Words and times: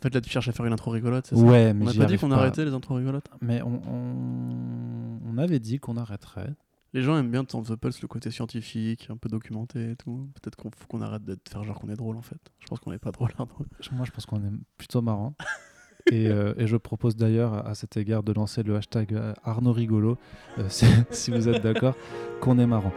En 0.00 0.02
fait, 0.02 0.14
là, 0.14 0.20
tu 0.22 0.30
cherches 0.30 0.48
à 0.48 0.52
faire 0.52 0.64
une 0.64 0.72
intro 0.72 0.90
rigolote, 0.90 1.26
c'est 1.26 1.36
ça 1.36 1.42
Ouais, 1.42 1.74
mais 1.74 1.82
On 1.82 1.84
n'a 1.86 1.92
pas 1.92 2.04
dit 2.06 2.16
qu'on 2.18 2.30
arrêtait 2.32 2.64
les 2.64 2.72
intros 2.72 2.96
rigolotes? 2.98 3.26
Mais 3.42 3.60
on, 3.62 3.82
on- 3.86 5.20
on 5.32 5.38
avait 5.38 5.58
dit 5.58 5.78
qu'on 5.78 5.96
arrêterait. 5.96 6.54
Les 6.92 7.02
gens 7.02 7.16
aiment 7.18 7.30
bien 7.30 7.44
dans 7.44 7.62
The 7.62 7.76
Pulse 7.76 8.00
le 8.02 8.08
côté 8.08 8.30
scientifique, 8.30 9.08
un 9.10 9.16
peu 9.16 9.28
documenté 9.28 9.92
et 9.92 9.96
tout. 9.96 10.28
Peut-être 10.40 10.56
qu'on 10.56 10.70
faut 10.70 10.86
qu'on 10.88 11.02
arrête 11.02 11.24
de 11.24 11.38
faire 11.48 11.62
genre 11.64 11.78
qu'on 11.78 11.88
est 11.88 11.96
drôle 11.96 12.16
en 12.16 12.22
fait. 12.22 12.40
Je 12.58 12.66
pense 12.66 12.80
qu'on 12.80 12.90
n'est 12.90 12.98
pas 12.98 13.12
drôle. 13.12 13.30
hein. 13.38 13.46
Moi, 13.92 14.04
je 14.06 14.10
pense 14.10 14.26
qu'on 14.26 14.38
est 14.38 14.50
plutôt 14.78 15.00
marrant. 15.02 15.34
et, 16.10 16.28
euh, 16.28 16.54
et 16.56 16.66
je 16.66 16.76
propose 16.76 17.14
d'ailleurs 17.14 17.64
à- 17.66 17.74
cet 17.74 17.96
égard 17.96 18.22
de 18.22 18.32
lancer 18.32 18.62
le 18.64 18.74
hashtag 18.76 19.12
euh, 19.14 19.34
Arnaud 19.44 19.72
Rigolo, 19.72 20.16
euh, 20.58 20.64
si, 20.68 20.86
si 21.10 21.30
vous 21.30 21.48
êtes 21.48 21.62
d'accord, 21.62 21.94
qu'on 22.40 22.58
est 22.58 22.66
marrant. 22.66 22.92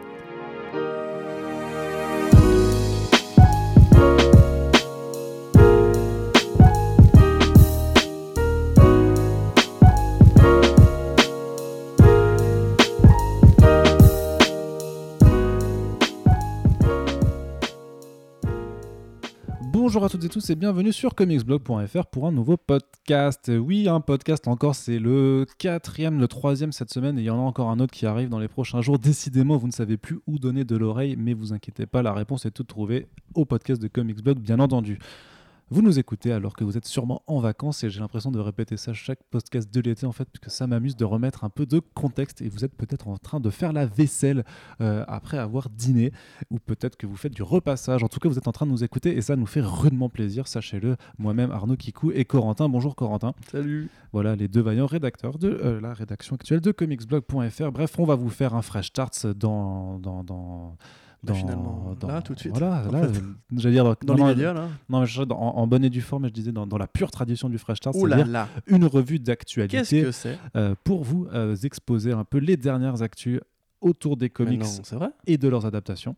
Bonjour 19.94 20.06
à 20.06 20.10
toutes 20.10 20.26
et 20.26 20.30
tous 20.30 20.50
et 20.50 20.56
bienvenue 20.56 20.92
sur 20.92 21.14
comicsblog.fr 21.14 22.08
pour 22.08 22.26
un 22.26 22.32
nouveau 22.32 22.58
podcast. 22.58 23.52
Oui, 23.56 23.88
un 23.88 24.02
podcast 24.02 24.48
encore, 24.48 24.74
c'est 24.74 24.98
le 24.98 25.46
quatrième, 25.60 26.20
le 26.20 26.28
troisième 26.28 26.72
cette 26.72 26.92
semaine 26.92 27.20
et 27.20 27.22
il 27.22 27.26
y 27.26 27.30
en 27.30 27.38
a 27.38 27.44
encore 27.44 27.70
un 27.70 27.80
autre 27.80 27.94
qui 27.94 28.08
arrive 28.08 28.28
dans 28.28 28.40
les 28.40 28.48
prochains 28.48 28.82
jours. 28.82 28.98
Décidément, 28.98 29.56
vous 29.56 29.68
ne 29.68 29.72
savez 29.72 29.98
plus 29.98 30.20
où 30.26 30.40
donner 30.40 30.64
de 30.64 30.76
l'oreille, 30.76 31.16
mais 31.16 31.36
vous 31.36 31.54
inquiétez 31.54 31.86
pas, 31.86 32.02
la 32.02 32.12
réponse 32.12 32.48
est 32.48 32.50
toute 32.50 32.70
trouvée 32.70 33.06
au 33.36 33.46
podcast 33.46 33.80
de 33.80 33.88
Comicsblog, 33.88 34.40
bien 34.40 34.60
entendu. 34.60 34.98
Vous 35.74 35.82
nous 35.82 35.98
écoutez 35.98 36.32
alors 36.32 36.56
que 36.56 36.64
vous 36.64 36.78
êtes 36.78 36.86
sûrement 36.86 37.24
en 37.26 37.40
vacances 37.40 37.84
et 37.84 37.90
j'ai 37.90 38.00
l'impression 38.00 38.30
de 38.30 38.40
répéter 38.40 38.78
ça 38.78 38.94
chaque 38.94 39.24
podcast 39.32 39.74
de 39.74 39.82
l'été 39.82 40.06
en 40.06 40.12
fait, 40.12 40.26
puisque 40.26 40.52
ça 40.56 40.68
m'amuse 40.68 40.96
de 40.96 41.04
remettre 41.04 41.44
un 41.46 41.50
peu 41.50 41.66
de 41.66 41.80
contexte 41.80 42.44
et 42.44 42.48
vous 42.48 42.64
êtes 42.64 42.76
peut-être 42.76 43.08
en 43.08 43.18
train 43.18 43.40
de 43.40 43.50
faire 43.50 43.74
la 43.74 43.88
vaisselle 43.88 44.44
euh, 44.82 45.04
après 45.08 45.40
avoir 45.40 45.72
dîné 45.72 46.12
ou 46.52 46.60
peut-être 46.60 46.96
que 46.96 47.08
vous 47.08 47.16
faites 47.16 47.34
du 47.34 47.42
repassage. 47.42 48.04
En 48.04 48.08
tout 48.08 48.20
cas, 48.20 48.30
vous 48.30 48.38
êtes 48.38 48.48
en 48.48 48.52
train 48.52 48.68
de 48.68 48.72
nous 48.72 48.84
écouter 48.84 49.18
et 49.18 49.22
ça 49.22 49.36
nous 49.36 49.48
fait 49.48 49.62
rudement 49.64 50.10
plaisir, 50.10 50.48
sachez-le. 50.48 50.96
Moi-même, 51.18 51.50
Arnaud 51.50 51.76
Kikou 51.76 52.12
et 52.12 52.24
Corentin. 52.24 52.70
Bonjour 52.70 52.96
Corentin. 52.96 53.34
Salut 53.52 53.90
Voilà 54.12 54.36
les 54.36 54.48
deux 54.48 54.62
vaillants 54.62 54.86
rédacteurs 54.86 55.40
de 55.40 55.50
euh, 55.50 55.82
la 55.82 55.96
rédaction 55.96 56.36
actuelle 56.36 56.62
de 56.62 56.72
comicsblog.fr. 56.72 57.72
Bref, 57.72 57.98
on 57.98 58.06
va 58.06 58.14
vous 58.14 58.30
faire 58.30 58.54
un 58.54 58.62
fresh 58.62 58.90
starts 58.90 59.34
dans. 59.36 59.98
dans, 59.98 60.24
dans 60.24 60.78
Bah, 61.24 61.34
finalement, 61.34 61.96
là, 62.06 62.22
tout 62.22 62.34
de 62.36 62.40
suite, 62.40 62.58
Voilà, 62.58 62.84
là, 62.92 63.08
j'allais 63.56 63.76
dire 63.76 63.84
dans, 63.86 63.96
Dans 64.04 64.16
l'immédiat 64.16 64.54
là 64.54 64.68
non, 64.90 65.00
mais 65.02 65.06
je 65.06 65.24
dans- 65.24 65.38
en, 65.40 65.58
en 65.58 65.68
bonne 65.68 65.86
et 65.86 65.90
due 65.90 66.02
forme, 66.02 66.28
je 66.28 66.34
disais 66.34 66.52
dans, 66.52 66.68
dans 66.68 66.78
la 66.78 66.88
pure 66.88 67.12
tradition 67.12 67.50
du 67.50 67.58
fresh 67.58 67.78
start, 67.78 67.96
c'est-à-dire 67.96 68.48
une 68.68 68.86
revue 68.86 69.16
Qu'est-ce 69.20 69.24
d'actualité 69.24 70.02
que 70.04 70.12
c'est? 70.12 70.38
euh, 70.58 70.76
pour 70.84 71.04
vous 71.04 71.28
euh, 71.34 71.56
exposer 71.56 72.12
un 72.12 72.26
peu 72.26 72.40
les 72.40 72.58
dernières 72.58 73.02
actus 73.02 73.40
autour 73.80 74.18
des 74.18 74.30
comics 74.30 74.60
non, 74.60 74.66
c'est 74.84 74.96
vrai? 74.96 75.10
et 75.26 75.38
de 75.38 75.48
leurs 75.48 75.66
adaptations. 75.66 76.16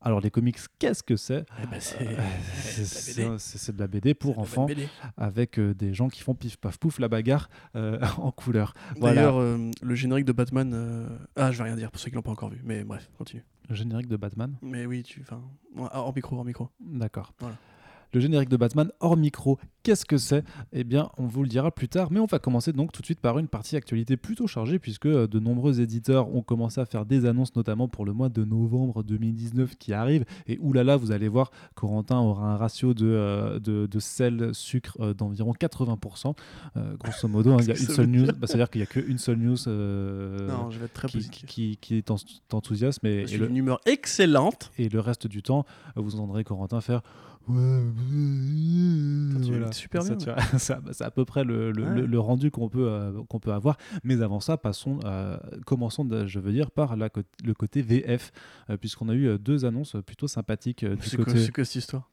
Alors 0.00 0.20
les 0.20 0.30
comics, 0.30 0.58
qu'est-ce 0.78 1.02
que 1.02 1.16
c'est? 1.16 1.44
Eh 1.62 1.66
ben, 1.66 1.80
c'est 1.80 3.18
Euh, 3.24 3.34
C'est 3.38 3.74
de 3.74 3.80
la 3.80 3.88
BD 3.88 4.14
pour 4.14 4.38
enfants 4.38 4.66
BD. 4.66 4.88
avec 5.16 5.58
euh, 5.58 5.74
des 5.74 5.92
gens 5.92 6.08
qui 6.08 6.22
font 6.22 6.34
pif 6.36 6.56
paf 6.56 6.78
pouf 6.78 7.00
la 7.00 7.08
bagarre 7.08 7.48
euh, 7.74 7.98
en 8.18 8.30
couleur. 8.30 8.74
Voilà. 9.00 9.14
D'ailleurs, 9.16 9.38
euh, 9.40 9.70
le 9.82 9.94
générique 9.96 10.24
de 10.24 10.30
Batman. 10.32 11.08
Ah, 11.34 11.50
je 11.50 11.58
vais 11.58 11.64
rien 11.64 11.74
dire 11.76 11.90
pour 11.90 12.00
ceux 12.00 12.10
qui 12.10 12.14
l'ont 12.16 12.22
pas 12.22 12.30
encore 12.30 12.48
vu, 12.50 12.60
mais 12.64 12.84
bref, 12.84 13.10
continue. 13.18 13.42
Le 13.68 13.74
générique 13.74 14.08
de 14.08 14.16
Batman. 14.16 14.56
Mais 14.62 14.86
oui, 14.86 15.02
tu. 15.02 15.20
Enfin, 15.20 15.42
hors 15.76 16.14
micro, 16.14 16.36
hors 16.36 16.44
micro. 16.44 16.68
D'accord. 16.80 17.34
Voilà. 17.38 17.56
Le 18.14 18.20
générique 18.20 18.48
de 18.48 18.56
Batman 18.56 18.90
hors 19.00 19.16
micro, 19.16 19.58
qu'est-ce 19.82 20.04
que 20.06 20.16
c'est? 20.16 20.44
Eh 20.72 20.82
bien, 20.84 21.10
on 21.18 21.26
vous 21.26 21.42
le 21.42 21.48
dira 21.48 21.70
plus 21.70 21.88
tard, 21.88 22.08
mais 22.10 22.20
on 22.20 22.26
va 22.26 22.38
commencer 22.38 22.72
donc 22.72 22.90
tout 22.92 23.02
de 23.02 23.06
suite 23.06 23.20
par 23.20 23.38
une 23.38 23.48
partie 23.48 23.76
actualité 23.76 24.16
plutôt 24.16 24.46
chargée, 24.46 24.78
puisque 24.78 25.06
euh, 25.06 25.26
de 25.26 25.38
nombreux 25.38 25.80
éditeurs 25.80 26.34
ont 26.34 26.42
commencé 26.42 26.80
à 26.80 26.86
faire 26.86 27.04
des 27.04 27.26
annonces, 27.26 27.54
notamment 27.54 27.86
pour 27.88 28.04
le 28.06 28.12
mois 28.14 28.28
de 28.30 28.44
novembre 28.44 29.02
2019 29.02 29.76
qui 29.76 29.92
arrive. 29.92 30.24
Et 30.46 30.58
oulala, 30.60 30.96
vous 30.96 31.12
allez 31.12 31.28
voir, 31.28 31.50
Corentin 31.74 32.18
aura 32.18 32.46
un 32.52 32.56
ratio 32.56 32.94
de, 32.94 33.06
euh, 33.06 33.58
de, 33.58 33.86
de 33.86 33.98
sel, 34.00 34.50
sucre 34.54 34.96
euh, 35.00 35.12
d'environ 35.12 35.52
80%. 35.52 36.34
Euh, 36.76 36.96
grosso 36.96 37.28
modo, 37.28 37.52
hein, 37.52 37.56
il 37.60 37.66
y 37.68 37.70
a 37.70 37.74
Qu'est-ce 37.74 37.90
une 37.90 37.94
seule 37.94 38.06
news, 38.06 38.24
dire? 38.24 38.34
bah, 38.38 38.46
c'est-à-dire 38.46 38.70
qu'il 38.70 38.80
n'y 38.80 38.84
a 38.84 38.86
qu'une 38.86 39.18
seule 39.18 39.36
news 39.38 39.56
non, 39.66 40.70
je 40.70 40.78
vais 40.78 40.86
être 40.86 40.94
très 40.94 41.08
qui, 41.08 41.20
Je 43.20 43.24
et 43.24 43.26
suis 43.26 43.38
le, 43.38 43.46
d'une 43.48 43.56
humeur 43.56 43.80
excellente. 43.86 44.70
et 44.78 44.88
le 44.88 45.00
reste 45.00 45.26
du 45.26 45.42
temps, 45.42 45.64
vous 45.96 46.14
entendrez 46.14 46.44
Corentin 46.44 46.80
faire. 46.80 47.02
Ouais, 47.48 47.80
tu 49.42 49.48
voilà. 49.50 49.72
super 49.72 50.02
Ça, 50.02 50.14
bien, 50.14 50.36
ça, 50.58 50.80
bah, 50.80 50.90
c'est 50.92 51.04
à 51.04 51.10
peu 51.10 51.24
près 51.24 51.44
le, 51.44 51.72
le- 51.72 51.84
Ouais. 51.84 51.94
le- 52.00 52.06
le 52.06 52.20
rendu 52.20 52.50
qu'on 52.50 52.68
peut, 52.68 52.88
euh, 52.88 53.22
qu'on 53.28 53.40
peut 53.40 53.52
avoir. 53.52 53.76
Mais 54.04 54.20
avant 54.22 54.40
ça, 54.40 54.56
passons, 54.56 54.98
euh, 55.04 55.38
commençons, 55.66 56.06
je 56.26 56.38
veux 56.40 56.52
dire, 56.52 56.70
par 56.70 56.96
la, 56.96 57.08
le 57.44 57.54
côté 57.54 57.82
VF, 57.82 58.32
euh, 58.70 58.76
puisqu'on 58.76 59.08
a 59.08 59.14
eu 59.14 59.38
deux 59.38 59.64
annonces 59.64 59.96
plutôt 60.06 60.28
sympathiques 60.28 60.84
C'est 61.00 61.16
quoi, 61.16 61.24
côté. 61.24 61.38
c'est 61.44 61.52
quoi 61.52 61.64
cette 61.64 61.76
histoire? 61.76 62.10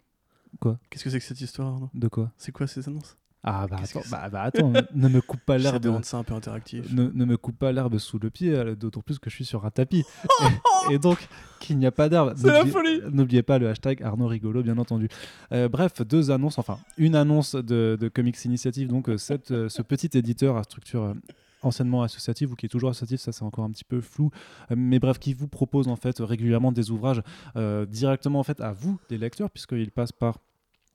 Quoi? 0.59 0.79
Qu'est-ce 0.89 1.03
que 1.03 1.09
c'est 1.09 1.19
que 1.19 1.25
cette 1.25 1.41
histoire 1.41 1.89
De 1.93 2.07
quoi? 2.07 2.31
C'est 2.37 2.51
quoi 2.51 2.67
ces 2.67 2.87
annonces? 2.87 3.17
Ah 3.47 3.67
bah 3.69 3.77
attends, 3.83 4.01
bah, 4.09 4.29
bah, 4.31 4.41
attends, 4.41 4.73
ne 4.95 5.07
me 5.07 5.21
coupe 5.21 5.39
pas 5.41 5.57
l'herbe. 5.59 5.81
de 5.83 5.89
rendre 5.89 6.03
ça 6.03 6.17
un 6.17 6.23
peu 6.23 6.33
interactif. 6.33 6.91
Ne, 6.91 7.11
ne 7.13 7.25
me 7.25 7.37
coupe 7.37 7.59
pas 7.59 7.71
l'herbe 7.71 7.99
sous 7.99 8.17
le 8.17 8.31
pied, 8.31 8.53
euh, 8.53 8.75
d'autant 8.75 9.01
plus 9.01 9.19
que 9.19 9.29
je 9.29 9.35
suis 9.35 9.45
sur 9.45 9.65
un 9.65 9.69
tapis. 9.69 10.03
et, 10.89 10.95
et 10.95 10.99
donc, 10.99 11.27
qu'il 11.59 11.77
n'y 11.77 11.85
a 11.85 11.91
pas 11.91 12.09
d'herbe. 12.09 12.33
C'est 12.35 12.47
la 12.47 12.65
folie 12.65 13.01
N'oubliez 13.11 13.43
pas 13.43 13.59
le 13.59 13.69
hashtag 13.69 14.01
Arnaud 14.01 14.27
Rigolo, 14.27 14.63
bien 14.63 14.79
entendu. 14.79 15.09
Euh, 15.51 15.69
bref, 15.69 16.01
deux 16.01 16.31
annonces, 16.31 16.57
enfin, 16.57 16.79
une 16.97 17.15
annonce 17.15 17.53
de, 17.53 17.97
de 17.99 18.07
Comics 18.09 18.43
Initiative, 18.45 18.87
donc 18.87 19.09
euh, 19.09 19.17
cette, 19.17 19.51
euh, 19.51 19.69
ce 19.69 19.83
petit 19.83 20.09
éditeur 20.17 20.57
à 20.57 20.63
structure 20.63 21.13
anciennement 21.61 22.03
associative 22.03 22.51
ou 22.51 22.55
qui 22.55 22.65
est 22.67 22.69
toujours 22.69 22.89
associatif, 22.91 23.19
ça 23.21 23.31
c'est 23.31 23.43
encore 23.43 23.63
un 23.65 23.71
petit 23.71 23.83
peu 23.83 24.01
flou, 24.01 24.29
mais 24.75 24.99
bref, 24.99 25.17
qui 25.19 25.33
vous 25.33 25.47
propose 25.47 25.87
en 25.87 25.95
fait 25.95 26.19
régulièrement 26.19 26.71
des 26.71 26.91
ouvrages 26.91 27.21
euh, 27.55 27.85
directement 27.85 28.39
en 28.39 28.43
fait 28.43 28.61
à 28.61 28.71
vous, 28.71 28.99
les 29.09 29.17
lecteurs, 29.17 29.49
puisqu'il 29.49 29.91
passe 29.91 30.11
par 30.11 30.37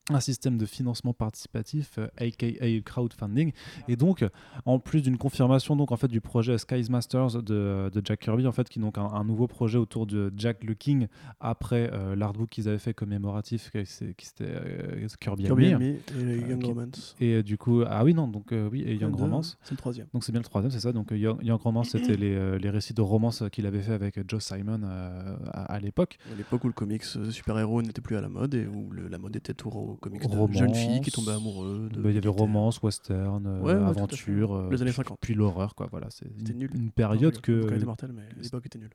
un 0.09 0.19
système 0.19 0.59
de 0.59 0.67
financement 0.67 1.13
participatif, 1.13 1.99
euh, 1.99 2.09
aka 2.17 2.81
crowdfunding, 2.85 3.53
et 3.87 3.97
donc 3.97 4.25
en 4.65 4.79
plus 4.81 5.03
d'une 5.03 5.17
confirmation 5.19 5.77
donc 5.77 5.93
en 5.93 5.97
fait 5.97 6.09
du 6.09 6.21
projet 6.21 6.59
Skies 6.59 6.87
Masters 6.91 7.43
de, 7.43 7.91
de 7.93 8.03
Jack 8.05 8.21
Kirby 8.21 8.47
en 8.47 8.53
fait 8.53 8.69
qui 8.69 8.79
est 8.81 8.83
donc 8.83 8.99
un, 8.99 9.05
un 9.07 9.25
nouveau 9.25 9.47
projet 9.47 9.79
autour 9.79 10.07
de 10.07 10.33
Jack 10.37 10.65
le 10.65 10.75
King 10.75 11.07
après 11.39 11.91
euh, 11.93 12.17
l'artbook 12.17 12.49
qu'ils 12.49 12.69
avaient 12.69 12.79
fait 12.79 12.93
commémoratif 12.95 13.71
qui, 13.71 13.85
qui 14.15 14.27
c'était 14.27 14.45
euh, 14.49 15.07
Kirby, 15.21 15.45
Kirby 15.45 15.67
et 15.67 15.69
Young 16.49 16.61
qui- 16.61 16.67
Romance. 16.67 17.17
et 17.21 17.35
euh, 17.35 17.43
du 17.45 17.57
coup 17.57 17.83
ah 17.87 18.03
oui 18.05 18.13
non 18.15 18.27
donc 18.27 18.51
euh, 18.53 18.69
oui 18.71 18.83
et 18.83 18.97
Young 18.97 19.15
Deux, 19.15 19.23
Romance. 19.23 19.59
C'est 19.63 19.73
le 19.73 19.77
troisième. 19.77 20.07
donc 20.13 20.25
c'est 20.25 20.33
bien 20.33 20.41
le 20.41 20.45
troisième 20.47 20.71
c'est 20.73 20.81
ça. 20.81 20.93
Donc 20.93 21.13
euh, 21.13 21.19
Young, 21.19 21.39
Young 21.43 21.61
Romance 21.61 21.91
c'était 21.91 22.17
les, 22.17 22.35
euh, 22.35 22.59
les 22.59 22.71
récits 22.71 22.95
de 22.95 23.03
romance 23.03 23.45
qu'il 23.53 23.67
avait 23.67 23.83
fait 23.83 23.93
avec 23.93 24.19
euh, 24.19 24.25
Joe 24.27 24.43
Simon 24.43 24.81
euh, 24.83 25.37
à, 25.53 25.73
à 25.75 25.79
l'époque. 25.79 26.19
À 26.33 26.37
l'époque 26.37 26.65
où 26.65 26.67
le 26.67 26.73
comics 26.73 27.05
euh, 27.17 27.31
super-héros 27.31 27.83
n'était 27.83 28.01
plus 28.01 28.17
à 28.17 28.21
la 28.21 28.29
mode 28.29 28.55
et 28.55 28.67
où 28.67 28.91
le- 28.91 29.07
la 29.09 29.19
mode 29.19 29.37
était 29.37 29.55
tour 29.55 29.90
aux 29.91 29.97
comics 29.97 30.23
de 30.23 30.27
Romance. 30.29 30.57
jeunes 30.57 30.75
filles 30.75 31.01
qui 31.01 31.11
tombaient 31.11 31.33
amoureux. 31.33 31.89
de 31.93 32.01
Bah, 32.01 32.11
il 32.11 32.15
y 32.15 32.19
avait 32.19 32.29
romance 32.29 32.83
western 32.83 33.47
euh, 33.47 33.61
Ouais, 33.61 33.75
ouais, 33.75 33.81
aventure 33.85 34.55
euh, 34.55 34.69
Les 34.71 34.83
années 34.83 34.93
50. 34.93 35.19
puis 35.21 35.35
l'horreur 35.35 35.75
quoi 35.75 35.89
voilà 35.91 36.07
c'est 36.11 36.27
C'était 36.39 36.53
une, 36.53 36.59
nul. 36.61 36.71
une 36.75 36.85
Non, 36.87 36.91
période 36.91 37.35
je 37.37 37.41
que 37.41 37.75
était 37.75 37.85
mortel, 37.85 38.13
mais 38.15 38.23
l'époque 38.43 38.67
était 38.67 38.79
nulle. 38.79 38.91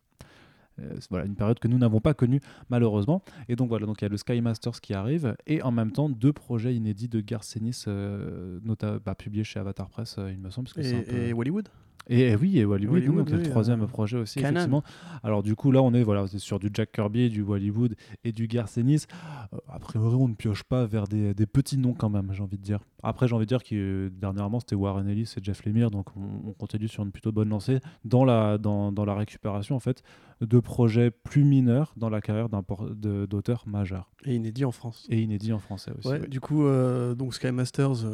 Euh, 0.82 0.94
voilà, 1.10 1.26
une 1.26 1.36
période 1.36 1.58
que 1.60 1.70
nous 1.70 1.78
n'avons 1.78 2.02
pas 2.02 2.14
connue 2.14 2.42
malheureusement. 2.70 3.24
Et 3.48 3.56
donc 3.56 3.70
voilà, 3.70 3.86
donc 3.86 4.02
il 4.02 4.06
y 4.06 4.08
a 4.08 4.10
le 4.10 4.18
Sky 4.18 4.42
Masters 4.42 4.82
qui 4.82 4.94
arrive 4.94 5.36
et 5.48 5.62
en 5.62 5.72
même 5.72 5.92
temps 5.92 6.10
deux 6.10 6.34
projets 6.34 6.76
inédits 6.76 7.08
de 7.08 7.22
Garcenis, 7.22 7.84
euh, 7.88 8.60
nota- 8.62 9.00
bah, 9.00 9.16
publiés 9.16 9.46
chez 9.46 9.58
Avatar 9.60 9.88
Press, 9.88 10.18
euh, 10.20 10.32
il 10.32 10.38
me 10.40 10.50
semble. 10.50 10.66
Parce 10.68 10.76
que 10.76 10.84
c'est 10.84 10.98
un 10.98 11.02
peu- 11.04 11.16
Et, 11.18 11.30
et 11.30 11.34
Hollywood 11.34 11.70
et, 12.08 12.36
oui, 12.36 12.60
et 12.60 12.66
Hollywood, 12.66 12.98
Hollywood, 12.98 13.30
donc 13.30 13.30
le 13.30 13.44
troisième 13.44 13.82
euh, 13.82 13.88
projet 13.88 14.18
aussi, 14.18 14.40
Canon. 14.40 14.52
effectivement. 14.52 14.84
Alors 15.24 15.42
du 15.42 15.56
coup, 15.56 15.72
là, 15.72 15.82
on 15.82 15.94
est 15.94 16.04
voilà, 16.04 16.28
c'est 16.28 16.40
sur 16.40 16.60
du 16.60 16.70
Jack 16.74 16.92
Kirby, 16.92 17.30
du 17.30 17.42
Hollywood 17.42 17.96
et 18.24 18.32
du 18.32 18.48
Garcenis. 18.48 19.06
Euh, 19.54 19.58
a 19.68 19.80
priori, 19.80 20.16
on 20.16 20.28
ne 20.28 20.36
pioche 20.36 20.64
pas 20.64 20.86
vers 20.86 21.08
des, 21.08 21.34
des 21.34 21.46
petits 21.46 21.78
noms 21.78 21.94
quand 21.94 22.10
même, 22.10 22.32
j'ai 22.32 22.44
envie 22.44 22.58
de 22.58 22.64
dire. 22.64 22.80
Après, 23.02 23.28
j'ai 23.28 23.36
envie 23.36 23.46
de 23.46 23.50
dire 23.50 23.64
que 23.64 23.76
euh, 23.76 24.10
dernièrement, 24.12 24.60
c'était 24.60 24.76
Warren 24.76 25.08
Ellis 25.08 25.34
et 25.38 25.44
Jeff 25.44 25.66
Lemire, 25.66 25.90
donc 25.90 26.08
on, 26.16 26.50
on 26.50 26.54
continue 26.54 26.88
sur 26.88 27.04
une 27.04 27.12
plutôt 27.12 27.32
bonne 27.32 27.50
lancée 27.50 27.80
dans 28.04 28.24
la, 28.24 28.58
dans, 28.58 28.92
dans 28.92 29.06
la 29.06 29.16
récupération, 29.16 29.76
en 29.76 29.80
fait, 29.80 30.04
de 30.42 30.60
projets 30.60 31.12
plus 31.12 31.44
mineurs 31.44 31.94
dans 31.98 32.10
la 32.10 32.22
carrière 32.22 32.50
d'auteurs 32.50 33.64
majeurs 33.68 34.12
et 34.26 34.36
inédit 34.36 34.66
en 34.66 34.72
France. 34.72 35.08
et 35.10 35.22
inédits 35.22 35.54
en 35.54 35.60
français 35.60 35.92
aussi. 35.98 36.08
Ouais, 36.08 36.20
oui. 36.22 36.30
du 36.30 36.40
coup, 36.40 36.66
euh, 36.66 37.16
donc 37.16 37.34
Sky 37.34 37.52
Masters, 37.52 38.06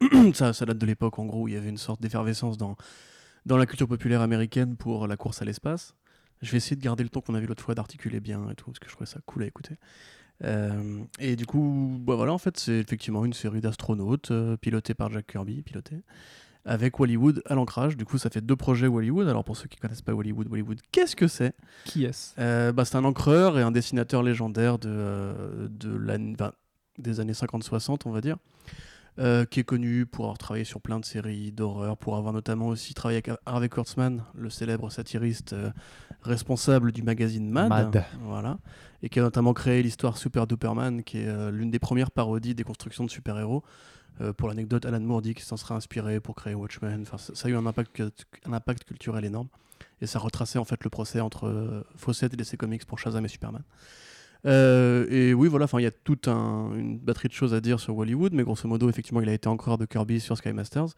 ça, 0.34 0.52
ça 0.52 0.66
date 0.66 0.78
de 0.78 0.86
l'époque 0.86 1.18
en 1.18 1.26
gros 1.26 1.42
où 1.44 1.48
il 1.48 1.54
y 1.54 1.56
avait 1.56 1.70
une 1.70 1.78
sorte 1.78 2.00
d'effervescence 2.02 2.58
dans, 2.58 2.76
dans 3.46 3.56
la 3.56 3.66
culture 3.66 3.88
populaire 3.88 4.20
américaine 4.20 4.76
pour 4.76 5.06
la 5.06 5.16
course 5.16 5.42
à 5.42 5.44
l'espace. 5.44 5.94
Je 6.42 6.50
vais 6.50 6.56
essayer 6.58 6.76
de 6.76 6.82
garder 6.82 7.02
le 7.02 7.08
ton 7.10 7.20
qu'on 7.20 7.34
a 7.34 7.40
vu 7.40 7.46
l'autre 7.46 7.62
fois, 7.62 7.74
d'articuler 7.74 8.20
bien 8.20 8.48
et 8.50 8.54
tout, 8.54 8.66
parce 8.66 8.78
que 8.78 8.86
je 8.88 8.92
trouvais 8.94 9.06
ça 9.10 9.20
cool 9.26 9.44
à 9.44 9.46
écouter. 9.46 9.76
Euh, 10.42 11.02
et 11.20 11.36
du 11.36 11.46
coup, 11.46 11.96
bah 12.00 12.16
voilà, 12.16 12.32
en 12.32 12.38
fait, 12.38 12.58
c'est 12.58 12.78
effectivement 12.78 13.24
une 13.24 13.32
série 13.32 13.60
d'astronautes 13.60 14.30
euh, 14.30 14.56
pilotée 14.56 14.92
par 14.94 15.10
Jack 15.10 15.26
Kirby, 15.28 15.62
piloté, 15.62 16.02
avec 16.64 16.98
Hollywood 16.98 17.42
à 17.46 17.54
l'ancrage. 17.54 17.96
Du 17.96 18.04
coup, 18.04 18.18
ça 18.18 18.30
fait 18.30 18.40
deux 18.40 18.56
projets 18.56 18.88
Hollywood. 18.88 19.28
Alors 19.28 19.44
pour 19.44 19.56
ceux 19.56 19.68
qui 19.68 19.78
connaissent 19.78 20.02
pas 20.02 20.12
Hollywood, 20.12 20.48
Hollywood, 20.50 20.80
qu'est-ce 20.92 21.14
que 21.16 21.28
c'est? 21.28 21.54
Qui 21.84 22.04
est-ce? 22.04 22.34
Euh, 22.38 22.72
bah, 22.72 22.84
C'est 22.84 22.96
un 22.96 23.04
encreur 23.04 23.58
et 23.58 23.62
un 23.62 23.70
dessinateur 23.70 24.22
légendaire 24.22 24.78
de, 24.78 24.88
euh, 24.90 25.68
de 25.70 25.94
l'année- 25.96 26.36
des 26.98 27.20
années 27.20 27.32
50-60, 27.34 28.06
on 28.06 28.10
va 28.10 28.20
dire. 28.20 28.36
Euh, 29.18 29.44
qui 29.44 29.60
est 29.60 29.64
connu 29.64 30.06
pour 30.06 30.24
avoir 30.24 30.38
travaillé 30.38 30.64
sur 30.64 30.80
plein 30.80 30.98
de 30.98 31.04
séries 31.04 31.52
d'horreur, 31.52 31.96
pour 31.96 32.16
avoir 32.16 32.32
notamment 32.32 32.66
aussi 32.66 32.94
travaillé 32.94 33.22
avec 33.24 33.38
Harvey 33.46 33.68
Kurtzman, 33.68 34.24
le 34.34 34.50
célèbre 34.50 34.90
satiriste 34.90 35.52
euh, 35.52 35.70
responsable 36.22 36.90
du 36.90 37.04
magazine 37.04 37.48
Mad, 37.48 37.68
Mad. 37.68 38.04
Voilà, 38.22 38.58
et 39.04 39.08
qui 39.08 39.20
a 39.20 39.22
notamment 39.22 39.52
créé 39.52 39.84
l'histoire 39.84 40.18
Super 40.18 40.48
Duperman, 40.48 41.04
qui 41.04 41.18
est 41.18 41.28
euh, 41.28 41.52
l'une 41.52 41.70
des 41.70 41.78
premières 41.78 42.10
parodies 42.10 42.56
des 42.56 42.64
constructions 42.64 43.04
de 43.04 43.10
super-héros. 43.10 43.62
Pour 44.36 44.46
l'anecdote, 44.48 44.86
Alan 44.86 45.00
Moore 45.00 45.22
dit 45.22 45.34
qu'il 45.34 45.44
s'en 45.44 45.56
serait 45.56 45.74
inspiré 45.74 46.20
pour 46.20 46.36
créer 46.36 46.54
Watchmen. 46.54 47.02
Enfin, 47.02 47.18
ça, 47.18 47.34
ça 47.34 47.48
a 47.48 47.50
eu 47.50 47.56
un 47.56 47.66
impact, 47.66 48.00
un 48.46 48.52
impact 48.52 48.84
culturel 48.84 49.24
énorme. 49.24 49.48
Et 50.00 50.06
ça 50.06 50.20
retraçait 50.20 50.60
en 50.60 50.64
fait 50.64 50.84
le 50.84 50.90
procès 50.90 51.18
entre 51.18 51.84
Fawcett 51.96 52.32
et 52.32 52.36
DC 52.36 52.56
Comics 52.56 52.84
pour 52.84 53.00
Shazam 53.00 53.24
et 53.24 53.28
Superman. 53.28 53.64
Euh, 54.46 55.06
et 55.10 55.32
oui, 55.34 55.48
voilà, 55.48 55.66
il 55.74 55.82
y 55.82 55.86
a 55.86 55.90
toute 55.90 56.28
un- 56.28 56.72
une 56.74 56.98
batterie 56.98 57.28
de 57.28 57.32
choses 57.32 57.54
à 57.54 57.60
dire 57.60 57.80
sur 57.80 57.96
Hollywood, 57.96 58.32
mais 58.34 58.42
grosso 58.42 58.68
modo, 58.68 58.88
effectivement, 58.88 59.20
il 59.20 59.28
a 59.28 59.32
été 59.32 59.48
encore 59.48 59.78
de 59.78 59.86
Kirby 59.86 60.20
sur 60.20 60.36
Sky 60.36 60.52
Masters. 60.52 60.88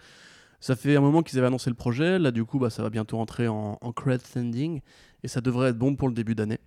Ça 0.61 0.75
fait 0.75 0.97
un 0.97 1.01
moment 1.01 1.23
qu'ils 1.23 1.39
avaient 1.39 1.47
annoncé 1.47 1.71
le 1.71 1.77
projet, 1.77 2.19
là, 2.19 2.31
du 2.31 2.45
coup, 2.45 2.59
bah, 2.59 2.71
ça 2.71 2.83
va 2.83 2.91
bientôt 2.91 3.19
entrer 3.19 3.47
en, 3.49 3.79
en 3.81 3.93
crowdfunding, 3.93 4.81
et 5.23 5.29
ça 5.29 5.41
devrait 5.41 5.71
être 5.71 5.79
bon 5.79 5.97
pour 5.97 6.09
le 6.09 6.15
début 6.15 6.35
d'année. 6.35 6.59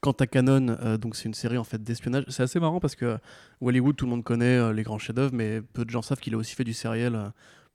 Quant 0.00 0.12
à 0.12 0.26
Canon, 0.26 0.76
euh, 0.80 0.96
donc 0.96 1.16
c'est 1.16 1.24
une 1.24 1.34
série 1.34 1.58
en 1.58 1.64
fait 1.64 1.82
d'espionnage. 1.82 2.24
C'est 2.28 2.42
assez 2.42 2.60
marrant 2.60 2.80
parce 2.80 2.94
que 2.94 3.18
Hollywood, 3.60 3.96
tout 3.96 4.04
le 4.04 4.10
monde 4.10 4.24
connaît 4.24 4.56
euh, 4.56 4.72
les 4.72 4.82
grands 4.82 4.98
chefs-d'œuvre, 4.98 5.32
mais 5.34 5.60
peu 5.62 5.84
de 5.84 5.90
gens 5.90 6.02
savent 6.02 6.20
qu'il 6.20 6.34
a 6.34 6.36
aussi 6.36 6.54
fait 6.54 6.64
du 6.64 6.74
sériel 6.74 7.14
euh, 7.14 7.28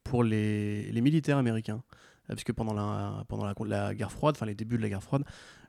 pour 0.03 0.23
les, 0.23 0.91
militaires 0.93 1.37
américains. 1.37 1.81
Euh, 2.29 2.35
Puisque 2.35 2.53
pendant 2.53 2.73
la, 2.73 3.23
pendant 3.27 3.51
la, 3.65 3.93
guerre 3.95 4.11
froide, 4.11 4.35
enfin 4.37 4.45
les 4.45 4.55
débuts 4.55 4.77
de 4.77 4.81
la 4.81 4.89
guerre 4.89 5.03
froide, 5.03 5.23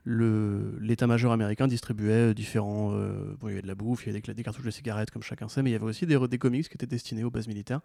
l'état-major 0.06 1.32
américain 1.32 1.66
distribuait 1.68 2.34
différents. 2.34 2.92
euh, 2.92 3.34
bon, 3.40 3.48
il 3.48 3.50
y 3.50 3.52
avait 3.54 3.62
de 3.62 3.66
la 3.66 3.74
bouffe, 3.74 4.04
il 4.04 4.08
y 4.08 4.10
avait 4.10 4.20
des, 4.20 4.34
des 4.34 4.42
cartouches 4.42 4.64
de 4.64 4.70
cigarettes, 4.70 5.10
comme 5.10 5.22
chacun 5.22 5.48
sait, 5.48 5.62
mais 5.62 5.70
il 5.70 5.72
y 5.74 5.76
avait 5.76 5.84
aussi 5.84 6.06
des, 6.06 6.18
des 6.28 6.38
comics 6.38 6.68
qui 6.68 6.74
étaient 6.74 6.86
destinés 6.86 7.24
aux 7.24 7.30
bases 7.30 7.48
militaires. 7.48 7.80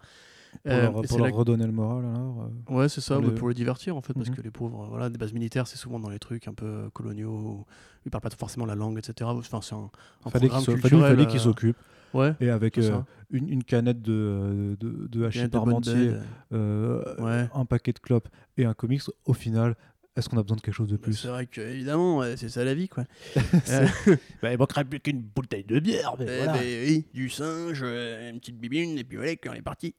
Pour, 0.63 0.71
Euh, 0.71 0.81
leur, 0.83 1.01
pour 1.01 1.19
là- 1.19 1.29
redonner 1.31 1.65
le 1.65 1.73
moral, 1.73 2.05
alors 2.05 2.47
euh, 2.69 2.73
Ouais, 2.73 2.87
c'est 2.87 3.01
ça, 3.01 3.15
pour 3.15 3.25
ouais, 3.25 3.29
le- 3.31 3.35
pour 3.35 3.47
le 3.49 3.53
divertir 3.53 3.97
en 3.97 4.01
fait, 4.01 4.13
parce 4.13 4.29
Mhm. 4.29 4.35
que 4.35 4.41
les 4.41 4.51
pauvres, 4.51 4.83
euh, 4.83 4.87
voilà, 4.87 5.09
des 5.09 5.17
bases 5.17 5.33
militaires, 5.33 5.67
c'est 5.67 5.75
souvent 5.77 5.99
dans 5.99 6.09
les 6.09 6.19
trucs 6.19 6.47
un 6.47 6.53
peu 6.53 6.65
euh, 6.65 6.89
coloniaux, 6.93 7.29
où 7.29 7.65
ils 8.05 8.09
parlent 8.11 8.21
pas 8.21 8.29
forcément 8.29 8.65
la 8.65 8.75
langue, 8.75 8.97
etc. 8.97 9.29
Enfin, 9.33 9.59
c'est 9.61 9.75
un, 9.75 9.89
un 10.25 10.29
fallait 10.29 10.47
programme 10.47 10.63
fallait- 10.63 10.79
culturel. 10.79 11.15
fallait 11.17 11.27
qu'il 11.27 11.39
euh, 11.39 11.43
s'occupe. 11.43 11.75
Ouais, 12.13 12.33
Et 12.39 12.49
avec 12.49 12.77
euh, 12.77 13.01
une, 13.31 13.49
une 13.49 13.63
canette 13.65 14.01
de, 14.01 14.77
de, 14.79 15.07
de 15.11 15.47
parmentier, 15.47 16.13
euh, 16.53 17.03
Ouais. 17.21 17.49
un 17.53 17.65
paquet 17.65 17.91
de 17.91 17.99
clopes 17.99 18.29
et 18.57 18.63
un 18.63 18.73
comics, 18.73 19.01
au 19.25 19.33
final, 19.33 19.75
est-ce 20.15 20.29
qu'on 20.29 20.37
a 20.37 20.41
besoin 20.43 20.57
de 20.57 20.61
quelque 20.61 20.73
chose 20.73 20.89
de 20.89 20.95
Bah, 20.95 21.03
plus 21.03 21.13
C'est 21.13 21.27
vrai 21.27 21.45
que, 21.45 21.61
évidemment, 21.61 22.17
ouais, 22.19 22.37
c'est 22.37 22.49
ça 22.49 22.63
la 22.63 22.73
vie, 22.73 22.87
quoi. 22.87 23.03
Euh, 23.69 23.87
Bah, 24.41 24.51
Il 24.53 24.57
manquerait 24.57 24.85
plus 24.85 24.99
qu'une 24.99 25.21
bouteille 25.21 25.63
de 25.65 25.79
bière, 25.79 26.15
mais 26.19 26.25
eh 26.29 26.37
voilà. 26.43 26.53
ben 26.53 26.85
oui, 26.87 27.05
du 27.13 27.29
singe, 27.29 27.79
euh, 27.83 28.29
une 28.31 28.39
petite 28.39 28.57
bibine, 28.59 28.97
et 28.97 29.03
puis 29.03 29.17
voilà, 29.17 29.33
on 29.49 29.53
est 29.53 29.61
parti. 29.61 29.93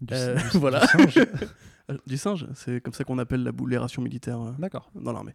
Du, 0.00 0.14
Euh, 0.14 0.36
du- 0.50 0.58
voilà. 0.58 0.86
singe. 0.86 1.18
Euh, 1.90 1.96
Du 2.06 2.16
singe, 2.16 2.46
c'est 2.54 2.80
comme 2.80 2.92
ça 2.94 3.02
qu'on 3.02 3.18
appelle 3.18 3.42
la 3.42 3.50
boule, 3.50 3.70
les 3.70 3.76
rations 3.76 4.00
militaires 4.00 4.40
euh, 4.40 4.52
D'accord. 4.60 4.88
dans 4.94 5.10
l'armée. 5.12 5.32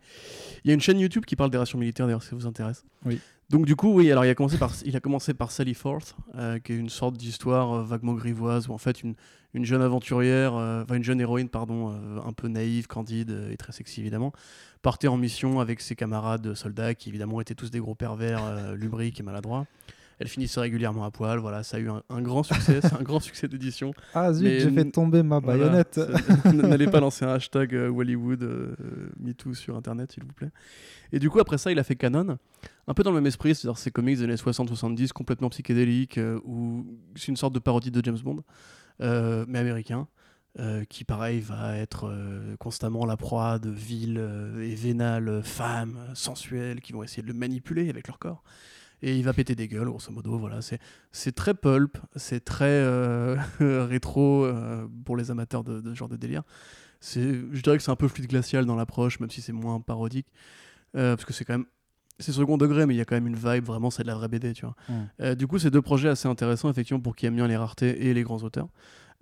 Il 0.63 0.69
y 0.69 0.71
a 0.71 0.73
une 0.73 0.79
chaîne 0.79 0.97
YouTube 0.99 1.25
qui 1.25 1.35
parle 1.35 1.49
des 1.49 1.57
rations 1.57 1.77
militaires, 1.77 2.05
d'ailleurs, 2.05 2.23
si 2.23 2.29
ça 2.29 2.35
vous 2.37 2.47
intéresse. 2.47 2.85
Oui. 3.03 3.19
Donc 3.49 3.65
du 3.65 3.75
coup, 3.75 3.93
oui, 3.93 4.09
alors 4.09 4.23
il 4.23 4.29
a 4.29 4.35
commencé 4.35 4.57
par, 4.57 4.71
il 4.85 4.95
a 4.95 5.01
commencé 5.01 5.33
par 5.33 5.51
Sally 5.51 5.73
Forth, 5.73 6.15
euh, 6.35 6.57
qui 6.59 6.71
est 6.71 6.77
une 6.77 6.87
sorte 6.87 7.17
d'histoire 7.17 7.73
euh, 7.73 7.83
vaguement 7.83 8.13
grivoise, 8.13 8.69
où 8.69 8.71
en 8.73 8.77
fait 8.77 9.03
une, 9.03 9.15
une 9.55 9.65
jeune 9.65 9.81
aventurière, 9.81 10.55
euh, 10.55 10.83
enfin 10.83 10.95
une 10.95 11.03
jeune 11.03 11.21
héroïne, 11.21 11.49
pardon, 11.49 11.91
euh, 11.91 12.19
un 12.25 12.33
peu 12.33 12.47
naïve, 12.47 12.87
candide 12.87 13.31
euh, 13.31 13.51
et 13.51 13.57
très 13.57 13.71
sexy 13.71 14.01
évidemment, 14.01 14.33
partait 14.81 15.07
en 15.07 15.17
mission 15.17 15.59
avec 15.59 15.81
ses 15.81 15.95
camarades 15.95 16.53
soldats, 16.53 16.93
qui 16.93 17.09
évidemment 17.09 17.41
étaient 17.41 17.55
tous 17.55 17.71
des 17.71 17.79
gros 17.79 17.95
pervers, 17.95 18.75
lubriques 18.75 19.19
et 19.19 19.23
maladroits. 19.23 19.65
Elle 20.19 20.29
finissait 20.29 20.61
régulièrement 20.61 21.03
à 21.03 21.11
poil, 21.11 21.39
voilà, 21.39 21.63
ça 21.63 21.75
a 21.77 21.79
eu 21.79 21.89
un, 21.89 22.01
un 22.09 22.21
grand 22.21 22.43
succès, 22.43 22.79
c'est 22.81 22.93
un 22.93 23.01
grand 23.01 23.19
succès 23.19 23.49
d'édition. 23.49 23.93
Ah 24.13 24.31
zut, 24.31 24.47
j'ai 24.47 24.71
fait 24.71 24.91
tomber 24.91 25.23
ma 25.23 25.41
baïonnette. 25.41 25.99
N'allez 26.53 26.87
pas 26.87 27.01
lancer 27.01 27.25
un 27.25 27.33
hashtag 27.33 27.75
euh, 27.75 27.89
Hollywood 27.89 28.41
euh, 28.43 28.75
MeToo 29.19 29.53
sur 29.53 29.75
internet, 29.75 30.13
s'il 30.13 30.23
vous 30.23 30.31
plaît. 30.31 30.51
Et 31.11 31.19
du 31.19 31.29
coup, 31.29 31.39
après 31.39 31.57
ça, 31.57 31.71
il 31.71 31.79
a 31.79 31.83
fait 31.83 31.95
Canon, 31.95 32.37
un 32.87 32.93
peu 32.93 33.03
dans 33.03 33.11
le 33.11 33.17
même 33.17 33.27
esprit, 33.27 33.55
c'est-à-dire 33.55 33.77
ces 33.77 33.91
comics 33.91 34.17
des 34.17 34.23
années 34.23 34.35
60-70, 34.35 35.11
complètement 35.11 35.49
psychédéliques, 35.49 36.17
euh, 36.17 36.39
où 36.45 36.85
c'est 37.15 37.27
une 37.27 37.37
sorte 37.37 37.53
de 37.53 37.59
parodie 37.59 37.91
de 37.91 38.03
James 38.03 38.19
Bond, 38.23 38.41
mais 38.99 39.59
américain. 39.59 40.07
euh, 40.59 40.85
qui 40.85 41.03
pareil 41.03 41.41
va 41.41 41.77
être 41.77 42.07
euh, 42.07 42.55
constamment 42.57 43.05
la 43.05 43.17
proie 43.17 43.59
de 43.59 43.69
villes 43.69 44.17
euh, 44.19 44.61
et 44.63 44.73
vénales 44.73 45.27
euh, 45.27 45.43
femmes 45.43 45.97
euh, 45.97 46.15
sensuelles 46.15 46.79
qui 46.81 46.93
vont 46.93 47.03
essayer 47.03 47.21
de 47.21 47.27
le 47.27 47.33
manipuler 47.33 47.89
avec 47.89 48.07
leur 48.07 48.19
corps 48.19 48.41
et 49.01 49.17
il 49.17 49.23
va 49.23 49.33
péter 49.33 49.55
des 49.55 49.67
gueules 49.67 49.89
grosso 49.89 50.11
modo 50.11 50.37
voilà 50.37 50.59
c'est 51.11 51.35
très 51.35 51.53
pulp 51.53 51.97
c'est 52.15 52.45
très 52.45 52.65
euh, 52.67 53.35
rétro 53.59 54.45
euh, 54.45 54.87
pour 55.05 55.17
les 55.17 55.29
amateurs 55.31 55.63
de, 55.65 55.81
de 55.81 55.89
ce 55.93 55.95
genre 55.95 56.09
de 56.09 56.17
délire 56.17 56.43
je 57.01 57.61
dirais 57.61 57.77
que 57.77 57.83
c'est 57.83 57.91
un 57.91 57.95
peu 57.97 58.07
fluide 58.07 58.29
glacial 58.29 58.65
dans 58.65 58.75
l'approche 58.75 59.19
même 59.19 59.29
si 59.29 59.41
c'est 59.41 59.53
moins 59.53 59.81
parodique 59.81 60.27
euh, 60.95 61.15
parce 61.15 61.25
que 61.25 61.33
c'est 61.33 61.45
quand 61.45 61.53
même 61.53 61.67
c'est 62.19 62.31
second 62.31 62.57
degré 62.57 62.85
mais 62.85 62.93
il 62.93 62.97
y 62.97 63.01
a 63.01 63.05
quand 63.05 63.15
même 63.15 63.27
une 63.27 63.35
vibe 63.35 63.65
vraiment 63.65 63.89
c'est 63.89 64.03
de 64.03 64.07
la 64.07 64.15
vraie 64.15 64.27
BD 64.27 64.53
tu 64.53 64.65
vois 64.65 64.75
Mm. 64.87 64.93
Euh, 65.21 65.35
du 65.35 65.47
coup 65.47 65.59
c'est 65.59 65.71
deux 65.71 65.81
projets 65.81 66.09
assez 66.09 66.27
intéressants 66.27 66.69
effectivement 66.69 67.01
pour 67.01 67.15
qui 67.15 67.25
aime 67.25 67.35
bien 67.35 67.47
les 67.47 67.57
raretés 67.57 68.07
et 68.07 68.13
les 68.13 68.23
grands 68.23 68.43
auteurs 68.43 68.67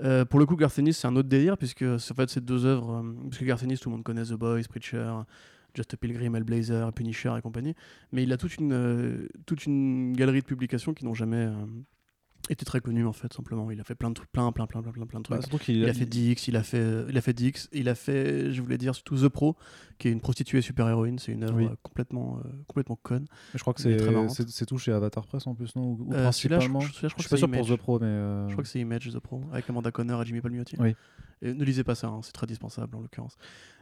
euh, 0.02 0.26
pour 0.26 0.40
le 0.40 0.48
coup, 0.48 0.56
Garth 0.56 0.80
Ennis, 0.80 0.94
c'est 0.94 1.08
un 1.08 1.16
autre 1.16 1.30
délire, 1.30 1.56
puisque 1.56 1.84
en 1.84 2.00
fait, 2.00 2.28
ces 2.28 2.42
deux 2.42 2.66
œuvres, 2.66 2.96
euh, 2.96 3.14
parce 3.30 3.38
que 3.38 3.46
Garth 3.46 3.62
Ennis, 3.62 3.78
tout 3.78 3.90
le 3.90 3.96
monde 3.96 4.04
connaît 4.04 4.24
The 4.24 4.34
Boys, 4.34 4.64
Preacher, 4.68 5.20
Just 5.76 5.94
a 5.94 5.98
Pilgrim, 5.98 6.36
Hellblazer, 6.36 6.92
Punisher 6.94 7.32
et 7.38 7.42
compagnie, 7.42 7.76
mais 8.12 8.24
il 8.24 8.34
a 8.34 8.38
toute 8.38 8.58
une, 8.58 9.30
toute 9.46 9.68
une 9.68 10.14
galerie 10.14 10.42
de 10.42 10.46
publications 10.46 10.96
qui 10.96 11.06
n'ont 11.06 11.14
jamais 11.14 11.48
euh, 12.50 12.54
été 12.54 12.66
très 12.66 12.82
connues, 12.82 13.06
en 13.06 13.14
fait, 13.14 13.32
simplement. 13.34 13.70
Il 13.72 13.80
a 13.80 13.84
fait 13.84 13.96
plein 13.96 14.10
de 14.10 14.16
trucs, 14.16 14.32
plein, 14.32 14.52
plein, 14.52 14.68
plein, 14.68 14.82
plein, 14.82 14.92
plein, 14.92 15.06
plein 15.06 15.20
de 15.20 15.24
trucs. 15.24 15.50
Bah, 15.50 15.58
qu'il 15.60 15.78
il 15.78 15.90
a 15.90 15.94
fait 15.94 16.06
DX, 16.06 16.48
il 16.48 16.56
a 16.56 16.64
fait, 16.64 17.06
il 17.10 17.18
a 17.18 17.22
fait 17.22 17.34
DX, 17.34 17.70
il 17.72 17.90
a 17.90 17.96
fait, 17.96 18.52
je 18.52 18.62
voulais 18.62 18.78
dire 18.78 18.94
surtout 18.96 19.16
The 19.18 19.28
Pro, 19.30 19.56
qui 19.98 20.08
est 20.08 20.12
une 20.12 20.20
prostituée 20.22 20.62
super 20.62 20.88
héroïne. 20.90 21.20
C'est 21.20 21.32
une 21.32 21.44
œuvre 21.44 21.56
Oui. 21.58 21.66
euh, 21.66 21.76
complètement, 21.84 22.40
euh, 22.46 22.50
complètement 22.68 22.98
conne. 23.02 23.26
Je 23.54 23.60
crois 23.60 23.74
que 23.74 23.82
c'est 23.82 24.50
c'est 24.50 24.66
tout 24.66 24.78
chez 24.78 24.92
Avatar 24.92 25.26
Press 25.26 25.48
en 25.48 25.56
plus, 25.56 25.76
non? 25.76 25.84
Ou, 25.84 26.06
ou 26.08 26.14
Euh, 26.14 26.18
je, 26.18 26.22
principalement? 26.24 26.80
je- 26.82 26.88
je 26.88 27.08
suis 27.08 27.30
pas 27.30 27.38
sûr 27.38 27.50
pour. 27.50 27.68
The 27.68 27.76
Pro, 27.78 28.00
mais. 28.00 28.06
euh, 28.08 28.48
Je 28.48 28.54
crois 28.54 28.64
que 28.64 28.70
c'est 28.70 28.80
Image 28.80 29.10
The 29.12 29.20
Pro, 29.20 29.42
avec 29.52 29.70
Amanda 29.70 29.92
Conner 29.92 30.18
et 30.22 30.26
Jimmy 30.26 30.42
Palmiotti. 30.42 30.76
Oui. 30.80 30.96
Et 31.42 31.54
ne 31.54 31.64
lisez 31.66 31.84
pas 31.84 31.96
ça, 31.96 32.08
hein, 32.08 32.22
c'est 32.24 32.32
très 32.32 32.48
dispensable 32.48 32.96
en 32.96 33.02
l'occurrence. 33.02 33.36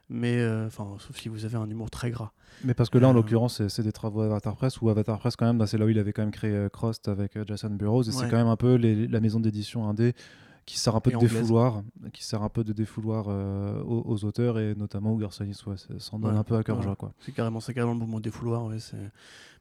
Mais, 0.09 0.39
euh, 0.39 0.67
enfin, 0.67 0.95
sauf 0.99 1.17
si 1.17 1.29
vous 1.29 1.45
avez 1.45 1.55
un 1.55 1.69
humour 1.69 1.89
très 1.89 2.11
gras. 2.11 2.31
Mais 2.65 2.73
parce 2.73 2.89
que 2.89 2.97
là, 2.97 3.07
en 3.07 3.11
Euh, 3.11 3.13
l'occurrence, 3.13 3.57
c'est- 3.57 3.81
des 3.81 3.91
travaux 3.93 4.21
Avatar 4.21 4.55
Press, 4.55 4.81
ou 4.81 4.89
Avatar 4.89 5.19
Press, 5.19 5.35
quand 5.37 5.45
même, 5.45 5.57
bah, 5.57 5.67
c'est 5.67 5.77
là 5.77 5.85
où 5.85 5.89
il 5.89 5.97
avait 5.99 6.11
quand 6.13 6.21
même 6.21 6.31
créé 6.31 6.51
euh, 6.51 6.69
Crost 6.69 7.07
avec 7.07 7.37
euh, 7.37 7.43
Jason 7.47 7.69
Burroughs, 7.69 8.07
et 8.09 8.11
c'est 8.11 8.29
quand 8.29 8.35
même 8.37 8.47
un 8.47 8.57
peu 8.57 8.75
les- 8.75 9.07
la 9.07 9.19
maison 9.21 9.39
d'édition 9.39 9.87
indé 9.87 10.13
qui 10.65 10.77
sert 10.77 10.95
un 10.95 10.99
peu 10.99 11.09
Et 11.11 11.13
de 11.13 11.19
défouloir, 11.19 11.81
qui 12.13 12.23
sert 12.23 12.43
un 12.43 12.49
peu 12.49 12.63
de 12.63 12.71
défouloir 12.73 13.27
aux, 13.85 14.03
aux 14.05 14.25
auteurs, 14.25 14.59
et 14.59 14.75
notamment 14.75 15.13
où 15.13 15.17
Garsonis 15.17 15.57
ouais, 15.65 15.75
s'en 15.97 16.19
donne 16.19 16.33
Ouais, 16.33 16.37
un 16.39 16.43
peu 16.43 16.55
à 16.55 16.63
cœur 16.63 16.77
ouais. 16.77 16.83
joie. 16.83 16.95
Quoi. 16.95 17.13
C'est 17.19 17.31
carrément, 17.31 17.59
c'est 17.61 17.73
carrément 17.73 17.93
le 17.93 17.99
mouvement 17.99 18.19
c'est- 18.79 18.97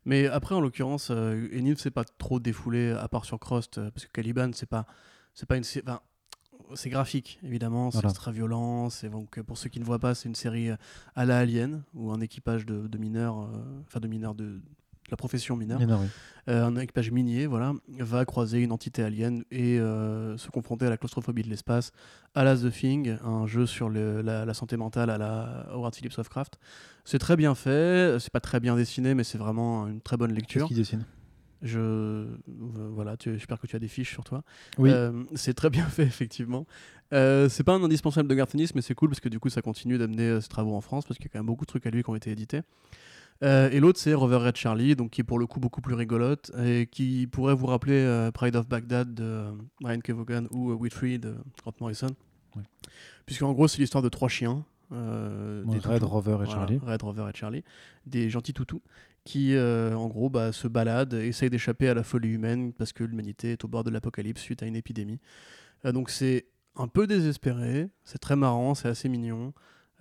Mais 0.04 0.26
après, 0.26 0.54
en 0.54 0.60
l'occurrence, 0.60 1.10
Enid 1.10 1.78
s'est 1.78 1.90
pas 1.90 2.04
trop 2.04 2.40
défoulé, 2.40 2.90
à 2.90 3.06
part 3.08 3.24
sur 3.24 3.38
Crost, 3.38 3.80
parce 3.80 4.06
que 4.06 4.12
Caliban, 4.12 4.50
c'est 4.52 4.68
pas, 4.68 4.84
c'est 5.34 5.46
pas 5.46 5.56
une. 5.56 5.64
Enfin, 5.86 6.00
c'est 6.74 6.90
graphique, 6.90 7.38
évidemment, 7.44 7.90
c'est 7.90 7.98
Voilà. 8.00 8.12
très 8.12 8.32
violent. 8.32 8.90
C'est 8.90 9.08
donc, 9.10 9.38
euh, 9.38 9.42
pour 9.42 9.58
ceux 9.58 9.68
qui 9.68 9.80
ne 9.80 9.84
voient 9.84 9.98
pas, 9.98 10.14
c'est 10.14 10.28
une 10.28 10.34
série 10.34 10.70
euh, 10.70 10.76
à 11.14 11.24
la 11.24 11.38
Alien, 11.38 11.82
où 11.94 12.10
un 12.12 12.20
équipage 12.20 12.66
de, 12.66 12.86
de 12.86 12.98
mineurs, 12.98 13.40
euh, 13.40 13.46
enfin 13.86 14.00
de 14.00 14.08
mineurs 14.08 14.34
de, 14.34 14.44
de 14.44 14.60
la 15.10 15.16
profession 15.16 15.56
mineure, 15.56 15.80
oui. 15.80 16.06
Euh, 16.48 16.64
un 16.64 16.76
équipage 16.76 17.10
minier, 17.10 17.46
voilà, 17.46 17.72
va 17.98 18.24
croiser 18.24 18.60
une 18.60 18.72
entité 18.72 19.02
alien 19.02 19.42
et 19.50 19.78
euh, 19.78 20.36
se 20.38 20.48
confronter 20.50 20.86
à 20.86 20.90
la 20.90 20.96
claustrophobie 20.96 21.42
de 21.42 21.48
l'espace, 21.48 21.92
à 22.34 22.44
la 22.44 22.56
The 22.56 22.70
Thing, 22.70 23.16
un 23.24 23.46
jeu 23.46 23.66
sur 23.66 23.88
le- 23.88 24.22
la, 24.22 24.44
la 24.44 24.54
santé 24.54 24.76
mentale 24.76 25.10
à 25.10 25.18
la 25.18 25.66
Howard 25.72 25.94
Phillips 25.94 26.16
Lovecraft. 26.16 26.58
C'est 27.04 27.18
très 27.18 27.36
bien 27.36 27.54
fait, 27.54 28.18
c'est 28.20 28.32
pas 28.32 28.40
très 28.40 28.58
bien 28.60 28.74
dessiné, 28.76 29.14
mais 29.14 29.24
c'est 29.24 29.38
vraiment 29.38 29.86
une 29.88 30.00
très 30.00 30.16
bonne 30.16 30.32
lecture. 30.32 30.66
qu'il 30.68 30.76
dessine 30.76 31.04
Je 31.62 31.78
euh, 31.80 32.26
voilà, 32.48 33.16
j'espère 33.18 33.58
que 33.60 33.66
tu 33.66 33.76
as 33.76 33.78
des 33.78 33.88
fiches 33.88 34.10
sur 34.12 34.24
toi. 34.24 34.42
Oui, 34.78 34.90
Euh, 34.90 35.24
c'est 35.34 35.54
très 35.54 35.70
bien 35.70 35.84
fait, 35.88 36.04
effectivement. 36.04 36.66
Euh, 37.12 37.48
c'est 37.48 37.64
pas 37.64 37.74
un 37.74 37.82
indispensable 37.82 38.28
de 38.28 38.34
Garth 38.34 38.54
Ennis, 38.54 38.70
mais 38.74 38.82
c'est 38.82 38.94
cool 38.94 39.08
parce 39.08 39.20
que 39.20 39.28
du 39.28 39.38
coup, 39.40 39.48
ça 39.50 39.62
continue 39.62 39.98
d'amener 39.98 40.24
euh, 40.28 40.40
ses 40.40 40.48
travaux 40.48 40.74
en 40.74 40.80
France 40.80 41.04
parce 41.06 41.18
qu'il 41.18 41.26
y 41.26 41.28
a 41.28 41.32
quand 41.32 41.38
même 41.40 41.46
beaucoup 41.46 41.64
de 41.64 41.70
trucs 41.70 41.86
à 41.86 41.90
lui 41.90 42.02
qui 42.02 42.10
ont 42.10 42.14
été 42.16 42.30
édités. 42.30 42.62
Euh, 43.42 43.70
et 43.70 43.80
l'autre, 43.80 43.98
c'est 43.98 44.12
Rover 44.14 44.36
Red 44.36 44.56
Charlie, 44.56 44.94
donc 44.96 45.10
qui 45.10 45.22
est 45.22 45.24
pour 45.24 45.38
le 45.38 45.46
coup 45.46 45.60
beaucoup 45.60 45.80
plus 45.80 45.94
rigolote 45.94 46.50
et 46.62 46.86
qui 46.86 47.26
pourrait 47.26 47.54
vous 47.54 47.66
rappeler 47.66 48.28
Pride 48.34 48.54
of 48.56 48.68
Baghdad 48.68 49.14
de 49.14 49.46
Ryan 49.82 50.00
Kevogan 50.00 50.46
ou 50.50 50.72
Whitfree 50.72 51.18
de 51.18 51.34
Grant 51.62 51.72
Morrison. 51.80 52.08
Ouais. 52.56 52.62
Puisqu'en 53.26 53.52
gros, 53.52 53.66
c'est 53.68 53.78
l'histoire 53.78 54.02
de 54.02 54.08
trois 54.10 54.28
chiens. 54.28 54.64
euh, 54.92 55.62
des 55.64 55.78
Red, 55.78 56.00
toutous. 56.00 56.06
Rover 56.06 56.30
et 56.32 56.34
Voilà, 56.36 56.50
Charlie. 56.52 56.78
Red 56.82 57.02
Rover 57.02 57.26
et 57.32 57.36
Charlie, 57.36 57.64
des 58.06 58.28
gentils 58.28 58.52
toutous 58.52 58.82
qui, 59.24 59.54
euh, 59.54 59.94
en 59.94 60.08
gros, 60.08 60.30
bah, 60.30 60.52
se 60.52 60.68
baladent, 60.68 61.14
essayent 61.14 61.50
d'échapper 61.50 61.88
à 61.88 61.94
la 61.94 62.02
folie 62.02 62.30
humaine 62.30 62.72
parce 62.72 62.92
que 62.92 63.04
l'humanité 63.04 63.52
est 63.52 63.64
au 63.64 63.68
bord 63.68 63.84
de 63.84 63.90
l'apocalypse 63.90 64.40
suite 64.40 64.62
à 64.62 64.66
une 64.66 64.76
épidémie. 64.76 65.20
Euh, 65.84 65.92
donc 65.92 66.10
c'est 66.10 66.46
un 66.76 66.88
peu 66.88 67.06
désespéré, 67.06 67.88
c'est 68.04 68.18
très 68.18 68.36
marrant, 68.36 68.74
c'est 68.74 68.88
assez 68.88 69.08
mignon. 69.08 69.52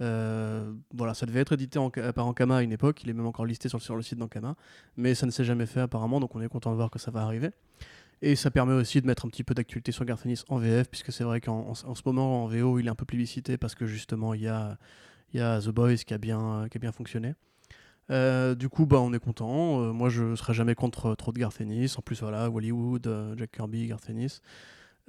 Euh, 0.02 0.72
voilà, 0.94 1.14
ça 1.14 1.26
devait 1.26 1.42
être 1.42 1.52
édité 1.54 1.78
en, 1.78 1.90
par 1.90 2.26
Ankama 2.26 2.58
à 2.58 2.62
une 2.62 2.72
époque, 2.72 3.04
il 3.04 3.10
est 3.10 3.14
même 3.14 3.26
encore 3.26 3.46
listé 3.46 3.68
sur, 3.68 3.96
le 3.96 4.02
site 4.02 4.18
d'Ankama, 4.18 4.56
mais 4.96 5.14
ça 5.14 5.26
ne 5.26 5.32
s'est 5.32 5.44
jamais 5.44 5.66
fait 5.66 5.82
apparemment, 5.82 6.22
donc 6.22 6.36
on 6.36 6.42
est 6.42 6.48
content 6.48 6.72
de 6.72 6.78
voir 6.78 6.90
que 6.90 7.00
ça 7.00 7.12
va 7.12 7.22
arriver. 7.22 7.52
Et 8.22 8.36
ça 8.36 8.52
permet 8.52 8.74
aussi 8.74 9.02
de 9.02 9.08
mettre 9.08 9.26
un 9.26 9.30
petit 9.30 9.44
peu 9.44 9.54
d'actualité 9.54 9.92
sur 9.92 10.06
Garth 10.06 10.26
Ennis 10.26 10.44
en 10.50 10.58
VF, 10.58 10.90
puisque 10.90 11.12
c'est 11.12 11.24
vrai 11.24 11.42
qu'en 11.42 11.70
en, 11.70 11.90
en 11.90 11.96
ce 11.96 12.02
moment, 12.06 12.44
en 12.44 12.48
VO, 12.48 12.80
il 12.80 12.88
est 12.88 12.90
un 12.90 12.96
peu 12.96 13.06
plébiscité 13.06 13.58
parce 13.58 13.76
que 13.76 13.86
justement, 13.86 14.34
il 14.34 14.42
y 14.42 14.48
a, 14.48 14.78
y 15.34 15.40
a 15.40 15.62
The 15.62 15.70
Boys 15.70 15.98
qui 15.98 16.14
a 16.14 16.18
bien, 16.18 16.68
qui 16.70 16.78
a 16.78 16.80
bien 16.80 16.92
fonctionné. 16.92 17.34
Euh, 18.12 18.56
du 18.56 18.70
coup, 18.70 18.86
bah, 18.86 19.00
on 19.02 19.14
est 19.14 19.20
content. 19.20 19.82
Euh, 19.82 19.94
moi, 19.94 20.10
je 20.10 20.36
serai 20.36 20.54
jamais 20.54 20.74
contre 20.76 21.14
trop 21.16 21.32
de 21.32 21.40
Garth 21.40 21.62
Ennis. 21.62 21.96
En 21.98 22.02
plus, 22.02 22.22
voilà, 22.22 22.50
Hollywood, 22.50 23.06
euh, 23.08 23.36
Jack 23.38 23.52
Kirby, 23.52 23.88
Garth 23.88 24.10
Ennis. 24.10 24.42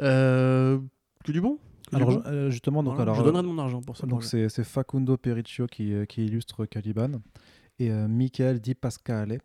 Euh, 0.01 0.79
que 1.25 1.33
du 1.33 1.41
bon 1.41 1.59
que 1.91 1.97
du 1.97 2.03
Alors, 2.03 2.11
bon. 2.15 2.23
je- 2.25 2.31
euh, 2.31 2.51
justement, 2.51 2.83
donc, 2.83 2.95
Voilà, 2.95 3.13
alors, 3.13 3.15
je 3.17 3.23
donnerai 3.27 3.43
de 3.43 3.49
mon 3.49 3.59
argent 3.59 3.81
pour 3.83 3.97
ça. 3.97 4.07
donc 4.07 4.23
c'est 4.25 4.49
c'est 4.49 4.65
Facundo 4.65 5.17
Periccio 5.17 5.67
qui, 5.67 5.93
euh, 5.93 6.05
qui 6.05 6.25
illustre 6.25 6.65
Caliban 6.67 7.21
et 7.79 7.91
euh, 7.91 8.07
Michael 8.09 8.61
Di 8.61 8.75
Pasquale 8.75 9.41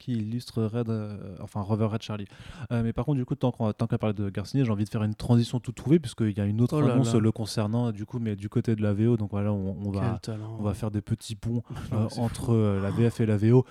qui 0.00 0.12
illustre 0.14 0.64
Red, 0.64 0.88
euh, 0.88 1.36
enfin 1.40 1.60
Rover 1.60 1.86
Red 1.86 2.02
Charlie. 2.02 2.26
Euh, 2.72 2.82
mais 2.82 2.92
par 2.92 3.04
contre, 3.04 3.18
du 3.18 3.24
coup, 3.24 3.36
tant 3.36 3.52
qu'on 3.52 3.72
tant 3.72 3.86
qu'à 3.86 3.98
parler 3.98 4.14
de 4.14 4.28
Garcinis, 4.30 4.64
j'ai 4.64 4.70
envie 4.72 4.84
de 4.84 4.88
faire 4.88 5.04
une 5.04 5.14
transition 5.14 5.60
toute 5.60 5.76
trouvée 5.76 6.00
puisqu'il 6.00 6.36
y 6.36 6.40
a 6.40 6.46
une 6.46 6.60
autre 6.60 6.78
Oh 6.78 6.80
là 6.80 6.94
annonce 6.94 7.14
là. 7.14 7.20
le 7.20 7.30
concernant, 7.30 7.92
du 7.92 8.06
coup, 8.06 8.18
mais 8.18 8.34
du 8.34 8.48
côté 8.48 8.74
de 8.74 8.82
la 8.82 8.92
VO. 8.92 9.16
Donc 9.16 9.30
voilà, 9.30 9.52
on, 9.52 9.76
on 9.84 9.90
va, 9.90 10.18
talent. 10.22 10.56
on 10.58 10.62
va 10.62 10.74
faire 10.74 10.90
des 10.90 11.02
petits 11.02 11.36
ponts 11.36 11.62
euh, 11.92 12.08
entre 12.16 12.54
la 12.82 12.90
VF 12.90 13.20
et 13.20 13.26
la 13.26 13.36
VO, 13.36 13.64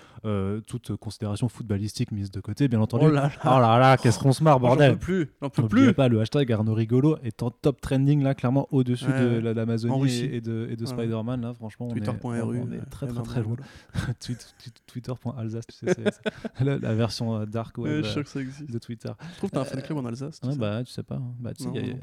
toute 0.66 0.96
considération 0.96 1.48
footballistique 1.48 2.12
mise 2.12 2.30
de 2.30 2.40
côté, 2.40 2.68
bien 2.68 2.80
entendu. 2.80 3.06
Oh 3.08 3.10
là 3.10 3.22
là. 3.22 3.30
Oh 3.44 3.60
là 3.60 3.78
là, 3.78 3.96
qu'est-ce 3.96 4.18
qu'on 4.18 4.32
se 4.32 4.42
marre, 4.42 4.60
J'en 4.60 4.68
bordel 4.68 4.92
peux 4.92 4.98
plus. 4.98 5.30
J'en 5.42 5.50
peux 5.50 5.68
plus. 5.68 5.92
pas, 5.92 6.08
le 6.08 6.20
hashtag 6.20 6.52
Arnaud 6.52 6.74
Rigolo 6.74 7.16
est 7.24 7.42
en 7.42 7.50
top 7.50 7.80
trending 7.80 8.22
là, 8.22 8.34
clairement 8.34 8.68
au-dessus 8.70 9.00
Ouais, 9.06 9.40
de 9.40 9.48
l'Amazonie 9.50 10.12
et, 10.12 10.36
et 10.36 10.40
de, 10.40 10.68
et 10.70 10.76
de. 10.76 10.86
Spider-Man. 10.86 11.40
Là, 11.40 11.54
franchement, 11.54 11.88
on 11.90 11.94
est, 11.94 12.08
on, 12.24 12.72
est 12.72 12.90
très 12.90 13.06
très 13.06 13.22
très 13.22 13.42
loin. 13.42 13.56
Twitter.alsace, 14.86 15.66
tu 15.66 15.76
sais, 15.76 15.94
c'est 15.94 16.19
la, 16.60 16.78
la 16.78 16.94
version 16.94 17.36
euh, 17.36 17.46
dark 17.46 17.76
web 17.78 18.04
euh, 18.04 18.22
de 18.68 18.78
Twitter. 18.78 19.10
Je 19.32 19.36
trouve 19.38 19.50
que 19.50 19.54
t'as 19.56 19.62
un 19.62 19.64
fan 19.64 19.82
club 19.82 19.98
en 19.98 20.04
Alsace. 20.06 20.40
Ouais, 20.42 20.56
bah, 20.56 20.82
tu 20.84 20.92
sais 20.92 21.02
pas. 21.02 21.16
hein. 21.16 21.34
Bah, 21.38 21.52
il 21.58 21.66
y, 21.84 21.86
y 21.88 21.90
a- 21.90 21.94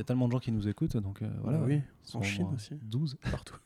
y 0.00 0.04
tellement 0.04 0.26
de 0.26 0.32
gens 0.32 0.38
qui 0.40 0.52
nous 0.52 0.68
écoutent, 0.68 0.96
donc 0.96 1.22
euh, 1.22 1.30
voilà. 1.42 1.58
Bah 1.58 1.64
oui, 1.68 1.80
en 2.14 2.22
Chine 2.22 2.48
au 2.50 2.54
aussi. 2.54 2.74
12. 2.82 3.16
Partout. 3.30 3.56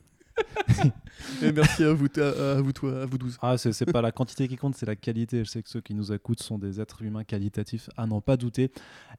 Et 1.41 1.51
merci 1.51 1.83
à 1.83 1.93
vous, 1.93 2.07
à, 2.17 2.57
à 2.57 2.61
vous, 2.61 2.71
toi, 2.73 3.01
à 3.01 3.05
vous 3.05 3.17
12. 3.17 3.37
Ah, 3.41 3.57
c'est 3.57 3.91
pas 3.91 4.01
la 4.01 4.11
quantité 4.11 4.47
qui 4.47 4.55
compte, 4.55 4.75
c'est 4.75 4.85
la 4.85 4.95
qualité. 4.95 5.43
Je 5.43 5.49
sais 5.49 5.61
que 5.61 5.69
ceux 5.69 5.81
qui 5.81 5.93
nous 5.93 6.11
écoutent 6.13 6.41
sont 6.41 6.57
des 6.57 6.79
êtres 6.79 7.01
humains 7.03 7.23
qualitatifs, 7.23 7.89
à 7.97 8.05
n'en 8.07 8.21
pas 8.21 8.37
douter. 8.37 8.71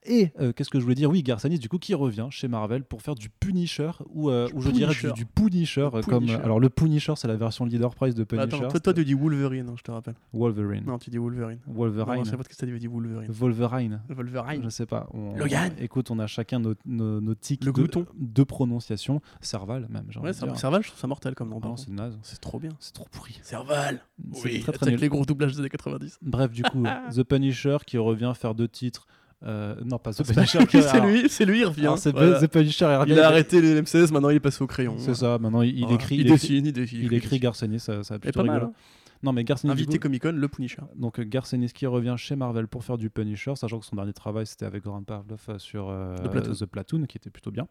Et 0.04 0.30
euh, 0.40 0.52
qu'est-ce 0.52 0.70
que 0.70 0.78
je 0.78 0.84
voulais 0.84 0.94
dire? 0.94 1.10
Oui, 1.10 1.22
Garçanis, 1.22 1.58
du 1.58 1.68
coup, 1.68 1.78
qui 1.78 1.94
revient 1.94 2.28
chez 2.30 2.48
Marvel 2.48 2.84
pour 2.84 3.02
faire 3.02 3.14
du 3.14 3.28
Punisher, 3.28 3.90
ou, 4.10 4.30
euh, 4.30 4.48
ou 4.54 4.62
je 4.62 4.70
dirais 4.70 4.92
du, 4.94 5.00
Punisher. 5.00 5.12
du 5.14 5.26
Punisher. 5.26 5.88
Euh, 5.94 6.02
Comme, 6.02 6.28
alors, 6.30 6.60
le 6.60 6.68
Punisher, 6.70 7.14
c'est 7.16 7.28
la 7.28 7.36
version 7.36 7.64
leader 7.64 7.94
price 7.94 8.14
de 8.14 8.24
Punisher. 8.24 8.46
Attends, 8.56 8.68
toi, 8.68 8.80
toi, 8.80 8.94
tu 8.94 9.04
dis 9.04 9.14
Wolverine, 9.14 9.68
hein, 9.68 9.74
je 9.76 9.82
te 9.82 9.90
rappelle. 9.90 10.14
Wolverine. 10.32 10.84
Non, 10.86 10.98
tu 10.98 11.10
dis 11.10 11.18
Wolverine. 11.18 11.58
Non, 11.66 11.74
Wolverine. 11.74 12.24
je 12.24 12.30
sais 12.30 12.36
pas 12.36 12.42
ce 12.44 12.48
que 12.48 12.54
t'as 12.54 12.66
dit, 12.66 12.72
tu 12.72 12.78
dis 12.78 12.86
Wolverine. 12.86 13.30
Wolverine. 13.30 14.00
Wolverine. 14.08 14.62
Je 14.64 14.68
sais 14.68 14.86
pas. 14.86 15.08
On- 15.12 15.36
Logan. 15.36 15.72
Écoute, 15.80 16.10
on 16.10 16.18
a 16.20 16.26
chacun 16.26 16.58
nos, 16.60 16.74
nos, 16.86 17.20
nos 17.20 17.34
tics 17.34 17.64
Le 17.64 17.72
de, 18.18 18.42
prononciation. 18.44 19.20
Serval, 19.40 19.88
même. 19.90 20.06
Ouais. 20.22 20.32
Serval, 20.32 20.82
je 20.82 20.88
trouve 20.88 21.00
ça 21.00 21.07
mortel 21.08 21.34
comme 21.34 21.48
nom. 21.50 21.60
Ah 21.62 21.66
non, 21.68 21.76
c'est 21.76 21.90
naze. 21.90 22.16
C'est 22.22 22.40
trop 22.40 22.58
bien. 22.60 22.70
C'est 22.78 22.92
trop 22.94 23.06
pourri. 23.10 23.38
Serval 23.42 24.00
C'est 24.34 24.44
Oui, 24.44 24.60
très 24.60 24.72
très 24.72 24.84
avec 24.86 24.94
nul. 24.94 25.00
les 25.00 25.08
gros 25.08 25.24
doublages 25.24 25.52
des 25.54 25.60
années 25.60 25.68
90. 25.68 26.18
Bref, 26.22 26.50
du 26.52 26.62
coup, 26.62 26.84
The 27.14 27.22
Punisher 27.24 27.78
qui 27.86 27.98
revient 27.98 28.32
faire 28.36 28.54
deux 28.54 28.68
titres. 28.68 29.06
Euh, 29.46 29.74
non, 29.84 29.98
pas 29.98 30.12
The 30.12 30.22
C'est 30.24 30.34
Punisher. 30.34 30.58
c'est 30.68 31.00
lui, 31.00 31.28
c'est 31.28 31.44
lui, 31.44 31.60
il 31.60 31.64
revient. 31.66 31.82
alors, 31.82 31.98
c'est 31.98 32.10
Voilà. 32.12 32.40
The 32.40 32.46
Punisher. 32.50 32.86
il 32.90 32.96
revient, 32.96 33.12
Il 33.12 33.20
a 33.20 33.26
arrêté 33.28 33.60
les 33.60 33.80
M16, 33.80 34.12
maintenant 34.12 34.30
il 34.30 34.36
est 34.36 34.40
passé 34.40 34.62
au 34.62 34.66
crayon. 34.66 34.96
C'est 34.98 35.14
ça, 35.14 35.38
maintenant 35.38 35.62
il, 35.62 35.74
il 35.76 35.80
Voilà. 35.82 35.94
écrit. 35.94 36.14
Il 36.16 36.20
écrit- 36.22 36.32
dessine, 36.32 36.66
il 36.66 36.72
dessine. 36.72 37.00
il 37.02 37.12
écrit 37.14 37.38
Garcenis, 37.38 37.78
ça, 37.80 38.02
ça 38.02 38.14
a 38.14 38.18
plutôt 38.18 38.40
pas 38.40 38.46
mal. 38.46 38.56
rigolo. 38.56 38.72
hein. 38.72 38.80
Non, 39.22 39.32
mais 39.32 39.44
Invité 39.64 39.98
Comic 39.98 40.22
Con, 40.22 40.32
le 40.32 40.48
Punisher. 40.48 40.82
donc 40.94 41.18
euh, 41.18 41.24
Garcenis 41.24 41.72
qui 41.72 41.86
revient 41.86 42.14
chez 42.16 42.36
Marvel 42.36 42.68
pour 42.68 42.84
faire 42.84 42.98
du 42.98 43.10
Punisher, 43.10 43.56
sachant 43.56 43.80
que 43.80 43.86
son 43.86 43.96
dernier 43.96 44.12
travail 44.12 44.46
c'était 44.46 44.66
avec 44.66 44.84
Goran 44.84 45.02
Pavlov 45.02 45.44
euh, 45.48 45.58
sur 45.58 45.88
euh, 45.88 46.16
The 46.16 46.30
Platoon. 46.30 46.54
The 46.54 46.66
Platoon, 46.66 47.06
qui 47.06 47.16
était 47.16 47.30
plutôt 47.30 47.50
bien. 47.50 47.66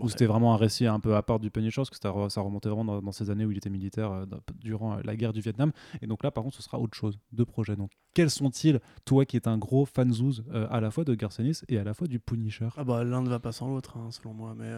Où 0.00 0.08
c'était 0.08 0.26
vraiment 0.26 0.54
un 0.54 0.56
récit 0.56 0.86
un 0.86 1.00
peu 1.00 1.16
à 1.16 1.22
part 1.22 1.38
du 1.38 1.50
Punisher, 1.50 1.82
parce 1.82 1.90
que 1.90 1.96
ça 1.96 2.40
remontait 2.40 2.68
vraiment 2.68 2.84
dans, 2.84 3.02
dans 3.02 3.12
ces 3.12 3.30
années 3.30 3.44
où 3.44 3.50
il 3.50 3.58
était 3.58 3.70
militaire 3.70 4.12
euh, 4.12 4.24
durant 4.60 4.96
la 4.96 5.16
guerre 5.16 5.32
du 5.32 5.40
Vietnam. 5.40 5.72
Et 6.00 6.06
donc 6.06 6.22
là, 6.22 6.30
par 6.30 6.44
contre, 6.44 6.56
ce 6.56 6.62
sera 6.62 6.78
autre 6.78 6.96
chose, 6.96 7.18
deux 7.32 7.44
projets. 7.44 7.76
Donc, 7.76 7.90
quels 8.14 8.30
sont-ils, 8.30 8.80
toi 9.04 9.24
qui 9.24 9.36
es 9.36 9.48
un 9.48 9.58
gros 9.58 9.84
fanzouz 9.84 10.44
euh, 10.52 10.66
à 10.70 10.80
la 10.80 10.90
fois 10.90 11.04
de 11.04 11.14
Garcenis 11.14 11.60
et 11.68 11.78
à 11.78 11.84
la 11.84 11.94
fois 11.94 12.06
du 12.06 12.20
Punisher? 12.20 12.68
Ah 12.76 12.84
bah 12.84 13.04
l'un 13.04 13.22
ne 13.22 13.28
va 13.28 13.38
pas 13.38 13.52
sans 13.52 13.68
l'autre, 13.68 13.96
hein, 13.98 14.10
selon 14.10 14.34
moi. 14.34 14.54
Mais 14.56 14.70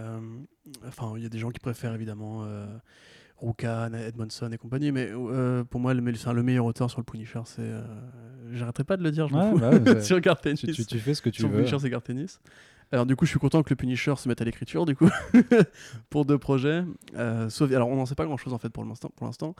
enfin, 0.87 1.13
il 1.17 1.23
y 1.23 1.27
a 1.27 1.29
des 1.29 1.39
gens 1.39 1.51
qui 1.51 1.61
préfèrent 1.61 1.95
évidemment 1.95 2.45
Rukan, 3.39 3.93
Edmondson 3.95 4.51
et 4.53 4.59
compagnie. 4.59 4.93
Mais 4.93 5.09
euh, 5.13 5.65
pour 5.65 5.81
moi, 5.81 5.93
le, 5.95 6.01
le 6.01 6.43
meilleur 6.43 6.65
auteur 6.65 6.91
sur 6.91 7.01
le 7.01 7.05
Punisher, 7.05 7.41
c'est. 7.45 7.61
euh, 7.63 7.83
J'arrêterai 8.53 8.85
pas 8.85 8.97
de 8.97 9.03
le 9.03 9.11
dire, 9.11 9.27
je 9.29 9.35
m'en 9.35 9.51
fous. 9.53 9.59
bah 9.59 10.01
sur 10.03 10.21
Garth 10.21 10.47
Ennis. 10.47 10.57
tu, 10.61 10.73
tu- 10.73 10.85
tu 10.87 10.99
fais 10.99 11.15
ce 11.15 11.23
que 11.23 11.31
tu 11.31 11.41
sur 11.41 11.49
le 11.49 11.55
veux. 11.55 11.61
Punisher, 11.63 11.79
c'est 11.81 11.91
Garth 11.91 12.09
Ennis. 12.11 12.39
Alors 12.93 13.07
du 13.07 13.17
coup, 13.17 13.25
je 13.25 13.31
suis 13.31 13.41
content 13.41 13.63
que 13.63 13.71
le 13.71 13.77
Punisher 13.77 14.15
se 14.17 14.29
mette 14.29 14.41
à 14.41 14.45
l'écriture, 14.45 14.85
du 14.85 14.95
coup, 14.95 15.09
pour 16.11 16.25
deux 16.25 16.39
projets. 16.39 16.85
Euh, 17.17 17.49
sauf, 17.49 17.73
alors 17.73 17.89
on 17.89 17.97
n'en 17.97 18.07
sait 18.07 18.15
pas 18.15 18.25
grand-chose 18.27 18.53
en 18.53 18.59
fait 18.59 18.69
pour 18.69 18.85
l'instant. 18.85 19.55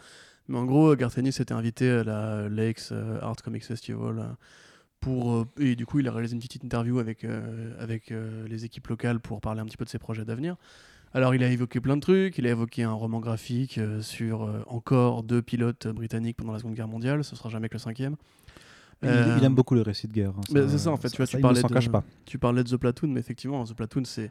Mais 0.49 0.59
en 0.59 0.65
gros, 0.67 0.95
Garth 0.95 1.17
Ennis 1.19 1.31
était 1.41 1.53
invité 1.55 1.91
à 1.91 2.05
la 2.05 2.49
Lakes 2.49 2.91
euh, 2.93 3.19
Art 3.23 3.37
Comics 3.43 3.65
Festival 3.65 4.37
pour 5.01 5.47
et 5.59 5.75
du 5.75 5.87
coup, 5.87 5.99
il 6.01 6.09
a 6.09 6.13
réalisé 6.13 6.35
une 6.35 6.41
petite 6.43 6.65
interview 6.65 6.99
avec 6.99 7.27
avec 7.79 8.13
les 8.47 8.65
équipes 8.65 8.87
locales 8.89 9.21
pour 9.21 9.41
parler 9.41 9.61
un 9.61 9.65
petit 9.67 9.77
peu 9.77 9.85
de 9.85 9.91
ses 9.91 9.99
projets 9.99 10.25
d'avenir. 10.25 10.57
Alors, 11.15 11.35
il 11.35 11.43
a 11.45 11.49
évoqué 11.49 11.81
plein 11.81 11.97
de 11.97 12.01
trucs. 12.01 12.39
Il 12.39 12.47
a 12.47 12.51
évoqué 12.51 12.83
un 12.83 12.93
roman 12.93 13.21
graphique 13.21 13.79
euh, 13.79 14.03
sur 14.03 14.43
euh, 14.43 14.63
encore 14.67 15.23
deux 15.23 15.43
pilotes 15.43 15.87
britanniques 15.87 16.37
pendant 16.37 16.53
la 16.53 16.59
Seconde 16.59 16.75
Guerre 16.75 16.89
mondiale. 16.89 17.23
Ce 17.25 17.37
sera 17.37 17.49
jamais 17.49 17.69
que 17.69 17.75
le 17.75 17.79
cinquième. 17.79 18.17
Il, 19.03 19.09
Euh, 19.09 19.37
il 19.39 19.45
aime 19.45 19.55
beaucoup 19.55 19.75
les 19.75 19.83
récits 19.83 20.09
de 20.09 20.13
guerre. 20.13 20.31
hein, 20.31 20.41
mais 20.53 20.67
c'est 20.69 20.79
ça, 20.79 20.91
en 20.91 20.97
fait, 20.97 21.11
tu 21.11 21.19
vois, 21.19 21.27
tu 21.27 21.37
ne 21.37 21.43
parlais 21.43 21.63
de- 21.63 21.69
cache 21.69 21.89
pas. 21.89 22.03
Tu 22.25 22.39
parlais 22.39 22.65
de 22.65 22.69
The 22.69 22.77
Platoon, 22.77 23.09
mais 23.09 23.21
effectivement, 23.21 23.65
The 23.65 23.75
Platoon, 23.75 24.03
c'est 24.05 24.31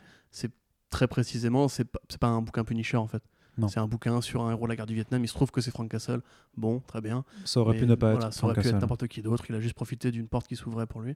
très 0.89 1.07
précisément, 1.07 1.67
c'est 1.69 1.87
pas, 2.19 2.27
un 2.27 2.41
bouquin 2.41 2.63
Punisher 2.63 2.97
en 2.97 3.07
fait. 3.07 3.23
C'est 3.67 3.79
un 3.79 3.87
bouquin 3.87 4.19
sur 4.21 4.41
un 4.43 4.49
héros 4.51 4.63
de 4.65 4.69
la 4.69 4.75
guerre 4.75 4.87
du 4.87 4.95
Vietnam. 4.95 5.23
Il 5.23 5.27
se 5.27 5.33
trouve 5.35 5.51
que 5.51 5.61
c'est 5.61 5.69
Frank 5.69 5.87
Castle. 5.89 6.21
Bon, 6.57 6.79
très 6.87 7.01
bien. 7.01 7.23
Ça 7.45 7.59
aurait 7.61 7.73
Mais 7.75 7.81
pu 7.81 7.85
ne 7.85 7.93
pas 7.95 8.11
voilà, 8.13 8.27
être 8.27 8.33
ça 8.33 8.45
aurait 8.45 8.53
Frank 8.55 8.63
pu 8.63 8.67
être 8.67 8.73
Castle. 8.73 8.81
n'importe 8.81 9.07
qui 9.07 9.21
d'autre. 9.21 9.45
Il 9.47 9.55
a 9.55 9.59
juste 9.59 9.75
profité 9.75 10.09
d'une 10.11 10.27
porte 10.27 10.47
qui 10.47 10.55
s'ouvrait 10.55 10.87
pour 10.87 11.01
lui. 11.01 11.15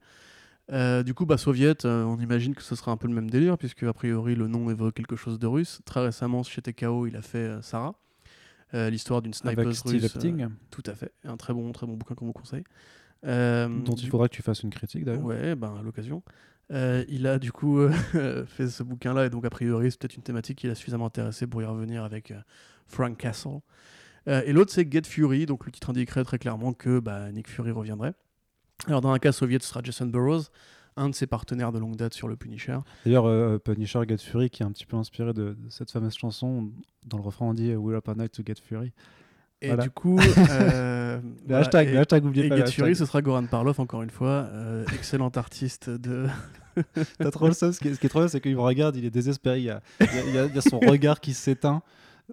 Euh, 0.71 1.03
du 1.03 1.13
coup, 1.13 1.25
bah, 1.25 1.38
soviet, 1.38 1.86
euh, 1.86 2.03
on 2.03 2.19
imagine 2.19 2.53
que 2.53 2.62
ce 2.62 2.75
sera 2.75 2.91
un 2.91 2.97
peu 2.97 3.07
le 3.07 3.13
même 3.13 3.29
délire, 3.29 3.57
puisque 3.57 3.83
a 3.83 3.93
priori 3.93 4.36
le 4.36 4.47
nom 4.47 4.69
évoque 4.69 4.95
quelque 4.95 5.15
chose 5.15 5.39
de 5.39 5.47
russe. 5.47 5.79
Très 5.86 6.01
récemment, 6.01 6.43
chez 6.43 6.62
TKO, 6.62 7.07
il 7.07 7.15
a 7.15 7.21
fait 7.21 7.38
euh, 7.38 7.62
Sarah, 7.62 7.95
l'histoire 8.74 9.21
d'une 9.21 9.33
sniper 9.33 9.65
russe. 9.65 9.79
Steve 9.79 10.50
tout 10.71 10.83
à 10.86 10.95
fait, 10.95 11.12
un 11.24 11.38
très 11.38 11.53
bon, 11.53 11.71
très 11.71 11.88
bon 11.88 11.93
bouquin 11.93 12.15
qu'on 12.15 12.25
vous 12.25 12.33
conseille. 12.33 12.63
Dont 13.24 13.95
il 13.95 14.09
faudra 14.09 14.27
que 14.27 14.36
tu 14.36 14.41
fasses 14.41 14.63
une 14.63 14.69
critique 14.69 15.05
d'ailleurs. 15.05 15.24
Ouais, 15.24 15.55
ben 15.55 15.75
à 15.79 15.81
l'occasion. 15.81 16.21
Il 16.69 17.27
a 17.27 17.39
du 17.39 17.51
coup 17.51 17.79
fait 18.12 18.67
ce 18.67 18.83
bouquin-là, 18.83 19.27
et 19.27 19.29
donc 19.29 19.45
a 19.45 19.50
priori 19.50 19.91
c'est 19.91 20.00
peut-être 20.00 20.17
une 20.17 20.24
thématique 20.24 20.59
qui 20.59 20.67
l'a 20.67 20.75
suffisamment 20.75 21.05
intéressé 21.05 21.47
pour 21.47 21.62
y 21.62 21.65
revenir 21.65 22.03
avec 22.03 22.33
Frank 22.88 23.17
Castle. 23.17 23.59
Et 24.27 24.51
l'autre 24.51 24.74
c'est 24.74 24.91
Get 24.91 25.03
Fury, 25.05 25.45
donc 25.45 25.65
le 25.65 25.71
titre 25.71 25.89
indiquerait 25.91 26.25
très 26.25 26.38
clairement 26.38 26.74
que 26.74 27.00
bah, 27.00 27.31
Nick 27.31 27.47
Fury 27.47 27.71
reviendrait. 27.71 28.13
Alors 28.86 29.01
dans 29.01 29.12
un 29.12 29.19
cas 29.19 29.31
soviet, 29.31 29.60
ce 29.62 29.69
sera 29.69 29.81
Jason 29.84 30.05
Burroughs, 30.05 30.46
un 30.96 31.10
de 31.10 31.15
ses 31.15 31.27
partenaires 31.27 31.72
de 31.72 31.79
longue 31.79 31.96
date 31.96 32.13
sur 32.13 32.27
le 32.27 32.36
Punisher. 32.36 32.77
D'ailleurs, 33.05 33.25
euh, 33.25 33.57
Punisher 33.57 34.01
Get 34.07 34.17
Fury, 34.17 34.50
qui 34.50 34.63
est 34.63 34.65
un 34.65 34.72
petit 34.72 34.86
peu 34.86 34.98
inspiré 34.98 35.34
de, 35.34 35.55
de 35.57 35.69
cette 35.69 35.91
fameuse 35.91 36.15
chanson, 36.15 36.69
dans 37.05 37.17
le 37.17 37.24
refrain 37.24 37.48
on 37.48 37.53
dit 37.53 37.74
We're 37.75 37.98
up 37.98 38.07
a 38.10 38.13
night 38.15 38.31
to 38.34 38.43
get 38.46 38.55
Fury. 38.63 38.91
Et 39.62 39.67
Voilà. 39.69 39.84
du 39.84 39.89
coup, 39.89 40.19
euh, 40.19 41.19
Le 41.22 41.31
voilà, 41.48 41.60
hashtag, 41.62 41.88
et- 41.88 41.91
le 41.93 42.00
hashtag, 42.00 42.25
oubliez 42.25 42.46
et 42.46 42.50
pas 42.50 42.57
Get 42.57 42.67
Fury, 42.72 42.96
ce 42.96 43.05
sera 43.05 43.22
Goran 43.24 43.48
Parlov, 43.48 43.79
encore 43.79 44.03
une 44.03 44.12
fois, 44.12 44.48
euh, 44.51 44.86
excellent 44.93 45.29
artiste 45.29 45.89
de, 45.89 46.27
T'as 47.17 47.31
trop 47.31 47.48
le 47.48 47.53
seum. 47.53 47.74
Ce 47.74 47.79
qui 47.79 47.88
est, 47.88 47.96
ce 47.96 48.00
qui 48.00 48.05
est 48.05 48.10
trop 48.10 48.19
bien, 48.19 48.27
c'est 48.27 48.39
qu'il 48.39 48.55
me 48.55 48.62
regarde, 48.62 48.96
il 48.96 49.03
est 49.05 49.10
désespéré. 49.10 49.57
Il 49.60 49.63
y 49.65 49.69
a, 49.72 49.81
il 50.00 50.05
y 50.05 50.10
a- 50.10 50.24
il 50.27 50.36
y 50.36 50.38
a- 50.38 50.46
il 50.46 50.53
y 50.55 50.57
a 50.60 50.62
son 50.62 50.79
regard 50.79 51.19
qui 51.19 51.34
s'éteint. 51.34 51.81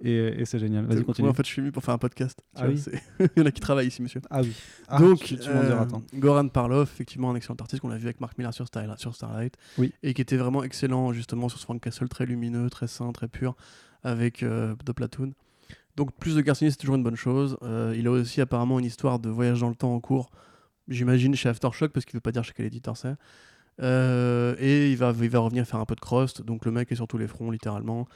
Et, 0.02 0.16
et 0.40 0.44
c'est 0.44 0.58
génial. 0.58 0.86
Vas-y, 0.86 0.96
Moi, 0.96 1.04
continue. 1.04 1.28
en 1.28 1.34
fait, 1.34 1.44
je 1.46 1.50
suis 1.52 1.62
mis 1.62 1.70
pour 1.70 1.84
faire 1.84 1.94
un 1.94 1.98
podcast. 1.98 2.42
Ah 2.56 2.66
vois, 2.66 2.74
oui. 2.74 2.98
Il 3.36 3.40
y 3.40 3.42
en 3.42 3.46
a 3.46 3.52
qui 3.52 3.60
travaillent 3.60 3.86
ici, 3.86 4.02
monsieur. 4.02 4.20
Ah 4.28 4.40
oui. 4.42 4.52
Ah, 4.88 4.98
Donc, 4.98 5.20
tu, 5.20 5.36
tu 5.36 5.48
euh. 5.48 5.84
Goran 6.14 6.48
Parlov, 6.48 6.90
effectivement, 6.92 7.30
un 7.30 7.36
excellent 7.36 7.56
artiste 7.60 7.80
qu'on 7.80 7.90
a 7.90 7.96
vu 7.96 8.06
avec 8.06 8.20
Mark 8.20 8.36
Miller 8.36 8.52
sur, 8.52 8.66
Starlight, 8.66 8.98
sur 8.98 9.14
Starlight. 9.14 9.54
Oui. 9.78 9.92
Et 10.02 10.12
qui 10.12 10.20
était 10.20 10.36
vraiment 10.36 10.64
excellent, 10.64 11.12
justement, 11.12 11.48
sur 11.48 11.58
ce 11.58 11.64
Frank 11.64 11.80
Castle, 11.80 12.08
très 12.08 12.26
lumineux, 12.26 12.68
très 12.70 12.88
sain, 12.88 13.12
très 13.12 13.28
pur, 13.28 13.54
avec 14.02 14.42
euh, 14.42 14.74
The 14.84 14.92
Platoon. 14.92 15.32
Donc, 15.96 16.10
plus 16.18 16.34
de 16.34 16.40
Garcini, 16.40 16.72
c'est 16.72 16.76
toujours 16.76 16.96
une 16.96 17.04
bonne 17.04 17.14
chose. 17.16 17.56
Euh, 17.62 17.94
il 17.96 18.08
a 18.08 18.10
aussi 18.10 18.40
apparemment 18.40 18.80
une 18.80 18.84
histoire 18.86 19.20
de 19.20 19.30
voyage 19.30 19.60
dans 19.60 19.68
le 19.68 19.76
temps 19.76 19.94
en 19.94 20.00
cours, 20.00 20.30
j'imagine, 20.88 21.36
chez 21.36 21.48
Aftershock, 21.48 21.92
parce 21.92 22.04
qu'il 22.04 22.16
veut 22.16 22.20
pas 22.20 22.32
dire 22.32 22.42
chez 22.42 22.52
quel 22.56 22.66
éditeur 22.66 22.96
c'est. 22.96 23.14
Euh, 23.80 24.56
et 24.58 24.90
il 24.90 24.96
va, 24.96 25.12
il 25.20 25.28
va 25.30 25.38
revenir 25.38 25.64
faire 25.66 25.78
un 25.78 25.84
peu 25.84 25.94
de 25.94 26.00
crust. 26.00 26.42
Donc, 26.42 26.64
le 26.64 26.72
mec 26.72 26.90
est 26.90 26.96
sur 26.96 27.06
tous 27.06 27.18
les 27.18 27.28
fronts, 27.28 27.52
littéralement. 27.52 28.08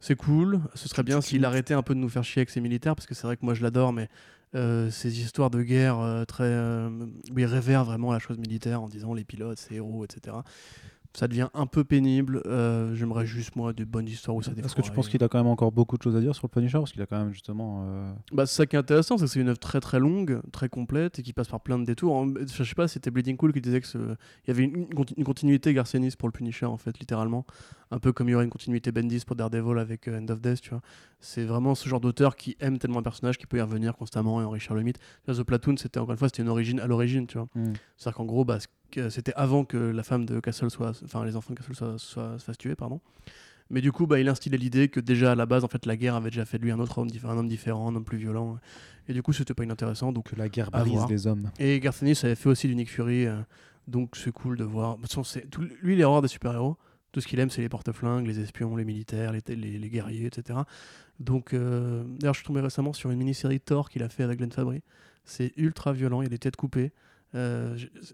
C'est 0.00 0.16
cool. 0.16 0.60
Ce 0.74 0.88
serait 0.88 1.02
bien 1.02 1.20
s'il 1.20 1.44
arrêtait 1.44 1.74
un 1.74 1.82
peu 1.82 1.94
de 1.94 2.00
nous 2.00 2.08
faire 2.08 2.24
chier 2.24 2.40
avec 2.40 2.50
ses 2.50 2.60
militaires, 2.60 2.94
parce 2.94 3.06
que 3.06 3.14
c'est 3.14 3.26
vrai 3.26 3.36
que 3.36 3.44
moi 3.44 3.54
je 3.54 3.62
l'adore, 3.62 3.92
mais 3.92 4.08
euh, 4.54 4.90
ces 4.90 5.20
histoires 5.20 5.50
de 5.50 5.62
guerre 5.62 5.98
euh, 5.98 6.24
très. 6.24 6.44
euh, 6.44 6.88
où 7.32 7.38
il 7.38 7.44
révère 7.46 7.84
vraiment 7.84 8.12
la 8.12 8.18
chose 8.18 8.38
militaire 8.38 8.82
en 8.82 8.88
disant 8.88 9.14
les 9.14 9.24
pilotes, 9.24 9.58
c'est 9.58 9.74
héros, 9.74 10.04
etc. 10.04 10.36
ça 11.16 11.28
devient 11.28 11.48
un 11.54 11.66
peu 11.66 11.82
pénible. 11.82 12.42
Euh, 12.46 12.94
J'aimerais 12.94 13.24
juste, 13.24 13.56
moi, 13.56 13.72
des 13.72 13.84
bonnes 13.86 14.06
histoires 14.06 14.36
où 14.36 14.42
ça 14.42 14.52
Est-ce 14.52 14.74
que 14.74 14.82
tu 14.82 14.90
penses 14.92 15.08
qu'il 15.08 15.22
a 15.24 15.28
quand 15.28 15.38
même 15.38 15.46
encore 15.46 15.72
beaucoup 15.72 15.96
de 15.96 16.02
choses 16.02 16.14
à 16.14 16.20
dire 16.20 16.34
sur 16.34 16.46
le 16.46 16.50
Punisher? 16.50 16.78
Parce 16.78 16.92
qu'il 16.92 17.00
a 17.02 17.06
quand 17.06 17.18
même 17.18 17.32
justement. 17.32 17.84
euh, 17.88 18.12
Bah, 18.32 18.44
c'est 18.46 18.54
ça 18.56 18.66
qui 18.66 18.76
est 18.76 18.78
intéressant, 18.78 19.16
c'est 19.16 19.24
que 19.24 19.30
c'est 19.30 19.40
une 19.40 19.48
œuvre 19.48 19.58
très 19.58 19.80
très 19.80 19.98
longue, 19.98 20.40
très 20.52 20.68
complète 20.68 21.18
et 21.18 21.22
qui 21.22 21.32
passe 21.32 21.48
par 21.48 21.60
plein 21.60 21.78
de 21.78 21.84
détours. 21.84 22.26
Je 22.54 22.62
sais 22.64 22.74
pas, 22.74 22.86
c'était 22.88 23.10
Bleeding 23.10 23.36
Cool 23.36 23.52
qui 23.52 23.60
disait 23.62 23.80
que 23.80 23.86
ce- 23.86 23.98
il 23.98 24.48
y 24.48 24.50
avait 24.50 24.64
une, 24.64 24.76
une 24.76 24.94
conti- 24.94 25.14
une 25.16 25.24
continuité 25.24 25.72
Garcenis 25.72 26.12
pour 26.18 26.28
le 26.28 26.32
Punisher 26.32 26.66
en 26.66 26.76
fait, 26.76 26.98
littéralement. 26.98 27.46
Un 27.92 27.98
peu 28.00 28.12
comme 28.12 28.28
il 28.28 28.32
y 28.32 28.34
aurait 28.34 28.44
une 28.44 28.50
continuité 28.50 28.90
Bendis 28.92 29.22
pour 29.24 29.36
Daredevil 29.36 29.78
avec 29.78 30.08
euh, 30.08 30.18
End 30.20 30.28
of 30.28 30.40
Death, 30.40 30.60
tu 30.60 30.70
vois. 30.70 30.80
C'est 31.20 31.44
vraiment 31.44 31.74
ce 31.76 31.88
genre 31.88 32.00
d'auteur 32.00 32.34
qui 32.36 32.56
aime 32.60 32.78
tellement 32.78 32.98
un 32.98 33.02
personnage 33.02 33.38
qu'il 33.38 33.46
peut 33.46 33.58
y 33.58 33.60
revenir 33.60 33.96
constamment 33.96 34.42
et 34.42 34.44
enrichir 34.44 34.74
le 34.74 34.82
mythe. 34.82 34.98
Là, 35.26 35.34
The 35.34 35.44
Platoon, 35.44 35.76
c'était 35.76 35.98
encore 36.00 36.10
une 36.12 36.18
fois, 36.18 36.28
c'était 36.28 36.42
une 36.42 36.48
origine 36.48 36.80
à 36.80 36.86
l'origine, 36.88 37.26
tu 37.26 37.38
vois. 37.38 37.48
hmm. 37.54 37.72
C'est-à-dire 37.96 38.16
qu'en 38.16 38.24
gros, 38.24 38.44
bah, 38.44 38.58
c'était 39.10 39.32
avant 39.34 39.64
que 39.64 39.76
la 39.76 40.02
femme 40.02 40.24
de 40.26 40.40
Castle 40.40 40.70
soit, 40.70 40.92
enfin 41.04 41.24
les 41.24 41.36
enfants 41.36 41.52
de 41.52 41.58
Castle 41.58 41.74
soient, 41.74 41.98
soient- 41.98 42.38
se 42.38 42.44
fassent 42.44 42.58
tuer, 42.58 42.74
pardon. 42.74 43.00
Mais 43.70 43.80
du 43.80 43.90
coup, 43.90 44.06
bah, 44.06 44.20
il 44.20 44.28
instillait 44.28 44.58
l'idée 44.58 44.88
que 44.88 45.00
déjà 45.00 45.32
à 45.32 45.34
la 45.34 45.44
base, 45.44 45.64
en 45.64 45.68
fait, 45.68 45.86
la 45.86 45.96
guerre 45.96 46.14
avait 46.14 46.30
déjà 46.30 46.44
fait 46.44 46.58
de 46.58 46.62
lui 46.62 46.70
un 46.70 46.78
autre 46.78 46.98
homme, 46.98 47.08
un 47.24 47.36
homme 47.36 47.48
différent, 47.48 47.88
un 47.90 47.96
homme 47.96 48.04
plus 48.04 48.16
violent. 48.18 48.58
Et 49.08 49.12
du 49.12 49.22
coup, 49.22 49.32
c'était 49.32 49.54
pas 49.54 49.64
inintéressant. 49.64 50.12
Donc, 50.12 50.30
Que 50.30 50.36
la 50.36 50.48
guerre 50.48 50.70
brise 50.70 51.00
les 51.08 51.26
hommes. 51.26 51.50
et 51.58 51.80
Garth 51.80 52.00
Ennis 52.02 52.20
avait 52.22 52.36
fait 52.36 52.48
aussi 52.48 52.68
du 52.68 52.76
Nick 52.76 52.88
Fury, 52.90 53.26
euh, 53.26 53.36
donc 53.88 54.14
c'est 54.16 54.30
cool 54.32 54.56
de 54.56 54.62
voir. 54.64 54.96
De 54.96 55.02
toute 55.02 55.10
façon, 55.10 55.24
c'est- 55.24 55.50
tout- 55.50 55.66
lui, 55.82 55.94
il 55.94 56.00
est 56.00 56.04
horreur 56.04 56.22
des 56.22 56.28
super-héros. 56.28 56.76
Tout 57.10 57.20
ce 57.20 57.26
qu'il 57.26 57.40
aime, 57.40 57.50
c'est 57.50 57.60
les 57.62 57.68
porte-flingues, 57.68 58.26
les 58.26 58.38
espions, 58.40 58.76
les 58.76 58.84
militaires, 58.84 59.32
les, 59.32 59.42
les- 59.56 59.78
les 59.78 59.88
guerriers, 59.90 60.26
etc. 60.26 60.60
Donc, 61.18 61.54
euh, 61.54 62.04
d'ailleurs, 62.20 62.34
je 62.34 62.40
suis 62.40 62.46
tombé 62.46 62.60
récemment 62.60 62.92
sur 62.92 63.10
une 63.10 63.18
mini-série 63.18 63.58
Thor 63.58 63.88
qu'il 63.90 64.02
a 64.02 64.08
fait 64.08 64.22
avec 64.22 64.38
Glenn 64.38 64.52
Fabry. 64.52 64.82
C'est 65.24 65.52
ultra 65.56 65.92
violent, 65.92 66.20
il 66.20 66.24
y 66.24 66.26
a 66.26 66.30
des 66.30 66.38
têtes 66.38 66.56
coupées, 66.56 66.92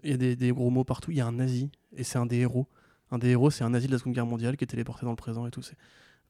il 0.03 0.09
y 0.09 0.13
a 0.13 0.17
des, 0.17 0.35
des 0.35 0.51
gros 0.51 0.69
mots 0.69 0.83
partout. 0.83 1.11
Il 1.11 1.17
y 1.17 1.21
a 1.21 1.25
un 1.27 1.31
nazi, 1.33 1.69
et 1.95 2.03
c'est 2.03 2.17
un 2.17 2.25
des 2.25 2.37
héros. 2.37 2.67
Un 3.11 3.17
des 3.19 3.29
héros, 3.29 3.51
c'est 3.51 3.63
un 3.63 3.69
nazi 3.69 3.87
de 3.87 3.91
la 3.91 3.97
Seconde 3.99 4.13
Guerre 4.15 4.25
mondiale 4.25 4.57
qui 4.57 4.63
est 4.63 4.67
téléporté 4.67 5.05
dans 5.05 5.11
le 5.11 5.15
présent 5.17 5.45
et 5.47 5.51
tout. 5.51 5.61
C'est 5.61 5.77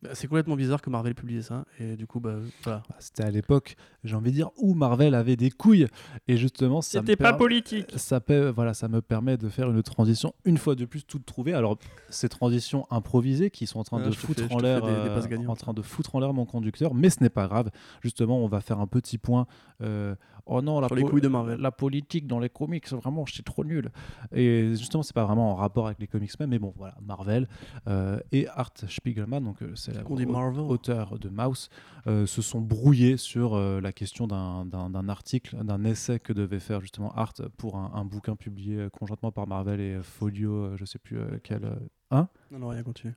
bah, 0.02 0.10
c'est 0.16 0.28
complètement 0.28 0.58
bizarre 0.58 0.82
que 0.82 0.90
Marvel 0.90 1.16
publie 1.16 1.42
ça, 1.42 1.64
et 1.80 1.96
du 1.96 2.06
coup, 2.08 2.20
bah, 2.20 2.36
voilà. 2.66 2.84
Bah, 2.90 2.96
C'était 3.00 3.24
à 3.24 3.32
l'époque, 3.32 3.78
j'ai 4.04 4.18
envie 4.18 4.32
de 4.32 4.36
dire, 4.36 4.50
où 4.58 4.74
Marvel 4.74 5.16
avait 5.16 5.38
des 5.38 5.50
couilles. 5.50 5.88
Et 6.28 6.36
justement, 6.36 6.82
ça 6.82 7.02
me 7.02 7.16
per- 7.16 7.38
politique. 7.38 7.94
ça, 7.96 8.20
peut- 8.20 8.50
voilà, 8.50 8.74
ça 8.74 8.90
me 8.90 9.02
permet 9.02 9.38
de 9.38 9.48
faire 9.48 9.72
une 9.72 9.82
transition 9.82 10.34
une 10.44 10.58
fois 10.58 10.76
de 10.76 10.84
plus 10.84 11.06
toute 11.06 11.26
trouvée. 11.26 11.54
Alors 11.54 11.78
ces 12.10 12.28
transitions 12.28 12.86
improvisées 12.92 13.50
qui 13.50 13.66
sont 13.66 13.80
en 13.80 13.86
train 13.86 14.02
Ouais, 14.02 14.10
de 14.10 14.12
foutre 14.12 14.44
fais- 14.46 14.54
en 14.54 14.58
l'air, 14.60 14.82
euh, 14.84 15.48
en 15.48 15.56
train 15.56 15.74
de 15.74 15.82
foutre 15.82 16.16
en 16.16 16.20
l'air 16.20 16.34
mon 16.34 16.46
conducteur, 16.46 16.94
mais 16.94 17.10
ce 17.10 17.24
n'est 17.24 17.30
pas 17.30 17.48
grave. 17.48 17.70
Justement, 18.02 18.44
on 18.44 18.48
va 18.50 18.60
faire 18.60 18.82
un 18.82 18.88
petit 18.88 19.18
point. 19.18 19.48
euh, 19.82 20.16
oh 20.46 20.62
non, 20.62 20.80
la, 20.80 20.88
Sur 20.88 20.96
les 20.96 21.02
po- 21.04 21.10
couilles 21.10 21.22
de 21.22 21.28
Marvel. 21.28 21.60
la 21.60 21.72
politique 21.72 22.28
dans 22.28 22.40
les 22.40 22.50
comics, 22.50 22.88
vraiment, 22.92 23.26
c'est 23.26 23.44
trop 23.46 23.64
nul. 23.64 23.90
Et 24.32 24.70
justement, 24.76 25.04
c'est 25.04 25.14
pas 25.14 25.26
vraiment 25.26 25.52
en 25.52 25.56
rapport 25.56 25.86
avec 25.88 26.00
les 26.00 26.08
comics 26.08 26.38
même, 26.40 26.50
mais 26.50 26.60
bon, 26.60 26.74
voilà, 26.76 26.96
Marvel 27.02 27.48
euh, 27.88 28.20
et 28.32 28.48
Art 28.50 28.74
Spiegelman, 28.88 29.42
donc 29.44 29.62
euh, 29.62 29.76
c'est 29.76 29.94
la 29.94 30.02
On 30.10 30.16
dit 30.16 30.26
Marvel. 30.26 30.62
auteur 30.62 31.18
de 31.20 31.30
Mouse, 31.30 31.70
euh, 32.08 32.26
se 32.26 32.42
sont 32.42 32.62
brouillés 32.62 33.18
sur 33.18 33.56
euh, 33.56 33.80
la 33.82 33.92
question 33.92 34.28
d'un- 34.28 35.10
article, 35.10 35.64
d'un 35.64 35.84
essai 35.84 36.20
que 36.20 36.34
devait 36.34 36.60
faire 36.60 36.82
justement 36.82 37.12
Art 37.14 37.34
pour 37.58 37.76
un, 37.78 37.92
un 37.94 38.06
bouquin 38.06 38.36
publié 38.36 38.88
conjointement 38.92 39.32
par 39.32 39.48
Marvel 39.48 39.80
et 39.80 40.00
Folio, 40.02 40.76
je 40.78 40.86
sais 40.86 41.00
plus 41.00 41.20
quel. 41.44 41.70
Hein? 42.12 42.28
Non, 42.52 42.60
non, 42.60 42.68
rien, 42.70 42.84
continue. 42.84 43.14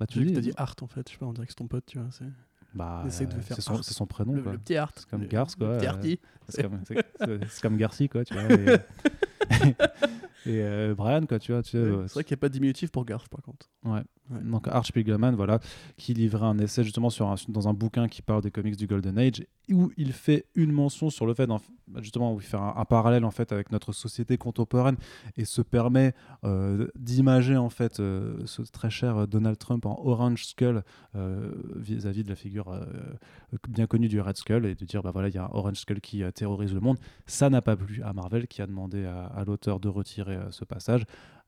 Bah, 0.00 0.06
Tu 0.06 0.24
dis, 0.24 0.36
as 0.36 0.40
dit 0.40 0.52
Art 0.56 0.76
en 0.82 0.86
fait, 0.86 1.08
je 1.08 1.12
sais 1.14 1.18
pas, 1.18 1.26
on 1.26 1.32
dirait 1.32 1.46
que 1.46 1.52
c'est 1.52 1.56
ton 1.56 1.66
pote, 1.66 1.84
tu 1.86 1.98
vois. 1.98 2.08
Bah, 2.74 3.04
Essaye 3.06 3.26
de 3.26 3.32
faire 3.40 3.56
c'est 3.56 3.62
son, 3.62 3.82
son 3.82 4.06
prénom, 4.06 4.34
le, 4.34 4.42
quoi. 4.42 4.52
le 4.52 4.58
petit 4.58 4.76
Art. 4.76 4.92
C'est 4.94 5.08
comme 5.08 5.26
Garth, 5.26 5.56
quoi, 5.56 5.72
Le 5.72 5.78
petit 5.78 5.86
Artie. 5.86 6.20
C'est 6.48 6.62
comme, 6.62 6.80
quoi, 8.08 8.24
tu 8.24 8.34
vois. 8.34 8.42
Et, 9.60 9.74
et, 10.48 10.62
euh, 10.62 10.94
Brian, 10.96 11.24
quoi, 11.26 11.38
tu 11.38 11.52
vois. 11.52 11.62
Tu 11.62 11.70
sais, 11.70 11.78
Ouais, 11.78 11.84
euh, 11.84 12.06
c'est 12.08 12.14
vrai 12.14 12.24
qu'il 12.24 12.34
n'y 12.34 12.38
a 12.38 12.42
pas 12.42 12.48
de 12.48 12.54
diminutif 12.54 12.90
pour 12.90 13.04
Garth 13.04 13.28
par 13.28 13.42
contre. 13.42 13.68
Ouais. 13.84 14.00
Ouais. 14.30 14.42
Donc 14.42 14.68
Art 14.68 14.84
Spiegelman, 14.84 15.34
voilà, 15.36 15.58
qui 15.96 16.12
livrait 16.12 16.44
un 16.46 16.58
essai 16.58 16.84
justement 16.84 17.08
sur 17.08 17.28
un- 17.28 17.36
dans 17.48 17.66
un 17.66 17.72
bouquin 17.72 18.08
qui 18.08 18.20
parle 18.20 18.42
des 18.42 18.50
comics 18.50 18.76
du 18.76 18.86
Golden 18.86 19.18
Age, 19.18 19.46
où 19.72 19.90
il 19.96 20.12
fait 20.12 20.44
une 20.54 20.70
mention 20.70 21.08
sur 21.08 21.24
le 21.24 21.32
fait, 21.32 21.46
d'en- 21.46 21.62
justement, 22.02 22.34
où 22.34 22.40
il 22.40 22.44
fait 22.46 22.58
un, 22.58 22.74
un 22.76 22.84
parallèle 22.84 23.24
en 23.24 23.30
fait 23.30 23.52
avec 23.52 23.72
notre 23.72 23.92
société 23.92 24.36
contemporaine 24.36 24.96
et 25.38 25.46
se 25.46 25.62
permet 25.62 26.12
euh, 26.44 26.88
d'imager 26.98 27.56
en 27.56 27.70
fait 27.70 28.00
euh, 28.00 28.36
ce 28.44 28.60
très 28.62 28.90
cher 28.90 29.26
Donald 29.26 29.56
Trump 29.56 29.86
en 29.86 29.98
Orange 30.04 30.44
Skull 30.44 30.82
vis-à-vis 31.76 32.24
de 32.24 32.28
la 32.28 32.34
figure 32.36 32.78
bien 33.68 33.86
connue 33.86 34.08
du 34.08 34.20
Red 34.20 34.36
Skull 34.36 34.66
et 34.66 34.74
de 34.74 34.84
dire 34.84 35.02
bah 35.02 35.10
voilà 35.10 35.28
il 35.28 35.34
y 35.34 35.38
a 35.38 35.44
un 35.44 35.50
Orange 35.52 35.78
Skull 35.80 36.00
qui 36.00 36.22
terrorise 36.34 36.74
le 36.74 36.80
monde. 36.80 36.98
Ça 37.26 37.50
n'a 37.50 37.62
pas 37.62 37.76
plu 37.76 38.02
à 38.02 38.12
Marvel 38.12 38.46
qui 38.46 38.62
a 38.62 38.66
demandé 38.66 39.04
à, 39.04 39.24
à 39.26 39.44
l'auteur 39.44 39.80
de 39.80 39.88
retirer 39.88 40.37
ce 40.50 40.64
passage. 40.64 41.04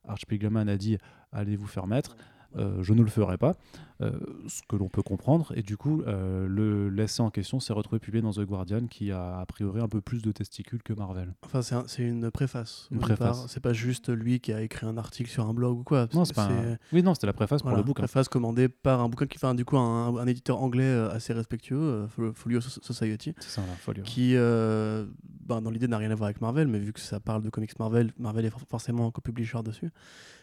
Art 0.07 0.19
Spiegelman 0.19 0.69
a 0.69 0.77
dit 0.77 0.99
allez 1.33 1.57
vous 1.57 1.67
faire 1.67 1.87
mettre? 1.87 2.17
Euh, 2.57 2.83
je 2.83 2.93
ne 2.95 3.03
le 3.03 3.09
ferai 3.09 3.39
pas, 3.39 3.55
euh, 4.01 4.11
ce 4.49 4.63
que 4.69 4.75
l'on 4.75 4.89
peut 4.89 5.03
comprendre. 5.03 5.53
Et 5.55 5.63
du 5.63 5.77
coup, 5.77 6.03
euh, 6.03 6.49
le 6.49 6.89
l'essai 6.89 7.23
en 7.23 7.31
question 7.31 7.61
s'est 7.61 7.73
retrouvé 7.73 8.01
publié 8.01 8.23
dans 8.23 8.33
The 8.33 8.41
Guardian, 8.41 8.87
qui 8.89 9.13
a 9.13 9.39
a 9.39 9.47
priori 9.47 9.81
un 9.81 9.89
peu 9.89 10.01
plus 10.01 10.21
de 10.21 10.33
testicules 10.33 10.83
que 10.83 10.93
Marvel. 10.93 11.33
Enfin, 11.45 11.63
c'est 11.63 11.77
un- 11.77 11.85
c'est 11.87 12.03
une 12.03 12.29
préface. 12.33 12.89
Une 12.91 12.99
préface. 12.99 13.47
C'est 13.49 13.61
pas 13.61 13.73
juste 13.73 14.09
lui 14.09 14.41
qui 14.41 14.53
a 14.53 14.63
écrit 14.63 14.85
un 14.87 14.97
article 14.99 15.31
sur 15.31 15.47
un 15.49 15.55
blog 15.55 15.79
ou 15.79 15.85
quoi. 15.85 16.09
Non, 16.13 16.25
c'est 16.25 16.35
pas. 16.35 16.47
un- 16.47 16.77
Oui, 16.93 17.03
non, 17.05 17.15
c'était 17.15 17.29
la 17.29 17.33
préface 17.35 17.61
pour 17.63 17.69
voilà, 17.71 17.83
le 17.83 17.87
bouquin. 17.87 18.03
préface 18.03 18.29
commandée 18.29 18.69
par 18.69 19.01
un 19.01 19.09
bouquin 19.09 19.27
qui 19.27 19.39
fait 19.39 19.55
du 19.55 19.65
coup 19.65 19.79
un, 19.79 20.17
un 20.17 20.27
éditeur 20.27 20.61
anglais 20.61 20.91
assez 21.13 21.33
respectueux, 21.33 22.07
Fo- 22.17 22.33
Folio 22.35 22.61
So- 22.61 22.81
Society, 22.83 23.33
C'est 23.39 23.49
ça, 23.51 23.63
la 23.67 23.75
folie. 23.75 24.03
qui, 24.03 24.35
euh, 24.35 25.07
ben, 25.47 25.63
dans 25.63 25.71
l'idée, 25.71 25.87
n'a 25.87 25.99
rien 25.99 26.11
à 26.11 26.15
voir 26.17 26.27
avec 26.27 26.41
Marvel, 26.41 26.67
mais 26.67 26.81
vu 26.81 26.93
que 26.93 27.01
ça 27.01 27.21
parle 27.21 27.43
de 27.43 27.51
comics 27.51 27.79
Marvel, 27.79 28.13
Marvel 28.19 28.45
est 28.45 28.51
for- 28.51 28.63
forcément 28.69 29.11
co-publisher 29.13 29.63
dessus. 29.65 29.91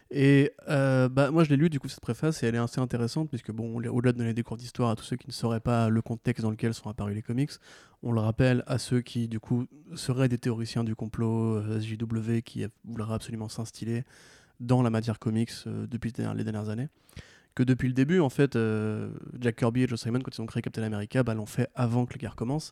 Et 0.10 0.52
euh, 0.70 1.10
bah, 1.10 1.32
moi, 1.32 1.44
je 1.44 1.50
l'ai 1.50 1.58
lu, 1.58 1.70
du 1.70 1.80
coup, 1.80 1.90
cette 1.90 2.00
préface, 2.00 2.42
et 2.42 2.48
elle 2.48 2.56
est 2.56 2.60
assez 2.60 2.80
intéressante, 2.80 3.30
puisque, 3.30 3.52
bon, 3.52 3.66
on- 3.78 3.90
au-delà 3.90 4.14
de 4.14 4.18
donner 4.18 4.34
des 4.34 4.44
cours 4.44 4.56
d'histoire 4.58 4.90
à 4.92 4.96
tous 4.96 5.04
ceux 5.04 5.18
qui 5.18 5.28
ne 5.28 5.34
sauraient 5.34 5.60
pas 5.60 5.90
le 5.90 6.02
contexte 6.02 6.42
dans 6.44 6.52
lequel 6.52 6.74
sont 6.74 6.90
apparus 6.90 7.14
les 7.16 7.22
comics, 7.22 7.52
on 8.04 8.12
le 8.14 8.22
rappelle 8.22 8.64
à 8.68 8.78
ceux 8.78 9.02
qui, 9.02 9.28
du 9.28 9.40
coup, 9.40 9.66
seraient 9.96 10.30
des 10.30 10.38
théoriciens 10.38 10.84
du 10.84 10.96
complot, 10.96 11.56
euh, 11.58 11.80
SJW, 11.82 12.42
qui 12.42 12.66
voudraient 12.86 13.14
absolument 13.16 13.50
s'instiller 13.50 14.04
dans 14.60 14.82
la 14.82 14.90
matière 14.90 15.20
comics 15.20 15.52
euh, 15.68 15.86
depuis 15.88 16.10
les 16.18 16.24
dernières- 16.24 16.64
les 16.64 16.70
années. 16.70 16.88
Que 17.54 17.64
depuis 17.64 17.88
le 17.88 17.94
début, 17.96 18.20
en 18.20 18.30
fait, 18.30 18.56
Jack 19.40 19.56
Kirby 19.56 19.82
et 19.84 19.88
Joe 19.88 20.00
Simon, 20.00 20.20
quand 20.22 20.38
ils 20.38 20.42
ont 20.42 20.46
créé 20.46 20.62
Captain 20.62 20.84
America, 20.84 21.24
bah, 21.24 21.34
l'ont 21.34 21.48
fait 21.48 21.70
avant 21.74 22.06
que 22.06 22.14
la 22.14 22.20
guerre 22.20 22.36
commence, 22.36 22.72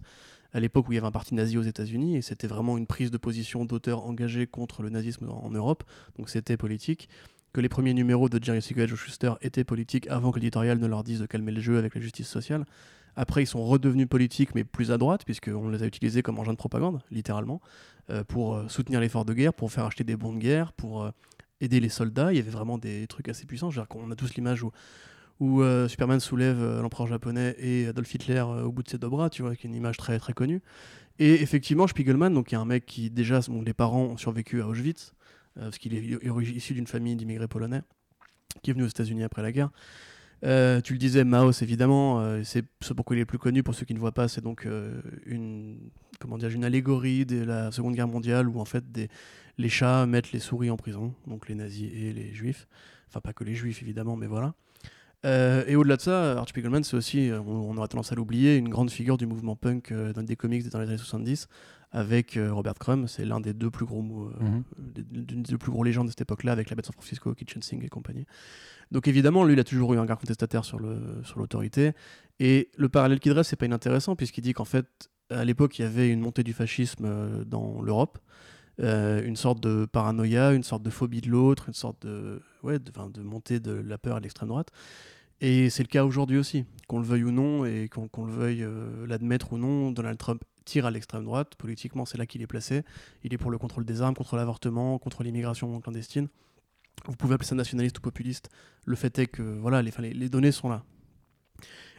à 0.56 0.62
l'époque 0.62 0.88
où 0.88 0.94
il 0.94 0.96
y 0.96 0.98
avait 0.98 1.08
un 1.08 1.12
parti 1.12 1.36
nazi 1.36 1.58
aux 1.58 1.64
États-Unis, 1.64 2.16
et 2.16 2.22
c'était 2.22 2.48
vraiment 2.48 2.78
une 2.78 2.88
prise 2.88 3.12
de 3.12 3.18
position 3.18 3.66
d'auteur 3.66 4.06
engagé 4.06 4.48
contre 4.48 4.84
le 4.84 4.90
nazisme 4.90 5.28
en, 5.30 5.52
Europe, 5.52 5.84
donc 6.18 6.30
c'était 6.30 6.56
politique. 6.56 7.10
Que 7.52 7.60
les 7.60 7.68
premiers 7.68 7.94
numéros 7.94 8.30
de 8.30 8.42
Jerry 8.42 8.62
Siegel 8.62 8.86
et 8.86 8.88
Joe 8.88 8.98
Shuster 8.98 9.34
étaient 9.42 9.66
politiques 9.66 10.08
avant 10.08 10.32
que 10.32 10.40
l'éditorial 10.40 10.80
ne 10.80 10.88
leur 10.88 11.04
dise 11.04 11.20
de 11.20 11.26
calmer 11.26 11.52
le 11.52 11.60
jeu 11.60 11.78
avec 11.78 11.94
la 11.94 12.00
justice 12.00 12.30
sociale. 12.30 12.66
Après, 13.18 13.44
ils 13.44 13.48
sont 13.48 13.66
redevenus 13.66 14.08
politiques, 14.08 14.56
mais 14.56 14.64
plus 14.64 14.94
à 14.94 14.98
droite, 14.98 15.26
puisqu'on 15.26 15.68
les 15.68 15.84
a 15.84 15.86
utilisés 15.86 16.22
comme 16.22 16.40
engin 16.40 16.54
de 16.54 16.58
propagande, 16.58 17.02
littéralement, 17.12 17.60
euh, 18.10 18.24
pour 18.24 18.56
euh, 18.56 18.70
soutenir 18.70 19.02
l'effort 19.02 19.26
de 19.26 19.34
guerre, 19.34 19.54
pour 19.54 19.74
faire 19.74 19.84
acheter 19.84 20.06
des 20.06 20.16
bons 20.16 20.32
de 20.32 20.40
guerre, 20.40 20.72
pour 20.72 21.04
euh, 21.04 21.12
aider 21.60 21.82
les 21.82 21.90
soldats. 21.90 22.32
Il 22.32 22.38
y 22.38 22.40
avait 22.40 22.50
vraiment 22.50 22.78
des 22.78 23.08
trucs 23.08 23.28
assez 23.28 23.46
puissants. 23.46 23.72
Je 23.72 23.82
veux 23.82 23.86
dire 23.86 23.90
qu'on 23.90 24.10
a 24.10 24.16
tous 24.16 24.36
l'image 24.36 24.64
où, 24.64 24.72
où 25.40 25.62
euh, 25.62 25.88
Superman 25.88 26.20
soulève 26.20 26.62
euh, 26.62 26.82
l'empereur 26.82 27.08
japonais 27.08 27.56
et 27.60 27.88
Adolf 27.88 28.14
Hitler 28.14 28.44
euh, 28.48 28.64
au 28.64 28.72
bout 28.72 28.84
de 28.84 28.90
ses 28.90 28.98
deux 28.98 29.10
bras, 29.10 29.30
tu 29.30 29.42
vois, 29.42 29.56
qui 29.56 29.68
est 29.68 29.70
une 29.70 29.76
image 29.76 29.98
très, 29.98 30.18
très 30.20 30.34
connue. 30.34 30.62
Et 31.20 31.42
effectivement, 31.42 31.88
Spiegelman, 31.88 32.34
donc, 32.34 32.48
qui 32.48 32.56
est 32.56 32.58
un 32.58 32.66
mec 32.66 32.86
qui, 32.86 33.10
déjà, 33.10 33.40
bon, 33.48 33.62
les 33.62 33.74
parents 33.74 34.04
ont 34.04 34.18
survécu 34.18 34.62
à 34.62 34.68
Auschwitz, 34.68 35.14
parce 35.56 35.78
qu'il 35.78 35.94
est 35.94 36.04
issu 36.54 36.74
d'une 36.74 36.88
famille 36.88 37.16
d'immigrés 37.16 37.48
polonais, 37.48 37.82
qui 38.62 38.72
est 38.72 38.74
venu 38.74 38.84
aux 38.84 38.90
États-Unis 38.90 39.24
après 39.24 39.42
la 39.42 39.54
guerre. 39.54 39.70
Tu 40.42 40.94
le 40.94 40.98
disais, 40.98 41.24
Maos 41.24 41.54
évidemment, 41.62 42.44
c'est 42.44 42.66
ce 42.82 42.92
pourquoi 42.92 43.16
il 43.16 43.20
est 43.22 43.26
plus 43.26 43.38
connu. 43.40 43.64
Pour 43.64 43.74
ceux 43.74 43.86
qui 43.86 43.94
ne 43.94 44.00
voient 44.00 44.12
pas, 44.12 44.28
c'est 44.28 44.42
donc 44.42 44.68
une 45.26 45.78
comment 46.20 46.38
une 46.38 46.66
allégorie 46.66 47.26
de 47.26 47.42
la 47.42 47.72
Seconde 47.72 47.96
Guerre 47.96 48.10
mondiale 48.10 48.50
où 48.50 48.60
en 48.60 48.66
fait 48.66 48.84
les 49.58 49.70
chats 49.70 50.06
mettent 50.06 50.34
les 50.34 50.40
souris 50.40 50.70
en 50.70 50.76
prison, 50.76 51.14
donc 51.26 51.48
les 51.48 51.56
nazis 51.56 51.90
et 51.94 52.12
les 52.12 52.34
juifs. 52.34 52.68
Enfin 53.08 53.22
pas 53.22 53.32
que 53.32 53.46
les 53.46 53.56
juifs 53.56 53.82
évidemment, 53.82 54.18
mais 54.18 54.28
voilà. 54.28 54.54
Euh, 55.26 55.64
et 55.68 55.76
au-delà 55.76 55.98
de 55.98 56.02
ça, 56.02 56.38
Art 56.38 56.48
Spiegelman, 56.48 56.84
c'est 56.84 56.96
aussi, 56.96 57.30
euh, 57.30 57.40
on, 57.42 57.72
on 57.72 57.78
aurait 57.78 57.88
tendance 57.88 58.12
à 58.12 58.16
l'oublier, 58.16 58.58
une 58.58 58.70
grande 58.70 58.92
figure 58.92 59.18
du 59.18 59.26
mouvement 59.26 59.56
punk 59.56 59.92
euh, 59.92 60.14
dans 60.14 60.24
des 60.24 60.36
comics 60.36 60.68
dans 60.70 60.80
les 60.80 60.88
années 60.88 60.98
70, 60.98 61.48
avec 61.92 62.38
euh, 62.38 62.54
Robert 62.54 62.76
Crumb. 62.76 63.08
C'est 63.08 63.26
l'un 63.26 63.40
des 63.40 63.54
deux 63.54 63.72
plus 63.72 63.86
gros, 63.86 64.04
Mhm. 64.04 64.64
des, 64.78 65.04
deux 65.04 65.58
plus 65.58 65.72
gros 65.72 65.84
légendes 65.84 66.06
de 66.08 66.12
cette 66.12 66.22
époque-là, 66.22 66.52
avec 66.52 66.70
la 66.70 66.76
bête 66.76 66.86
San 66.86 66.94
Francisco, 66.94 67.34
Kitchen 67.34 67.62
Sink 67.64 67.84
et 67.84 67.90
compagnie. 67.90 68.26
Donc 68.92 69.08
évidemment, 69.08 69.44
lui, 69.46 69.54
il 69.54 69.60
a 69.60 69.64
toujours 69.64 69.94
eu 69.94 69.98
un 69.98 70.02
regard 70.02 70.20
contestataire 70.20 70.64
sur 70.64 70.80
le 70.80 70.98
sur 71.24 71.40
l'autorité. 71.40 71.94
Et 72.40 72.70
le 72.78 72.88
parallèle 72.90 73.20
qu'il 73.20 73.34
dresse, 73.34 73.48
c'est 73.48 73.56
pas 73.56 73.66
inintéressant, 73.66 74.16
puisqu'il 74.16 74.42
dit 74.42 74.54
qu'en 74.54 74.66
fait, 74.66 75.10
à 75.32 75.44
l'époque, 75.44 75.80
il 75.80 75.82
y 75.82 75.86
avait 75.86 76.10
une 76.10 76.20
montée 76.20 76.44
du 76.44 76.54
fascisme 76.54 77.44
dans 77.46 77.82
l'Europe. 77.82 78.20
Euh, 78.82 79.24
une 79.26 79.38
sorte 79.38 79.62
de 79.62 79.86
paranoïa, 79.86 80.52
une 80.52 80.64
sorte 80.64 80.84
de 80.84 80.90
phobie 80.90 81.22
de 81.22 81.30
l'autre, 81.30 81.70
une 81.70 81.74
sorte 81.74 82.06
de, 82.06 82.42
ouais, 82.62 82.78
de, 82.78 82.92
de 82.92 83.22
montée 83.22 83.62
de 83.62 83.72
la 83.72 83.98
peur 83.98 84.18
à 84.18 84.20
l'extrême 84.20 84.50
droite. 84.50 84.70
Et 85.42 85.70
c'est 85.70 85.84
le 85.84 85.88
cas 85.88 86.06
aujourd'hui 86.06 86.38
aussi, 86.38 86.66
qu'on 86.88 87.00
le 87.00 87.06
veuille 87.06 87.26
ou 87.26 87.32
non, 87.32 87.66
et 87.66 87.90
qu'on 87.90 88.26
le 88.26 88.32
veuille 88.32 88.64
euh, 88.64 89.06
l'admettre 89.06 89.54
ou 89.54 89.58
non, 89.58 89.92
Donald 89.92 90.18
Trump 90.18 90.44
tire 90.64 90.86
à 90.86 90.92
l'extrême 90.92 91.24
droite. 91.24 91.56
Politiquement, 91.56 92.06
c'est 92.06 92.18
là 92.18 92.26
qu'il 92.26 92.42
est 92.42 92.48
placé. 92.48 92.84
Il 93.24 93.34
est 93.34 93.38
pour 93.38 93.52
le 93.52 93.58
contrôle 93.58 93.86
des 93.86 94.02
armes, 94.02 94.16
contre 94.16 94.36
l'avortement, 94.36 94.98
contre 94.98 95.24
l'immigration 95.24 95.80
clandestine. 95.82 96.28
Vous 97.06 97.16
pouvez 97.16 97.36
appeler 97.36 97.48
ça 97.48 97.56
nationaliste 97.56 97.98
ou 98.00 98.02
populiste. 98.02 98.50
Le 98.86 98.96
fait 98.96 99.18
est 99.20 99.28
que 99.28 99.44
voilà, 99.44 99.82
les, 99.82 100.30
données 100.30 100.52
sont 100.52 100.70
là. 100.70 100.84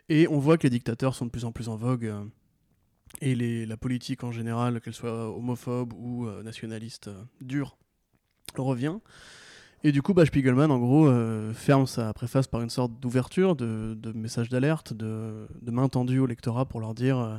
Et 0.09 0.27
on 0.29 0.38
voit 0.38 0.59
que 0.59 0.64
les 0.64 0.70
dictateurs 0.70 1.14
sont 1.14 1.27
de 1.27 1.31
plus 1.31 1.44
en 1.44 1.53
plus 1.53 1.68
en 1.68 1.77
vogue. 1.77 2.07
euh, 2.07 2.25
et 3.20 3.66
la 3.66 3.77
politique 3.77 4.25
en 4.25 4.33
général, 4.33 4.81
qu'elle 4.81 4.94
soit 4.94 5.31
homophobe 5.31 5.92
ou 5.94 6.27
euh, 6.27 6.42
nationaliste 6.42 7.09
dure, 7.40 7.79
revient. 8.57 8.99
Et 9.87 9.92
du 9.92 10.03
coup, 10.03 10.14
bah, 10.14 10.27
Spiegelman, 10.27 10.68
en 10.72 10.81
gros, 10.81 11.07
euh, 11.07 11.53
ferme 11.53 11.87
sa 11.87 12.12
préface 12.12 12.49
par 12.49 12.61
une 12.61 12.70
sorte 12.70 12.99
d'ouverture, 12.99 13.55
de, 13.55 13.96
de 13.96 14.11
message 14.11 14.49
d'alerte, 14.49 14.92
de, 14.92 15.46
de 15.62 15.70
main 15.70 15.88
tendue 15.88 16.18
au 16.18 16.27
lectorat 16.27 16.64
pour 16.64 16.81
leur 16.81 16.92
dire 16.92 17.20
euh, 17.20 17.38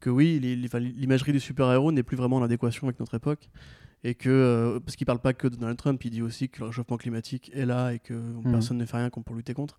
que 0.00 0.08
oui, 0.08 0.40
l'imagerie 0.40 1.32
du 1.32 1.40
super-héros 1.40 1.92
n'est 1.92 2.02
plus 2.02 2.16
vraiment 2.16 2.36
en 2.36 2.42
adéquation 2.42 2.86
avec 2.86 2.98
notre 3.00 3.12
époque. 3.12 3.50
Et 4.02 4.14
que, 4.14 4.30
euh, 4.30 4.80
parce 4.80 4.96
qu'il 4.96 5.04
parle 5.06 5.18
pas 5.18 5.34
que 5.34 5.46
de 5.46 5.56
Donald 5.56 5.76
Trump, 5.76 6.02
il 6.02 6.10
dit 6.10 6.22
aussi 6.22 6.48
que 6.48 6.60
le 6.60 6.68
réchauffement 6.68 6.96
climatique 6.96 7.50
est 7.52 7.66
là 7.66 7.92
et 7.92 7.98
que 7.98 8.18
personne 8.50 8.78
ne 8.78 8.86
fait 8.86 8.96
rien 8.96 9.10
pour 9.10 9.36
lutter 9.36 9.52
contre. 9.52 9.76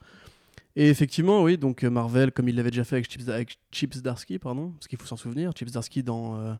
Et 0.75 0.89
effectivement, 0.89 1.41
oui, 1.41 1.57
donc 1.57 1.83
Marvel, 1.83 2.31
comme 2.31 2.47
il 2.47 2.55
l'avait 2.55 2.69
déjà 2.69 2.83
fait 2.83 2.97
avec 2.97 3.09
Chips, 3.09 3.29
avec 3.29 3.57
Chips 3.71 4.03
Darsky, 4.03 4.37
pardon, 4.37 4.73
parce 4.73 4.87
qu'il 4.87 4.99
faut 4.99 5.07
s'en 5.07 5.17
souvenir, 5.17 5.53
Chips 5.53 5.71
Darsky 5.71 6.03
dans 6.03 6.55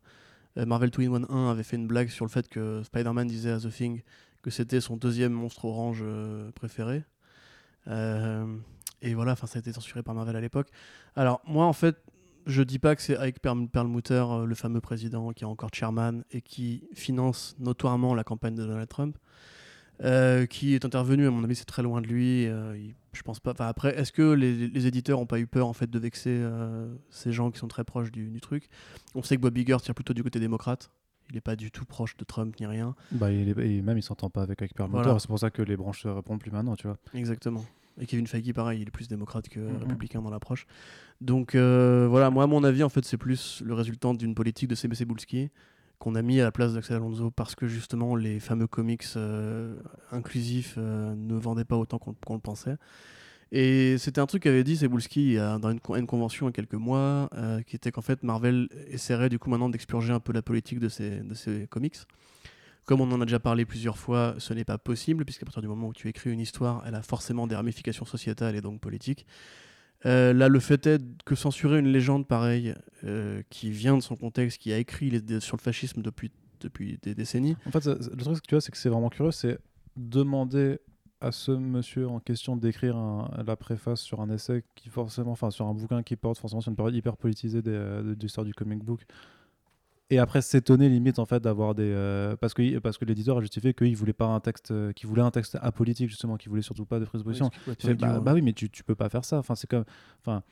Marvel 0.56 0.90
2-in-1 0.90 1.30
1 1.30 1.50
avait 1.52 1.62
fait 1.62 1.76
une 1.76 1.86
blague 1.86 2.08
sur 2.08 2.24
le 2.24 2.30
fait 2.30 2.48
que 2.48 2.82
Spider-Man 2.82 3.28
disait 3.28 3.52
à 3.52 3.60
The 3.60 3.70
Thing 3.70 4.02
que 4.42 4.50
c'était 4.50 4.80
son 4.80 4.96
deuxième 4.96 5.32
monstre 5.32 5.64
orange 5.64 6.00
euh, 6.02 6.50
préféré. 6.52 7.04
Euh, 7.88 8.46
et 9.02 9.14
voilà, 9.14 9.36
ça 9.36 9.46
a 9.54 9.58
été 9.58 9.72
censuré 9.72 10.02
par 10.02 10.14
Marvel 10.14 10.36
à 10.36 10.40
l'époque. 10.40 10.68
Alors 11.14 11.40
moi 11.46 11.66
en 11.66 11.72
fait, 11.72 11.96
je 12.46 12.62
dis 12.62 12.78
pas 12.78 12.94
que 12.96 13.02
c'est 13.02 13.16
Ike 13.16 13.40
Perl- 13.40 13.68
Perlmutter, 13.68 14.24
euh, 14.28 14.44
le 14.44 14.54
fameux 14.54 14.80
président 14.80 15.32
qui 15.32 15.44
est 15.44 15.46
encore 15.46 15.70
chairman 15.72 16.22
et 16.30 16.40
qui 16.40 16.88
finance 16.94 17.56
notoirement 17.58 18.14
la 18.14 18.24
campagne 18.24 18.54
de 18.54 18.64
Donald 18.64 18.88
Trump, 18.88 19.18
qui 20.50 20.74
est 20.74 20.84
intervenu. 20.84 21.26
À 21.26 21.30
mon 21.30 21.42
avis, 21.42 21.56
c'est 21.56 21.64
très 21.64 21.82
loin 21.82 22.00
de 22.00 22.06
lui. 22.06 22.46
euh, 22.46 22.76
il- 22.76 22.94
je 23.12 23.22
pense 23.22 23.40
pas. 23.40 23.54
Après, 23.60 23.98
est-ce 23.98 24.12
que 24.12 24.32
les, 24.32 24.86
éditeurs 24.86 25.18
ont 25.18 25.26
pas 25.26 25.40
eu 25.40 25.46
peur 25.46 25.66
en 25.66 25.72
fait 25.72 25.88
de 25.88 25.98
vexer 25.98 26.44
ces 27.08 27.32
gens 27.32 27.50
qui 27.50 27.58
sont 27.58 27.66
très 27.66 27.82
proches 27.82 28.12
du, 28.12 28.40
truc? 28.42 28.68
On 29.14 29.22
sait 29.22 29.36
que 29.36 29.40
Bob 29.40 29.56
Iger 29.56 29.78
tire 29.80 29.94
plutôt 29.94 30.12
du 30.12 30.22
côté 30.22 30.38
démocrate. 30.38 30.90
Il 31.30 31.34
n'est 31.34 31.40
pas 31.40 31.56
du 31.56 31.70
tout 31.70 31.84
proche 31.84 32.16
de 32.16 32.24
Trump 32.24 32.54
ni 32.60 32.66
rien. 32.66 32.94
Bah, 33.10 33.32
il 33.32 33.48
est- 33.48 33.66
et 33.66 33.82
même 33.82 33.98
il 33.98 34.02
s'entend 34.02 34.30
pas 34.30 34.42
avec 34.42 34.58
Perlmutter, 34.74 35.02
Voilà. 35.02 35.18
c'est 35.18 35.26
pour 35.28 35.38
ça 35.38 35.50
que 35.50 35.62
les 35.62 35.76
branches 35.76 36.02
se 36.02 36.08
répondent 36.08 36.38
plus 36.40 36.50
maintenant, 36.52 36.76
tu 36.76 36.86
vois. 36.86 36.98
Exactement. 37.14 37.64
Et 37.98 38.06
Kevin 38.06 38.26
Feige, 38.26 38.52
pareil, 38.52 38.82
il 38.82 38.88
est 38.88 38.90
plus 38.90 39.08
démocrate 39.08 39.48
que 39.48 39.58
Mhm. 39.58 39.76
républicain 39.78 40.20
dans 40.22 40.30
l'approche. 40.30 40.66
Donc 41.20 41.54
euh, 41.54 42.06
voilà, 42.08 42.30
moi, 42.30 42.44
à 42.44 42.46
mon 42.46 42.62
avis, 42.62 42.82
en 42.82 42.88
fait, 42.90 43.04
c'est 43.04 43.16
plus 43.16 43.62
le 43.64 43.74
résultat 43.74 44.12
d'une 44.12 44.34
politique 44.34 44.68
de 44.68 44.74
CBC 44.74 45.04
Bulski 45.06 45.50
qu'on 45.98 46.14
a 46.14 46.20
mis 46.22 46.38
à 46.40 46.44
la 46.44 46.52
place 46.52 46.74
d'Axel 46.74 46.96
Alonso 46.96 47.30
parce 47.30 47.54
que 47.54 47.66
justement 47.66 48.14
les 48.16 48.38
fameux 48.38 48.66
comics 48.66 49.04
euh, 49.16 49.74
inclusifs 50.12 50.74
euh, 50.76 51.14
ne 51.16 51.34
vendaient 51.36 51.64
pas 51.64 51.76
autant 51.76 51.98
qu'on 51.98 52.12
qu'on 52.26 52.34
le 52.34 52.40
pensait. 52.40 52.76
Et 53.52 53.96
c'était 53.98 54.20
un 54.20 54.26
truc 54.26 54.42
qu'avait 54.42 54.64
dit 54.64 54.76
Cebulski 54.76 55.38
a- 55.38 55.58
dans 55.58 55.70
une, 55.70 55.80
con- 55.80 55.94
une 55.96 56.06
convention 56.06 56.46
il 56.46 56.48
y 56.48 56.50
a 56.50 56.52
quelques 56.52 56.74
mois, 56.74 57.28
euh, 57.34 57.62
qui 57.62 57.76
était 57.76 57.92
qu'en 57.92 58.00
fait 58.02 58.22
Marvel 58.22 58.68
essaierait 58.88 59.28
du 59.28 59.38
coup 59.38 59.50
maintenant 59.50 59.68
d'expurger 59.68 60.12
un 60.12 60.20
peu 60.20 60.32
la 60.32 60.42
politique 60.42 60.80
de 60.80 60.88
ces 60.88 61.66
comics. 61.70 61.96
Comme 62.84 63.00
on 63.00 63.10
en 63.10 63.20
a 63.20 63.24
déjà 63.24 63.40
parlé 63.40 63.64
plusieurs 63.64 63.98
fois, 63.98 64.34
ce 64.38 64.54
n'est 64.54 64.64
pas 64.64 64.78
possible, 64.78 65.24
puisqu'à 65.24 65.44
partir 65.44 65.60
du 65.62 65.66
moment 65.68 65.88
où 65.88 65.92
tu 65.92 66.08
écris 66.08 66.30
une 66.32 66.38
histoire, 66.40 66.84
elle 66.86 66.94
a 66.94 67.02
forcément 67.02 67.46
des 67.48 67.56
ramifications 67.56 68.04
sociétales 68.04 68.54
et 68.54 68.60
donc 68.60 68.80
politiques. 68.80 69.26
Euh, 70.04 70.32
là, 70.32 70.46
le 70.48 70.60
fait 70.60 70.86
est 70.86 71.02
que 71.24 71.34
censurer 71.34 71.78
une 71.80 71.88
légende 71.88 72.28
pareille, 72.28 72.74
euh, 73.02 73.42
qui 73.50 73.70
vient 73.70 73.96
de 73.96 74.02
son 74.02 74.14
contexte, 74.14 74.58
qui 74.60 74.72
a 74.72 74.78
écrit 74.78 75.10
sur 75.40 75.56
le 75.56 75.62
fascisme 75.62 76.00
depuis, 76.02 76.30
depuis 76.60 76.98
des 77.02 77.14
décennies, 77.16 77.56
En 77.66 77.72
fait, 77.72 77.86
le 77.86 78.16
truc 78.18 78.36
que 78.42 78.46
tu 78.46 78.54
vois, 78.54 78.60
c'est 78.60 78.70
que 78.70 78.78
c'est 78.78 78.88
vraiment 78.88 79.08
curieux, 79.08 79.32
c'est 79.32 79.58
demander 79.96 80.78
à 81.20 81.32
ce 81.32 81.52
monsieur 81.52 82.08
en 82.08 82.20
question 82.20 82.56
d'écrire 82.56 82.96
la 83.44 83.56
préface 83.56 84.00
sur 84.00 84.20
un 84.20 84.30
essai 84.30 84.64
qui 84.74 84.90
forcément, 84.90 85.32
enfin 85.32 85.50
sur 85.50 85.66
un 85.66 85.74
bouquin 85.74 86.02
qui 86.02 86.16
porte 86.16 86.38
forcément 86.38 86.60
sur 86.60 86.70
une 86.70 86.76
période 86.76 86.94
hyper 86.94 87.16
politisée 87.16 87.62
des, 87.62 87.70
euh, 87.70 88.02
de, 88.02 88.14
de 88.14 88.20
l'histoire 88.20 88.44
du 88.44 88.54
comic 88.54 88.84
book. 88.84 89.06
Et 90.08 90.18
après 90.18 90.40
s'étonner 90.40 90.88
limite 90.88 91.18
en 91.18 91.24
fait 91.24 91.42
d'avoir 91.42 91.74
des 91.74 91.90
euh, 91.90 92.36
parce 92.36 92.54
que 92.54 92.78
parce 92.78 92.96
que 92.96 93.04
l'éditeur 93.04 93.38
a 93.38 93.40
justifié 93.40 93.74
qu'il 93.74 93.96
voulait 93.96 94.12
pas 94.12 94.26
un 94.26 94.38
texte 94.38 94.70
euh, 94.70 94.92
qu'il 94.92 95.08
voulait 95.08 95.22
un 95.22 95.32
texte 95.32 95.58
apolitique 95.60 96.08
justement 96.10 96.36
qu'il 96.36 96.48
voulait 96.48 96.62
surtout 96.62 96.84
pas 96.84 97.00
de 97.00 97.06
prise 97.06 97.22
de 97.22 97.24
position. 97.24 97.50
Bah, 97.98 98.20
bah 98.20 98.32
oui, 98.32 98.42
mais 98.42 98.52
tu, 98.52 98.70
tu 98.70 98.84
peux 98.84 98.94
pas 98.94 99.08
faire 99.08 99.24
ça. 99.24 99.38
Enfin, 99.38 99.56
c'est 99.56 99.68
comme. 99.68 99.84
Enfin, 100.20 100.44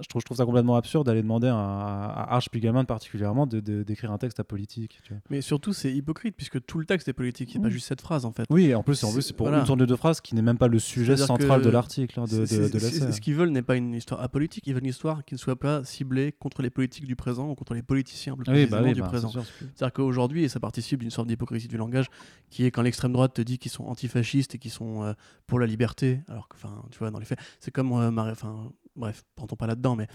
je 0.00 0.06
trouve, 0.08 0.20
je 0.20 0.24
trouve 0.24 0.36
ça 0.36 0.44
complètement 0.44 0.76
absurde 0.76 1.06
d'aller 1.06 1.22
demander 1.22 1.48
à, 1.48 1.54
à 1.56 2.34
Arch 2.34 2.44
Spiegelman 2.46 2.84
particulièrement 2.84 3.46
d'écrire 3.46 4.12
un 4.12 4.18
texte. 4.18 4.40
Tu 4.46 4.88
vois. 5.08 5.18
Mais 5.30 5.40
surtout, 5.40 5.72
c'est 5.72 5.92
hypocrite, 5.92 6.36
puisque 6.36 6.64
tout 6.64 6.78
le 6.78 6.84
texte 6.84 7.08
est 7.08 7.12
politique, 7.12 7.52
il 7.54 7.58
n'y 7.58 7.64
a 7.64 7.68
pas 7.68 7.68
Mm. 7.70 7.72
juste 7.72 7.86
cette 7.88 8.00
phrase 8.00 8.24
en 8.24 8.32
fait. 8.32 8.44
Oui, 8.50 8.66
et 8.66 8.74
en 8.74 8.82
plus, 8.82 8.94
C'est- 8.96 9.32
pour 9.32 9.46
voilà. 9.46 9.60
une 9.60 9.66
tournée 9.66 9.86
de 9.86 9.96
phrases 9.96 10.20
qui 10.20 10.34
n'est 10.34 10.42
même 10.42 10.58
pas 10.58 10.68
le 10.68 10.78
sujet 10.78 11.16
central 11.16 11.62
de 11.62 11.70
l'article, 11.70 12.20
hein, 12.20 12.24
de, 12.24 12.38
de, 12.38 12.68
de 12.68 12.72
l'essai. 12.78 13.12
Ce 13.12 13.20
qu'ils 13.20 13.34
veulent 13.34 13.50
n'est 13.50 13.62
pas 13.62 13.76
une 13.76 13.94
histoire 13.94 14.20
apolitique, 14.20 14.66
ils 14.66 14.74
veulent 14.74 14.82
une 14.84 14.90
histoire 14.90 15.24
qui 15.24 15.34
ne 15.34 15.38
soit 15.38 15.56
pas 15.58 15.84
ciblée 15.84 16.32
contre 16.32 16.62
les 16.62 16.70
politiques 16.70 17.06
du 17.06 17.16
présent 17.16 17.48
ou 17.50 17.54
contre 17.54 17.74
les 17.74 17.82
politiciens 17.82 18.36
plus 18.36 18.50
oui, 18.52 18.66
bah 18.66 18.80
oui, 18.82 18.92
du 18.92 19.00
bah, 19.00 19.08
présent. 19.08 19.30
C'est-à-dire 19.30 19.92
qu'aujourd'hui, 19.92 20.44
et 20.44 20.48
ça 20.48 20.60
participe 20.60 21.00
d'une 21.00 21.10
sorte 21.10 21.28
d'hypocrisie 21.28 21.68
du 21.68 21.76
langage, 21.76 22.06
qui 22.50 22.64
est 22.64 22.70
quand 22.70 22.82
l'extrême 22.82 23.12
droite 23.12 23.34
te 23.34 23.42
dit 23.42 23.58
qu'ils 23.58 23.70
sont 23.70 23.84
antifascistes 23.84 24.54
et 24.54 24.58
qu'ils 24.58 24.70
sont 24.70 25.02
euh, 25.04 25.12
pour 25.46 25.58
la 25.60 25.66
liberté, 25.66 26.20
alors 26.28 26.48
que, 26.48 26.56
enfin, 26.56 26.82
tu 26.90 26.98
vois, 26.98 27.10
dans 27.10 27.18
les 27.18 27.24
faits, 27.24 27.38
c'est 27.60 27.70
comme, 27.70 27.92
euh, 27.92 28.10
enfin, 28.30 28.70
bref, 28.96 29.24
rentrons 29.36 29.56
pas 29.56 29.66
là-dedans, 29.66 29.96
mais 29.96 30.06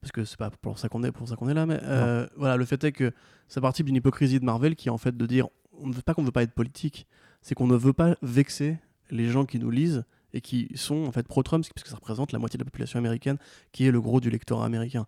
parce 0.00 0.12
que 0.12 0.24
c'est 0.24 0.38
pas 0.38 0.50
pour 0.50 0.78
ça 0.78 0.88
qu'on 0.88 1.02
est, 1.04 1.12
pour 1.12 1.28
ça 1.28 1.36
qu'on 1.36 1.48
est 1.48 1.54
là, 1.54 1.66
mais 1.66 1.78
euh, 1.82 2.26
voilà, 2.36 2.56
le 2.56 2.64
fait 2.64 2.82
est 2.84 2.92
que 2.92 3.12
ça 3.48 3.60
participe 3.60 3.86
d'une 3.86 3.96
hypocrisie 3.96 4.40
de 4.40 4.44
Marvel 4.44 4.76
qui 4.76 4.88
est 4.88 4.90
en 4.90 4.98
fait 4.98 5.16
de 5.16 5.26
dire, 5.26 5.48
on 5.78 5.88
ne 5.88 5.92
veut 5.92 6.02
pas 6.02 6.14
qu'on 6.14 6.22
ne 6.22 6.26
veut 6.26 6.32
pas 6.32 6.42
être 6.42 6.54
politique, 6.54 7.06
c'est 7.42 7.54
qu'on 7.54 7.66
ne 7.66 7.76
veut 7.76 7.92
pas 7.92 8.16
vexer 8.22 8.78
les 9.10 9.28
gens 9.28 9.44
qui 9.44 9.58
nous 9.58 9.70
lisent 9.70 10.04
et 10.32 10.40
qui 10.40 10.68
sont 10.74 11.06
en 11.06 11.12
fait 11.12 11.26
pro-Trump, 11.26 11.64
puisque 11.74 11.88
ça 11.88 11.96
représente 11.96 12.32
la 12.32 12.38
moitié 12.38 12.56
de 12.56 12.62
la 12.62 12.70
population 12.70 12.98
américaine, 12.98 13.36
qui 13.72 13.86
est 13.86 13.90
le 13.90 14.00
gros 14.00 14.20
du 14.20 14.30
lectorat 14.30 14.64
américain. 14.64 15.06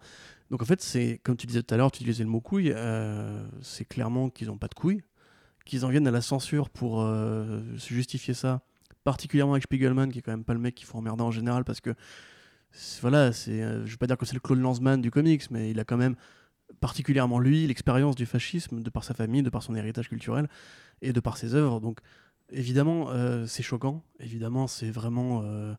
Donc 0.50 0.62
en 0.62 0.64
fait, 0.64 0.82
c'est 0.82 1.20
comme 1.22 1.36
tu 1.36 1.46
disais 1.46 1.62
tout 1.62 1.72
à 1.74 1.78
l'heure, 1.78 1.90
tu 1.92 1.98
utilisais 1.98 2.24
le 2.24 2.30
mot 2.30 2.40
couille, 2.40 2.72
euh, 2.74 3.46
c'est 3.62 3.84
clairement 3.84 4.30
qu'ils 4.30 4.48
n'ont 4.48 4.58
pas 4.58 4.68
de 4.68 4.74
couilles, 4.74 5.02
qu'ils 5.64 5.84
en 5.84 5.88
viennent 5.88 6.08
à 6.08 6.10
la 6.10 6.20
censure 6.20 6.70
pour 6.70 7.02
euh, 7.02 7.62
se 7.78 7.94
justifier 7.94 8.34
ça, 8.34 8.62
particulièrement 9.04 9.52
avec 9.52 9.64
Spiegelman, 9.64 10.10
qui 10.10 10.18
est 10.18 10.22
quand 10.22 10.32
même 10.32 10.44
pas 10.44 10.54
le 10.54 10.60
mec 10.60 10.74
qu'il 10.74 10.86
faut 10.86 10.98
emmerder 10.98 11.22
en 11.22 11.30
général, 11.30 11.64
parce 11.64 11.80
que 11.80 11.94
voilà, 13.00 13.32
c'est, 13.32 13.62
euh, 13.62 13.84
je 13.84 13.90
vais 13.90 13.96
pas 13.96 14.06
dire 14.06 14.16
que 14.16 14.26
c'est 14.26 14.34
le 14.34 14.40
Claude 14.40 14.60
Lanzmann 14.60 15.00
du 15.00 15.10
comics, 15.10 15.50
mais 15.50 15.70
il 15.70 15.80
a 15.80 15.84
quand 15.84 15.96
même 15.96 16.16
particulièrement 16.80 17.38
lui 17.38 17.66
l'expérience 17.66 18.14
du 18.16 18.26
fascisme 18.26 18.80
de 18.80 18.90
par 18.90 19.04
sa 19.04 19.14
famille, 19.14 19.42
de 19.42 19.50
par 19.50 19.62
son 19.62 19.74
héritage 19.74 20.08
culturel 20.08 20.48
et 21.02 21.12
de 21.12 21.20
par 21.20 21.36
ses 21.36 21.54
œuvres. 21.54 21.80
Donc 21.80 22.00
évidemment, 22.50 23.10
euh, 23.10 23.46
c'est 23.46 23.62
choquant, 23.62 24.02
évidemment, 24.20 24.66
c'est 24.66 24.90
vraiment 24.90 25.42
euh, 25.44 25.74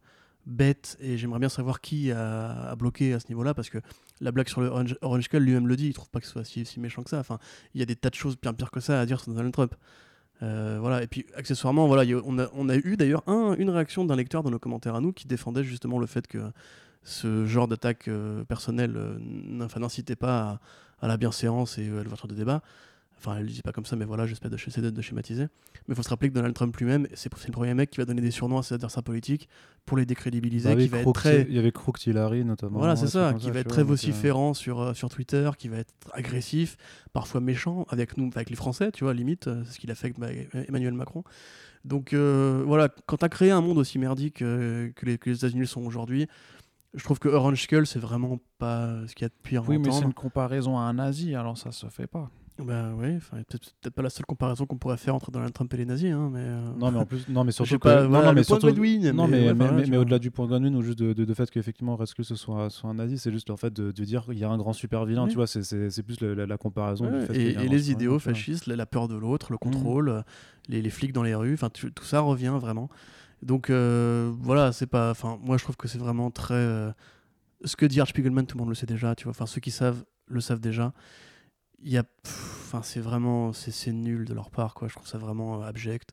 bête, 0.45 0.97
et 0.99 1.17
j'aimerais 1.17 1.39
bien 1.39 1.49
savoir 1.49 1.81
qui 1.81 2.11
a, 2.11 2.75
bloqué 2.75 3.13
à 3.13 3.19
ce 3.19 3.27
niveau-là, 3.29 3.53
parce 3.53 3.69
que 3.69 3.79
la 4.21 4.31
blague 4.31 4.47
sur 4.47 4.61
le 4.61 4.67
Orange, 4.67 4.97
Orange 5.01 5.23
Skull 5.23 5.43
lui-même 5.43 5.67
le 5.67 5.75
dit, 5.75 5.87
il 5.87 5.93
trouve 5.93 6.09
pas 6.09 6.19
que 6.19 6.25
ce 6.25 6.31
soit 6.31 6.45
si, 6.45 6.65
si 6.65 6.79
méchant 6.79 7.03
que 7.03 7.09
ça. 7.09 7.19
Enfin, 7.19 7.39
il 7.73 7.79
y 7.79 7.83
a 7.83 7.85
des 7.85 7.95
tas 7.95 8.09
de 8.09 8.15
choses 8.15 8.37
bien 8.39 8.53
pires 8.53 8.71
que 8.71 8.79
ça 8.79 8.99
à 8.99 9.05
dire 9.05 9.19
sur 9.19 9.33
Donald 9.33 9.53
Trump. 9.53 9.75
Euh, 10.41 10.77
voilà, 10.81 11.03
et 11.03 11.07
puis 11.07 11.25
accessoirement, 11.35 11.87
voilà, 11.87 12.03
on, 12.25 12.37
a, 12.39 12.47
on 12.53 12.67
a 12.67 12.75
eu 12.75 12.97
d'ailleurs 12.97 13.23
un- 13.27 13.55
une 13.57 13.69
réaction 13.69 14.03
d'un 14.03 14.15
lecteur 14.15 14.43
dans 14.43 14.49
nos 14.49 14.59
commentaires 14.59 14.95
à 14.95 14.99
nous 15.01 15.13
qui 15.13 15.27
défendait 15.27 15.63
justement 15.63 15.99
le 15.99 16.05
fait 16.07 16.27
que 16.27 16.39
ce 17.03 17.45
genre 17.45 17.67
d'attaque 17.67 18.07
euh, 18.07 18.43
personnelle 18.45 18.93
euh, 18.97 19.17
n'incitait 19.19 20.15
pas 20.15 20.59
à, 21.01 21.05
à 21.05 21.07
la 21.07 21.17
bienséance 21.17 21.77
et 21.77 21.87
à 21.87 22.03
l'ouverture 22.03 22.27
de 22.27 22.35
débat. 22.35 22.61
Enfin, 23.17 23.35
elle 23.37 23.43
le 23.43 23.47
disait 23.49 23.61
pas 23.61 23.71
comme 23.71 23.85
ça, 23.85 23.95
mais 23.95 24.03
voilà, 24.03 24.25
j'espère 24.25 24.51
de, 24.51 24.57
de, 24.81 24.89
de 24.89 25.01
schématiser. 25.01 25.43
Mais 25.43 25.49
il 25.89 25.95
faut 25.95 26.03
se 26.03 26.09
rappeler 26.09 26.29
que 26.29 26.33
Donald 26.33 26.53
Trump 26.53 26.75
lui-même, 26.75 27.07
c'est 27.13 27.31
le 27.33 27.51
premier 27.53 27.73
mec 27.73 27.89
qui 27.89 27.97
va 27.99 28.05
donner 28.05 28.21
des 28.21 28.31
surnoms 28.31 28.57
à 28.57 28.63
ses 28.63 28.73
adversaires 28.75 29.03
politiques 29.03 29.47
pour 29.85 29.95
les 29.97 30.05
décrédibiliser, 30.05 30.69
Bah 30.69 30.75
oui, 30.75 30.83
qui 30.83 30.89
va 30.89 30.97
être 30.99 31.03
Crooked- 31.05 31.13
très 31.13 31.41
Il 31.43 31.53
y 31.53 31.59
avait 31.59 31.71
Crooked 31.71 32.05
Hillary 32.05 32.43
notamment. 32.43 32.79
voilà, 32.79 32.97
c'est 32.97 33.07
ça, 33.07 33.33
qui 33.33 33.49
va 33.51 33.59
être 33.61 33.67
vois, 33.67 33.73
très 33.73 33.81
donc, 33.83 33.91
euh, 33.91 33.93
vociférant 33.93 34.53
sur, 34.53 34.81
euh, 34.81 34.93
sur 34.93 35.07
Twitter, 35.09 35.49
qui 35.57 35.69
va 35.69 35.77
être 35.77 35.93
agressif, 36.11 36.75
parfois 37.13 37.39
méchant 37.39 37.85
avec 37.89 38.17
nous, 38.17 38.29
avec 38.35 38.49
les 38.49 38.57
Français, 38.57 38.91
tu 38.91 39.05
vois, 39.05 39.13
limite, 39.13 39.47
euh, 39.47 39.63
c'est 39.65 39.73
ce 39.75 39.79
qu'il 39.79 39.89
a 39.91 39.95
fait 39.95 40.07
avec 40.07 40.17
Ma- 40.17 40.61
Emmanuel 40.67 40.93
Macron. 40.93 41.23
Donc 41.85 42.13
euh, 42.13 42.63
voilà, 42.65 42.89
quand 43.05 43.17
tu 43.17 43.25
as 43.25 43.29
créé 43.29 43.51
un 43.51 43.61
monde 43.61 43.77
aussi 43.77 43.99
merdique 43.99 44.41
euh, 44.41 44.89
que, 44.95 45.05
les, 45.05 45.17
que 45.17 45.29
les 45.29 45.37
États-Unis 45.37 45.67
sont 45.67 45.81
aujourd'hui, 45.81 46.27
je 46.93 47.03
trouve 47.03 47.19
que 47.19 47.27
Orange 47.29 47.61
Skull, 47.63 47.87
c'est 47.87 47.99
vraiment 47.99 48.39
pas 48.57 48.95
ce 49.07 49.15
qu'il 49.15 49.23
y 49.23 49.25
a 49.25 49.29
de 49.29 49.33
pire 49.43 49.63
Oui, 49.67 49.77
mais 49.79 49.91
c'est 49.91 50.03
une 50.03 50.13
comparaison 50.13 50.77
à 50.77 50.81
un 50.83 50.93
nazi, 50.93 51.35
alors 51.35 51.57
ça 51.57 51.71
se 51.71 51.87
fait 51.87 52.07
pas. 52.07 52.29
Bah 52.59 52.91
oui, 52.95 53.17
peut-être 53.31 53.89
pas 53.95 54.03
la 54.03 54.11
seule 54.11 54.27
comparaison 54.27 54.67
qu'on 54.67 54.77
pourrait 54.77 54.97
faire 54.97 55.15
entre 55.15 55.31
Donald 55.31 55.51
Trump 55.53 55.73
et 55.73 55.77
les 55.77 55.85
nazis, 55.85 56.11
hein, 56.11 56.29
mais. 56.31 56.39
euh, 56.41 56.71
Non, 56.77 56.91
mais 56.91 56.99
en 56.99 57.05
plus, 57.05 57.27
non, 57.27 57.43
mais 57.43 57.51
surtout 57.51 57.79
que- 57.79 57.83
pas, 57.83 58.03
non, 58.03 58.09
voilà, 58.09 58.27
non, 58.27 58.33
mais 58.33 58.43
surtout- 58.43 58.67
Godwin, 58.67 59.11
Non, 59.11 59.27
mais, 59.27 59.51
voilà, 59.53 59.99
au-delà 59.99 60.19
du 60.19 60.29
point 60.29 60.45
Godwin 60.45 60.75
ou 60.75 60.83
juste 60.83 60.99
de, 60.99 61.13
de, 61.13 61.25
de 61.25 61.33
fait 61.33 61.49
qu'effectivement 61.49 61.95
Rescue 61.95 62.23
ce 62.23 62.35
soit, 62.35 62.69
soit 62.69 62.91
un 62.91 62.93
nazi, 62.93 63.17
c'est 63.17 63.31
juste 63.31 63.49
en 63.49 63.57
fait 63.57 63.73
de, 63.73 63.91
de 63.91 64.03
dire 64.05 64.25
qu'il 64.25 64.37
y 64.37 64.43
a 64.43 64.49
un 64.51 64.57
grand 64.59 64.73
super 64.73 65.03
vilain, 65.05 65.23
Oui. 65.23 65.29
tu 65.29 65.35
vois, 65.35 65.47
c'est- 65.47 66.03
plus 66.03 66.21
la, 66.21 66.35
la- 66.35 66.45
la 66.45 66.57
comparaison. 66.57 67.09
du 67.09 67.25
fait 67.25 67.35
et, 67.35 67.67
les 67.67 67.89
idéaux 67.91 68.19
fascistes, 68.19 68.67
la, 68.67 68.75
la 68.75 68.85
peur 68.85 69.07
de 69.07 69.15
l'autre, 69.15 69.51
le 69.51 69.57
contrôle, 69.57 70.09
euh, 70.09 70.21
les, 70.69 70.81
les 70.83 70.89
flics 70.91 71.11
dans 71.11 71.23
les 71.23 71.33
rues, 71.33 71.53
enfin 71.55 71.69
tout 71.71 71.89
ça 72.03 72.19
revient 72.19 72.55
vraiment. 72.61 72.87
Donc 73.41 73.71
euh, 73.71 74.31
voilà, 74.41 74.71
c'est 74.71 74.85
pas, 74.87 75.09
enfin 75.09 75.39
moi 75.41 75.57
je 75.57 75.63
trouve 75.63 75.75
que 75.75 75.87
c'est 75.87 75.97
vraiment 75.97 76.29
très, 76.29 76.53
euh, 76.53 76.91
ce 77.65 77.75
que 77.75 77.85
dit 77.87 77.99
Art 77.99 78.07
Spiegelman, 78.07 78.45
tout 78.45 78.57
le 78.57 78.59
monde 78.61 78.69
le 78.69 78.75
sait 78.75 78.85
déjà, 78.85 79.15
tu 79.15 79.23
vois, 79.23 79.31
enfin 79.31 79.47
ceux 79.47 79.59
qui 79.59 79.71
savent 79.71 80.03
le 80.27 80.39
savent 80.39 80.59
déjà. 80.61 80.93
Il 81.83 81.91
y 81.91 81.97
a, 81.97 82.03
enfin 82.25 82.81
c'est 82.81 82.99
vraiment, 83.01 83.53
c'est 83.53 83.71
c'est 83.71 83.91
nul 83.91 84.25
de 84.25 84.33
leur 84.33 84.49
part 84.51 84.73
quoi. 84.73 84.87
Je 84.87 84.95
trouve 84.95 85.07
ça 85.07 85.17
vraiment 85.17 85.61
euh, 85.61 85.65
abject. 85.65 86.09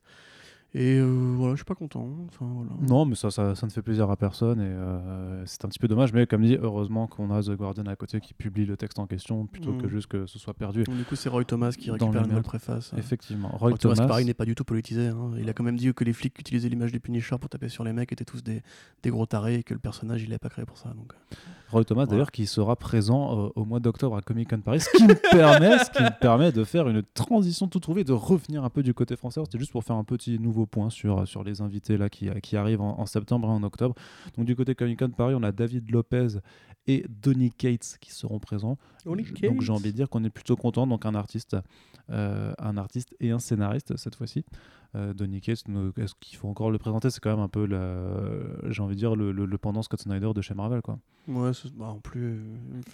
Et 0.73 0.99
euh, 0.99 1.33
voilà, 1.35 1.53
je 1.55 1.57
suis 1.57 1.65
pas 1.65 1.75
content. 1.75 2.07
Enfin, 2.29 2.45
voilà. 2.49 2.71
Non, 2.87 3.03
mais 3.03 3.15
ça, 3.15 3.29
ça, 3.29 3.55
ça 3.55 3.67
ne 3.67 3.71
fait 3.71 3.81
plaisir 3.81 4.09
à 4.09 4.15
personne 4.15 4.61
et 4.61 4.63
euh, 4.65 5.43
c'est 5.45 5.65
un 5.65 5.67
petit 5.67 5.79
peu 5.79 5.89
dommage. 5.89 6.13
Mais 6.13 6.25
comme 6.25 6.43
dit, 6.43 6.57
heureusement 6.61 7.07
qu'on 7.07 7.29
a 7.29 7.41
The 7.43 7.57
Guardian 7.57 7.83
à 7.87 7.95
côté 7.97 8.21
qui 8.21 8.33
publie 8.33 8.65
le 8.65 8.77
texte 8.77 8.97
en 8.97 9.05
question 9.05 9.45
plutôt 9.47 9.73
que 9.73 9.87
Mm. 9.87 9.89
juste 9.89 10.07
que 10.07 10.25
ce 10.27 10.39
soit 10.39 10.53
perdu. 10.53 10.83
Donc, 10.85 10.95
du 10.95 11.03
coup, 11.03 11.17
c'est 11.17 11.27
Roy 11.27 11.43
Thomas 11.43 11.71
qui 11.77 11.91
récupère 11.91 12.21
la 12.21 12.27
nouvelle 12.27 12.43
préface. 12.43 12.93
Effectivement, 12.97 13.49
Roy 13.49 13.71
Roy 13.71 13.77
Thomas, 13.79 13.95
Thomas. 13.95 14.07
pareil, 14.07 14.25
n'est 14.25 14.33
pas 14.33 14.45
du 14.45 14.55
tout 14.55 14.63
politisé. 14.63 15.07
hein. 15.07 15.31
Il 15.37 15.49
a 15.49 15.53
quand 15.53 15.63
même 15.65 15.75
dit 15.75 15.93
que 15.93 16.05
les 16.05 16.13
flics 16.13 16.33
qui 16.35 16.39
utilisaient 16.41 16.69
l'image 16.69 16.93
du 16.93 17.01
Punisher 17.01 17.35
pour 17.37 17.49
taper 17.49 17.67
sur 17.67 17.83
les 17.83 17.91
mecs 17.91 18.11
étaient 18.13 18.23
tous 18.23 18.41
des, 18.41 18.61
des 19.03 19.09
gros 19.09 19.25
tarés 19.25 19.55
et 19.55 19.63
que 19.63 19.73
le 19.73 19.79
personnage, 19.81 20.23
il 20.23 20.29
l'avait 20.29 20.39
pas 20.39 20.47
créé 20.49 20.63
pour 20.63 20.77
ça. 20.77 20.87
Donc, 20.89 21.11
euh, 21.11 21.35
Roy 21.71 21.83
Thomas, 21.83 22.03
Voilà. 22.05 22.11
d'ailleurs, 22.11 22.31
qui 22.31 22.47
sera 22.47 22.77
présent 22.77 23.47
euh, 23.47 23.49
au 23.55 23.65
mois 23.65 23.81
d'octobre 23.81 24.15
à 24.15 24.21
Comic 24.21 24.49
Con 24.49 24.61
Paris, 24.61 24.79
ce 24.79 24.89
qui 24.97 25.03
me 25.03 25.15
permet, 25.31 25.79
ce 25.79 25.89
qui 25.91 26.01
me 26.03 26.17
permet 26.19 26.53
de 26.53 26.63
faire 26.63 26.87
une 26.87 27.03
transition 27.03 27.67
tout 27.67 27.79
trouvée, 27.81 28.05
de 28.05 28.13
revenir 28.13 28.63
un 28.63 28.69
peu 28.69 28.83
du 28.83 28.93
côté 28.93 29.17
français. 29.17 29.41
C'était 29.43 29.59
juste 29.59 29.73
pour 29.73 29.83
faire 29.83 29.97
un 29.97 30.03
petit 30.05 30.39
nouveau 30.39 30.60
point 30.65 30.89
sur, 30.89 31.43
les 31.43 31.61
invités 31.61 31.97
là 31.97 32.09
qui, 32.09 32.57
arrivent 32.57 32.81
en, 32.81 32.99
en 32.99 33.05
septembre 33.05 33.47
et 33.47 33.51
en 33.51 33.63
octobre. 33.63 33.95
Donc 34.37 34.45
du 34.45 34.55
côté 34.55 34.75
Comic 34.75 34.99
Con 34.99 35.09
Paris, 35.09 35.33
on 35.35 35.43
a 35.43 35.51
David 35.51 35.89
Lopez 35.91 36.39
et 36.87 37.05
Donny 37.09 37.51
Cates 37.51 37.97
qui 38.01 38.11
seront 38.11 38.39
présents. 38.39 38.77
Donny 39.05 39.23
Je- 39.23 39.47
Donc 39.47 39.61
j'ai 39.61 39.71
envie 39.71 39.91
de 39.91 39.95
dire 39.95 40.09
qu'on 40.09 40.23
est 40.23 40.29
plutôt 40.29 40.55
content. 40.55 40.87
Donc 40.87 41.05
un 41.05 41.15
artiste, 41.15 41.55
euh, 42.09 42.53
un 42.59 42.77
artiste 42.77 43.15
et 43.19 43.31
un 43.31 43.39
scénariste 43.39 43.95
cette 43.97 44.15
fois-ci. 44.15 44.43
Euh, 44.93 45.13
Donny 45.13 45.39
Cates, 45.39 45.63
est-ce 45.97 46.13
qu'il 46.19 46.37
faut 46.37 46.49
encore 46.49 46.69
le 46.69 46.77
présenter? 46.77 47.09
C'est 47.09 47.21
quand 47.21 47.29
même 47.29 47.39
un 47.39 47.47
peu, 47.47 47.65
j'ai 48.69 48.81
envie 48.81 48.95
de 48.95 48.99
dire, 48.99 49.15
le, 49.15 49.31
le, 49.31 49.45
le 49.45 49.57
pendant 49.57 49.81
Scott 49.83 50.01
Snyder 50.01 50.31
de 50.35 50.41
chez 50.41 50.53
Marvel. 50.53 50.81
quoi. 50.81 50.99
ouais, 51.27 51.51
bah, 51.75 51.85
en 51.85 51.99
plus. 51.99 52.41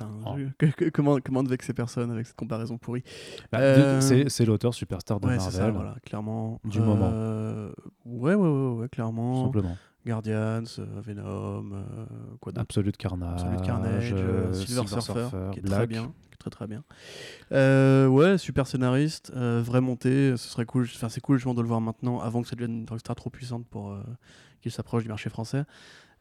euh, 0.01 0.05
Oh. 0.25 0.35
que- 0.59 0.65
que- 0.67 0.89
comment, 0.89 1.17
comment 1.23 1.41
de 1.43 1.49
vexer 1.49 1.73
personne 1.73 2.11
avec 2.11 2.27
cette 2.27 2.35
comparaison 2.35 2.77
pourrie 2.77 3.03
Bah, 3.51 3.59
Euh, 3.61 4.01
c'est- 4.01 4.45
l'auteur 4.45 4.73
superstar 4.75 5.19
de 5.19 5.25
Ouais, 5.27 5.39
c'est 5.39 5.45
Marvel, 5.45 5.59
ça, 5.61 5.71
voilà, 5.71 5.95
clairement. 6.05 6.59
Du 6.65 6.79
moment. 6.81 7.09
Euh, 7.11 7.71
Ouais, 8.05 8.35
ouais, 8.35 8.47
ouais, 8.49 8.71
ouais, 8.81 8.89
clairement. 8.89 9.45
simplement. 9.45 9.75
Guardians, 10.07 10.63
euh, 10.79 10.85
Venom, 11.05 11.71
euh, 11.73 11.83
quoi 12.39 12.51
d'autre 12.51 12.61
Absolute 12.61 12.97
Carnage, 12.97 13.41
Absolute 13.41 13.61
Carnage, 13.61 14.13
euh, 14.15 14.53
Silver, 14.53 14.87
Surfer, 14.87 15.27
qui 15.53 15.59
est 15.59 15.63
très 15.63 15.85
bien, 15.87 16.13
très 16.39 16.49
très 16.49 16.65
bien. 16.67 16.83
Euh, 17.51 18.07
ouais, 18.07 18.37
super 18.37 18.65
scénariste, 18.67 19.31
euh, 19.35 19.61
vraie 19.63 19.81
montée, 19.81 20.31
ce 20.37 20.47
serait 20.49 20.65
cool. 20.65 20.83
Enfin, 20.85 21.09
c'est 21.09 21.21
cool 21.21 21.37
justement 21.37 21.53
de 21.53 21.61
le 21.61 21.67
voir 21.67 21.81
maintenant, 21.81 22.19
avant 22.19 22.41
que 22.41 22.47
ça 22.47 22.55
devienne 22.55 22.79
une 22.79 22.89
rockstar 22.89 23.15
trop 23.15 23.29
puissante 23.29 23.67
pour 23.67 23.91
euh, 23.91 24.01
qu'il 24.61 24.71
s'approche 24.71 25.03
du 25.03 25.09
marché 25.09 25.29
français. 25.29 25.63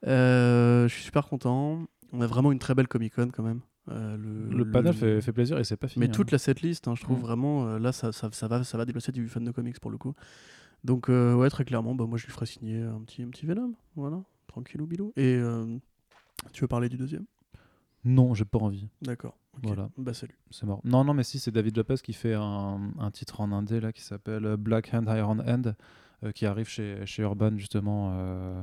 Je 0.03 0.87
suis 0.88 1.03
super 1.05 1.27
content. 1.27 1.87
On 2.12 2.20
a 2.20 2.27
vraiment 2.27 2.53
une 2.53 2.59
très 2.59 2.75
belle 2.75 2.88
Comic 2.88 3.14
Con 3.14 3.31
quand 3.33 3.42
même. 3.42 3.61
Le 3.88 4.64
panel 4.70 4.92
fait, 4.94 5.20
fait 5.20 5.33
plaisir 5.33 5.59
et 5.59 5.64
c'est 5.64 5.77
pas 5.77 5.88
fini. 5.88 6.05
mais 6.05 6.11
hein. 6.11 6.14
toute 6.14 6.31
la 6.33 6.38
setlist, 6.38 6.88
hein, 6.88 6.94
je 6.96 7.03
trouve 7.03 7.18
Mm. 7.18 7.22
vraiment, 7.22 7.79
là, 7.79 7.92
ça, 7.92 8.11
ça, 8.12 8.29
ça 8.33 8.49
va, 8.49 8.64
ça 8.64 8.77
va 8.79 8.85
déplacer 8.85 9.12
du 9.12 9.29
fan 9.29 9.44
de 9.44 9.51
comics 9.53 9.79
pour 9.81 9.90
le 9.90 9.96
coup. 9.99 10.14
Donc, 10.87 11.09
euh, 11.09 11.35
ouais, 11.35 11.51
très 11.51 11.64
clairement, 11.64 11.96
bah, 11.96 12.07
moi, 12.07 12.16
je 12.16 12.27
lui 12.27 12.33
ferai 12.33 12.46
signer 12.46 12.81
un 12.81 13.01
petit, 13.01 13.22
un 13.22 13.29
petit 13.29 13.44
Venom. 13.44 13.75
Voilà, 13.96 14.22
tranquillou 14.46 14.87
bilou. 14.87 15.12
Et 15.16 15.35
euh, 15.35 15.77
tu 16.53 16.61
veux 16.61 16.68
parler 16.68 16.88
du 16.88 16.96
deuxième? 16.96 17.25
Non, 18.05 18.35
j'ai 18.35 18.44
pas 18.44 18.59
envie. 18.59 18.88
D'accord. 19.03 19.37
ok. 19.55 19.64
Voilà. 19.64 19.90
Bah, 19.99 20.14
salut. 20.14 20.38
C'est 20.53 20.64
mort. 20.64 20.81
Non, 20.85 21.03
non, 21.03 21.12
mais 21.12 21.25
si, 21.25 21.40
c'est 21.40 21.51
David 21.51 21.77
Lopez 21.77 21.96
qui 21.96 22.12
fait 22.12 22.35
un, 22.35 22.92
un 23.01 23.11
titre 23.11 23.40
en 23.40 23.51
indé 23.51 23.81
là 23.81 23.92
qui 23.92 24.03
s'appelle 24.03 24.57
Black 24.57 24.94
Hand 24.94 25.09
Iron 25.09 25.40
Hand, 25.40 25.75
euh, 26.22 26.31
qui 26.31 26.46
arrive 26.46 26.68
chez, 26.68 27.05
chez 27.05 27.22
Urban 27.22 27.57
justement. 27.57 28.12
euh, 28.14 28.62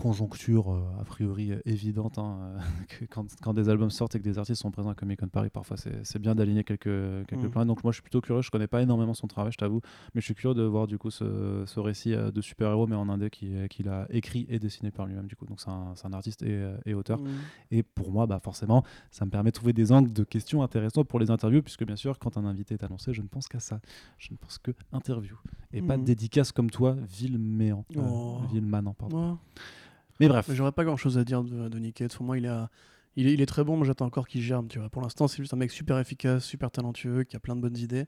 conjoncture 0.00 0.72
euh, 0.72 0.80
a 1.00 1.04
priori 1.04 1.52
euh, 1.52 1.60
évidente 1.66 2.18
hein, 2.18 2.38
euh, 2.40 2.58
que 2.88 3.04
quand, 3.04 3.26
quand 3.42 3.52
des 3.54 3.68
albums 3.68 3.90
sortent 3.90 4.14
et 4.14 4.18
que 4.18 4.24
des 4.24 4.38
artistes 4.38 4.62
sont 4.62 4.70
présents 4.70 4.90
à 4.90 4.94
Comic 4.94 5.20
Con 5.20 5.28
Paris 5.28 5.50
parfois 5.50 5.76
c'est 5.76 6.18
bien 6.18 6.34
d'aligner 6.34 6.64
quelques, 6.64 6.84
quelques 7.26 7.44
Mm. 7.44 7.50
plans 7.50 7.66
donc 7.66 7.84
moi 7.84 7.92
je 7.92 7.96
suis 7.96 8.02
plutôt 8.02 8.20
curieux 8.20 8.42
je 8.42 8.50
connais 8.50 8.66
pas 8.66 8.80
énormément 8.82 9.14
son 9.14 9.26
travail 9.26 9.52
je 9.52 9.58
t'avoue 9.58 9.80
mais 10.14 10.20
je 10.20 10.24
suis 10.26 10.34
curieux 10.34 10.54
de 10.54 10.62
voir 10.62 10.86
du 10.86 10.98
coup 10.98 11.10
ce, 11.10 11.64
ce 11.66 11.80
récit 11.80 12.14
de 12.16 12.40
super-héros 12.40 12.86
mais 12.86 12.96
en 12.96 13.08
indé 13.08 13.28
qui- 13.30 13.52
qu'il 13.68 13.88
a 13.88 14.06
écrit 14.10 14.46
et 14.48 14.58
dessiné 14.58 14.90
par 14.90 15.06
lui-même 15.06 15.26
du 15.26 15.36
coup 15.36 15.46
donc 15.46 15.60
c'est 15.60 15.68
un, 15.70 16.12
artiste 16.12 16.42
et, 16.42 16.64
et 16.86 16.94
auteur 16.94 17.18
Mm. 17.20 17.28
et 17.72 17.82
pour 17.82 18.10
moi, 18.12 18.26
bah 18.26 18.40
forcément, 18.42 18.82
ça 19.10 19.24
me 19.26 19.30
permet 19.30 19.50
de 19.50 19.54
trouver 19.54 19.72
des 19.72 19.92
angles 19.92 20.12
de 20.12 20.24
questions 20.24 20.62
intéressants 20.62 21.04
pour 21.04 21.18
les 21.18 21.30
interviews, 21.30 21.60
puisque 21.62 21.84
bien 21.84 21.96
sûr, 21.96 22.18
quand 22.18 22.36
un 22.38 22.44
invité 22.44 22.74
est 22.74 22.84
annoncé, 22.84 23.12
je 23.12 23.20
ne 23.22 23.26
pense 23.28 23.46
qu'à 23.48 23.60
ça. 23.60 23.80
Je 24.18 24.32
ne 24.32 24.36
pense 24.38 24.58
que 24.58 24.70
interview. 24.92 25.36
Et 25.72 25.82
pas 25.82 25.96
de 25.96 26.00
Mhm. 26.02 26.06
dédicace 26.06 26.52
comme 26.52 26.70
toi, 26.70 26.96
Villeméan. 27.08 27.84
Euh, 27.96 28.00
Oh. 28.02 28.40
Villemanant, 28.50 28.94
pardon. 28.94 29.32
Ouais. 29.32 29.36
Mais 30.20 30.28
bref, 30.28 30.48
J'aurais 30.52 30.72
pas 30.72 30.84
grand 30.84 30.96
chose 30.96 31.18
à 31.18 31.24
dire 31.24 31.42
de, 31.42 31.68
de 31.68 31.78
Nick 31.78 31.96
Cage. 31.96 32.10
Pour 32.14 32.24
moi, 32.26 32.38
il, 32.38 32.46
a, 32.46 32.68
il, 33.16 33.26
est, 33.26 33.32
il 33.34 33.40
est 33.40 33.46
très 33.46 33.64
bon, 33.64 33.76
mais 33.76 33.84
j'attends 33.86 34.06
encore 34.06 34.28
qu'il 34.28 34.42
germe. 34.42 34.68
Tu 34.68 34.78
vois. 34.78 34.88
Pour 34.90 35.02
l'instant, 35.02 35.26
c'est 35.28 35.38
juste 35.38 35.54
un 35.54 35.56
mec 35.56 35.70
super 35.70 35.98
efficace, 35.98 36.44
super 36.44 36.70
talentueux, 36.70 37.24
qui 37.24 37.36
a 37.36 37.40
plein 37.40 37.56
de 37.56 37.60
bonnes 37.60 37.76
idées. 37.78 38.04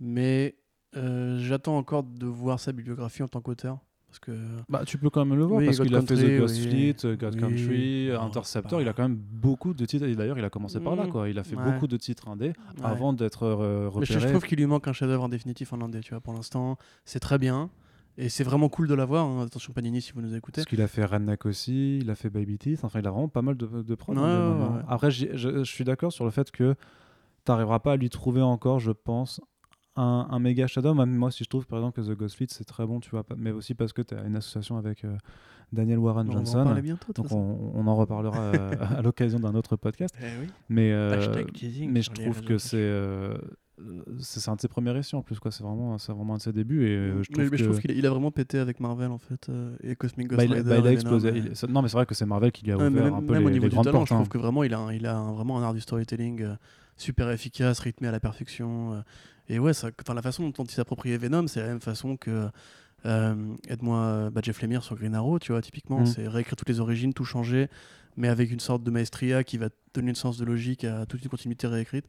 Mais 0.00 0.56
euh, 0.96 1.38
j'attends 1.40 1.78
encore 1.78 2.02
de 2.02 2.26
voir 2.26 2.60
sa 2.60 2.72
bibliographie 2.72 3.22
en 3.22 3.28
tant 3.28 3.40
qu'auteur. 3.40 3.78
Parce 4.08 4.18
que 4.20 4.32
bah, 4.68 4.82
tu 4.86 4.96
peux 4.98 5.10
quand 5.10 5.24
même 5.26 5.36
le 5.36 5.44
voir, 5.44 5.58
Oui, 5.58 5.66
parce 5.66 5.78
qu'il 5.80 5.94
a 5.94 6.00
fait 6.00 6.14
The 6.14 6.38
Ghost 6.38 6.56
oui. 6.56 6.68
Fleet, 6.68 6.96
euh, 7.04 7.16
God 7.16 7.34
Oui. 7.34 7.40
Country, 7.40 8.08
Non, 8.12 8.20
Interceptor, 8.22 8.80
il 8.80 8.88
a 8.88 8.92
quand 8.94 9.02
même 9.02 9.16
beaucoup 9.16 9.74
de 9.74 9.84
titres. 9.84 10.06
Et 10.06 10.14
d'ailleurs, 10.14 10.38
il 10.38 10.44
a 10.44 10.48
commencé 10.48 10.80
par 10.80 10.96
là, 10.96 11.04
Mhm. 11.04 11.10
quoi. 11.10 11.28
Il 11.28 11.38
a 11.38 11.44
fait 11.44 11.56
Ouais. 11.56 11.70
beaucoup 11.72 11.86
de 11.86 11.96
titres 11.96 12.28
indés 12.28 12.48
ouais. 12.48 12.54
avant 12.84 13.12
d'être 13.12 13.42
euh, 13.42 13.90
Mais 13.98 14.06
je, 14.06 14.12
repéré. 14.14 14.20
je 14.20 14.28
trouve 14.28 14.44
qu'il 14.46 14.58
lui 14.58 14.66
manque 14.66 14.88
un 14.88 14.92
chef-d'œuvre 14.94 15.24
en 15.24 15.28
définitif 15.28 15.72
en 15.72 15.80
indé. 15.82 16.00
Tu 16.00 16.10
vois. 16.10 16.20
Pour 16.20 16.32
l'instant, 16.34 16.78
c'est 17.04 17.20
très 17.20 17.36
bien. 17.38 17.68
Et 18.18 18.28
c'est 18.30 18.44
vraiment 18.44 18.68
cool 18.68 18.88
de 18.88 18.94
l'avoir. 18.94 19.26
hein. 19.26 19.44
Attention, 19.44 19.72
Panini, 19.72 20.00
si 20.00 20.12
vous 20.12 20.22
nous 20.22 20.34
écoutez. 20.34 20.62
Parce 20.62 20.66
qu'il 20.66 20.80
a 20.80 20.88
fait 20.88 21.04
Redneck 21.04 21.44
aussi, 21.46 21.98
il 21.98 22.08
a 22.10 22.14
fait 22.14 22.30
Baby 22.30 22.56
Teeth, 22.58 22.84
enfin 22.84 22.98
il 23.00 23.06
a 23.06 23.10
vraiment 23.10 23.28
pas 23.28 23.42
mal 23.42 23.56
de, 23.56 23.66
de 23.66 23.94
prods. 23.94 24.14
Ouais, 24.14 24.20
hein, 24.20 24.52
ouais, 24.58 24.76
ouais. 24.76 24.82
Après, 24.88 25.10
je, 25.10 25.36
je 25.36 25.62
suis 25.64 25.84
d'accord 25.84 26.12
sur 26.12 26.24
le 26.24 26.30
fait 26.30 26.50
que 26.50 26.74
tu 27.44 27.52
n'arriveras 27.52 27.78
pas 27.80 27.92
à 27.92 27.96
lui 27.96 28.08
trouver 28.08 28.40
encore, 28.42 28.80
je 28.80 28.90
pense, 28.92 29.40
un, 29.96 30.26
un 30.30 30.38
méga 30.38 30.66
shadow. 30.66 30.94
Même 30.94 31.14
moi, 31.14 31.30
si 31.30 31.44
je 31.44 31.48
trouve 31.48 31.66
par 31.66 31.78
exemple 31.78 32.00
que 32.02 32.06
The 32.06 32.16
Ghost 32.16 32.36
Fleet 32.36 32.46
c'est 32.50 32.64
très 32.64 32.86
bon, 32.86 33.00
tu 33.00 33.10
vois, 33.10 33.24
mais 33.36 33.50
aussi 33.50 33.74
parce 33.74 33.92
que 33.92 34.02
tu 34.02 34.14
as 34.14 34.22
une 34.24 34.36
association 34.36 34.78
avec 34.78 35.04
euh, 35.04 35.16
Daniel 35.72 35.98
Warren 35.98 36.26
On 36.28 36.32
va 36.32 36.38
en 36.40 36.44
Johnson. 36.44 36.80
bientôt. 36.82 37.12
Donc 37.12 37.30
on, 37.32 37.72
on 37.74 37.86
en 37.86 37.96
reparlera 37.96 38.38
euh, 38.40 38.70
à 38.96 39.02
l'occasion 39.02 39.38
d'un 39.40 39.54
autre 39.54 39.76
podcast. 39.76 40.14
Eh 40.22 40.24
oui. 40.40 40.46
Mais, 40.70 40.90
euh, 40.92 41.44
mais 41.88 42.00
je 42.02 42.10
trouve 42.10 42.42
que 42.42 42.56
c'est 42.56 42.78
c'est 44.20 44.48
un 44.48 44.56
de 44.56 44.60
ses 44.60 44.68
premiers 44.68 44.90
récits 44.92 45.16
en 45.16 45.22
plus 45.22 45.38
quoi. 45.38 45.50
C'est 45.50 45.62
vraiment 45.62 45.98
c'est 45.98 46.12
vraiment 46.12 46.34
un 46.34 46.36
de 46.38 46.42
ses 46.42 46.52
débuts 46.52 46.86
et 46.86 46.96
euh, 46.96 47.22
je 47.22 47.30
trouve 47.30 47.38
mais, 47.38 47.44
mais 47.44 47.50
que 47.50 47.56
je 47.58 47.64
trouve 47.64 47.80
qu'il 47.80 47.90
a, 47.90 47.94
il 47.94 48.06
a 48.06 48.10
vraiment 48.10 48.30
pété 48.30 48.58
avec 48.58 48.80
Marvel 48.80 49.10
en 49.10 49.18
fait 49.18 49.48
euh, 49.48 49.76
et 49.82 49.96
Cosmic 49.96 50.28
Ghost 50.28 50.38
bah, 50.38 50.44
il, 50.44 50.52
a- 50.52 50.56
Rider. 50.56 50.68
bah, 50.70 50.76
il 50.78 50.86
a 50.86 50.92
explosé. 50.92 51.28
Il- 51.36 51.70
non 51.72 51.82
mais 51.82 51.88
c'est 51.88 51.96
vrai 51.96 52.06
que 52.06 52.14
c'est 52.14 52.24
Marvel 52.26 52.52
qui 52.52 52.64
lui 52.64 52.72
a 52.72 52.76
ouvert 52.76 52.90
même, 52.90 53.12
un 53.14 53.20
peu 53.22 53.32
même 53.34 53.42
les, 53.42 53.46
au 53.46 53.50
niveau 53.50 53.64
les 53.64 53.70
du 53.70 53.76
talent, 53.76 53.90
portes. 53.92 54.08
je 54.08 54.14
hein. 54.14 54.16
trouve 54.18 54.28
que 54.28 54.38
vraiment 54.38 54.64
il 54.64 54.72
a, 54.74 54.78
un- 54.78 54.92
il 54.92 55.06
a 55.06 55.16
un- 55.16 55.32
vraiment 55.32 55.58
un 55.58 55.62
art 55.62 55.74
du 55.74 55.80
storytelling 55.80 56.42
euh, 56.42 56.54
super 56.96 57.30
efficace, 57.30 57.78
rythmé 57.80 58.08
à 58.08 58.12
la 58.12 58.20
perfection. 58.20 59.04
et 59.50 59.58
ouais, 59.58 59.74
ça, 59.74 59.90
la 60.14 60.22
façon 60.22 60.48
dont 60.48 60.64
il 60.64 60.70
s'approprie 60.70 61.14
Venom, 61.18 61.46
c'est 61.46 61.60
la 61.60 61.66
même 61.68 61.80
façon 61.80 62.16
que 62.16 62.48
aide-moi 63.68 64.30
bah, 64.32 64.40
Jeff 64.42 64.60
Lemire 64.62 64.82
sur 64.82 64.96
Green 64.96 65.14
Arrow, 65.14 65.38
tu 65.38 65.52
vois, 65.52 65.62
typiquement, 65.62 66.00
Mm. 66.00 66.06
c'est 66.06 66.26
réécrire 66.28 66.56
toutes 66.56 66.68
les 66.68 66.80
origines, 66.80 67.12
tout 67.12 67.24
changer, 67.24 67.68
mais 68.16 68.28
avec 68.28 68.50
une 68.50 68.60
sorte 68.60 68.82
de 68.82 68.90
maestria 68.90 69.44
qui 69.44 69.58
va 69.58 69.68
donner 69.94 70.08
une 70.10 70.14
sens 70.16 70.38
de 70.38 70.44
logique 70.44 70.84
à 70.84 71.06
toute 71.06 71.22
une 71.22 71.28
continuité 71.30 71.66
réécrite. 71.66 72.06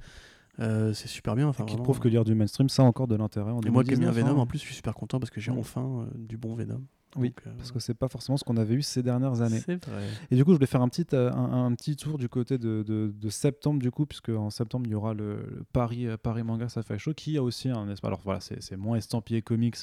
Euh, 0.60 0.94
c'est 0.94 1.08
super 1.08 1.36
bien. 1.36 1.48
Enfin, 1.48 1.66
qui 1.66 1.72
vraiment. 1.74 1.84
prouve 1.84 2.00
que 2.00 2.08
lire 2.08 2.24
du 2.24 2.34
mainstream, 2.36 2.68
ça 2.70 2.84
a 2.84 2.86
encore 2.86 3.08
de 3.08 3.16
l'intérêt. 3.16 3.52
en 3.52 3.62
Et 3.62 3.70
moi 3.70 3.84
qui 3.84 3.92
aime 3.94 4.00
bien 4.00 4.10
2019, 4.10 4.16
Venom, 4.16 4.40
hein. 4.40 4.44
en 4.44 4.48
plus, 4.48 4.58
je 4.60 4.64
suis 4.66 4.76
super 4.76 4.96
content 4.96 5.20
parce 5.20 5.30
que 5.30 5.40
j'ai 5.40 5.52
enfin 5.52 5.82
euh, 6.02 6.06
du 6.18 6.38
bon 6.38 6.56
Venom. 6.56 6.82
Oui, 7.16 7.30
Donc, 7.30 7.42
euh, 7.48 7.52
Parce 7.58 7.72
que 7.72 7.80
c'est 7.80 7.94
pas 7.94 8.10
forcément 8.10 8.38
ce 8.38 8.44
qu'on 8.44 8.58
avait 8.58 8.76
eu 8.76 8.82
ces 8.82 9.02
dernières 9.02 9.42
années. 9.42 9.62
C'est 9.66 9.84
vrai. 9.86 10.04
Et 10.30 10.36
du 10.36 10.44
coup, 10.44 10.52
je 10.52 10.56
voulais 10.58 10.68
faire 10.68 10.82
un 10.82 10.90
petit, 10.90 11.06
un, 11.16 11.66
un 11.66 11.74
petit 11.74 11.96
tour 11.96 12.18
du 12.18 12.28
côté 12.28 12.58
de, 12.58 12.84
de- 12.86 13.12
de 13.16 13.30
septembre, 13.30 13.80
du 13.80 13.90
coup, 13.92 14.06
puisque 14.06 14.30
en 14.30 14.50
septembre, 14.50 14.86
il 14.88 14.92
y 14.92 14.96
aura 14.96 15.14
le, 15.14 15.36
le 15.38 15.64
Paris, 15.72 16.06
Paris 16.22 16.44
Manga 16.44 16.68
Sci-Fi 16.70 17.00
Show, 17.00 17.14
qui 17.14 17.38
a 17.38 17.44
aussi 17.44 17.70
un 17.70 17.88
espace. 17.90 18.08
Alors 18.08 18.20
voilà, 18.24 18.40
c'est 18.42 18.62
c'est 18.62 18.76
moins 18.78 18.98
estampillé 18.98 19.42
comics 19.42 19.78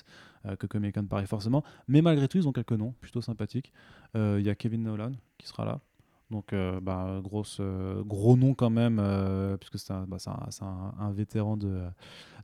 euh, 0.47 0.55
que 0.57 0.67
Comic 0.67 0.95
Con 0.97 1.07
Paris, 1.07 1.27
forcément. 1.27 1.65
Mais 1.89 2.03
malgré 2.03 2.29
tout, 2.29 2.37
ils 2.37 2.47
ont 2.47 2.53
quelques 2.53 2.73
noms 2.73 2.95
plutôt 3.01 3.23
sympathiques. 3.23 3.73
Euh, 4.17 4.37
Il 4.39 4.47
y 4.47 4.51
a 4.51 4.55
Kevin 4.55 4.83
Nolan 4.83 5.13
qui 5.39 5.49
sera 5.49 5.65
là. 5.65 5.81
Donc, 6.31 6.53
euh, 6.53 6.81
bah, 6.81 7.21
euh, 7.61 8.03
gros 8.03 8.37
nom 8.37 8.55
quand 8.55 8.71
même, 8.71 8.99
euh, 8.99 9.57
puisque 9.57 9.79
c'est 9.79 9.93
un, 9.93 10.07
bah, 10.07 10.17
un- 10.29 11.13
vétéran 11.13 11.57
de, 11.57 11.83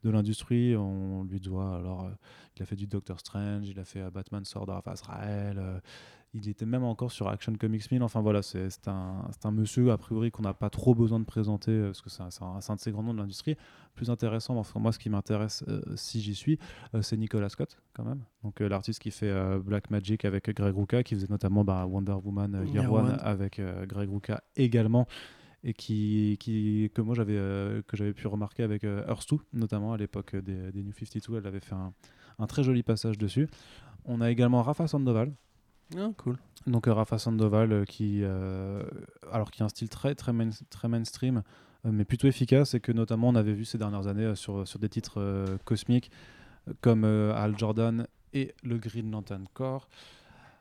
de 0.04 0.10
l'industrie. 0.10 0.76
On 0.76 1.24
lui 1.24 1.40
doit 1.40 1.76
alors. 1.76 2.10
il 2.56 2.62
a 2.62 2.66
fait 2.66 2.76
du 2.76 2.86
Doctor 2.86 3.18
Strange, 3.20 3.68
il 3.68 3.78
a 3.80 3.84
fait 3.84 4.10
Batman 4.10 4.44
Sword 4.44 4.68
of 4.68 4.86
Azrael. 4.86 5.80
Il 6.32 6.48
était 6.48 6.66
même 6.66 6.84
encore 6.84 7.10
sur 7.10 7.28
Action 7.28 7.52
Comics 7.54 7.90
1000. 7.90 8.02
Enfin 8.02 8.20
voilà, 8.20 8.42
c'est 8.42 8.68
un, 8.86 9.28
un 9.42 9.50
monsieur 9.50 9.90
a 9.90 9.98
priori 9.98 10.30
qu'on 10.30 10.42
n'a 10.42 10.54
pas 10.54 10.70
trop 10.70 10.94
besoin 10.94 11.18
de 11.18 11.24
présenter 11.24 11.72
euh, 11.72 11.86
parce 11.86 12.02
que 12.02 12.10
c'est 12.10 12.22
un, 12.22 12.28
un- 12.68 12.74
de 12.74 12.80
ces 12.80 12.92
grands 12.92 13.02
noms 13.02 13.14
de 13.14 13.18
l'industrie. 13.18 13.56
Plus 13.94 14.10
intéressant, 14.10 14.56
enfin, 14.56 14.78
moi 14.78 14.92
ce 14.92 14.98
qui 14.98 15.10
m'intéresse 15.10 15.64
euh, 15.68 15.80
si 15.96 16.20
j'y 16.20 16.34
suis, 16.34 16.58
euh, 16.94 17.02
c'est 17.02 17.16
Nicolas 17.16 17.48
Scott 17.48 17.76
quand 17.94 18.04
même. 18.04 18.20
Donc 18.44 18.60
euh, 18.60 18.68
l'artiste 18.68 19.00
qui 19.00 19.10
fait 19.10 19.32
Black 19.58 19.90
Magic 19.90 20.24
avec 20.24 20.48
Greg 20.54 20.74
Rucka, 20.76 21.02
qui 21.02 21.14
faisait 21.16 21.26
notamment 21.30 21.64
bah, 21.64 21.84
Wonder 21.86 22.12
Woman 22.24 22.64
Year 22.72 22.84
One 22.92 23.18
avec 23.20 23.60
Greg 23.88 24.08
Rucka 24.08 24.42
également 24.56 25.06
et 25.62 25.74
qui, 25.74 26.38
qui 26.40 26.90
que 26.94 27.02
moi 27.02 27.14
j'avais 27.14 27.36
euh, 27.36 27.82
que 27.86 27.94
j'avais 27.96 28.14
pu 28.14 28.26
remarquer 28.28 28.62
avec 28.62 28.82
euh, 28.84 29.04
Earth 29.08 29.28
2 29.30 29.36
notamment 29.52 29.92
à 29.92 29.98
l'époque 29.98 30.34
des, 30.34 30.72
des 30.72 30.82
New 30.82 30.92
52 30.92 31.36
elle 31.36 31.46
avait 31.46 31.60
fait 31.60 31.74
un, 31.74 31.92
un 32.38 32.46
très 32.46 32.62
joli 32.62 32.82
passage 32.82 33.18
dessus 33.18 33.46
on 34.06 34.22
a 34.22 34.30
également 34.30 34.62
Rafa 34.62 34.86
Sandoval 34.88 35.34
Ah, 35.96 36.10
cool. 36.18 36.36
donc 36.66 36.86
euh, 36.88 36.92
Rafa 36.92 37.18
Sandoval 37.18 37.72
euh, 37.72 37.84
qui 37.84 38.20
euh, 38.22 38.82
alors 39.32 39.50
qui 39.50 39.62
a 39.62 39.66
un 39.66 39.68
style 39.68 39.88
très 39.88 40.14
très, 40.14 40.32
main- 40.32 40.50
très 40.70 40.88
mainstream 40.88 41.42
euh, 41.86 41.90
mais 41.92 42.04
plutôt 42.04 42.28
efficace 42.28 42.74
et 42.74 42.80
que 42.80 42.92
notamment 42.92 43.28
on 43.28 43.34
avait 43.34 43.52
vu 43.54 43.64
ces 43.64 43.78
dernières 43.78 44.06
années 44.06 44.24
euh, 44.24 44.34
sur, 44.34 44.66
sur 44.68 44.78
des 44.78 44.88
titres 44.88 45.20
euh, 45.20 45.56
cosmiques 45.64 46.10
comme 46.80 47.04
euh, 47.04 47.34
Al 47.34 47.58
Jordan 47.58 48.06
et 48.34 48.54
le 48.62 48.78
Green 48.78 49.10
Lantern 49.10 49.46
Corps. 49.54 49.88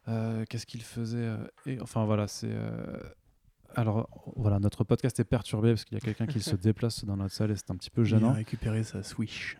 Euh, 0.07 0.43
Qu'est-ce 0.49 0.65
qu'il 0.65 0.81
faisait 0.81 1.17
euh, 1.19 1.37
et, 1.67 1.79
Enfin 1.81 2.05
voilà, 2.05 2.27
c'est. 2.27 2.49
euh, 2.49 2.97
Alors 3.75 4.09
voilà, 4.35 4.57
notre 4.59 4.83
podcast 4.83 5.19
est 5.19 5.23
perturbé 5.25 5.69
parce 5.73 5.83
qu'il 5.85 5.95
y 5.95 5.97
a 5.97 6.01
quelqu'un 6.01 6.25
qui 6.25 6.39
se 6.39 6.55
déplace 6.55 7.05
dans 7.05 7.17
notre 7.17 7.33
salle 7.35 7.51
et 7.51 7.55
c'est 7.55 7.69
un 7.69 7.75
petit 7.75 7.91
peu 7.91 8.01
Il 8.01 8.05
a 8.15 8.17
gênant. 8.17 8.33
récupéré 8.33 8.83
sa 8.83 9.03
Switch. 9.03 9.57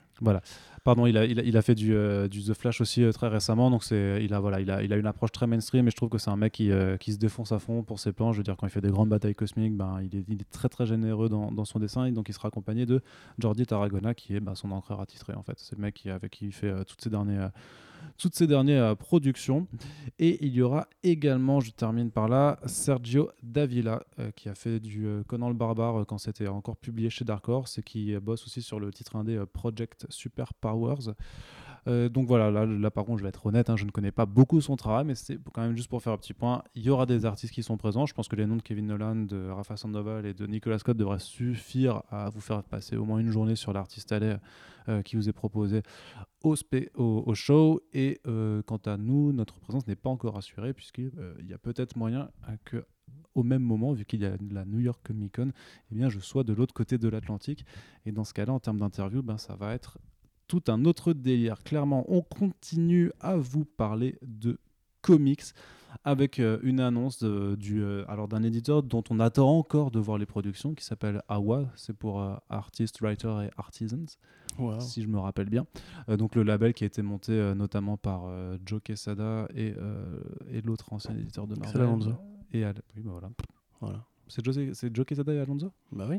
Pardon, 0.84 1.06
il 1.06 1.18
a, 1.18 1.26
il 1.26 1.58
a, 1.58 1.62
fait 1.62 1.76
du, 1.76 1.94
euh, 1.94 2.28
du 2.28 2.42
The 2.42 2.54
Flash 2.54 2.80
aussi 2.80 3.04
euh, 3.04 3.12
très 3.12 3.28
récemment, 3.28 3.70
donc 3.70 3.84
c'est, 3.84 4.24
il, 4.24 4.34
a, 4.34 4.40
voilà, 4.40 4.62
il, 4.62 4.72
a, 4.72 4.82
il 4.82 4.94
a 4.94 4.96
une 4.96 5.06
approche 5.06 5.32
très 5.32 5.46
mainstream 5.46 5.88
et 5.88 5.92
je 5.92 5.96
trouve 5.96 6.10
que 6.10 6.18
c'est 6.18 6.30
un 6.30 6.38
mec 6.38 6.54
qui, 6.54 6.72
euh, 6.72 6.96
qui 6.98 7.12
se 7.12 7.18
défonce 7.18 7.52
à 7.52 7.60
fond 7.60 7.84
pour 7.84 8.00
ses 8.00 8.14
plans. 8.14 8.32
Je 8.32 8.38
veux 8.38 8.44
dire, 8.44 8.56
quand 8.56 8.66
il 8.66 8.70
fait 8.70 8.82
des 8.82 8.90
grandes 8.90 9.10
batailles 9.10 9.36
cosmiques, 9.36 9.76
ben, 9.76 10.00
il, 10.02 10.16
est, 10.16 10.52
très 10.52 10.70
très 10.70 10.86
généreux 10.86 11.28
dans, 11.28 11.66
son 11.66 11.80
dessin 11.80 12.06
et 12.06 12.12
donc 12.12 12.30
il 12.30 12.34
sera 12.34 12.48
accompagné 12.48 12.86
de 12.86 13.02
Jordi 13.40 13.66
Tarragona 13.66 14.14
qui 14.14 14.36
est 14.36 14.40
ben, 14.40 14.56
son 14.56 14.72
encreur 14.72 15.02
attitré 15.02 15.34
en 15.34 15.44
fait. 15.44 15.56
C'est 15.58 15.76
le 15.76 15.82
mec 15.82 15.96
qui, 15.96 16.10
avec 16.10 16.32
qui 16.32 16.46
il 16.46 16.54
fait 16.54 16.74
toutes 16.86 17.02
ces 17.02 17.10
dernières, 17.10 17.44
euh, 17.44 17.50
toutes 18.20 18.36
ces 18.36 18.46
dernières 18.46 18.84
euh, 18.84 18.96
productions. 18.96 19.68
Et 20.20 20.46
il 20.46 20.54
y 20.54 20.62
aura 20.62 20.88
également, 21.02 21.60
je 21.60 21.72
termine 21.72 22.12
par 22.12 22.28
là, 22.28 22.60
Sergio 22.66 23.32
Davila 23.42 24.04
euh, 24.20 24.32
qui 24.36 24.50
a 24.50 24.56
fait 24.56 24.80
du 24.80 25.08
euh, 25.08 25.24
Conan 25.24 25.48
le 25.48 25.56
Barbare 25.56 26.06
quand 26.06 26.18
c'était 26.18 26.48
encore 26.48 26.78
publié 26.78 27.10
chez 27.10 27.26
Dark 27.26 27.48
Horse 27.50 27.80
et 27.80 27.84
qui 27.84 28.16
bosse 28.18 28.46
aussi 28.46 28.62
sur 28.62 28.80
le 28.80 28.92
titre 28.92 29.16
indé 29.16 29.42
Project 29.52 30.06
Super 30.10 30.54
Powers. 30.54 31.14
Euh, 31.88 32.10
donc 32.10 32.28
voilà, 32.28 32.66
là, 32.66 32.92
par 32.92 33.06
contre 33.06 33.20
je 33.20 33.24
vais 33.24 33.30
être 33.30 33.46
honnête, 33.46 33.70
hein, 33.70 33.76
je 33.76 33.86
ne 33.86 33.92
connais 33.92 34.12
pas 34.12 34.26
beaucoup 34.26 34.62
son 34.62 34.76
travail, 34.76 35.06
mais 35.06 35.16
c'est 35.16 35.38
quand 35.54 35.62
même 35.62 35.76
juste 35.76 35.90
pour 35.90 36.02
faire 36.02 36.14
un 36.14 36.18
petit 36.18 36.34
point. 36.34 36.64
Il 36.76 36.84
y 36.84 36.90
aura 36.90 37.06
des 37.06 37.26
artistes 37.26 37.54
qui 37.54 37.64
sont 37.64 37.78
présents. 37.78 38.06
Je 38.06 38.14
pense 38.14 38.28
que 38.28 38.36
les 38.36 38.46
noms 38.46 38.58
de 38.58 38.62
Kevin 38.62 38.88
Nolan, 38.88 39.16
de 39.16 39.50
Rafa 39.50 39.78
Sandoval 39.78 40.26
et 40.26 40.34
de 40.34 40.46
Nicolas 40.46 40.80
Scott 40.80 40.98
devraient 40.98 41.20
suffire 41.20 42.04
à 42.10 42.30
vous 42.30 42.42
faire 42.42 42.64
passer 42.64 42.98
au 42.98 43.06
moins 43.06 43.20
une 43.20 43.32
journée 43.32 43.56
sur 43.56 43.74
l'artiste 43.74 44.12
allais 44.12 44.38
euh, 44.88 45.02
qui 45.02 45.16
vous 45.16 45.30
est 45.30 45.34
proposé 45.34 45.82
au, 46.44 47.34
show. 47.34 47.82
Et 47.94 48.20
euh, 48.28 48.62
quant 48.64 48.82
à 48.86 48.98
nous, 48.98 49.32
notre 49.34 49.60
présence 49.60 49.88
n'est 49.88 49.96
pas 49.96 50.10
encore 50.10 50.38
assurée, 50.38 50.74
puisqu'il 50.74 51.12
y 51.48 51.54
a 51.54 51.58
peut-être 51.58 51.96
moyen 51.96 52.30
que 52.66 52.86
au 53.36 53.44
même 53.44 53.62
moment, 53.62 53.94
vu 53.94 54.06
qu'il 54.06 54.22
y 54.22 54.26
a 54.26 54.36
la 54.52 54.66
New 54.66 54.80
York 54.80 55.00
Comic 55.04 55.36
Con, 55.36 55.52
eh 55.92 55.96
bien, 55.96 56.10
je 56.10 56.20
sois 56.20 56.44
de 56.44 56.54
l'autre 56.54 56.74
côté 56.74 56.98
de 56.98 57.08
l'Atlantique. 57.08 57.66
Et 58.06 58.12
dans 58.12 58.24
ce 58.24 58.34
cas-là, 58.34 58.54
en 58.54 58.60
termes 58.60 58.80
d'interview, 58.80 59.22
ben, 59.22 59.38
ça 59.38 59.56
va 59.56 59.74
être 59.74 59.98
tout 60.50 60.64
un 60.68 60.84
autre 60.84 61.14
délire. 61.14 61.64
Clairement, 61.64 62.04
on 62.10 62.22
continue 62.22 63.12
à 63.22 63.38
vous 63.38 63.64
parler 63.64 64.18
de 64.22 64.58
comics 65.02 65.44
avec 66.04 66.40
euh, 66.40 66.60
une 66.64 66.80
annonce 66.82 67.20
de- 67.24 67.56
du, 67.56 67.82
euh, 67.82 68.04
alors 68.08 68.28
d'un 68.28 68.44
éditeur 68.44 68.84
dont 68.84 69.04
on 69.10 69.20
attend 69.20 69.50
encore 69.58 69.92
de 69.92 70.00
voir 70.00 70.18
les 70.18 70.26
productions, 70.26 70.74
qui 70.76 70.84
s'appelle 70.84 71.22
AWA, 71.28 71.66
c'est 71.76 71.94
pour 71.96 72.20
euh, 72.22 72.36
Artists, 72.50 73.00
Writers 73.02 73.42
et 73.44 73.50
Artisans, 73.58 74.06
Wow. 74.58 74.80
si 74.82 75.02
je 75.04 75.08
me 75.08 75.20
rappelle 75.20 75.50
bien. 75.50 75.66
Euh, 76.10 76.18
donc 76.18 76.36
le 76.36 76.44
label 76.44 76.74
qui 76.74 76.84
a 76.84 76.88
été 76.88 77.02
monté 77.02 77.32
notamment 77.56 77.96
par 77.98 78.24
Joe 78.66 78.82
Quesada 78.84 79.48
et, 79.56 79.74
et 80.52 80.62
l'autre 80.62 80.92
ancien 80.94 81.16
éditeur 81.16 81.48
de 81.48 81.56
Marvel. 81.56 81.72
C'est 81.76 81.82
Alonso. 81.82 82.12
Et 82.54 82.64
Al- 82.66 82.82
oui, 82.96 83.04
bah 83.04 83.12
voilà. 83.12 83.30
Voilà. 83.80 84.04
C'est 84.28 84.44
Joe, 84.44 85.06
Quesada 85.06 85.34
et 85.34 85.40
Alonso? 85.40 85.72
Bah 85.92 86.08
oui. 86.10 86.18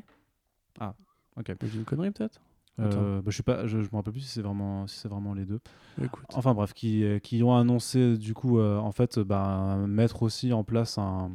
Ok. 1.36 1.48
Mais 1.62 1.68
J'ai 1.68 1.78
une 1.78 1.84
connerie 1.84 2.10
peut-être? 2.10 2.40
Bah, 2.88 3.22
je 3.26 3.30
suis 3.30 3.42
pas, 3.42 3.66
je, 3.66 3.80
je 3.82 3.88
me 3.90 3.96
rappelle 3.96 4.12
plus 4.12 4.20
si 4.22 4.28
c'est 4.28 4.42
vraiment, 4.42 4.86
si 4.86 4.98
c'est 4.98 5.08
vraiment 5.08 5.34
les 5.34 5.44
deux. 5.44 5.60
Écoute. 6.02 6.24
Enfin 6.34 6.54
bref, 6.54 6.72
qui, 6.72 7.04
euh, 7.04 7.18
qui 7.18 7.42
ont 7.42 7.54
annoncé 7.56 8.16
du 8.16 8.34
coup, 8.34 8.58
euh, 8.58 8.78
en 8.78 8.92
fait, 8.92 9.18
euh, 9.18 9.24
bah, 9.24 9.76
mettre 9.86 10.22
aussi 10.22 10.52
en 10.52 10.64
place 10.64 10.98
un, 10.98 11.30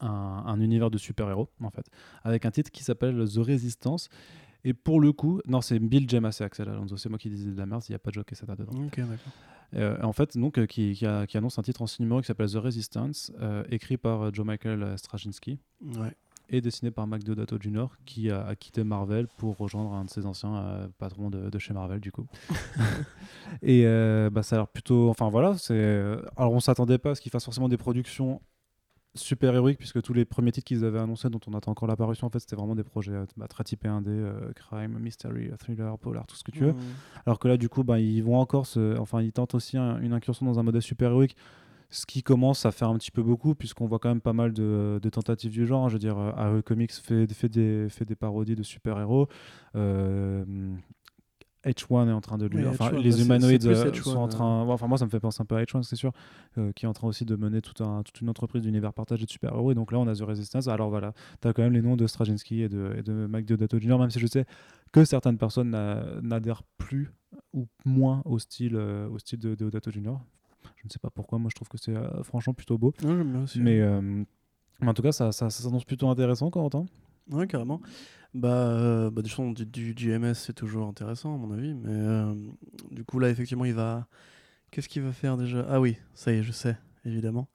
un, 0.00 0.08
un 0.46 0.60
univers 0.60 0.90
de 0.90 0.98
super-héros, 0.98 1.48
en 1.62 1.70
fait, 1.70 1.86
avec 2.22 2.44
un 2.46 2.50
titre 2.50 2.70
qui 2.70 2.82
s'appelle 2.84 3.24
The 3.28 3.38
Resistance. 3.38 4.08
Et 4.66 4.72
pour 4.72 4.98
le 5.00 5.12
coup, 5.12 5.40
non, 5.46 5.60
c'est 5.60 5.78
Bill 5.78 6.08
James 6.08 6.30
et 6.40 6.42
Axel 6.42 6.68
Alonso, 6.68 6.96
c'est 6.96 7.10
moi 7.10 7.18
qui 7.18 7.28
disais 7.28 7.50
de 7.50 7.58
la 7.58 7.66
merde, 7.66 7.82
il 7.88 7.92
n'y 7.92 7.96
a 7.96 7.98
pas 7.98 8.08
de 8.10 8.14
Joe 8.14 8.24
Quesada 8.24 8.56
dedans. 8.56 8.72
Ok, 8.86 8.96
d'accord. 8.98 9.32
Euh, 9.74 9.98
en 10.02 10.12
fait, 10.12 10.38
donc, 10.38 10.58
euh, 10.58 10.66
qui, 10.66 10.92
qui, 10.94 11.04
a- 11.04 11.26
qui 11.26 11.36
annonce 11.36 11.58
un 11.58 11.62
titre 11.62 11.82
en 11.82 11.86
six 11.86 12.00
numéros 12.00 12.20
qui 12.20 12.28
s'appelle 12.28 12.50
The 12.50 12.54
Resistance, 12.56 13.30
euh, 13.40 13.64
écrit 13.70 13.96
par 13.98 14.22
euh, 14.22 14.30
Joe 14.32 14.46
Michael 14.46 14.96
Straczynski 14.96 15.58
Ouais. 15.82 16.14
Et 16.56 16.60
dessiné 16.60 16.90
par 16.90 17.06
Mac 17.06 17.22
Deodato 17.24 17.56
Jr. 17.60 17.86
qui 18.04 18.30
a, 18.30 18.46
a 18.46 18.54
quitté 18.56 18.84
Marvel 18.84 19.26
pour 19.36 19.56
rejoindre 19.56 19.92
un 19.92 20.04
de 20.04 20.10
ses 20.10 20.26
anciens 20.26 20.56
euh, 20.56 20.88
patrons 20.98 21.30
de, 21.30 21.50
de 21.50 21.58
chez 21.58 21.74
Marvel 21.74 22.00
du 22.00 22.12
coup. 22.12 22.26
et 23.62 23.82
euh, 23.86 24.30
bah, 24.30 24.42
ça 24.42 24.56
a 24.56 24.58
l'air 24.60 24.68
plutôt, 24.68 25.08
enfin 25.08 25.28
voilà, 25.28 25.56
c'est. 25.58 25.74
euh, 25.74 26.22
Alors 26.36 26.52
on 26.52 26.60
s'attendait 26.60 26.98
pas 26.98 27.10
à 27.10 27.14
ce 27.14 27.20
qu'ils 27.20 27.32
fassent 27.32 27.44
forcément 27.44 27.68
des 27.68 27.76
productions 27.76 28.40
super 29.16 29.54
héroïques 29.54 29.78
puisque 29.78 30.02
tous 30.02 30.12
les 30.12 30.24
premiers 30.24 30.50
titres 30.50 30.66
qu'ils 30.66 30.84
avaient 30.84 30.98
annoncés 30.98 31.30
dont 31.30 31.38
on 31.46 31.54
attend 31.54 31.70
encore 31.70 31.86
l'apparition 31.86 32.26
en 32.26 32.30
fait 32.30 32.40
c'était 32.40 32.56
vraiment 32.56 32.74
des 32.74 32.82
projets 32.82 33.12
bah, 33.36 33.46
très 33.46 33.62
typés 33.62 33.86
1D, 33.88 34.08
euh, 34.08 34.52
crime, 34.54 34.98
mystery, 34.98 35.50
thriller, 35.56 35.96
polar, 36.00 36.26
tout 36.26 36.34
ce 36.34 36.42
que 36.42 36.50
tu 36.50 36.60
veux. 36.64 36.72
Mmh. 36.72 36.78
Alors 37.26 37.38
que 37.38 37.46
là, 37.46 37.56
du 37.56 37.68
coup, 37.68 37.84
bah, 37.84 38.00
ils 38.00 38.22
vont 38.22 38.36
encore 38.38 38.66
se... 38.66 38.98
Enfin, 38.98 39.22
ils 39.22 39.30
tentent 39.32 39.54
aussi 39.54 39.76
un- 39.78 40.00
une 40.00 40.12
incursion 40.12 40.44
dans 40.46 40.58
un 40.58 40.64
modèle 40.64 40.82
super-héroïque, 40.82 41.36
ce 41.94 42.06
qui 42.06 42.22
commence 42.22 42.66
à 42.66 42.72
faire 42.72 42.88
un 42.88 42.96
petit 42.98 43.10
peu 43.10 43.22
beaucoup, 43.22 43.54
puisqu'on 43.54 43.86
voit 43.86 43.98
quand 43.98 44.08
même 44.08 44.20
pas 44.20 44.32
mal 44.32 44.52
de, 44.52 44.98
de 45.02 45.08
tentatives 45.10 45.52
du 45.52 45.66
genre. 45.66 45.88
Je 45.88 45.94
veux 45.94 45.98
dire, 46.00 46.18
euh, 46.18 46.58
AE 46.58 46.62
Comics 46.62 46.92
fait, 46.92 47.32
fait, 47.32 47.48
des, 47.48 47.88
fait 47.88 48.04
des 48.04 48.16
parodies 48.16 48.56
de 48.56 48.62
super-héros. 48.62 49.28
Euh, 49.76 50.44
H1 51.64 52.08
est 52.08 52.12
en 52.12 52.20
train 52.20 52.36
de 52.36 52.44
lui. 52.46 52.58
Oui, 52.58 52.66
enfin, 52.68 52.90
H1, 52.90 52.98
les 53.00 53.22
humanoïdes 53.22 53.64
euh, 53.66 53.90
H1, 53.90 54.02
sont 54.02 54.16
en 54.18 54.28
train. 54.28 54.62
enfin, 54.68 54.86
moi, 54.86 54.98
ça 54.98 55.06
me 55.06 55.10
fait 55.10 55.20
penser 55.20 55.40
un 55.40 55.46
peu 55.46 55.56
à 55.56 55.62
H1, 55.62 55.82
c'est 55.82 55.96
sûr, 55.96 56.12
euh, 56.58 56.72
qui 56.72 56.84
est 56.84 56.88
en 56.88 56.92
train 56.92 57.08
aussi 57.08 57.24
de 57.24 57.36
mener 57.36 57.62
tout 57.62 57.82
un, 57.82 58.02
toute 58.02 58.20
une 58.20 58.28
entreprise 58.28 58.62
d'univers 58.62 58.92
partagé 58.92 59.24
de 59.24 59.30
super-héros. 59.30 59.72
Et 59.72 59.74
donc 59.74 59.90
là, 59.90 59.98
on 59.98 60.06
a 60.06 60.14
The 60.14 60.20
Resistance. 60.22 60.68
Alors 60.68 60.90
voilà, 60.90 61.14
tu 61.40 61.48
as 61.48 61.52
quand 61.54 61.62
même 61.62 61.72
les 61.72 61.80
noms 61.80 61.96
de 61.96 62.06
Straczynski 62.06 62.60
et 62.60 62.68
de, 62.68 62.94
et 62.98 63.02
de 63.02 63.26
Mike 63.26 63.46
Deodato 63.46 63.78
Jr., 63.78 63.96
même 63.98 64.10
si 64.10 64.18
je 64.20 64.26
sais 64.26 64.44
que 64.92 65.04
certaines 65.06 65.38
personnes 65.38 65.70
n'a- 65.70 66.04
n'adhèrent 66.22 66.64
plus 66.76 67.10
ou 67.54 67.66
moins 67.86 68.20
au 68.26 68.38
style, 68.38 68.74
euh, 68.76 69.08
au 69.08 69.18
style 69.18 69.38
de 69.38 69.54
Deodato 69.54 69.90
Jr. 69.90 70.16
Je 70.76 70.86
ne 70.86 70.90
sais 70.90 70.98
pas 70.98 71.10
pourquoi, 71.10 71.38
moi 71.38 71.50
je 71.50 71.54
trouve 71.54 71.68
que 71.68 71.78
c'est 71.78 71.94
euh, 71.96 72.22
franchement 72.22 72.54
plutôt 72.54 72.78
beau. 72.78 72.94
Ouais, 73.02 73.16
j'aime 73.16 73.32
bien 73.32 73.42
aussi. 73.42 73.60
Mais, 73.60 73.80
euh, 73.80 74.24
mais 74.80 74.88
en 74.88 74.94
tout 74.94 75.02
cas, 75.02 75.12
ça, 75.12 75.32
ça, 75.32 75.50
ça 75.50 75.62
s'annonce 75.62 75.84
plutôt 75.84 76.08
intéressant, 76.08 76.50
Corentin. 76.50 76.86
Ouais, 77.30 77.46
carrément. 77.46 77.80
Bah, 78.34 78.48
euh, 78.48 79.10
bah 79.10 79.22
du, 79.22 79.66
du, 79.66 79.94
du 79.94 80.18
MS, 80.18 80.34
c'est 80.34 80.52
toujours 80.52 80.86
intéressant, 80.88 81.34
à 81.34 81.38
mon 81.38 81.52
avis. 81.52 81.72
Mais 81.74 81.92
euh, 81.92 82.34
du 82.90 83.04
coup, 83.04 83.18
là, 83.18 83.30
effectivement, 83.30 83.64
il 83.64 83.74
va. 83.74 84.06
Qu'est-ce 84.70 84.88
qu'il 84.88 85.02
va 85.02 85.12
faire 85.12 85.36
déjà? 85.36 85.64
Ah 85.68 85.80
oui, 85.80 85.96
ça 86.14 86.32
y 86.32 86.38
est, 86.38 86.42
je 86.42 86.50
sais, 86.50 86.76
évidemment. 87.04 87.48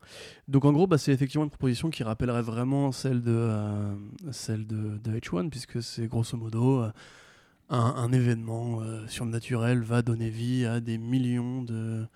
Donc, 0.47 0.63
en 0.63 0.71
gros, 0.71 0.87
bah, 0.87 0.97
c'est 0.97 1.11
effectivement 1.11 1.43
une 1.43 1.49
proposition 1.49 1.89
qui 1.89 2.03
rappellerait 2.03 2.41
vraiment 2.41 2.93
celle 2.93 3.21
de, 3.21 3.33
euh, 3.35 3.93
celle 4.31 4.65
de, 4.65 4.97
de 4.97 5.19
H1, 5.19 5.49
puisque 5.49 5.83
c'est 5.83 6.07
grosso 6.07 6.37
modo 6.37 6.79
un, 6.79 7.77
un 7.77 8.11
événement 8.13 8.81
surnaturel 9.07 9.81
va 9.83 10.01
donner 10.01 10.29
vie 10.29 10.65
à 10.65 10.79
des 10.79 10.97
millions 10.97 11.61
de, 11.61 12.07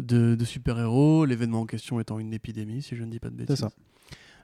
de, 0.00 0.34
de 0.34 0.44
super-héros. 0.44 1.24
L'événement 1.24 1.60
en 1.60 1.66
question 1.66 2.00
étant 2.00 2.18
une 2.18 2.32
épidémie, 2.32 2.82
si 2.82 2.96
je 2.96 3.04
ne 3.04 3.10
dis 3.10 3.20
pas 3.20 3.30
de 3.30 3.36
bêtises. 3.36 3.56
ça. 3.56 3.70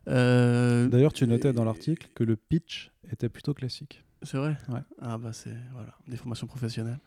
Euh, 0.08 0.86
D'ailleurs, 0.88 1.12
tu 1.12 1.26
notais 1.26 1.52
dans 1.52 1.64
l'article 1.64 2.08
que 2.14 2.24
le 2.24 2.36
pitch 2.36 2.92
était 3.10 3.28
plutôt 3.28 3.54
classique. 3.54 4.04
C'est 4.22 4.38
vrai? 4.38 4.56
Ouais. 4.68 4.80
Ah 5.02 5.18
bah 5.18 5.32
c'est 5.32 5.54
voilà, 5.72 5.94
des 6.08 6.16
formations 6.16 6.46
professionnelles. 6.46 6.98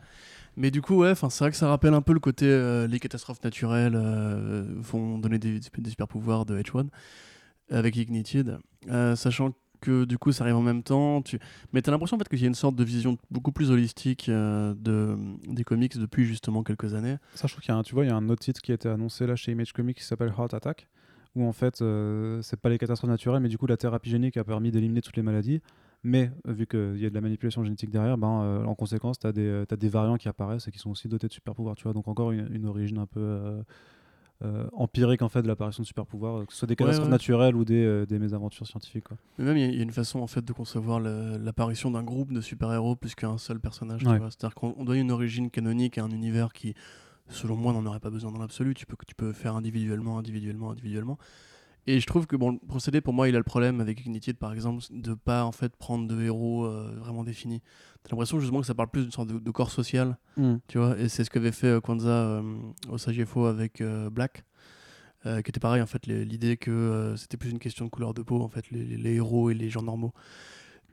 Mais 0.56 0.70
du 0.70 0.82
coup 0.82 0.96
ouais, 0.96 1.16
c'est 1.16 1.40
vrai 1.40 1.50
que 1.52 1.58
ça 1.58 1.68
rappelle 1.68 1.94
un 1.94 2.02
peu 2.02 2.14
le 2.14 2.20
côté 2.20 2.46
euh, 2.46 2.88
les 2.88 3.00
catastrophes 3.00 3.44
naturelles 3.44 3.96
euh, 3.96 4.64
vont 4.78 5.18
donner 5.18 5.40
des, 5.40 5.60
des 5.60 5.90
super 5.90 6.08
pouvoirs 6.08 6.46
de 6.46 6.62
H1 6.62 6.88
avec 7.72 7.96
Ignited, 7.96 8.58
sachant 9.16 9.54
que 9.80 10.06
du 10.06 10.18
coup 10.18 10.32
ça 10.32 10.44
arrive 10.44 10.56
en 10.56 10.62
même 10.62 10.84
temps. 10.84 11.22
Tu... 11.22 11.40
Mais 11.74 11.82
t'as 11.82 11.92
l'impression 11.92 12.16
en 12.16 12.20
fait 12.20 12.30
qu'il 12.30 12.40
y 12.42 12.46
a 12.46 12.48
une 12.48 12.56
sorte 12.56 12.76
de 12.76 12.84
vision 12.84 13.18
beaucoup 13.32 13.52
plus 13.52 13.72
holistique 13.72 14.30
euh, 14.30 14.74
de, 14.78 15.18
des 15.48 15.64
comics 15.64 15.98
depuis 15.98 16.26
justement 16.26 16.64
quelques 16.64 16.94
années. 16.94 17.18
Ça, 17.36 17.48
je 17.48 17.54
trouve 17.54 17.64
qu'il 17.64 17.74
y 17.74 17.76
a 17.76 17.78
un, 17.78 17.84
tu 17.84 17.94
vois, 17.94 18.06
il 18.06 18.10
y 18.10 18.12
a 18.12 18.16
un 18.16 18.30
autre 18.30 18.42
titre 18.42 18.62
qui 18.62 18.72
a 18.72 18.76
été 18.76 18.90
annoncé 18.90 19.28
là 19.28 19.36
chez 19.36 19.52
Image 19.52 19.74
Comics 19.74 19.98
qui 19.98 20.04
s'appelle 20.04 20.34
Heart 20.38 20.54
Attack, 20.54 20.88
où 21.36 21.46
en 21.46 21.54
fait, 21.54 21.82
euh, 21.82 22.42
c'est 22.42 22.60
pas 22.60 22.70
les 22.70 22.78
catastrophes 22.78 23.10
naturelles, 23.10 23.42
mais 23.42 23.50
du 23.50 23.58
coup, 23.58 23.68
la 23.68 23.78
thérapie 23.78 24.10
génique 24.10 24.38
a 24.38 24.44
permis 24.44 24.72
d'éliminer 24.72 25.02
toutes 25.02 25.18
les 25.18 25.24
maladies. 25.24 25.62
Mais 26.02 26.32
euh, 26.48 26.54
vu 26.54 26.66
qu'il 26.66 26.98
y 26.98 27.06
a 27.06 27.10
de 27.10 27.16
la 27.16 27.22
manipulation 27.22 27.64
génétique 27.64 27.90
derrière, 27.90 28.18
ben, 28.18 28.42
euh, 28.42 28.64
en 28.64 28.74
conséquence, 28.74 29.20
tu 29.20 29.28
as, 29.28 29.34
t'as 29.34 29.76
des 29.76 29.90
variants 29.90 30.18
qui 30.18 30.30
apparaissent 30.30 30.68
et 30.68 30.72
qui 30.72 30.80
sont 30.80 30.92
aussi 30.92 31.10
dotés 31.10 31.28
de 31.28 31.34
super 31.34 31.54
pouvoirs. 31.54 31.76
Tu 31.76 31.84
vois, 31.84 31.94
donc 31.94 32.08
encore 32.08 32.32
une, 32.32 32.48
une 32.54 32.66
origine 32.66 33.00
un 33.00 33.06
peu 33.06 33.62
euh, 34.44 34.68
empirique 34.74 35.22
en 35.22 35.28
fait 35.30 35.42
de 35.42 35.48
l'apparition 35.48 35.84
de 35.84 35.88
super 35.88 36.06
pouvoirs, 36.06 36.38
euh, 36.38 36.46
que 36.46 36.54
ce 36.54 36.60
soit 36.60 36.68
des 36.68 36.76
catastrophes 36.78 37.08
ouais. 37.08 37.12
naturelles 37.12 37.56
ou 37.56 37.66
des, 37.66 37.84
euh, 37.84 38.06
des 38.06 38.20
mésaventures 38.20 38.66
scientifiques. 38.68 39.04
Quoi. 39.04 39.18
Mais 39.38 39.46
même 39.46 39.58
il 39.58 39.62
y, 39.62 39.64
a- 39.66 39.68
il 39.70 39.76
y 39.76 39.80
a 39.80 39.84
une 39.84 39.92
façon 39.92 40.20
en 40.20 40.28
fait 40.28 40.44
de 40.46 40.54
concevoir 40.54 41.00
l'apparition 41.02 41.92
d'un 41.92 42.04
groupe 42.04 42.32
de 42.32 42.42
super-héros 42.42 42.96
plus 42.96 43.16
qu'un 43.16 43.38
seul 43.38 43.60
personnage. 43.60 44.04
Ouais. 44.04 44.18
C'est-à-dire 44.30 44.56
qu'on 44.56 44.74
on 44.78 44.86
donne 44.86 44.98
une 44.98 45.12
origine 45.12 45.50
canonique 45.50 45.98
à 45.98 46.04
un 46.04 46.10
univers 46.10 46.54
qui, 46.54 46.74
selon 47.28 47.56
moi, 47.58 47.74
n'en 47.74 47.86
aurait 47.86 48.00
pas 48.00 48.10
besoin 48.10 48.32
dans 48.32 48.40
l'absolu. 48.40 48.74
Tu 48.74 48.86
peux, 48.86 48.96
tu 49.08 49.14
peux 49.16 49.34
faire 49.34 49.56
individuellement, 49.56 50.18
individuellement, 50.18 50.72
individuellement. 50.72 51.18
Et 51.88 52.00
je 52.00 52.06
trouve 52.06 52.28
que 52.28 52.36
bon, 52.36 52.52
le 52.52 52.60
procédé 52.68 53.02
pour 53.02 53.14
moi, 53.14 53.28
il 53.30 53.36
a 53.36 53.40
le 53.40 53.44
problème 53.44 53.82
avec 53.82 54.06
Ignited 54.06 54.38
par 54.38 54.54
exemple 54.54 54.84
de 54.92 55.14
pas 55.16 55.44
en 55.46 55.52
fait 55.52 55.76
prendre 55.76 56.08
de 56.08 56.22
héros 56.22 56.66
euh, 56.66 56.94
vraiment 57.00 57.24
définis. 57.24 57.62
T'as 58.04 58.12
l'impression 58.12 58.40
justement 58.40 58.62
que 58.62 58.68
ça 58.68 58.76
parle 58.76 58.90
plus 58.90 59.02
d'une 59.04 59.12
sorte 59.12 59.30
de, 59.30 59.40
de 59.40 59.52
corps 59.52 59.72
social, 59.72 60.18
tu 60.68 60.78
vois. 60.78 60.98
Et 61.00 61.10
c'est 61.10 61.24
ce 61.24 61.30
qu'avait 61.30 61.52
fait 61.52 61.68
euh, 61.68 61.80
Kwanzaa 61.82 62.10
euh, 62.10 62.42
au 62.90 62.98
Sagefo 62.98 63.46
avec 63.46 63.82
euh, 63.82 64.10
Black. 64.10 64.44
euh, 65.26 65.42
qui 65.42 65.50
était 65.50 65.60
pareil 65.60 65.82
en 65.82 65.86
fait 65.88 66.06
l'idée 66.08 66.56
que 66.58 67.14
c'était 67.18 67.36
plus 67.38 67.50
une 67.52 67.60
question 67.60 67.84
de 67.86 67.90
couleur 67.90 68.14
de 68.14 68.22
peau 68.22 68.42
en 68.42 68.48
fait 68.50 68.70
les, 68.72 68.84
les- 68.86 68.96
les 68.98 69.16
héros 69.16 69.50
et 69.50 69.54
les 69.54 69.70
gens 69.70 69.82
normaux 69.82 70.14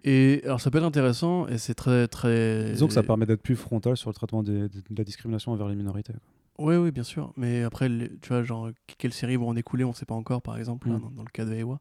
Et 0.05 0.41
alors 0.45 0.61
ça 0.61 0.71
peut 0.71 0.79
être 0.79 0.85
intéressant 0.85 1.47
et 1.49 1.59
c'est 1.59 1.75
très 1.75 2.09
très. 2.09 2.73
Disons 2.73 2.87
que 2.89 2.93
ça 2.95 3.03
permet 3.07 3.27
d'être 3.27 3.43
plus 3.43 3.55
frontal 3.57 3.97
sur 3.97 4.11
le 4.11 4.15
traitement 4.15 4.43
des- 4.43 4.69
de 4.69 4.83
la 4.97 5.05
discrimination 5.05 5.53
envers 5.53 5.69
les 5.69 5.77
minorités. 5.77 6.13
quoi. 6.13 6.23
Oui, 6.59 6.77
oui, 6.77 6.91
bien 6.91 7.03
sûr. 7.03 7.33
Mais 7.37 7.63
après, 7.63 7.89
tu 7.89 8.29
vois, 8.29 8.43
genre, 8.43 8.71
quelles 8.99 9.13
séries 9.13 9.37
vont 9.37 9.49
en 9.49 9.57
écouler, 9.57 9.85
on 9.85 9.91
ne 9.91 9.95
sait 9.95 10.07
pas 10.07 10.15
encore, 10.15 10.41
par 10.43 10.57
exemple, 10.57 10.89
là, 10.89 10.95
Mm. 10.97 11.01
dans, 11.01 11.11
dans 11.11 11.23
le 11.23 11.29
cas 11.31 11.45
de 11.45 11.53
Ewa. 11.53 11.79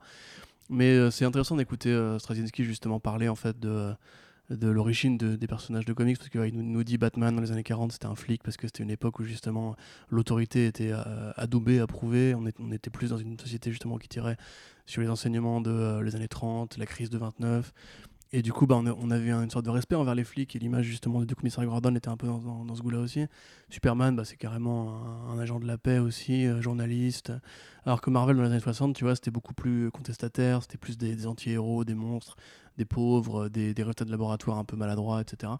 Mais 0.69 0.91
euh, 0.95 1.11
c'est 1.11 1.25
intéressant 1.25 1.55
d'écouter 1.55 1.89
euh, 1.89 2.17
Straczynski 2.19 2.63
justement 2.63 2.99
parler 2.99 3.29
en 3.29 3.35
fait 3.35 3.59
de, 3.59 3.93
de 4.49 4.67
l'origine 4.67 5.17
de- 5.17 5.35
des 5.35 5.47
personnages 5.47 5.85
de 5.85 5.93
comics, 5.93 6.17
parce 6.17 6.29
qu'il 6.29 6.55
nous, 6.57 6.63
nous 6.63 6.83
dit 6.83 6.97
Batman 6.97 7.35
dans 7.35 7.41
les 7.41 7.51
années 7.51 7.63
40, 7.63 7.91
c'était 7.93 8.07
un 8.07 8.15
flic, 8.15 8.41
parce 8.43 8.57
que 8.57 8.67
c'était 8.67 8.83
une 8.83 8.89
époque 8.89 9.19
où 9.19 9.23
justement 9.23 9.75
l'autorité 10.09 10.65
était 10.65 10.91
euh, 10.91 11.31
adoubée, 11.37 11.79
approuvée. 11.79 12.33
On, 12.35 12.45
est- 12.47 12.59
on 12.59 12.71
était 12.71 12.89
plus 12.89 13.11
dans 13.11 13.17
une 13.17 13.39
société 13.39 13.69
justement 13.71 13.97
qui 13.97 14.07
tirait 14.09 14.37
sur 14.87 15.01
les 15.01 15.09
enseignements 15.09 15.61
de 15.61 15.71
euh, 15.71 16.01
les 16.03 16.15
années 16.15 16.27
30, 16.27 16.77
la 16.77 16.85
crise 16.85 17.09
de 17.09 17.17
29. 17.17 17.71
Et 18.35 18.41
du 18.41 18.51
coup, 18.51 18.67
bah, 18.67 18.75
on, 18.75 19.11
avait 19.11 19.31
une 19.31 19.49
sorte 19.49 19.63
de 19.63 19.69
respect 19.69 19.95
envers 19.95 20.13
les 20.13 20.25
flics 20.25 20.57
et 20.57 20.59
l'image 20.59 20.83
justement 20.83 21.23
du 21.23 21.33
commissaire 21.35 21.65
Gordon 21.65 21.95
était 21.95 22.09
un 22.09 22.17
peu 22.17 22.27
dans, 22.27 22.75
ce 22.75 22.81
goût-là 22.81 22.99
aussi. 22.99 23.25
Superman, 23.69 24.13
bah, 24.13 24.25
c'est 24.25 24.35
carrément 24.35 25.29
un, 25.31 25.39
agent 25.39 25.57
de 25.57 25.65
la 25.65 25.77
paix 25.77 25.99
aussi, 25.99 26.45
euh, 26.45 26.61
journaliste. 26.61 27.31
Alors 27.85 28.01
que 28.01 28.09
Marvel 28.09 28.35
dans 28.35 28.43
les 28.43 28.49
années 28.49 28.59
60, 28.59 28.93
tu 28.93 29.05
vois, 29.05 29.15
c'était 29.15 29.31
beaucoup 29.31 29.53
plus 29.53 29.89
contestataire, 29.89 30.61
c'était 30.63 30.77
plus 30.77 30.97
des, 30.97 31.27
anti-héros, 31.27 31.85
des 31.85 31.93
monstres, 31.93 32.35
des 32.77 32.83
pauvres, 32.83 33.47
des, 33.47 33.73
résultats 33.77 34.03
de 34.03 34.11
laboratoire 34.11 34.57
un 34.57 34.65
peu 34.65 34.75
maladroits, 34.75 35.21
etc. 35.21 35.53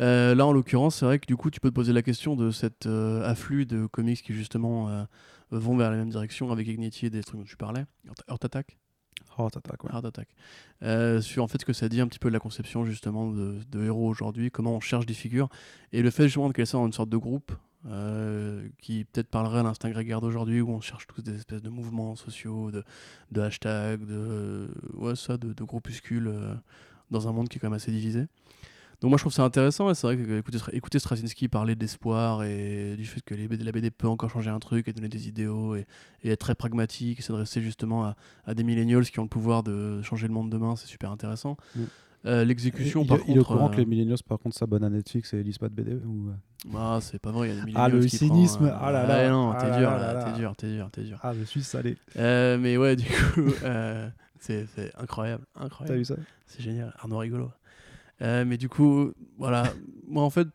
Euh, 0.00 0.34
là, 0.34 0.46
en 0.46 0.52
l'occurrence, 0.52 0.96
c'est 0.96 1.04
vrai 1.04 1.18
que 1.18 1.26
du 1.26 1.36
coup, 1.36 1.50
tu 1.50 1.60
peux 1.60 1.68
te 1.68 1.74
poser 1.74 1.92
la 1.92 2.00
question 2.00 2.36
de 2.36 2.50
cet 2.50 2.86
euh, 2.86 3.22
afflux 3.22 3.66
de 3.66 3.84
comics 3.84 4.22
qui 4.22 4.32
justement 4.32 5.06
vont 5.50 5.76
vers 5.76 5.90
la 5.90 5.98
même 5.98 6.08
direction 6.08 6.50
avec 6.52 6.68
Ignity 6.68 7.04
et 7.04 7.10
des 7.10 7.22
trucs 7.22 7.38
dont 7.38 7.44
tu 7.44 7.58
parlais, 7.58 7.84
Earth 8.30 8.46
Attack. 8.46 8.78
Heart 9.38 9.56
Attack, 9.56 9.84
ouais. 9.84 9.90
Heart 9.92 10.04
Attack. 10.04 10.28
Euh, 10.82 11.20
sur 11.20 11.42
en 11.42 11.48
fait 11.48 11.60
ce 11.60 11.64
que 11.64 11.72
ça 11.72 11.88
dit 11.88 12.00
un 12.00 12.06
petit 12.06 12.18
peu 12.18 12.28
de 12.28 12.32
la 12.34 12.40
conception 12.40 12.84
justement 12.84 13.30
de, 13.30 13.84
héros 13.84 14.08
aujourd'hui, 14.08 14.50
comment 14.50 14.76
on 14.76 14.80
cherche 14.80 15.06
des 15.06 15.14
figures 15.14 15.48
et 15.92 16.02
le 16.02 16.10
fait 16.10 16.24
justement 16.24 16.48
de 16.48 16.52
qu'elles 16.52 16.66
soient 16.66 16.80
dans 16.80 16.86
une 16.86 16.92
sorte 16.92 17.10
de 17.10 17.16
groupe 17.16 17.52
euh, 17.86 18.68
qui 18.80 19.04
peut-être 19.04 19.28
parlerait 19.28 19.60
à 19.60 19.62
l'instinct 19.62 19.90
grégaire 19.90 20.20
d'aujourd'hui 20.20 20.60
où 20.60 20.70
on 20.70 20.80
cherche 20.80 21.06
tous 21.06 21.22
des 21.22 21.34
espèces 21.34 21.62
de 21.62 21.68
mouvements 21.68 22.14
sociaux, 22.14 22.70
de, 22.70 22.84
de 23.32 23.40
hashtags, 23.40 24.04
de, 24.04 24.68
ouais, 24.94 25.16
ça, 25.16 25.36
de 25.36 25.64
groupuscules 25.64 26.28
euh, 26.28 26.54
dans 27.10 27.28
un 27.28 27.32
monde 27.32 27.48
qui 27.48 27.58
est 27.58 27.60
quand 27.60 27.68
même 27.68 27.76
assez 27.76 27.92
divisé. 27.92 28.26
Donc 29.02 29.10
moi 29.10 29.18
je 29.18 29.22
trouve 29.24 29.32
ça 29.32 29.42
intéressant 29.42 29.90
et 29.90 29.94
c'est 29.94 30.06
vrai 30.06 30.16
que 30.16 30.38
écouter, 30.38 30.58
écouter 30.72 30.98
Straczynski 31.00 31.48
parler 31.48 31.74
d'espoir 31.74 32.44
et 32.44 32.94
du 32.96 33.04
fait 33.04 33.20
que 33.20 33.34
les 33.34 33.48
BD, 33.48 33.64
la 33.64 33.72
BD 33.72 33.90
peut 33.90 34.06
encore 34.06 34.30
changer 34.30 34.48
un 34.50 34.60
truc 34.60 34.86
et 34.86 34.92
donner 34.92 35.08
des 35.08 35.26
idéaux 35.28 35.74
et, 35.74 35.86
et 36.22 36.30
être 36.30 36.38
très 36.38 36.54
pragmatique 36.54 37.18
et 37.18 37.22
s'adresser 37.22 37.60
justement 37.60 38.04
à, 38.04 38.16
à 38.46 38.54
des 38.54 38.62
millennials 38.62 39.04
qui 39.04 39.18
ont 39.18 39.24
le 39.24 39.28
pouvoir 39.28 39.64
de 39.64 40.00
changer 40.02 40.28
le 40.28 40.32
monde 40.32 40.50
demain, 40.50 40.76
c'est 40.76 40.86
super 40.86 41.10
intéressant. 41.10 41.56
Mm. 41.74 41.80
Euh, 42.24 42.44
L'exécution 42.44 43.02
il, 43.02 43.08
par 43.08 43.18
il 43.26 43.34
est 43.36 43.40
au 43.40 43.42
contre... 43.42 43.48
courant 43.56 43.68
que 43.68 43.74
euh, 43.74 43.78
les 43.78 43.86
millennials, 43.86 44.18
par 44.28 44.38
contre, 44.38 44.56
s'abonnent 44.56 44.84
à 44.84 44.90
Netflix 44.90 45.34
et 45.34 45.42
lisent 45.42 45.58
pas 45.58 45.68
de 45.68 45.74
BD 45.74 45.94
ou... 45.94 46.28
euh, 46.28 46.68
ah, 46.76 47.00
c'est 47.02 47.18
pas 47.18 47.32
vrai, 47.32 47.48
il 47.48 47.56
y 47.56 47.60
a 47.60 47.64
des 47.64 47.72
Ah, 47.74 47.88
millennials 47.88 48.00
le 48.02 48.06
qui 48.06 48.16
cynisme, 48.18 48.68
prend, 48.68 48.78
ah 48.80 48.92
là 48.92 49.04
là, 49.04 49.28
non, 49.28 49.50
ah 49.50 49.60
t'es 49.60 49.68
là 49.68 49.78
dur, 49.80 49.90
là 49.90 50.24
t'es 50.24 50.38
dur, 50.38 50.54
t'es 50.56 50.68
dur, 50.68 50.90
t'es 50.92 51.02
dur. 51.02 51.18
Ah, 51.24 51.32
je 51.36 51.42
suis 51.42 51.64
salé. 51.64 51.96
Euh, 52.16 52.56
mais 52.58 52.76
ouais, 52.76 52.94
du 52.94 53.06
coup, 53.06 53.50
euh, 53.64 54.08
c'est 54.38 54.66
c'est 54.76 54.94
incroyable, 54.96 55.44
T'as 55.54 55.64
incroyable. 55.64 55.98
vu 55.98 56.04
ça? 56.04 56.14
C'est 56.46 56.62
génial, 56.62 56.94
Arnaud 57.00 57.18
rigolo. 57.18 57.50
Euh, 58.20 58.44
mais 58.44 58.56
du 58.56 58.68
coup, 58.68 59.12
voilà, 59.38 59.64
moi 60.06 60.22
en 60.22 60.30
fait, 60.30 60.48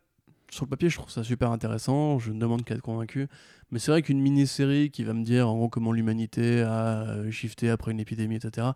sur 0.49 0.65
le 0.65 0.69
papier, 0.69 0.89
je 0.89 0.97
trouve 0.97 1.09
ça 1.09 1.23
super 1.23 1.51
intéressant. 1.51 2.19
Je 2.19 2.31
ne 2.31 2.39
demande 2.39 2.63
qu'à 2.63 2.75
être 2.75 2.81
convaincu. 2.81 3.27
Mais 3.71 3.79
c'est 3.79 3.91
vrai 3.91 4.01
qu'une 4.01 4.21
mini-série 4.21 4.91
qui 4.91 5.03
va 5.03 5.13
me 5.13 5.23
dire 5.23 5.49
en 5.49 5.55
gros 5.57 5.69
comment 5.69 5.91
l'humanité 5.91 6.61
a 6.61 7.01
euh, 7.09 7.31
shifté 7.31 7.69
après 7.69 7.91
une 7.91 7.99
épidémie, 7.99 8.35
etc., 8.35 8.67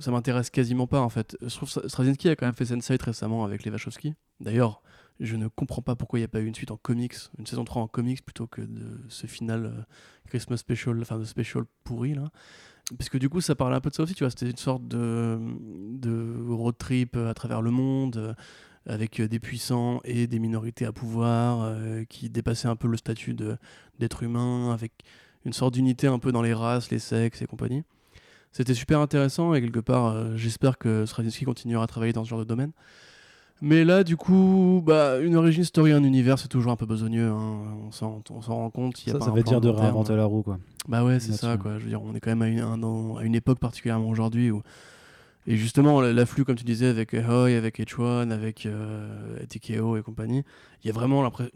ça 0.00 0.10
m'intéresse 0.10 0.50
quasiment 0.50 0.88
pas 0.88 1.00
en 1.00 1.08
fait. 1.08 1.36
Je 1.40 1.54
trouve 1.54 1.68
Straczynski 1.68 2.28
a 2.28 2.34
quand 2.34 2.46
même 2.46 2.54
fait 2.54 2.64
Sense8 2.64 3.00
récemment 3.02 3.44
avec 3.44 3.62
les 3.62 3.70
Wachowski. 3.70 4.14
D'ailleurs, 4.40 4.82
je 5.20 5.36
ne 5.36 5.46
comprends 5.46 5.82
pas 5.82 5.94
pourquoi 5.94 6.18
il 6.18 6.22
n'y 6.22 6.26
a 6.26 6.28
pas 6.28 6.40
eu 6.40 6.46
une 6.46 6.54
suite 6.54 6.72
en 6.72 6.76
comics, 6.76 7.14
une 7.38 7.46
saison 7.46 7.64
3 7.64 7.82
en 7.82 7.86
comics 7.86 8.24
plutôt 8.24 8.48
que 8.48 8.60
de 8.60 9.00
ce 9.08 9.28
final 9.28 9.66
euh, 9.66 9.82
Christmas 10.26 10.56
special, 10.56 11.00
enfin 11.00 11.18
de 11.18 11.24
special 11.24 11.64
pourri 11.84 12.14
là. 12.14 12.30
Parce 12.98 13.08
que 13.08 13.18
du 13.18 13.28
coup, 13.28 13.40
ça 13.40 13.54
parlait 13.54 13.76
un 13.76 13.80
peu 13.80 13.90
de 13.90 13.94
ça 13.94 14.02
aussi, 14.02 14.14
tu 14.14 14.24
vois. 14.24 14.30
C'était 14.30 14.50
une 14.50 14.56
sorte 14.56 14.86
de, 14.86 15.38
road 16.48 16.76
trip 16.78 17.16
à 17.16 17.34
travers 17.34 17.62
le 17.62 17.70
monde, 17.70 18.16
euh, 18.16 18.34
avec 18.86 19.20
euh, 19.20 19.28
des 19.28 19.40
puissants 19.40 20.00
et 20.04 20.26
des 20.26 20.38
minorités 20.38 20.84
à 20.84 20.92
pouvoir, 20.92 21.62
euh, 21.62 22.04
qui 22.04 22.28
dépassaient 22.30 22.68
un 22.68 22.76
peu 22.76 22.88
le 22.88 22.96
statut 22.96 23.34
d'être 23.98 24.22
humain, 24.22 24.72
avec 24.72 24.92
une 25.44 25.52
sorte 25.52 25.74
d'unité 25.74 26.06
un 26.06 26.18
peu 26.18 26.32
dans 26.32 26.42
les 26.42 26.54
races, 26.54 26.90
les 26.90 26.98
sexes 26.98 27.42
et 27.42 27.46
compagnie. 27.46 27.84
C'était 28.54 28.74
super 28.74 29.00
intéressant 29.00 29.52
et 29.52 29.60
quelque 29.60 29.80
part, 29.80 30.06
euh, 30.06 30.36
j'espère 30.36 30.78
que 30.78 31.06
Straczynski 31.06 31.44
continuera 31.44 31.82
à 31.82 31.86
travailler 31.88 32.12
dans 32.12 32.22
ce 32.22 32.30
genre 32.30 32.38
de 32.38 32.44
domaine. 32.44 32.70
Mais 33.62 33.84
là, 33.84 34.04
du 34.04 34.16
coup, 34.16 34.82
bah, 34.84 35.20
une 35.20 35.36
origin 35.36 35.64
story, 35.64 35.92
un 35.92 36.02
univers, 36.04 36.38
c'est 36.38 36.48
toujours 36.48 36.72
un 36.72 36.76
peu 36.76 36.86
besogneux. 36.86 37.28
hein. 37.30 37.58
On 37.86 37.90
s'en 37.92 38.20
rend 38.46 38.70
compte. 38.70 39.02
il 39.04 39.06
y 39.06 39.10
a 39.10 39.12
Ça, 39.14 39.18
pas 39.20 39.24
ça 39.26 39.30
veut 39.30 39.42
dire 39.42 39.60
de 39.60 39.68
réinventer 39.68 40.16
la 40.16 40.24
roue, 40.24 40.42
quoi. 40.42 40.58
Bah 40.88 41.02
ouais, 41.04 41.18
c'est 41.20 41.32
ça, 41.32 41.56
quoi. 41.56 41.78
Je 41.78 41.84
veux 41.84 41.88
dire, 41.88 42.02
on 42.02 42.14
est 42.14 42.20
quand 42.20 42.30
même 42.30 42.42
à 42.42 42.48
une, 42.48 42.60
un- 42.60 43.16
à 43.16 43.22
une 43.22 43.34
époque 43.34 43.58
particulièrement 43.58 44.08
aujourd'hui 44.08 44.50
où. 44.50 44.62
Et 45.46 45.56
justement, 45.56 46.00
la- 46.00 46.12
l'afflux, 46.12 46.44
comme 46.44 46.56
tu 46.56 46.64
disais, 46.64 46.86
avec 46.86 47.14
Hoy, 47.14 47.54
avec 47.54 47.78
H1, 47.78 48.30
avec 48.30 48.66
euh, 48.66 49.38
TKO 49.48 49.96
et 49.96 50.02
compagnie, 50.02 50.42
il 50.82 50.86
y 50.88 50.90
a 50.90 50.92
vraiment 50.94 51.22
l'impression 51.22 51.50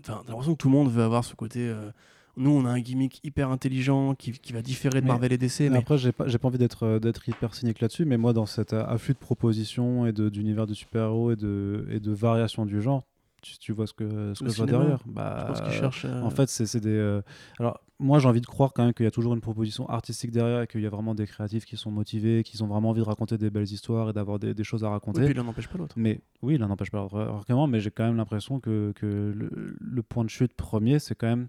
que 0.53 0.59
tout 0.59 0.69
le 0.69 0.75
monde 0.75 0.91
veut 0.91 1.03
avoir 1.03 1.25
ce 1.25 1.35
côté. 1.35 1.61
euh, 1.69 1.91
nous, 2.39 2.51
on 2.51 2.65
a 2.65 2.71
un 2.71 2.81
gimmick 2.81 3.21
hyper 3.25 3.51
intelligent 3.51 4.15
qui, 4.15 4.33
qui 4.33 4.53
va 4.53 4.63
différer 4.63 5.01
de 5.01 5.05
Mais- 5.07 5.09
Marvel 5.13 5.33
et 5.33 5.39
DC, 5.39 5.61
Mais 5.61 5.71
mais 5.71 5.79
Après, 5.79 5.99
j'ai 5.99 6.13
pas, 6.13 6.25
pas 6.27 6.49
envie 6.49 6.59
d'être 6.59 6.85
euh, 6.85 6.99
d'être 6.99 7.29
hyper 7.29 7.55
cynique 7.55 7.81
là-dessus, 7.81 8.05
mais 8.05 8.17
moi, 8.17 8.33
dans 8.33 8.47
cet 8.47 8.73
euh, 8.73 8.85
afflux 8.87 9.15
de 9.15 9.19
propositions 9.19 10.07
et 10.07 10.13
de- 10.13 10.29
d'univers 10.29 10.67
de, 10.67 10.75
super-héros 10.75 11.33
et 11.33 11.37
de, 11.37 11.87
et 11.91 12.01
de 12.01 12.13
variations 12.13 12.65
du 12.67 12.81
genre, 12.81 13.05
tu, 13.43 13.57
tu 13.59 13.73
vois 13.73 13.87
ce 13.87 13.93
que, 13.93 14.35
ce 14.35 14.43
que 14.43 14.51
je 14.51 14.57
vois 14.57 14.67
derrière 14.67 14.99
je 15.07 15.13
bah, 15.13 15.45
pense 15.49 15.61
qu'ils 15.61 15.73
cherchent. 15.73 16.05
euh, 16.07 16.23
En 16.23 16.31
fait, 16.31 16.49
c'est 16.49 16.81
des. 16.81 16.89
euh, 16.91 17.23
Alors, 17.61 17.81
moi, 18.01 18.19
j'ai 18.21 18.29
envie 18.29 18.41
de 18.41 18.47
croire 18.47 18.73
quand 18.73 18.85
même 18.85 18.95
qu'il 18.95 19.05
y 19.05 19.07
a 19.09 19.11
toujours 19.13 19.35
une 19.35 19.41
proposition 19.41 19.89
artistique 19.89 20.31
derrière 20.31 20.63
et 20.63 20.67
qu'il 20.69 20.81
y 20.81 20.87
a 20.87 20.91
vraiment 20.91 21.15
des 21.17 21.27
créatifs 21.27 21.65
qui 21.65 21.77
sont 21.77 21.91
motivés, 21.91 22.43
qui 22.45 22.61
ont 22.63 22.67
vraiment 22.69 22.91
envie 22.91 23.01
de 23.01 23.07
raconter 23.07 23.37
des 23.39 23.51
belles 23.51 23.65
histoires 23.73 24.11
et 24.11 24.13
d'avoir 24.13 24.39
des, 24.39 24.55
des 24.55 24.65
choses 24.65 24.85
à 24.85 24.89
raconter. 24.91 25.25
puis 25.25 25.35
l'un 25.35 25.43
n'empêche 25.45 25.69
pas 25.69 25.79
l'autre. 25.79 25.95
Mais 25.99 26.21
oui, 26.43 26.59
l'un 26.59 26.69
n'empêche 26.69 26.91
pas 26.93 26.99
l'autre, 27.01 27.67
mais 27.69 27.81
j'ai 27.81 27.91
quand 27.91 28.05
même 28.05 28.17
l'impression 28.17 28.61
que, 28.61 28.93
que 28.95 29.07
le, 29.35 29.77
le 29.81 30.03
point 30.03 30.25
de 30.25 30.31
chute 30.31 30.55
premier, 30.55 30.99
c'est 31.01 31.15
quand 31.17 31.27
même 31.29 31.49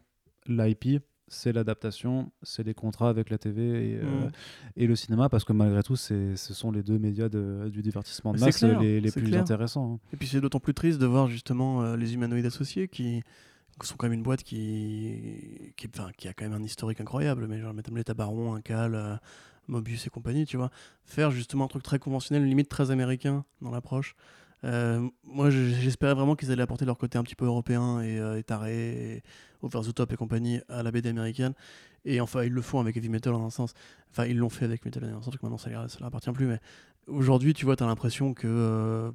l'IP, 0.50 1.02
c'est 1.32 1.54
l'adaptation, 1.54 2.32
c'est 2.42 2.64
les 2.64 2.74
contrats 2.74 3.10
avec 3.10 3.30
la 3.30 3.38
TV 3.38 3.62
et, 3.62 4.00
euh, 4.02 4.26
Mm. 4.26 4.32
et 4.78 4.88
le 4.88 4.96
cinéma, 4.96 5.30
parce 5.30 5.44
que 5.44 5.54
malgré 5.54 5.84
tout, 5.84 5.96
ce 5.96 6.34
sont 6.36 6.72
les 6.72 6.82
deux 6.82 6.98
médias 6.98 7.30
de- 7.30 7.70
du 7.72 7.82
divertissement 7.84 8.34
de 8.34 8.40
masse 8.40 8.58
clair, 8.58 8.80
les, 8.80 9.00
les 9.00 9.12
plus 9.12 9.24
clair. 9.24 9.42
intéressants. 9.42 9.94
hein. 9.94 10.00
Et 10.12 10.18
puis 10.18 10.28
c'est 10.28 10.42
d'autant 10.42 10.60
plus 10.60 10.74
triste 10.74 10.98
de 11.00 11.06
voir 11.06 11.28
justement 11.28 11.84
euh, 11.84 11.96
les 11.98 12.16
humanoïdes 12.16 12.48
associés 12.48 12.88
qui 12.88 13.22
sont 13.84 13.96
quand 13.96 14.08
même 14.08 14.14
une 14.18 14.24
boîte 14.24 14.42
qui, 14.44 15.72
qui, 15.78 15.88
qui 16.18 16.28
a 16.28 16.34
quand 16.34 16.44
même 16.46 16.54
un 16.60 16.64
historique 16.64 17.00
incroyable, 17.00 17.46
mais 17.48 17.60
genre 17.62 17.74
Metal 17.74 18.04
Tabaron, 18.04 18.56
Incal, 18.56 18.96
euh, 18.96 19.16
Mobius 19.68 20.08
et 20.08 20.10
compagnie, 20.10 20.46
tu 20.48 20.58
vois, 20.58 20.72
faire 21.06 21.30
justement 21.30 21.66
un 21.66 21.68
truc 21.68 21.84
très 21.84 22.00
conventionnel, 22.00 22.44
limite 22.44 22.70
très 22.70 22.90
américain 22.90 23.46
dans 23.62 23.70
l'approche. 23.72 24.16
Moi, 24.64 25.50
je- 25.52 25.64
j'espérais 25.80 26.14
vraiment 26.16 26.36
qu'ils 26.36 26.52
allaient 26.52 26.64
apporter 26.64 26.86
leur 26.86 26.98
côté 26.98 27.18
un 27.18 27.24
petit 27.24 27.36
peu 27.36 27.46
européen 27.46 28.02
et, 28.02 28.18
et 28.40 28.44
taré, 28.44 29.16
et 29.18 29.24
over 29.62 29.82
the 29.82 29.94
top 29.94 30.12
et 30.14 30.16
compagnie 30.16 30.62
à 30.70 30.84
la 30.84 30.92
BD 30.92 31.10
américaine. 31.10 31.54
Et 32.06 32.22
enfin, 32.22 32.44
ils 32.44 32.52
le 32.52 32.62
font 32.62 32.80
avec 32.80 32.96
Heavy 32.98 33.10
Metal 33.10 33.34
en 33.34 33.46
un 33.46 33.50
sens. 33.50 33.74
Enfin, 34.12 34.26
ils 34.26 34.38
l'ont 34.38 34.50
fait 34.50 34.66
avec 34.66 34.86
Metal 34.86 35.04
en 35.04 35.18
un 35.18 35.22
sens, 35.22 35.36
que 35.36 35.40
maintenant 35.44 35.58
ça 35.58 35.70
ça 35.88 36.00
leur 36.00 36.08
appartient 36.08 36.32
plus. 36.32 36.48
Mais 36.48 36.60
aujourd'hui, 37.08 37.54
tu 37.54 37.66
vois, 37.66 37.76
t'as 37.76 37.86
l'impression 37.86 38.34
que. 38.34 38.48
euh, 38.48 39.12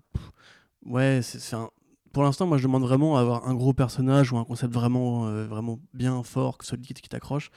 ouais, 0.84 1.20
c'est 1.22 1.56
un. 1.56 1.70
Pour 2.12 2.22
l'instant, 2.22 2.46
moi, 2.46 2.58
je 2.58 2.62
demande 2.62 2.82
vraiment 2.82 3.16
à 3.16 3.20
avoir 3.20 3.48
un 3.48 3.54
gros 3.54 3.72
personnage 3.72 4.32
ou 4.32 4.38
un 4.38 4.44
concept 4.44 4.72
vraiment, 4.72 5.26
euh, 5.26 5.46
vraiment 5.46 5.80
bien 5.94 6.22
fort, 6.22 6.58
solide, 6.60 7.00
qui 7.00 7.08
t'accroche. 7.08 7.50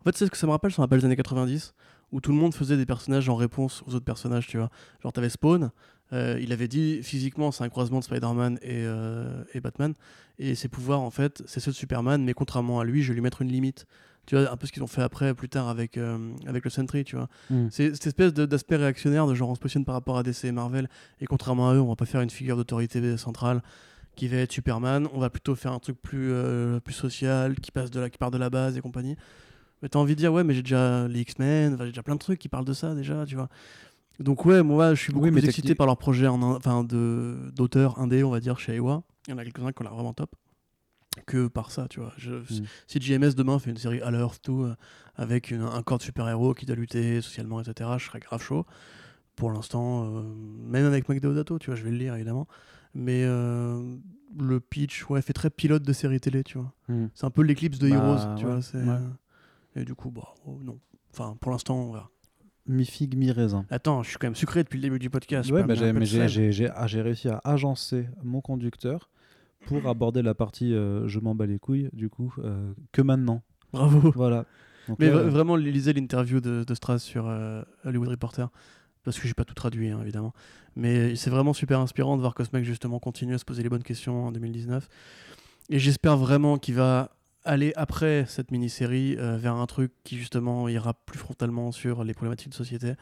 En 0.00 0.04
fait, 0.04 0.16
c'est 0.16 0.26
ce 0.26 0.30
que 0.30 0.36
ça 0.36 0.46
me 0.46 0.52
rappelle, 0.52 0.72
ça 0.72 0.82
me 0.82 0.84
rappelle 0.84 0.98
les 0.98 1.06
années 1.06 1.16
90, 1.16 1.74
où 2.12 2.20
tout 2.20 2.30
le 2.30 2.36
monde 2.36 2.54
faisait 2.54 2.76
des 2.76 2.84
personnages 2.84 3.30
en 3.30 3.36
réponse 3.36 3.82
aux 3.86 3.94
autres 3.94 4.04
personnages, 4.04 4.46
tu 4.46 4.58
vois. 4.58 4.68
Genre, 5.02 5.12
t'avais 5.12 5.30
Spawn, 5.30 5.70
euh, 6.14 6.38
il 6.40 6.52
avait 6.52 6.68
dit 6.68 7.02
physiquement, 7.02 7.50
c'est 7.50 7.64
un 7.64 7.68
croisement 7.68 7.98
de 7.98 8.04
Spider-Man 8.04 8.58
et, 8.62 8.84
euh, 8.84 9.42
et 9.52 9.60
Batman, 9.60 9.94
et 10.38 10.54
ses 10.54 10.68
pouvoirs, 10.68 11.00
en 11.00 11.10
fait, 11.10 11.42
c'est 11.46 11.60
ceux 11.60 11.72
de 11.72 11.76
Superman, 11.76 12.22
mais 12.24 12.34
contrairement 12.34 12.80
à 12.80 12.84
lui, 12.84 13.02
je 13.02 13.08
vais 13.08 13.14
lui 13.14 13.20
mettre 13.20 13.42
une 13.42 13.50
limite. 13.50 13.86
Tu 14.26 14.36
vois, 14.36 14.50
un 14.50 14.56
peu 14.56 14.66
ce 14.66 14.72
qu'ils 14.72 14.82
ont 14.82 14.88
fait 14.88 15.02
après, 15.02 15.34
plus 15.34 15.50
tard, 15.50 15.68
avec, 15.68 15.98
euh, 15.98 16.32
avec 16.46 16.64
le 16.64 16.70
Sentry, 16.70 17.04
tu 17.04 17.16
vois. 17.16 17.28
Mm. 17.50 17.66
C'est 17.70 17.92
cette 17.94 18.06
espèce 18.06 18.32
d'aspect 18.32 18.76
réactionnaire 18.76 19.26
de 19.26 19.34
genre 19.34 19.50
on 19.50 19.54
se 19.54 19.60
positionne 19.60 19.84
par 19.84 19.94
rapport 19.94 20.16
à 20.16 20.22
DC 20.22 20.44
et 20.44 20.52
Marvel 20.52 20.88
et 21.20 21.26
contrairement 21.26 21.68
à 21.68 21.74
eux 21.74 21.80
on 21.80 21.88
va 21.88 21.96
pas 21.96 22.06
faire 22.06 22.22
une 22.22 22.30
figure 22.30 22.56
d'autorité 22.56 23.16
centrale 23.18 23.62
qui 24.16 24.28
va 24.28 24.38
être 24.38 24.52
Superman 24.52 25.08
on 25.12 25.18
va 25.18 25.28
plutôt 25.28 25.54
faire 25.54 25.72
un 25.72 25.78
truc 25.78 26.00
plus, 26.00 26.32
plus 26.82 26.94
social 26.94 27.56
qui, 27.56 27.70
passe 27.70 27.90
de 27.90 28.00
la, 28.00 28.08
qui 28.08 28.16
part 28.16 28.30
de 28.30 28.38
la 28.38 28.48
base 28.48 28.78
et 28.78 28.80
compagnie 28.80 29.16
mais 29.82 29.90
t'as 29.90 29.98
envie 29.98 30.14
de 30.14 30.20
dire 30.20 30.32
ouais 30.32 30.42
mais 30.42 30.54
j'ai 30.54 30.62
déjà 30.62 31.06
les 31.06 31.20
X-Men 31.20 31.76
j'ai 31.80 31.86
déjà 31.88 32.02
plein 32.02 32.14
de 32.14 32.20
trucs 32.20 32.38
qui 32.38 32.48
parlent 32.48 32.64
de 32.64 32.72
ça 32.72 32.94
déjà 32.94 33.26
tu 33.26 33.34
vois 33.34 33.50
donc 34.20 34.44
ouais 34.46 34.62
moi 34.62 34.94
je 34.94 35.00
suis 35.02 35.12
beaucoup 35.12 35.26
Oui, 35.26 35.32
plus 35.32 35.44
excité 35.44 35.74
par 35.74 35.86
leur 35.86 35.96
projet 35.96 36.26
en, 36.26 36.40
in- 36.42 36.56
enfin, 36.56 36.84
de- 36.84 37.50
d'auteur 37.54 37.98
indé 37.98 38.22
on 38.24 38.30
va 38.30 38.40
dire 38.40 38.58
chez 38.58 38.74
Ewa 38.76 39.02
il 39.26 39.30
y 39.30 39.34
en 39.34 39.38
a 39.38 39.44
quelques-uns 39.44 39.72
qui 39.72 39.80
ont 39.82 39.84
l'air 39.84 39.94
vraiment 39.94 40.12
top 40.14 40.34
que 41.26 41.46
par 41.48 41.70
ça 41.70 41.86
tu 41.88 42.00
vois 42.00 42.12
Je- 42.16 42.42
si 42.86 43.00
JMS 43.00 43.34
demain 43.36 43.58
fait 43.58 43.70
une 43.70 43.76
série 43.76 44.00
à 44.02 44.10
l'Earth 44.10 44.44
2 44.46 44.52
euh, 44.52 44.74
avec 45.16 45.50
une- 45.50 45.62
un 45.62 45.82
corps 45.82 45.98
de 45.98 46.02
super-héros 46.02 46.54
qui 46.54 46.66
doit 46.66 46.74
lutter 46.76 47.20
socialement, 47.20 47.60
etc., 47.60 47.90
je 47.98 48.04
serais 48.06 48.20
grave 48.20 48.42
chaud. 48.42 48.66
pour 49.36 49.50
l'instant, 49.50 50.04
euh, 50.06 50.22
même 50.68 50.84
avec 50.86 51.08
Mac 51.08 51.18
Deodato, 51.20 51.58
tu 51.58 51.66
vois, 51.66 51.74
je 51.74 51.82
vais 51.82 51.90
le 51.90 51.96
lire 51.96 52.14
évidemment. 52.14 52.46
Mais 52.94 53.24
euh, 53.24 53.96
le 54.38 54.60
pitch, 54.60 55.08
ouais, 55.10 55.20
fait 55.22 55.32
très 55.32 55.50
pilote 55.50 55.82
de 55.82 55.92
série 55.92 56.20
télé, 56.20 56.44
tu 56.44 56.56
vois. 56.58 56.72
Hmm. 56.88 57.06
C'est 57.14 57.24
un 57.26 57.30
peu 57.30 57.42
l'éclipse 57.42 57.80
de 57.80 57.88
Bah, 57.88 57.96
Heroes, 57.96 58.36
tu 58.38 58.46
ouais, 58.46 58.52
vois. 58.52 58.60
ouais. 58.74 59.00
euh, 59.00 59.80
Et 59.80 59.84
du 59.84 59.96
coup, 59.96 60.12
bah, 60.12 60.34
oh, 60.46 60.60
non. 60.62 60.78
Enfin, 61.12 61.36
pour 61.40 61.50
l'instant, 61.50 61.76
on 61.76 61.92
verra. 61.94 62.10
Mi 62.66 62.84
figue, 62.86 63.16
mi 63.16 63.30
raisin. 63.30 63.66
Attends, 63.70 64.02
je 64.02 64.08
suis 64.10 64.18
quand 64.18 64.26
même 64.26 64.34
sucré 64.34 64.64
depuis 64.64 64.76
le 64.78 64.82
début 64.82 64.98
du 64.98 65.10
podcast. 65.10 65.50
Ouais, 65.50 65.62
bah, 65.64 65.74
j'ai, 65.74 66.68
ah, 66.74 66.86
j'ai 66.86 67.02
réussi 67.02 67.28
à 67.28 67.40
agencer 67.44 68.08
mon 68.22 68.40
conducteur 68.40 69.10
pour 69.66 69.86
aborder 69.88 70.22
la 70.22 70.34
partie 70.34 70.72
euh, 70.74 71.06
je 71.06 71.18
m'en 71.20 71.34
bats 71.34 71.46
les 71.46 71.58
couilles, 71.58 71.90
du 71.92 72.08
coup, 72.08 72.34
euh, 72.38 72.72
que 72.92 73.02
maintenant. 73.02 73.42
Bravo. 73.72 74.12
Voilà. 74.14 74.46
Donc 74.88 74.98
Mais 74.98 75.10
là, 75.10 75.16
vra- 75.24 75.28
vraiment, 75.28 75.56
lisez 75.56 75.92
l'interview 75.92 76.40
de, 76.40 76.64
de 76.64 76.74
Strass 76.74 77.02
sur 77.02 77.26
euh, 77.28 77.62
Hollywood 77.84 78.08
Reporter. 78.08 78.48
Parce 79.02 79.18
que 79.20 79.28
j'ai 79.28 79.34
pas 79.34 79.44
tout 79.44 79.54
traduit, 79.54 79.90
hein, 79.90 79.98
évidemment. 80.00 80.32
Mais 80.76 81.14
c'est 81.16 81.28
vraiment 81.28 81.52
super 81.52 81.80
inspirant 81.80 82.16
de 82.16 82.22
voir 82.22 82.34
Cosmec 82.34 82.64
justement 82.64 82.98
continuer 82.98 83.34
à 83.34 83.38
se 83.38 83.44
poser 83.44 83.62
les 83.62 83.68
bonnes 83.68 83.82
questions 83.82 84.26
en 84.26 84.32
2019. 84.32 84.88
Et 85.68 85.78
j'espère 85.78 86.16
vraiment 86.16 86.56
qu'il 86.56 86.74
va 86.74 87.13
aller 87.44 87.72
après 87.76 88.24
cette 88.26 88.50
mini-série 88.50 89.16
euh, 89.18 89.36
vers 89.36 89.54
un 89.54 89.66
truc 89.66 89.92
qui 90.04 90.16
justement 90.18 90.68
ira 90.68 90.94
plus 90.94 91.18
frontalement 91.18 91.72
sur 91.72 92.04
les 92.04 92.14
problématiques 92.14 92.50
de 92.50 92.54
société. 92.54 92.94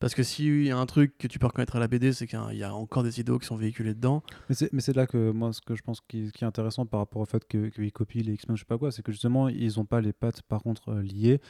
Parce 0.00 0.14
que 0.14 0.22
s'il 0.22 0.62
y 0.64 0.70
a 0.70 0.78
un 0.78 0.86
truc 0.86 1.18
que 1.18 1.26
tu 1.26 1.40
peux 1.40 1.46
reconnaître 1.46 1.74
à 1.74 1.80
la 1.80 1.88
BD, 1.88 2.12
c'est 2.12 2.28
qu'il 2.28 2.38
y 2.52 2.62
a- 2.62 2.72
encore 2.74 3.02
des 3.02 3.18
idéaux 3.18 3.38
qui 3.40 3.46
sont 3.46 3.56
véhiculés 3.56 3.94
dedans. 3.94 4.22
Mais 4.48 4.54
c'est, 4.54 4.94
là 4.94 5.08
que 5.08 5.32
moi, 5.32 5.52
ce 5.52 5.60
que 5.60 5.74
je 5.74 5.82
pense 5.82 6.00
qui, 6.02 6.30
est 6.40 6.42
intéressant 6.44 6.86
par 6.86 7.00
rapport 7.00 7.20
au 7.20 7.24
fait 7.24 7.44
que- 7.48 7.66
qu'ils 7.68 7.90
copient 7.90 8.22
les 8.22 8.34
X-Men, 8.34 8.56
je 8.56 8.60
sais 8.62 8.66
pas 8.66 8.78
quoi, 8.78 8.92
c'est 8.92 9.02
que 9.02 9.10
justement, 9.10 9.48
ils 9.48 9.72
n'ont 9.76 9.84
pas 9.86 10.00
les 10.00 10.12
pattes, 10.12 10.42
par 10.42 10.62
contre, 10.62 10.90
euh, 10.92 11.02
liées 11.02 11.40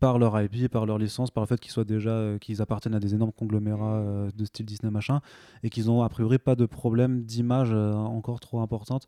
par 0.00 0.18
leur 0.18 0.40
IP, 0.40 0.68
par 0.68 0.86
leur 0.86 0.96
licence, 0.96 1.30
par 1.30 1.42
le 1.42 1.48
fait 1.48 1.60
qu'ils 1.60 1.72
soient 1.72 1.84
déjà, 1.84 2.10
euh, 2.10 2.38
qu'ils 2.38 2.62
appartiennent 2.62 2.94
à 2.94 3.00
des 3.00 3.14
énormes 3.14 3.32
conglomérats 3.32 4.28
de 4.34 4.44
style 4.46 4.64
Disney 4.64 4.90
machin, 4.90 5.20
et 5.62 5.68
qu'ils 5.68 5.90
ont 5.90 6.02
a 6.02 6.08
priori 6.08 6.38
pas 6.38 6.54
de 6.54 6.64
problème 6.64 7.24
d'image 7.24 7.72
encore 7.74 8.40
trop 8.40 8.60
importante 8.60 9.06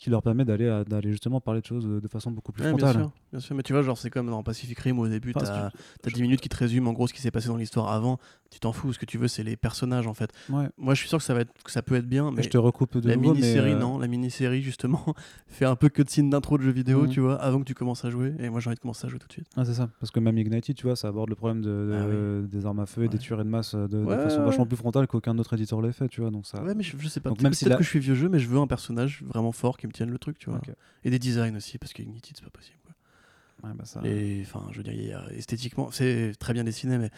qui 0.00 0.10
leur 0.10 0.22
permet 0.22 0.44
d'aller, 0.44 0.82
d'aller 0.88 1.12
justement 1.12 1.40
parler 1.40 1.60
de 1.60 1.66
choses 1.66 1.86
euh, 1.86 2.00
de 2.00 2.08
façon 2.08 2.30
beaucoup 2.32 2.50
plus 2.52 2.64
Ouais, 2.64 2.72
bien 2.72 2.78
frontale. 2.86 3.02
sûr, 3.02 3.12
bien 3.30 3.38
sûr. 3.40 3.54
Mais 3.54 3.62
tu 3.62 3.72
vois, 3.74 3.82
genre, 3.82 3.98
c'est 3.98 4.10
comme 4.10 4.26
dans 4.28 4.42
Pacific 4.42 4.76
Rim 4.80 4.98
au 4.98 5.06
début, 5.06 5.32
Enfin, 5.36 5.44
t'as 5.46 5.70
si 5.70 6.08
as 6.08 6.16
10 6.16 6.22
minutes 6.22 6.40
qui 6.40 6.48
te 6.48 6.56
résument 6.56 6.90
en 6.90 6.92
gros 6.94 7.06
ce 7.06 7.12
qui 7.12 7.20
s'est 7.20 7.30
passé 7.30 7.48
dans 7.48 7.56
l'histoire 7.56 7.92
avant. 7.92 8.18
Tu 8.50 8.58
t'en 8.58 8.72
fous, 8.72 8.92
ce 8.92 8.98
que 8.98 9.04
tu 9.06 9.16
veux, 9.18 9.28
c'est 9.28 9.44
les 9.44 9.56
personnages 9.56 10.08
en 10.08 10.14
fait. 10.14 10.32
Ouais. 10.48 10.68
Moi, 10.76 10.94
je 10.94 11.00
suis 11.00 11.08
sûr 11.08 11.18
que 11.18 11.24
ça, 11.24 11.34
va 11.34 11.42
être, 11.42 11.52
que 11.62 11.70
ça 11.70 11.82
peut 11.82 11.94
être 11.94 12.08
bien, 12.08 12.32
mais 12.32 12.42
je 12.42 12.48
te 12.48 12.58
recoupe 12.58 12.98
de 12.98 13.08
la 13.08 13.14
nouveau, 13.16 13.34
mini-série, 13.34 13.70
mais, 13.70 13.76
euh, 13.76 13.78
non. 13.78 13.98
La 13.98 14.08
mini-série, 14.08 14.62
justement, 14.62 15.04
fait 15.46 15.66
un 15.66 15.76
peu 15.76 15.88
cutscene 15.88 16.30
d'intro 16.30 16.56
de 16.58 16.62
jeu 16.64 16.72
vidéo, 16.72 17.02
Mhm. 17.02 17.10
tu 17.10 17.20
vois, 17.20 17.36
avant 17.36 17.60
que 17.60 17.64
tu 17.64 17.74
commences 17.74 18.04
à 18.04 18.10
jouer. 18.10 18.34
Et 18.40 18.48
moi, 18.48 18.58
j'ai 18.60 18.68
envie 18.70 18.74
de 18.76 18.80
commencer 18.80 19.06
à 19.06 19.08
jouer 19.10 19.18
tout 19.20 19.28
de 19.28 19.32
suite. 19.34 19.46
Ah, 19.56 19.64
c'est 19.64 19.74
ça, 19.74 19.88
parce 20.00 20.10
que 20.10 20.18
même 20.18 20.36
Ignited, 20.38 20.74
tu 20.74 20.86
vois, 20.86 20.96
ça 20.96 21.08
aborde 21.08 21.28
le 21.28 21.36
problème 21.36 21.60
de, 21.60 21.68
de- 21.68 22.48
des 22.50 22.66
armes 22.66 22.80
à 22.80 22.86
feu 22.86 23.04
et 23.04 23.08
des 23.08 23.10
Ah 23.10 23.14
Ouais. 23.14 23.18
tueries 23.18 23.44
de 23.44 23.48
masse 23.50 23.74
euh, 23.74 23.86
de, 23.86 23.98
de 23.98 24.04
Ouais, 24.04 24.16
façon 24.18 24.38
ouais, 24.40 24.46
vachement 24.46 24.64
ouais. 24.64 24.68
plus 24.68 24.76
frontale 24.78 25.06
qu'aucun 25.06 25.38
autre 25.38 25.52
éditeur 25.54 25.80
l'ait 25.82 25.92
fait, 25.92 26.08
tu 26.08 26.20
vois. 26.22 26.30
Donc 26.30 26.46
ça. 26.46 26.62
Ouais, 26.64 26.74
mais 26.74 26.82
je, 26.82 26.96
je 26.98 27.06
sais 27.08 27.20
pas. 27.20 27.28
Donc 27.28 27.42
même 27.42 27.52
si 27.52 27.64
peut-être 27.66 27.78
que 27.78 27.84
je 27.84 27.88
suis 27.88 28.00
vieux 28.00 28.14
jeu, 28.14 28.28
mais 28.28 28.38
je 28.40 28.48
veux 28.48 28.58
un 28.58 28.66
personnage 28.66 29.22
vraiment 29.26 29.52
fort 29.52 29.76
qui 29.76 29.86
me 29.90 29.94
tienne 29.94 30.10
le 30.10 30.18
truc, 30.18 30.38
tu 30.38 30.50
vois. 30.50 30.60
Et 31.04 31.10
des 31.10 31.18
designs 31.18 31.56
aussi, 31.56 31.78
parce 31.78 31.92
que 31.92 32.02
Ignited, 32.02 32.36
c'est 32.36 32.44
pas 32.44 32.50
possible. 32.50 32.78
quoi. 32.84 33.68
Ouais, 33.68 33.74
bah 33.76 33.84
ça- 33.84 34.00
Et 34.04 34.40
enfin, 34.46 34.66
je 34.72 34.78
veux 34.78 34.82
dire, 34.82 34.92
il 34.94 35.06
y 35.06 35.12
a- 35.12 35.26
esthétiquement, 35.32 35.90
c'est 35.90 36.32
très 36.38 36.52
bien 36.54 36.64
dessiné, 36.64 36.96
mais 36.98 37.10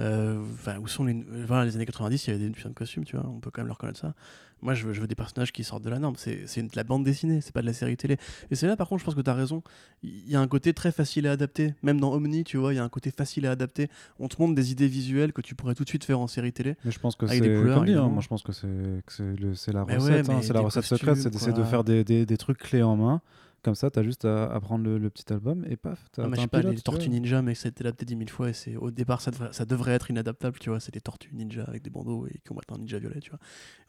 euh, 0.00 0.42
enfin, 0.54 0.78
où 0.78 0.88
sont 0.88 1.04
les, 1.04 1.24
voilà, 1.46 1.64
les 1.64 1.74
années 1.76 1.86
90, 1.86 2.26
il 2.26 2.30
y 2.30 2.34
avait 2.34 2.44
des 2.44 2.50
putains 2.50 2.68
de 2.68 2.74
costumes, 2.74 3.04
tu 3.04 3.16
vois, 3.16 3.26
on 3.28 3.40
peut 3.40 3.50
quand 3.50 3.62
même 3.62 3.68
leur 3.68 3.76
reconnaître 3.76 4.00
ça. 4.00 4.14
Moi, 4.62 4.74
je 4.74 4.86
veux, 4.86 4.94
je 4.94 5.00
veux 5.02 5.06
des 5.06 5.14
personnages 5.14 5.52
qui 5.52 5.64
sortent 5.64 5.84
de 5.84 5.90
la 5.90 5.98
norme. 5.98 6.16
C'est 6.16 6.62
de 6.62 6.76
la 6.76 6.82
bande 6.82 7.04
dessinée, 7.04 7.42
c'est 7.42 7.52
pas 7.52 7.60
de 7.60 7.66
la 7.66 7.74
série 7.74 7.96
télé. 7.96 8.16
Et 8.50 8.54
c'est 8.54 8.66
là, 8.66 8.74
par 8.74 8.88
contre, 8.88 9.00
je 9.00 9.04
pense 9.04 9.14
que 9.14 9.20
tu 9.20 9.28
as 9.28 9.34
raison. 9.34 9.62
Il 10.02 10.28
y 10.30 10.34
a 10.34 10.40
un 10.40 10.48
côté 10.48 10.72
très 10.72 10.92
facile 10.92 11.26
à 11.26 11.32
adapter. 11.32 11.74
Même 11.82 12.00
dans 12.00 12.12
Omni, 12.12 12.42
tu 12.42 12.56
vois, 12.56 12.72
il 12.72 12.76
y 12.76 12.78
a 12.78 12.84
un 12.84 12.88
côté 12.88 13.10
facile 13.10 13.46
à 13.46 13.50
adapter. 13.50 13.88
On 14.18 14.28
te 14.28 14.40
montre 14.40 14.54
des 14.54 14.72
idées 14.72 14.88
visuelles 14.88 15.34
que 15.34 15.42
tu 15.42 15.54
pourrais 15.54 15.74
tout 15.74 15.84
de 15.84 15.88
suite 15.90 16.04
faire 16.04 16.20
en 16.20 16.26
série 16.26 16.52
télé. 16.52 16.76
Mais 16.86 16.90
je 16.90 16.98
pense 16.98 17.16
que 17.16 17.26
c'est 17.26 17.36
hein, 17.36 18.08
moi 18.08 18.22
je 18.22 18.28
pense 18.28 18.42
que 18.42 18.52
c'est 18.52 19.72
la 19.72 19.82
recette, 19.82 20.28
ouais, 20.28 20.34
hein, 20.34 20.40
c'est 20.40 20.52
la 20.54 20.60
des 20.60 20.64
recette 20.64 20.82
costumes, 20.82 20.98
secrète, 20.98 21.16
c'est 21.18 21.30
d'essayer 21.30 21.52
de 21.52 21.62
faire 21.62 21.84
des, 21.84 22.02
des, 22.02 22.24
des 22.24 22.36
trucs 22.38 22.58
clés 22.58 22.82
en 22.82 22.96
main. 22.96 23.20
Comme 23.66 23.74
ça, 23.74 23.90
t'as 23.90 24.04
juste 24.04 24.24
à, 24.24 24.44
à 24.44 24.60
prendre 24.60 24.84
le, 24.84 24.96
le 24.96 25.10
petit 25.10 25.32
album 25.32 25.66
et 25.68 25.74
paf, 25.76 25.98
t'as 26.12 26.22
Ah, 26.22 26.28
mais 26.28 26.36
je 26.36 26.42
sais 26.42 26.46
pas, 26.46 26.60
pilote, 26.60 26.76
les. 26.76 26.82
Tortues 26.82 27.08
Ninja, 27.10 27.42
mais 27.42 27.56
ça 27.56 27.66
a 27.66 27.70
été 27.70 27.82
adapté 27.82 28.04
dix 28.04 28.14
mille 28.14 28.30
fois. 28.30 28.50
Et 28.50 28.52
c'est 28.52 28.76
au 28.76 28.92
départ, 28.92 29.20
ça 29.20 29.32
devrait, 29.32 29.52
ça 29.52 29.64
devrait 29.64 29.90
être 29.90 30.08
inadaptable, 30.08 30.56
tu 30.60 30.70
vois. 30.70 30.78
C'est 30.78 30.94
des 30.94 31.00
Tortues 31.00 31.34
Ninja 31.34 31.64
avec 31.64 31.82
des 31.82 31.90
bandeaux 31.90 32.28
et 32.28 32.34
qui 32.34 32.42
combattent 32.46 32.70
un 32.70 32.78
ninja 32.78 33.00
violet, 33.00 33.18
tu 33.18 33.30
vois. 33.30 33.40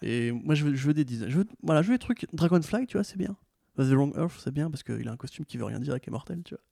Et 0.01 0.32
moi, 0.32 0.55
je 0.55 0.65
veux, 0.65 0.73
je 0.73 0.88
veux 0.88 0.95
des 0.95 1.05
designs. 1.05 1.30
Je 1.30 1.38
veux, 1.38 1.45
voilà, 1.61 1.84
je 1.84 1.89
veux 1.89 1.93
des 1.93 1.99
trucs. 1.99 2.25
Dragonfly, 2.34 2.88
tu 2.88 2.97
vois, 2.97 3.03
c'est 3.03 3.19
bien. 3.19 3.38
The 3.78 3.91
Wrong 3.91 4.17
Earth, 4.17 4.39
c'est 4.43 4.51
bien 4.51 4.71
parce 4.71 4.82
qu'il 4.82 5.07
a 5.07 5.11
un 5.11 5.15
costume 5.15 5.45
qui 5.45 5.57
veut 5.57 5.65
rien 5.65 5.80
dire 5.80 5.93
et 5.93 5.99
qui 5.99 6.09
est 6.09 6.11
mortel, 6.11 6.41
tu 6.43 6.55
vois. 6.55 6.63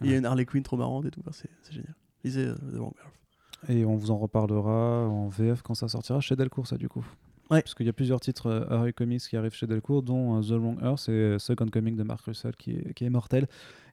Il 0.00 0.10
y 0.10 0.14
a 0.14 0.16
une 0.16 0.24
Harley 0.24 0.46
Quinn 0.46 0.62
trop 0.62 0.78
marrante 0.78 1.04
et 1.04 1.10
tout. 1.10 1.20
c'est 1.32 1.50
génial. 1.70 1.94
Lisez 2.24 2.46
euh, 2.46 2.54
The 2.54 2.76
Wrong 2.76 2.94
Earth. 3.04 3.68
Et 3.68 3.84
on 3.84 3.96
vous 3.96 4.10
en 4.10 4.16
reparlera 4.16 5.06
en 5.06 5.28
VF 5.28 5.60
quand 5.60 5.74
ça 5.74 5.88
sortira 5.88 6.20
chez 6.20 6.36
Delcourt, 6.36 6.66
ça 6.66 6.78
du 6.78 6.88
coup. 6.88 7.04
Ouais. 7.50 7.62
Parce 7.62 7.74
qu'il 7.74 7.86
y 7.86 7.88
a 7.88 7.92
plusieurs 7.92 8.20
titres 8.20 8.46
euh, 8.46 8.66
Harry 8.70 8.92
Comics 8.92 9.22
qui 9.22 9.36
arrivent 9.36 9.54
chez 9.54 9.66
Delcourt, 9.66 10.02
dont 10.02 10.36
euh, 10.36 10.42
The 10.42 10.60
Wrong 10.60 10.78
Earth 10.82 11.08
et 11.08 11.12
euh, 11.12 11.38
Second 11.38 11.68
Comic 11.68 11.96
de 11.96 12.02
Mark 12.02 12.24
Russell 12.24 12.56
qui 12.56 12.72
est, 12.72 13.10
mortel. 13.10 13.46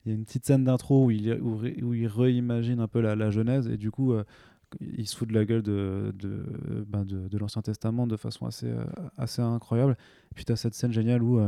Il 0.05 0.09
y 0.09 0.11
a 0.11 0.15
une 0.15 0.25
petite 0.25 0.45
scène 0.45 0.63
d'intro 0.63 1.05
où 1.05 1.11
il, 1.11 1.33
où, 1.41 1.61
où 1.81 1.93
il 1.93 2.07
réimagine 2.07 2.79
un 2.79 2.87
peu 2.87 2.99
la, 2.99 3.29
genèse 3.29 3.67
et 3.67 3.77
du 3.77 3.91
coup 3.91 4.13
euh, 4.13 4.23
il 4.81 5.07
se 5.07 5.15
fout 5.15 5.29
de 5.29 5.33
la 5.33 5.45
gueule 5.45 5.61
de, 5.61 6.13
de, 6.17 6.83
ben 6.87 7.05
l'Ancien 7.31 7.61
Testament 7.61 8.07
de 8.07 8.17
façon 8.17 8.47
assez, 8.47 8.73
assez 9.17 9.41
incroyable. 9.41 9.95
Puis 10.33 10.45
tu 10.45 10.51
as 10.51 10.55
cette 10.55 10.73
scène 10.73 10.91
géniale 10.91 11.21
où. 11.21 11.39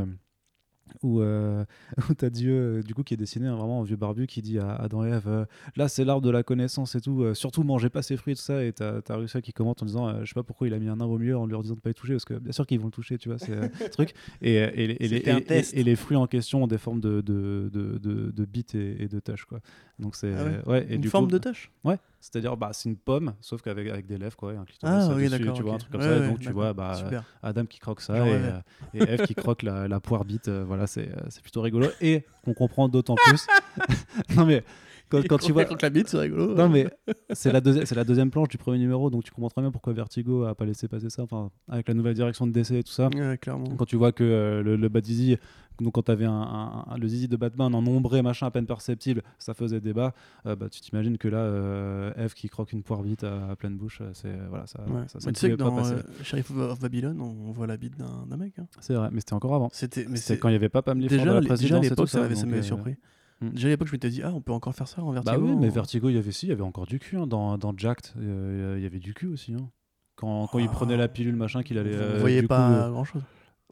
Où, 1.02 1.20
euh, 1.20 1.64
où 2.10 2.14
t'as 2.14 2.30
Dieu 2.30 2.52
euh, 2.78 2.82
du 2.82 2.94
coup 2.94 3.02
qui 3.02 3.14
est 3.14 3.16
dessiné 3.16 3.46
hein, 3.48 3.54
vraiment 3.56 3.80
en 3.80 3.82
vieux 3.82 3.96
barbu 3.96 4.26
qui 4.26 4.42
dit 4.42 4.58
à 4.58 4.74
Adam 4.74 5.04
et 5.04 5.10
Ève 5.10 5.28
euh, 5.28 5.44
là 5.76 5.88
c'est 5.88 6.04
l'arbre 6.04 6.22
de 6.22 6.30
la 6.30 6.42
connaissance 6.42 6.94
et 6.94 7.00
tout 7.00 7.22
euh, 7.22 7.34
surtout 7.34 7.62
mangez 7.64 7.88
pas 7.90 8.02
ces 8.02 8.16
fruits 8.16 8.32
et 8.32 8.36
tout 8.36 8.42
ça. 8.42 8.64
Et 8.64 8.72
t'as 8.72 9.00
as 9.08 9.16
Russell 9.16 9.42
qui 9.42 9.52
commente 9.52 9.82
en 9.82 9.86
disant 9.86 10.20
je 10.24 10.26
sais 10.28 10.34
pas 10.34 10.42
pourquoi 10.42 10.66
il 10.68 10.74
a 10.74 10.78
mis 10.78 10.88
un 10.88 11.00
arbre 11.00 11.14
au 11.14 11.18
milieu 11.18 11.36
en 11.36 11.46
leur 11.46 11.62
disant 11.62 11.74
de 11.74 11.80
pas 11.80 11.90
y 11.90 11.94
toucher 11.94 12.14
parce 12.14 12.24
que 12.24 12.34
bien 12.34 12.52
sûr 12.52 12.66
qu'ils 12.66 12.78
vont 12.80 12.86
le 12.86 12.92
toucher 12.92 13.18
tu 13.18 13.28
vois 13.28 13.38
c'est 13.38 13.90
truc. 13.90 14.14
Et, 14.42 14.54
et, 14.54 14.86
les- 14.86 14.96
et 15.00 15.30
un 15.30 15.38
et- 15.38 15.96
fruits 15.96 16.16
en 16.16 16.26
question 16.26 16.62
ont 16.62 16.66
des 16.66 16.78
formes 16.78 17.00
de, 17.00 17.20
de, 17.20 17.70
de, 17.72 17.98
de, 17.98 18.30
de 18.30 18.44
bits 18.44 18.66
et, 18.74 19.08
de 19.08 19.20
tâches 19.20 19.44
quoi. 19.44 19.60
Donc 19.98 20.14
c'est 20.14 20.32
Ah 20.34 20.44
ouais. 20.44 20.60
ouais, 20.66 20.86
et 20.90 20.94
Une 20.96 21.00
du 21.00 21.08
forme 21.08 21.26
coup, 21.26 21.32
de 21.32 21.38
tâche 21.38 21.70
ouais 21.84 21.98
c'est 22.32 22.38
à 22.38 22.40
dire 22.40 22.56
bah 22.56 22.70
c'est 22.72 22.88
une 22.88 22.96
pomme 22.96 23.34
sauf 23.40 23.62
qu'avec 23.62 23.88
avec 23.88 24.06
des 24.06 24.18
lèvres 24.18 24.36
quoi 24.36 24.52
et 24.52 24.56
un 24.56 24.64
clitoris 24.64 24.94
Ah, 24.96 25.08
dessus, 25.08 25.20
oui, 25.20 25.28
d'accord. 25.30 25.56
tu 25.56 25.62
vois 25.62 25.74
un 25.74 25.78
truc 25.78 25.92
comme 25.92 26.00
Ouais, 26.00 26.06
ça 26.08 26.18
ouais, 26.20 26.28
donc 26.28 26.38
tu 26.40 26.50
vois 26.50 26.72
bah 26.72 26.94
Super. 26.94 27.24
Adam 27.42 27.64
qui 27.66 27.78
croque 27.78 28.00
ça 28.00 28.16
et, 28.18 28.20
rêvais. 28.22 28.52
euh, 28.52 28.60
et 28.94 29.02
Eve 29.14 29.22
qui 29.26 29.34
croque 29.34 29.62
la, 29.62 29.86
la 29.88 30.00
poire 30.00 30.24
bite. 30.24 30.48
euh, 30.48 30.64
voilà, 30.66 30.86
c'est 30.86 31.08
euh, 31.08 31.20
c'est 31.28 31.42
plutôt 31.42 31.60
rigolo. 31.62 31.86
Et 32.00 32.24
qu'on 32.44 32.54
comprend 32.54 32.88
d'autant 32.88 33.14
plus. 33.14 33.46
non, 34.36 34.44
mais 34.46 34.64
quand, 35.08 35.22
quand 35.28 35.38
tu 35.38 35.52
vois. 35.52 35.64
Contre 35.64 35.84
la 35.84 35.90
bite, 35.90 36.08
c'est 36.08 36.18
rigolo. 36.18 36.54
Non, 36.54 36.68
mais 36.68 36.88
c'est 37.32 37.52
la, 37.52 37.60
deuxi- 37.60 37.84
c'est 37.84 37.94
la 37.94 38.04
deuxième 38.04 38.30
planche 38.30 38.48
du 38.48 38.58
premier 38.58 38.78
numéro, 38.78 39.10
donc 39.10 39.24
tu 39.24 39.30
comprends 39.30 39.50
très 39.50 39.60
bien 39.62 39.70
pourquoi 39.70 39.92
Vertigo 39.92 40.44
a 40.44 40.54
pas 40.54 40.64
laissé 40.64 40.88
passer 40.88 41.10
ça. 41.10 41.22
Enfin, 41.22 41.50
avec 41.68 41.88
la 41.88 41.94
nouvelle 41.94 42.14
direction 42.14 42.46
de 42.46 42.52
DC 42.52 42.72
et 42.72 42.82
tout 42.82 42.92
ça. 42.92 43.08
Ouais, 43.14 43.38
clairement. 43.38 43.76
Quand 43.76 43.84
tu 43.86 43.96
vois 43.96 44.12
que 44.12 44.24
euh, 44.24 44.62
le, 44.62 44.76
le 44.76 44.88
Badizi, 44.88 45.36
donc 45.80 45.92
quand 45.94 46.02
tu 46.02 46.10
avais 46.10 46.24
un, 46.24 46.32
un- 46.32 46.84
un- 46.88 46.96
le 46.98 47.06
zizi 47.06 47.28
de 47.28 47.36
Batman 47.36 47.74
en 47.74 47.86
ombré, 47.86 48.22
machin 48.22 48.46
à 48.46 48.50
peine 48.50 48.66
perceptible, 48.66 49.22
ça 49.38 49.52
faisait 49.54 49.80
débat. 49.80 50.14
euh, 50.46 50.56
bah, 50.56 50.68
tu 50.70 50.80
t'imagines 50.80 51.18
que 51.18 51.28
là, 51.28 51.38
euh, 51.38 52.12
Eve 52.16 52.34
qui 52.34 52.48
croque 52.48 52.72
une 52.72 52.82
poire 52.82 53.02
vite 53.02 53.24
à, 53.24 53.50
à 53.50 53.56
pleine 53.56 53.76
bouche, 53.76 53.98
euh, 54.00 54.10
c'est 54.14 54.34
voilà, 54.48 54.66
ça, 54.66 54.80
Ouais. 54.88 55.02
ça, 55.08 55.20
ça 55.20 55.30
tu 55.32 55.38
sais 55.38 55.50
que 55.50 55.54
pas 55.56 55.64
dans 55.64 55.86
euh, 55.86 55.98
Sheriff 56.22 56.50
of 56.50 56.80
Babylon, 56.80 57.16
on 57.20 57.52
voit 57.52 57.66
la 57.66 57.76
bite 57.76 57.94
d'un 57.98 58.36
mec. 58.36 58.54
hein. 58.58 58.66
C'est 58.80 58.94
vrai, 58.94 59.08
mais 59.12 59.20
c'était 59.20 59.34
encore 59.34 59.54
avant. 59.54 59.68
C'était, 59.72 60.04
quand 60.38 60.48
il 60.48 60.52
n'y 60.52 60.56
avait 60.56 60.68
pas 60.68 60.82
Pam 60.82 60.98
à 60.98 61.00
déjà, 61.00 61.24
la 61.24 61.40
les- 61.40 61.40
déjà 61.40 61.44
à 61.44 61.48
présidence 61.48 61.84
et 61.86 61.88
l'époque, 61.90 62.06
tout 62.06 62.10
ça 62.12 62.20
m'avait 62.20 62.34
ça 62.34 62.42
donc, 62.42 62.50
m'avait 62.50 62.62
surpris. 62.62 62.96
Hmm. 63.40 63.50
Déjà 63.50 63.68
à 63.68 63.70
l'époque, 63.70 63.88
je 63.88 63.92
m'étais 63.92 64.10
dit, 64.10 64.22
ah, 64.22 64.32
on 64.34 64.40
peut 64.40 64.52
encore 64.52 64.74
faire 64.74 64.88
ça 64.88 65.02
en 65.02 65.12
Bah 65.12 65.20
Vertigo. 65.22 65.46
oui, 65.46 65.56
mais 65.56 65.68
on- 65.68 65.70
Vertigo, 65.70 66.08
il 66.08 66.14
y 66.14 66.18
avait 66.18 66.32
si, 66.32 66.46
il 66.46 66.48
y 66.50 66.52
avait 66.52 66.62
encore 66.62 66.86
du 66.86 66.98
cul 66.98 67.16
hein, 67.16 67.26
dans, 67.26 67.58
dans 67.58 67.72
Jacked, 67.76 68.12
euh, 68.18 68.74
il 68.78 68.82
y 68.82 68.86
avait 68.86 68.98
du 68.98 69.14
cul 69.14 69.26
aussi. 69.28 69.54
hein. 69.54 69.68
Quand, 70.16 70.46
quand 70.46 70.58
il 70.58 70.68
Ah. 70.68 70.72
prenait 70.72 70.96
la 70.96 71.08
pilule 71.08 71.36
machin 71.36 71.62
qu'il 71.62 71.76
allait. 71.78 71.92
Vous 71.94 72.02
euh, 72.02 72.18
voyez 72.20 72.40
du 72.40 72.46
pas 72.48 72.68
coup, 72.68 72.74
euh, 72.74 72.90
grand 72.90 73.04
chose. 73.04 73.22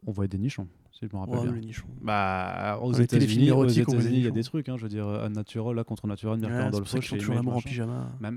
on 0.05 0.11
voyait 0.11 0.27
des 0.27 0.37
nichons, 0.37 0.67
si 0.91 1.07
je 1.09 1.15
me 1.15 1.19
rappelle 1.19 1.37
Ouais, 1.37 1.43
bien. 1.45 1.51
le 1.53 1.59
nichon. 1.59 1.87
Bah, 2.03 2.77
aux 2.83 2.91
Dans 2.91 2.97
les 2.99 3.03
États-Unis, 3.05 3.51
on 3.51 3.63
États-Unis, 3.67 4.03
il 4.11 4.13
y 4.19 4.27
a 4.27 4.29
nichons. 4.29 4.33
des 4.35 4.43
trucs. 4.43 4.69
Hein, 4.69 4.77
je 4.77 4.83
veux 4.83 4.89
dire, 4.89 5.07
Unnatural 5.07 5.75
là 5.75 5.83
contre 5.83 6.05
Natural, 6.05 6.37
Mirka 6.37 6.55
ça 6.65 6.69
qu'ils 6.71 6.85
font 6.85 7.01
chez 7.01 7.17
toujours 7.17 7.35
en 7.37 7.61
pyjama. 7.61 8.11
Les 8.21 8.29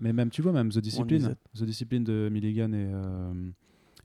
mais, 0.00 0.12
même, 0.14 0.30
tu 0.30 0.40
vois, 0.40 0.52
même 0.52 0.70
The 0.70 0.78
Discipline. 0.78 1.34
The 1.54 1.64
Discipline 1.64 2.04
de 2.04 2.30
Milligan 2.32 2.72
et, 2.72 2.88
euh, 2.90 3.50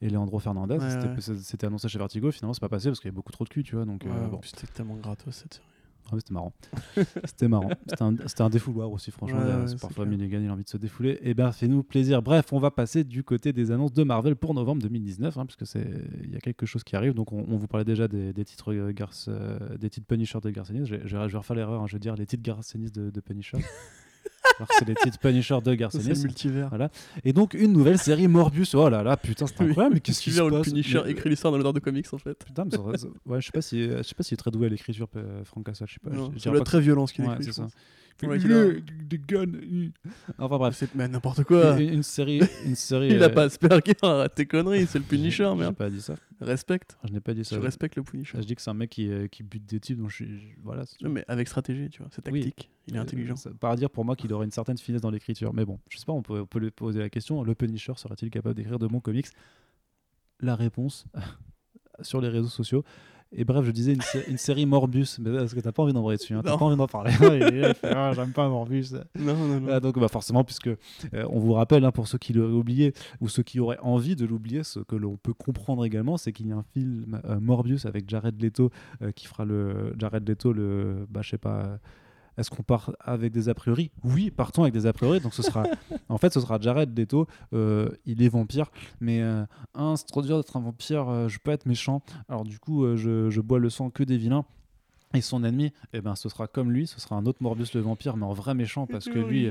et 0.01 0.09
Leandro 0.09 0.39
Fernandez, 0.39 0.75
Ouais, 0.79 0.89
c'était- 0.89 1.07
ouais. 1.07 1.65
annoncé 1.65 1.87
chez 1.87 1.97
Vertigo, 1.99 2.29
finalement, 2.31 2.53
c'est 2.53 2.59
pas 2.59 2.67
passé 2.67 2.89
parce 2.89 2.99
qu'il 2.99 3.07
y 3.07 3.09
avait 3.11 3.15
beaucoup 3.15 3.31
trop 3.31 3.45
de 3.45 3.49
cul, 3.49 3.63
tu 3.63 3.75
vois. 3.75 3.85
Donc, 3.85 4.05
euh, 4.05 4.09
Ouais, 4.09 4.27
bon, 4.29 4.41
C'était 4.43 4.67
tellement 4.67 4.95
gratos 4.95 5.33
cette 5.33 5.53
série. 5.53 5.65
Ah 6.11 6.15
ouais, 6.15 6.19
c'était 6.19 6.33
marrant. 6.33 6.53
c'était 7.25 7.47
marrant. 7.47 7.69
C'était 7.87 8.01
un, 8.03 8.45
un 8.45 8.49
défouloir 8.49 8.91
aussi, 8.91 9.09
franchement. 9.11 9.39
Ouais, 9.39 9.45
ouais, 9.65 9.75
parfois. 9.81 10.05
Milligan, 10.05 10.39
il 10.41 10.49
a 10.49 10.53
envie 10.53 10.63
de 10.63 10.69
se 10.69 10.77
défouler. 10.77 11.17
Et 11.21 11.33
ben, 11.33 11.51
fais-nous 11.51 11.83
plaisir. 11.83 12.21
Bref, 12.21 12.51
on 12.53 12.59
va 12.59 12.71
passer 12.71 13.03
du 13.03 13.23
côté 13.23 13.53
des 13.53 13.71
annonces 13.71 13.93
de 13.93 14.03
Marvel 14.03 14.35
pour 14.35 14.53
novembre 14.53 14.81
2019, 14.81 15.37
hein, 15.37 15.45
parce 15.45 15.55
que 15.55 15.65
c'est 15.65 15.87
il 16.23 16.31
y 16.31 16.35
a 16.35 16.39
quelque 16.39 16.65
chose 16.65 16.83
qui 16.83 16.95
arrive. 16.95 17.13
Donc, 17.13 17.31
on, 17.31 17.45
on 17.49 17.57
vous 17.57 17.67
parlait 17.67 17.85
déjà 17.85 18.07
des, 18.07 18.33
des 18.33 18.45
titres 18.45 18.73
euh, 18.73 18.91
Garth- 18.91 19.25
euh, 19.29 19.77
des 19.77 19.89
titres 19.89 20.07
Punisher 20.07 20.39
de 20.41 20.49
Garcenis. 20.49 20.85
Je, 20.85 20.95
vais 20.95 21.37
refaire 21.37 21.55
l'erreur. 21.55 21.81
hein, 21.81 21.87
je 21.87 21.93
vais 21.93 21.99
dire 21.99 22.15
les 22.15 22.25
titres 22.25 22.43
Garcenis 22.43 22.91
de, 22.91 23.09
de 23.09 23.19
Punisher. 23.21 23.57
Alors 24.57 24.67
c'est 24.77 24.87
les 24.87 24.95
titres 24.95 25.17
Punisher 25.19 25.57
de 25.63 25.71
C'est 25.71 25.77
Garcenis. 25.77 26.09
le 26.09 26.19
multivers. 26.27 26.69
Voilà. 26.69 26.89
Et 27.23 27.33
donc, 27.33 27.53
une 27.53 27.73
nouvelle 27.73 27.97
série 27.97 28.27
Morbius. 28.27 28.75
Oh 28.75 28.89
là 28.89 29.03
là, 29.03 29.17
putain, 29.17 29.47
c'est 29.47 29.61
incroyable. 29.61 29.95
Mais 29.95 29.99
qu'est-ce 30.01 30.21
qui 30.21 30.31
se 30.31 30.41
le 30.41 30.49
passe 30.51 30.67
Punisher 30.67 31.01
Mais- 31.05 31.11
écrit 31.11 31.29
l'histoire 31.29 31.51
dans 31.51 31.57
l'ordre 31.57 31.79
de 31.79 31.83
comics 31.83 32.05
en 32.13 32.17
fait. 32.17 32.37
Putain, 32.45 32.65
mais 32.65 32.71
ça- 32.97 33.07
ouais, 33.25 33.41
je 33.41 33.45
sais 33.45 33.51
pas 33.51 33.61
si, 33.61 33.83
je 33.87 34.01
sais 34.03 34.15
pas 34.15 34.23
s'il 34.23 34.33
est 34.35 34.37
très 34.37 34.51
doué 34.51 34.67
à 34.67 34.69
l'écriture, 34.69 35.07
euh, 35.15 35.43
Frank 35.43 35.65
Castle. 35.65 35.85
Je 35.87 35.93
sais 35.93 35.99
pas. 35.99 36.09
Doit 36.49 36.59
pas 36.59 36.63
très 36.65 36.81
violent 36.81 37.07
ce 37.07 37.13
qu'il 37.13 37.25
Ouais, 37.25 37.35
écrit. 37.39 37.51
Ouais, 38.21 38.37
guns. 39.27 39.45
il- 39.63 39.91
Enfin 40.37 40.57
bref. 40.57 40.75
C'est 40.77 40.95
n'importe 40.95 41.43
quoi. 41.43 41.79
Une, 41.79 41.95
une 41.95 42.03
série, 42.03 42.41
une 42.65 42.75
série. 42.75 43.07
Il 43.11 43.21
a 43.23 43.25
euh, 43.25 43.29
pas 43.29 43.43
Asperger, 43.43 43.81
arrête 44.01 44.35
tes 44.35 44.45
conneries, 44.45 44.85
c'est 44.87 44.99
le 44.99 45.03
Punisher, 45.05 45.49
J'ai 45.53 45.59
merde. 45.59 45.75
pas 45.75 45.89
dit 45.89 46.01
ça. 46.01 46.15
Respecte. 46.39 46.97
Je 47.05 47.11
n'ai 47.13 47.19
pas 47.19 47.33
dit 47.33 47.43
ça. 47.43 47.55
Je 47.55 47.61
respecte 47.61 47.95
le 47.95 48.03
Punisher. 48.03 48.37
Je 48.41 48.45
dis 48.47 48.55
que 48.55 48.61
c'est 48.61 48.69
un 48.69 48.73
mec 48.75 48.89
qui, 48.89 49.09
euh, 49.09 49.27
qui 49.27 49.43
bute 49.43 49.65
des 49.65 49.79
types, 49.79 49.97
donc 49.97 50.09
je 50.09 50.15
suis. 50.15 50.39
je- 50.39 50.45
Voilà. 50.63 50.83
mais 51.09 51.25
avec 51.27 51.47
stratégie, 51.47 51.89
tu 51.89 51.99
vois, 51.99 52.09
c'est 52.11 52.27
Oui. 52.31 52.41
tactique. 52.41 52.69
Il 52.87 52.95
est 52.95 52.99
intelligent. 52.99 53.33
Euh, 53.33 53.37
ça- 53.37 53.49
Par 53.59 53.75
dire 53.75 53.89
pour 53.89 54.05
moi 54.05 54.15
qu'il 54.15 54.31
aurait 54.33 54.45
une 54.45 54.51
certaine 54.51 54.77
finesse 54.77 55.01
dans 55.01 55.11
l'écriture. 55.11 55.53
Mais 55.53 55.65
bon, 55.65 55.79
je 55.89 55.97
sais 55.97 56.05
pas, 56.05 56.13
on 56.13 56.21
peut, 56.21 56.41
on 56.41 56.45
peut 56.45 56.59
lui 56.59 56.71
poser 56.71 56.99
la 56.99 57.09
question 57.09 57.43
le 57.43 57.55
Punisher 57.55 57.93
serait-il 57.95 58.29
capable 58.29 58.55
d'écrire 58.55 58.79
de 58.79 58.87
bons 58.87 58.99
comics? 58.99 59.27
La 60.39 60.55
réponse 60.55 61.05
sur 62.01 62.19
les 62.21 62.29
réseaux 62.29 62.47
sociaux. 62.49 62.83
Et 63.35 63.45
bref, 63.45 63.65
je 63.65 63.71
disais 63.71 63.93
une, 63.93 64.01
sé- 64.01 64.23
une 64.27 64.37
série 64.37 64.65
Morbius, 64.65 65.17
mais 65.19 65.31
parce 65.35 65.53
que 65.55 65.59
t'as 65.59 65.71
pas 65.71 65.81
envie 65.83 65.93
d'en 65.93 66.01
parler 66.03 66.17
dessus, 66.17 66.33
hein, 66.35 66.41
t'as 66.43 66.55
pas 66.57 66.65
envie 66.65 66.77
d'en 66.77 66.87
parler. 66.87 67.11
Ah, 67.83 68.11
J'aime 68.13 68.31
pas 68.31 68.47
Morbius. 68.47 68.93
Non, 69.17 69.35
non, 69.35 69.59
non. 69.59 69.67
Ah, 69.71 69.79
donc 69.79 69.97
bah, 69.99 70.07
forcément, 70.07 70.43
puisque 70.43 70.67
euh, 70.67 70.75
on 71.29 71.39
vous 71.39 71.53
rappelle, 71.53 71.83
hein, 71.85 71.91
pour 71.91 72.07
ceux 72.07 72.17
qui 72.19 72.33
l'auraient 72.33 72.53
oublié 72.53 72.93
ou 73.21 73.29
ceux 73.29 73.41
qui 73.43 73.59
auraient 73.59 73.79
envie 73.81 74.15
de 74.15 74.25
l'oublier, 74.25 74.63
ce 74.63 74.79
que 74.79 74.95
l'on 74.95 75.17
peut 75.17 75.33
comprendre 75.33 75.83
également, 75.85 76.17
c'est 76.17 76.31
qu'il 76.31 76.47
y 76.47 76.51
a 76.51 76.55
un 76.57 76.63
film 76.73 77.19
euh, 77.25 77.39
Morbius 77.39 77.85
avec 77.85 78.07
Jared 78.09 78.39
Leto 78.41 78.69
euh, 79.01 79.11
qui 79.11 79.25
fera 79.27 79.45
le 79.45 79.93
Jared 79.97 80.27
Leto 80.27 80.53
le, 80.53 81.07
bah 81.09 81.21
je 81.23 81.29
sais 81.31 81.37
pas. 81.37 81.79
Est-ce 82.37 82.49
qu'on 82.49 82.63
part 82.63 82.91
avec 82.99 83.31
des 83.31 83.49
a 83.49 83.53
priori? 83.53 83.91
Oui, 84.03 84.31
partons 84.31 84.63
avec 84.63 84.73
des 84.73 84.85
a 84.85 84.93
priori. 84.93 85.19
Donc 85.19 85.33
ce 85.33 85.43
sera, 85.43 85.63
en 86.09 86.17
fait, 86.17 86.33
ce 86.33 86.39
sera 86.39 86.59
Jared 86.59 86.97
Leto. 86.97 87.27
euh, 87.53 87.89
il 88.05 88.21
est 88.23 88.29
vampire, 88.29 88.71
mais 88.99 89.21
euh, 89.21 89.45
hein, 89.75 89.95
c'est 89.95 90.05
trop 90.07 90.21
dur 90.21 90.37
d'être 90.37 90.55
un 90.57 90.61
vampire. 90.61 91.07
euh, 91.09 91.27
je 91.27 91.39
peux 91.39 91.51
être 91.51 91.65
méchant. 91.65 92.01
Alors 92.29 92.43
du 92.43 92.59
coup, 92.59 92.85
je, 92.95 93.29
je 93.29 93.41
bois 93.41 93.59
le 93.59 93.69
sang 93.69 93.89
que 93.89 94.03
des 94.03 94.17
vilains. 94.17 94.45
Et 95.15 95.21
son 95.21 95.43
ennemi, 95.43 95.71
eh 95.93 96.01
ben, 96.01 96.15
ce 96.15 96.27
sera 96.27 96.47
comme 96.47 96.71
lui, 96.71 96.87
ce 96.87 96.99
sera 96.99 97.15
un 97.15 97.27
autre 97.27 97.37
Morbius 97.43 97.75
le 97.75 97.81
vampire, 97.81 98.17
mais 98.17 98.25
en 98.25 98.33
vrai 98.33 98.55
méchant, 98.55 98.87
parce 98.87 99.05
que 99.05 99.19
lui, 99.19 99.47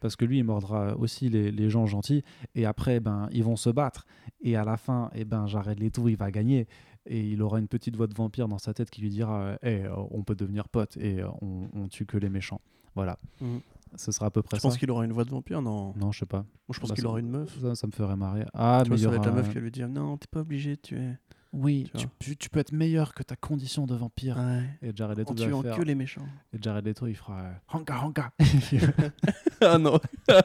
parce 0.00 0.16
que 0.16 0.26
lui, 0.26 0.36
il 0.36 0.44
mordra 0.44 0.94
aussi 0.98 1.30
les, 1.30 1.50
les 1.50 1.70
gens 1.70 1.86
gentils. 1.86 2.22
Et 2.54 2.66
après, 2.66 3.00
ben, 3.00 3.26
ils 3.32 3.42
vont 3.42 3.56
se 3.56 3.70
battre. 3.70 4.04
Et 4.42 4.54
à 4.54 4.64
la 4.64 4.76
fin, 4.76 5.10
eh 5.14 5.24
ben, 5.24 5.46
Jared 5.46 5.80
Leto, 5.80 6.08
il 6.08 6.16
va 6.18 6.30
gagner. 6.30 6.68
Et 7.10 7.20
il 7.20 7.42
aura 7.42 7.58
une 7.58 7.68
petite 7.68 7.96
voix 7.96 8.06
de 8.06 8.14
vampire 8.14 8.48
dans 8.48 8.58
sa 8.58 8.74
tête 8.74 8.90
qui 8.90 9.00
lui 9.00 9.08
dira 9.10 9.56
Eh, 9.62 9.84
euh, 9.84 9.94
on 10.10 10.22
peut 10.22 10.34
devenir 10.34 10.68
pote 10.68 10.96
et 10.98 11.20
euh, 11.22 11.28
on, 11.42 11.68
on 11.74 11.88
tue 11.88 12.04
que 12.06 12.18
les 12.18 12.28
méchants. 12.28 12.60
Voilà. 12.94 13.16
Mhm. 13.40 13.60
Ce 13.96 14.12
sera 14.12 14.26
à 14.26 14.30
peu 14.30 14.42
près 14.42 14.58
Je 14.58 14.60
ça. 14.60 14.68
pense 14.68 14.76
qu'il 14.76 14.90
aura 14.90 15.04
une 15.06 15.12
voix 15.12 15.24
de 15.24 15.30
vampire, 15.30 15.62
non 15.62 15.94
Non, 15.96 16.12
je 16.12 16.18
sais 16.18 16.26
pas. 16.26 16.40
Moi, 16.40 16.74
je 16.74 16.80
pense 16.80 16.90
Bah, 16.90 16.94
qu'il 16.94 17.02
ça- 17.04 17.08
aura 17.08 17.20
une 17.20 17.30
meuf. 17.30 17.58
Ça, 17.62 17.74
ça 17.74 17.86
me 17.86 17.92
ferait 17.92 18.16
marrer. 18.16 18.44
Ah, 18.52 18.82
Tu 18.84 18.90
mais 18.90 18.96
vois, 18.96 18.98
il 18.98 19.00
y 19.00 19.04
ça 19.04 19.08
va 19.10 19.16
être 19.16 19.24
la 19.24 19.30
aura- 19.30 19.36
meuf 19.40 19.48
qui 19.48 19.54
va 19.54 19.60
lui 19.62 19.70
dire 19.70 19.88
Non, 19.88 20.18
t'es 20.18 20.26
pas 20.30 20.40
obligé 20.40 20.76
de 20.76 20.80
tuer. 20.82 21.12
Oui, 21.54 21.90
Tu 22.18 22.50
peux 22.50 22.60
être 22.60 22.72
meilleur 22.72 23.14
que 23.14 23.22
ta 23.22 23.34
condition 23.34 23.86
de 23.86 23.94
vampire. 23.94 24.36
Ouais. 24.36 24.64
Et 24.82 24.92
Jared 24.94 25.16
Leto 25.16 25.32
En 25.32 25.34
tuant 25.34 25.62
que 25.62 25.80
les 25.80 25.94
méchants. 25.94 26.26
Et 26.52 26.58
Jared 26.60 26.84
Leto, 26.84 27.06
il 27.06 27.14
fera 27.14 27.40
euh, 27.40 27.52
Hanka 27.72 27.98
Hanka. 28.04 28.32
ah 29.62 29.78
non 29.78 29.98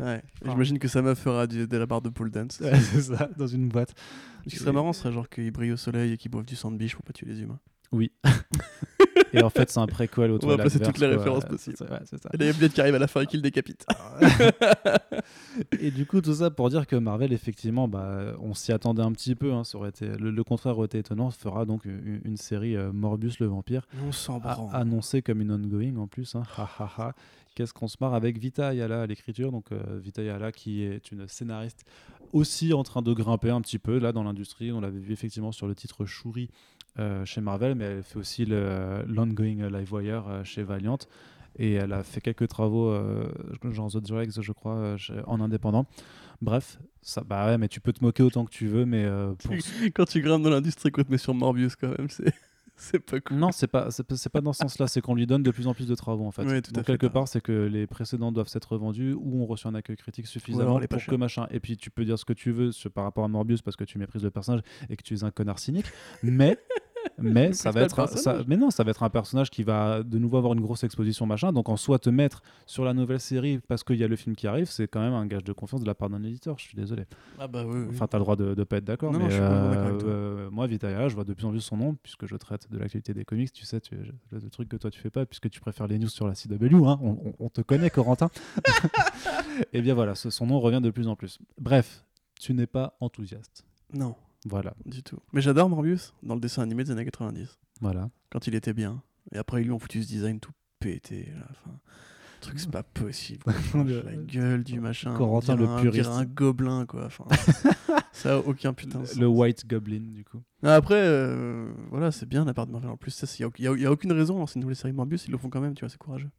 Ouais. 0.00 0.22
J'imagine 0.44 0.78
que 0.78 0.88
sa 0.88 1.02
meuf 1.02 1.18
fera 1.18 1.46
du- 1.46 1.66
de 1.66 1.76
la 1.76 1.86
barre 1.86 2.02
de 2.02 2.08
pole 2.08 2.30
dance. 2.30 2.60
Ouais, 2.60 2.72
c'est 2.80 3.02
ça, 3.02 3.28
dans 3.36 3.46
une 3.46 3.68
boîte. 3.68 3.94
Ce 4.44 4.50
qui 4.50 4.56
serait 4.56 4.72
marrant, 4.72 4.92
ce 4.92 5.02
serait 5.02 5.12
genre 5.12 5.28
qu'ils 5.28 5.50
brillent 5.50 5.72
au 5.72 5.76
soleil 5.76 6.12
et 6.12 6.16
qu'ils 6.16 6.30
boivent 6.30 6.46
du 6.46 6.56
sang 6.56 6.70
de 6.70 6.76
biche 6.76 6.94
pour 6.94 7.04
pas 7.04 7.12
tuer 7.12 7.26
les 7.26 7.40
humains. 7.42 7.58
Oui. 7.92 8.12
et 9.32 9.42
en 9.42 9.50
fait, 9.50 9.68
c'est 9.70 9.80
un 9.80 9.86
préquel 9.86 10.30
au 10.30 10.38
On 10.42 10.46
va 10.46 10.56
passer 10.58 10.78
toutes 10.80 10.98
les 10.98 11.06
références 11.06 11.44
possibles. 11.44 11.76
ouais, 11.80 11.98
c'est 12.04 12.22
ça. 12.22 12.30
Et 12.32 12.36
là, 12.36 12.44
il 12.44 12.46
y 12.46 12.50
a 12.50 12.52
Blade 12.52 12.72
qui 12.72 12.80
arrive 12.80 12.94
à 12.94 12.98
la 12.98 13.06
fin 13.08 13.20
et 13.22 13.26
qui 13.26 13.36
le 13.36 13.42
décapite. 13.42 13.84
Et 15.80 15.90
du 15.90 16.06
coup, 16.06 16.20
tout 16.20 16.34
ça 16.34 16.50
pour 16.50 16.70
dire 16.70 16.86
que 16.86 16.96
Marvel, 16.96 17.32
effectivement, 17.32 17.88
bah, 17.88 18.34
on 18.40 18.54
s'y 18.54 18.72
attendait 18.72 19.02
un 19.02 19.12
petit 19.12 19.34
peu. 19.34 19.52
hein, 19.52 19.64
ça 19.64 19.78
aurait 19.78 19.90
été, 19.90 20.06
le, 20.06 20.30
le 20.30 20.44
contraire 20.44 20.76
aurait 20.78 20.86
été 20.86 20.98
étonnant. 20.98 21.30
fera 21.30 21.64
donc 21.64 21.84
une, 21.84 22.20
une 22.24 22.36
série 22.36 22.76
euh, 22.76 22.92
Morbius 22.92 23.40
le 23.40 23.46
vampire, 23.46 23.86
On 24.06 24.12
s'en 24.12 24.40
annoncée 24.72 25.22
comme 25.22 25.40
une 25.40 25.52
ongoing 25.52 25.96
en 25.96 26.06
plus. 26.06 26.34
hein. 26.34 26.42
Ha, 26.56 26.68
ha, 26.78 26.90
ha. 26.98 27.14
Qu'est-ce 27.54 27.74
qu'on 27.74 27.88
se 27.88 27.96
marre 28.00 28.14
avec 28.14 28.38
Vita 28.38 28.68
Ayala 28.68 29.02
à 29.02 29.06
l'écriture. 29.06 29.50
Donc, 29.50 29.72
euh, 29.72 29.98
Vita 30.02 30.22
Ayala 30.22 30.52
qui 30.52 30.82
est 30.84 31.10
une 31.10 31.26
scénariste 31.28 31.84
aussi 32.32 32.72
en 32.72 32.84
train 32.84 33.02
de 33.02 33.12
grimper 33.12 33.50
un 33.50 33.60
petit 33.60 33.78
peu 33.80 33.98
là 33.98 34.12
dans 34.12 34.22
l'industrie. 34.22 34.70
On 34.70 34.80
l'avait 34.80 35.00
vu 35.00 35.12
effectivement 35.12 35.50
sur 35.52 35.66
le 35.66 35.74
titre 35.74 36.04
Shuri 36.06 36.48
chez 37.24 37.40
Marvel, 37.40 37.74
mais 37.74 37.84
elle 37.84 38.02
fait 38.02 38.18
aussi 38.18 38.44
le- 38.44 39.04
l'ongoing 39.06 39.68
Live 39.70 39.92
Wire 39.92 40.24
euh, 40.28 40.44
chez 40.44 40.62
Valiant. 40.62 40.98
Et 41.58 41.74
elle 41.74 41.92
a 41.92 42.02
fait 42.04 42.20
quelques 42.20 42.46
travaux, 42.48 42.90
euh, 42.90 43.28
genre 43.72 43.90
The 43.90 43.98
je 44.40 44.52
crois, 44.52 44.76
euh, 44.76 44.96
en 45.26 45.40
indépendant. 45.40 45.84
Bref, 46.40 46.78
ça, 47.02 47.22
bah 47.26 47.46
ouais, 47.46 47.58
mais 47.58 47.68
tu 47.68 47.80
peux 47.80 47.92
te 47.92 48.02
moquer 48.04 48.22
autant 48.22 48.44
que 48.44 48.50
tu 48.50 48.66
veux, 48.68 48.86
mais 48.86 49.04
euh, 49.04 49.34
Quand 49.94 50.04
tu 50.06 50.20
grimpes 50.22 50.42
dans 50.42 50.50
l'industrie, 50.50 50.90
te 51.04 51.10
met 51.10 51.18
sur 51.18 51.34
Morbius, 51.34 51.76
quand 51.76 51.88
même, 51.98 52.08
c'est 52.08 52.32
c'est 52.82 52.98
pas 52.98 53.20
cool. 53.20 53.36
non, 53.36 53.52
c'est 53.52 53.66
pas, 53.66 53.90
c'est 53.90 54.28
pas, 54.30 54.40
dans 54.40 54.52
ce 54.52 54.60
sens-là. 54.60 54.88
C'est 54.88 55.00
qu'on 55.00 55.14
lui 55.14 55.26
donne 55.26 55.42
de 55.42 55.50
plus 55.50 55.66
en 55.66 55.74
plus 55.74 55.86
de 55.86 55.94
travaux 55.94 56.24
en 56.26 56.30
fait. 56.30 56.42
Tout 56.62 56.72
Donc 56.72 56.84
fait, 56.86 56.92
quelque 56.92 57.06
part, 57.06 57.28
c'est 57.28 57.40
que 57.40 57.52
les 57.52 57.86
précédents 57.86 58.32
doivent 58.32 58.48
s'être 58.48 58.72
revendus 58.72 59.12
ou 59.12 59.42
ont 59.42 59.46
reçu 59.46 59.66
un 59.66 59.74
accueil 59.74 59.96
critique 59.96 60.26
suffisamment 60.26 60.76
alors, 60.76 60.88
pour 60.88 61.04
que 61.04 61.14
machin. 61.14 61.46
Et 61.50 61.60
puis 61.60 61.76
tu 61.76 61.90
peux 61.90 62.04
dire 62.04 62.18
ce 62.18 62.24
que 62.24 62.32
tu 62.32 62.50
veux 62.50 62.72
sur- 62.72 62.90
par 62.90 63.04
rapport 63.04 63.24
à 63.24 63.28
Morbius 63.28 63.62
parce 63.62 63.76
que 63.76 63.84
tu 63.84 63.98
méprises 63.98 64.24
le 64.24 64.30
personnage 64.30 64.62
et 64.88 64.96
que 64.96 65.02
tu 65.02 65.14
es 65.14 65.24
un 65.24 65.30
connard 65.30 65.58
cynique, 65.58 65.86
mais 66.22 66.58
mais 67.18 67.52
ça 67.52 67.70
va 67.70 67.82
être 67.82 67.98
un- 68.00 68.06
ça, 68.06 68.38
mais 68.46 68.56
non, 68.56 68.70
ça 68.70 68.82
va 68.84 68.90
être 68.90 69.02
un 69.02 69.10
personnage 69.10 69.50
qui 69.50 69.62
va 69.62 70.02
de 70.02 70.18
nouveau 70.18 70.36
avoir 70.38 70.52
une 70.54 70.60
grosse 70.60 70.84
exposition 70.84 71.26
machin. 71.26 71.52
Donc 71.52 71.68
en 71.68 71.76
soi 71.76 71.98
te 71.98 72.10
mettre 72.10 72.42
sur 72.66 72.84
la 72.84 72.94
nouvelle 72.94 73.20
série 73.20 73.58
parce 73.68 73.84
qu'il 73.84 73.96
y 73.96 74.04
a 74.04 74.08
le 74.08 74.16
film 74.16 74.34
qui 74.36 74.46
arrive, 74.46 74.70
c'est 74.70 74.88
quand 74.88 75.00
même 75.00 75.12
un 75.14 75.26
gage 75.26 75.44
de 75.44 75.52
confiance 75.52 75.80
de 75.80 75.86
la 75.86 75.94
part 75.94 76.08
d'un 76.10 76.22
éditeur. 76.22 76.58
Je 76.58 76.64
suis 76.64 76.76
désolé. 76.76 77.04
Ah 77.38 77.46
bah 77.48 77.64
oui. 77.66 77.80
oui. 77.80 77.86
Enfin, 77.90 78.06
t'as 78.06 78.18
le 78.18 78.24
droit 78.24 78.36
de, 78.36 78.54
de 78.54 78.64
pas 78.64 78.76
être 78.78 78.84
d'accord. 78.84 79.12
Non, 79.12 79.18
mais 79.18 79.24
non, 79.24 79.30
je 79.30 79.34
suis 79.36 79.42
complètement 79.44 79.70
d'accord 79.70 80.00
euh, 80.08 80.46
euh, 80.46 80.50
moi, 80.50 80.66
Vitaya, 80.66 81.08
je 81.08 81.14
vois 81.14 81.24
de 81.24 81.32
plus 81.34 81.44
en 81.46 81.50
plus 81.50 81.60
son 81.60 81.76
nom, 81.76 81.96
puisque 82.02 82.26
je 82.26 82.36
traite 82.36 82.70
de 82.70 82.78
l'actualité 82.78 83.12
des 83.14 83.24
comics. 83.24 83.52
Tu 83.52 83.64
sais, 83.64 83.80
tu, 83.80 83.94
le 84.32 84.50
truc 84.50 84.68
que 84.68 84.76
toi 84.76 84.90
tu 84.90 85.00
fais 85.00 85.10
pas, 85.10 85.26
puisque 85.26 85.50
tu 85.50 85.60
préfères 85.60 85.86
les 85.86 85.98
news 85.98 86.08
sur 86.08 86.26
la 86.26 86.34
CW. 86.34 86.84
Hein, 86.86 86.98
on, 87.02 87.10
on- 87.10 87.34
on 87.38 87.48
te 87.48 87.60
connaît, 87.60 87.90
Corentin. 87.90 88.30
Et 89.72 89.82
bien 89.82 89.94
voilà, 89.94 90.14
ce- 90.14 90.30
son 90.30 90.46
nom 90.46 90.60
revient 90.60 90.80
de 90.82 90.90
plus 90.90 91.08
en 91.08 91.16
plus. 91.16 91.38
Bref, 91.60 92.04
tu 92.40 92.54
n'es 92.54 92.66
pas 92.66 92.96
enthousiaste. 93.00 93.64
Non, 93.92 94.14
Voilà, 94.46 94.74
du 94.86 95.02
tout. 95.02 95.18
Mais 95.32 95.40
j'adore 95.42 95.68
Morbius 95.68 96.14
dans 96.22 96.34
le 96.34 96.40
dessin 96.40 96.62
animé 96.62 96.84
des 96.84 96.90
années 96.92 97.04
90. 97.04 97.58
voilà. 97.80 98.10
Quand 98.30 98.46
il 98.46 98.54
était 98.54 98.72
bien. 98.72 99.02
Et 99.32 99.38
après, 99.38 99.60
ils 99.60 99.64
lui 99.64 99.72
ont 99.72 99.78
foutu 99.78 100.02
ce 100.02 100.08
design 100.08 100.40
tout 100.40 100.52
pété. 100.78 101.32
Là. 101.36 101.46
Enfin, 101.50 101.70
le 101.72 102.40
truc, 102.40 102.58
c'est 102.60 102.70
pas 102.70 102.82
possible. 102.82 103.44
la 103.74 104.16
gueule 104.16 104.64
du 104.64 104.80
machin. 104.80 105.14
Corentin, 105.14 105.56
le 105.56 105.66
un- 105.68 105.80
puriste. 105.82 106.08
un 106.08 106.24
gobelin, 106.24 106.86
quoi. 106.86 107.04
Enfin, 107.06 107.24
ça 108.12 108.36
a 108.36 108.38
aucun 108.38 108.72
putain 108.72 109.00
de 109.00 109.04
sens. 109.04 109.18
Le 109.18 109.26
White 109.26 109.66
Goblin, 109.68 110.00
du 110.14 110.24
coup. 110.24 110.40
Ah, 110.62 110.74
Après, 110.76 110.94
euh, 110.96 111.70
voilà, 111.90 112.10
c'est 112.12 112.26
bien 112.26 112.46
la 112.46 112.54
part 112.54 112.66
de 112.66 112.72
Marvel. 112.72 112.88
En 112.90 112.96
plus, 112.96 113.22
il 113.38 113.46
n'y 113.60 113.66
a, 113.68 113.76
y 113.76 113.86
a 113.86 113.92
aucune 113.92 114.12
raison 114.12 114.38
dans 114.38 114.46
ces 114.46 114.58
nouvelles 114.58 114.76
séries 114.76 114.94
Morbius, 114.94 115.26
ils 115.26 115.32
le 115.32 115.38
font 115.38 115.50
quand 115.50 115.60
même, 115.60 115.74
tu 115.74 115.80
vois, 115.80 115.90
c'est 115.90 115.98
courageux. 115.98 116.30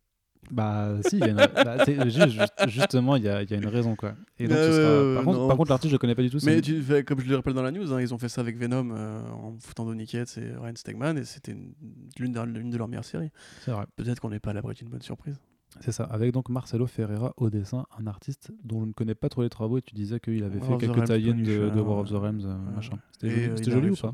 Bah, 0.51 0.97
si, 1.07 1.17
il 1.17 1.19
y 1.19 1.23
a 1.23 1.29
une... 1.29 1.35
bah, 1.35 1.85
ju- 1.85 2.39
justement, 2.67 3.15
il 3.15 3.23
y 3.23 3.29
a, 3.29 3.41
y 3.43 3.53
a 3.53 3.57
une 3.57 3.67
raison, 3.67 3.95
quoi. 3.95 4.13
Et 4.37 4.47
donc, 4.47 4.57
ce 4.57 4.71
sera- 4.71 4.77
Euh, 4.89 5.15
par, 5.15 5.23
contre, 5.23 5.39
non. 5.39 5.47
par 5.47 5.57
contre, 5.57 5.69
l'artiste, 5.71 5.91
je 5.91 5.97
connais 5.97 6.13
pas 6.15 6.21
du 6.23 6.29
tout. 6.29 6.39
Mais 6.43 6.59
tu 6.61 6.81
fais, 6.81 7.03
comme 7.03 7.19
je 7.21 7.29
le 7.29 7.35
rappelle 7.37 7.53
dans 7.53 7.61
la 7.63 7.71
news, 7.71 7.93
hein, 7.93 8.01
ils 8.01 8.13
ont 8.13 8.17
fait 8.17 8.29
ça 8.29 8.41
avec 8.41 8.57
Venom 8.57 8.91
euh, 8.91 9.21
en 9.29 9.55
foutant 9.59 9.85
Donny 9.85 10.05
Cates 10.05 10.37
et 10.37 10.51
Ryan 10.57 10.73
Stegman, 10.75 11.17
et 11.17 11.23
c'était 11.23 11.53
une- 11.53 11.73
l'une 12.19 12.31
de, 12.33 12.77
leurs 12.77 12.87
meilleures 12.87 13.05
séries. 13.05 13.31
C'est 13.61 13.71
vrai. 13.71 13.85
Peut-être 13.95 14.19
qu'on 14.19 14.29
n'est 14.29 14.39
pas 14.39 14.49
à 14.51 14.53
l'abri 14.53 14.75
d'une 14.75 14.89
bonne 14.89 15.01
surprise. 15.01 15.39
C'est 15.79 15.93
ça, 15.93 16.03
avec 16.03 16.33
donc 16.33 16.49
Marcelo 16.49 16.85
Ferreira 16.85 17.33
au 17.37 17.49
dessin, 17.49 17.85
un 17.97 18.05
artiste 18.05 18.51
dont 18.65 18.81
je 18.81 18.87
ne 18.87 18.91
connais 18.91 19.15
pas 19.15 19.29
trop 19.29 19.41
les 19.41 19.49
travaux 19.49 19.77
et 19.77 19.81
tu 19.81 19.95
disais 19.95 20.19
qu'il 20.19 20.43
avait 20.43 20.59
War 20.59 20.67
fait 20.77 20.85
quelques 20.85 21.05
tie-ins 21.05 21.33
de, 21.33 21.69
de 21.69 21.79
War 21.79 21.99
of 21.99 22.09
the 22.09 22.11
euh, 22.11 22.17
Realms, 22.19 22.41
euh, 22.43 22.49
euh, 22.49 22.75
machin. 22.75 22.99
C'était 23.13 23.71
joli, 23.71 23.87
euh, 23.87 23.91
ou 23.91 23.95
pas 23.95 24.13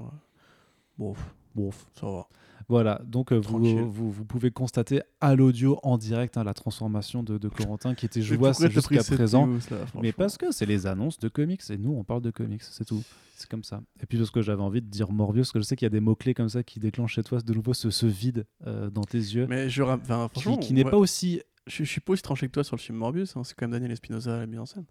Bon, 1.00 1.16
Bon. 1.56 1.72
ça 2.00 2.06
va. 2.06 2.28
Voilà, 2.70 3.02
donc 3.06 3.32
euh, 3.32 3.38
vous, 3.38 3.90
vous, 3.90 4.12
vous 4.12 4.26
pouvez 4.26 4.52
constater 4.52 5.02
à 5.22 5.36
l'audio 5.36 5.80
en 5.84 5.98
direct 5.98 6.36
hein, 6.36 6.44
la 6.44 6.54
transformation 6.54 7.24
de, 7.24 7.38
de 7.38 7.48
Corentin 7.48 7.96
qui 7.96 8.06
était 8.06 8.20
pris 8.20 8.70
jusqu'à 8.70 9.04
présent. 9.16 9.48
news, 9.48 9.60
là, 9.72 9.78
Mais 10.02 10.12
parce 10.12 10.38
que 10.38 10.52
c'est 10.52 10.66
les 10.66 10.86
annonces 10.86 11.18
de 11.18 11.30
comics 11.30 11.62
et 11.70 11.78
nous 11.78 11.94
on 11.94 12.04
parle 12.04 12.22
de 12.22 12.32
comics, 12.32 12.64
c'est 12.64 12.84
tout. 12.84 13.02
C'est 13.38 13.50
comme 13.50 13.64
ça. 13.64 13.82
Et 14.02 14.06
puis 14.06 14.18
parce 14.18 14.32
que 14.32 14.42
j'avais 14.42 14.64
envie 14.64 14.82
de 14.82 14.88
dire 14.88 15.12
Morbius, 15.12 15.48
parce 15.48 15.52
que 15.54 15.60
je 15.60 15.64
sais 15.66 15.76
qu'il 15.76 15.86
y 15.86 15.88
a 15.88 15.92
des 15.92 16.00
mots-clés 16.02 16.34
comme 16.34 16.50
ça 16.50 16.64
qui 16.64 16.80
déclenchent 16.80 17.14
chez 17.14 17.24
toi 17.24 17.40
de 17.40 17.54
nouveau 17.54 17.74
ce, 17.74 17.90
ce 17.90 18.06
vide 18.06 18.46
euh, 18.66 18.90
dans 18.90 19.04
tes 19.04 19.20
yeux 19.20 19.46
Mais 19.48 19.70
je, 19.70 19.84
enfin, 19.84 20.28
qui, 20.34 20.60
qui 20.60 20.74
n'est 20.74 20.84
ouais, 20.84 20.92
pas 20.92 20.98
aussi. 20.98 21.42
je, 21.68 21.84
je 21.84 21.90
suis 21.90 22.02
pas 22.02 22.14
aussi 22.14 22.24
tranché 22.24 22.48
que 22.48 22.52
toi 22.54 22.64
sur 22.66 22.76
le 22.76 22.82
film 22.82 22.98
Morbius, 22.98 23.38
hein, 23.38 23.44
c'est 23.44 23.54
quand 23.56 23.66
même 23.66 23.72
Daniel 23.72 23.92
Espinosa 23.92 24.36
à 24.36 24.40
la 24.40 24.48
mise 24.48 24.60
en 24.60 24.66
scène. 24.66 24.86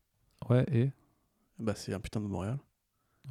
Ouais, 0.48 0.64
et? 0.72 0.92
Bah, 1.58 1.74
c'est 1.74 1.92
un 1.92 2.00
putain 2.00 2.20
de 2.20 2.26
Montréal. 2.26 2.56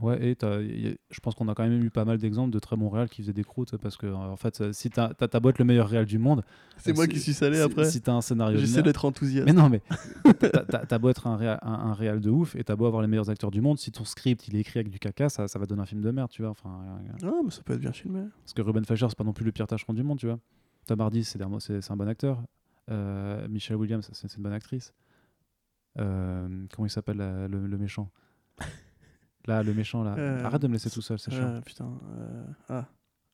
Ouais, 0.01 0.27
et 0.27 0.35
t'as- 0.35 0.59
y 0.61 0.87
a- 0.89 0.95
je 1.09 1.19
pense 1.21 1.35
qu'on 1.35 1.47
a 1.47 1.55
quand 1.55 1.63
même 1.67 1.81
eu 1.81 1.89
pas 1.89 2.03
mal 2.03 2.17
d'exemples 2.17 2.51
de 2.51 2.59
très 2.59 2.75
bons 2.75 2.89
réals 2.89 3.07
qui 3.07 3.21
faisaient 3.21 3.31
des 3.33 3.45
croûtes 3.45 3.77
parce 3.77 3.95
que, 3.95 4.05
euh, 4.07 4.13
en 4.15 4.35
fait, 4.35 4.59
euh, 4.59 4.73
si 4.73 4.89
t'as 4.89 5.13
t'as 5.13 5.29
ta 5.29 5.39
boîte 5.39 5.57
le 5.57 5.63
meilleur 5.63 5.87
réal 5.87 6.05
du 6.05 6.17
monde, 6.17 6.43
C'est 6.77 6.91
Euh, 6.91 6.93
moi 6.95 7.05
si- 7.05 7.11
qui 7.11 7.19
suis 7.21 7.33
salé 7.33 7.55
si- 7.55 7.61
après. 7.61 7.85
Si 7.85 8.01
t'as 8.01 8.11
un 8.13 8.19
scénario 8.21 8.57
J'essaie 8.59 8.83
d'être 8.83 9.05
enthousiaste. 9.05 9.45
Mais 9.47 9.53
non, 9.53 9.69
mais 9.69 9.81
t'as- 10.85 10.97
beau 10.99 11.07
être 11.09 11.27
un 11.27 11.37
réal, 11.37 11.59
un, 11.61 11.71
un 11.71 11.93
réal 11.93 12.19
de 12.19 12.29
ouf 12.29 12.57
et 12.57 12.63
t'as 12.65 12.75
beau 12.75 12.85
avoir 12.87 13.01
les 13.03 13.07
meilleurs 13.07 13.29
acteurs 13.29 13.51
du 13.51 13.61
monde, 13.61 13.77
si 13.79 13.91
ton 13.93 14.03
script 14.03 14.47
il 14.49 14.57
est 14.57 14.59
écrit 14.59 14.79
avec 14.79 14.91
du 14.91 14.99
caca, 14.99 15.29
ça, 15.29 15.47
ça 15.47 15.59
va 15.59 15.65
donner 15.65 15.81
un 15.81 15.85
film 15.85 16.01
de 16.01 16.11
merde, 16.11 16.29
tu 16.29 16.41
vois. 16.41 16.51
Enfin, 16.51 16.81
euh, 17.23 17.27
Ah, 17.31 17.41
mais 17.45 17.51
ça 17.51 17.61
peut 17.63 17.73
être 17.73 17.79
bien 17.79 17.93
filmé. 17.93 18.21
parce 18.43 18.53
que 18.53 18.61
Ruben 18.61 18.83
Fleischer, 18.83 19.05
c'est 19.07 19.17
pas 19.17 19.23
non 19.23 19.31
plus 19.33 19.45
le 19.45 19.53
pire 19.53 19.65
tâcheron 19.67 19.93
du 19.93 20.03
monde, 20.03 20.19
tu 20.19 20.25
vois. 20.27 20.39
Tom 20.87 20.99
Hardy, 20.99 21.23
c'est 21.23 21.41
un 21.41 21.95
bon 21.95 22.07
acteur. 22.09 22.43
Euh, 22.91 23.47
Michelle 23.47 23.77
Williams, 23.77 24.09
c'est 24.11 24.35
une 24.35 24.43
bonne 24.43 24.51
actrice. 24.53 24.93
Comment 25.95 26.85
il 26.85 26.89
s'appelle 26.89 27.17
le 27.49 27.77
méchant? 27.77 28.09
Là, 29.47 29.63
le 29.63 29.73
méchant, 29.73 30.03
là. 30.03 30.15
Euh, 30.17 30.43
Arrête 30.43 30.61
de 30.61 30.67
me 30.67 30.73
laisser 30.73 30.89
tout 30.89 31.01
seul, 31.01 31.19
c'est 31.19 31.31
chiant. 31.31 31.43
Euh, 31.45 31.61
putain. 31.61 31.89
euh, 32.19 32.43
Ah. 32.69 32.85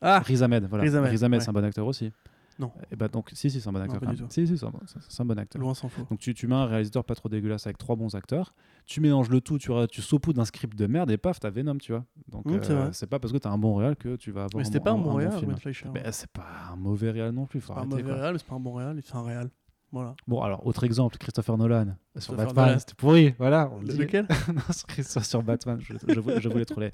Ah 0.01 0.19
Riz 0.19 0.41
Ahmed, 0.43 0.65
voilà. 0.65 0.83
Riz 0.83 0.95
Ahmed, 0.95 1.11
Riz 1.11 1.23
Ahmed, 1.23 1.39
ouais. 1.39 1.43
c'est 1.43 1.49
un 1.49 1.53
bon 1.53 1.63
acteur 1.63 1.85
aussi. 1.85 2.11
Non. 2.59 2.71
Et 2.91 2.95
bah 2.95 3.07
donc, 3.07 3.29
si, 3.33 3.49
si, 3.49 3.61
c'est 3.61 3.69
un 3.69 3.71
bon 3.71 3.79
acteur. 3.81 3.99
pas 3.99 4.07
du 4.07 4.17
tout. 4.17 4.25
Si, 4.29 4.45
si, 4.45 4.57
c'est 4.57 4.65
un, 4.65 4.69
bon- 4.69 4.79
un 5.19 5.25
bon 5.25 5.39
acteur. 5.39 5.59
Loin 5.61 5.73
s'en 5.73 5.87
faut. 5.89 6.03
Donc 6.09 6.19
tu, 6.19 6.33
tu 6.33 6.47
mets 6.47 6.55
un 6.55 6.65
réalisateur 6.65 7.03
pas 7.05 7.15
trop 7.15 7.29
dégueulasse 7.29 7.65
avec 7.65 7.77
trois 7.77 7.95
bons 7.95 8.13
acteurs, 8.13 8.53
tu 8.85 8.99
mélanges 8.99 9.29
le 9.29 9.41
tout, 9.41 9.57
tu, 9.57 9.71
tu 9.89 10.01
saupoudres 10.01 10.41
un 10.41 10.45
script 10.45 10.77
de 10.77 10.85
merde 10.85 11.09
et 11.11 11.17
paf, 11.17 11.39
t'as 11.39 11.49
Venom, 11.49 11.77
tu 11.77 11.91
vois. 11.93 12.03
Donc 12.27 12.45
Mm, 12.45 12.59
c'est 12.91 13.05
euh, 13.05 13.07
pas 13.07 13.19
parce 13.19 13.31
que 13.31 13.37
t'as 13.37 13.49
un 13.49 13.57
bon 13.57 13.75
réal 13.75 13.95
que 13.95 14.15
tu 14.15 14.31
vas 14.31 14.43
avoir 14.43 14.57
Mais 14.59 14.63
c'était 14.65 14.79
pas 14.79 14.91
un 14.91 14.97
bon 14.97 15.13
réal, 15.13 15.31
film. 15.31 15.51
Brent 15.51 15.59
Fleischer. 15.61 15.89
Mais 15.93 16.03
c'est 16.11 16.29
pas 16.29 16.45
un 16.71 16.75
mauvais 16.75 17.09
réal 17.11 17.31
non 17.31 17.45
plus, 17.45 17.61
faut 17.61 17.67
C'est 17.67 17.73
pas 17.73 17.81
un 17.81 17.91
arrêter, 17.91 18.03
mauvais 18.03 18.19
réal, 18.21 18.35
c'est 18.37 18.47
pas 18.47 18.55
un 18.55 18.59
bon 18.59 18.73
réal, 18.73 18.99
c'est 19.03 19.15
un 19.15 19.23
réal. 19.23 19.49
Voilà. 19.91 20.15
Bon 20.27 20.41
alors, 20.41 20.65
autre 20.65 20.83
exemple, 20.85 21.17
Christopher 21.17 21.57
Nolan 21.57 21.95
sur 22.17 22.33
Christopher 22.35 22.53
Batman, 22.53 22.79
c'était 22.79 22.93
pourri, 22.95 23.35
voilà. 23.37 23.69
on 23.73 23.81
le. 23.81 23.93
Lequel? 23.93 24.25
Non, 24.53 24.61
sur, 24.71 25.23
sur- 25.25 25.43
Batman, 25.43 25.79
je, 25.81 25.93
je, 26.07 26.19
voulais- 26.19 26.39
je 26.39 26.47
voulais 26.49 26.65
troller. 26.65 26.91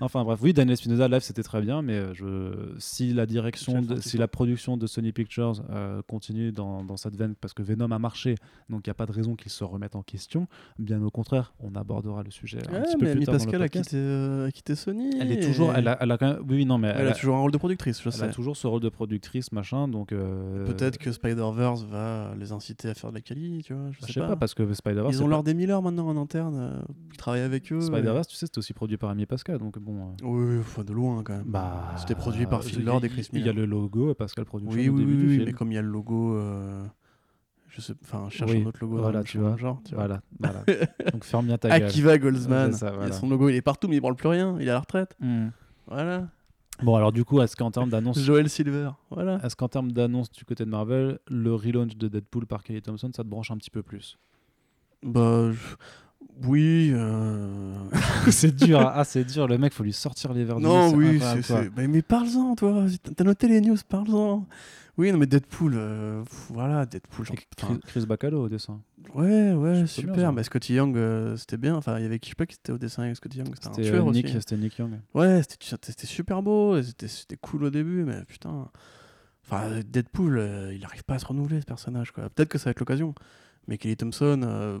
Enfin 0.00 0.24
bref, 0.24 0.38
oui, 0.42 0.52
Daniel 0.54 0.76
Spinoza 0.76 1.06
live 1.06 1.20
c'était 1.20 1.42
très 1.42 1.60
bien, 1.60 1.82
mais 1.82 1.94
euh, 1.94 2.14
je, 2.14 2.74
si 2.78 3.12
la 3.12 3.26
direction, 3.26 3.82
de- 3.82 4.00
si 4.00 4.16
la 4.16 4.26
production 4.26 4.76
de 4.76 4.86
Sony 4.86 5.12
Pictures 5.12 5.62
euh, 5.70 6.00
continue 6.08 6.50
dans, 6.50 6.82
dans 6.82 6.96
cette 6.96 7.14
veine, 7.16 7.34
parce 7.40 7.52
que 7.52 7.62
Venom 7.62 7.90
a 7.92 7.98
marché, 7.98 8.36
donc 8.70 8.86
il 8.86 8.90
n'y 8.90 8.92
a 8.92 8.94
pas 8.94 9.06
de 9.06 9.12
raison 9.12 9.34
qu'il 9.36 9.50
se 9.50 9.64
remette 9.64 9.94
en 9.94 10.02
question. 10.02 10.46
Bien 10.78 11.02
au 11.02 11.10
contraire, 11.10 11.52
on 11.60 11.74
abordera 11.74 12.22
le 12.22 12.30
sujet 12.30 12.58
un 12.68 12.72
Ouais, 12.72 12.82
petit 12.82 12.92
peu 12.94 12.98
plus 13.00 13.10
Amy 13.10 13.24
tard 13.26 13.34
dans 13.34 13.38
le 13.44 13.44
Pascal 13.44 13.62
a 13.62 13.68
quitté, 13.68 13.96
euh, 13.96 14.46
a 14.46 14.50
quitté 14.50 14.74
Sony. 14.74 15.10
Elle 15.20 15.30
est 15.32 15.40
toujours, 15.46 15.72
et- 15.72 15.78
elle 15.78 15.88
a, 15.88 15.98
elle 16.00 16.10
a 16.10 16.16
quand 16.18 16.26
même, 16.34 16.44
oui, 16.48 16.64
non, 16.64 16.78
mais 16.78 16.92
Elle 16.96 17.08
a 17.08 17.12
toujours 17.12 17.36
un 17.36 17.40
rôle 17.40 17.52
de 17.52 17.58
productrice, 17.58 18.00
je 18.02 18.08
elle 18.08 18.12
sais. 18.14 18.24
a 18.24 18.28
toujours 18.28 18.56
ce 18.56 18.66
rôle 18.66 18.80
de 18.80 18.88
productrice, 18.88 19.52
machin, 19.52 19.88
donc 19.88 20.12
euh, 20.12 20.64
Peut-être 20.66 20.96
que 20.98 21.12
Spider-Verse 21.12 21.82
va 21.84 22.34
les 22.38 22.52
inciter 22.52 22.88
à 22.88 22.94
faire 22.94 23.10
de 23.10 23.16
la 23.16 23.20
quali, 23.20 23.62
tu 23.62 23.74
vois. 23.74 23.90
Je 23.92 23.98
je 24.00 24.06
sais 24.06 24.12
sais 24.14 24.20
pas, 24.20 24.36
parce 24.36 24.54
que 24.54 24.72
Spider-Verse, 24.72 25.14
Ils 25.14 25.22
ont 25.22 25.28
leur 25.28 25.42
des 25.42 25.52
Miller 25.54 25.82
maintenant 25.82 26.08
en 26.08 26.16
interne. 26.16 26.82
Ils 27.12 27.16
travaillent 27.18 27.40
avec 27.42 27.70
eux. 27.72 27.80
Spider-Verse, 27.80 28.28
tu 28.28 28.36
sais, 28.36 28.46
c'est 28.46 28.56
aussi 28.58 28.72
produit 28.72 28.96
par 28.96 29.10
Amy 29.10 29.26
Pascal, 29.26 29.58
donc 29.58 29.78
bon. 29.82 30.14
euh, 30.22 30.26
Oui, 30.26 30.58
enfin, 30.60 30.82
de 30.84 30.92
loin 30.92 31.22
quand 31.22 31.34
même. 31.34 31.44
Bah, 31.46 31.94
C'était 31.98 32.14
produit 32.14 32.46
par 32.46 32.62
Phil 32.64 32.78
il- 32.80 32.84
Lord 32.84 33.04
et 33.04 33.08
Chris 33.08 33.28
Il 33.32 33.38
y 33.40 33.42
a 33.42 33.52
Miller. 33.52 33.54
le 33.54 33.66
logo 33.66 34.14
Pascal 34.14 34.44
Productions 34.44 34.74
Oui, 34.78 34.88
oui, 34.88 35.04
début 35.04 35.26
oui, 35.28 35.38
du 35.38 35.44
mais 35.44 35.52
comme 35.52 35.70
il 35.72 35.74
y 35.74 35.78
a 35.78 35.82
le 35.82 35.88
logo. 35.88 36.34
euh, 36.36 36.82
Je 37.68 37.80
sais, 37.80 37.94
enfin, 38.02 38.28
cherche 38.30 38.50
Oui, 38.50 38.62
un 38.62 38.66
autre 38.66 38.78
logo. 38.80 38.98
voilà, 38.98 39.22
tu 39.24 39.38
vois. 39.38 39.56
Genre, 39.56 39.80
tu 39.84 39.94
vois. 39.94 40.06
Voilà, 40.06 40.22
voilà. 40.40 40.64
Donc 41.12 41.24
ferme 41.24 41.46
bien 41.46 41.58
ta 41.58 41.68
gueule. 41.70 41.88
Akiva 41.88 42.18
Goldsman. 42.18 42.70
Il 42.72 43.06
y 43.06 43.10
a 43.10 43.12
son 43.12 43.28
logo, 43.28 43.48
il 43.48 43.54
est 43.56 43.62
partout, 43.62 43.88
mais 43.88 43.96
il 43.96 44.00
branle 44.00 44.16
plus 44.16 44.28
rien. 44.28 44.56
Il 44.60 44.66
est 44.66 44.70
à 44.70 44.74
la 44.74 44.80
retraite. 44.80 45.16
Hmm. 45.20 45.48
Voilà. 45.86 46.28
Bon, 46.82 46.96
alors 46.96 47.12
du 47.12 47.24
coup, 47.24 47.40
est-ce 47.40 47.54
qu'en 47.54 47.70
termes 47.70 47.90
d'annonce, 47.90 48.18
Joel 48.18 48.48
Silver. 48.48 48.90
Voilà. 49.10 49.38
est-ce 49.44 49.54
qu'en 49.56 49.68
termes 49.68 49.92
d'annonce 49.92 50.32
du 50.32 50.44
côté 50.44 50.64
de 50.64 50.70
Marvel, 50.70 51.18
le 51.28 51.54
relaunch 51.54 51.96
de 51.96 52.08
Deadpool 52.08 52.46
par 52.46 52.62
Kelly 52.64 52.82
Thompson, 52.82 53.10
ça 53.14 53.22
te 53.22 53.28
branche 53.28 53.50
un 53.50 53.56
petit 53.56 53.70
peu 53.70 53.82
plus? 53.82 54.18
Bah, 55.02 55.50
je- 55.52 55.76
oui. 56.46 56.90
euh, 56.94 57.74
C'est 58.30 58.54
dur, 58.54 58.80
ah 58.94 59.04
c'est 59.04 59.24
dur. 59.24 59.46
Le 59.48 59.58
mec, 59.58 59.72
faut 59.72 59.82
lui 59.82 59.92
sortir 59.92 60.32
les 60.32 60.44
verres 60.44 60.60
Non, 60.60 60.92
oui, 60.92 61.20
c'est. 61.42 61.70
Mais, 61.76 61.88
mais 61.88 62.02
parle-en, 62.02 62.54
toi. 62.54 62.84
T'as 63.16 63.24
noté 63.24 63.48
les 63.48 63.60
news, 63.60 63.76
parle-en. 63.88 64.46
Oui, 64.98 65.10
non, 65.10 65.16
mais 65.16 65.26
Deadpool, 65.26 65.72
euh, 65.74 66.22
voilà, 66.50 66.84
Deadpool. 66.84 67.24
Chris, 67.24 67.78
Chris 67.86 68.06
Bacalo 68.06 68.44
au 68.44 68.48
dessin. 68.50 68.80
ouais, 69.14 69.52
ouais, 69.52 69.72
bien, 69.72 69.86
super. 69.86 70.32
mais 70.34 70.42
Scotty 70.42 70.74
Young, 70.74 70.96
euh, 70.98 71.34
c'était 71.38 71.56
bien. 71.56 71.76
Enfin, 71.76 71.98
il 71.98 72.02
y 72.02 72.06
avait 72.06 72.18
qui, 72.18 72.28
je 72.28 72.32
sais 72.32 72.36
pas 72.36 72.44
qui 72.44 72.56
c'était 72.56 72.72
au 72.72 72.78
dessin 72.78 73.04
avec 73.04 73.16
Scotty 73.16 73.38
Young. 73.38 73.48
C'était 73.54 73.68
un 73.68 73.70
tueur 73.70 74.06
euh, 74.06 74.10
aussi. 74.10 74.22
Nick, 74.22 74.28
c'était 74.28 74.56
Nick 74.58 74.76
Young. 74.76 74.98
Ouais, 75.14 75.40
c'était 75.42 76.06
super 76.06 76.42
beau. 76.42 76.80
C'était 76.82 77.36
cool 77.40 77.64
au 77.64 77.70
début, 77.70 78.04
mais 78.04 78.22
putain. 78.24 78.68
Enfin, 79.44 79.80
Deadpool, 79.86 80.38
euh, 80.38 80.74
il 80.74 80.84
arrive 80.84 81.04
pas 81.04 81.14
à 81.14 81.18
se 81.18 81.26
renouveler, 81.26 81.60
ce 81.60 81.66
personnage. 81.66 82.12
Peut-être 82.12 82.48
que 82.48 82.58
ça 82.58 82.66
va 82.66 82.70
être 82.72 82.80
l'occasion. 82.80 83.14
Mais 83.68 83.78
Kelly 83.78 83.96
Thompson, 83.96 84.40
euh, 84.44 84.78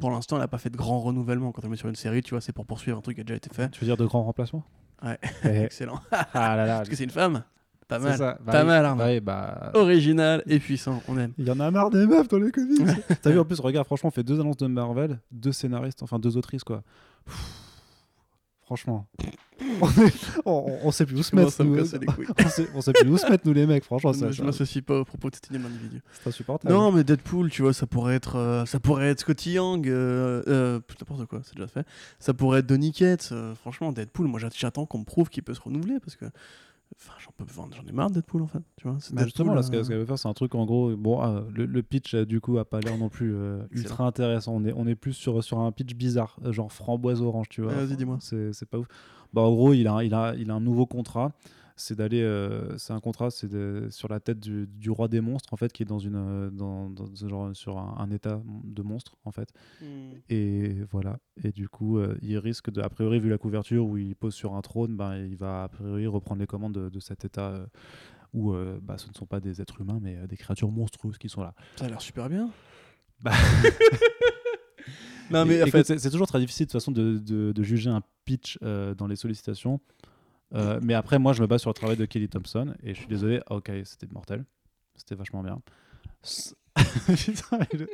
pour 0.00 0.10
l'instant, 0.10 0.36
elle 0.36 0.42
a 0.42 0.48
pas 0.48 0.58
fait 0.58 0.70
de 0.70 0.76
grand 0.76 1.00
renouvellement. 1.00 1.52
Quand 1.52 1.62
elle 1.62 1.70
met 1.70 1.76
sur 1.76 1.88
une 1.88 1.94
série, 1.94 2.22
tu 2.22 2.30
vois, 2.30 2.40
c'est 2.40 2.52
pour 2.52 2.66
poursuivre 2.66 2.98
un 2.98 3.00
truc 3.00 3.14
qui 3.16 3.20
a 3.20 3.24
déjà 3.24 3.36
été 3.36 3.48
fait. 3.54 3.70
Tu 3.70 3.80
veux 3.80 3.86
dire 3.86 3.96
de 3.96 4.04
grands 4.06 4.24
remplacements? 4.24 4.64
Ouais. 5.04 5.18
Eh, 5.44 5.48
Excellent. 5.64 6.00
Ah 6.10 6.56
là 6.56 6.66
là. 6.66 6.76
Parce 6.78 6.88
que 6.88 6.96
c'est 6.96 7.04
une 7.04 7.10
femme. 7.10 7.44
Pas 7.86 7.98
mal. 7.98 8.16
ça. 8.16 8.38
Bah 8.44 8.52
Pas 8.52 8.60
oui, 8.62 8.66
mal, 8.66 8.84
Arnaud. 8.86 8.98
bah 9.04 9.08
oui, 9.10 9.20
bah, 9.20 9.70
Original 9.74 10.42
et 10.46 10.58
puissant, 10.58 11.02
on 11.06 11.18
aime. 11.18 11.32
Il 11.38 11.46
y 11.46 11.50
en 11.50 11.60
a 11.60 11.70
marre 11.70 11.90
des 11.90 12.06
meufs 12.06 12.26
dans 12.28 12.38
les 12.38 12.50
comics. 12.50 12.80
T'as 13.22 13.30
vu 13.30 13.38
en 13.38 13.44
plus, 13.44 13.60
regarde, 13.60 13.86
franchement, 13.86 14.08
on 14.08 14.10
fait 14.10 14.22
deux 14.24 14.40
annonces 14.40 14.56
de 14.56 14.66
Marvel, 14.66 15.20
deux 15.30 15.52
scénaristes, 15.52 16.02
enfin 16.02 16.18
deux 16.18 16.36
autrices 16.38 16.64
quoi. 16.64 16.82
Pff, 17.26 17.60
Franchement, 18.64 19.06
on, 19.82 19.88
est- 19.90 20.38
on- 20.46 20.78
on 20.84 20.90
sait 20.90 21.04
plus 21.04 21.18
où 21.18 21.22
se 21.22 21.36
mettre. 21.36 21.62
me 21.62 21.76
nous. 21.76 21.84
on, 22.38 22.48
sait, 22.48 22.68
on 22.74 22.80
sait 22.80 22.92
plus 22.92 23.08
où 23.10 23.18
se 23.18 23.28
mettre 23.28 23.46
nous 23.46 23.52
les 23.52 23.66
mecs. 23.66 23.84
Franchement, 23.84 24.12
Je 24.14 24.18
ça, 24.20 24.26
ne 24.28 24.32
ça- 24.32 24.42
m'associe 24.42 24.82
pas 24.82 25.00
au 25.00 25.04
propos 25.04 25.28
de 25.28 25.34
cet 25.34 25.50
individu. 25.52 26.00
c'est 26.12 26.28
insupportable. 26.28 26.72
Non, 26.72 26.90
mais 26.90 27.04
Deadpool, 27.04 27.50
tu 27.50 27.60
vois, 27.62 27.74
ça 27.74 27.86
pourrait 27.86 28.14
être, 28.14 28.36
euh, 28.36 28.64
ça 28.64 28.80
pourrait 28.80 29.08
être 29.10 29.20
Scotty 29.20 29.52
Young, 29.52 29.86
euh, 29.86 30.42
euh, 30.48 30.80
n'importe 31.00 31.26
quoi, 31.26 31.40
c'est 31.44 31.54
déjà 31.56 31.68
fait. 31.68 31.86
Ça 32.18 32.32
pourrait 32.32 32.60
être 32.60 32.66
Donny 32.66 32.92
Cates. 32.92 33.28
euh, 33.32 33.54
franchement, 33.54 33.92
Deadpool, 33.92 34.28
moi 34.28 34.40
j'att- 34.40 34.56
j'attends 34.56 34.86
qu'on 34.86 34.98
me 35.00 35.04
prouve 35.04 35.28
qu'il 35.28 35.42
peut 35.42 35.54
se 35.54 35.60
renouveler 35.60 35.98
parce 36.00 36.16
que, 36.16 36.24
enfin, 36.96 37.12
j'en 37.18 37.30
peux, 37.36 37.44
j'en 37.76 37.86
ai 37.86 37.92
marre 37.92 38.10
de 38.10 38.14
Deadpool 38.14 38.42
en 38.42 38.46
fait. 38.46 38.62
Tu 38.76 38.88
vois, 38.88 38.98
Bah, 39.12 39.24
justement, 39.24 39.54
Deadpool, 39.54 39.56
là, 39.56 39.62
ce 39.62 39.70
qu'elle 39.88 39.96
euh, 39.96 40.00
veut 40.00 40.06
faire, 40.06 40.18
c'est 40.18 40.28
un 40.28 40.34
truc 40.34 40.54
en 40.54 40.64
gros. 40.64 40.94
Bon, 40.96 41.20
ah, 41.20 41.44
le, 41.52 41.66
le 41.66 41.82
pitch, 41.82 42.14
euh, 42.14 42.24
du 42.24 42.40
coup, 42.40 42.58
a 42.58 42.64
pas 42.64 42.80
l'air 42.80 42.96
non 42.98 43.08
plus 43.08 43.34
euh, 43.34 43.62
ultra 43.70 44.06
intéressant. 44.06 44.54
On 44.54 44.64
est, 44.64 44.72
on 44.74 44.86
est 44.86 44.94
plus 44.94 45.12
sur, 45.12 45.42
sur 45.42 45.58
un 45.58 45.72
pitch 45.72 45.94
bizarre, 45.94 46.38
genre 46.50 46.72
framboise 46.72 47.22
orange, 47.22 47.48
tu 47.48 47.62
vois. 47.62 47.72
Vas-y, 47.72 47.96
dis-moi. 47.96 48.18
C'est 48.20 48.66
pas 48.68 48.78
ouf. 48.78 48.86
Bah, 49.32 49.42
en 49.42 49.52
gros, 49.52 49.72
il 49.72 49.86
a, 49.88 50.04
il, 50.04 50.14
a, 50.14 50.34
il 50.36 50.50
a 50.50 50.54
un 50.54 50.60
nouveau 50.60 50.86
contrat. 50.86 51.32
C'est 51.76 51.96
d'aller. 51.96 52.22
euh, 52.22 52.78
c'est 52.78 52.92
un 52.92 53.00
contrat, 53.00 53.30
c'est 53.30 53.48
sur 53.90 54.08
la 54.08 54.20
tête 54.20 54.38
du, 54.38 54.66
du 54.68 54.90
roi 54.90 55.08
des 55.08 55.20
monstres, 55.20 55.52
en 55.52 55.56
fait, 55.56 55.72
qui 55.72 55.82
est 55.82 55.86
dans 55.86 55.98
une. 55.98 56.14
euh, 56.16 56.50
Dans, 56.50 56.88
dans 56.88 57.06
ce 57.14 57.28
genre, 57.28 57.54
sur 57.56 57.78
un, 57.78 57.96
un 57.98 58.10
état 58.10 58.40
de 58.62 58.82
monstre, 58.82 59.16
en 59.24 59.32
fait. 59.32 59.48
hmm. 59.80 60.12
Et 60.28 60.76
voilà. 60.92 61.18
Et 61.42 61.50
du 61.50 61.68
coup, 61.68 61.98
euh, 61.98 62.16
il 62.22 62.38
risque 62.38 62.70
de, 62.70 62.80
a 62.80 62.88
priori, 62.88 63.18
vu 63.18 63.28
la 63.28 63.38
couverture 63.38 63.84
où 63.86 63.96
il 63.96 64.14
pose 64.14 64.34
sur 64.34 64.54
un 64.54 64.60
trône, 64.62 64.96
ben, 64.96 65.16
il 65.16 65.36
va 65.36 65.64
a 65.64 65.68
priori 65.68 66.06
reprendre 66.06 66.40
les 66.40 66.46
commandes 66.46 66.74
de, 66.74 66.88
de 66.88 67.00
cet 67.00 67.24
état 67.24 67.50
euh, 67.50 67.66
où 68.32 68.52
euh, 68.52 68.78
bah, 68.82 68.96
ce 68.98 69.08
ne 69.08 69.14
sont 69.14 69.26
pas 69.26 69.40
des 69.40 69.60
êtres 69.60 69.80
humains, 69.80 69.98
mais 70.00 70.16
euh, 70.16 70.26
des 70.28 70.36
créatures 70.36 70.70
monstrueuses 70.70 71.18
qui 71.18 71.28
sont 71.28 71.42
là. 71.42 71.54
Ça 71.76 71.86
a 71.86 71.88
l'air 71.88 72.00
super 72.00 72.28
bien. 72.28 72.50
Bah. 73.20 73.32
non, 75.30 75.44
mais 75.46 75.62
en 75.62 75.66
fait, 75.66 75.84
c'est 75.84 75.98
c'est 75.98 76.10
toujours 76.10 76.26
très 76.26 76.38
difficile 76.40 76.66
de 76.66 76.70
toute 76.70 76.80
façon 76.80 76.92
de, 76.92 77.18
de- 77.18 77.52
de 77.52 77.62
juger 77.62 77.90
un 77.90 78.02
pitch 78.24 78.58
euh, 78.62 78.94
dans 78.94 79.06
les 79.06 79.16
sollicitations. 79.16 79.80
Euh, 80.54 80.78
mais 80.82 80.94
après, 80.94 81.18
moi, 81.18 81.32
je 81.32 81.42
me 81.42 81.46
base 81.46 81.60
sur 81.62 81.70
le 81.70 81.74
travail 81.74 81.96
de 81.96 82.04
Kelly 82.04 82.28
Thompson 82.28 82.74
et 82.82 82.94
je 82.94 82.98
suis 83.00 83.08
désolé. 83.08 83.40
ah, 83.48 83.56
ok, 83.56 83.70
c'était 83.84 84.06
mortel. 84.12 84.44
C'était 84.94 85.14
vachement 85.16 85.42
bien. 85.42 85.60
Putain, 87.06 87.58
le- 87.72 87.88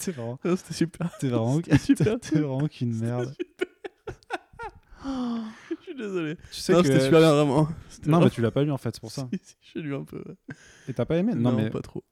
T'es 0.00 0.12
vraiment, 0.12 0.38
c'était 0.56 0.74
super. 0.74 1.10
t'es 1.18 1.28
vraiment, 1.28 1.56
C'était 1.56 1.78
super. 1.78 2.18
t'es 2.20 2.38
vraiment 2.40 2.66
qu'une 2.68 2.94
merde. 2.96 3.34
Je 5.04 5.82
suis 5.82 5.94
désolé. 5.94 6.36
Tu 6.50 6.60
sais 6.60 6.72
non, 6.72 6.80
que- 6.82 6.88
c'était 6.88 7.00
super 7.04 7.20
bien, 7.20 7.32
vraiment. 7.34 7.68
Non, 8.06 8.20
mais 8.20 8.30
tu 8.30 8.40
l'as 8.40 8.50
pas 8.50 8.62
lu 8.64 8.70
en 8.70 8.78
fait, 8.78 8.94
c'est 8.94 9.00
pour 9.00 9.10
ça. 9.12 9.28
Si, 9.32 9.38
si, 9.42 9.56
J'ai 9.74 9.80
lu 9.82 9.94
un 9.94 10.04
peu. 10.04 10.18
ouais. 10.26 10.56
Et 10.88 10.94
t'as 10.94 11.04
pas 11.04 11.16
aimé? 11.16 11.34
Non, 11.34 11.50
Non, 11.52 11.56
mais 11.58 11.70
pas 11.70 11.82
trop. 11.82 12.02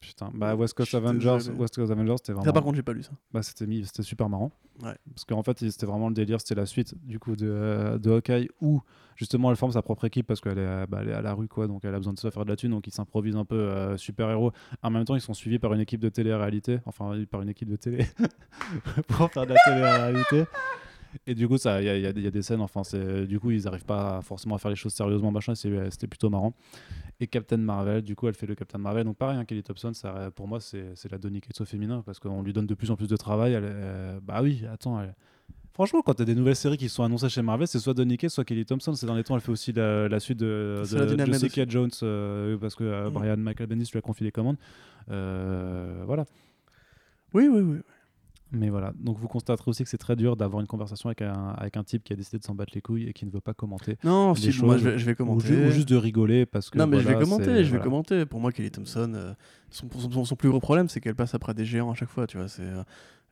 Putain, 0.00 0.30
bah 0.34 0.54
West 0.54 0.74
Coast 0.74 0.94
Avengers, 0.94 1.34
désolé. 1.38 1.58
West 1.58 1.74
Coast 1.74 1.90
Avengers, 1.90 2.14
c'était 2.18 2.32
Ça, 2.32 2.38
vraiment. 2.38 2.52
par 2.52 2.62
contre, 2.62 2.76
j'ai 2.76 2.82
pas 2.82 2.92
lu 2.92 3.02
ça. 3.02 3.12
Bah, 3.32 3.42
c'était 3.42 3.66
mis, 3.66 3.84
c'était 3.84 4.02
super 4.02 4.28
marrant. 4.28 4.52
Ouais. 4.82 4.94
Parce 5.12 5.24
qu'en 5.24 5.42
fait, 5.42 5.58
c'était 5.58 5.86
vraiment 5.86 6.08
le 6.08 6.14
délire, 6.14 6.40
c'était 6.40 6.54
la 6.54 6.66
suite 6.66 6.94
du 7.04 7.18
coup 7.18 7.34
de, 7.36 7.98
de 8.00 8.10
Hawkeye 8.10 8.48
où 8.60 8.80
justement 9.16 9.50
elle 9.50 9.56
forme 9.56 9.72
sa 9.72 9.82
propre 9.82 10.04
équipe 10.04 10.26
parce 10.26 10.40
qu'elle 10.40 10.58
est, 10.58 10.86
bah, 10.86 10.98
elle 11.02 11.08
est 11.08 11.14
à 11.14 11.22
la 11.22 11.34
rue 11.34 11.48
quoi, 11.48 11.66
donc 11.66 11.84
elle 11.84 11.94
a 11.94 11.98
besoin 11.98 12.12
de 12.12 12.18
se 12.18 12.30
faire 12.30 12.44
de 12.44 12.50
la 12.50 12.56
thune, 12.56 12.70
donc 12.70 12.86
ils 12.86 12.92
s'improvisent 12.92 13.34
un 13.36 13.44
peu 13.44 13.56
euh, 13.56 13.96
super 13.96 14.30
héros. 14.30 14.52
En 14.82 14.90
même 14.90 15.04
temps, 15.04 15.16
ils 15.16 15.20
sont 15.20 15.34
suivis 15.34 15.58
par 15.58 15.72
une 15.74 15.80
équipe 15.80 16.00
de 16.00 16.08
télé-réalité, 16.08 16.78
enfin 16.86 17.12
par 17.30 17.42
une 17.42 17.48
équipe 17.48 17.68
de 17.68 17.76
télé 17.76 18.06
pour 19.08 19.30
faire 19.32 19.46
de 19.46 19.54
la 19.54 19.58
télé-réalité. 19.66 20.44
Et 21.26 21.34
du 21.34 21.48
coup, 21.48 21.56
ça, 21.58 21.80
il 21.80 21.84
y, 21.84 22.02
y 22.02 22.06
a 22.06 22.12
des- 22.12 22.20
il 22.20 22.24
y 22.24 22.26
a 22.26 22.30
des 22.30 22.42
scènes, 22.42 22.60
enfin, 22.60 22.84
c'est, 22.84 23.26
du 23.26 23.40
coup, 23.40 23.50
ils 23.50 23.64
n'arrivent 23.64 23.84
pas 23.86 24.20
forcément 24.22 24.54
à 24.54 24.58
faire 24.58 24.70
les 24.70 24.76
choses 24.76 24.92
sérieusement, 24.92 25.30
machin, 25.30 25.54
c'est- 25.54 25.90
c'était 25.90 26.06
plutôt 26.06 26.28
marrant. 26.30 26.54
Et 27.20 27.26
Captain 27.26 27.56
Marvel, 27.56 28.02
du 28.02 28.14
coup, 28.14 28.28
elle 28.28 28.34
fait 28.34 28.46
le 28.46 28.54
Captain 28.54 28.78
Marvel. 28.78 29.04
Donc, 29.04 29.16
pareil, 29.16 29.38
hein, 29.38 29.44
Kelly 29.44 29.62
Thompson, 29.62 29.92
ça, 29.94 30.30
pour 30.34 30.46
moi, 30.48 30.60
c'est, 30.60 30.92
c'est 30.94 31.10
la 31.10 31.18
Donny 31.18 31.40
Cates 31.40 31.64
féminin 31.64 32.02
parce 32.04 32.18
qu'on 32.18 32.42
lui 32.42 32.52
donne 32.52 32.66
de 32.66 32.74
plus 32.74 32.90
en 32.90 32.96
plus 32.96 33.08
de 33.08 33.16
travail. 33.16 33.54
Elle, 33.54 33.64
euh, 33.66 34.20
bah 34.22 34.40
oui, 34.42 34.62
attends. 34.70 35.00
elle- 35.00 35.14
Franchement, 35.72 36.02
quand 36.02 36.14
tu 36.14 36.22
as 36.22 36.24
des 36.24 36.34
nouvelles 36.34 36.56
séries 36.56 36.76
qui 36.76 36.88
sont 36.88 37.04
annoncées 37.04 37.28
chez 37.28 37.40
Marvel, 37.40 37.68
c'est 37.68 37.78
soit 37.78 37.94
Donny 37.94 38.16
Cates, 38.16 38.30
soit 38.32 38.44
Kelly 38.44 38.64
Thompson. 38.66 38.92
Ces 38.94 39.06
derniers 39.06 39.22
temps, 39.22 39.36
elle 39.36 39.40
fait 39.40 39.52
aussi 39.52 39.72
la, 39.72 40.08
la 40.08 40.18
suite 40.18 40.38
de, 40.38 40.82
de, 40.82 40.84
Jessica 41.34 41.64
Jones 41.68 41.90
euh, 42.02 42.56
parce 42.58 42.74
que 42.74 42.82
euh, 42.82 43.08
Mm. 43.08 43.12
Brian 43.12 43.36
Michael 43.36 43.66
Bendis 43.68 43.88
lui 43.92 43.98
a 43.98 44.02
confié 44.02 44.24
les 44.24 44.32
commandes. 44.32 44.56
Euh, 45.10 46.02
voilà. 46.04 46.24
Oui, 47.32 47.46
oui, 47.48 47.60
oui. 47.60 47.76
Mais 48.50 48.70
voilà, 48.70 48.92
donc 48.98 49.18
vous 49.18 49.28
constaterez 49.28 49.68
aussi 49.70 49.84
que 49.84 49.90
c'est 49.90 49.98
très 49.98 50.16
dur 50.16 50.34
d'avoir 50.34 50.62
une 50.62 50.66
conversation 50.66 51.10
avec 51.10 51.20
un, 51.20 51.50
avec 51.58 51.76
un 51.76 51.84
type 51.84 52.02
qui 52.02 52.14
a 52.14 52.16
décidé 52.16 52.38
de 52.38 52.44
s'en 52.44 52.54
battre 52.54 52.72
les 52.74 52.80
couilles 52.80 53.04
et 53.06 53.12
qui 53.12 53.26
ne 53.26 53.30
veut 53.30 53.42
pas 53.42 53.52
commenter. 53.52 53.98
Non, 54.04 54.34
si, 54.34 54.50
moi, 54.62 54.78
je 54.78 54.88
vais, 54.88 54.98
je 54.98 55.04
vais 55.04 55.12
Ou, 55.12 55.16
commenter. 55.16 55.66
ou 55.66 55.70
juste 55.70 55.88
de 55.88 55.96
rigoler 55.96 56.46
parce 56.46 56.70
que. 56.70 56.78
non, 56.78 56.86
mais 56.86 56.98
je 57.00 57.06
vais 57.08 57.18
commenter, 57.18 57.44
je 57.44 57.62
vais 57.64 57.68
voilà. 57.68 57.84
commenter. 57.84 58.24
Pour 58.26 58.40
moi, 58.40 58.50
Kelly 58.50 58.70
Thompson, 58.70 59.12
euh, 59.14 59.34
son, 59.70 59.86
son- 59.98 60.10
son- 60.10 60.24
son 60.24 60.36
plus 60.36 60.48
gros 60.48 60.60
problème, 60.60 60.88
c'est 60.88 61.00
qu'elle 61.00 61.14
passe 61.14 61.34
après 61.34 61.52
des 61.52 61.66
géants 61.66 61.90
à 61.90 61.94
chaque 61.94 62.08
fois, 62.08 62.26
tu 62.26 62.38
vois. 62.38 62.48
C'est, 62.48 62.62
euh, 62.62 62.82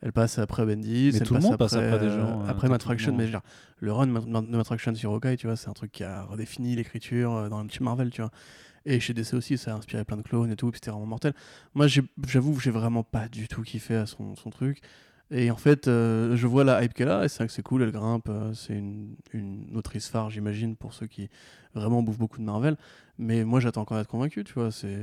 elle 0.02 0.12
passe 0.12 0.38
après 0.38 0.66
Bendis, 0.66 1.10
Mais 1.14 1.18
elle 1.20 1.26
tout 1.26 1.32
le 1.32 1.40
monde 1.40 1.56
passe 1.56 1.72
après, 1.72 1.86
après 1.86 1.98
des 2.06 2.12
euh, 2.12 2.16
géants, 2.18 2.42
euh, 2.42 2.48
après 2.48 2.68
Matt. 2.68 2.82
Fraction, 2.82 3.16
mais 3.16 3.26
genre, 3.28 3.42
le 3.78 3.92
run 3.94 4.06
de 4.08 4.12
Matt- 4.12 4.66
Fraction 4.66 4.94
sur 4.94 5.12
Hawkeye, 5.12 5.38
tu 5.38 5.46
vois, 5.46 5.56
c'est 5.56 5.70
un 5.70 5.72
truc 5.72 5.92
qui 5.92 6.04
a 6.04 6.24
redéfini 6.24 6.76
l'écriture 6.76 7.48
dans 7.48 7.56
un 7.56 7.64
petit 7.66 7.82
Marvel, 7.82 8.10
tu 8.10 8.20
vois. 8.20 8.30
Et 8.84 9.00
chez 9.00 9.14
DC 9.14 9.32
aussi, 9.34 9.56
ça 9.58 9.72
a 9.72 9.78
inspiré 9.78 10.04
plein 10.04 10.16
de 10.18 10.22
clones 10.22 10.50
et 10.52 10.56
tout, 10.56 10.70
puis 10.70 10.78
c'était 10.78 10.90
vraiment 10.92 11.06
mortel. 11.06 11.32
Moi, 11.74 11.86
j'avoue 12.26 12.60
j'ai 12.60 12.70
vraiment 12.70 13.02
pas 13.02 13.28
du 13.28 13.48
tout 13.48 13.62
kiffé 13.62 13.96
à 13.96 14.04
son, 14.06 14.36
son 14.36 14.50
truc. 14.50 14.80
Et 15.30 15.50
en 15.50 15.56
fait, 15.56 15.88
euh, 15.88 16.36
je 16.36 16.46
vois 16.46 16.62
la 16.64 16.82
hype 16.84 16.94
qu'elle 16.94 17.08
a, 17.10 17.24
et 17.24 17.28
c'est 17.28 17.38
vrai 17.38 17.46
que 17.48 17.52
c'est 17.52 17.62
cool, 17.62 17.82
elle 17.82 17.90
grimpe. 17.92 18.28
euh, 18.28 18.54
c'est 18.54 18.74
une, 18.74 19.16
une 19.32 19.76
autrice 19.76 20.08
phare, 20.08 20.30
j'imagine, 20.30 20.76
pour 20.76 20.94
ceux 20.94 21.06
qui 21.08 21.28
vraiment 21.74 22.02
bouffent 22.02 22.18
beaucoup 22.18 22.38
de 22.38 22.44
Marvel. 22.44 22.76
Mais 23.18 23.44
moi, 23.44 23.58
j'attends 23.60 23.82
encore 23.82 23.96
d'être 23.98 24.08
convaincu, 24.08 24.44
tu 24.44 24.52
vois. 24.54 24.70
C'est. 24.70 24.96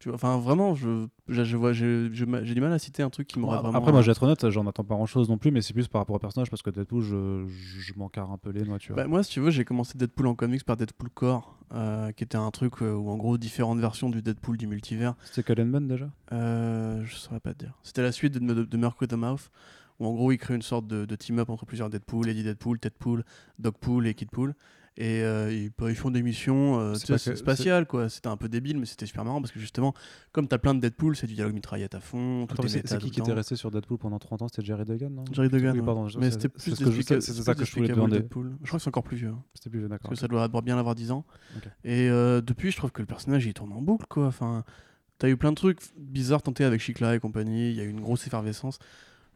Tu 0.00 0.08
vois, 0.08 0.16
enfin, 0.16 0.36
vraiment, 0.38 0.74
je, 0.74 1.06
je, 1.28 1.44
je 1.44 1.56
vois, 1.56 1.72
j'ai 1.72 2.08
du 2.08 2.60
mal 2.60 2.72
à 2.72 2.78
citer 2.80 3.04
un 3.04 3.10
truc 3.10 3.28
qui 3.28 3.38
m'aurait 3.38 3.58
vraiment. 3.58 3.78
Après, 3.78 3.92
moi, 3.92 4.00
je 4.00 4.06
vais 4.06 4.12
être 4.12 4.22
honnête, 4.24 4.50
j'en 4.50 4.66
attends 4.66 4.82
pas 4.82 4.96
grand 4.96 5.06
chose 5.06 5.28
non 5.28 5.38
plus, 5.38 5.52
mais 5.52 5.62
c'est 5.62 5.74
plus 5.74 5.86
par 5.86 6.00
rapport 6.00 6.16
au 6.16 6.18
personnage 6.18 6.50
parce 6.50 6.62
que 6.62 6.70
Deadpool, 6.70 7.02
je, 7.02 7.46
je, 7.46 7.92
m'en 7.94 8.08
carre 8.08 8.32
un 8.32 8.36
peu 8.36 8.50
les 8.50 8.64
noix, 8.64 8.80
tu 8.80 8.92
vois. 8.92 9.02
Bah, 9.02 9.08
moi, 9.08 9.22
si 9.22 9.30
tu 9.30 9.40
veux, 9.40 9.50
j'ai 9.50 9.64
commencé 9.64 9.96
Deadpool 9.96 10.26
en 10.26 10.34
comics 10.34 10.64
par 10.64 10.76
Deadpool 10.76 11.10
Core, 11.10 11.56
euh, 11.72 12.10
qui 12.10 12.24
était 12.24 12.36
un 12.36 12.50
truc 12.50 12.82
euh, 12.82 12.92
où, 12.92 13.10
en 13.10 13.16
gros, 13.16 13.38
différentes 13.38 13.78
versions 13.78 14.10
du 14.10 14.22
Deadpool 14.22 14.56
du 14.56 14.66
multivers. 14.66 15.14
C'était 15.24 15.54
Cullen 15.54 15.86
déjà? 15.86 16.10
Euh, 16.32 17.04
je 17.04 17.14
saurais 17.14 17.40
pas 17.40 17.54
te 17.54 17.60
dire. 17.60 17.78
C'était 17.84 18.02
la 18.02 18.10
suite 18.10 18.34
de, 18.34 18.40
de, 18.40 18.64
de 18.64 18.76
Merc 18.76 19.00
with 19.00 19.10
the 19.10 19.14
Mouth, 19.14 19.50
où 20.00 20.06
en 20.06 20.12
gros, 20.14 20.32
il 20.32 20.38
crée 20.38 20.56
une 20.56 20.62
sorte 20.62 20.88
de, 20.88 21.04
de 21.04 21.14
team-up 21.14 21.48
entre 21.48 21.64
plusieurs 21.64 21.90
Deadpool, 21.90 22.28
Eddie 22.28 22.42
Deadpool, 22.42 22.80
Deadpool, 22.80 23.24
Dogpool 23.60 24.08
et 24.08 24.14
Kidpool. 24.14 24.54
Et 24.98 25.22
euh, 25.22 25.50
ils, 25.50 25.70
ils 25.88 25.94
font 25.94 26.10
des 26.10 26.22
missions 26.22 26.78
euh, 26.78 26.92
que- 26.92 27.16
spatiales, 27.36 27.86
quoi. 27.86 28.10
C'était 28.10 28.28
un 28.28 28.36
peu 28.36 28.48
débile, 28.50 28.78
mais 28.78 28.84
c'était 28.84 29.06
super 29.06 29.24
marrant 29.24 29.40
parce 29.40 29.50
que 29.50 29.58
justement, 29.58 29.94
comme 30.32 30.48
t'as 30.48 30.58
plein 30.58 30.74
de 30.74 30.80
Deadpool, 30.80 31.16
c'est 31.16 31.26
du 31.26 31.34
dialogue 31.34 31.54
mitraillette 31.54 31.94
à 31.94 32.00
fond. 32.00 32.46
C'est 32.68 32.98
qui 32.98 33.10
qui 33.10 33.20
était 33.20 33.32
resté 33.32 33.56
sur 33.56 33.70
Deadpool 33.70 33.96
pendant 33.96 34.18
30 34.18 34.42
ans? 34.42 34.48
C'était 34.48 34.66
Jerry 34.66 34.84
Duggan, 34.84 35.08
non? 35.10 35.24
Jerry 35.32 35.48
Duggan. 35.48 35.72
Oui, 35.72 35.78
ouais. 35.80 35.84
pardon, 35.86 36.08
je- 36.08 36.18
mais 36.18 36.30
c'était 36.30 36.48
plus 36.50 36.60
c'est 36.60 37.32
ça 37.42 37.54
que 37.54 37.64
je 37.64 37.74
voulais 37.74 37.88
demander. 37.88 38.18
Deadpool. 38.18 38.52
Je 38.62 38.66
crois 38.66 38.78
que 38.78 38.82
c'est 38.82 38.88
encore 38.88 39.02
plus 39.02 39.16
vieux. 39.16 39.28
hein. 39.30 39.42
C'était 39.54 39.70
plus 39.70 39.78
vieux, 39.78 39.88
d'accord. 39.88 40.10
Parce 40.10 40.20
que 40.20 40.20
ça 40.20 40.28
doit 40.28 40.42
avoir 40.44 40.62
bien 40.62 40.76
avoir 40.76 40.94
10 40.94 41.10
ans. 41.10 41.24
Et 41.84 42.10
euh, 42.10 42.42
depuis, 42.42 42.70
je 42.70 42.76
trouve 42.76 42.92
que 42.92 43.00
le 43.00 43.06
personnage 43.06 43.46
il 43.46 43.54
tourne 43.54 43.72
en 43.72 43.80
boucle 43.80 44.04
quoi. 44.10 44.26
Enfin, 44.26 44.62
t'as 45.18 45.28
eu 45.30 45.36
plein 45.38 45.50
de 45.52 45.56
trucs 45.56 45.80
bizarres 45.96 46.42
tentés 46.42 46.64
avec 46.64 46.80
Chicla 46.82 47.14
et 47.14 47.18
compagnie. 47.18 47.70
Il 47.70 47.76
y 47.76 47.80
a 47.80 47.84
eu 47.84 47.88
une 47.88 48.00
grosse 48.00 48.26
effervescence. 48.26 48.78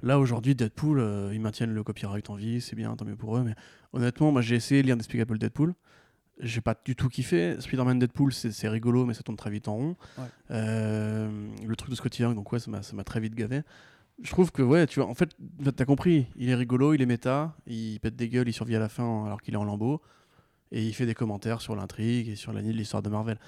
Là 0.02 0.18
aujourd'hui, 0.18 0.54
Deadpool, 0.54 1.00
euh, 1.00 1.30
ils 1.32 1.40
maintiennent 1.40 1.72
le 1.72 1.82
copyright 1.82 2.28
en 2.30 2.34
vie, 2.34 2.60
c'est 2.60 2.76
bien, 2.76 2.94
tant 2.96 3.04
mieux 3.04 3.16
pour 3.16 3.36
eux. 3.36 3.42
Mais 3.42 3.54
honnêtement, 3.92 4.30
moi 4.32 4.42
j'ai 4.42 4.56
essayé 4.56 4.82
de 4.82 4.86
lire 4.86 4.96
Despicable 4.96 5.38
Deadpool. 5.38 5.74
J'ai 6.38 6.60
pas 6.60 6.78
du 6.84 6.94
tout 6.94 7.08
kiffé. 7.08 7.56
Spider-Man 7.58 7.98
Deadpool, 7.98 8.32
c'est 8.32 8.68
rigolo, 8.68 9.06
mais 9.06 9.14
ça 9.14 9.22
tourne 9.22 9.38
très 9.38 9.50
vite 9.50 9.68
en 9.68 9.74
rond. 9.74 9.96
Ouais. 10.18 10.24
Euh, 10.50 11.48
le 11.66 11.76
truc 11.76 11.90
de 11.90 11.94
Scotty 11.94 12.22
Young, 12.22 12.34
donc 12.34 12.52
ouais, 12.52 12.58
ça 12.58 12.70
m'a 12.70 13.04
très 13.04 13.20
vite 13.20 13.34
gavé. 13.34 13.62
Je 14.22 14.30
trouve 14.30 14.50
que, 14.50 14.62
ouais, 14.62 14.86
tu 14.86 15.00
vois, 15.00 15.08
en 15.08 15.14
fait, 15.14 15.30
t'as 15.74 15.84
compris, 15.84 16.26
il 16.36 16.48
est 16.48 16.54
rigolo, 16.54 16.94
il 16.94 17.02
est 17.02 17.06
méta, 17.06 17.54
il 17.66 18.00
pète 18.00 18.16
des 18.16 18.28
gueules, 18.28 18.48
il 18.48 18.52
survit 18.52 18.76
à 18.76 18.78
la 18.78 18.88
fin 18.88 19.24
alors 19.26 19.42
qu'il 19.42 19.54
est 19.54 19.58
en 19.58 19.64
lambeau, 19.64 20.00
et 20.72 20.82
il 20.82 20.94
fait 20.94 21.06
des 21.06 21.14
commentaires 21.14 21.60
sur 21.60 21.76
l'intrigue 21.76 22.28
et 22.28 22.36
sur 22.36 22.52
la 22.52 22.62
de 22.62 22.70
l'histoire 22.70 23.02
de 23.02 23.10
Marvel. 23.10 23.38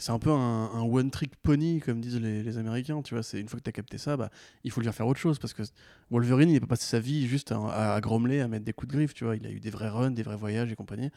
C'est 0.00 0.12
un 0.12 0.18
peu 0.18 0.30
un, 0.30 0.70
un 0.72 0.82
one-trick 0.82 1.36
pony, 1.36 1.80
comme 1.80 2.00
disent 2.00 2.18
les, 2.20 2.42
les 2.42 2.58
Américains, 2.58 3.02
tu 3.02 3.14
vois. 3.14 3.22
C'est 3.22 3.38
une 3.40 3.48
fois 3.48 3.58
que 3.60 3.64
t'as 3.64 3.72
capté 3.72 3.98
ça, 3.98 4.16
bah, 4.16 4.30
il 4.64 4.70
faut 4.70 4.80
lui 4.80 4.90
faire 4.92 5.06
autre 5.06 5.20
chose, 5.20 5.38
parce 5.38 5.52
que 5.54 5.62
Wolverine, 6.10 6.48
il 6.48 6.54
n'a 6.54 6.60
pas 6.60 6.66
passé 6.66 6.86
sa 6.86 6.98
vie 7.00 7.26
juste 7.28 7.52
à, 7.52 7.94
à 7.94 8.00
grommeler, 8.00 8.40
à 8.40 8.48
mettre 8.48 8.64
des 8.64 8.72
coups 8.72 8.90
de 8.92 8.96
griffe, 8.96 9.14
tu 9.14 9.24
vois. 9.24 9.36
Il 9.36 9.46
a 9.46 9.50
eu 9.50 9.60
des 9.60 9.70
vrais 9.70 9.88
runs, 9.88 10.10
des 10.10 10.22
vrais 10.22 10.36
voyages 10.36 10.72
et 10.72 10.74
compagnie. 10.74 11.10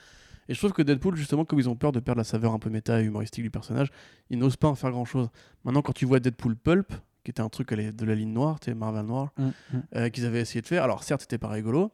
Et 0.50 0.54
je 0.54 0.60
trouve 0.60 0.74
que 0.74 0.82
Deadpool, 0.82 1.16
justement, 1.16 1.46
comme 1.46 1.60
ils 1.60 1.70
ont 1.70 1.76
peur 1.76 1.94
de 1.94 2.02
perdre 2.02 2.18
la 2.20 2.26
saveur 2.26 2.54
un 2.54 2.60
peu 2.60 2.70
méta 2.70 3.02
et 3.02 3.06
humoristique 3.06 3.44
du 3.44 3.50
personnage, 3.50 3.90
ils 4.30 4.38
n'osent 4.38 4.58
pas 4.58 4.68
en 4.68 4.76
faire 4.76 4.92
grand-chose. 4.92 5.30
Maintenant, 5.64 5.82
quand 5.82 5.94
tu 5.94 6.06
vois 6.06 6.20
Deadpool 6.20 6.58
Pulp, 6.58 6.92
qui 7.24 7.32
était 7.32 7.42
un 7.42 7.48
truc 7.48 7.74
de 7.74 8.06
la 8.06 8.16
ligne 8.16 8.34
noire, 8.34 8.60
tu 8.60 8.66
sais, 8.66 8.76
Marvel 8.76 9.06
Noir, 9.06 9.32
Mm, 9.38 9.44
mm. 9.46 9.82
euh, 9.96 10.10
qu'ils 10.10 10.26
avaient 10.26 10.42
essayé 10.42 10.62
de 10.62 10.68
faire. 10.68 10.84
Alors 10.84 11.04
certes, 11.04 11.22
c'était 11.22 11.38
pas 11.38 11.48
rigolo, 11.48 11.94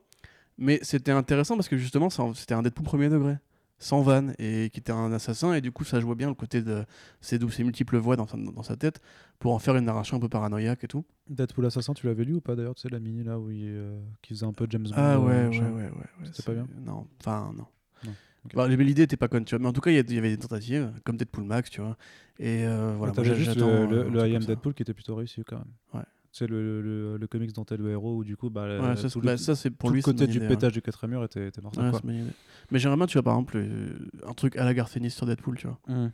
mais 0.57 0.79
c'était 0.81 1.11
intéressant 1.11 1.55
parce 1.55 1.69
que 1.69 1.77
justement, 1.77 2.09
c'était 2.33 2.55
un 2.55 2.63
Deadpool 2.63 2.83
premier 2.83 3.09
degré, 3.09 3.37
sans 3.79 4.01
vanne, 4.01 4.33
et 4.39 4.69
qui 4.71 4.79
était 4.81 4.91
un 4.91 5.11
assassin, 5.13 5.53
et 5.53 5.61
du 5.61 5.71
coup, 5.71 5.83
ça 5.85 5.99
jouait 6.01 6.15
bien 6.15 6.27
le 6.27 6.33
côté 6.35 6.61
de 6.61 6.85
ses, 7.21 7.39
ses 7.49 7.63
multiples 7.63 7.97
voix 7.97 8.15
dans 8.17 8.27
sa, 8.27 8.37
dans 8.37 8.61
sa 8.63 8.75
tête 8.75 8.99
pour 9.39 9.53
en 9.53 9.59
faire 9.59 9.75
une 9.77 9.85
narration 9.85 10.17
un 10.17 10.19
peu 10.19 10.27
paranoïaque 10.29 10.83
et 10.83 10.87
tout. 10.87 11.05
Deadpool 11.29 11.65
Assassin, 11.65 11.93
tu 11.93 12.05
l'avais 12.05 12.25
lu 12.25 12.35
ou 12.35 12.41
pas 12.41 12.55
d'ailleurs 12.55 12.75
Tu 12.75 12.81
sais, 12.81 12.89
la 12.89 12.99
mini 12.99 13.23
là 13.23 13.39
où 13.39 13.49
il, 13.49 13.63
euh, 13.65 13.99
qui 14.21 14.33
faisait 14.33 14.45
un 14.45 14.51
peu 14.53 14.67
James 14.69 14.83
Bond 14.83 14.91
Ah 14.95 15.15
euh, 15.15 15.17
ouais, 15.19 15.25
ouais, 15.27 15.45
machin. 15.47 15.71
ouais, 15.71 15.83
ouais. 15.83 15.89
ouais, 15.91 16.05
C'était 16.25 16.35
c'est- 16.37 16.45
pas 16.45 16.53
bien 16.53 16.67
Non, 16.85 17.07
enfin, 17.21 17.53
non. 17.57 17.65
Non, 18.03 18.11
ok. 18.45 18.55
Bah, 18.55 18.67
l'idée 18.67 19.03
était 19.03 19.15
pas 19.17 19.27
conne, 19.29 19.45
tu 19.45 19.55
vois. 19.55 19.61
Mais 19.61 19.67
en 19.69 19.73
tout 19.73 19.81
cas, 19.81 19.91
il 19.91 19.95
y 20.13 20.17
avait 20.17 20.29
des 20.29 20.37
tentatives, 20.37 20.91
comme 21.05 21.15
Deadpool 21.17 21.45
Max, 21.45 21.69
tu 21.69 21.79
vois. 21.81 21.95
Et 22.37 22.65
euh, 22.65 22.95
voilà, 22.97 23.13
T'avais 23.13 23.29
moi, 23.29 23.37
juste 23.37 23.55
le, 23.55 23.63
euh, 23.63 23.87
le, 23.87 24.09
le 24.09 24.27
I 24.27 24.35
Am. 24.35 24.43
Deadpool 24.43 24.73
qui 24.73 24.81
était 24.83 24.93
plutôt 24.93 25.15
réussi 25.15 25.43
quand 25.45 25.57
même. 25.57 25.65
Ouais. 25.93 26.01
C'est 26.31 26.47
le, 26.47 26.81
le, 26.81 27.17
le 27.17 27.27
comics 27.27 27.51
dont 27.53 27.65
t'es 27.65 27.75
le 27.77 27.89
héros 27.89 28.17
où 28.17 28.23
du 28.23 28.37
coup, 28.37 28.49
bah, 28.51 28.65
Ouais, 28.79 28.95
ça, 28.95 29.03
tout 29.03 29.09
c'est- 29.09 29.19
le- 29.19 29.25
bah, 29.25 29.37
ça, 29.37 29.55
c'est 29.55 29.71
pour 29.71 29.89
tout 29.89 29.93
lui. 29.95 29.99
le 30.01 30.03
c'est 30.05 30.11
une 30.11 30.17
côté 30.17 30.27
du 30.31 30.37
idée, 30.37 30.45
hein. 30.45 30.49
pétage 30.49 30.73
du 30.73 30.81
quatrième 30.81 31.11
mur 31.17 31.23
était, 31.23 31.47
était 31.47 31.61
mortel. 31.61 31.89
Quoi. 31.89 32.01
Mais 32.03 32.77
j'aimerais 32.79 32.97
bien, 32.97 33.07
tu 33.07 33.13
vois, 33.13 33.23
par 33.23 33.33
exemple, 33.33 33.57
euh, 33.57 33.97
un 34.27 34.33
truc 34.33 34.55
à 34.55 34.63
la 34.63 34.73
Garfénis 34.75 35.09
sur 35.11 35.25
Deadpool, 35.25 35.57
tu 35.57 35.67
vois. 35.67 35.79
Mm. 35.87 36.11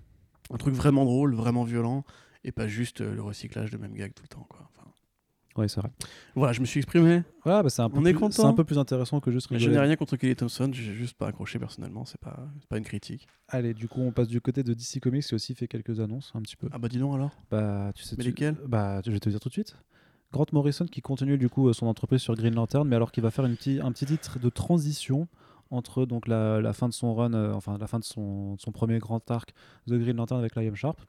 Un 0.52 0.58
truc 0.58 0.74
vraiment 0.74 1.04
drôle, 1.06 1.34
vraiment 1.36 1.64
violent, 1.64 2.06
et 2.46 2.52
pas 2.52 2.68
juste 2.68 3.02
euh, 3.02 3.14
le 3.14 3.22
recyclage 3.22 3.72
de 3.72 3.78
même 3.78 3.94
gag 3.94 4.14
tout 4.14 4.24
le 4.24 4.28
temps, 4.30 4.46
quoi. 4.50 4.70
Enfin, 4.72 4.88
Ouais, 5.58 5.68
c'est 5.70 5.80
vrai. 5.82 5.90
voilà, 6.36 6.52
je 6.54 6.60
me 6.62 6.66
suis 6.66 6.80
exprimé. 6.80 7.16
Ouais, 7.46 7.64
bah, 7.64 7.70
c'est 7.70 7.82
un, 7.82 7.90
peu 7.90 7.98
On 7.98 8.06
est 8.06 8.14
content. 8.14 8.30
c'est 8.44 8.48
un 8.48 8.54
peu 8.54 8.64
plus 8.66 8.78
intéressant 8.78 9.20
que 9.22 9.32
juste 9.32 9.48
Je 9.58 9.70
n'ai 9.70 9.80
rien 9.80 9.96
contre 9.96 10.16
Kelly 10.18 10.36
Thompson, 10.36 10.70
j'ai 10.74 10.94
juste 10.94 11.18
pas 11.18 11.28
accroché 11.28 11.60
personnellement, 11.60 12.04
c'est 12.06 12.20
pas, 12.22 12.48
c'est 12.60 12.68
pas 12.70 12.78
une 12.78 12.84
critique. 12.84 13.26
Allez, 13.48 13.74
du 13.74 13.88
coup, 13.88 14.02
on 14.02 14.12
passe 14.12 14.28
du 14.28 14.40
côté 14.42 14.64
de 14.64 14.74
DC 14.74 15.00
Comics 15.02 15.24
qui 15.26 15.34
a 15.34 15.36
aussi 15.38 15.56
fait 15.56 15.68
quelques 15.68 16.00
annonces 16.00 16.32
un 16.36 16.42
petit 16.42 16.56
peu. 16.58 16.68
Ah 16.72 16.78
bah 16.78 16.88
dis 16.90 17.00
donc 17.00 17.16
alors 17.16 17.32
Bah, 17.52 17.92
tu 17.96 18.04
sais, 18.04 18.16
Mais 18.18 18.24
tu- 18.24 18.30
lesquelles? 18.32 18.58
Bah, 18.68 19.02
je 19.06 19.12
vais 19.12 19.20
te 19.20 19.30
dire 19.30 19.40
tout 19.40 19.50
de 19.50 19.54
suite. 19.54 19.76
Grant 20.32 20.46
Morrison 20.52 20.86
qui 20.86 21.02
continue 21.02 21.38
du 21.38 21.50
coup 21.50 21.70
euh, 21.70 21.74
son 21.74 21.88
entreprise 21.88 22.22
sur 22.22 22.36
Green 22.36 22.56
Lantern, 22.56 22.88
mais 22.88 22.96
alors 22.96 23.12
qu'il 23.12 23.24
va 23.24 23.32
faire 23.32 23.46
une 23.46 23.56
petit, 23.56 23.80
un 23.82 23.92
petit 23.92 24.06
titre 24.06 24.40
de 24.40 24.50
transition 24.50 25.28
entre 25.72 26.06
donc 26.06 26.28
la, 26.28 26.62
la 26.62 26.74
fin 26.74 26.88
de 26.90 26.94
son 26.94 27.16
run, 27.16 27.34
euh, 27.34 27.54
enfin 27.54 27.78
la 27.78 27.88
fin 27.88 28.00
de 28.00 28.04
son, 28.04 28.58
son 28.58 28.72
premier 28.72 29.00
grand 29.00 29.30
arc 29.32 29.54
de 29.88 29.98
Green 29.98 30.16
Lantern 30.18 30.40
avec 30.40 30.56
Liam 30.56 30.76
Sharp. 30.76 31.02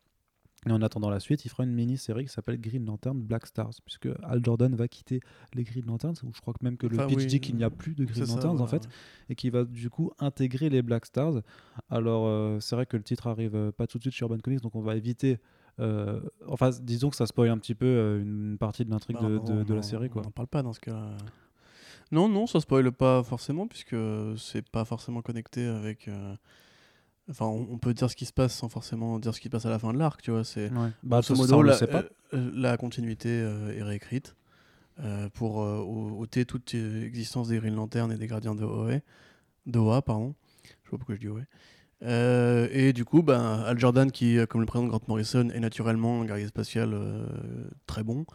Et 0.68 0.72
en 0.72 0.82
attendant 0.82 1.10
la 1.10 1.20
suite, 1.20 1.44
il 1.44 1.48
fera 1.48 1.62
une 1.62 1.74
mini-série 1.74 2.24
qui 2.24 2.32
s'appelle 2.32 2.60
Green 2.60 2.84
Lantern 2.84 3.16
Black 3.20 3.46
Stars, 3.46 3.74
puisque 3.84 4.08
Al 4.24 4.44
Jordan 4.44 4.74
va 4.74 4.88
quitter 4.88 5.20
les 5.54 5.62
Green 5.62 5.84
Lanterns, 5.86 6.16
ou 6.24 6.32
je 6.34 6.40
crois 6.40 6.54
que 6.54 6.64
même 6.64 6.76
que 6.76 6.88
le 6.88 6.96
Enfin, 6.96 7.06
pitch 7.06 7.18
oui, 7.18 7.26
dit 7.26 7.40
qu'il 7.40 7.54
n'y 7.56 7.62
a 7.62 7.70
plus 7.70 7.94
de 7.94 8.04
Green 8.04 8.26
ça, 8.26 8.34
Lanterns 8.34 8.60
en 8.60 8.66
fait 8.66 8.88
et 9.28 9.36
qui 9.36 9.50
va 9.50 9.64
du 9.64 9.90
coup 9.90 10.10
intégrer 10.18 10.68
les 10.68 10.82
Black 10.82 11.06
Stars. 11.06 11.42
Alors 11.88 12.26
euh, 12.26 12.58
c'est 12.58 12.74
vrai 12.74 12.86
que 12.86 12.96
le 12.96 13.04
titre 13.04 13.28
arrive 13.28 13.54
euh, 13.54 13.70
pas 13.70 13.86
tout 13.86 13.98
de 13.98 14.02
suite 14.02 14.14
sur 14.14 14.28
Urban 14.28 14.40
Comics, 14.40 14.60
donc 14.60 14.74
on 14.74 14.80
va 14.82 14.96
éviter. 14.96 15.38
Euh, 15.80 16.20
enfin, 16.46 16.70
disons 16.82 17.10
que 17.10 17.16
ça 17.16 17.26
spoil 17.26 17.50
un 17.50 17.58
petit 17.58 17.74
peu 17.74 17.86
euh, 17.86 18.22
une 18.22 18.56
partie 18.58 18.84
de 18.84 18.90
l'intrigue 18.90 19.16
Bah, 19.20 19.26
de, 19.28 19.36
non, 19.36 19.44
de- 19.44 19.62
de 19.64 19.74
la 19.74 19.82
série, 19.82 20.08
quoi. 20.10 20.22
On 20.22 20.24
n'en 20.26 20.30
parle 20.30 20.48
pas 20.48 20.62
dans 20.62 20.72
ce 20.72 20.80
cas 20.80 21.10
Non, 22.12 22.28
non, 22.28 22.46
ça 22.46 22.60
spoil 22.60 22.90
pas 22.92 23.22
forcément, 23.22 23.66
puisque 23.66 23.96
c'est 24.38 24.68
pas 24.68 24.84
forcément 24.84 25.22
connecté 25.22 25.66
avec. 25.66 26.08
euh, 26.08 26.34
Enfin, 27.28 27.46
on, 27.46 27.66
on 27.72 27.78
peut 27.78 27.92
dire 27.92 28.08
ce 28.08 28.14
qui 28.14 28.24
se 28.24 28.32
passe 28.32 28.54
sans 28.54 28.68
forcément 28.68 29.18
dire 29.18 29.34
ce 29.34 29.40
qui 29.40 29.48
se 29.48 29.50
passe 29.50 29.66
à 29.66 29.70
la 29.70 29.80
fin 29.80 29.92
de 29.92 29.98
l'arc, 29.98 30.22
tu 30.22 30.30
vois. 30.30 30.44
C'est 30.44 30.70
Ouais. 30.72 30.90
Bah, 31.02 31.22
ça, 31.22 31.34
modo, 31.34 31.60
la, 31.62 31.76
pas. 31.88 32.04
euh, 32.34 32.50
la 32.54 32.76
continuité 32.76 33.38
est 33.40 33.82
réécrite 33.82 34.36
pour 35.34 35.56
ôter 35.56 36.44
toute 36.46 36.72
existence 36.74 37.48
des 37.48 37.58
Green 37.58 37.74
Lantern 37.74 38.10
et 38.12 38.16
des 38.16 38.26
Gardiens 38.28 38.54
de 38.54 38.64
OA, 38.64 39.00
de 39.66 39.78
OA, 39.78 40.00
pardon. 40.02 40.34
Je 40.84 40.90
pas 40.90 40.96
pourquoi 40.98 41.16
je 41.16 41.20
dis 41.20 41.28
OA. 41.28 41.40
Euh, 42.02 42.68
et 42.72 42.92
du 42.92 43.04
coup, 43.04 43.22
ben, 43.22 43.60
Al 43.60 43.78
Jordan, 43.78 44.10
qui, 44.10 44.38
euh, 44.38 44.46
comme 44.46 44.60
le 44.60 44.66
présente 44.66 44.88
Grant 44.88 45.00
Morrison, 45.08 45.48
est 45.50 45.60
naturellement 45.60 46.22
un 46.22 46.24
guerrier 46.26 46.46
spatial 46.46 46.92
euh, 46.92 47.26
très 47.86 48.02
bon, 48.02 48.26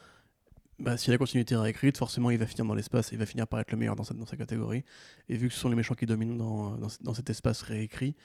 bah, 0.79 0.97
si 0.97 1.11
la 1.11 1.17
continuité 1.17 1.53
est 1.53 1.59
réécrite, 1.59 1.97
forcément 1.97 2.31
il 2.31 2.39
va 2.39 2.47
finir 2.47 2.65
dans 2.65 2.73
l'espace 2.73 3.11
et 3.11 3.15
il 3.15 3.19
va 3.19 3.27
finir 3.27 3.47
par 3.47 3.59
être 3.59 3.71
le 3.71 3.77
meilleur 3.77 3.95
dans 3.95 4.03
sa, 4.03 4.15
dans 4.15 4.25
sa 4.25 4.35
catégorie. 4.35 4.83
Et 5.29 5.35
vu 5.35 5.47
que 5.47 5.53
ce 5.53 5.59
sont 5.59 5.69
les 5.69 5.75
méchants 5.75 5.93
qui 5.93 6.07
dominent 6.07 6.37
dans, 6.37 6.75
dans, 7.01 7.13
cet 7.13 7.29
espace 7.29 7.61
réécrit, 7.61 8.15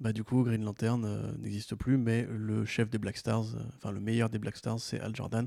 bah, 0.00 0.12
du 0.12 0.24
coup 0.24 0.42
Green 0.42 0.64
Lantern 0.64 1.36
n'existe 1.38 1.74
plus, 1.74 1.98
mais 1.98 2.26
le 2.30 2.64
chef 2.64 2.88
des 2.88 2.98
Black 2.98 3.18
Stars, 3.18 3.44
enfin 3.76 3.92
le 3.92 4.00
meilleur 4.00 4.30
des 4.30 4.38
Black 4.38 4.56
Stars, 4.56 4.80
c'est 4.80 4.98
Al 5.00 5.14
Jordan, 5.14 5.46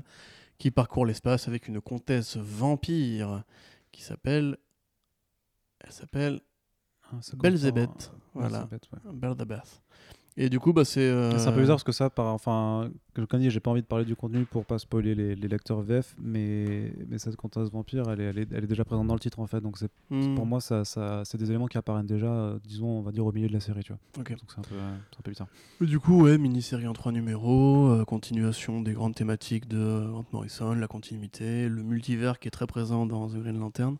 qui 0.58 0.70
parcourt 0.70 1.06
l'espace 1.06 1.48
avec 1.48 1.66
une 1.66 1.80
comtesse 1.80 2.36
vampire 2.36 3.42
qui 3.90 4.02
s'appelle. 4.02 4.56
Elle 5.80 5.92
s'appelle 5.92 6.40
Belzébuth. 7.36 7.86
comprend- 7.86 8.12
Voilà. 8.34 8.68
Belzébuth. 9.12 9.82
Et 10.36 10.48
du 10.48 10.60
coup, 10.60 10.72
bah, 10.72 10.84
c'est. 10.84 11.00
euh, 11.00 11.36
C'est 11.38 11.48
un 11.48 11.52
peu 11.52 11.60
bizarre 11.60 11.74
parce 11.76 11.84
que 11.84 11.92
ça, 11.92 12.08
par, 12.08 12.32
enfin, 12.32 12.88
comme 13.28 13.40
dit, 13.40 13.50
j'ai 13.50 13.58
pas 13.60 13.72
envie 13.72 13.82
de 13.82 13.86
parler 13.86 14.04
du 14.04 14.14
contenu 14.14 14.44
pour 14.46 14.64
pas 14.64 14.78
spoiler 14.78 15.14
les, 15.14 15.34
les 15.34 15.48
lecteurs 15.48 15.82
VF, 15.82 16.14
mais, 16.22 16.94
mais 17.08 17.18
cette 17.18 17.34
comtesse 17.36 17.68
vampire, 17.68 18.08
elle 18.08 18.20
est, 18.20 18.24
elle, 18.24 18.38
est, 18.38 18.48
elle 18.52 18.64
est 18.64 18.68
déjà 18.68 18.84
présente 18.84 19.08
dans 19.08 19.14
le 19.14 19.20
titre 19.20 19.40
en 19.40 19.46
fait, 19.46 19.60
donc 19.60 19.76
c'est 19.76 19.90
hmm, 20.08 20.36
pour 20.36 20.46
moi, 20.46 20.60
ça, 20.60 20.84
ça, 20.84 21.22
c'est 21.24 21.36
des 21.36 21.50
éléments 21.50 21.66
qui 21.66 21.76
apparaissent 21.78 22.06
déjà, 22.06 22.28
euh, 22.32 22.58
disons, 22.64 22.86
on 22.86 23.02
va 23.02 23.10
dire 23.10 23.26
au 23.26 23.32
milieu 23.32 23.48
de 23.48 23.52
la 23.52 23.60
série, 23.60 23.82
tu 23.82 23.92
vois. 23.92 23.98
ok. 24.20 24.30
Donc 24.30 24.40
c'est 24.48 24.58
un 24.60 24.62
peu, 24.62 24.76
euh, 24.76 24.96
c'est 25.10 25.18
un 25.18 25.22
peu 25.22 25.30
bizarre. 25.32 25.48
Et 25.82 25.86
Du 25.86 25.98
coup, 25.98 26.22
ouais, 26.22 26.38
mini-série 26.38 26.86
en 26.86 26.92
trois 26.92 27.10
numéros, 27.12 27.88
euh, 27.88 28.04
continuation 28.04 28.80
des 28.80 28.92
grandes 28.92 29.16
thématiques 29.16 29.66
de 29.68 30.06
Grant 30.08 30.24
Morrison, 30.32 30.72
la 30.74 30.86
continuité, 30.86 31.68
le 31.68 31.82
multivers 31.82 32.38
qui 32.38 32.46
est 32.48 32.52
très 32.52 32.68
présent 32.68 33.04
dans 33.04 33.28
The 33.28 33.34
Green 33.34 33.58
Lantern. 33.58 33.96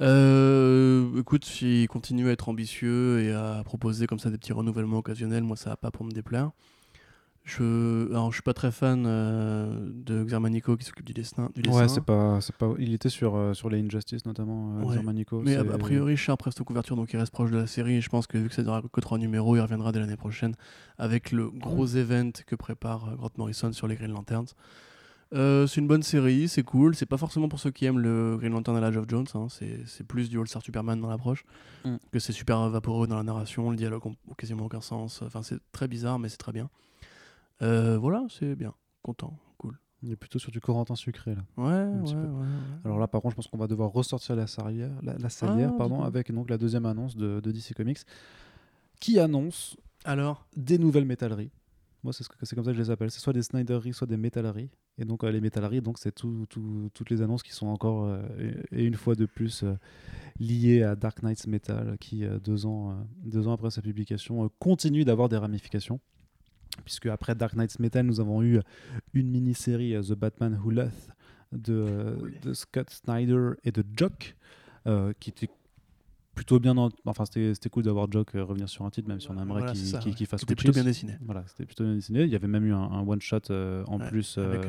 Euh, 0.00 1.20
écoute, 1.20 1.44
s'il 1.44 1.86
continue 1.88 2.28
à 2.28 2.32
être 2.32 2.48
ambitieux 2.48 3.22
et 3.22 3.32
à 3.32 3.62
proposer 3.64 4.06
comme 4.06 4.18
ça 4.18 4.30
des 4.30 4.38
petits 4.38 4.52
renouvellements 4.52 4.98
occasionnels, 4.98 5.42
moi 5.42 5.56
ça 5.56 5.70
va 5.70 5.76
pas 5.76 5.90
pour 5.90 6.04
me 6.04 6.10
déplaire. 6.10 6.50
Je, 7.42 8.08
alors, 8.10 8.30
je 8.30 8.36
suis 8.36 8.42
pas 8.42 8.52
très 8.52 8.70
fan 8.70 9.04
euh, 9.06 9.88
de 9.90 10.22
Xermanico 10.24 10.76
qui 10.76 10.84
s'occupe 10.84 11.06
du 11.06 11.14
dessin. 11.14 11.50
Du 11.54 11.62
dessin. 11.62 11.78
Ouais, 11.78 11.88
c'est 11.88 12.04
pas, 12.04 12.38
c'est 12.40 12.54
pas. 12.54 12.74
Il 12.78 12.92
était 12.92 13.08
sur 13.08 13.34
euh, 13.34 13.54
sur 13.54 13.70
les 13.70 13.80
Injustice 13.80 14.26
notamment, 14.26 14.76
euh, 14.76 14.84
Ouais. 14.84 14.94
Xermanico, 14.94 15.40
Mais 15.40 15.56
a, 15.56 15.64
priori, 15.78 16.16
Sharp 16.16 16.42
reste 16.42 16.60
aux 16.60 16.64
couvertures, 16.64 16.96
donc 16.96 17.12
il 17.12 17.16
reste 17.16 17.32
proche 17.32 17.50
de 17.50 17.56
la 17.56 17.66
série. 17.66 17.96
Et 17.96 18.00
je 18.02 18.08
pense 18.10 18.26
que 18.26 18.36
vu 18.36 18.48
que 18.48 18.54
ça 18.54 18.62
durera 18.62 18.82
que 18.82 19.00
trois 19.00 19.18
numéros, 19.18 19.56
il 19.56 19.60
reviendra 19.60 19.90
dès 19.90 20.00
l'année 20.00 20.18
prochaine 20.18 20.54
avec 20.98 21.32
le 21.32 21.50
gros 21.50 21.86
event 21.86 22.30
que 22.46 22.54
prépare 22.54 23.16
Grant 23.16 23.30
Morrison 23.38 23.72
sur 23.72 23.88
les 23.88 23.96
Green 23.96 24.12
Lanterns. 24.12 24.54
Euh, 25.32 25.66
c'est 25.68 25.80
une 25.80 25.86
bonne 25.86 26.02
série, 26.02 26.48
c'est 26.48 26.62
cool. 26.64 26.94
C'est 26.96 27.06
pas 27.06 27.16
forcément 27.16 27.48
pour 27.48 27.60
ceux 27.60 27.70
qui 27.70 27.84
aiment 27.84 28.00
le 28.00 28.36
Green 28.38 28.52
Lantern 28.52 28.76
et 28.76 28.80
l'Age 28.80 28.96
of 28.96 29.04
Jones. 29.08 29.26
hein. 29.34 29.46
C'est 29.48 30.04
plus 30.04 30.28
du 30.28 30.38
All-Star 30.40 30.60
Superman 30.62 31.00
dans 31.00 31.08
l'approche. 31.08 31.44
Mm. 31.84 31.96
Que 32.10 32.18
c'est 32.18 32.32
super 32.32 32.68
vaporeux 32.68 33.06
dans 33.06 33.16
la 33.16 33.22
narration, 33.22 33.70
le 33.70 33.76
dialogue 33.76 34.04
n'a 34.06 34.34
quasiment 34.36 34.64
aucun 34.64 34.80
sens. 34.80 35.22
Enfin, 35.22 35.42
c'est 35.42 35.58
très 35.72 35.86
bizarre, 35.88 36.18
mais 36.18 36.28
c'est 36.28 36.36
très 36.36 36.52
bien. 36.52 36.68
Euh, 37.62 37.96
voilà, 37.98 38.26
c'est 38.28 38.56
bien. 38.56 38.74
Content, 39.02 39.38
cool. 39.58 39.78
On 40.02 40.10
est 40.10 40.16
plutôt 40.16 40.38
sur 40.38 40.50
du 40.50 40.60
Corentin 40.60 40.94
sucré 40.96 41.34
là. 41.34 41.42
Ouais, 41.56 41.64
ouais, 41.64 42.02
petit 42.02 42.14
ouais, 42.14 42.22
peu. 42.22 42.28
ouais. 42.28 42.46
Alors 42.84 42.98
là, 42.98 43.06
par 43.06 43.20
contre, 43.22 43.32
je 43.32 43.36
pense 43.36 43.46
qu'on 43.46 43.58
va 43.58 43.66
devoir 43.66 43.90
ressortir 43.92 44.34
la 44.34 44.46
salière, 44.46 44.90
la, 45.02 45.16
la 45.16 45.28
salière 45.28 45.70
Ah, 45.74 45.78
pardon, 45.78 46.02
avec 46.02 46.32
donc 46.32 46.50
la 46.50 46.58
deuxième 46.58 46.86
annonce 46.86 47.16
de, 47.16 47.40
de 47.40 47.52
DC 47.52 47.74
Comics, 47.74 47.98
qui 48.98 49.18
annonce 49.18 49.76
Alors, 50.04 50.46
des 50.56 50.78
nouvelles 50.78 51.04
métalleries. 51.04 51.50
Moi, 52.02 52.12
c'est 52.14 52.24
ce 52.24 52.28
que- 52.30 52.34
c'est 52.42 52.56
comme 52.56 52.64
ça 52.64 52.70
que 52.72 52.76
je 52.78 52.82
les 52.82 52.90
appelle. 52.90 53.10
C'est 53.10 53.20
soit 53.20 53.32
des 53.34 53.42
Snyderies, 53.42 53.92
soit 53.92 54.06
des 54.06 54.16
métalleries. 54.16 54.70
Et 54.98 55.04
donc, 55.04 55.24
euh, 55.24 55.30
les 55.30 55.40
métalleries, 55.40 55.80
donc 55.80 55.98
c'est 55.98 56.12
tout- 56.14 56.46
tout- 56.50 56.90
toutes 56.92 57.08
les 57.10 57.22
annonces 57.22 57.42
qui 57.42 57.52
sont 57.52 57.68
encore, 57.68 58.04
euh, 58.04 58.22
et, 58.70 58.84
une 58.84 58.94
fois 58.96 59.14
de 59.14 59.24
plus, 59.24 59.62
euh, 59.62 59.74
liées 60.38 60.82
à 60.82 60.94
Dark 60.94 61.22
Knights 61.22 61.46
Metal, 61.46 61.96
qui, 61.98 62.24
deux, 62.44 62.66
ans, 62.66 63.06
deux 63.24 63.48
ans 63.48 63.52
après 63.52 63.70
sa 63.70 63.80
publication, 63.80 64.50
continue 64.58 65.04
d'avoir 65.04 65.28
des 65.28 65.38
ramifications. 65.38 66.00
Puisque 66.84 67.06
après 67.06 67.34
Dark 67.34 67.54
Knights 67.54 67.78
Metal, 67.80 68.06
nous 68.06 68.20
avons 68.20 68.42
eu 68.42 68.60
une 69.14 69.30
mini-série, 69.30 69.94
The 70.02 70.12
Batman 70.12 70.58
Who 70.62 70.70
Left, 70.70 71.10
de, 71.52 72.16
de 72.42 72.52
Scott 72.52 72.90
Snyder 72.90 73.50
et 73.64 73.72
de 73.72 73.82
Jock, 73.96 74.36
euh, 74.86 75.12
qui 75.18 75.30
était 75.30 75.50
plutôt 76.40 76.58
bien. 76.58 76.76
en- 76.78 76.88
Enfin, 77.04 77.24
c'était 77.26 77.68
cool 77.68 77.82
d'avoir 77.82 78.10
Jock 78.10 78.34
euh, 78.34 78.42
revenir 78.44 78.68
sur 78.68 78.84
un 78.86 78.90
titre, 78.90 79.08
même 79.08 79.20
si 79.20 79.30
on 79.30 79.34
aimerait 79.34 79.60
Voilà, 79.60 79.72
qu'il 79.72 79.94
ouais. 79.94 80.14
qu'il 80.14 80.26
fasse 80.26 80.40
c'était 80.40 80.54
plutôt 80.54 80.72
bien 80.72 80.84
dessiné. 80.84 81.18
Voilà, 81.20 81.44
c'était 81.46 81.66
plutôt 81.66 81.84
bien 81.84 81.94
dessiné. 81.94 82.22
Il 82.22 82.30
y 82.30 82.34
avait 82.34 82.48
même 82.48 82.64
eu 82.64 82.72
un, 82.72 82.78
un 82.80 83.06
one-shot 83.06 83.38
euh, 83.50 83.84
en 83.86 83.98
Ouais, 84.00 84.08
plus 84.08 84.38
avec 84.38 84.64
euh, 84.64 84.68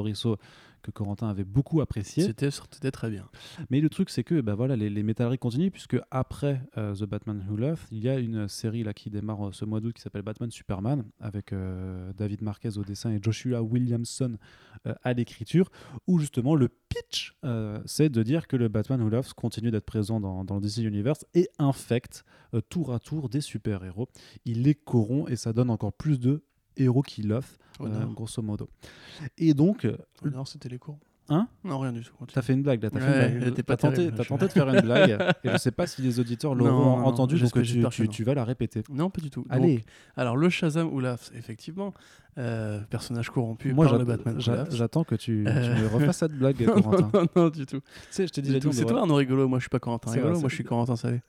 Risso. 0.00 0.36
Que 0.82 0.90
Corentin 0.90 1.28
avait 1.28 1.44
beaucoup 1.44 1.80
apprécié. 1.80 2.24
C'était 2.24 2.50
c'était 2.50 2.90
très 2.90 3.10
bien. 3.10 3.28
Mais 3.70 3.80
le 3.80 3.88
truc, 3.88 4.10
c'est 4.10 4.24
que 4.24 4.40
bah, 4.40 4.54
voilà, 4.54 4.76
les, 4.76 4.90
les 4.90 5.02
métalleries 5.02 5.38
continuent, 5.38 5.70
puisque 5.70 5.96
après 6.10 6.60
euh, 6.76 6.94
The 6.94 7.04
Batman 7.04 7.44
Who 7.48 7.56
Left, 7.56 7.88
il 7.90 8.02
y 8.02 8.08
a 8.08 8.18
une 8.18 8.48
série 8.48 8.82
là, 8.82 8.92
qui 8.92 9.10
démarre 9.10 9.48
euh, 9.48 9.52
ce 9.52 9.64
mois 9.64 9.80
d'août 9.80 9.94
qui 9.94 10.02
s'appelle 10.02 10.22
Batman 10.22 10.50
Superman, 10.50 11.04
avec 11.20 11.52
euh, 11.52 12.12
David 12.14 12.42
Marquez 12.42 12.76
au 12.78 12.84
dessin 12.84 13.12
et 13.12 13.20
Joshua 13.22 13.62
Williamson 13.62 14.36
à 15.04 15.12
l'écriture, 15.12 15.70
où 16.08 16.18
justement 16.18 16.56
le 16.56 16.68
pitch, 16.68 17.38
c'est 17.84 18.08
de 18.08 18.22
dire 18.24 18.48
que 18.48 18.56
le 18.56 18.66
Batman 18.66 19.00
Who 19.00 19.10
Left 19.10 19.32
continue 19.34 19.70
d'être 19.70 19.84
présent 19.84 20.18
dans, 20.18 20.44
dans 20.44 20.56
le 20.56 20.60
DC 20.60 20.78
Universe 20.78 21.24
et 21.34 21.48
infecte 21.60 22.24
tour 22.68 22.92
à 22.92 22.98
tour 22.98 23.28
des 23.28 23.40
super-héros. 23.40 24.08
Il 24.44 24.62
les 24.62 24.74
corrompt 24.74 25.30
et 25.30 25.36
ça 25.36 25.52
donne 25.52 25.70
encore 25.70 25.92
plus 25.92 26.18
de 26.18 26.42
héros 26.76 27.02
qui 27.02 27.22
l'offrent, 27.22 27.56
Oh 27.80 27.86
euh, 27.86 28.04
grosso 28.06 28.42
modo. 28.42 28.68
Et 29.38 29.54
donc, 29.54 29.84
euh, 29.84 29.96
Oh 30.24 30.28
non, 30.28 30.44
c'était 30.44 30.68
les 30.68 30.78
cours. 30.78 30.98
Hein 31.28 31.46
Non, 31.64 31.78
rien 31.78 31.92
du 31.92 32.02
tout. 32.02 32.12
T'as 32.32 32.42
fait 32.42 32.52
une 32.52 32.62
blague 32.62 32.82
là, 32.82 32.90
t'as 32.90 32.98
Ouais, 32.98 33.52
tenté, 33.76 33.94
terrible, 33.96 34.22
je- 34.22 34.28
tenté 34.28 34.46
de 34.48 34.52
faire 34.52 34.68
une 34.68 34.80
blague 34.82 35.34
et 35.44 35.48
je 35.50 35.56
sais 35.56 35.70
pas 35.70 35.86
si 35.86 36.02
les 36.02 36.18
auditeurs 36.18 36.54
l'auront 36.54 37.04
entendu, 37.04 37.38
donc 37.38 37.62
tu, 37.62 37.84
tu- 37.90 38.08
tu 38.08 38.24
vas 38.24 38.34
la 38.34 38.44
répéter. 38.44 38.82
Non, 38.90 39.08
pas 39.08 39.20
du 39.20 39.30
tout. 39.30 39.42
Donc, 39.42 39.52
Allez, 39.52 39.84
alors, 40.16 40.36
le 40.36 40.50
Shazam 40.50 40.92
Olaf, 40.92 41.30
effectivement, 41.34 41.94
euh, 42.38 42.80
personnage 42.90 43.30
corrompu 43.30 43.72
moi 43.72 43.86
par 43.86 43.98
le 43.98 44.04
Batman 44.04 44.36
j'attends 44.40 45.04
que 45.04 45.14
tu, 45.14 45.44
tu 45.46 45.48
Euh. 45.50 45.80
me 45.82 45.86
refasses 45.94 46.18
cette 46.18 46.36
blague, 46.36 46.60
non, 46.66 46.74
non, 46.76 46.82
Corentin. 46.82 47.10
non, 47.20 47.26
non, 47.36 47.48
du 47.50 47.66
tout. 47.66 47.80
Tu 47.80 47.86
sais, 48.10 48.26
je 48.26 48.32
t'ai 48.32 48.42
dit, 48.42 48.58
C'est 48.72 48.84
toi, 48.84 49.00
Arnaud 49.00 49.14
Rigolo. 49.14 49.46
Moi, 49.48 49.58
je 49.60 49.62
suis 49.62 49.70
pas 49.70 49.78
Corentin 49.78 50.10
Rigolo. 50.10 50.32
vrai, 50.32 50.40
Moi, 50.40 50.48
je 50.50 50.54
suis 50.56 50.64
Corentin 50.64 50.96
Salé. 50.96 51.20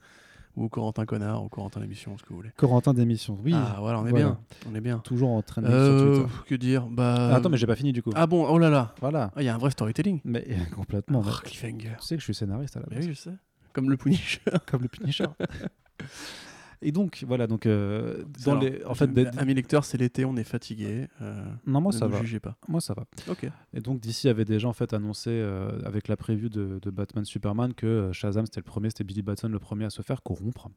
Ou 0.56 0.68
Corentin 0.68 1.04
Connard, 1.04 1.42
ou 1.44 1.48
Corentin 1.48 1.80
l'émission, 1.80 2.16
ce 2.16 2.22
que 2.22 2.28
vous 2.28 2.36
voulez. 2.36 2.50
Corentin 2.56 2.94
d'émission. 2.94 3.36
Oui, 3.42 3.52
Ah, 3.56 3.76
voilà, 3.80 3.98
on 4.00 4.06
est 4.06 4.10
Voilà. 4.10 4.24
bien. 4.26 4.38
On 4.70 4.74
est 4.76 4.80
bien. 4.80 4.98
toujours 4.98 5.30
en 5.30 5.42
train 5.42 5.62
de 5.62 5.66
sur 5.66 5.74
Euh, 5.76 6.16
Twitter. 6.22 6.32
que 6.46 6.54
dire 6.54 6.86
Bah. 6.88 7.30
Ah, 7.32 7.36
attends, 7.36 7.48
mais 7.48 7.56
j'ai 7.56 7.66
pas 7.66 7.74
fini 7.74 7.92
du 7.92 8.02
coup. 8.04 8.10
Ah 8.14 8.26
bon, 8.28 8.46
oh 8.48 8.56
là 8.58 8.70
là. 8.70 8.94
Voilà. 9.00 9.32
Ah, 9.34 9.42
Il 9.42 9.46
y 9.46 9.48
a 9.48 9.54
un 9.54 9.58
vrai 9.58 9.70
storytelling. 9.72 10.20
Mais 10.24 10.46
complètement. 10.74 11.22
Oh, 11.26 11.30
cliffhanger. 11.42 11.96
Tu 12.00 12.06
sais 12.06 12.14
que 12.14 12.20
je 12.20 12.24
suis 12.24 12.34
scénariste 12.34 12.76
à 12.76 12.80
la 12.80 12.86
Mais 12.90 12.96
base, 12.96 13.06
oui, 13.06 13.14
je 13.14 13.18
sais. 13.18 13.34
Comme 13.72 13.90
le 13.90 13.96
Punisher. 13.96 14.40
comme 14.66 14.82
le 14.82 14.88
Punisher. 14.88 15.24
Et 16.86 16.92
donc, 16.92 17.24
voilà, 17.26 17.46
donc 17.46 17.64
euh, 17.66 18.22
dans 18.44 18.52
Alors, 18.52 18.62
les, 18.62 18.84
en 18.84 18.94
fait, 18.94 19.06
des- 19.12 19.26
Amis 19.38 19.54
lecteurs, 19.54 19.84
c'est 19.86 19.96
l'été, 19.96 20.24
on 20.26 20.36
est 20.36 20.44
fatigué. 20.44 21.08
euh, 21.22 21.42
non, 21.66 21.80
moi 21.80 21.92
ne 21.92 21.98
ça 21.98 22.06
nous 22.06 22.12
va. 22.12 22.20
jugez 22.20 22.40
pas. 22.40 22.56
Moi 22.68 22.80
ça 22.82 22.92
va. 22.94 23.06
Ok. 23.28 23.46
Et 23.72 23.80
donc 23.80 24.00
DC 24.00 24.26
avait 24.26 24.44
déjà 24.44 24.68
en 24.68 24.72
fait 24.74 24.92
annoncé 24.92 25.30
euh, 25.30 25.80
avec 25.84 26.08
la 26.08 26.16
preview 26.16 26.48
de, 26.50 26.78
de 26.82 26.90
Batman 26.90 27.24
Superman 27.24 27.72
que 27.74 28.10
Shazam 28.12 28.44
c'était 28.44 28.60
le 28.60 28.64
premier, 28.64 28.90
c'était 28.90 29.02
Billy 29.04 29.22
Batson 29.22 29.48
le 29.48 29.58
premier 29.58 29.86
à 29.86 29.90
se 29.90 30.02
faire 30.02 30.22
corrompre. 30.22 30.68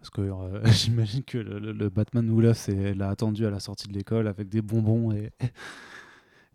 Parce 0.00 0.10
que 0.10 0.20
euh, 0.22 0.60
j'imagine 0.72 1.22
que 1.24 1.38
le, 1.38 1.58
le- 1.58 1.72
le 1.72 1.88
Batman 1.88 2.28
Oula 2.30 2.54
c'est 2.54 2.94
l'a 2.94 3.10
attendu 3.10 3.46
à 3.46 3.50
la 3.50 3.60
sortie 3.60 3.86
de 3.88 3.92
l'école 3.92 4.26
avec 4.28 4.48
des 4.48 4.62
bonbons 4.62 5.12
et 5.12 5.30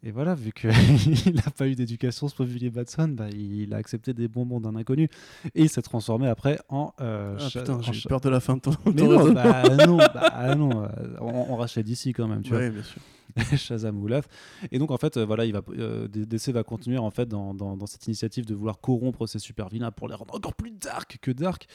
et 0.06 0.12
voilà 0.12 0.36
vu 0.36 0.52
qu'il 0.52 0.70
n'a 1.36 1.52
pas 1.58 1.68
eu 1.68 1.76
d'éducation 1.76 2.28
ce 2.28 2.36
pauvre 2.36 2.50
Billy 2.50 2.70
Batson, 2.70 3.08
bah, 3.08 3.30
il 3.32 3.74
a 3.74 3.78
accepté 3.78 4.14
des 4.14 4.28
bonbons 4.28 4.60
d'un 4.60 4.76
inconnu 4.76 5.10
et 5.56 5.62
il 5.64 5.70
s'est 5.70 5.82
transformé 5.82 6.28
après 6.28 6.60
en. 6.70 6.92
euh, 7.02 7.38
Ah 7.40 7.48
putain, 7.48 7.82
j'ai 7.82 8.08
peur 8.10 8.20
de 8.22 8.30
la 8.30 8.40
fin 8.40 8.56
de 8.56 8.62
ton. 8.62 8.72
Mais 8.86 8.92
non, 9.02 9.32
bah 9.34 9.64
non, 9.86 9.98
bah 9.98 10.56
non, 10.56 10.84
euh, 10.84 10.88
on, 11.22 11.54
on 11.54 11.56
rachète 11.56 11.86
d'ici 11.86 12.12
quand 12.14 12.28
même, 12.28 12.42
tu 12.42 12.50
vois. 12.50 12.60
Ouais, 12.60 12.70
bien 12.70 12.84
sûr. 12.84 13.02
Shazam 13.58 14.00
Oulaf. 14.00 14.28
Et 14.72 14.78
donc 14.78 14.92
en 14.92 14.98
fait, 14.98 15.18
euh, 15.18 15.26
voilà, 15.26 15.46
il 15.46 15.54
va, 15.54 15.62
euh, 15.70 16.08
DC 16.08 16.50
va 16.50 16.62
continuer 16.64 17.00
en 17.00 17.10
fait 17.10 17.26
dans, 17.28 17.56
dans- 17.56 17.76
dans 17.76 17.88
cette 17.88 18.06
initiative 18.06 18.46
de 18.46 18.54
vouloir 18.54 18.80
corrompre 18.80 19.26
ces 19.26 19.40
super 19.40 19.70
vilains 19.70 19.90
pour 19.90 20.08
les 20.08 20.14
rendre 20.14 20.36
encore 20.36 20.54
plus 20.54 20.70
dark 20.70 21.18
que 21.20 21.32
dark, 21.32 21.66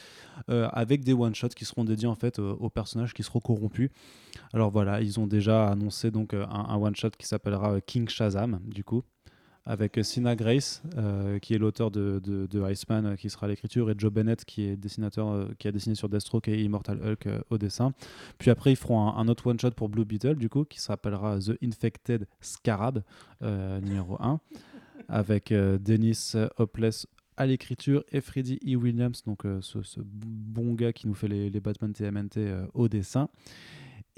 euh, 0.49 0.69
avec 0.71 1.03
des 1.03 1.11
one 1.11 1.35
shots 1.35 1.49
qui 1.49 1.65
seront 1.65 1.83
dédiés 1.83 2.07
en 2.07 2.15
fait 2.15 2.39
aux 2.39 2.69
personnages 2.69 3.13
qui 3.13 3.23
seront 3.23 3.41
corrompus. 3.41 3.89
Alors 4.53 4.71
voilà, 4.71 5.01
ils 5.01 5.19
ont 5.19 5.27
déjà 5.27 5.69
annoncé 5.69 6.09
donc 6.11 6.33
euh, 6.33 6.45
un, 6.47 6.75
one 6.75 6.95
shot 6.95 7.11
qui 7.11 7.27
s'appellera 7.27 7.73
euh, 7.73 7.79
King 7.85 8.09
Shazam 8.09 8.59
du 8.65 8.83
coup. 8.83 9.03
Avec 9.65 9.99
euh, 9.99 10.03
Sina 10.03 10.35
Grace, 10.35 10.81
qui 11.43 11.53
est 11.53 11.59
l'auteur 11.59 11.91
de, 11.91 12.19
de, 12.23 12.71
Iceman, 12.71 13.15
qui 13.17 13.29
sera 13.29 13.45
à 13.45 13.49
l'écriture, 13.49 13.91
et 13.91 13.93
Joe 13.95 14.11
Bennett, 14.11 14.43
qui 14.43 14.63
est 14.63 14.75
dessinateur, 14.75 15.47
qui 15.59 15.67
a 15.67 15.71
dessiné 15.71 15.93
sur 15.93 16.09
Deathstroke 16.09 16.47
et 16.47 16.63
Immortal 16.63 16.99
Hulk 17.05 17.27
au 17.51 17.59
dessin. 17.59 17.93
Puis 18.39 18.49
après, 18.49 18.71
ils 18.71 18.75
feront 18.75 19.09
un, 19.09 19.27
autre 19.27 19.45
one-shot 19.45 19.71
pour 19.71 19.89
Blue 19.89 20.05
Beetle, 20.05 20.35
du 20.35 20.49
coup, 20.49 20.63
qui 20.63 20.79
s'appellera 20.79 21.37
The 21.37 21.61
Infected 21.61 22.25
Scarab, 22.41 23.03
numéro 23.41 24.17
1, 24.19 24.39
avec 25.07 25.53
Dennis 25.53 26.33
Hopeless 26.57 27.05
à 27.37 27.45
l'écriture 27.45 28.03
et 28.11 28.21
Freddie 28.21 28.59
E. 28.65 28.75
Williams, 28.75 29.21
donc 29.23 29.43
ce, 29.61 29.99
bon 29.99 30.73
gars 30.73 30.93
qui 30.93 31.07
nous 31.07 31.13
fait 31.13 31.27
les, 31.27 31.51
les 31.51 31.59
Batman 31.59 31.93
TMNT 31.93 32.39
au 32.73 32.87
dessin. 32.87 33.29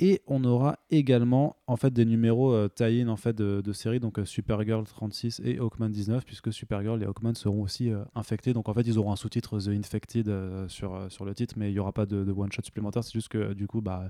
Et 0.03 0.19
on 0.25 0.43
aura 0.43 0.79
également 0.89 1.57
en 1.67 1.77
fait 1.77 1.93
des 1.93 2.05
numéros 2.05 2.51
euh, 2.51 2.67
tie-in 2.67 3.07
en 3.07 3.17
fait 3.17 3.33
de, 3.33 3.61
de 3.63 3.71
séries 3.71 3.99
donc 3.99 4.17
euh, 4.17 4.25
Supergirl 4.25 4.83
36 4.83 5.41
et 5.45 5.59
Hawkman 5.59 5.89
19 5.89 6.25
puisque 6.25 6.51
Supergirl 6.51 7.03
et 7.03 7.05
Hawkman 7.05 7.35
seront 7.35 7.61
aussi 7.61 7.91
euh, 7.91 8.03
infectés. 8.15 8.53
Donc 8.53 8.67
en 8.67 8.73
fait 8.73 8.81
ils 8.81 8.97
auront 8.97 9.11
un 9.11 9.15
sous-titre 9.15 9.59
The 9.59 9.67
Infected 9.67 10.27
euh, 10.27 10.67
sur, 10.67 10.99
sur 11.09 11.23
le 11.23 11.35
titre 11.35 11.53
mais 11.55 11.69
il 11.69 11.73
n'y 11.73 11.79
aura 11.79 11.91
pas 11.91 12.07
de, 12.07 12.23
de 12.23 12.31
one 12.31 12.51
shot 12.51 12.63
supplémentaire. 12.63 13.03
C'est 13.03 13.13
juste 13.13 13.27
que 13.27 13.53
du 13.53 13.67
coup 13.67 13.81
bah 13.81 14.09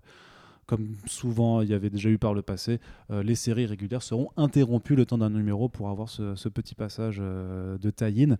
comme 0.66 0.96
souvent 1.08 1.60
il 1.60 1.68
y 1.68 1.74
avait 1.74 1.90
déjà 1.90 2.08
eu 2.08 2.18
par 2.18 2.34
le 2.34 2.42
passé, 2.42 2.80
les 3.10 3.36
séries 3.36 3.66
régulières 3.66 4.04
seront 4.04 4.30
interrompues 4.38 4.96
le 4.96 5.06
temps 5.06 5.18
d'un 5.18 5.30
numéro 5.30 5.68
pour 5.68 5.90
avoir 5.90 6.08
ce, 6.08 6.48
petit 6.48 6.76
passage 6.76 7.18
de 7.18 7.90
tie-in 7.90 8.38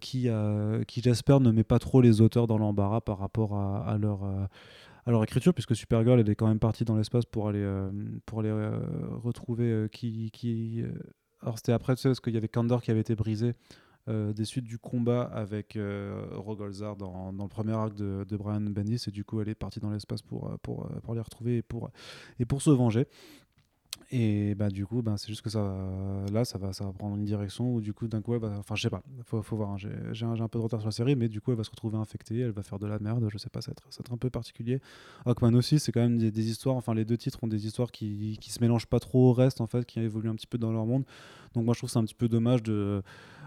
qui, 0.00 0.28
qui 0.86 1.02
j'espère, 1.02 1.40
ne 1.40 1.50
met 1.50 1.64
pas 1.64 1.78
trop 1.78 2.00
les 2.00 2.22
auteurs 2.22 2.46
dans 2.46 2.56
l'embarras 2.56 3.02
par 3.02 3.18
rapport 3.18 3.54
à 3.54 3.98
leur, 3.98 4.20
leur 5.10 5.22
écriture, 5.24 5.52
puisque 5.52 5.74
Supergirl, 5.74 6.20
elle 6.20 6.30
est 6.30 6.36
quand 6.36 6.46
même 6.46 6.60
partie 6.60 6.84
dans 6.84 6.96
l'espace 6.96 7.24
pour 7.24 7.48
aller, 7.48 7.62
euh, 7.62 7.90
pour 8.24 8.42
euh, 8.42 8.78
retrouver 9.22 9.70
euh, 9.70 9.88
qui. 9.88 10.30
qui 10.32 10.84
Alors, 11.40 11.58
c'était 11.58 11.72
après, 11.72 11.94
tu 11.96 12.02
sais, 12.02 12.08
parce 12.08 12.20
qu'il 12.20 12.34
y 12.34 12.36
avait 12.36 12.48
Kandor 12.48 12.82
qui 12.82 12.90
avait 12.90 13.00
été 13.00 13.14
brisé. 13.14 13.54
des 14.08 14.44
suites 14.44 14.64
du 14.64 14.78
combat 14.78 15.22
avec 15.22 15.78
Rogolzar 16.32 16.96
dans, 16.96 17.32
dans 17.32 17.44
le 17.44 17.48
premier 17.48 17.72
arc 17.72 17.94
de, 17.94 18.24
de 18.28 18.36
Brian 18.36 18.60
Bendis 18.60 19.04
et 19.06 19.12
du 19.12 19.24
coup 19.24 19.40
elle 19.40 19.48
est 19.48 19.54
partie 19.54 19.78
dans 19.78 19.90
l'espace 19.92 20.22
pour, 20.22 20.58
pour, 20.60 20.88
pour 21.04 21.14
les 21.14 21.20
retrouver 21.20 21.58
et 21.58 21.62
pour, 21.62 21.88
et 22.40 22.44
pour 22.44 22.62
se 22.62 22.70
venger 22.70 23.06
et 24.14 24.54
bah 24.54 24.68
du 24.68 24.84
coup 24.84 25.00
bah, 25.00 25.14
c'est 25.16 25.28
juste 25.28 25.40
que 25.40 25.48
ça 25.48 25.74
là 26.30 26.44
ça 26.44 26.58
va 26.58 26.74
ça 26.74 26.84
va 26.84 26.92
prendre 26.92 27.16
une 27.16 27.24
direction 27.24 27.74
où 27.74 27.80
du 27.80 27.94
coup 27.94 28.08
d'un 28.08 28.20
coup 28.20 28.34
elle 28.34 28.40
va- 28.40 28.58
enfin 28.58 28.74
je 28.74 28.82
sais 28.82 28.90
pas. 28.90 29.02
Faut, 29.24 29.42
faut 29.42 29.56
voir 29.56 29.70
hein. 29.70 29.76
j'ai 30.12 30.26
un, 30.26 30.38
un 30.38 30.48
peu 30.48 30.58
de 30.58 30.62
retard 30.62 30.80
sur 30.80 30.88
la 30.88 30.92
série 30.92 31.16
mais 31.16 31.28
du 31.28 31.40
coup 31.40 31.50
elle 31.50 31.56
va 31.56 31.64
se 31.64 31.70
retrouver 31.70 31.96
infectée 31.96 32.40
elle 32.40 32.50
va 32.50 32.62
faire 32.62 32.78
de 32.78 32.86
la 32.86 32.98
merde 32.98 33.26
je 33.32 33.38
sais 33.38 33.48
pas 33.48 33.62
ça 33.62 33.72
va 33.72 33.74
être, 33.98 34.12
un 34.12 34.16
peu 34.18 34.28
particulier. 34.28 34.80
Hawkman 35.24 35.54
aussi 35.56 35.78
c'est 35.78 35.92
quand 35.92 36.02
même 36.02 36.18
des, 36.18 36.30
des 36.30 36.50
histoires 36.50 36.76
enfin 36.76 36.94
les 36.94 37.06
deux 37.06 37.16
titres 37.16 37.38
ont 37.42 37.46
des 37.46 37.66
histoires 37.66 37.90
qui, 37.90 38.36
qui 38.38 38.52
se 38.52 38.60
mélangent 38.60 38.86
pas 38.86 39.00
trop 39.00 39.30
au 39.30 39.32
reste 39.32 39.62
en 39.62 39.66
fait 39.66 39.86
qui 39.86 39.98
évoluent 39.98 40.28
un 40.28 40.34
petit 40.34 40.46
peu 40.46 40.58
dans 40.58 40.72
leur 40.72 40.84
monde. 40.84 41.04
Donc 41.54 41.64
moi 41.64 41.72
je 41.72 41.80
trouve 41.80 41.90
c'est 41.90 41.98
un 41.98 42.04
petit 42.04 42.14
peu 42.14 42.28
dommage 42.28 42.62
de 42.62 43.02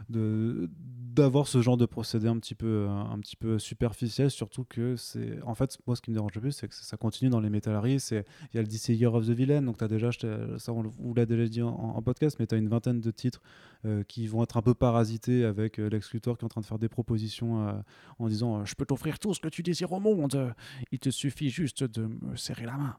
d'avoir 0.09 1.47
ce 1.47 1.61
genre 1.61 1.77
de 1.77 1.85
procédé 1.85 2.27
un 2.27 2.37
petit 2.37 2.55
peu 2.55 2.67
euh, 2.67 2.89
un 2.89 3.17
petit 3.19 3.35
peu 3.35 3.57
superficiel 3.57 4.29
surtout 4.29 4.65
que 4.65 4.95
c'est 4.97 5.41
en 5.43 5.55
fait 5.55 5.77
moi 5.87 5.95
ce 5.95 6.01
qui 6.01 6.11
me 6.11 6.15
dérange 6.15 6.33
le 6.35 6.41
plus 6.41 6.51
c'est 6.51 6.67
que 6.67 6.75
ça 6.75 6.97
continue 6.97 7.29
dans 7.29 7.39
les 7.39 7.49
Metaleries 7.49 7.99
c'est 7.99 8.25
il 8.53 8.57
y 8.57 8.59
a 8.59 8.61
le 8.61 8.67
DC 8.67 8.89
Year 8.89 9.13
of 9.13 9.25
the 9.25 9.31
Villain 9.31 9.61
donc 9.61 9.77
tu 9.77 9.83
as 9.83 9.87
déjà 9.87 10.11
ça 10.57 10.73
on 10.73 10.81
vous 10.81 11.13
l'a 11.13 11.25
déjà 11.25 11.45
dit 11.47 11.61
en, 11.61 12.01
podcast 12.01 12.37
mais 12.39 12.47
tu 12.47 12.55
as 12.55 12.57
une 12.57 12.67
vingtaine 12.67 13.01
de 13.01 13.11
titres 13.11 13.41
euh, 13.85 14.03
qui 14.03 14.27
vont 14.27 14.43
être 14.43 14.57
un 14.57 14.61
peu 14.61 14.73
parasités 14.73 15.45
avec 15.45 15.79
euh, 15.79 15.89
qui 15.89 16.17
est 16.17 16.27
en 16.27 16.47
train 16.47 16.61
de 16.61 16.65
faire 16.65 16.79
des 16.79 16.89
propositions 16.89 17.67
euh, 17.67 17.73
en 18.19 18.27
disant 18.27 18.59
euh, 18.59 18.65
je 18.65 18.75
peux 18.75 18.85
t'offrir 18.85 19.19
tout 19.19 19.33
ce 19.33 19.39
que 19.39 19.47
tu 19.47 19.63
désires 19.63 19.91
au 19.91 19.99
monde. 19.99 20.53
Il 20.91 20.99
te 20.99 21.09
suffit 21.09 21.49
juste 21.49 21.83
de 21.83 22.05
me 22.05 22.35
serrer 22.35 22.65
la 22.65 22.77
main. 22.77 22.95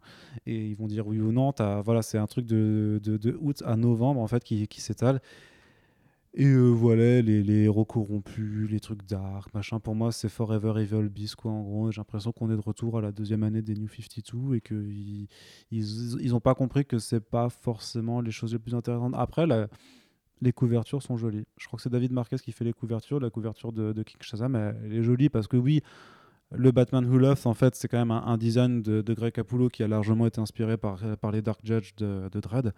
Et 0.46 0.68
ils 0.68 0.76
vont 0.76 0.86
dire 0.86 1.06
oui 1.06 1.20
ou 1.20 1.32
non. 1.32 1.52
Voilà 1.84 2.02
c'est 2.02 2.18
un 2.18 2.26
truc 2.26 2.46
de, 2.46 3.00
août 3.40 3.62
à 3.64 3.76
novembre 3.76 4.20
en 4.20 4.26
fait 4.26 4.42
qui 4.44 4.80
s'étale 4.80 5.20
et 6.38 6.44
euh, 6.46 6.68
voilà, 6.68 7.22
les, 7.22 7.42
les 7.42 7.62
héros 7.64 7.86
corrompus, 7.86 8.70
les 8.70 8.78
trucs 8.80 9.06
dark, 9.06 9.52
machin. 9.54 9.80
Pour 9.80 9.94
moi, 9.94 10.12
c'est 10.12 10.28
Forever 10.28 10.74
Evil 10.82 11.08
Beast, 11.08 11.36
quoi. 11.36 11.50
En 11.50 11.62
gros, 11.62 11.90
j'ai 11.90 11.98
l'impression 12.00 12.30
qu'on 12.30 12.50
est 12.50 12.56
de 12.56 12.60
retour 12.60 12.98
à 12.98 13.00
la 13.00 13.10
deuxième 13.10 13.42
année 13.42 13.62
des 13.62 13.74
New 13.74 13.88
52 13.88 14.54
et 14.56 14.60
qu'ils 14.60 15.28
ils, 15.70 16.20
ils 16.20 16.40
pas 16.40 16.54
compris 16.54 16.84
que 16.84 16.98
c'est 16.98 17.20
pas 17.20 17.48
forcément 17.48 18.20
les 18.20 18.30
choses 18.32 18.52
les 18.52 18.58
plus 18.58 18.74
intéressantes. 18.74 19.14
Après, 19.16 19.46
la- 19.46 19.68
les 20.42 20.52
couvertures 20.52 21.02
sont 21.02 21.16
jolies. 21.16 21.44
Je 21.56 21.66
crois 21.66 21.78
que 21.78 21.82
c'est 21.82 21.90
David 21.90 22.12
Marquez 22.12 22.36
qui 22.36 22.52
fait 22.52 22.64
les 22.64 22.74
couvertures. 22.74 23.20
La 23.20 23.30
couverture 23.30 23.72
de, 23.72 23.92
King 24.02 24.18
Shazam, 24.20 24.54
elle, 24.56 24.76
elle 24.84 24.92
est 24.92 25.02
jolie 25.02 25.30
parce 25.30 25.48
que 25.48 25.56
oui, 25.56 25.82
le 26.52 26.70
Batman 26.70 27.04
Who 27.06 27.18
Loves, 27.18 27.46
en 27.46 27.54
fait, 27.54 27.74
c'est 27.74 27.88
quand 27.88 27.98
même 27.98 28.10
un, 28.12 28.22
un 28.24 28.36
design 28.38 28.82
de, 28.82 29.02
de 29.02 29.14
Greg 29.14 29.32
Capullo 29.32 29.68
qui 29.68 29.82
a 29.82 29.88
largement 29.88 30.26
été 30.26 30.40
inspiré 30.40 30.76
par, 30.76 31.00
par 31.18 31.32
les 31.32 31.42
Dark 31.42 31.60
Judge 31.64 31.92
de, 31.96 32.28
de 32.30 32.40
Dredd, 32.40 32.72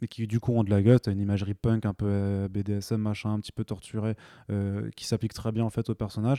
mais 0.00 0.08
qui 0.08 0.26
du 0.26 0.40
coup 0.40 0.52
ont 0.52 0.64
de 0.64 0.70
la 0.70 0.82
gueule. 0.82 1.00
T'as 1.00 1.12
une 1.12 1.20
imagerie 1.20 1.54
punk, 1.54 1.86
un 1.86 1.94
peu 1.94 2.06
euh, 2.08 2.48
BDSM, 2.48 3.00
machin, 3.00 3.32
un 3.32 3.40
petit 3.40 3.52
peu 3.52 3.64
torturé, 3.64 4.14
euh, 4.50 4.90
qui 4.96 5.06
s'applique 5.06 5.34
très 5.34 5.52
bien 5.52 5.64
en 5.64 5.70
fait 5.70 5.88
au 5.90 5.94
personnage. 5.94 6.38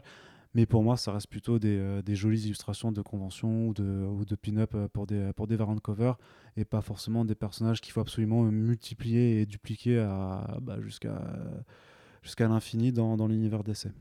Mais 0.53 0.65
pour 0.65 0.83
moi, 0.83 0.97
ça 0.97 1.13
reste 1.13 1.27
plutôt 1.27 1.59
des, 1.59 1.77
euh, 1.77 2.01
des 2.01 2.15
jolies 2.15 2.43
illustrations 2.43 2.91
de 2.91 3.01
convention 3.01 3.69
ou 3.69 3.73
de, 3.73 3.83
ou 3.83 4.25
de 4.25 4.35
pin-up 4.35 4.75
pour 4.91 5.07
des, 5.07 5.31
pour 5.33 5.47
des 5.47 5.55
variants 5.55 5.75
de 5.75 5.79
cover 5.79 6.13
et 6.57 6.65
pas 6.65 6.81
forcément 6.81 7.23
des 7.23 7.35
personnages 7.35 7.79
qu'il 7.79 7.93
faut 7.93 8.01
absolument 8.01 8.43
multiplier 8.43 9.41
et 9.41 9.45
dupliquer 9.45 10.05
bah, 10.61 10.81
jusqu'à 10.81 11.21
jusqu'à 12.21 12.47
l'infini 12.47 12.91
dans, 12.91 13.15
dans 13.15 13.27
l'univers 13.27 13.63
d'essai. 13.63 13.91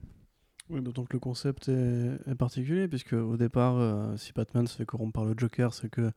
Oui, 0.68 0.82
d'autant 0.82 1.04
que 1.04 1.14
le 1.14 1.20
concept 1.20 1.68
est, 1.68 2.34
particulier, 2.36 2.86
puisque 2.86 3.12
au 3.12 3.36
départ, 3.36 4.18
si 4.18 4.32
Batman 4.32 4.66
se 4.66 4.76
fait 4.76 4.84
corrompre 4.84 5.12
par 5.12 5.24
le 5.24 5.34
Joker, 5.36 5.72
c'est 5.72 5.88
que 5.88 6.10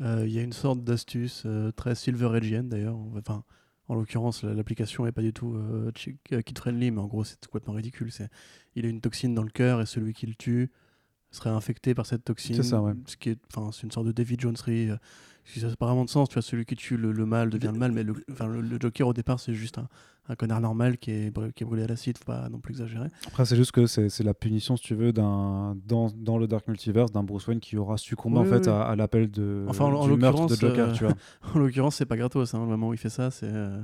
il 0.00 0.32
y 0.32 0.38
a 0.38 0.42
une 0.42 0.52
sorte 0.52 0.82
d'astuce 0.82 1.42
euh, 1.46 1.70
très 1.72 1.94
Silver 1.94 2.30
Agean 2.34 2.64
d'ailleurs. 2.64 2.96
Enfin, 3.16 3.44
en 3.88 3.94
l'occurrence, 3.94 4.42
la- 4.42 4.54
l'application 4.54 5.06
est 5.06 5.12
pas 5.12 5.22
du 5.22 5.32
tout 5.32 5.54
euh, 5.54 5.90
euh, 6.32 6.42
kid-friendly, 6.42 6.90
mais 6.90 7.00
en 7.00 7.06
gros, 7.06 7.24
c'est 7.24 7.38
complètement 7.44 7.74
ridicule. 7.74 8.10
C'est, 8.10 8.28
il 8.76 8.86
a 8.86 8.88
une 8.88 9.00
toxine 9.00 9.34
dans 9.34 9.42
le 9.42 9.50
cœur 9.50 9.80
et 9.80 9.86
celui 9.86 10.12
qui 10.12 10.26
le 10.26 10.34
tue 10.34 10.70
serait 11.30 11.50
infecté 11.50 11.94
par 11.94 12.06
cette 12.06 12.24
toxine. 12.24 12.56
C'est 12.56 12.62
ça, 12.62 12.82
ouais. 12.82 12.94
Ce 13.06 13.16
qui 13.16 13.30
est, 13.30 13.38
enfin, 13.54 13.70
c'est 13.72 13.82
une 13.82 13.90
sorte 13.90 14.06
de 14.06 14.12
David 14.12 14.40
Joneserie. 14.40 14.90
Euh, 15.56 15.60
ça 15.60 15.68
n'a 15.68 15.76
pas 15.76 15.86
vraiment 15.86 16.04
de 16.04 16.10
sens, 16.10 16.28
tu 16.28 16.34
vois, 16.34 16.42
celui 16.42 16.64
qui 16.64 16.76
tue 16.76 16.96
le, 16.96 17.12
le 17.12 17.26
mal 17.26 17.50
devient 17.50 17.70
le 17.72 17.78
mal, 17.78 17.92
mais 17.92 18.02
le, 18.02 18.14
enfin, 18.30 18.46
le, 18.46 18.60
le 18.60 18.78
Joker 18.80 19.08
au 19.08 19.12
départ, 19.12 19.40
c'est 19.40 19.54
juste 19.54 19.78
un, 19.78 19.88
un 20.28 20.34
connard 20.36 20.60
normal 20.60 20.98
qui 20.98 21.10
est, 21.10 21.30
brû- 21.34 21.52
qui 21.52 21.64
est 21.64 21.66
brûlé 21.66 21.82
à 21.82 21.86
l'acide, 21.86 22.18
faut 22.18 22.24
pas 22.24 22.48
non 22.48 22.58
plus 22.60 22.72
exagérer. 22.74 23.08
Après, 23.26 23.44
c'est 23.44 23.56
juste 23.56 23.72
que 23.72 23.86
c'est 23.86 24.22
la 24.22 24.34
punition, 24.34 24.76
si 24.76 24.84
tu 24.84 24.94
veux, 24.94 25.12
d'un 25.12 25.76
dans, 25.86 26.08
dans 26.16 26.38
le 26.38 26.46
Dark 26.46 26.68
Multiverse 26.68 27.10
d'un 27.12 27.22
Bruce 27.24 27.46
Wayne 27.48 27.60
qui 27.60 27.76
aura 27.76 27.96
succombé 27.96 28.36
Oui, 28.38 28.42
en 28.42 28.48
fait 28.48 28.66
oui. 28.66 28.72
à, 28.72 28.82
à 28.82 28.96
l'appel 28.96 29.30
de 29.30 29.66
Enfin, 29.68 29.86
en- 29.86 29.94
en 29.94 30.08
du 30.08 30.16
meurtre 30.16 30.46
de 30.46 30.52
l'occurrence, 30.52 30.60
Joker, 30.60 30.88
euh, 30.88 30.92
tu 30.92 31.04
vois. 31.04 31.14
En 31.54 31.58
l'occurrence, 31.58 31.96
c'est 31.96 32.06
pas 32.06 32.16
gratos. 32.16 32.54
Hein. 32.54 32.60
Le 32.60 32.66
moment 32.66 32.88
où 32.90 32.94
il 32.94 32.98
fait 32.98 33.08
ça, 33.10 33.30
c'est. 33.30 33.48
euh, 33.50 33.80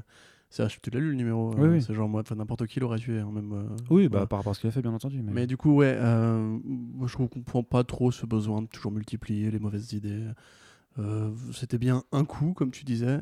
c'est- 0.50 0.68
Tu 0.80 0.90
l'as 0.90 1.00
lu 1.00 1.10
le 1.10 1.16
numéro 1.16 1.50
Oui, 1.56 1.62
euh, 1.64 1.72
oui. 1.72 1.82
C'est 1.82 1.94
genre 1.94 2.08
moi, 2.08 2.22
n'importe 2.36 2.66
qui 2.68 2.78
l'aurait 2.78 2.98
tué. 2.98 3.18
hein, 3.18 3.30
même, 3.32 3.52
euh, 3.52 3.64
Oui, 3.90 4.08
bah, 4.08 4.26
par 4.26 4.38
rapport 4.38 4.52
à 4.52 4.54
ce 4.54 4.60
qu'il 4.60 4.68
a 4.68 4.70
fait, 4.70 4.82
bien 4.82 4.92
entendu. 4.92 5.20
Mais, 5.22 5.32
Mais 5.32 5.46
du 5.48 5.56
coup, 5.56 5.74
ouais, 5.74 5.94
euh, 5.98 6.58
moi, 6.64 7.08
je 7.08 7.16
comprends 7.16 7.64
pas 7.64 7.82
trop 7.82 8.12
ce 8.12 8.24
besoin 8.24 8.62
de 8.62 8.68
toujours 8.68 8.92
multiplier 8.92 9.50
les 9.50 9.58
mauvaises 9.58 9.92
idées. 9.94 10.22
Euh, 10.98 11.30
C'était 11.52 11.78
bien 11.78 12.04
un 12.12 12.24
coup, 12.24 12.52
comme 12.54 12.70
tu 12.70 12.84
disais. 12.84 13.20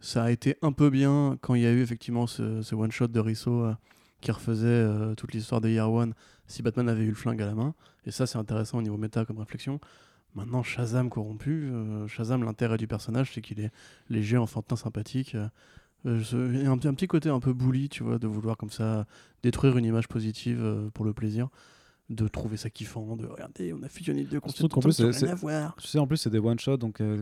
Ça 0.00 0.24
a 0.24 0.30
été 0.30 0.56
un 0.62 0.72
peu 0.72 0.90
bien 0.90 1.38
quand 1.40 1.54
il 1.54 1.62
y 1.62 1.66
a 1.66 1.72
eu 1.72 1.80
effectivement 1.82 2.26
ce, 2.26 2.74
one-shot 2.74 3.08
de 3.08 3.20
Risso 3.20 3.64
euh, 3.64 3.74
qui 4.20 4.30
refaisait 4.30 4.66
euh, 4.66 5.14
toute 5.14 5.32
l'histoire 5.32 5.60
de 5.60 5.68
Year 5.68 5.90
One 5.90 6.14
si 6.46 6.62
Batman 6.62 6.88
avait 6.88 7.04
eu 7.04 7.08
le 7.08 7.14
flingue 7.14 7.42
à 7.42 7.46
la 7.46 7.54
main. 7.54 7.74
Et 8.06 8.10
ça, 8.10 8.26
c'est 8.26 8.38
intéressant 8.38 8.78
au 8.78 8.82
niveau 8.82 8.96
méta 8.96 9.24
comme 9.24 9.38
réflexion. 9.38 9.80
Maintenant, 10.34 10.62
Shazam 10.62 11.10
corrompu, 11.10 11.70
Shazam, 12.06 12.44
l'intérêt 12.44 12.76
du 12.76 12.86
personnage, 12.86 13.32
c'est 13.34 13.40
qu'il 13.40 13.60
est 13.60 13.70
léger, 14.08 14.36
enfantin, 14.36 14.76
sympathique. 14.76 15.34
il 16.04 16.10
y 16.10 16.66
a 16.66 16.70
un, 16.70 16.78
petit- 16.78 17.08
côté 17.08 17.28
un 17.28 17.40
peu 17.40 17.52
bully, 17.52 17.88
tu 17.88 18.04
vois, 18.04 18.18
de 18.18 18.26
vouloir 18.26 18.56
comme 18.56 18.70
ça 18.70 19.06
détruire 19.42 19.76
une 19.78 19.84
image 19.86 20.06
positive 20.06 20.90
pour 20.94 21.04
le 21.04 21.12
plaisir, 21.12 21.48
de 22.08 22.26
trouver 22.28 22.56
ça 22.56 22.70
kiffant, 22.70 23.16
de 23.16 23.26
regarder, 23.26 23.72
on 23.72 23.82
a 23.82 23.88
fusionné 23.88 24.24
deux 24.24 24.40
concepts 24.40 24.72
qu'en 24.72 24.80
plus, 24.80 24.92
c'est-. 24.92 25.10
Tu 25.10 25.86
sais, 25.86 25.98
en 25.98 26.06
plus, 26.06 26.16
c'est 26.16 26.30
des 26.30 26.38
one-shots, 26.38 26.78
donc 26.78 27.00
euh, 27.00 27.20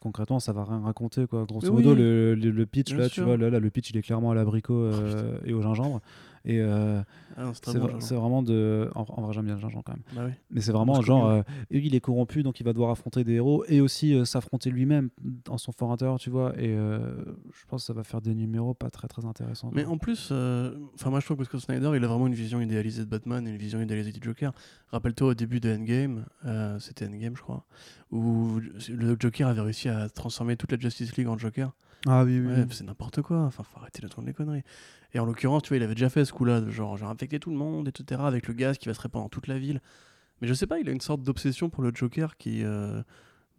concrètement, 0.00 0.38
ça 0.38 0.52
va 0.52 0.64
rien 0.64 0.78
raconter. 0.80 1.26
Quoi. 1.26 1.44
Grosso 1.44 1.72
modo, 1.72 1.90
oui. 1.90 1.96
le, 1.98 2.34
le- 2.36 2.50
le 2.50 2.66
pitch, 2.66 2.92
là, 2.94 3.08
tu 3.08 3.14
sûr. 3.16 3.24
Oh, 3.24 3.26
vois, 3.26 3.36
là, 3.36 3.50
là, 3.50 3.58
le 3.58 3.70
pitch, 3.70 3.90
il 3.90 3.96
est 3.96 4.02
clairement 4.02 4.30
à 4.30 4.34
l'abricot 4.34 4.74
euh, 4.74 5.38
et 5.44 5.52
au 5.52 5.60
gingembre. 5.62 6.00
Et 6.44 6.60
euh, 6.60 7.00
Ah 7.36 7.50
c'est 7.54 7.78
bon, 7.78 7.86
vra- 7.86 8.00
genre. 8.08 8.20
vraiment 8.20 8.42
de. 8.42 8.90
En, 8.94 9.04
en 9.08 9.22
vrai, 9.22 9.32
j'aime 9.32 9.44
bien 9.46 9.54
le 9.54 9.60
gingembre 9.60 9.82
quand 9.84 9.92
même. 9.92 10.02
Bah 10.14 10.22
oui. 10.26 10.32
Mais 10.50 10.60
c'est 10.60 10.72
vraiment 10.72 11.00
genre, 11.02 11.26
euh, 11.26 11.42
il 11.70 11.94
est 11.94 12.00
corrompu, 12.00 12.42
donc 12.42 12.60
il 12.60 12.64
va 12.64 12.72
devoir 12.72 12.90
affronter 12.90 13.24
des 13.24 13.34
héros 13.34 13.64
et 13.68 13.80
aussi 13.80 14.14
euh, 14.14 14.24
s'affronter 14.24 14.70
lui-même 14.70 15.10
dans 15.44 15.58
son 15.58 15.72
fort 15.72 15.92
intérieur, 15.92 16.18
tu 16.18 16.30
vois. 16.30 16.52
Et 16.58 16.74
je 16.74 17.64
pense 17.68 17.82
que 17.82 17.86
ça 17.86 17.92
va 17.92 18.04
faire 18.04 18.20
des 18.20 18.34
numéros 18.34 18.74
pas 18.74 18.90
très 18.90 19.08
très 19.08 19.24
intéressants. 19.24 19.70
Mais 19.74 19.84
en 19.84 19.98
plus, 19.98 20.32
enfin 20.94 21.10
moi 21.10 21.20
je 21.20 21.24
trouve 21.24 21.36
que 21.38 21.44
Scott 21.44 21.60
Snyder, 21.60 21.90
il 21.96 22.04
a 22.04 22.06
vraiment 22.06 22.26
une 22.26 22.34
vision 22.34 22.60
idéalisée 22.60 23.04
de 23.04 23.10
Batman 23.10 23.46
et 23.46 23.50
une 23.50 23.56
vision 23.56 23.80
idéalisée 23.80 24.12
du 24.12 24.20
Joker. 24.22 24.52
Rappelle-toi 24.90 25.28
au 25.28 25.34
début 25.34 25.60
de 25.60 25.70
Endgame, 25.74 26.24
c'était 26.80 27.06
Endgame 27.06 27.36
je 27.36 27.42
crois, 27.42 27.64
où 28.10 28.60
le 28.88 29.16
Joker 29.18 29.48
avait 29.48 29.60
réussi 29.60 29.88
à 29.88 30.08
transformer 30.08 30.56
toute 30.56 30.72
la 30.72 30.78
Justice 30.78 31.16
League 31.16 31.28
en 31.28 31.36
Joker. 31.38 31.72
Ah 32.06 32.24
oui, 32.24 32.38
oui. 32.40 32.46
Ouais, 32.46 32.66
c'est 32.70 32.84
n'importe 32.84 33.22
quoi. 33.22 33.42
Enfin, 33.44 33.62
faut 33.64 33.78
arrêter 33.80 34.00
de 34.02 34.08
tourner 34.08 34.28
les 34.28 34.34
conneries. 34.34 34.62
Et 35.14 35.18
en 35.18 35.24
l'occurrence, 35.24 35.62
tu 35.62 35.68
vois, 35.68 35.78
il 35.78 35.82
avait 35.82 35.94
déjà 35.94 36.08
fait 36.10 36.24
ce 36.24 36.32
coup-là, 36.32 36.60
de 36.60 36.70
genre, 36.70 36.96
j'ai 36.96 37.04
infecté 37.04 37.40
tout 37.40 37.50
le 37.50 37.56
monde, 37.56 37.88
etc., 37.88 38.26
avec 38.26 38.46
le 38.46 38.54
gaz 38.54 38.78
qui 38.78 38.88
va 38.88 38.94
se 38.94 39.00
répandre 39.00 39.24
dans 39.24 39.28
toute 39.30 39.46
la 39.46 39.58
ville. 39.58 39.80
Mais 40.40 40.46
je 40.48 40.54
sais 40.54 40.66
pas, 40.66 40.78
il 40.78 40.88
a 40.88 40.92
une 40.92 41.00
sorte 41.00 41.22
d'obsession 41.22 41.68
pour 41.70 41.82
le 41.82 41.90
Joker 41.94 42.36
qui, 42.36 42.62
euh, 42.62 43.02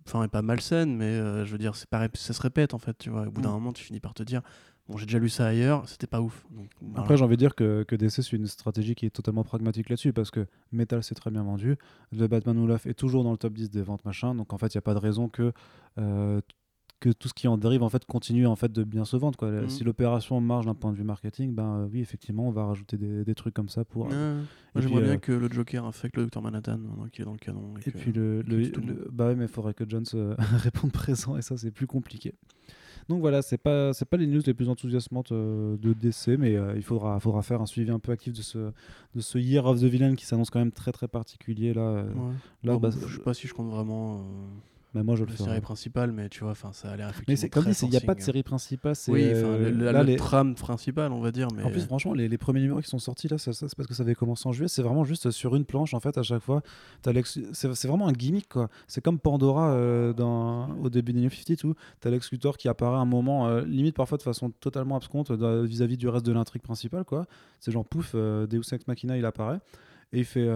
enfin, 0.08 0.24
est 0.24 0.28
pas 0.30 0.42
malsaine, 0.42 0.96
mais 0.96 1.06
euh, 1.06 1.46
je 1.46 1.52
veux 1.52 1.58
dire, 1.58 1.76
c'est 1.76 1.90
rép- 1.92 2.16
ça 2.16 2.34
se 2.34 2.42
répète 2.42 2.74
en 2.74 2.80
fait, 2.80 2.98
tu 2.98 3.10
vois. 3.10 3.28
Au 3.28 3.32
bout 3.32 3.42
d'un 3.42 3.50
Mm. 3.50 3.54
moment, 3.54 3.74
tu 3.74 3.84
finis 3.84 4.00
par 4.00 4.14
te 4.14 4.24
dire, 4.24 4.42
bon, 4.88 4.96
j'ai 4.98 5.06
déjà 5.06 5.20
lu 5.20 5.28
ça 5.28 5.46
ailleurs, 5.48 5.90
c'était 5.90 6.08
pas 6.08 6.22
ouf. 6.22 6.46
Donc, 6.52 6.68
voilà. 6.80 7.02
Après, 7.02 7.18
j'ai 7.18 7.24
envie 7.26 7.36
de 7.36 7.40
dire 7.40 7.56
que, 7.56 7.84
que 7.84 7.96
DC, 7.98 8.22
c'est 8.24 8.32
une 8.38 8.48
stratégie 8.48 8.96
qui 8.96 9.06
est 9.06 9.10
totalement 9.10 9.44
pragmatique 9.44 9.90
là-dessus 9.90 10.14
parce 10.14 10.32
que 10.32 10.48
Metal, 10.72 11.04
c'est 11.04 11.16
très 11.16 11.32
bien 11.32 11.44
vendu. 11.44 11.76
Le 12.14 12.28
Batman 12.28 12.58
Who 12.58 12.68
Laughs 12.68 12.86
est 12.86 12.94
toujours 12.94 13.26
dans 13.26 13.32
le 13.32 13.38
top 13.38 13.52
10 13.54 13.70
des 13.70 13.82
ventes, 13.82 14.06
machin. 14.06 14.34
Donc, 14.36 14.54
en 14.54 14.58
fait, 14.58 14.74
il 14.74 14.78
n'y 14.78 14.80
a 14.80 14.84
pas 14.84 14.94
de 14.94 15.00
raison 15.00 15.28
que, 15.28 15.52
euh, 15.98 16.40
que 17.00 17.10
tout 17.12 17.28
ce 17.30 17.34
qui 17.34 17.48
en 17.48 17.58
dérive, 17.58 17.82
en 17.84 17.90
fait, 17.90 18.04
continue 18.06 18.46
en 18.46 18.56
fait, 18.56 18.72
de 18.72 18.84
bien 18.84 19.06
se 19.06 19.16
vendre. 19.18 19.38
Quoi. 19.38 19.50
Mhm. 19.52 19.70
Si 19.70 19.84
l'opération 19.84 20.40
marche 20.42 20.66
d'un 20.66 20.76
point 20.76 20.92
de 20.92 20.98
vue 20.98 21.04
marketing, 21.04 21.54
ben 21.56 21.64
euh, 21.84 21.88
oui, 21.92 22.02
effectivement, 22.02 22.48
on 22.48 22.52
va 22.52 22.66
rajouter 22.66 22.98
des, 22.98 23.24
des 23.24 23.36
trucs 23.36 23.54
comme 23.54 23.70
ça 23.70 23.86
pour. 23.86 24.08
Ouais, 24.08 24.12
ouais. 24.12 24.34
Moi, 24.76 24.82
j'aimerais 24.84 25.02
bien 25.04 25.14
euh, 25.14 25.18
que 25.18 25.32
le 25.32 25.50
Joker 25.50 25.86
affecte 25.86 26.18
le 26.18 26.24
Docteur 26.24 26.44
Manhattan 26.44 26.78
maintenant 26.78 27.08
qu'il 27.08 27.22
est 27.22 27.26
dans 27.26 27.32
le 27.32 27.38
canon. 27.38 27.74
Et 27.86 27.92
que- 27.92 27.98
puis 27.98 28.12
le, 28.12 28.44
bah 29.12 29.28
ouais, 29.28 29.36
mais 29.36 29.46
il 29.46 29.50
faudrait 29.50 29.74
que 29.74 29.84
Jones 29.90 30.06
euh, 30.14 30.36
réponde 30.58 30.92
présent 30.92 31.38
et 31.38 31.42
ça 31.42 31.58
c'est 31.58 31.72
plus 31.72 31.88
compliqué. 31.88 32.34
Donc 33.08 33.22
voilà, 33.22 33.42
c'est 33.42 33.58
pas 33.58 33.92
c'est 33.94 34.06
pas 34.06 34.18
les 34.18 34.28
news 34.28 34.42
les 34.46 34.54
plus 34.54 34.70
enthousiasmantes 34.70 35.32
euh, 35.32 35.78
de 35.78 35.94
DC, 35.94 36.38
mais 36.38 36.56
euh, 36.56 36.74
il 36.76 36.84
faudra 36.84 37.20
faudra 37.20 37.42
faire 37.42 37.60
un 37.60 37.66
suivi 37.66 37.90
un 37.90 37.98
peu 37.98 38.12
actif 38.12 38.34
de 38.34 38.42
ce 38.44 38.72
de 39.16 39.22
ce 39.22 39.40
Year 39.40 39.66
of 39.66 39.80
the 39.80 39.86
Villain 39.86 40.14
qui 40.16 40.26
s'annonce 40.26 40.52
quand 40.52 40.60
même 40.60 40.72
très 40.72 40.92
très 40.92 41.08
particulier 41.08 41.74
là. 41.74 41.82
euh, 41.82 42.04
Ouais. 42.14 42.34
Là, 42.66 42.78
bah, 42.78 42.90
je 42.92 43.16
sais 43.16 43.22
pas 43.24 43.34
si 43.34 43.48
je 43.48 43.54
compte 43.56 43.72
vraiment 43.72 44.18
euh, 44.18 44.20
mais 44.94 45.04
moi 45.04 45.16
je 45.16 45.24
le 45.24 45.32
ferai. 45.32 45.44
série 45.50 45.62
principale, 45.62 46.12
mais 46.12 46.30
tu 46.30 46.42
vois, 46.42 46.52
enfin, 46.52 46.72
ça 46.74 46.90
a 46.90 46.96
l'air. 46.98 47.12
Mais 47.28 47.36
c'est 47.36 47.50
comme 47.50 47.66
il 47.68 47.90
n'y 47.90 47.96
a 47.98 48.02
pas 48.02 48.16
de 48.16 48.22
série 48.22 48.42
principale. 48.44 48.96
c'est, 48.96 49.12
Oui, 49.12 49.22
euh, 49.24 49.72
la, 49.72 49.92
là, 49.92 50.02
le 50.04 50.10
les- 50.10 50.16
trame 50.16 50.56
principale, 50.56 51.12
on 51.12 51.20
va 51.22 51.32
dire, 51.32 51.48
mais. 51.56 51.64
En 51.64 51.70
plus, 51.70 51.86
franchement, 51.86 52.14
les, 52.14 52.28
les 52.28 52.38
premiers 52.38 52.62
numéros 52.62 52.82
qui 52.82 52.88
sont 52.90 52.98
sortis 53.00 53.28
là, 53.28 53.38
ça, 53.38 53.54
ça, 53.54 53.68
c'est 53.68 53.76
parce 53.76 53.88
que 53.88 53.94
ça 53.94 54.04
avait 54.04 54.16
commencé 54.16 54.48
en 54.48 54.52
juillet. 54.52 54.68
C'est 54.68 54.82
vraiment 54.82 55.04
juste 55.04 55.30
sur 55.32 55.56
une 55.56 55.66
planche 55.66 55.94
en 55.94 56.00
fait 56.00 56.18
à 56.18 56.24
chaque 56.24 56.42
fois. 56.42 56.62
C'est 57.54 57.88
vraiment 57.88 58.08
un 58.08 58.14
gimmick 58.14 58.50
quoi. 58.50 58.70
C'est 58.88 59.02
comme 59.02 59.20
Pandora 59.20 59.72
euh, 59.72 60.14
dans, 60.14 60.70
au 60.80 60.90
début 60.90 61.14
des 61.14 61.22
New 61.22 61.30
50 61.30 61.64
où 61.66 61.76
t'as 62.00 62.10
Lex 62.10 62.32
Luthor 62.32 62.58
qui 62.58 62.68
apparaît 62.68 62.98
à 62.98 63.00
un 63.00 63.06
moment 63.06 63.48
euh, 63.48 63.62
limite 63.66 63.96
parfois 63.96 64.18
de 64.18 64.24
façon 64.24 64.50
totalement 64.50 64.96
absconte 64.96 65.32
vis-à-vis 65.32 65.98
du 65.98 66.08
reste 66.08 66.26
de 66.26 66.32
l'intrigue 66.32 66.62
principale 66.62 67.04
quoi. 67.06 67.26
C'est 67.60 67.72
genre 67.72 67.86
pouf, 67.86 68.16
Deus 68.16 68.62
Ex 68.72 68.88
Machina 68.88 69.18
il 69.18 69.26
apparaît 69.26 69.60
et 70.14 70.20
il 70.20 70.26
fait. 70.26 70.50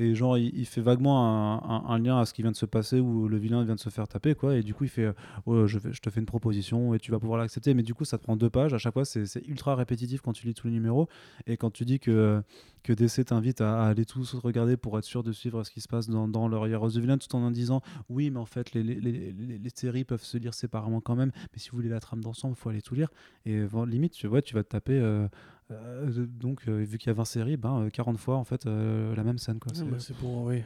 Et 0.00 0.14
genre, 0.14 0.38
il, 0.38 0.64
fait 0.64 0.80
vaguement 0.80 1.90
un, 1.90 1.98
lien 1.98 2.20
à 2.20 2.24
ce 2.24 2.32
qui 2.32 2.42
vient 2.42 2.52
de 2.52 2.56
se 2.56 2.66
passer 2.66 3.00
où 3.00 3.26
le 3.26 3.36
vilain 3.36 3.64
vient 3.64 3.74
de 3.74 3.80
se 3.80 3.90
faire 3.90 4.06
taper, 4.06 4.36
quoi. 4.36 4.54
Et 4.54 4.62
du 4.62 4.72
coup, 4.72 4.84
il 4.84 4.90
fait 4.90 5.12
euh, 5.48 5.66
je, 5.66 5.78
te 5.78 6.08
fais 6.08 6.20
une 6.20 6.26
proposition 6.26 6.94
et 6.94 7.00
tu 7.00 7.10
vas 7.10 7.18
pouvoir 7.18 7.40
l'accepter. 7.40 7.74
Mais 7.74 7.82
du 7.82 7.94
coup, 7.94 8.04
ça 8.04 8.16
te 8.16 8.22
prend 8.22 8.36
deux 8.36 8.48
pages. 8.48 8.72
À 8.72 8.78
chaque 8.78 8.92
fois, 8.92 9.04
c'est 9.04 9.26
ultra 9.48 9.74
répétitif 9.74 10.20
quand 10.20 10.32
tu 10.32 10.46
lis 10.46 10.54
tous 10.54 10.68
les 10.68 10.72
numéros. 10.72 11.08
Et 11.48 11.56
quand 11.56 11.72
tu 11.72 11.84
dis 11.84 11.98
que, 11.98 12.40
que 12.84 12.92
DC 12.92 13.24
t'invite 13.24 13.60
à, 13.60 13.86
aller 13.86 14.04
tous 14.04 14.34
regarder 14.34 14.76
pour 14.76 14.96
être 14.98 15.04
sûr 15.04 15.24
de 15.24 15.32
suivre 15.32 15.64
ce 15.64 15.70
qui 15.72 15.80
se 15.80 15.88
passe 15.88 16.08
dans, 16.08 16.28
dans 16.28 16.46
leur 16.46 16.64
Heroes 16.68 16.86
of 16.86 16.94
the 16.94 16.98
Villain, 16.98 17.18
tout 17.18 17.34
en 17.34 17.42
en 17.42 17.50
disant 17.50 17.82
Oui, 18.08 18.30
mais 18.30 18.38
en 18.38 18.46
fait, 18.46 18.74
les, 18.74 19.58
séries 19.74 20.04
peuvent 20.04 20.22
se 20.22 20.38
lire 20.38 20.54
séparément 20.54 21.00
quand 21.00 21.16
même. 21.16 21.32
Mais 21.52 21.58
si 21.58 21.70
vous 21.70 21.76
voulez 21.76 21.88
la 21.88 21.98
trame 21.98 22.22
d'ensemble, 22.22 22.54
faut 22.54 22.68
aller 22.68 22.82
tout 22.82 22.94
lire. 22.94 23.08
Et 23.46 23.64
limite, 23.88 24.12
tu 24.12 24.28
vois, 24.28 24.42
tu 24.42 24.54
vas 24.54 24.62
te 24.62 24.68
taper. 24.68 25.00
euh, 25.00 25.26
Euh, 25.70 26.26
donc, 26.26 26.66
euh, 26.68 26.78
vu 26.84 26.96
qu'il 26.98 27.08
y 27.08 27.10
a 27.10 27.14
20 27.14 27.24
séries, 27.24 27.56
ben, 27.56 27.82
euh, 27.82 27.90
40 27.90 28.18
fois 28.18 28.36
en 28.36 28.44
fait 28.44 28.66
euh, 28.66 29.14
la 29.14 29.22
même 29.22 29.38
scène. 29.38 29.58
Quoi. 29.58 29.72
Ouais, 29.72 29.78
C'est- 29.78 29.84
bah, 29.84 29.96
c'est 29.98 30.16
pour. 30.16 30.44
Oui. 30.44 30.62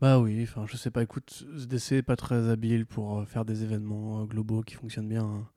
Bah 0.00 0.18
oui, 0.18 0.42
enfin, 0.42 0.64
je 0.66 0.76
sais 0.76 0.90
pas, 0.90 1.02
écoute, 1.02 1.46
SDC 1.56 1.92
est 1.96 2.02
pas 2.02 2.16
très 2.16 2.48
habile 2.50 2.84
pour 2.86 3.24
faire 3.28 3.44
des 3.44 3.62
événements 3.62 4.22
euh, 4.22 4.24
globaux 4.24 4.62
qui 4.62 4.74
fonctionnent 4.74 5.08
bien. 5.08 5.24
hein. 5.24 5.48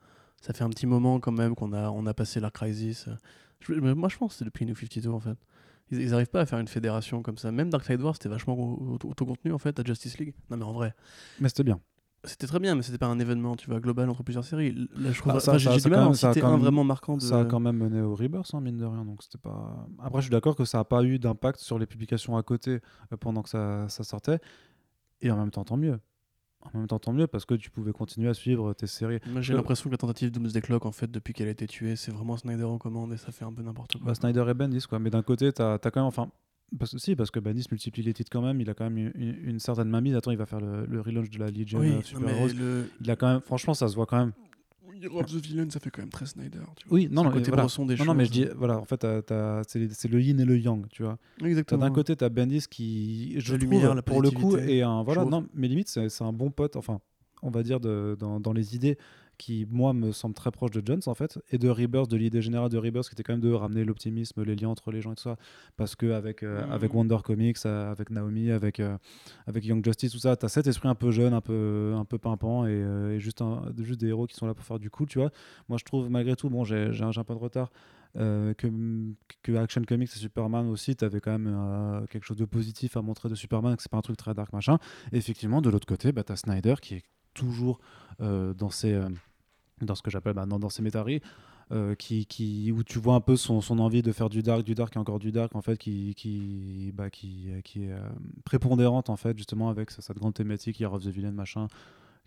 Ça 0.41 0.53
fait 0.53 0.63
un 0.63 0.69
petit 0.69 0.85
moment 0.85 1.19
quand 1.19 1.31
même 1.31 1.55
qu'on 1.55 1.73
a, 1.73 1.89
on 1.89 2.05
a 2.05 2.13
passé 2.13 2.39
la 2.39 2.51
crisis. 2.51 3.09
Je- 3.61 3.73
mais 3.73 3.95
moi, 3.95 4.07
je 4.09 4.17
pense 4.17 4.33
que 4.33 4.37
c'est 4.39 4.45
depuis 4.45 4.65
New 4.65 4.75
52 4.75 5.09
en 5.09 5.19
fait. 5.19 5.37
Ils, 5.89 5.99
ils 6.01 6.13
arrivent 6.13 6.29
pas 6.29 6.41
à 6.41 6.45
faire 6.45 6.59
une 6.59 6.67
fédération 6.67 7.23
comme 7.23 7.37
ça. 7.39 7.51
Même 7.51 7.69
Dark 7.71 7.83
Side 7.85 8.01
Wars, 8.01 8.13
c'était 8.15 8.29
vachement 8.29 8.53
au- 8.53 8.93
auto- 8.93 9.09
autocontenu 9.09 9.51
en 9.51 9.57
fait 9.57 9.79
à 9.79 9.83
Justice 9.83 10.19
League. 10.19 10.33
Non, 10.51 10.57
mais 10.57 10.63
en 10.65 10.73
vrai, 10.73 10.93
Mais 11.39 11.49
c'était 11.49 11.63
bien. 11.63 11.79
C'était 12.23 12.47
très 12.47 12.59
bien, 12.59 12.75
mais 12.75 12.81
c'était 12.81 12.97
pas 12.97 13.07
un 13.07 13.19
événement, 13.19 13.55
tu 13.55 13.69
vois, 13.69 13.79
global 13.79 14.09
entre 14.09 14.23
plusieurs 14.23 14.43
séries. 14.43 14.71
Là, 14.97 15.11
je 15.11 15.19
trouve, 15.19 15.33
Ah, 15.35 15.39
ça- 15.39 15.57
j'ai 15.57 15.69
du 15.77 15.89
mal 15.89 15.99
à 15.99 16.07
en 16.07 16.11
a 16.11 16.13
citer 16.13 16.41
un 16.43 16.51
même- 16.51 16.59
vraiment 16.59 16.83
marquant 16.83 17.15
de. 17.17 17.21
Ça 17.21 17.41
a 17.41 17.45
quand 17.45 17.59
même 17.59 17.77
mené 17.77 18.01
au 18.01 18.15
Rebirth, 18.15 18.53
hein, 18.53 18.61
mine 18.61 18.77
de 18.77 18.85
rien. 18.85 19.05
Donc 19.05 19.23
c'était 19.23 19.37
pas. 19.37 19.87
Après, 19.99 20.19
je 20.21 20.25
suis 20.25 20.31
d'accord 20.31 20.55
que 20.55 20.65
ça 20.65 20.79
n'a 20.79 20.83
pas 20.83 21.03
eu 21.03 21.19
d'impact 21.19 21.59
sur 21.59 21.79
les 21.79 21.85
publications 21.85 22.35
à 22.37 22.43
côté 22.43 22.79
euh, 23.13 23.17
pendant 23.19 23.43
que 23.43 23.49
ça, 23.49 23.87
ça 23.89 24.03
sortait. 24.03 24.39
Et 25.21 25.31
en 25.31 25.37
même 25.37 25.51
temps, 25.51 25.63
tant 25.63 25.77
mieux. 25.77 25.99
En 26.73 26.77
même 26.79 26.87
temps, 26.87 26.99
tant 26.99 27.13
mieux 27.13 27.27
parce 27.27 27.45
que 27.45 27.53
tu 27.53 27.69
pouvais 27.69 27.93
continuer 27.93 28.27
à 28.29 28.33
suivre 28.33 28.73
tes 28.73 28.87
séries. 28.87 29.19
J'ai 29.39 29.53
Euh, 29.53 29.57
l'impression 29.57 29.85
que 29.89 29.93
la 29.93 29.97
tentative 29.97 30.31
Doomsday 30.31 30.59
Clock, 30.61 30.85
en 30.85 30.91
fait, 30.91 31.09
depuis 31.09 31.33
qu'elle 31.33 31.47
a 31.47 31.51
été 31.51 31.65
tuée, 31.67 31.95
c'est 31.95 32.11
vraiment 32.11 32.35
Snyder 32.35 32.63
en 32.65 32.77
commande 32.77 33.13
et 33.13 33.17
ça 33.17 33.31
fait 33.31 33.45
un 33.45 33.53
peu 33.53 33.61
n'importe 33.61 33.93
quoi. 33.97 34.07
Bah, 34.07 34.15
Snyder 34.15 34.43
et 34.49 34.53
Bendis, 34.53 34.81
quoi. 34.87 34.99
Mais 34.99 35.09
d'un 35.09 35.21
côté, 35.21 35.53
tu 35.53 35.61
as, 35.61 35.77
quand 35.79 35.95
même. 35.95 36.05
Enfin, 36.05 36.29
parce 36.77 36.91
que 36.91 36.97
si, 36.97 37.15
parce 37.15 37.31
que 37.31 37.39
Bendis 37.39 37.65
multiplie 37.71 38.03
les 38.03 38.13
titres 38.13 38.29
quand 38.31 38.41
même. 38.41 38.59
Il 38.61 38.69
a 38.69 38.73
quand 38.73 38.83
même 38.89 38.97
une, 38.97 39.11
une- 39.15 39.37
une 39.43 39.59
certaine 39.59 39.89
mainmise. 39.89 40.15
Attends, 40.15 40.31
il 40.31 40.37
va 40.37 40.45
faire 40.45 40.59
le, 40.61 40.85
le 40.85 41.01
relaunch 41.01 41.29
de 41.29 41.39
la 41.39 41.49
Legion 41.49 41.79
oui, 41.79 41.93
Super 42.03 42.29
Heroes. 42.29 42.53
le 42.57 42.89
Il 43.01 43.09
a 43.11 43.15
quand 43.15 43.27
même. 43.31 43.41
Franchement, 43.41 43.73
ça 43.73 43.87
se 43.87 43.95
voit 43.95 44.05
quand 44.05 44.17
même. 44.17 44.33
Hero 44.99 45.19
of 45.19 45.27
the 45.27 45.35
Villain, 45.35 45.69
ça 45.69 45.79
fait 45.79 45.91
quand 45.91 46.01
même 46.01 46.09
très 46.09 46.25
Snyder. 46.25 46.57
Tu 46.75 46.87
vois. 46.87 46.97
Oui, 46.97 47.07
non, 47.11 47.23
non, 47.23 47.29
côté 47.29 47.51
voilà. 47.51 47.67
des 47.67 47.95
Non, 47.97 48.05
non, 48.05 48.13
mais 48.15 48.25
je 48.25 48.33
choses. 48.33 48.41
dis, 48.47 48.47
voilà, 48.57 48.79
en 48.79 48.85
fait, 48.85 48.97
t'as- 48.97 49.21
t'as- 49.21 49.61
c'est 49.67 50.07
le 50.07 50.19
yin 50.19 50.39
et 50.39 50.45
le 50.45 50.57
yang, 50.57 50.87
tu 50.89 51.03
vois. 51.03 51.19
T'as 51.39 51.45
Exactement. 51.45 51.81
D'un 51.81 51.91
côté, 51.91 52.15
tu 52.15 52.23
as 52.23 52.29
Bendis 52.29 52.65
qui, 52.67 53.35
je 53.39 53.53
La 53.53 53.59
trouve, 53.59 53.71
lumière, 53.71 53.93
la 53.93 54.01
pour 54.01 54.23
le 54.23 54.31
coup, 54.31 54.57
et 54.57 54.81
un 54.81 55.03
voilà, 55.03 55.23
non, 55.25 55.45
mais 55.53 55.67
limite, 55.67 55.87
c'est 55.89 56.09
c'est 56.09 56.23
un 56.23 56.33
bon 56.33 56.49
pote. 56.49 56.75
Enfin, 56.77 56.99
on 57.43 57.51
va 57.51 57.61
dire 57.61 57.79
de, 57.79 58.17
dans, 58.19 58.39
dans 58.39 58.53
les 58.53 58.75
idées 58.75 58.97
qui, 59.37 59.65
moi, 59.69 59.93
me 59.93 60.11
semblent 60.11 60.33
très 60.35 60.51
proches 60.51 60.71
de 60.71 60.81
Jones 60.85 61.01
en 61.05 61.13
fait, 61.13 61.39
et 61.51 61.57
de 61.57 61.69
Rebirth, 61.69 62.09
de 62.09 62.17
l'idée 62.17 62.41
générale 62.41 62.69
de 62.69 62.77
Rebirth, 62.77 63.07
qui 63.07 63.13
était 63.13 63.23
quand 63.23 63.33
même 63.33 63.41
de 63.41 63.51
ramener 63.53 63.83
l'optimisme, 63.85 64.43
les 64.43 64.55
liens 64.55 64.69
entre 64.69 64.91
les 64.91 65.01
gens 65.01 65.11
et 65.11 65.15
tout 65.15 65.23
ça, 65.23 65.37
parce 65.75 65.95
que 65.95 66.11
avec 66.11 66.43
euh, 66.43 66.65
Mhm. 66.65 66.71
avec 66.71 66.93
Wonder 66.93 67.17
Comics, 67.23 67.57
euh, 67.65 67.91
avec 67.91 68.09
Naomi, 68.09 68.51
avec 68.51 68.79
euh, 68.79 68.97
avec 69.45 69.65
Young 69.65 69.83
Justice, 69.85 70.11
tout 70.11 70.19
ça, 70.19 70.35
t'as 70.35 70.49
cet 70.49 70.67
esprit 70.67 70.87
un 70.89 70.95
peu 70.95 71.11
jeune, 71.11 71.33
un 71.33 71.41
peu 71.41 71.93
un 71.95 72.05
peu 72.05 72.17
pimpant, 72.17 72.65
et, 72.65 72.69
euh, 72.71 73.13
et 73.15 73.19
juste 73.19 73.41
un, 73.41 73.61
juste 73.81 73.99
des 73.99 74.07
héros 74.07 74.25
qui 74.27 74.35
sont 74.35 74.47
là 74.47 74.53
pour 74.53 74.65
faire 74.65 74.79
du 74.79 74.89
cool, 74.89 75.07
tu 75.07 75.19
vois. 75.19 75.31
Moi, 75.69 75.77
je 75.77 75.85
trouve 75.85 76.09
malgré 76.09 76.35
tout, 76.35 76.49
bon, 76.49 76.63
j'ai 76.63 76.91
j'ai 76.93 77.03
un, 77.03 77.11
un 77.15 77.23
peu 77.23 77.33
de 77.33 77.39
retard. 77.39 77.69
euh, 78.15 78.53
que, 78.55 78.67
que 79.43 79.51
Action 79.55 79.81
Comics 79.83 80.09
et 80.15 80.17
Superman 80.19 80.67
aussi, 80.69 80.95
tu 80.95 81.05
avais 81.05 81.19
quand 81.19 81.31
même 81.37 81.47
euh, 81.55 82.05
quelque 82.07 82.23
chose 82.23 82.37
de 82.37 82.45
positif 82.45 82.97
à 82.97 83.01
montrer 83.03 83.29
de 83.29 83.35
Superman, 83.35 83.75
que 83.75 83.83
c'est 83.83 83.91
pas 83.91 83.97
un 83.97 84.01
truc 84.01 84.17
très 84.17 84.33
dark 84.33 84.53
machin. 84.53 84.79
Et 85.11 85.17
effectivement, 85.17 85.61
de 85.61 85.69
l'autre 85.69 85.85
côté, 85.85 86.11
bah, 86.11 86.23
tu 86.23 86.31
as 86.31 86.37
Snyder 86.37 86.75
qui 86.81 86.95
est 86.95 87.03
toujours 87.37 87.79
euh, 88.21 88.53
dans, 88.53 88.69
ses, 88.69 88.93
euh, 88.93 89.09
dans 89.81 89.95
ce 89.95 90.01
que 90.01 90.09
j'appelle 90.09 90.33
bah, 90.33 90.45
dans, 90.45 90.69
ses 90.69 90.81
métaries. 90.81 91.21
euh, 91.71 91.95
qui, 91.95 92.25
qui, 92.25 92.71
où 92.71 92.83
tu 92.83 92.97
vois 92.99 93.15
un 93.15 93.21
peu 93.21 93.35
son, 93.35 93.61
envie 93.79 94.01
de 94.01 94.11
faire 94.11 94.29
du 94.29 94.41
dark, 94.41 94.63
du 94.63 94.73
dark 94.73 94.95
et 94.95 94.99
encore 94.99 95.19
du 95.19 95.31
dark 95.31 95.55
en 95.55 95.61
fait, 95.61 95.77
qui, 95.77 96.15
qui, 96.15 96.91
bah, 96.93 97.09
qui, 97.09 97.49
qui 97.63 97.83
est 97.83 97.95
prépondérante 98.45 99.09
en 99.09 99.17
fait 99.17 99.37
justement 99.37 99.69
avec 99.69 99.91
cette 99.91 100.17
grande 100.17 100.33
thématique 100.33 100.79
Year 100.79 100.91
of 100.91 101.03
the 101.03 101.07
Villain 101.07 101.31
machin, 101.31 101.67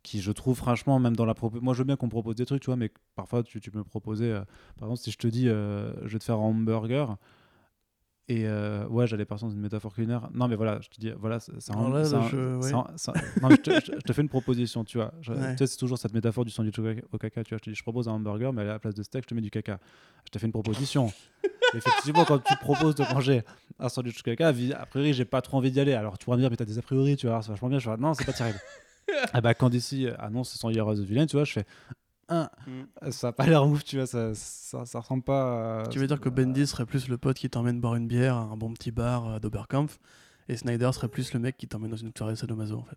qui 0.03 0.21
je 0.21 0.31
trouve 0.31 0.57
franchement 0.57 0.99
même 0.99 1.17
dans 1.17 1.25
la 1.27 1.35
moi 1.61 1.75
je 1.75 1.79
veux 1.79 1.85
bien 1.85 1.97
qu'on 1.97 2.09
propose 2.09 2.37
des 2.37 2.47
trucs 2.47 2.63
tu 2.63 2.67
vois 2.67 2.77
mais 2.77 2.91
parfois 3.17 3.43
tu, 3.43 3.61
peux 3.61 3.79
me 3.79 3.85
proposer 3.85 4.31
par 4.79 4.89
exemple 4.89 5.01
si 5.01 5.11
je 5.11 5.19
te 5.19 5.27
dis 5.27 5.47
je 5.47 6.09
vais 6.09 6.19
te 6.19 6.25
faire 6.25 6.37
un 6.37 6.51
hamburger 6.51 7.17
et 8.33 8.47
euh, 8.47 8.87
ouais 8.87 9.07
j'allais 9.09 9.25
partir 9.25 9.49
dans 9.49 9.55
une 9.55 9.61
métaphore 9.61 9.93
culinaire. 9.93 10.29
Non 10.33 10.47
mais 10.47 10.55
voilà 10.55 10.79
je 10.81 10.89
te 10.89 11.01
dis 11.01 11.11
voilà 11.19 11.41
c'est 11.41 11.53
un, 11.73 11.89
là, 11.91 11.99
un- 12.01 12.29
je- 12.29 12.57
ouais. 12.59 12.73
un- 12.73 12.77
non, 13.43 13.49
mais 13.49 13.57
je, 13.57 13.61
te, 13.61 13.71
je- 13.71 13.93
je 13.97 14.01
te 14.01 14.13
fais 14.13 14.23
une 14.23 14.29
proposition 14.29 14.85
tu 14.85 14.99
vois. 14.99 15.13
Ouais. 15.29 15.53
tu 15.53 15.59
sais, 15.59 15.67
c'est 15.67 15.77
toujours 15.77 15.99
cette 15.99 16.15
métaphore 16.15 16.45
du 16.45 16.51
sandwich 16.53 16.79
au 16.79 17.19
caca, 17.19 17.43
tu 17.43 17.51
vois. 17.51 17.59
Je 17.59 17.65
te 17.65 17.71
dis 17.71 17.77
je 17.77 17.83
propose 17.83 18.09
un 18.09 18.13
hamburger 18.13 18.53
mais 18.53 18.63
à 18.63 18.65
la 18.67 18.79
place 18.79 18.95
de 18.95 19.03
steak 19.03 19.25
je 19.25 19.29
te 19.29 19.35
mets 19.35 19.41
du 19.41 19.51
caca. 19.51 19.79
Je 20.25 20.31
te 20.31 20.39
fais 20.39 20.47
une 20.47 20.53
proposition. 20.53 21.13
Effectivement 21.75 22.25
quand 22.25 22.39
tu 22.39 22.55
proposes 22.61 22.95
de 22.95 23.03
manger 23.13 23.43
un 23.79 23.89
sandwich 23.89 24.21
au 24.21 24.23
caca 24.23 24.49
a 24.49 24.87
priori 24.87 25.13
j'ai 25.13 25.25
pas 25.25 25.43
trop 25.43 25.57
envie 25.57 25.71
d'y 25.73 25.81
aller. 25.81 25.95
Alors 25.95 26.17
tu 26.19 26.25
pourras 26.25 26.37
me 26.37 26.43
dire 26.43 26.51
mais 26.51 26.57
t'as 26.57 26.65
des 26.65 26.79
a 26.79 26.83
priori 26.83 27.17
tu 27.17 27.27
vois 27.27 27.43
c'est 27.43 27.51
vachement 27.51 27.69
bien. 27.69 27.79
Je 27.79 27.91
fais 27.91 27.97
non 27.97 28.15
c'est 28.15 28.25
pas 28.25 28.33
terrible. 28.33 28.59
Ah 29.33 29.41
bah 29.41 29.55
quand 29.55 29.71
d'ici 29.71 30.07
annonce 30.21 30.55
son 30.55 30.71
Year 30.71 30.87
of 30.87 30.97
the 30.97 31.03
Villain 31.03 31.27
tu 31.27 31.35
vois 31.35 31.45
je 31.45 31.53
fais 31.53 31.65
un 32.31 32.49
Mm. 32.67 33.11
ça 33.11 33.29
a 33.29 33.33
pas 33.33 33.47
l'air 33.47 33.67
ouf 33.67 33.85
tu 33.85 33.97
vois 33.97 34.07
ça, 34.07 34.33
ça, 34.35 34.85
ça 34.87 35.01
ressemble 35.01 35.23
pas 35.23 35.83
à- 35.83 35.87
Tu 35.89 35.99
veux 35.99 36.07
dire 36.07 36.21
que 36.21 36.29
Bendy 36.29 36.67
serait 36.67 36.87
plus 36.87 37.09
le 37.09 37.19
pote 37.19 37.37
qui 37.37 37.51
t'emmène 37.51 37.81
boire 37.81 37.97
une 37.97 38.07
bière 38.07 38.37
à 38.37 38.41
un 38.43 38.57
bon 38.57 38.73
petit 38.73 38.91
bar 38.93 39.27
euh, 39.29 39.39
d'Oberkampf 39.39 39.99
et 40.49 40.57
Snyder 40.57 40.91
serait 40.93 41.09
plus 41.09 41.33
le 41.35 41.41
mec 41.41 41.57
qui 41.57 41.67
t'emmène 41.69 41.91
dans 41.91 41.97
une 41.97 42.13
soirée 42.17 42.37
sadomaso 42.37 42.77
en 42.79 42.85
fait. 42.85 42.97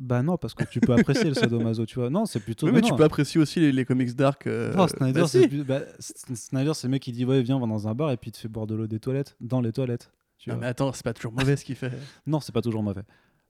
bah 0.00 0.22
non 0.22 0.36
parce 0.36 0.54
que 0.54 0.64
tu 0.64 0.80
peux 0.80 0.92
apprécier 0.92 1.28
le 1.28 1.34
sadomaso 1.34 1.86
tu 1.86 1.98
vois 1.98 2.10
non 2.10 2.26
c'est 2.26 2.40
plutôt 2.40 2.66
Oui, 2.66 2.72
mais 2.72 2.80
non, 2.80 2.86
tu 2.86 2.92
non. 2.92 2.96
peux 2.98 3.04
apprécier 3.04 3.40
aussi 3.40 3.60
les, 3.60 3.72
les 3.72 3.84
comics 3.84 4.14
dark. 4.14 4.46
euh, 4.46 4.74
non, 4.74 4.86
Snyder, 4.88 5.20
bah 5.22 5.26
c'est 5.28 5.42
si. 5.42 5.48
plus- 5.48 5.64
bah, 5.64 5.80
Snyder, 6.00 6.74
c'est 6.74 6.86
le 6.86 6.90
mec 6.92 7.02
qui 7.02 7.12
dit 7.12 7.24
ouais 7.24 7.42
viens 7.42 7.56
on 7.56 7.60
va 7.60 7.66
dans 7.66 7.88
un 7.88 7.94
bar 7.94 8.10
et 8.10 8.16
puis 8.16 8.28
il 8.30 8.32
te 8.32 8.38
fait 8.38 8.48
boire 8.48 8.66
de 8.66 8.74
l'eau 8.74 8.86
des 8.86 9.00
toilettes 9.00 9.36
dans 9.40 9.60
les 9.60 9.72
toilettes 9.72 10.12
tu 10.38 10.50
Non, 10.50 10.56
vois. 10.56 10.60
mais 10.62 10.66
attends, 10.68 10.92
c'est 10.92 11.02
pas 11.04 11.14
toujours 11.14 11.32
mauvais 11.32 11.56
ce 11.56 11.64
qu'il 11.64 11.76
fait. 11.76 11.92
non 12.26 12.40
c'est 12.40 12.52
pas 12.52 12.60
toujours 12.62 12.82
mauvais 12.82 13.02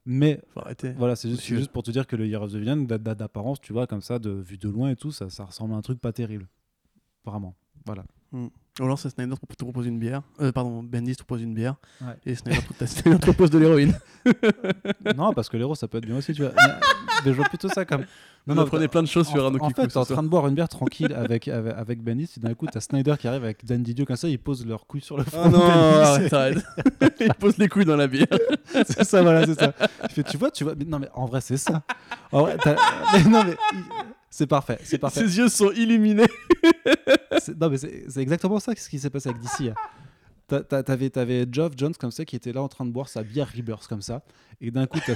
mais. 0.07 0.41
Voilà, 0.97 1.17
c'est 1.17 1.29
juste, 1.29 1.43
juste 1.45 1.71
pour 1.73 1.83
te 1.83 1.91
dire 1.91 2.07
que 2.07 2.17
le 2.17 2.27
Year 2.27 2.41
of 2.41 2.53
the 2.53 2.57
Villain, 2.57 2.77
d'apparence, 2.77 3.61
tu 3.61 3.73
vois, 3.73 3.87
comme 3.87 4.03
ça, 4.03 4.19
de 4.19 4.31
vue 4.31 4.57
de 4.57 4.69
loin 4.69 4.91
et 4.91 4.97
tout, 4.97 5.13
ça, 5.13 5.29
ça 5.29 5.45
ressemble 5.45 5.75
à 5.75 5.77
un 5.77 5.83
truc 5.83 6.01
pas 6.01 6.13
terrible. 6.13 6.49
Vraiment. 7.25 7.55
Voilà. 7.85 8.05
Ou 8.79 8.85
alors 8.85 8.99
c'est 8.99 9.09
Snyder 9.09 9.35
te 9.57 9.65
propose 9.65 9.87
une 9.87 9.99
bière. 9.99 10.21
Euh, 10.41 10.53
pardon, 10.53 10.83
Bendy 10.83 11.17
te 11.17 11.23
propose 11.25 11.43
une 11.43 11.55
bière. 11.55 11.77
Ouais. 12.03 12.09
Et 12.27 12.35
Snyder 12.35 12.61
te- 12.79 13.17
propose 13.17 13.51
de 13.51 13.59
l'héroïne. 13.59 13.95
non, 15.17 15.33
parce 15.33 15.49
que 15.49 15.57
l'héros, 15.57 15.75
ça 15.75 15.89
peut 15.89 15.99
être 15.99 16.05
bien 16.07 16.17
aussi, 16.19 16.35
tu 16.35 16.43
vois. 16.43 16.53
Mais, 16.57 16.73
je 17.25 17.31
vois 17.33 17.47
plutôt 17.47 17.69
ça 17.69 17.85
comme. 17.87 18.05
Non, 18.47 18.55
non, 18.55 18.67
prenez 18.67 18.87
plein 18.87 19.03
de 19.03 19.09
choses 19.09 19.27
sur 19.27 19.43
en, 19.43 19.47
Arnaud 19.47 19.59
en 19.63 19.69
Kikou. 19.69 19.81
fait, 19.83 19.89
t'es 19.89 19.97
en 19.97 20.05
train 20.05 20.23
de 20.23 20.29
boire 20.29 20.47
une 20.47 20.55
bière 20.55 20.69
tranquille 20.69 21.13
avec, 21.15 21.49
avec, 21.49 21.75
avec 21.77 22.03
Bendis, 22.03 22.31
et 22.37 22.41
d'un 22.41 22.55
coup, 22.55 22.67
t'as 22.67 22.81
Snyder 22.81 23.15
qui 23.19 23.27
arrive 23.27 23.43
avec 23.45 23.65
Dan 23.65 23.83
Didio 23.83 24.05
comme 24.05 24.17
ça, 24.17 24.29
ils 24.29 24.39
posent 24.39 24.65
leur 24.67 24.87
couille 24.87 25.01
sur 25.01 25.17
le 25.17 25.25
front. 25.25 25.41
Ah 25.45 25.49
non, 25.49 25.59
Bendis. 25.59 25.73
arrête, 25.73 26.33
arrête. 26.33 26.59
Il 27.21 27.35
pose 27.35 27.57
les 27.59 27.69
couilles 27.69 27.87
dans 27.87 27.97
la 27.97 28.07
bière. 28.07 28.27
c'est 28.73 29.05
ça, 29.05 29.23
voilà, 29.23 29.47
c'est 29.47 29.59
ça. 29.59 29.73
Tu 30.29 30.37
vois, 30.37 30.51
tu 30.51 30.65
vois. 30.65 30.75
Mais 30.79 30.85
non, 30.85 30.99
mais 30.99 31.09
en 31.15 31.25
vrai, 31.27 31.41
c'est 31.41 31.57
ça. 31.57 31.83
En 32.31 32.43
vrai, 32.43 32.57
mais 32.67 33.25
non, 33.25 33.43
mais 33.45 33.57
il- 33.73 33.79
c'est 34.37 34.47
parfait, 34.47 34.79
c'est 34.85 34.99
parfait. 34.99 35.21
Ses 35.21 35.39
yeux 35.39 35.49
sont 35.49 35.71
illuminés. 35.73 36.27
C'est- 37.41 37.59
Non, 37.59 37.71
mais 37.71 37.77
c'est 37.79 38.05
exactement 38.19 38.59
ça 38.61 38.73
ce 38.77 38.89
qui 38.89 38.99
s'est 38.99 39.11
passé 39.11 39.31
avec 39.31 39.41
DC. 39.41 39.69
hein. 39.71 39.75
T'a- 40.47 40.63
t'a- 40.63 40.83
T'avais, 40.83 41.11
t'avais 41.11 41.47
Geoff 41.51 41.73
Jones 41.77 41.95
comme 41.99 42.11
ça 42.11 42.25
qui 42.25 42.37
était 42.37 42.53
là 42.53 42.63
en 42.63 42.69
train 42.69 42.85
de 42.85 42.91
boire 42.91 43.09
sa 43.09 43.23
bière 43.23 43.51
Rebirth 43.57 43.87
comme 43.89 44.03
ça. 44.03 44.23
Et 44.61 44.71
d'un 44.71 44.87
coup, 44.87 44.99
t'as. 45.05 45.15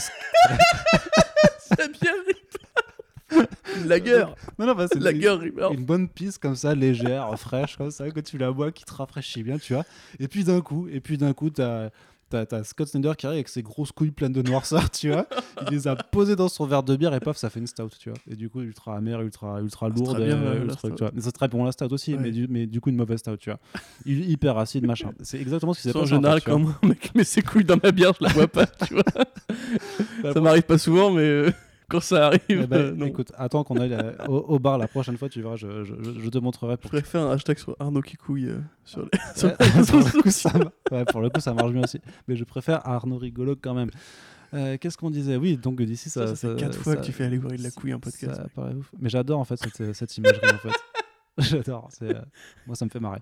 C'est 1.59 2.01
bien 2.01 2.13
Une 3.77 3.87
lager. 3.89 4.25
Non, 4.59 4.67
non, 4.67 4.75
bah, 4.75 4.87
c'est 4.93 4.99
Lager 4.99 5.29
une, 5.29 5.39
River. 5.41 5.69
une 5.73 5.85
bonne 5.85 6.09
piste 6.09 6.39
comme 6.39 6.57
ça, 6.57 6.75
légère, 6.75 7.39
fraîche, 7.39 7.77
comme 7.77 7.91
ça, 7.93 8.11
que 8.11 8.21
tu 8.21 8.39
la 8.39 8.51
bois, 8.51 8.73
qui 8.73 8.85
te 8.85 8.93
rafraîchit 8.93 9.43
bien, 9.43 9.59
tu 9.59 9.75
vois. 9.75 9.85
Et 10.19 10.27
puis 10.29 10.45
d'un 10.45 10.61
coup, 10.61 10.89
et 10.91 11.01
puis 11.01 11.17
d'un 11.17 11.33
coup, 11.33 11.51
t'as. 11.51 11.91
T'as, 12.31 12.63
Scott 12.65 12.87
Snyder 12.89 13.13
qui 13.19 13.27
arrive 13.27 13.39
avec 13.39 13.49
ses 13.49 13.63
grosses 13.63 13.91
couilles 13.91 14.13
pleines 14.13 14.33
de 14.33 14.41
noirceur, 14.41 14.89
tu 14.91 15.11
vois. 15.11 15.27
Il 15.67 15.75
les 15.75 15.89
a 15.89 15.97
posées 15.97 16.37
dans 16.37 16.49
son 16.49 16.65
verre 16.65 16.85
de 16.85 16.95
bière 16.95 17.13
et 17.13 17.19
paf, 17.21 17.37
ça 17.37 17.51
fait 17.51 17.59
une 17.59 17.67
stout, 17.67 17.89
tu 17.99 18.09
vois. 18.11 18.19
Et 18.31 18.37
du 18.37 18.49
coup, 18.49 18.61
ultra 18.63 18.97
amère, 18.97 19.21
ultra, 19.21 19.61
ultra 19.61 19.89
lourde. 19.89 20.17
bien, 20.17 20.37
euh, 20.37 20.45
la- 20.45 20.55
la 20.55 20.61
ultra- 20.65 20.79
stout. 20.79 20.91
tu 20.95 21.03
vois. 21.03 21.11
Mais 21.13 21.21
c'est 21.23 21.33
très 21.33 21.49
bon 21.49 21.65
la 21.65 21.73
stout 21.73 21.93
aussi, 21.93 22.15
Ouais. 22.15 22.21
mais, 22.23 22.31
du, 22.31 22.47
mais 22.49 22.67
du 22.67 22.81
coup, 22.81 22.91
une 22.91 22.97
mauvaise 22.97 23.19
stout, 23.19 23.37
tu 23.37 23.51
vois. 23.51 23.59
Hyper 24.07 24.57
acide, 24.59 24.87
machin. 24.87 25.11
C'est 25.23 25.41
exactement 25.41 25.75
ce 25.75 25.83
qui 25.83 25.89
s'est 25.91 25.97
En 25.97 26.01
passé. 26.03 26.15
général, 26.15 26.41
tu 26.41 26.51
vois. 26.51 26.61
quand 26.81 26.87
mec 26.89 27.13
met 27.17 27.25
ses 27.25 27.43
couilles 27.43 27.65
dans 27.65 27.79
ma 27.83 27.91
bière, 27.91 28.13
je 28.21 28.25
la 28.25 28.33
vois 28.33 28.47
pas, 28.49 28.67
tu 28.67 28.95
vois. 28.95 29.03
Bah, 30.23 30.33
ça 30.35 30.41
m'arrive 30.41 30.63
pas 30.63 30.79
souvent, 30.79 31.11
mais 31.11 31.23
euh, 31.23 31.51
quand 31.91 32.01
ça 32.01 32.27
arrive, 32.29 32.41
Eh 32.49 32.67
ben, 32.67 32.77
euh, 32.77 32.93
non. 32.93 33.07
écoute, 33.07 33.33
attends 33.37 33.65
qu'on 33.65 33.77
aille 33.77 33.93
euh, 33.95 34.13
au, 34.29 34.37
au 34.39 34.59
bar 34.59 34.79
la 34.79 34.89
prochaine 34.89 35.17
fois, 35.19 35.29
tu 35.29 35.43
verras, 35.43 35.57
je, 35.57 35.85
je- 35.85 35.95
je- 36.03 36.21
je 36.21 36.29
te 36.31 36.39
montrerai. 36.39 36.73
Je 36.73 36.77
Pour... 36.77 36.91
pourrais 36.91 37.03
faire 37.03 37.23
un 37.23 37.33
hashtag 37.33 37.59
sur 37.59 37.77
Arnaud 37.79 38.01
Kikouille 38.03 38.49
euh, 38.49 38.61
sur 38.85 39.03
les. 39.03 39.11
sur 39.37 39.55
pour, 39.57 39.99
le 39.99 40.23
coup, 40.23 40.31
ça, 40.31 40.53
ouais, 40.91 41.05
pour 41.05 41.21
le 41.21 41.29
coup, 41.31 41.41
ça 41.41 41.53
marche 41.53 41.73
bien 41.73 41.83
aussi. 41.85 42.01
Mais 42.29 42.37
je 42.37 42.45
préfère 42.45 42.87
Arnaud 42.89 43.19
Rigolo 43.19 43.57
quand 43.61 43.75
même. 43.75 43.91
Euh, 44.55 44.77
Qu'est-ce 44.81 44.97
qu'on 44.99 45.11
disait? 45.11 45.37
Oui, 45.37 45.57
donc 45.57 45.81
d'ici, 45.83 46.11
ça. 46.11 46.27
Ça, 46.29 46.37
ça 46.37 46.49
fait 46.51 46.57
4 46.57 46.79
fois 46.79 46.97
que 46.97 47.05
tu 47.05 47.13
fais 47.13 47.25
allégorie 47.25 47.57
de 47.59 47.63
la 47.63 47.71
couille 47.71 47.95
en 47.95 48.01
podcast. 48.01 48.35
Ça 48.37 48.47
paraît 48.55 48.75
ouf. 48.75 48.91
Mais 49.01 49.09
j'adore 49.09 49.39
en 49.39 49.45
fait 49.45 49.57
cette, 49.57 49.93
cette 49.95 50.17
imagerie 50.17 50.41
en 50.55 50.59
fait. 50.59 50.75
J'adore. 51.39 51.89
c'est, 51.91 52.13
moi, 52.67 52.75
ça 52.75 52.85
me 52.85 52.91
fait 52.91 53.01
marrer. 53.01 53.21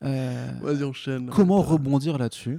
Vas-y, 0.00 0.84
enchaîne. 0.84 1.28
comment 1.30 1.62
rebondir 1.62 2.18
là-dessus? 2.18 2.58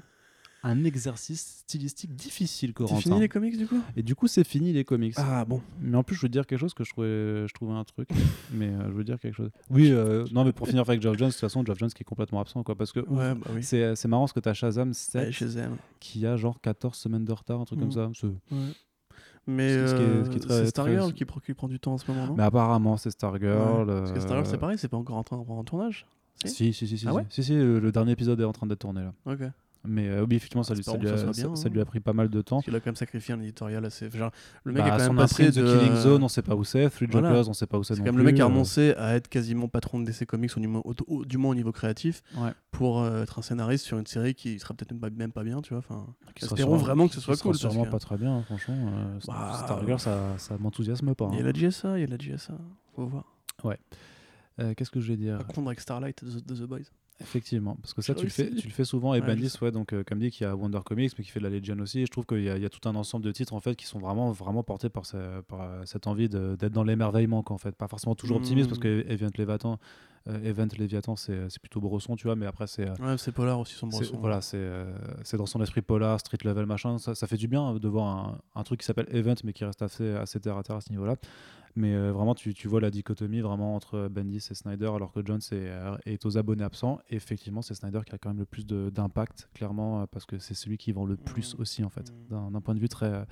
Un 0.62 0.84
exercice 0.84 1.60
stylistique 1.62 2.14
difficile, 2.16 2.70
C'est 2.70 2.74
Corentin. 2.74 3.00
fini 3.02 3.20
les 3.22 3.30
comics 3.30 3.58
du 3.58 3.66
coup? 3.66 3.82
Et 3.96 4.04
du 4.04 4.14
coup, 4.16 4.28
c'est 4.28 4.44
fini 4.44 4.74
les 4.74 4.84
comics. 4.84 5.14
Ah 5.18 5.46
bon. 5.46 5.62
Mais 5.80 5.96
en 5.96 6.04
plus, 6.04 6.16
je 6.18 6.22
veux 6.22 6.28
dire 6.30 6.46
quelque 6.46 6.60
chose 6.60 6.74
que 6.74 6.84
je 6.84 6.90
trouvais, 6.92 7.48
je 7.48 7.54
trouvais 7.54 7.72
un 7.74 7.84
truc. 7.86 8.10
mais 8.54 8.68
euh, 8.68 8.88
je 8.90 8.94
veux 8.94 9.04
dire 9.06 9.20
quelque 9.20 9.36
chose. 9.36 9.52
Oui, 9.70 9.90
euh, 9.92 10.26
non, 10.34 10.44
mais 10.44 10.52
pour 10.52 10.68
finir 10.68 10.82
avec 10.82 11.02
Geoff 11.02 11.18
Jones, 11.18 11.30
de 11.30 11.34
toute 11.34 11.40
façon, 11.40 11.64
Geoff 11.64 11.78
Jones 11.80 11.90
qui 11.92 12.02
est 12.02 12.06
complètement 12.06 12.42
absent, 12.42 12.64
quoi. 12.64 12.76
Parce 12.76 12.92
que 12.92 13.00
Ouais, 13.02 13.36
bah 13.36 13.48
oui. 13.56 13.64
c'est, 13.64 13.96
c'est 13.96 14.08
marrant 14.10 14.24
parce 14.24 14.34
que 14.34 14.42
t'as 14.42 14.54
Shazam 14.54 14.92
7 14.94 15.42
Ouais, 15.42 15.48
them. 15.54 15.78
qui 16.02 16.26
a 16.26 16.36
genre 16.36 16.60
14 16.60 16.94
semaines 16.98 17.24
de 17.26 17.32
retard, 17.32 17.62
un 17.62 17.66
truc 17.66 17.80
comme 17.80 17.92
ça. 17.94 18.10
C'est- 18.14 18.28
Ouais. 18.28 18.34
Mais 19.48 19.70
C'est 19.70 19.78
euh, 19.96 20.26
ce 20.26 20.48
c'est 20.48 20.66
Stargirl 20.68 21.14
très- 21.14 21.26
qui, 21.26 21.54
prend 21.56 21.68
du 21.70 21.80
temps 21.80 21.94
en 21.94 21.98
ce 21.98 22.12
moment, 22.12 22.28
non? 22.28 22.36
Mais 22.36 22.44
apparemment, 22.44 22.98
c'est 22.98 23.10
Stargirl. 23.12 23.88
Parce 23.88 24.12
que 24.12 24.18
euh, 24.18 24.22
Stargirl, 24.22 24.46
c'est 24.46 24.58
pareil, 24.60 24.78
c'est 24.78 24.90
pas 24.90 24.98
encore 24.98 25.16
en, 25.16 25.24
train- 25.24 25.38
en 25.38 25.64
tournage. 25.64 26.06
Si 26.46 26.50
Si, 26.50 26.74
si, 26.74 26.88
si, 26.88 26.98
si. 26.98 27.08
Ah 27.08 27.12
si. 27.12 27.16
ouais? 27.18 27.26
Si, 27.30 27.44
si, 27.44 27.56
le, 27.56 27.80
le 27.80 27.92
dernier 27.92 28.12
épisode 28.12 28.40
est 28.42 28.44
en 28.46 28.52
train 28.54 28.68
d'être 28.68 28.80
tourné 28.80 29.02
là. 29.02 29.14
Ok. 29.26 29.40
Mais 29.86 30.10
euh, 30.10 30.26
oui, 30.30 30.36
effectivement, 30.36 30.64
ça, 30.64 30.74
lui, 30.76 30.84
ça, 30.84 30.98
lui 30.98 31.08
a, 31.08 31.18
ça 31.18 31.32
bien, 31.32 31.56
ça 31.56 31.68
hein. 31.68 31.72
lui 31.72 31.80
a 31.80 31.86
pris 31.86 32.02
pas 32.02 32.12
mal 32.12 32.28
de 32.28 32.42
temps. 32.42 32.58
Parce 32.58 32.66
qu'il 32.66 32.76
a 32.76 32.80
quand 32.82 32.88
même 32.88 32.96
sacrifié 32.98 33.34
un 33.34 33.40
éditorial 33.40 33.86
assez. 33.86 34.10
Genre, 34.12 34.30
le 34.66 34.74
mec 34.74 34.84
Bah, 34.84 34.88
est 34.90 34.92
quand 34.98 35.08
même 35.08 35.16
passé 35.16 35.52
de. 35.52 35.78
Killing 35.80 35.96
Zone, 35.96 36.22
on 36.22 36.28
sait 36.28 36.42
pas 36.42 36.54
où 36.56 36.66
c'est. 36.66 36.90
Three 36.90 37.08
Voilà. 37.10 37.30
Jokers, 37.30 37.50
on 37.50 37.54
sait 37.54 37.66
pas 37.66 37.78
où 37.78 37.84
c'est. 37.84 37.94
C'est 37.96 38.02
quand 38.02 38.06
même 38.08 38.18
le 38.18 38.24
mec 38.24 38.38
a 38.40 38.44
euh. 38.44 38.48
renoncé 38.48 38.94
à 38.98 39.16
être 39.16 39.30
quasiment 39.30 39.70
patron 39.70 40.00
de 40.02 40.06
DC 40.06 40.26
Comics, 40.26 40.52
au 40.58 40.60
niveau, 40.60 40.82
au- 40.84 40.94
au- 41.08 41.24
du 41.26 41.38
moins 41.38 41.52
au 41.52 41.56
niveau 41.56 41.72
créatif, 41.72 42.22
Ouais. 42.38 42.52
pour 42.72 43.00
euh, 43.02 43.24
être 43.24 43.40
un 43.40 43.42
scénariste 43.42 43.86
sur 43.86 43.98
une 43.98 44.06
série 44.06 44.36
qui 44.36 44.60
sera 44.60 44.74
peut-être 44.74 44.92
même 44.92 45.00
pas, 45.00 45.10
même 45.10 45.32
pas 45.32 45.44
bien, 45.44 45.62
tu 45.62 45.70
vois. 45.74 45.80
Enfin, 45.80 46.08
espérons 46.36 46.56
sûrement- 46.58 46.76
vraiment 46.76 47.08
que 47.08 47.14
ce 47.16 47.22
soit 47.22 47.38
cool. 47.42 47.56
sûrement 47.56 47.86
que- 47.86 47.90
pas 47.92 48.00
très 48.00 48.18
bien, 48.18 48.38
hein, 48.40 48.44
franchement. 48.48 48.76
euh, 48.78 49.20
Bah, 49.28 49.62
Stargirl, 49.64 50.00
ça, 50.00 50.34
ça 50.38 50.58
m'enthousiasme 50.60 51.16
pas. 51.16 51.30
Il 51.32 51.36
y 51.36 51.38
a 51.38 51.42
hein. 51.42 51.46
la 51.46 51.54
GSA, 51.54 51.98
il 51.98 52.02
y 52.02 52.04
a 52.04 52.08
la 52.08 52.18
GSA. 52.18 52.54
Faut 52.96 53.06
voir. 53.06 53.24
Euh, 54.60 54.74
Qu'est-ce 54.76 54.92
que 54.92 55.00
je 55.00 55.08
vais 55.14 55.18
dire? 55.18 55.38
Pas 55.38 55.46
confondre 55.46 55.70
avec 55.70 55.80
Starlight 55.80 56.22
de 56.26 56.56
The 56.56 56.68
Boys. 56.68 56.80
Effectivement, 57.22 57.76
parce 57.82 57.94
que 57.94 58.02
ça, 58.02 58.14
tu 58.16 58.24
le, 58.24 58.30
fais, 58.30 58.50
tu 58.52 58.68
le 58.68 58.74
fais 58.74 58.86
souvent. 58.86 59.14
Et 59.14 59.20
Ouais, 59.62 59.72
donc, 59.72 59.94
euh, 59.94 60.04
comme 60.06 60.20
dit, 60.20 60.32
qui 60.32 60.46
a 60.46 60.56
Wonder 60.56 60.80
Comics, 60.86 61.12
mais 61.18 61.24
qui 61.26 61.32
fait 61.32 61.40
de 61.40 61.44
la 61.48 61.50
Legion 61.50 61.78
aussi. 61.80 62.00
Et 62.02 62.06
je 62.06 62.12
trouve 62.12 62.26
qu'il 62.26 62.44
y, 62.44 62.50
a- 62.50 62.56
il 62.58 62.64
y 62.64 62.66
a 62.66 62.70
tout 62.70 62.88
un 62.88 62.96
ensemble 62.96 63.26
de 63.26 63.32
titres 63.32 63.54
en 63.54 63.60
fait, 63.60 63.76
qui 63.76 63.86
sont 63.86 64.00
vraiment, 64.00 64.32
vraiment 64.32 64.64
portés 64.64 64.90
par, 64.90 65.04
euh, 65.14 65.42
cette 65.86 66.08
envie 66.08 66.30
d'être 66.30 66.72
dans 66.72 66.84
l'émerveillement. 66.84 67.44
En 67.46 67.58
fait. 67.58 67.76
Pas 67.76 67.88
forcément 67.88 68.16
toujours 68.16 68.38
optimiste, 68.38 68.70
parce 68.70 68.80
Mm. 68.80 68.84
que 68.84 69.06
Event 70.28 70.34
Léviathan, 70.34 70.46
euh, 70.46 70.50
Event 70.50 70.68
Léviathan 70.78 71.16
c'est 71.16 71.50
c'est 71.50 71.60
plutôt 71.62 71.80
brosson, 71.82 72.16
tu 72.16 72.28
vois, 72.28 72.36
mais 72.36 72.46
après, 72.46 72.68
c'est. 72.68 72.88
euh, 72.88 72.94
Ouais, 73.00 73.18
c'est 73.18 73.32
Polar 73.32 73.60
aussi, 73.60 73.74
son 73.76 73.88
bresson. 73.88 74.18
voilà, 74.20 74.42
c'est 74.42 74.58
euh, 74.58 74.92
dans 75.34 75.46
son 75.46 75.62
esprit 75.62 75.82
polar, 75.82 76.20
street 76.20 76.40
level, 76.44 76.66
machin. 76.66 76.98
Ça, 76.98 77.16
ça 77.16 77.28
fait 77.28 77.38
du 77.38 77.48
bien 77.48 77.62
hein, 77.62 77.76
de 77.76 77.88
voir 77.88 78.08
un, 78.08 78.42
un 78.56 78.64
truc 78.64 78.80
qui 78.82 78.86
s'appelle 78.86 79.08
Event, 79.12 79.36
mais 79.44 79.54
qui 79.54 79.64
reste 79.66 79.82
assez, 79.82 80.12
assez 80.16 80.40
terre 80.40 80.58
à 80.58 80.64
terre 80.64 80.76
à 80.78 80.82
ce 80.82 80.90
niveau-là. 80.92 81.16
Mais 81.76 81.94
euh, 81.94 82.12
vraiment, 82.12 82.34
tu, 82.34 82.54
tu 82.56 82.68
vois 82.68 82.82
la 82.82 82.90
dichotomie 82.90 83.42
vraiment 83.42 83.76
entre 83.76 84.08
Bendis 84.10 84.46
et 84.50 84.56
Snyder, 84.56 84.88
alors 84.94 85.12
que 85.14 85.24
Jones 85.24 85.40
est, 85.52 85.54
euh, 85.70 85.96
est 86.06 86.26
aux 86.26 86.38
abonnés 86.38 86.64
absents. 86.64 87.00
Et 87.10 87.16
effectivement, 87.16 87.62
c'est 87.62 87.76
Snyder 87.76 88.02
qui 88.06 88.14
a 88.14 88.18
quand 88.18 88.30
même 88.30 88.40
le 88.40 88.46
plus 88.46 88.66
d'impact, 88.66 89.50
clairement, 89.54 90.02
euh, 90.02 90.06
parce 90.12 90.26
que 90.26 90.40
c'est 90.40 90.56
celui 90.56 90.78
qui 90.78 90.92
vend 90.92 91.06
le 91.06 91.16
plus 91.16 91.56
Mm. 91.56 91.62
aussi, 91.62 91.84
en 91.84 91.90
fait, 91.90 92.12
Mm. 92.32 92.52
d'un 92.52 92.62
point 92.62 92.74
de 92.74 92.80
vue 92.80 92.90
très, 92.90 93.14
euh, 93.14 93.24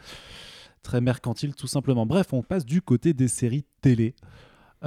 très 0.83 1.01
mercantile, 1.01 1.55
tout 1.55 1.67
simplement. 1.67 2.05
Bref, 2.05 2.31
on 2.31 2.43
passe 2.43 2.63
du 2.65 2.81
côté 2.81 3.13
des 3.13 3.27
séries 3.27 3.65
télé. 3.81 4.13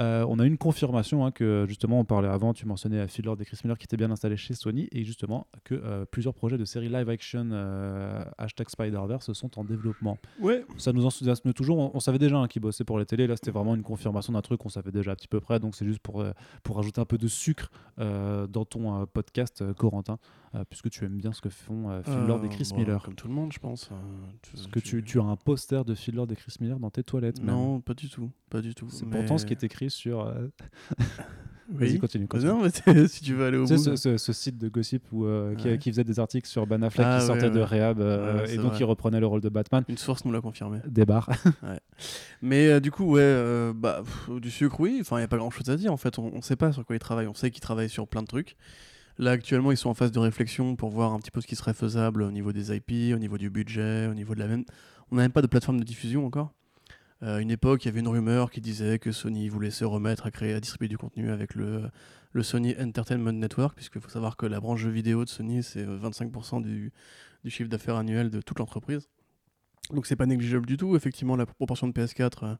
Euh, 0.01 0.25
on 0.27 0.39
a 0.39 0.45
une 0.45 0.57
confirmation 0.57 1.25
hein, 1.25 1.31
que 1.31 1.65
justement 1.67 1.99
on 1.99 2.05
parlait 2.05 2.27
avant, 2.27 2.53
tu 2.53 2.65
mentionnais 2.65 2.99
à 2.99 3.07
Phil 3.07 3.25
Lord 3.25 3.37
et 3.39 3.45
Chris 3.45 3.59
Miller 3.63 3.77
qui 3.77 3.85
étaient 3.85 3.97
bien 3.97 4.09
installés 4.09 4.37
chez 4.37 4.55
Sony 4.55 4.87
et 4.91 5.03
justement 5.03 5.45
que 5.63 5.75
euh, 5.75 6.05
plusieurs 6.05 6.33
projets 6.33 6.57
de 6.57 6.65
séries 6.65 6.89
live 6.89 7.09
action 7.09 7.49
euh, 7.51 8.23
hashtag 8.37 8.69
Spider-Verse 8.69 9.31
sont 9.33 9.59
en 9.59 9.63
développement. 9.63 10.17
Ouais. 10.39 10.65
Ça 10.77 10.91
nous 10.91 11.05
enthousiasme 11.05 11.53
toujours. 11.53 11.77
On, 11.77 11.91
on 11.93 11.99
savait 11.99 12.17
déjà 12.17 12.37
hein, 12.37 12.47
qu'ils 12.47 12.63
bossaient 12.63 12.83
pour 12.83 12.97
les 12.97 13.05
télés. 13.05 13.27
Là, 13.27 13.35
c'était 13.35 13.51
vraiment 13.51 13.75
une 13.75 13.83
confirmation 13.83 14.33
d'un 14.33 14.41
truc 14.41 14.61
qu'on 14.61 14.69
savait 14.69 14.91
déjà 14.91 15.11
un 15.11 15.15
petit 15.15 15.27
peu 15.27 15.39
près. 15.39 15.59
Donc, 15.59 15.75
c'est 15.75 15.85
juste 15.85 15.99
pour, 15.99 16.23
pour 16.63 16.79
ajouter 16.79 16.99
un 16.99 17.05
peu 17.05 17.17
de 17.17 17.27
sucre 17.27 17.69
dans 17.97 18.65
ton 18.65 19.05
podcast, 19.05 19.63
Corentin, 19.73 20.17
puisque 20.69 20.89
tu 20.89 21.05
aimes 21.05 21.17
bien 21.17 21.31
ce 21.33 21.41
que 21.41 21.49
font 21.49 21.89
euh, 21.89 22.01
Phil 22.03 22.25
Lord 22.27 22.43
et 22.45 22.49
Chris 22.49 22.67
bon, 22.71 22.77
Miller. 22.77 23.01
Comme 23.03 23.15
tout 23.15 23.27
le 23.27 23.33
monde, 23.33 23.51
je 23.53 23.59
pense. 23.59 23.89
euh, 23.91 23.95
tu- 24.41 24.55
Est-ce 24.57 24.67
que 24.67 24.79
tu, 24.79 25.03
tu 25.03 25.19
as 25.19 25.23
un 25.23 25.35
poster 25.35 25.85
de 25.85 25.95
Phil 25.95 26.15
Lord 26.15 26.27
et 26.31 26.35
Chris 26.35 26.55
Miller 26.59 26.79
dans 26.79 26.89
tes 26.89 27.03
toilettes 27.03 27.39
même 27.41 27.55
Non, 27.55 27.79
pas 27.81 27.93
du 27.93 28.09
tout. 28.09 28.29
Pas 28.49 28.61
du 28.61 28.75
tout. 28.75 28.87
C'est 28.89 29.05
mais- 29.05 29.17
pourtant 29.17 29.37
ce 29.37 29.45
qui 29.45 29.53
est 29.53 29.63
écrit 29.63 29.89
sur. 29.89 30.21
euh, 30.27 30.47
Oui. 31.73 31.87
Vas-y, 31.87 31.99
continue. 31.99 32.25
Bah 32.25 32.37
continue. 32.37 32.51
non, 32.51 32.61
mais 32.93 33.07
si 33.07 33.23
tu 33.23 33.33
veux 33.33 33.45
aller 33.45 33.55
au 33.57 33.65
Tu 33.65 33.69
sais, 33.77 33.91
bout. 33.91 33.95
ce, 33.95 33.95
ce- 33.95 34.17
ce 34.17 34.33
site 34.33 34.57
de 34.57 34.67
gossip 34.67 35.03
où, 35.13 35.23
euh, 35.25 35.55
qui, 35.55 35.67
Ouais. 35.69 35.77
qui 35.77 35.89
faisait 35.89 36.03
des 36.03 36.19
articles 36.19 36.49
sur 36.49 36.67
Ben 36.67 36.83
Affleck 36.83 37.07
Ah, 37.09 37.19
qui 37.21 37.25
sortait 37.27 37.43
ouais, 37.45 37.49
de. 37.49 37.61
Rehab 37.61 38.01
euh, 38.01 38.45
et 38.47 38.57
donc 38.57 38.71
vrai. 38.71 38.79
il 38.81 38.83
reprenait 38.83 39.21
le 39.21 39.27
rôle 39.27 39.39
de 39.39 39.47
Batman. 39.47 39.85
Une 39.87 39.97
source 39.97 40.25
nous 40.25 40.33
l'a 40.33 40.41
confirmé. 40.41 40.79
Des 40.85 41.05
barres. 41.05 41.29
Mais 42.41 42.67
euh, 42.67 42.79
du 42.81 42.91
coup, 42.91 43.05
ouais, 43.13 43.21
euh, 43.21 43.71
bah, 43.73 44.01
pff, 44.03 44.41
du 44.41 44.51
sucre, 44.51 44.81
oui. 44.81 44.97
Enfin, 44.99 45.15
il 45.17 45.19
n'y 45.19 45.23
a 45.25 45.27
pas 45.29 45.37
grand 45.37 45.49
chose 45.49 45.69
à 45.69 45.77
dire. 45.77 45.93
En 45.93 45.97
fait, 45.97 46.19
on 46.19 46.35
ne 46.35 46.41
sait 46.41 46.57
pas 46.57 46.73
sur 46.73 46.85
quoi 46.85 46.95
ils 46.95 46.99
travaillent. 46.99 47.27
On 47.27 47.33
sait 47.33 47.51
qu'ils 47.51 47.61
travaillent 47.61 47.89
sur 47.89 48.05
plein 48.07 48.21
de 48.21 48.27
trucs. 48.27 48.57
Là, 49.21 49.29
actuellement, 49.29 49.71
ils 49.71 49.77
sont 49.77 49.89
en 49.89 49.93
phase 49.93 50.11
de 50.11 50.17
réflexion 50.17 50.75
pour 50.75 50.89
voir 50.89 51.13
un 51.13 51.19
petit 51.19 51.29
peu 51.29 51.41
ce 51.41 51.47
qui 51.47 51.55
serait 51.55 51.75
faisable 51.75 52.23
au 52.23 52.31
niveau 52.31 52.51
des 52.51 52.75
IP, 52.75 53.13
au 53.13 53.19
niveau 53.19 53.37
du 53.37 53.51
budget, 53.51 54.07
au 54.07 54.15
niveau 54.15 54.33
de 54.33 54.39
la 54.39 54.47
même. 54.47 54.65
On 55.11 55.15
n'a 55.15 55.21
même 55.21 55.31
pas 55.31 55.43
de 55.43 55.47
plateforme 55.47 55.79
de 55.79 55.83
diffusion 55.83 56.25
encore. 56.25 56.55
Euh, 57.21 57.37
à 57.37 57.39
une 57.39 57.51
époque, 57.51 57.85
il 57.85 57.89
y 57.89 57.89
avait 57.89 57.99
une 57.99 58.07
rumeur 58.07 58.49
qui 58.49 58.61
disait 58.61 58.97
que 58.97 59.11
Sony 59.11 59.47
voulait 59.47 59.69
se 59.69 59.85
remettre 59.85 60.25
à 60.25 60.31
créer, 60.31 60.55
à 60.55 60.59
distribuer 60.59 60.87
du 60.87 60.97
contenu 60.97 61.29
avec 61.29 61.53
le, 61.53 61.91
Sony 62.41 62.73
Entertainment 62.81 63.31
Network, 63.33 63.75
puisqu'il 63.75 64.01
faut 64.01 64.09
savoir 64.09 64.37
que 64.37 64.47
la 64.47 64.59
branche 64.59 64.79
jeux 64.79 64.89
vidéo 64.89 65.23
de 65.23 65.29
Sony, 65.29 65.61
c'est 65.61 65.85
euh, 65.85 65.99
25% 65.99 66.63
du, 66.63 66.91
du 67.43 67.51
chiffre 67.51 67.69
d'affaires 67.69 67.97
annuel 67.97 68.31
de 68.31 68.41
toute 68.41 68.57
l'entreprise. 68.57 69.07
Donc 69.91 70.07
c'est 70.07 70.15
pas 70.15 70.25
négligeable 70.25 70.65
du 70.65 70.77
tout. 70.77 70.95
Effectivement, 70.95 71.35
la 71.35 71.45
proportion 71.45 71.87
de 71.87 71.93
PS4 71.93 72.31
euh, 72.41 72.55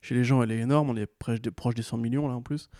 chez 0.00 0.14
les 0.14 0.24
gens, 0.24 0.42
elle 0.42 0.50
est 0.50 0.60
énorme. 0.60 0.88
On 0.88 0.96
est 0.96 1.04
proche 1.04 1.42
des, 1.42 1.50
proche 1.50 1.74
des 1.74 1.82
100 1.82 1.98
millions 1.98 2.26
là 2.26 2.36
en 2.36 2.42
plus. 2.42 2.70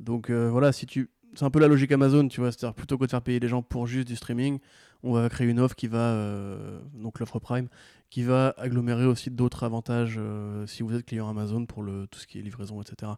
Donc 0.00 0.30
euh, 0.30 0.50
voilà, 0.50 0.72
si 0.72 0.86
tu, 0.86 1.08
c'est 1.34 1.44
un 1.44 1.50
peu 1.50 1.60
la 1.60 1.68
logique 1.68 1.92
Amazon, 1.92 2.28
tu 2.28 2.40
vois. 2.40 2.52
C'est-à-dire 2.52 2.74
plutôt 2.74 2.98
que 2.98 3.04
de 3.04 3.10
faire 3.10 3.22
payer 3.22 3.40
les 3.40 3.48
gens 3.48 3.62
pour 3.62 3.86
juste 3.86 4.08
du 4.08 4.16
streaming, 4.16 4.58
on 5.02 5.12
va 5.12 5.28
créer 5.28 5.48
une 5.48 5.60
offre 5.60 5.74
qui 5.74 5.86
va, 5.86 5.98
euh, 5.98 6.80
donc 6.94 7.18
l'offre 7.20 7.38
Prime, 7.38 7.68
qui 8.10 8.22
va 8.22 8.54
agglomérer 8.58 9.06
aussi 9.06 9.30
d'autres 9.30 9.64
avantages 9.64 10.16
euh, 10.18 10.66
si 10.66 10.82
vous 10.82 10.94
êtes 10.94 11.06
client 11.06 11.28
Amazon 11.28 11.64
pour 11.64 11.82
le 11.82 12.06
tout 12.06 12.18
ce 12.18 12.26
qui 12.26 12.38
est 12.38 12.42
livraison, 12.42 12.80
etc. 12.82 13.12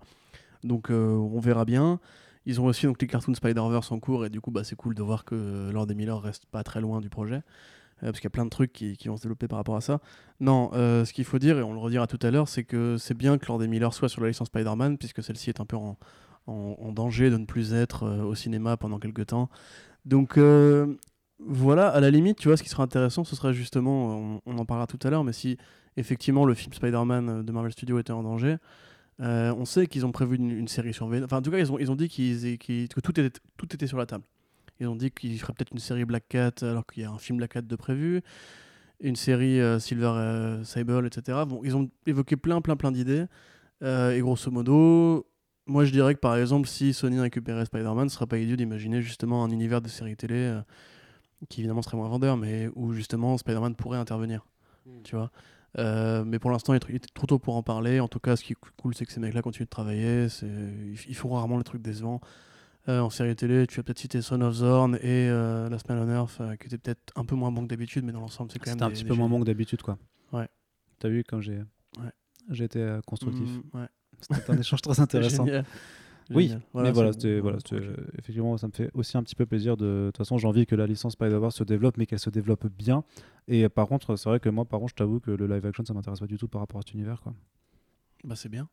Donc 0.62 0.90
euh, 0.90 1.14
on 1.14 1.40
verra 1.40 1.64
bien. 1.64 1.98
Ils 2.44 2.60
ont 2.60 2.66
aussi 2.66 2.86
donc 2.86 3.01
les 3.01 3.06
cartoons 3.06 3.34
Spider-Verse 3.34 3.93
en 3.93 4.01
cours 4.01 4.26
et 4.26 4.30
du 4.30 4.40
coup 4.40 4.51
bah, 4.51 4.64
c'est 4.64 4.76
cool 4.76 4.94
de 4.94 5.02
voir 5.02 5.24
que 5.24 5.70
Lord 5.72 5.90
et 5.90 5.94
Miller 5.94 6.20
reste 6.20 6.47
pas 6.47 6.62
très 6.62 6.80
loin 6.80 7.01
du 7.01 7.09
projet. 7.09 7.43
Parce 8.01 8.18
qu'il 8.18 8.24
y 8.24 8.26
a 8.26 8.30
plein 8.30 8.44
de 8.44 8.51
trucs 8.51 8.72
qui, 8.72 8.97
qui 8.97 9.06
vont 9.06 9.16
se 9.16 9.22
développer 9.22 9.47
par 9.47 9.59
rapport 9.59 9.76
à 9.76 9.80
ça. 9.80 10.01
Non, 10.40 10.72
ce 10.72 11.12
qu'il 11.12 11.24
faut 11.24 11.39
dire, 11.39 11.56
et 11.60 11.62
on 11.62 11.72
le 11.72 11.78
redira 11.78 12.09
tout 12.09 12.18
à 12.22 12.32
l'heure, 12.32 12.48
c'est 12.48 12.64
que 12.64 12.97
c'est 12.98 13.14
bien 13.14 13.39
que 13.39 13.47
Lord 13.47 13.62
et 13.62 13.68
Miller 13.68 13.94
soit 13.94 14.09
sur 14.09 14.20
la 14.22 14.26
licence 14.26 14.48
Spider-Man, 14.48 14.98
puisque 14.98 15.22
celle-ci 15.22 15.51
est 15.51 15.60
un 15.60 15.64
peu 15.64 15.76
en, 15.76 15.97
en- 16.47 16.93
danger 16.93 17.31
de 17.31 17.36
ne 17.36 17.47
plus 17.47 17.73
être 17.73 18.05
euh, 18.05 18.23
au 18.23 18.35
cinéma 18.35 18.77
pendant 18.77 18.98
quelques 18.98 19.27
temps. 19.27 19.48
Donc 20.05 20.36
euh, 20.39 20.94
voilà, 21.39 21.89
à 21.89 22.01
la 22.01 22.10
limite, 22.10 22.39
tu 22.39 22.48
vois, 22.48 22.56
ce 22.56 22.62
qui 22.62 22.69
serait 22.69 22.82
intéressant, 22.82 23.24
ce 23.24 23.36
serait 23.36 23.55
justement, 23.55 24.40
on, 24.47 24.59
en 24.59 24.64
parlera 24.64 24.86
tout 24.86 24.98
à 25.02 25.10
l'heure, 25.10 25.24
mais 25.24 25.32
si 25.32 25.56
effectivement 25.97 26.44
le 26.44 26.55
film 26.55 26.73
Spider-Man 26.73 27.28
euh, 27.28 27.43
de 27.43 27.52
Marvel 27.52 27.73
Studios 27.73 27.98
était 27.98 28.12
en 28.12 28.23
danger, 28.23 28.56
on 29.19 29.64
sait 29.64 29.86
qu'ils 29.86 30.05
ont 30.05 30.10
prévu 30.10 30.35
une, 30.36 30.66
série 30.66 30.93
sur 30.93 31.06
Venom. 31.06 31.27
Enfin, 31.27 31.36
en 31.36 31.43
tout 31.43 31.52
cas, 31.52 31.59
ils 31.59 31.70
ont, 31.70 31.78
ils 31.78 31.93
ont 31.93 31.94
dit 31.94 32.09
qu'ils, 32.09 32.59
qu'ils- 32.59 32.89
que 32.89 33.01
tout 33.01 33.20
était, 33.20 33.39
tout 33.56 33.73
était 33.73 33.86
sur 33.86 33.97
la 33.97 34.05
table. 34.06 34.24
Ils 34.81 34.89
ont 34.89 34.97
dit 34.97 35.12
qu'ils 35.12 35.39
feraient 35.39 35.52
peut-être 35.52 35.70
une 35.70 35.78
série 35.78 36.05
Black 36.05 36.24
Cat 36.28 36.55
alors 36.62 36.85
qu'il 36.85 37.05
y 37.05 37.06
a 37.06 37.10
un 37.10 37.19
film 37.19 37.39
Black 37.39 37.52
Cat 37.52 37.62
de 37.62 37.77
prévu, 37.77 38.20
une 38.98 39.14
série 39.14 39.60
Silver 39.81 40.12
euh, 40.16 40.64
Sable, 40.64 41.06
etc. 41.06 41.39
Bon, 41.47 41.60
ils 41.62 41.77
ont 41.77 41.89
évoqué 42.05 42.35
plein, 42.35 42.60
plein, 42.60 42.74
plein 42.74 42.90
d'idées. 42.90 43.27
Et 43.81 44.20
grosso 44.20 44.51
modo, 44.51 45.24
moi 45.73 45.85
je 45.85 45.90
dirais 45.93 46.15
que 46.15 46.20
par 46.20 46.36
exemple, 46.36 46.69
si 46.69 46.93
Sony 46.93 47.19
récupérait 47.20 47.65
Spider-Man, 47.65 48.09
ce 48.09 48.15
serait 48.16 48.27
pas 48.27 48.39
idiot 48.39 48.57
d'imaginer 48.57 49.03
justement 49.03 49.43
un 49.44 49.51
univers 49.51 49.81
de 49.81 49.89
série 49.89 50.16
télé 50.16 50.35
euh, 50.36 50.61
qui 51.49 51.61
évidemment 51.61 51.82
serait 51.82 51.97
moins 51.97 52.09
vendeur, 52.09 52.36
mais 52.36 52.69
où 52.74 52.93
justement 52.93 53.36
Spider-Man 53.39 53.74
pourrait 53.74 53.99
intervenir. 53.99 54.47
Tu 55.05 55.16
vois 55.16 55.31
Euh, 55.78 56.23
mais 56.24 56.39
pour 56.39 56.51
l'instant, 56.51 56.74
il 56.74 56.94
est 56.94 57.15
trop 57.15 57.27
tôt 57.27 57.39
pour 57.39 57.57
en 57.57 57.62
parler. 57.62 57.99
En 58.01 58.07
tout 58.09 58.20
cas, 58.20 58.36
ce 58.36 58.44
qui 58.44 58.53
est 58.53 58.57
cool, 58.77 58.94
c'est 58.94 59.07
que 59.07 59.12
ces 59.12 59.20
mecs-là 59.20 59.40
continuent 59.40 59.65
de 59.65 59.70
travailler. 59.70 60.27
Ils 61.09 61.15
font 61.15 61.31
rarement 61.31 61.57
les 61.57 61.65
trucs 61.65 61.81
décevants. 61.82 62.20
Euh, 62.89 63.01
en 63.01 63.11
série 63.11 63.35
télé, 63.36 63.66
tu 63.66 63.81
as 63.81 63.82
peut-être 63.82 63.99
cité 64.01 64.20
Son 64.23 64.40
of 64.43 64.55
Zorn 64.55 64.97
et 64.97 65.01
euh, 65.31 65.69
Last 65.70 65.89
Man 65.89 65.99
on 65.99 66.11
Earth, 66.12 66.43
qui 66.61 66.66
étaient 66.66 66.78
peut-être 66.78 67.12
un 67.16 67.24
peu 67.24 67.36
moins 67.36 67.51
bons 67.53 67.62
que 67.62 67.69
d'habitude, 67.69 68.05
mais 68.05 68.12
dans 68.12 68.20
l'ensemble, 68.20 68.51
c'est 68.53 68.59
quand 68.59 68.66
même. 68.70 68.74
C'était 68.74 68.85
un 68.85 68.89
des- 68.89 68.94
petit 68.94 69.05
des 69.05 69.09
peu 69.09 69.15
moins 69.15 69.28
bon 69.28 69.40
que 69.40 69.44
d'habitude, 69.47 69.81
quoi. 69.82 69.97
Ouais. 70.32 70.49
T'as 70.99 71.09
vu 71.09 71.24
quand 71.27 71.40
j'ai 71.40 71.62
j'ai 72.51 72.65
été 72.65 72.99
constructif. 73.07 73.49
Mm, 73.73 73.78
ouais. 73.78 73.86
C'était 74.31 74.51
un 74.51 74.59
échange 74.59 74.82
très 74.82 74.99
intéressant. 75.01 75.44
Génial. 75.44 75.65
Oui, 76.31 76.44
Génial. 76.44 76.61
mais 76.74 76.93
voilà, 76.93 77.12
c'était, 77.12 77.40
voilà, 77.40 77.59
c'était- 77.59 77.81
tranquille. 77.85 78.07
effectivement, 78.19 78.57
ça 78.57 78.66
me 78.69 78.73
fait 78.73 78.90
aussi 78.94 79.16
un 79.19 79.23
petit 79.23 79.35
peu 79.35 79.44
plaisir. 79.44 79.77
De, 79.77 79.85
de 79.85 80.07
toute 80.07 80.19
façon, 80.19 80.39
j'ai 80.39 80.47
envie 80.47 80.65
que 80.66 80.74
la 80.77 80.86
licence 80.86 81.12
Spider-Verse 81.15 81.57
se 81.57 81.65
développe, 81.65 81.99
mais 81.99 82.07
qu'elle 82.07 82.20
se 82.20 82.31
développe 82.31 82.66
bien. 82.69 83.05
Et 83.49 83.65
euh, 83.65 83.69
par 83.69 83.86
contre, 83.89 84.16
c'est 84.16 84.28
vrai 84.28 84.40
que 84.40 84.49
moi, 84.49 84.65
par 84.65 84.81
contre, 84.81 84.90
je 84.90 84.94
t'avoue 84.97 85.20
que 85.20 85.31
le 85.32 85.47
live 85.47 85.66
action, 85.66 85.85
ça 85.85 85.93
m'intéresse 85.93 86.20
pas 86.20 86.27
du 86.27 86.39
tout 86.39 86.49
par 86.49 86.61
rapport 86.62 86.78
à 86.78 86.82
cet 86.86 86.94
univers. 86.94 87.20
Quoi. 87.20 87.35
Bah, 88.24 88.36
c'est 88.36 88.49
bien. 88.49 88.69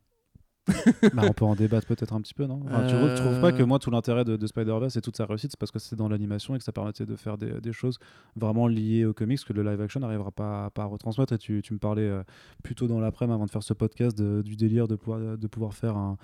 bah, 1.14 1.22
on 1.28 1.32
peut 1.32 1.44
en 1.44 1.54
débattre 1.54 1.86
peut-être 1.86 2.12
un 2.12 2.20
petit 2.20 2.34
peu, 2.34 2.46
non? 2.46 2.62
Enfin, 2.66 2.86
Tu 2.86 2.94
trouves- 2.94 3.14
tu 3.14 3.20
trouves 3.22 3.40
pas 3.40 3.52
que 3.52 3.62
Euh. 3.62 3.66
moi, 3.66 3.78
tout 3.78 3.90
l'intérêt 3.90 4.24
de, 4.24 4.36
de 4.36 4.46
Spider-Verse 4.46 4.96
et 4.96 5.00
toute 5.00 5.16
sa 5.16 5.26
réussite, 5.26 5.50
c'est 5.52 5.58
parce 5.60 5.70
que 5.72 5.78
c'est 5.78 5.96
dans 5.96 6.08
l'animation 6.08 6.54
et 6.54 6.58
que 6.58 6.64
ça 6.64 6.72
permettait 6.72 7.06
de 7.06 7.16
faire 7.16 7.38
des, 7.38 7.60
des 7.60 7.72
choses 7.72 7.98
vraiment 8.36 8.66
liées 8.68 9.04
aux 9.04 9.14
comics 9.14 9.44
que 9.44 9.52
le 9.52 9.62
live 9.62 9.80
action 9.80 10.00
n'arrivera 10.00 10.30
pas, 10.30 10.70
pas 10.70 10.82
à 10.82 10.86
retransmettre. 10.86 11.32
Et 11.32 11.38
tu, 11.38 11.60
tu 11.62 11.72
me 11.74 11.78
parlais 11.78 12.02
euh, 12.08 12.22
plutôt 12.62 12.86
dans 12.86 13.00
l'après-midi 13.00 13.34
avant 13.34 13.46
de 13.46 13.50
faire 13.50 13.62
ce 13.62 13.74
podcast 13.74 14.16
de- 14.16 14.42
du 14.42 14.56
délire 14.56 14.88
de 14.88 14.96
pouvoir, 14.96 15.38
de 15.38 15.46
pouvoir 15.46 15.74
faire 15.74 15.96
un, 15.96 16.16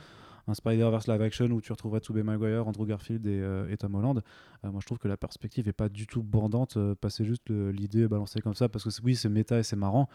un 0.48 0.55
Spider-Verse 0.55 1.09
live 1.09 1.23
action 1.23 1.47
où 1.47 1.60
tu 1.60 1.73
retrouverais 1.73 2.01
Tobey 2.01 2.23
Maguire, 2.23 2.68
Andrew 2.68 2.86
Garfield 2.86 3.27
et, 3.27 3.40
euh, 3.40 3.68
et 3.68 3.77
Tom 3.77 3.94
Holland. 3.97 4.23
Euh, 4.64 4.70
moi, 4.70 4.78
je 4.81 4.86
trouve 4.86 4.98
que 4.98 5.09
la 5.09 5.16
perspective 5.16 5.66
est 5.68 5.73
pas 5.73 5.89
du 5.89 6.06
tout 6.06 6.23
bandante. 6.23 6.77
euh, 6.77 6.94
passer 6.94 7.24
juste 7.24 7.51
l'idée 7.51 8.06
balancée 8.06 8.40
comme 8.40 8.55
ça, 8.55 8.68
parce 8.68 8.85
que 8.85 8.90
oui, 9.02 9.16
c'est 9.16 9.28
méta 9.28 9.59
et 9.59 9.62
c'est 9.64 9.74
marrant, 9.77 10.09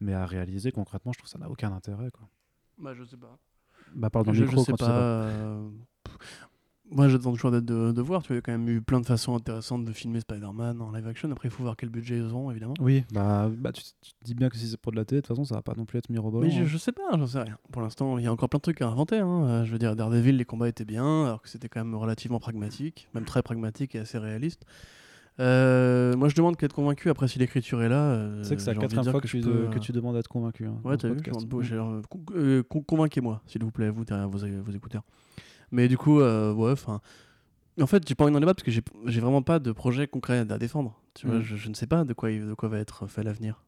mais 0.00 0.12
à 0.12 0.26
réaliser 0.26 0.72
concrètement, 0.72 1.12
je 1.12 1.18
trouve 1.18 1.26
que 1.26 1.30
ça 1.30 1.38
n'a 1.38 1.48
aucun 1.48 1.72
intérêt. 1.72 2.10
Quoi. 2.10 2.28
Bah, 2.78 2.94
je 2.94 3.04
sais 3.04 3.16
pas. 3.16 3.38
Bah, 3.94 4.10
parle 4.10 4.26
dans 4.26 4.32
le 4.32 4.38
je, 4.38 4.44
micro 4.44 4.60
je 4.60 4.64
sais 4.64 4.72
quand 4.72 4.78
pas. 4.78 5.30
Moi, 6.88 7.08
j'attends 7.08 7.32
toujours 7.32 7.50
d'être 7.50 7.64
de, 7.64 7.90
de 7.90 8.00
voir. 8.00 8.22
Tu 8.22 8.28
vois, 8.28 8.34
il 8.34 8.38
y 8.38 8.38
a 8.38 8.42
quand 8.42 8.52
même 8.52 8.68
eu 8.68 8.80
plein 8.80 9.00
de 9.00 9.06
façons 9.06 9.34
intéressantes 9.34 9.84
de 9.84 9.92
filmer 9.92 10.20
Spider-Man 10.20 10.80
en 10.80 10.92
live 10.92 11.08
action. 11.08 11.28
Après, 11.32 11.48
il 11.48 11.50
faut 11.50 11.64
voir 11.64 11.76
quel 11.76 11.88
budget 11.88 12.16
ils 12.16 12.32
ont, 12.32 12.48
évidemment. 12.48 12.74
Oui, 12.78 13.04
bah, 13.12 13.50
bah 13.52 13.72
tu, 13.72 13.82
tu 13.82 14.12
dis 14.22 14.34
bien 14.34 14.48
que 14.48 14.56
si 14.56 14.68
c'est 14.68 14.76
pour 14.76 14.92
de 14.92 14.96
la 14.96 15.04
télé, 15.04 15.20
de 15.20 15.26
toute 15.26 15.34
façon, 15.36 15.44
ça 15.44 15.56
va 15.56 15.62
pas 15.62 15.74
non 15.76 15.84
plus 15.84 15.98
être 15.98 16.10
mirobolant. 16.10 16.46
Mais 16.46 16.52
je, 16.52 16.62
hein. 16.62 16.64
je 16.66 16.78
sais 16.78 16.92
pas, 16.92 17.02
j'en 17.16 17.26
sais 17.26 17.40
rien. 17.40 17.58
Pour 17.72 17.82
l'instant, 17.82 18.18
il 18.18 18.24
y 18.24 18.28
a 18.28 18.32
encore 18.32 18.48
plein 18.48 18.58
de 18.58 18.62
trucs 18.62 18.82
à 18.82 18.86
inventer. 18.86 19.18
hein. 19.18 19.44
Euh, 19.46 19.64
Je 19.64 19.72
veux 19.72 19.78
dire, 19.80 19.96
Daredevil, 19.96 20.36
les 20.36 20.44
combats 20.44 20.68
étaient 20.68 20.84
bien, 20.84 21.24
alors 21.24 21.42
que 21.42 21.48
c'était 21.48 21.68
quand 21.68 21.80
même 21.84 21.96
relativement 21.96 22.38
pragmatique, 22.38 23.08
même 23.14 23.24
très 23.24 23.42
pragmatique 23.42 23.96
et 23.96 23.98
assez 23.98 24.18
réaliste. 24.18 24.62
Euh, 25.38 26.16
moi, 26.16 26.28
je 26.28 26.34
demande 26.34 26.56
qu'à 26.56 26.66
être 26.66 26.72
convaincu. 26.74 27.10
Après, 27.10 27.28
si 27.28 27.38
l'écriture 27.38 27.82
est 27.82 27.88
là, 27.88 28.00
euh, 28.14 28.42
sais 28.42 28.56
que 28.56 28.62
c'est 28.62 28.72
la 28.72 28.80
quatrième 28.80 29.10
fois 29.10 29.20
que, 29.20 29.28
je 29.28 29.36
tu, 29.36 29.42
peux, 29.42 29.50
de- 29.50 29.56
euh, 29.56 29.68
que 29.68 29.78
tu 29.78 29.92
demandes 29.92 30.16
à 30.16 30.20
être 30.20 30.28
convaincu. 30.28 30.66
hein, 30.66 30.76
Ouais, 30.84 30.96
t'as 30.96 31.08
vu 31.08 31.16
j'ai, 31.62 31.74
euh, 31.76 32.00
con- 32.08 32.24
con- 32.68 32.82
Convainquez-moi, 32.82 33.42
s'il 33.46 33.62
vous 33.62 33.70
plaît, 33.70 33.90
vous 33.90 34.04
derrière 34.04 34.28
vos, 34.28 34.38
vos, 34.38 34.72
écouteurs. 34.72 35.02
Mais 35.70 35.88
du 35.88 35.98
coup, 35.98 36.20
ouais, 36.20 36.72
enfin. 36.72 37.00
En 37.78 37.86
fait, 37.86 38.08
j'ai 38.08 38.14
pas 38.14 38.24
envie 38.24 38.32
d'en 38.32 38.40
débattre 38.40 38.62
parce 38.64 38.74
que 38.74 38.82
j'ai, 39.10 39.20
vraiment 39.20 39.42
pas 39.42 39.58
de 39.58 39.70
projet 39.70 40.06
concret 40.06 40.46
à 40.50 40.58
défendre. 40.58 40.98
Tu 41.12 41.26
vois, 41.26 41.36
Mm. 41.40 41.42
je, 41.42 41.56
je 41.56 41.68
ne 41.68 41.74
sais 41.74 41.86
pas 41.86 42.04
de 42.04 42.14
quoi, 42.14 42.30
de 42.30 42.54
quoi 42.54 42.70
va 42.70 42.78
être 42.78 43.06
fait 43.06 43.22
l'avenir. 43.22 43.62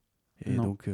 Et 0.47 0.55
Non. 0.55 0.65
donc, 0.65 0.89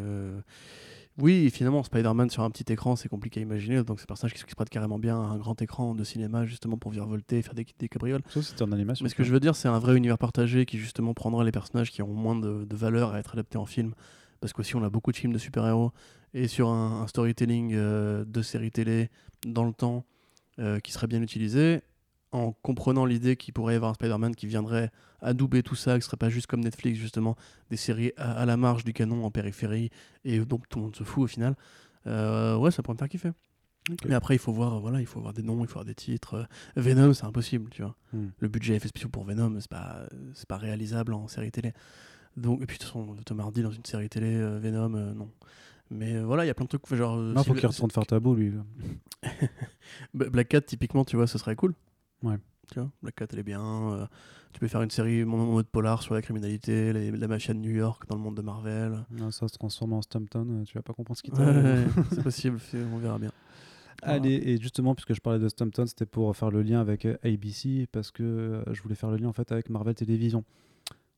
oui, 1.19 1.51
finalement, 1.51 1.82
Spider-Man 1.82 2.28
sur 2.31 2.43
un 2.43 2.51
petit 2.51 2.73
écran, 2.73 2.97
c'est 2.97 3.09
compliqué 3.09 3.41
à 3.41 3.43
imaginer. 3.43 3.82
Donc, 3.85 4.01
c'est 4.01 4.07
personnage 4.07 4.35
qui 4.35 4.41
se 4.41 4.55
prête 4.57 4.69
carrément 4.69 4.99
bien 4.99 5.16
à 5.16 5.24
un 5.24 5.36
grand 5.36 5.61
écran 5.62 5.95
de 5.95 6.03
cinéma, 6.03 6.45
justement, 6.45 6.77
pour 6.77 6.91
virevolter, 6.91 7.41
faire 7.43 7.55
des, 7.55 7.66
des 7.78 7.89
cabrioles. 7.89 8.23
Si 8.31 8.43
c'était 8.43 8.62
en 8.62 8.73
animation. 8.73 9.05
Mais 9.05 9.09
ce 9.09 9.15
que 9.15 9.23
je 9.23 9.32
veux 9.32 9.41
dire, 9.41 9.55
c'est 9.55 9.69
un 9.69 9.78
vrai 9.78 9.97
univers 9.97 10.19
partagé 10.19 10.66
qui 10.66 10.78
justement 10.78 11.15
prendra 11.15 11.45
les 11.45 11.53
personnages 11.53 11.93
qui 11.93 12.03
ont 12.03 12.09
moins 12.09 12.35
de, 12.35 12.65
de 12.65 12.77
valeur 12.77 13.15
à 13.15 13.20
être 13.20 13.35
adaptés 13.35 13.59
en 13.59 13.66
film. 13.66 13.95
Parce 14.41 14.53
qu'aussi, 14.53 14.74
on 14.77 14.82
a 14.82 14.91
beaucoup 14.91 15.12
de 15.12 15.16
films 15.16 15.32
de 15.32 15.39
super-héros 15.39 15.93
et 16.35 16.49
sur 16.49 16.69
un, 16.69 17.03
un 17.03 17.07
storytelling 17.07 17.73
euh, 17.74 18.24
de 18.27 18.43
séries 18.43 18.73
télé 18.73 19.09
dans 19.47 19.65
le 19.65 19.73
temps 19.73 20.05
euh, 20.59 20.81
qui 20.81 20.93
serait 20.93 21.07
bien 21.07 21.23
utilisé, 21.23 21.82
en 22.35 22.52
comprenant 22.52 23.05
l'idée 23.06 23.36
qu'il 23.36 23.55
pourrait 23.55 23.74
y 23.74 23.77
avoir 23.77 23.93
un 23.93 23.94
Spider-Man 23.94 24.35
qui 24.35 24.47
viendrait 24.47 24.90
adouber 25.20 25.62
tout 25.62 25.77
ça, 25.77 25.98
qui 25.98 26.05
serait 26.05 26.16
pas 26.16 26.28
juste 26.31 26.47
comme 26.48 26.61
Netflix, 26.65 26.98
justement, 26.98 27.36
des 27.70 27.77
séries 27.77 28.12
à, 28.16 28.32
à 28.32 28.44
la 28.44 28.56
marge 28.56 28.85
du 28.85 28.93
canon 28.93 29.24
en 29.24 29.31
périphérie 29.31 29.90
et 30.24 30.39
donc 30.40 30.69
tout 30.69 30.78
le 30.78 30.85
monde 30.86 30.97
se 30.97 31.05
fout 31.05 31.24
au 31.24 31.27
final. 31.28 31.55
Euh, 32.06 32.56
ouais, 32.56 32.70
ça 32.70 32.82
pourrait 32.82 32.94
me 32.94 32.98
faire 32.98 33.09
kiffer. 33.09 33.31
Ok. 33.90 33.98
Mais 34.09 34.15
après, 34.15 34.35
il 34.35 34.39
faut 34.39 34.52
voir, 34.52 34.81
voilà, 34.81 35.01
il 35.01 35.06
faut 35.06 35.20
voir 35.20 35.32
des 35.32 35.43
noms, 35.43 35.61
il 35.62 35.69
faut 35.69 35.74
voir 35.74 35.85
des 35.85 35.94
titres. 35.94 36.48
Venom, 36.74 37.12
c'est 37.15 37.24
impossible, 37.24 37.70
tu 37.70 37.82
vois 37.82 37.94
Hmm. 38.12 38.28
le 38.39 38.48
budget 38.48 38.74
effets 38.77 38.89
spéciaux 38.89 39.09
pour 39.11 39.24
Venom, 39.24 39.56
c'est 39.61 39.70
pas, 39.70 40.01
c'est 40.35 40.47
pas 40.48 40.56
réalisable 40.56 41.12
en 41.15 41.28
série 41.28 41.51
télé. 41.52 41.73
Donc, 42.36 42.62
et 42.62 42.66
puis 42.66 42.78
de 42.78 42.82
toute 42.82 42.89
façon, 42.93 43.15
Tom 43.24 43.40
Hardy 43.40 43.62
dans 43.62 43.70
une 43.70 43.85
série 43.85 44.09
télé, 44.09 44.35
euh, 44.35 44.59
Venom, 44.59 44.94
euh, 44.94 45.12
non. 45.15 45.31
Mais 45.90 46.15
euh, 46.16 46.24
voilà, 46.24 46.44
il 46.44 46.48
y 46.48 46.51
a 46.51 46.55
plein 46.55 46.65
de 46.65 46.69
trucs, 46.77 46.93
genre. 46.94 47.16
Non, 47.16 47.43
si 47.43 47.47
faut 47.48 47.55
le- 47.55 47.61
qu'il 47.61 47.69
retourne 47.69 47.90
faire 47.93 48.06
tabou, 48.06 48.35
lui. 48.35 48.52
Black 50.15 50.48
Cat, 50.48 50.62
typiquement, 50.62 51.05
tu 51.05 51.16
vois, 51.16 51.27
ce 51.27 51.39
serait 51.39 51.56
cool. 51.56 51.74
Ouais. 52.25 52.37
Tu 52.73 52.81
vois, 52.81 52.91
Black 53.03 53.15
Cat, 53.17 53.27
elle 53.33 53.39
est 53.41 53.43
bien. 53.45 53.63
euh, 53.93 54.07
tu 54.53 54.61
peux 54.61 54.69
faire 54.69 54.81
une 54.83 54.91
série 54.91 55.25
mode 55.25 55.67
polar 55.67 56.03
sur 56.03 56.15
la 56.15 56.23
criminalité, 56.23 56.93
les- 56.93 57.11
la 57.11 57.29
mafia 57.29 57.53
de 57.55 57.59
New 57.59 57.71
York 57.73 58.05
dans 58.09 58.17
le 58.17 58.23
monde 58.23 58.37
de 58.37 58.43
Marvel. 58.43 59.05
Non, 59.11 59.31
ça 59.31 59.47
se 59.49 59.55
transforme 59.55 59.93
en 59.93 60.03
Stumpton, 60.03 60.47
euh, 60.51 60.65
tu 60.65 60.75
vas 60.79 60.83
pas 60.83 60.95
comprendre 60.95 61.19
ce 61.19 61.23
qui 61.23 61.31
Ouais, 61.33 61.37
t'arrive. 61.39 61.93
c'est 62.11 62.23
possible, 62.23 62.59
on 62.93 62.99
verra 62.99 63.19
bien. 63.19 63.31
Allez, 64.03 64.35
et 64.35 64.59
justement, 64.61 64.95
puisque 64.95 65.15
je 65.15 65.21
parlais 65.21 65.39
de 65.39 65.49
Stumpton, 65.49 65.87
c'était 65.87 66.07
pour 66.07 66.35
faire 66.37 66.51
le 66.51 66.63
lien 66.63 66.81
avec 66.81 67.05
euh, 67.05 67.17
ABC, 67.23 67.87
parce 67.93 68.11
que 68.11 68.63
je 68.73 68.83
voulais 68.83 68.95
faire 68.95 69.11
le 69.11 69.17
lien 69.19 69.29
en 69.29 69.33
fait 69.33 69.51
avec 69.53 69.69
Marvel 69.71 69.95
Television. 69.95 70.45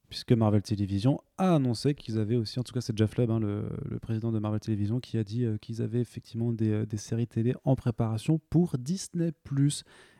Puisque 0.08 0.30
Marvel 0.32 0.62
Television 0.62 1.20
a 1.36 1.56
annoncé 1.56 1.94
qu'ils 1.94 2.18
avaient 2.18 2.36
aussi, 2.36 2.60
en 2.60 2.62
tout 2.62 2.72
cas 2.72 2.80
c'est 2.80 2.96
Jeff 2.96 3.16
Lubb, 3.18 3.28
hein, 3.30 3.40
le, 3.40 3.64
le 3.90 3.98
président 3.98 4.30
de 4.30 4.38
Marvel 4.38 4.60
Television, 4.60 5.00
qui 5.00 5.18
a 5.18 5.24
dit 5.24 5.44
euh, 5.44 5.58
qu'ils 5.58 5.82
avaient 5.82 6.00
effectivement 6.00 6.52
des, 6.52 6.86
des 6.86 6.96
séries 6.96 7.26
télé 7.26 7.54
en 7.64 7.74
préparation 7.76 8.40
pour 8.50 8.78
Disney+. 8.78 9.32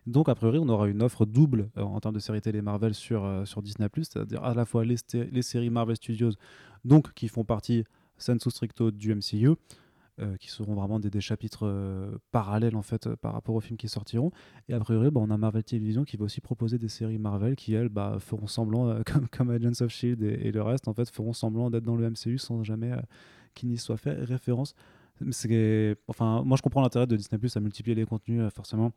Donc 0.06 0.28
a 0.28 0.34
priori 0.34 0.58
on 0.58 0.68
aura 0.68 0.88
une 0.88 1.02
offre 1.02 1.26
double 1.26 1.68
euh, 1.76 1.82
en 1.82 1.98
termes 2.00 2.14
de 2.14 2.20
séries 2.20 2.40
télé 2.40 2.62
Marvel 2.62 2.94
sur, 2.94 3.24
euh, 3.24 3.44
sur 3.44 3.60
Disney+, 3.62 3.88
c'est-à-dire 3.96 4.42
à 4.44 4.54
la 4.54 4.64
fois 4.64 4.84
les, 4.84 4.96
les 5.12 5.42
séries 5.42 5.70
Marvel 5.70 5.96
Studios, 5.96 6.32
donc 6.84 7.12
qui 7.14 7.28
font 7.28 7.44
partie 7.44 7.84
sensu 8.16 8.50
stricto 8.50 8.92
du 8.92 9.14
MCU, 9.14 9.50
euh, 10.18 10.36
qui 10.38 10.48
seront 10.48 10.74
vraiment 10.74 11.00
des, 11.00 11.10
des 11.10 11.20
chapitres 11.20 12.18
parallèles 12.30 12.76
en 12.76 12.82
fait 12.82 13.14
par 13.16 13.32
rapport 13.32 13.56
aux 13.56 13.60
films 13.60 13.76
qui 13.76 13.88
sortiront. 13.88 14.30
Et 14.68 14.74
a 14.74 14.80
priori, 14.80 15.10
bah, 15.10 15.20
on 15.22 15.30
a 15.30 15.36
Marvel 15.36 15.64
Television 15.64 16.04
qui 16.04 16.16
va 16.16 16.24
aussi 16.24 16.40
proposer 16.40 16.78
des 16.78 16.88
séries 16.88 17.18
Marvel 17.18 17.56
qui 17.56 17.74
elles 17.74 17.88
bah, 17.88 18.16
feront 18.20 18.46
semblant, 18.46 19.02
comme, 19.06 19.28
comme 19.28 19.50
Agents 19.50 19.84
of 19.84 19.90
Shield 19.90 20.22
et, 20.22 20.52
le 20.52 20.62
reste, 20.62 20.88
en 20.88 20.94
fait, 20.94 21.10
feront 21.10 21.32
semblant 21.32 21.68
d'être 21.68 21.84
dans 21.84 21.96
le 21.96 22.08
MCU 22.08 22.38
sans 22.38 22.62
jamais 22.62 22.92
qu'il 23.54 23.68
n'y 23.68 23.76
soit 23.76 23.96
fait 23.96 24.12
référence. 24.12 24.74
Enfin, 26.08 26.42
moi 26.44 26.56
je 26.56 26.62
comprends 26.62 26.82
l'intérêt 26.82 27.06
de 27.06 27.16
Disney 27.16 27.38
Plus 27.38 27.56
à 27.56 27.60
multiplier 27.60 27.94
les 27.94 28.06
contenus 28.06 28.42
forcément. 28.54 28.92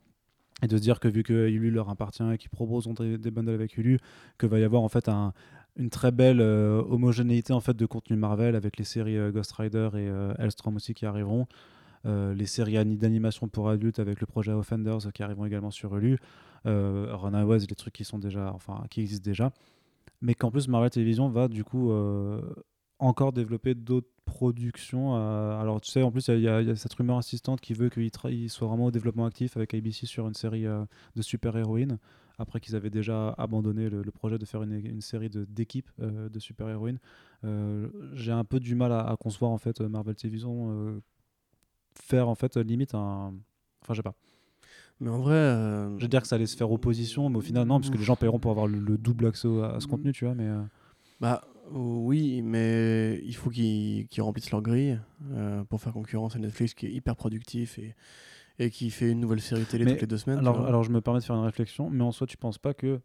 Et 0.62 0.68
de 0.68 0.76
se 0.78 0.82
dire 0.82 1.00
que 1.00 1.08
vu 1.08 1.24
que 1.24 1.48
Hulu 1.48 1.72
leur 1.72 1.90
appartient 1.90 2.24
et 2.34 2.38
qu'ils 2.38 2.50
proposent 2.50 2.88
des, 2.88 3.32
bundles 3.32 3.52
avec 3.54 3.78
Hulu, 3.78 4.00
que 4.38 4.46
va 4.46 4.60
y 4.60 4.64
avoir 4.64 4.82
en 4.82 4.90
fait 4.90 5.08
un, 5.08 5.34
une 5.78 5.90
très 5.90 6.12
belle 6.12 6.42
euh, 6.42 6.82
homogénéité 6.90 7.54
en 7.54 7.62
fait 7.62 7.76
de 7.76 7.86
contenu 7.86 8.18
Marvel 8.18 8.56
avec 8.56 8.78
les 8.78 8.84
séries 8.84 9.18
euh, 9.18 9.32
Ghost 9.32 9.54
Rider 9.54 9.90
et 9.94 10.10
euh, 10.10 10.34
Hellstrom 10.38 10.76
aussi 10.76 10.94
qui 10.94 11.06
arriveront, 11.06 11.48
euh, 12.06 12.34
les 12.34 12.46
séries 12.46 12.78
ani- 12.78 12.98
d'animation 12.98 13.48
pour 13.48 13.70
adultes 13.70 14.00
avec 14.00 14.20
le 14.20 14.28
projet 14.28 14.52
Offenders 14.52 15.12
qui 15.14 15.24
arriveront 15.24 15.46
également 15.46 15.72
sur 15.72 15.98
euh, 16.66 17.08
Runaways, 17.12 17.60
les 17.60 17.76
trucs 17.76 17.94
qui 17.94 18.04
sont 18.04 18.20
déjà, 18.20 18.52
enfin 18.54 18.84
qui 18.90 19.02
existent 19.02 19.24
déjà, 19.24 19.52
mais 20.22 20.34
qu'en 20.34 20.52
plus 20.52 20.68
Marvel 20.68 20.90
Television 20.90 21.30
va 21.30 21.48
du 21.48 21.64
coup 21.64 21.92
encore 23.00 23.32
développer 23.32 23.76
d'autres 23.76 24.10
productions. 24.30 25.16
euh, 25.18 25.60
alors 25.60 25.82
tu 25.82 25.90
sais, 25.92 26.02
en 26.04 26.12
plus 26.12 26.28
il 26.30 26.40
y, 26.42 26.48
a- 26.48 26.62
il 26.62 26.68
y 26.68 26.72
a 26.72 26.76
cette 26.76 26.94
rumeur 26.94 27.18
insistante 27.18 27.60
qui 27.62 27.74
veut 27.74 27.90
qu'il 27.90 28.08
tra- 28.08 28.48
soit 28.48 28.68
vraiment 28.68 28.86
au 28.86 28.92
développement 28.92 29.26
actif 29.26 29.58
avec 29.58 29.74
ABC 29.74 30.06
sur 30.06 30.28
une 30.28 30.34
série 30.34 30.66
euh, 30.66 30.84
de 31.16 31.22
super-héroïnes 31.22 31.98
après 32.38 32.60
qu'ils 32.62 32.76
avaient 32.76 32.90
déjà 32.90 33.30
abandonné 33.38 33.90
le, 33.90 34.02
le 34.02 34.12
projet 34.12 34.38
de 34.38 34.46
faire 34.46 34.64
une, 34.64 34.74
une 34.74 35.02
série 35.02 35.30
de- 35.30 35.46
d'équipes 35.46 35.90
euh, 36.02 36.30
de 36.30 36.40
super-héroïnes. 36.40 37.00
Euh, 37.44 37.90
J'ai 38.14 38.32
un 38.32 38.46
peu 38.46 38.60
du 38.62 38.76
mal 38.76 38.92
à, 38.94 39.02
à 39.10 39.16
concevoir 39.18 39.52
en 39.52 39.58
fait 39.58 39.82
Marvel 39.82 40.16
Television 40.16 41.02
faire 41.96 42.30
en 42.30 42.36
fait 42.36 42.56
limite 42.58 42.94
un... 42.96 43.34
Enfin 43.82 43.94
je 43.94 43.98
sais 43.98 44.04
pas. 44.04 44.16
Mais 45.02 45.10
en 45.10 45.18
vrai. 45.20 45.34
euh, 45.36 45.98
Je 45.98 46.04
veux 46.04 46.08
dire 46.10 46.22
que 46.22 46.28
ça 46.28 46.36
allait 46.36 46.46
se 46.46 46.58
faire 46.58 46.72
opposition, 46.72 47.30
mais 47.30 47.38
au 47.38 47.42
final 47.42 47.66
non, 47.68 47.80
parce 47.80 47.90
que 47.90 47.98
les 47.98 48.04
gens 48.04 48.16
paieront 48.18 48.40
pour 48.40 48.52
avoir 48.52 48.68
le, 48.68 48.80
le 48.80 48.98
double 48.98 49.28
accès 49.28 49.48
à, 49.64 49.80
ce 49.80 49.88
contenu, 49.88 50.12
tu 50.12 50.26
vois. 50.26 50.36
Mais 50.36 50.48
euh, 50.48 50.62
Bah 51.22 51.42
oui, 51.72 52.42
mais 52.42 53.20
il 53.24 53.36
faut 53.36 53.50
qu'ils 53.50 54.08
remplissent 54.20 54.52
leur 54.52 54.62
grille 54.62 55.00
euh, 55.32 55.64
pour 55.66 55.82
faire 55.82 55.94
concurrence 55.94 56.36
à 56.36 56.40
Netflix 56.40 56.74
qui 56.74 56.86
est 56.88 56.92
hyper 56.92 57.16
productif 57.16 57.78
et, 57.80 57.96
et 58.60 58.70
qui 58.70 58.90
fait 58.92 59.12
une 59.12 59.20
nouvelle 59.20 59.42
série 59.42 59.66
télé 59.66 59.86
Mais 59.86 59.92
toutes 59.94 60.02
les 60.02 60.08
deux 60.08 60.18
semaines. 60.18 60.40
alors, 60.40 60.84
je 60.84 60.92
me 60.92 61.02
permets 61.02 61.20
de 61.20 61.24
faire 61.26 61.36
une 61.36 61.44
réflexion, 61.46 61.90
mais 61.90 62.04
en 62.04 62.12
soi 62.12 62.28
tu 62.28 62.38
penses 62.38 62.58
pas 62.58 62.74
que 62.74 63.02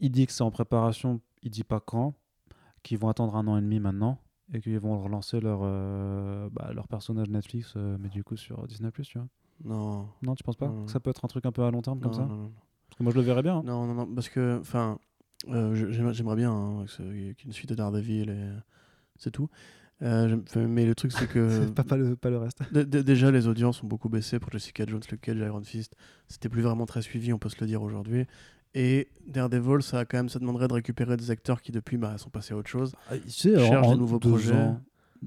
il 0.00 0.10
dit 0.10 0.26
que 0.26 0.32
c'est 0.32 0.42
en 0.44 0.50
préparation, 0.50 1.20
il 1.42 1.50
dit 1.50 1.64
pas 1.64 1.80
quand, 1.80 2.14
qu'ils 2.82 2.98
vont 2.98 3.08
attendre 3.08 3.34
un 3.36 3.46
an 3.48 3.56
et 3.56 3.60
demi 3.60 3.80
maintenant 3.80 4.18
et 4.54 4.60
qu'ils 4.60 4.78
vont 4.78 5.02
relancer 5.02 5.40
leur 5.40 5.60
euh, 5.62 6.48
bah, 6.52 6.70
leur 6.72 6.88
personnage 6.88 7.28
Netflix, 7.28 7.74
euh, 7.76 7.96
mais 8.00 8.08
du 8.08 8.22
coup 8.24 8.36
sur 8.36 8.66
Disney 8.66 8.90
tu 8.92 9.18
vois? 9.18 9.28
Non. 9.64 10.08
Non, 10.22 10.34
tu 10.36 10.44
penses 10.44 10.56
pas 10.56 10.68
Non. 10.68 10.84
que 10.84 10.90
ça 10.92 11.00
peut 11.00 11.10
être 11.10 11.24
un 11.24 11.28
truc 11.28 11.44
un 11.46 11.52
peu 11.52 11.62
à 11.64 11.70
long 11.70 11.82
terme 11.82 11.98
comme 12.00 12.12
non, 12.12 12.16
ça? 12.16 12.22
non, 12.22 12.28
non, 12.36 12.42
non. 12.44 12.52
Parce 12.88 12.96
que 12.98 13.02
moi 13.02 13.12
je 13.12 13.18
le 13.18 13.22
verrais 13.24 13.42
bien. 13.42 13.56
hein. 13.58 13.62
Non, 13.64 13.86
non, 13.86 13.94
non, 13.94 14.14
parce 14.14 14.28
que, 14.28 14.58
enfin, 14.60 14.98
euh, 15.48 16.12
j'aimerais 16.12 16.36
bien 16.36 16.52
hein, 16.52 16.84
que 16.86 16.90
ce- 16.90 17.02
qu'il 17.02 17.22
y 17.22 17.28
ait 17.28 17.34
une 17.44 17.52
suite 17.52 17.70
de 17.70 17.74
Daredevil 17.74 18.30
et 18.30 18.48
c'est 19.18 19.30
tout. 19.30 19.48
Euh, 20.00 20.36
mais 20.56 20.86
le 20.86 20.94
truc, 20.94 21.10
c'est 21.12 21.26
que 21.28 21.66
pas, 21.74 21.82
pas, 21.84 21.96
le, 21.96 22.14
pas 22.14 22.30
le 22.30 22.38
reste. 22.38 22.60
dé- 22.72 22.84
dé- 22.84 23.02
déjà 23.02 23.30
les 23.32 23.48
audiences 23.48 23.82
ont 23.82 23.86
beaucoup 23.88 24.08
baissé 24.08 24.38
pour 24.38 24.50
Jessica 24.52 24.84
Jones, 24.86 25.00
le 25.10 25.16
Cage, 25.16 25.36
Iron 25.38 25.62
Fist. 25.64 25.94
C'était 26.28 26.48
plus 26.48 26.62
vraiment 26.62 26.86
très 26.86 27.02
suivi, 27.02 27.32
on 27.32 27.38
peut 27.38 27.48
se 27.48 27.56
le 27.60 27.66
dire 27.66 27.82
aujourd'hui. 27.82 28.26
Et 28.74 29.08
Daredevil, 29.26 29.82
ça, 29.82 30.00
a 30.00 30.04
quand 30.04 30.18
même, 30.18 30.28
ça 30.28 30.38
demanderait 30.38 30.68
de 30.68 30.74
récupérer 30.74 31.16
des 31.16 31.30
acteurs 31.32 31.62
qui 31.62 31.72
depuis 31.72 31.96
bah, 31.96 32.16
sont 32.18 32.30
passés 32.30 32.54
à 32.54 32.56
autre 32.56 32.68
chose. 32.68 32.92
tu 33.10 33.30
sais, 33.30 33.56
Cherche 33.58 33.86
en 33.86 33.92
des 33.94 33.98
nouveaux 33.98 34.18
deux 34.20 34.28
projets. 34.30 34.52
ans, 34.54 34.80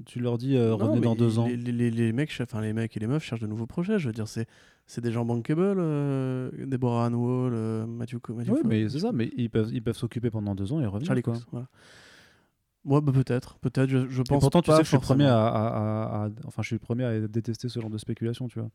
tu 0.06 0.20
leur 0.20 0.38
dis 0.38 0.56
euh, 0.56 0.72
revenez 0.74 1.00
dans 1.00 1.16
deux 1.16 1.38
ans. 1.38 1.46
Les, 1.48 1.56
les- 1.56 1.90
les- 1.90 2.12
mecs, 2.14 2.32
enfin 2.40 2.62
les 2.62 2.72
mecs 2.72 2.96
et 2.96 3.00
les 3.00 3.06
meufs 3.06 3.22
cherchent 3.24 3.42
de 3.42 3.46
nouveaux 3.46 3.66
projets. 3.66 3.98
Je 3.98 4.06
veux 4.06 4.14
dire, 4.14 4.28
c'est 4.28 4.46
c'est 4.92 5.00
des 5.00 5.10
gens 5.12 5.24
bankable, 5.24 5.62
euh, 5.78 6.50
Deborah 6.66 7.06
Ann 7.06 7.14
Wall, 7.14 7.52
euh, 7.54 7.86
Matthew, 7.86 8.18
Co- 8.20 8.34
Matthew 8.34 8.50
Oui, 8.50 8.60
mais 8.64 8.88
c'est 8.90 8.98
ça, 9.00 9.10
mais 9.12 9.30
ils 9.36 9.48
peuvent 9.48 9.70
ils 9.72 9.82
peuvent 9.82 9.96
s'occuper 9.96 10.30
pendant 10.30 10.54
deux 10.54 10.70
ans 10.72 10.80
et 10.80 10.86
revenir. 10.86 11.06
Charlie 11.06 11.22
quoi. 11.22 11.32
Cox, 11.34 11.46
voilà. 11.50 11.66
Ouais, 12.84 13.00
bah, 13.00 13.12
peut-être, 13.12 13.58
peut-être. 13.60 13.88
Je, 13.88 14.08
je 14.08 14.20
Et 14.20 14.24
pense 14.24 14.40
pourtant, 14.40 14.60
tu 14.60 14.70
sais 14.72 14.78
que 14.78 14.82
je 14.84 14.88
suis 14.88 14.96
le 14.96 15.00
premier 15.00 15.24
forcément. 15.24 15.46
à, 15.46 15.48
à- 15.48 16.24
à- 16.24 16.26
à- 16.26 16.30
enfin, 16.46 16.62
je 16.62 16.66
suis 16.66 16.74
le 16.74 16.80
premier 16.80 17.04
à 17.04 17.20
détester 17.28 17.68
ce 17.68 17.78
genre 17.80 17.90
de 17.90 17.98
spéculation, 17.98 18.48
tu 18.48 18.58
vois. 18.58 18.68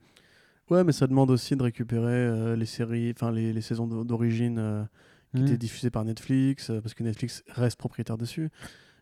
Ouais, 0.69 0.83
mais 0.83 0.91
ça 0.93 1.07
demande 1.07 1.29
aussi 1.29 1.55
de 1.55 1.63
récupérer 1.63 2.05
euh, 2.13 2.55
les 2.55 2.65
séries, 2.65 3.11
enfin 3.15 3.31
les, 3.31 3.53
les 3.53 3.61
saisons 3.61 3.85
d'o- 3.87 4.03
d'origine 4.03 4.57
euh, 4.59 4.83
qui 5.35 5.41
Hmm. 5.41 5.45
étaient 5.45 5.57
diffusées 5.57 5.89
par 5.91 6.05
Netflix, 6.05 6.69
euh, 6.69 6.79
parce 6.81 6.93
que 6.93 7.03
Netflix 7.03 7.43
reste 7.49 7.77
propriétaire 7.77 8.17
dessus. 8.17 8.49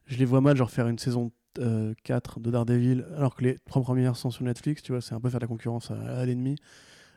Je 0.07 0.17
les 0.17 0.25
vois 0.25 0.41
mal, 0.41 0.57
genre 0.57 0.71
faire 0.71 0.87
une 0.87 0.97
saison 0.99 1.31
euh, 1.59 1.93
4 2.03 2.39
de 2.39 2.49
Daredevil, 2.51 3.05
alors 3.15 3.35
que 3.35 3.43
les 3.43 3.57
trois 3.65 3.81
premières 3.83 4.15
sont 4.17 4.31
sur 4.31 4.43
Netflix, 4.43 4.81
tu 4.81 4.91
vois, 4.91 5.01
c'est 5.01 5.13
un 5.15 5.19
peu 5.21 5.29
faire 5.29 5.39
de 5.39 5.43
la 5.45 5.47
concurrence 5.47 5.91
à, 5.91 6.19
à 6.19 6.25
l'ennemi. 6.25 6.55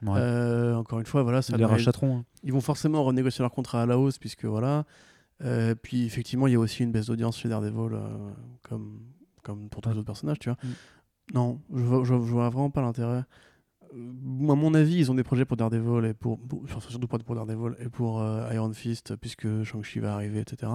Ouais. 0.03 0.13
Euh, 0.17 0.75
encore 0.77 1.01
une 1.01 1.07
fois, 1.07 1.23
voilà, 1.23 1.43
ça 1.43 1.53
Ils 1.55 1.59
les 1.59 1.65
rachèteront. 1.65 2.19
hein. 2.19 2.25
ils 2.45 2.53
vont 2.53 2.61
forcément 2.61 3.03
renégocier 3.05 3.43
leur 3.43 3.51
contrat 3.53 3.83
à 3.83 3.87
la 3.87 3.99
hausse, 3.99 4.19
puisque 4.19 4.45
voilà. 4.45 4.85
Euh, 5.45 5.75
puis 5.75 6.05
effectivement, 6.05 6.47
il 6.47 6.53
y 6.53 6.57
a 6.57 6.59
aussi 6.61 6.83
une 6.83 6.93
baisse 6.93 7.07
d'audience 7.07 7.37
chez 7.39 7.49
Daredevil, 7.49 7.95
euh, 7.95 8.09
comme, 8.63 9.01
comme 9.43 9.69
pour 9.69 9.81
tous 9.83 9.91
les 9.91 9.97
autres 9.97 10.07
personnages, 10.07 10.39
tu 10.39 10.49
vois. 10.51 10.59
Mm. 10.63 10.69
Non, 11.35 11.61
je 11.75 11.83
vois, 11.83 12.05
je, 12.05 12.15
vois- 12.15 12.27
je 12.27 12.33
vois 12.33 12.49
vraiment 12.51 12.71
pas 12.71 12.81
l'intérêt. 12.83 13.25
à 13.93 13.95
mon 13.95 14.75
avis, 14.75 14.97
ils 14.97 15.11
ont 15.11 15.15
des 15.15 15.25
projets 15.25 15.45
pour 15.45 15.57
Daredevil 15.57 16.07
et 16.09 16.15
pour, 16.15 16.39
surtout 16.91 17.07
pour 17.07 17.19
pour 17.19 17.35
Daredevil 17.35 17.75
et 17.81 17.89
pour 17.89 18.23
Iron 18.53 18.73
Fist, 18.73 19.17
puisque 19.17 19.63
Shang-Chi 19.65 19.99
va 20.01 20.15
arriver, 20.15 20.41
etc. 20.41 20.73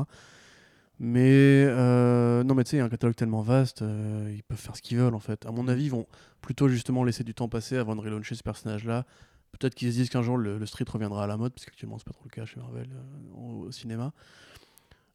Mais 1.05 1.65
euh, 1.67 2.45
non, 2.45 2.55
mais 2.55 2.63
tu 2.63 2.69
sais, 2.69 2.75
il 2.77 2.79
y 2.79 2.81
a 2.81 2.85
un 2.85 2.89
catalogue 2.89 3.17
tellement 3.17 3.41
vaste, 3.41 3.81
euh, 3.81 4.31
ils 4.33 4.41
peuvent 4.41 4.57
faire 4.57 4.77
ce 4.77 4.81
qu'ils 4.81 4.97
veulent 4.97 5.13
en 5.13 5.19
fait. 5.19 5.45
À 5.45 5.51
mon 5.51 5.67
avis, 5.67 5.83
ils 5.83 5.91
vont 5.91 6.07
plutôt 6.39 6.69
justement 6.69 7.03
laisser 7.03 7.25
du 7.25 7.33
temps 7.33 7.49
passer 7.49 7.75
avant 7.75 7.97
de 7.97 7.99
relauncher 7.99 8.35
ce 8.35 8.43
personnage-là. 8.43 9.05
Peut-être 9.51 9.75
qu'ils 9.75 9.91
se 9.91 9.97
disent 9.97 10.09
qu'un 10.09 10.21
jour 10.21 10.37
le, 10.37 10.65
street 10.65 10.85
reviendra 10.87 11.25
à 11.25 11.27
la 11.27 11.35
mode, 11.35 11.51
parce 11.51 11.65
qu'actuellement 11.65 11.97
c'est 11.97 12.07
pas 12.07 12.13
trop 12.13 12.23
le 12.23 12.29
cas 12.29 12.45
chez 12.45 12.57
Marvel 12.57 12.87
euh, 12.89 13.65
au, 13.65 13.69
cinéma. 13.73 14.13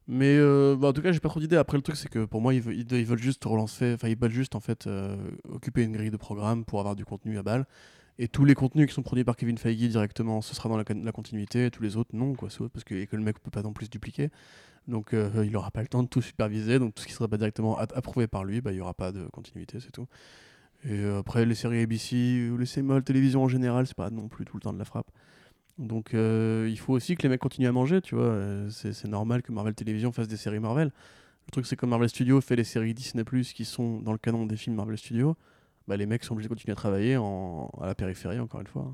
Mais 0.09 0.39
bah, 0.77 0.89
en 0.89 0.93
tout 0.93 1.01
cas, 1.01 1.11
j'ai 1.13 1.21
pas 1.21 1.31
trop 1.31 1.41
d'idées. 1.41 1.57
Après, 1.57 1.79
le 1.79 1.83
truc, 1.83 1.97
c'est 1.97 2.09
que 2.09 2.27
pour 2.27 2.43
moi, 2.43 2.53
ils 2.53 2.61
veulent, 2.61 3.19
juste 3.19 3.45
relancer, 3.45 3.95
enfin, 3.95 4.09
ils 4.09 4.19
veulent 4.19 4.31
juste 4.31 4.55
en 4.57 4.61
fait 4.61 4.89
occuper 5.49 5.85
une 5.85 5.93
grille 5.93 6.11
de 6.11 6.17
programme 6.17 6.65
pour 6.65 6.81
avoir 6.81 6.97
du 6.97 7.05
contenu 7.07 7.39
à 7.39 7.43
balle. 7.43 7.67
Et 8.19 8.27
tous 8.27 8.45
les 8.45 8.55
contenus 8.55 8.89
qui 8.89 8.95
sont 8.95 9.03
produits 9.03 9.25
par 9.25 9.37
Kevin 9.37 9.57
Feige 9.59 9.89
directement, 9.89 10.41
ce 10.41 10.55
sera 10.55 10.69
dans 10.69 10.77
la, 10.77 10.85
con- 10.85 11.03
la 11.05 11.13
continuité. 11.13 11.67
Et 11.67 11.71
tous 11.71 11.83
les 11.83 11.97
autres, 11.97 12.11
non, 12.15 12.35
quoi. 12.35 12.49
Parce 12.73 12.85
que, 12.85 12.95
et 12.95 13.07
que 13.07 13.17
le 13.17 13.23
mec 13.23 13.39
peut 13.39 13.51
pas 13.51 13.63
non 13.63 13.73
plus 13.73 13.89
dupliquer. 13.89 14.31
Donc, 14.87 15.13
euh, 15.13 15.45
il 15.45 15.57
aura 15.57 15.71
pas 15.71 15.83
le 15.83 15.89
temps 15.89 16.03
de 16.03 16.09
tout 16.09 16.23
superviser. 16.23 16.79
Donc, 16.79 16.95
tout 16.95 17.03
ce 17.03 17.07
qui 17.07 17.13
sera 17.13 17.29
pas 17.29 17.37
directement 17.37 17.79
approuvé 17.79 18.27
par 18.27 18.45
lui, 18.45 18.61
bah, 18.61 18.73
il 18.73 18.79
y 18.79 18.81
aura 18.81 18.95
pas 18.95 19.13
de 19.13 19.27
continuité, 19.29 19.81
c'est 19.81 19.93
tout. 19.93 20.07
Et 20.85 20.93
euh, 20.93 21.19
après, 21.19 21.45
les 21.45 21.55
séries 21.55 21.83
ABC 21.83 22.49
ou 22.51 22.57
les 22.57 22.67
CMOL 22.67 23.03
télévision 23.03 23.43
en 23.43 23.49
général, 23.49 23.87
c'est 23.87 23.97
pas 23.97 24.11
non 24.11 24.29
plus 24.29 24.45
tout 24.45 24.57
le 24.57 24.63
temps 24.63 24.73
de 24.73 24.79
la 24.79 24.85
frappe. 24.85 25.11
Donc, 25.79 26.15
euh, 26.15 26.67
il 26.71 26.79
faut 26.79 26.93
aussi 26.93 27.17
que 27.17 27.23
les 27.23 27.29
mecs 27.29 27.41
continuent 27.41 27.69
à 27.69 27.73
manger, 27.73 28.01
tu 28.01 28.15
vois. 28.15 28.37
C'est 28.71 29.07
normal 29.07 29.43
que 29.43 29.53
Marvel 29.53 29.75
Télévision 29.75 30.13
fasse 30.13 30.29
des 30.29 30.37
séries 30.37 30.61
Marvel. 30.61 30.93
Le 31.47 31.51
truc, 31.53 31.67
c'est 31.67 31.77
que 31.77 31.87
Marvel 31.87 32.09
Studios 32.09 32.41
fait 32.41 32.57
les 32.57 32.65
séries 32.65 32.95
Disney 32.95 33.25
Plus 33.25 33.53
qui 33.53 33.65
sont 33.65 34.01
dans 34.01 34.13
le 34.13 34.19
canon 34.19 34.47
des 34.47 34.57
films 34.57 34.77
Marvel 34.77 34.99
Studios. 34.99 35.37
Bah, 35.87 35.97
les 35.97 36.07
mecs 36.07 36.25
sont 36.25 36.35
obligés 36.35 36.49
de 36.49 36.55
continuer 36.55 36.73
à 36.73 36.77
travailler 36.77 37.17
en, 37.17 37.71
à 37.81 37.87
la 37.87 37.95
périphérie, 37.95 38.39
encore 38.41 38.61
une 38.61 38.67
fois. 38.67 38.93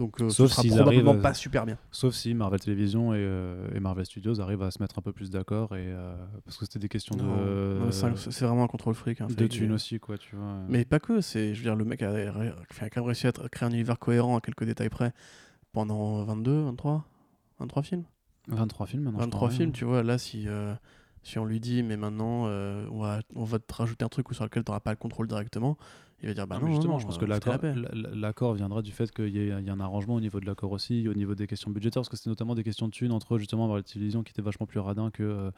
Donc, 0.00 0.18
euh, 0.22 0.30
Sauf 0.30 0.50
ce 0.50 0.62
sera 0.62 0.82
probablement 0.82 1.10
arrivent 1.10 1.22
pas 1.22 1.34
super 1.34 1.66
bien. 1.66 1.76
Sauf 1.90 2.14
si 2.14 2.32
Marvel 2.32 2.58
Television 2.58 3.12
et, 3.12 3.18
euh, 3.18 3.68
et 3.74 3.80
Marvel 3.80 4.06
Studios 4.06 4.40
arrivent 4.40 4.62
à 4.62 4.70
se 4.70 4.80
mettre 4.82 4.98
un 4.98 5.02
peu 5.02 5.12
plus 5.12 5.28
d'accord 5.30 5.76
et 5.76 5.92
euh, 5.92 6.14
parce 6.46 6.56
que 6.56 6.64
c'était 6.64 6.78
des 6.78 6.88
questions 6.88 7.14
de 7.16 7.22
Non, 7.22 7.90
c'est 7.90 8.44
vraiment 8.46 8.64
un 8.64 8.68
contrôle 8.68 8.94
fric. 8.94 9.20
hein, 9.20 9.26
de 9.28 9.46
thunes 9.46 9.72
aussi 9.72 10.00
quoi, 10.00 10.16
tu 10.16 10.36
vois. 10.36 10.54
Mais 10.68 10.86
pas 10.86 11.00
que, 11.00 11.20
c'est, 11.20 11.52
je 11.54 11.58
veux 11.58 11.64
dire, 11.64 11.76
le 11.76 11.84
mec 11.84 12.02
a, 12.02 12.12
a 12.12 12.88
quand 12.88 12.96
même 12.96 13.04
réussi 13.04 13.26
à 13.26 13.32
créer 13.32 13.68
un 13.68 13.72
univers 13.72 13.98
cohérent 13.98 14.38
à 14.38 14.40
quelques 14.40 14.64
détails 14.64 14.88
près 14.88 15.12
pendant 15.72 16.24
22, 16.24 16.62
23, 16.64 17.04
23 17.58 17.82
films. 17.82 18.04
23 18.48 18.86
films 18.86 19.02
maintenant. 19.04 19.18
je 19.18 19.24
23 19.24 19.38
crois, 19.38 19.50
films, 19.50 19.68
ouais. 19.68 19.74
tu 19.74 19.84
vois, 19.84 20.02
là, 20.02 20.18
si, 20.18 20.48
euh, 20.48 20.74
si 21.22 21.38
on 21.38 21.44
lui 21.44 21.60
dit, 21.60 21.82
mais 21.82 21.96
maintenant, 21.96 22.44
euh, 22.46 22.86
on, 22.90 23.00
va, 23.00 23.20
on 23.34 23.44
va 23.44 23.58
te 23.58 23.74
rajouter 23.74 24.04
un 24.04 24.08
truc 24.08 24.26
sur 24.32 24.44
lequel 24.44 24.64
tu 24.64 24.70
n'auras 24.70 24.80
pas 24.80 24.90
le 24.90 24.96
contrôle 24.96 25.28
directement, 25.28 25.76
il 26.22 26.28
va 26.28 26.34
dire, 26.34 26.46
bah 26.46 26.56
Ah, 26.58 26.60
non, 26.60 26.66
mais 26.66 26.72
justement, 26.72 26.94
non, 26.94 26.98
je 27.00 27.06
pense 27.06 27.16
euh, 27.16 27.20
que 27.20 27.24
l'accord, 28.14 28.50
la 28.50 28.56
viendra 28.56 28.82
du 28.82 28.92
fait 28.92 29.10
qu'il 29.10 29.28
y, 29.36 29.50
a 29.50 29.56
un 29.56 29.80
arrangement 29.80 30.14
au 30.16 30.20
niveau 30.20 30.40
de 30.40 30.46
l'accord 30.46 30.72
aussi, 30.72 31.08
au 31.08 31.14
niveau 31.14 31.34
des 31.34 31.46
questions 31.46 31.70
budgétaires, 31.70 32.00
parce 32.00 32.08
que 32.08 32.16
c'était 32.16 32.30
notamment 32.30 32.54
des 32.54 32.64
questions 32.64 32.86
de 32.86 32.92
thunes 32.92 33.12
entre 33.12 33.38
justement 33.38 33.66
Marvel 33.66 33.84
Television 33.84 34.22
qui 34.22 34.30
était 34.30 34.42
vachement 34.42 34.66
plus 34.66 34.80
radin 34.80 35.10
que, 35.10 35.22
euh, 35.22 35.50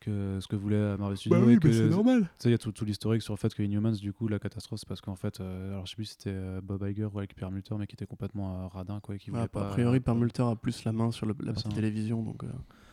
que 0.00 0.38
ce 0.40 0.46
que 0.48 0.56
voulait 0.56 0.96
Marvel 0.98 1.16
Studios. 1.16 1.48
et 1.48 1.56
que- 1.58 1.88
normal. 1.88 2.20
Tu 2.22 2.28
sais, 2.38 2.48
il 2.50 2.52
y 2.52 2.54
a 2.54 2.58
tout, 2.58 2.72
tout 2.72 2.84
l'historique 2.84 3.22
sur 3.22 3.32
le 3.32 3.38
fait 3.38 3.54
que 3.54 3.62
Inhumans, 3.62 3.92
du 3.92 4.12
coup, 4.12 4.28
la 4.28 4.38
catastrophe, 4.38 4.80
c'est 4.80 4.88
parce 4.88 5.00
qu'en 5.00 5.16
fait, 5.16 5.40
euh, 5.40 5.72
alors 5.72 5.86
je 5.86 5.90
sais 5.90 5.96
plus 5.96 6.04
si 6.04 6.12
c'était 6.12 6.30
euh, 6.34 6.60
Bob 6.62 6.86
Iger 6.86 7.08
ou 7.12 7.18
avec 7.18 7.34
Pierre 7.34 7.50
Multer, 7.50 7.76
mais 7.78 7.86
qui 7.86 7.94
était 7.94 8.06
complètement 8.06 8.64
euh, 8.64 8.66
radin, 8.68 9.00
quoi, 9.00 9.14
et 9.14 9.18
qui 9.18 9.30
voulait 9.30 9.44
a 9.44 9.48
pas. 9.48 9.70
priori, 9.70 10.00
Permulter 10.00 10.42
a 10.42 10.54
plus 10.56 10.84
la 10.84 10.92
main 10.92 11.10
sur 11.10 11.24
le- 11.26 11.34
la 11.40 11.54
C'est 11.54 11.62
partie 11.64 11.68
télévision, 11.76 12.22
donc 12.22 12.44
euh, 12.44 12.48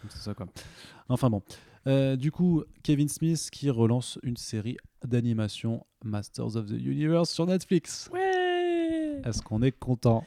C'est 0.09 0.19
ça, 0.19 0.33
quoi. 0.33 0.47
Enfin 1.09 1.29
bon. 1.29 1.41
Euh, 1.85 2.15
du 2.15 2.31
coup, 2.31 2.63
Kevin 2.81 3.09
Smith 3.09 3.49
qui 3.51 3.69
relance 3.69 4.17
une 4.23 4.37
série 4.37 4.77
d'animation 5.05 5.85
Masters 6.03 6.55
of 6.55 6.67
the 6.67 6.79
Universe 6.79 7.29
sur 7.29 7.45
Netflix. 7.45 8.09
Ouais 8.13 9.21
Est-ce 9.25 9.41
qu'on 9.41 9.61
est 9.61 9.77
content? 9.77 10.25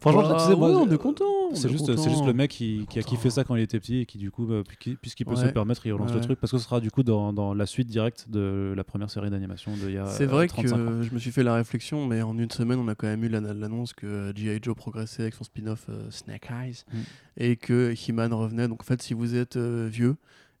Franchement, 0.00 0.22
Bah, 0.22 0.48
ouais, 0.48 0.54
on 0.54 0.88
euh, 0.88 0.94
est 0.94 0.98
content. 0.98 1.24
on 1.50 1.54
C'est 1.56 1.66
est 1.66 1.70
juste, 1.72 1.86
content. 1.86 2.00
c'est 2.02 2.10
juste 2.10 2.24
le 2.24 2.32
mec 2.32 2.50
qui, 2.52 2.86
qui 2.88 2.98
a 2.98 3.02
kiffé 3.02 3.30
ça 3.30 3.42
quand 3.42 3.56
il 3.56 3.62
était 3.62 3.80
petit 3.80 3.98
et 3.98 4.06
qui 4.06 4.18
du 4.18 4.30
coup, 4.30 4.50
euh, 4.52 4.62
puis- 4.78 4.96
puisqu'il 4.96 5.24
peut 5.24 5.34
se 5.36 5.44
le 5.46 5.52
permettre, 5.52 5.84
il 5.86 5.92
relance 5.92 6.12
le 6.14 6.20
truc 6.20 6.38
parce 6.38 6.52
que 6.52 6.58
ce 6.58 6.64
sera 6.64 6.80
du 6.80 6.90
coup 6.90 7.02
dans, 7.02 7.32
dans 7.32 7.52
la 7.52 7.66
suite 7.66 7.88
directe 7.88 8.26
de 8.30 8.74
la 8.76 8.84
première 8.84 9.10
série 9.10 9.28
d'animation 9.30 9.72
y 9.88 9.96
a 9.96 10.06
C'est 10.06 10.24
euh, 10.24 10.26
vrai 10.28 10.46
35 10.46 10.76
ans. 10.76 10.86
que 10.86 11.02
je 11.02 11.12
me 11.12 11.18
suis 11.18 11.32
fait 11.32 11.42
la 11.42 11.54
réflexion, 11.54 12.06
mais 12.06 12.22
en 12.22 12.38
une 12.38 12.50
semaine, 12.50 12.78
on 12.78 12.86
a 12.88 12.94
quand 12.94 13.06
même 13.08 13.24
eu 13.24 13.28
l'an- 13.28 13.40
l'annonce 13.54 13.92
que 13.92 14.32
G.I. 14.36 14.60
Joe 14.62 14.76
progressait 14.76 15.22
avec 15.22 15.34
son 15.34 15.44
spin-off 15.44 15.86
euh, 15.88 16.10
Snake 16.10 16.48
Eyes 16.50 16.84
Mm. 16.92 16.98
et 17.38 17.56
que 17.56 17.92
He-Man 17.94 18.32
revenait. 18.32 18.68
Donc 18.68 18.82
en 18.82 18.84
fait, 18.84 19.02
si 19.02 19.14
vous 19.14 19.34
êtes 19.34 19.56
euh, 19.56 19.88
vieux 19.90 20.16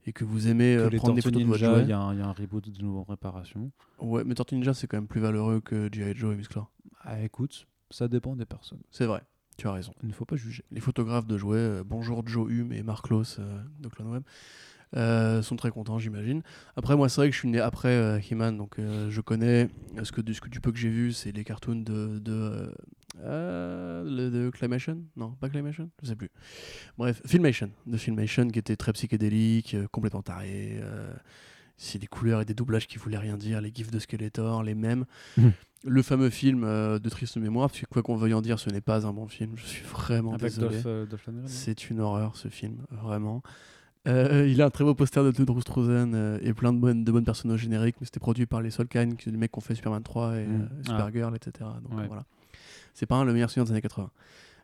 et 0.06 0.12
que 0.12 0.24
vous 0.24 0.48
aimez 0.48 0.74
Que 0.76 0.94
euh, 0.94 0.96
prendre 0.96 1.14
des 1.14 1.20
photos 1.22 1.42
de 1.42 1.46
votre 1.46 1.60
il 1.82 1.88
y, 1.88 1.92
a 1.92 1.98
un- 2.00 2.12
il 2.14 2.18
y 2.18 2.22
a 2.22 2.26
un 2.26 2.32
reboot 2.32 2.68
de 2.70 2.82
nouveau 2.82 3.00
en 3.00 3.04
réparation. 3.08 3.70
ouais, 4.00 4.24
mais 4.24 4.34
Tortue 4.34 4.56
Ninja, 4.56 4.74
c'est 4.74 4.86
quand 4.88 4.96
même 4.96 5.06
plus 5.06 5.20
valeureux 5.20 5.60
que 5.60 5.88
G.I. 5.92 6.16
Joe 6.16 6.32
et 6.34 6.36
Musclor. 6.36 6.70
Ah, 7.04 7.20
écoute, 7.22 7.66
ça 7.90 8.08
dépend 8.08 8.36
des 8.36 8.44
personnes. 8.44 8.80
C'est 8.90 9.06
vrai, 9.06 9.22
tu 9.56 9.66
as 9.66 9.72
raison. 9.72 9.92
Il 10.02 10.08
ne 10.08 10.14
faut 10.14 10.24
pas 10.24 10.36
juger. 10.36 10.64
Les 10.70 10.80
photographes 10.80 11.26
de 11.26 11.38
jouets, 11.38 11.56
euh, 11.56 11.82
bonjour 11.84 12.26
Joe 12.26 12.50
Hume 12.50 12.72
et 12.72 12.82
Mark 12.82 13.08
Loss 13.08 13.38
euh, 13.38 13.62
de 13.80 13.88
Clone 13.88 14.08
Web, 14.08 14.22
euh, 14.96 15.42
sont 15.42 15.56
très 15.56 15.70
contents, 15.70 15.98
j'imagine. 15.98 16.42
Après, 16.76 16.96
moi, 16.96 17.08
c'est 17.08 17.20
vrai 17.20 17.28
que 17.28 17.34
je 17.34 17.38
suis 17.40 17.48
né 17.48 17.60
après 17.60 17.88
euh, 17.88 18.18
He-Man, 18.20 18.56
donc 18.56 18.78
euh, 18.78 19.10
je 19.10 19.20
connais 19.20 19.68
ce 20.02 20.12
que, 20.12 20.20
du, 20.20 20.32
ce 20.34 20.40
que 20.40 20.48
du 20.48 20.60
peu 20.60 20.72
que 20.72 20.78
j'ai 20.78 20.88
vu, 20.90 21.12
c'est 21.12 21.32
les 21.32 21.44
cartoons 21.44 21.76
de. 21.82 22.18
de 22.18 22.32
euh, 22.32 22.70
euh, 23.20 24.30
de 24.30 24.50
Claymation? 24.50 25.02
Non, 25.16 25.32
pas 25.32 25.48
Claymation? 25.48 25.90
Je 26.02 26.08
sais 26.08 26.16
plus. 26.16 26.30
Bref, 26.96 27.20
Filmation, 27.26 27.70
de 27.86 27.96
Filmation, 27.96 28.48
qui 28.48 28.58
était 28.58 28.76
très 28.76 28.92
psychédélique, 28.92 29.74
euh, 29.74 29.86
complètement 29.90 30.22
taré. 30.22 30.78
euh, 30.80 31.12
c'est 31.76 31.98
des 31.98 32.06
couleurs 32.08 32.40
et 32.40 32.44
des 32.44 32.54
doublages 32.54 32.88
qui 32.88 32.98
voulaient 32.98 33.18
rien 33.18 33.36
dire, 33.36 33.60
les 33.60 33.72
gifs 33.72 33.90
de 33.90 33.98
Skeletor, 34.00 34.64
les 34.64 34.74
mêmes. 34.74 35.04
Le 35.84 36.02
fameux 36.02 36.30
film 36.30 36.64
euh, 36.64 36.98
de 36.98 37.08
triste 37.08 37.36
mémoire, 37.36 37.68
parce 37.68 37.80
que 37.80 37.86
quoi 37.86 38.02
qu'on 38.02 38.16
veuille 38.16 38.34
en 38.34 38.42
dire, 38.42 38.58
ce 38.58 38.68
n'est 38.70 38.80
pas 38.80 39.06
un 39.06 39.12
bon 39.12 39.28
film. 39.28 39.52
Je 39.56 39.64
suis 39.64 39.84
vraiment 39.84 40.32
Avec 40.34 40.42
désolé. 40.54 40.80
Euh, 40.86 41.06
non 41.28 41.42
C'est 41.46 41.88
une 41.90 42.00
horreur 42.00 42.36
ce 42.36 42.48
film, 42.48 42.78
vraiment. 42.90 43.42
Euh, 44.06 44.48
il 44.48 44.60
a 44.62 44.66
un 44.66 44.70
très 44.70 44.84
beau 44.84 44.94
poster 44.94 45.22
de 45.22 45.30
Tudor 45.30 45.60
Strausen 45.60 46.14
euh, 46.14 46.38
et 46.42 46.52
plein 46.54 46.72
de 46.72 46.78
bonnes, 46.78 47.04
de 47.04 47.12
bonnes 47.12 47.24
personnes 47.24 47.50
au 47.52 47.56
générique, 47.56 47.96
mais 48.00 48.06
c'était 48.06 48.20
produit 48.20 48.46
par 48.46 48.60
les 48.62 48.70
Solkine, 48.70 49.16
qui 49.16 49.24
sont 49.24 49.30
les 49.30 49.36
mecs 49.36 49.52
qui 49.52 49.58
ont 49.58 49.60
fait 49.60 49.74
Superman 49.74 50.02
3 50.02 50.36
et 50.38 50.46
Mm. 50.46 50.62
euh, 50.62 50.82
Supergirl, 50.84 51.36
etc. 51.36 51.52
Donc 51.82 51.96
Ouais. 51.98 52.06
voilà. 52.06 52.24
C'est 52.94 53.06
pas 53.06 53.16
un, 53.16 53.24
le 53.24 53.32
meilleur 53.32 53.50
seigneur 53.50 53.66
des 53.66 53.72
années 53.72 53.80
80. 53.82 54.10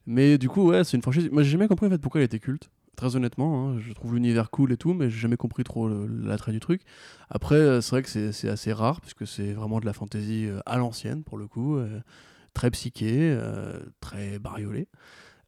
Mais 0.07 0.39
du 0.39 0.49
coup, 0.49 0.69
ouais, 0.69 0.83
c'est 0.85 0.97
une 0.97 1.03
franchise. 1.03 1.29
Moi, 1.31 1.43
j'ai 1.43 1.51
jamais 1.51 1.69
compris 1.69 1.87
en 1.87 1.91
fait 1.91 1.99
pourquoi 1.99 2.21
elle 2.21 2.27
était 2.27 2.39
culte. 2.41 2.69
Très 2.97 3.17
honnêtement, 3.17 3.69
hein, 3.71 3.79
je 3.81 3.93
trouve 3.93 4.15
l'univers 4.15 4.51
cool 4.51 4.73
et 4.73 4.77
tout, 4.77 4.95
mais 4.95 5.11
j'ai 5.11 5.19
jamais 5.21 5.37
compris 5.37 5.65
trop 5.65 5.89
l'attrait 5.89 6.53
du 6.53 6.61
truc. 6.61 6.83
Après, 7.31 7.57
euh, 7.57 7.81
c'est 7.81 7.91
vrai 7.91 8.03
que 8.03 8.33
c'est 8.33 8.49
assez 8.49 8.73
rare, 8.73 9.01
puisque 9.01 9.27
c'est 9.27 9.53
vraiment 9.53 9.81
de 9.81 9.87
la 9.87 9.93
fantasy 9.93 10.47
euh, 10.47 10.61
à 10.67 10.79
l'ancienne, 10.79 11.23
pour 11.25 11.37
le 11.39 11.47
coup. 11.47 11.77
euh, 11.77 12.01
très 12.55 12.71
psyché, 12.71 13.35
euh, 13.37 13.81
très 13.99 14.39
bariolé. 14.39 14.87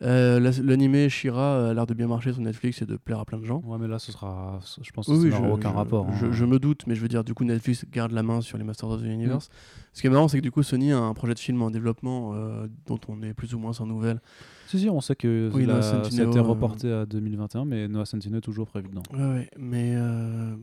Euh, 0.02 0.40
la- 0.40 0.51
L'animé 0.62 1.09
Shira 1.09 1.70
a 1.70 1.73
l'air 1.73 1.86
de 1.86 1.94
bien 1.94 2.09
marcher 2.09 2.32
sur 2.32 2.43
Netflix 2.43 2.82
et 2.82 2.85
de 2.85 2.97
plaire 2.97 3.20
à 3.20 3.24
plein 3.24 3.39
de 3.39 3.44
gens. 3.44 3.62
Ouais, 3.64 3.78
mais 3.81 3.86
là, 3.86 3.98
ce 4.01 4.10
sera. 4.10 4.59
Je 4.82 4.90
pense 4.90 5.06
que 5.06 5.12
Oui, 5.12 5.31
ça 5.31 5.39
n'aura 5.39 5.52
aucun 5.55 5.70
je- 5.70 5.74
rapport. 5.77 6.12
Je, 6.14 6.27
hein. 6.27 6.32
je 6.32 6.44
me 6.44 6.59
doute, 6.59 6.82
mais 6.89 6.94
je 6.97 7.01
veux 7.01 7.09
dire, 7.09 7.23
du 7.24 7.32
coup, 7.32 7.44
Netflix 7.44 7.85
garde 7.93 8.10
la 8.12 8.24
main 8.24 8.40
sur 8.40 8.59
les 8.59 8.64
Masters 8.64 8.90
of 8.90 9.01
the 9.02 9.06
Universe. 9.06 9.48
Ce 9.94 10.01
qui 10.01 10.09
est 10.09 10.10
marrant, 10.10 10.27
c'est 10.28 10.36
que 10.39 10.43
du 10.43 10.51
coup, 10.51 10.62
Sony 10.64 10.93
a 10.93 10.98
un 10.98 11.14
projet 11.14 11.32
de 11.32 11.39
film 11.39 11.62
en 11.62 11.70
développement 11.70 12.32
euh, 12.35 12.66
dont 12.86 12.98
on 13.09 13.23
est 13.23 13.32
plus 13.35 13.55
ou 13.55 13.59
moins 13.60 13.73
sans 13.73 13.86
nouvelles. 13.86 14.20
Si, 14.66 14.78
si, 14.80 14.88
on 14.90 15.01
sait 15.01 15.16
que 15.16 15.51
Oui, 15.55 15.64
la- 15.66 15.74
Noah 15.74 15.82
ça 15.82 15.97
a 16.02 16.06
été 16.06 16.20
euh, 16.38 16.43
reporté 16.43 16.93
à 16.93 17.06
2021, 17.06 17.64
mais 17.64 17.88
Noah 17.88 18.05
Centineo 18.06 18.38
est 18.38 18.40
toujours 18.40 18.66
prévu 18.66 18.88
dedans. 18.88 19.02
Ouais, 19.12 19.24
ouais, 19.38 19.51
mais 19.59 19.93
euh, 19.97 20.55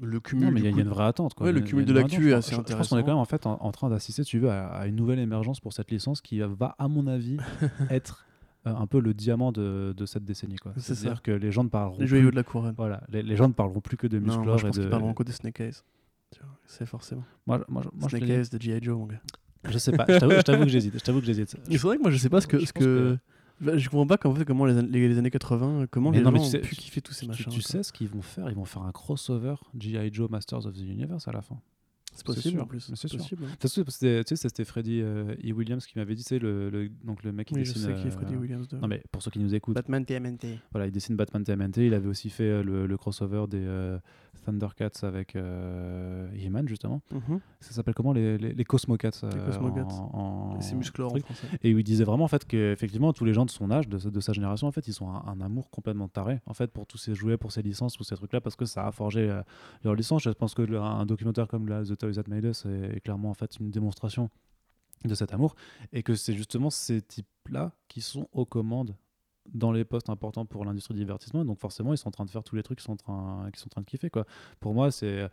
le 0.00 0.20
cumul. 0.20 0.46
Non, 0.46 0.50
mais 0.50 0.60
il 0.60 0.64
y, 0.64 0.66
a- 0.66 0.70
il 0.70 0.76
y 0.78 0.80
une 0.80 0.88
vraie 0.88 1.04
attente. 1.04 1.34
Quoi. 1.34 1.46
Ouais, 1.46 1.52
Il 1.52 1.56
le 1.56 1.60
il 1.60 1.64
cumul 1.68 1.84
de 1.84 1.92
l'actu 1.92 2.30
est 2.30 2.32
assez 2.34 2.56
pense- 2.56 2.64
Je 2.68 2.74
pense 2.74 2.88
qu'on 2.88 2.96
est 2.96 3.00
intéressant. 3.00 3.02
quand 3.02 3.06
même 3.12 3.16
en, 3.18 3.24
fait, 3.24 3.46
en, 3.46 3.58
en 3.60 3.70
train 3.72 3.90
d'assister, 3.90 4.24
si 4.24 4.30
tu 4.30 4.38
veux, 4.38 4.50
à, 4.50 4.68
à 4.68 4.86
une 4.86 4.96
nouvelle 4.96 5.18
émergence 5.18 5.60
pour 5.60 5.72
cette 5.72 5.90
licence 5.90 6.20
qui 6.20 6.40
va, 6.40 6.74
à 6.78 6.88
mon 6.88 7.06
avis, 7.06 7.36
être 7.90 8.24
euh, 8.66 8.74
un 8.74 8.86
peu 8.86 9.00
le 9.00 9.12
diamant 9.14 9.52
de, 9.52 9.94
de 9.96 10.06
cette 10.06 10.24
décennie. 10.24 10.56
C'est-à-dire 10.76 11.20
que 11.22 11.30
les 11.30 11.52
gens 11.52 11.64
ne 11.64 11.68
parleront 11.68 11.98
Les 12.00 12.06
plus. 12.06 12.30
de 12.30 12.36
la 12.36 12.42
couronne. 12.42 12.74
Voilà, 12.76 13.02
les, 13.10 13.22
les 13.22 13.36
gens 13.36 13.48
ne 13.48 13.52
parleront 13.54 13.80
plus 13.80 13.96
que 13.96 14.06
de 14.06 14.18
Non, 14.18 14.26
moi, 14.26 14.36
musclor 14.36 14.58
je 14.58 14.64
et 14.64 14.68
pense 14.68 14.76
de. 14.76 14.80
qu'ils 14.82 14.90
parleront 14.90 15.14
que 15.14 15.22
de 15.22 15.32
Snake 15.32 15.60
Eyes. 15.60 15.72
C'est 16.66 16.86
forcément. 16.86 17.24
Moi, 17.46 17.64
Snake 18.08 18.22
Eyes 18.22 18.48
de 18.50 18.60
G.I. 18.60 18.78
Joe, 18.82 18.96
mon 18.96 19.06
gars. 19.06 19.20
je 19.68 19.76
sais 19.78 19.92
pas. 19.92 20.04
Je 20.08 20.18
t'avoue- 20.42 20.62
que 20.64 20.68
j'hésite. 20.70 20.94
Je 20.98 21.00
t'avoue 21.04 21.20
que 21.20 21.26
j'hésite. 21.26 21.56
Moi, 22.00 22.10
je 22.10 22.16
sais 22.16 22.28
pas 22.30 22.40
ce 22.40 22.46
que... 22.46 23.18
Bah, 23.60 23.76
Je 23.76 23.88
comprends 23.90 24.06
pas 24.06 24.16
fait, 24.36 24.44
comment 24.44 24.64
les, 24.64 24.78
an- 24.78 24.86
les, 24.88 25.08
les 25.08 25.18
années 25.18 25.30
80, 25.30 25.86
comment 25.90 26.10
Mais 26.10 26.18
les 26.18 26.22
non, 26.24 26.30
mais 26.32 26.38
gens 26.38 26.44
tu 26.44 26.50
sais- 26.50 26.58
ont 26.58 26.62
pu 26.62 26.76
tu- 26.76 26.82
kiffer 26.82 27.00
tous 27.02 27.12
ces 27.12 27.20
Tu, 27.26 27.28
machins. 27.28 27.44
tu 27.52 27.60
quoi. 27.60 27.68
sais 27.68 27.82
ce 27.82 27.92
qu'ils 27.92 28.08
vont 28.08 28.22
faire? 28.22 28.48
Ils 28.48 28.54
vont 28.56 28.64
faire 28.64 28.82
un 28.82 28.92
crossover 28.92 29.54
G.I. 29.78 30.10
Joe 30.12 30.30
Masters 30.30 30.64
of 30.66 30.74
the 30.74 30.80
Universe 30.80 31.28
à 31.28 31.32
la 31.32 31.42
fin. 31.42 31.60
C'est 32.12 32.26
possible 32.26 32.54
sûr, 32.56 32.62
en 32.62 32.66
plus. 32.66 32.88
mais 32.90 32.96
c'est 32.96 33.06
sûr. 33.08 33.18
possible. 33.18 33.44
hein. 33.44 33.54
Ça, 33.60 33.68
c'est- 33.68 33.88
c'était- 33.90 34.24
Tu 34.24 34.36
sais, 34.36 34.48
c'était 34.48 34.64
Freddy 34.64 35.00
euh, 35.00 35.34
E. 35.44 35.52
Williams 35.52 35.86
qui 35.86 35.96
m'avait 35.96 36.14
dit, 36.16 36.24
c'est 36.24 36.40
le, 36.40 36.68
le, 36.68 36.88
donc 37.04 37.22
le 37.22 37.30
mec 37.32 37.46
qui 37.46 37.54
Oui, 37.54 37.64
je 37.64 37.72
dessine. 37.72 37.86
sais 37.94 37.94
qui 38.00 38.08
est 38.08 38.10
euh, 38.10 38.10
Freddie 38.10 38.34
Williams. 38.36 38.66
de- 38.66 38.78
Non, 38.78 38.88
mais 38.88 39.02
pour 39.12 39.22
ceux 39.22 39.30
qui 39.30 39.38
nous 39.38 39.54
écoutent, 39.54 39.76
Batman 39.76 40.04
TMNT. 40.04 40.58
voilà, 40.72 40.86
il 40.86 40.92
dessine 40.92 41.14
Batman 41.14 41.44
TMNT. 41.44 41.86
Il 41.86 41.94
avait 41.94 42.08
aussi 42.08 42.28
fait 42.30 42.42
euh, 42.44 42.62
le, 42.64 42.86
le 42.88 42.96
crossover 42.96 43.44
des 43.48 43.62
euh, 43.62 43.98
Thundercats 44.40 45.02
avec 45.02 45.36
euh, 45.36 46.28
He-Man, 46.34 46.68
justement. 46.68 47.02
Mhm. 47.12 47.40
Ça 47.60 47.72
s'appelle 47.72 47.94
comment 47.94 48.12
Les, 48.12 48.38
les, 48.38 48.52
les 48.52 48.64
Cosmocats. 48.64 49.10
euh, 49.24 49.46
Cosmocats. 49.46 49.84
en- 49.88 50.54
en- 50.56 50.60
C'est 50.60 50.74
musclor 50.74 51.08
en 51.08 51.10
truc. 51.12 51.24
français. 51.24 51.46
Et 51.62 51.74
où 51.74 51.78
il 51.78 51.84
disait 51.84 52.04
vraiment 52.04 52.24
en 52.24 52.28
fait 52.28 52.44
qu'effectivement 52.44 53.12
tous 53.12 53.24
les 53.24 53.32
gens 53.34 53.44
de 53.46 53.50
son 53.50 53.70
âge, 53.70 53.88
de, 53.88 53.98
sa- 53.98 54.10
de 54.10 54.20
sa 54.20 54.32
génération, 54.32 54.66
en 54.66 54.72
fait, 54.72 54.86
ils 54.88 55.02
ont 55.02 55.10
un, 55.10 55.24
un 55.26 55.40
amour 55.40 55.70
complètement 55.70 56.08
taré 56.08 56.40
en 56.46 56.54
fait 56.54 56.70
pour 56.72 56.86
tous 56.86 56.98
ces 56.98 57.14
jouets, 57.14 57.36
pour 57.36 57.52
ces 57.52 57.62
licences, 57.62 57.96
pour 57.96 58.06
ces 58.06 58.16
trucs-là, 58.16 58.40
parce 58.40 58.56
que 58.56 58.64
ça 58.64 58.86
a 58.86 58.92
forgé 58.92 59.30
euh, 59.30 59.42
leur 59.84 59.94
licence. 59.94 60.22
Je 60.22 60.30
pense 60.30 60.54
que 60.54 60.62
le- 60.62 60.80
un 60.80 61.06
documentaire 61.06 61.46
comme 61.48 61.68
la 61.68 61.84
The 61.84 61.96
Toys 61.96 62.12
That 62.14 62.24
Made 62.28 62.44
Us 62.44 62.64
est, 62.66 62.96
est 62.96 63.00
clairement 63.00 63.30
en 63.30 63.34
fait 63.34 63.56
une 63.60 63.70
démonstration 63.70 64.30
de 65.04 65.14
cet 65.14 65.32
amour, 65.32 65.54
et 65.94 66.02
que 66.02 66.14
c'est 66.14 66.34
justement 66.34 66.68
ces 66.68 67.00
types-là 67.00 67.72
qui 67.88 68.02
sont 68.02 68.28
aux 68.32 68.44
commandes 68.44 68.94
dans 69.54 69.72
les 69.72 69.84
postes 69.84 70.10
importants 70.10 70.44
pour 70.46 70.64
l'industrie 70.64 70.94
du 70.94 71.00
divertissement, 71.00 71.44
donc 71.44 71.58
forcément 71.58 71.92
ils 71.92 71.98
sont 71.98 72.08
en 72.08 72.12
train 72.12 72.24
de 72.24 72.30
faire 72.30 72.44
tous 72.44 72.56
les 72.56 72.62
trucs 72.62 72.78
qu'ils 72.78 72.86
sont 72.86 72.92
en 72.92 72.96
train, 72.96 73.50
sont 73.54 73.66
en 73.66 73.70
train 73.70 73.80
de 73.80 73.86
kiffer. 73.86 74.10
Quoi. 74.10 74.24
Pour 74.60 74.74
moi, 74.74 74.90
c'est 74.90 75.28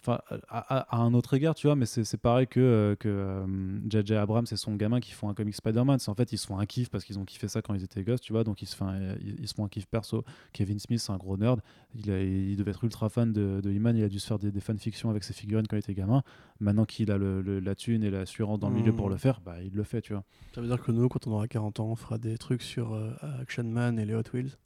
Enfin, 0.00 0.20
à, 0.48 0.96
à, 0.96 0.96
un 0.98 1.12
autre 1.12 1.34
égard, 1.34 1.54
tu 1.54 1.66
vois, 1.66 1.74
mais 1.74 1.86
c'est 1.86 2.16
pareil 2.16 2.46
que 2.46 2.60
euh, 2.60 2.94
que 2.96 3.44
J.J. 3.88 4.14
Abrams 4.14 4.46
et 4.50 4.56
son 4.56 4.76
gamin 4.76 5.00
qui 5.00 5.12
font 5.12 5.28
un 5.28 5.34
comic 5.34 5.54
Spider-Man. 5.54 5.98
En 6.06 6.14
fait, 6.14 6.32
ils 6.32 6.38
se 6.38 6.46
font 6.46 6.58
un 6.58 6.66
kiff 6.66 6.88
parce 6.88 7.04
qu'ils 7.04 7.18
ont 7.18 7.24
kiffé 7.24 7.48
ça 7.48 7.62
quand 7.62 7.74
ils 7.74 7.82
étaient 7.82 8.04
gosses, 8.04 8.20
tu 8.20 8.32
vois, 8.32 8.44
donc 8.44 8.62
ils 8.62 8.66
se, 8.66 8.76
font, 8.76 8.92
ils, 9.20 9.48
se 9.48 9.54
font 9.54 9.64
un 9.64 9.68
kiff 9.68 9.86
perso. 9.86 10.24
Kevin 10.52 10.78
Smith, 10.78 11.00
c'est 11.00 11.12
un 11.12 11.16
gros 11.16 11.36
nerd. 11.36 11.60
Il, 11.94 12.10
a, 12.10 12.22
il, 12.22 12.56
devait 12.56 12.70
être 12.70 12.84
ultra 12.84 13.08
fan 13.08 13.32
de, 13.32 13.60
de 13.60 13.70
He-Man. 13.70 13.96
Il 13.96 14.04
a 14.04 14.08
dû 14.08 14.20
se 14.20 14.26
faire 14.26 14.38
des, 14.38 14.52
des 14.52 14.60
fanfictions 14.60 15.10
avec 15.10 15.24
ses 15.24 15.32
figurines 15.32 15.66
quand 15.66 15.76
il 15.76 15.80
était 15.80 15.94
gamin. 15.94 16.22
Maintenant 16.60 16.84
qu'il 16.84 17.10
a 17.10 17.18
le, 17.18 17.40
la 17.60 17.74
thune 17.74 18.04
et 18.04 18.10
l'assurance 18.10 18.60
dans 18.60 18.68
le 18.68 18.76
milieu 18.76 18.92
pour 18.92 19.08
le 19.08 19.16
mmh. 19.16 19.18
faire, 19.18 19.40
bah, 19.40 19.62
il 19.62 19.74
le 19.74 19.82
fait, 19.82 20.00
tu 20.00 20.12
vois. 20.12 20.24
Ça 20.54 20.60
veut 20.60 20.68
dire 20.68 20.80
que 20.82 20.92
nous, 20.92 21.08
quand 21.08 21.26
on 21.26 21.32
aura 21.32 21.48
40 21.48 21.80
ans, 21.80 21.86
on 21.86 21.96
fera 21.96 22.18
des 22.18 22.38
trucs 22.38 22.62
sur 22.62 22.94
euh, 22.94 23.10
Action 23.40 23.64
Man 23.64 23.98
et 23.98 24.04
les 24.04 24.14
Hot 24.14 24.22
Wheels? 24.32 24.58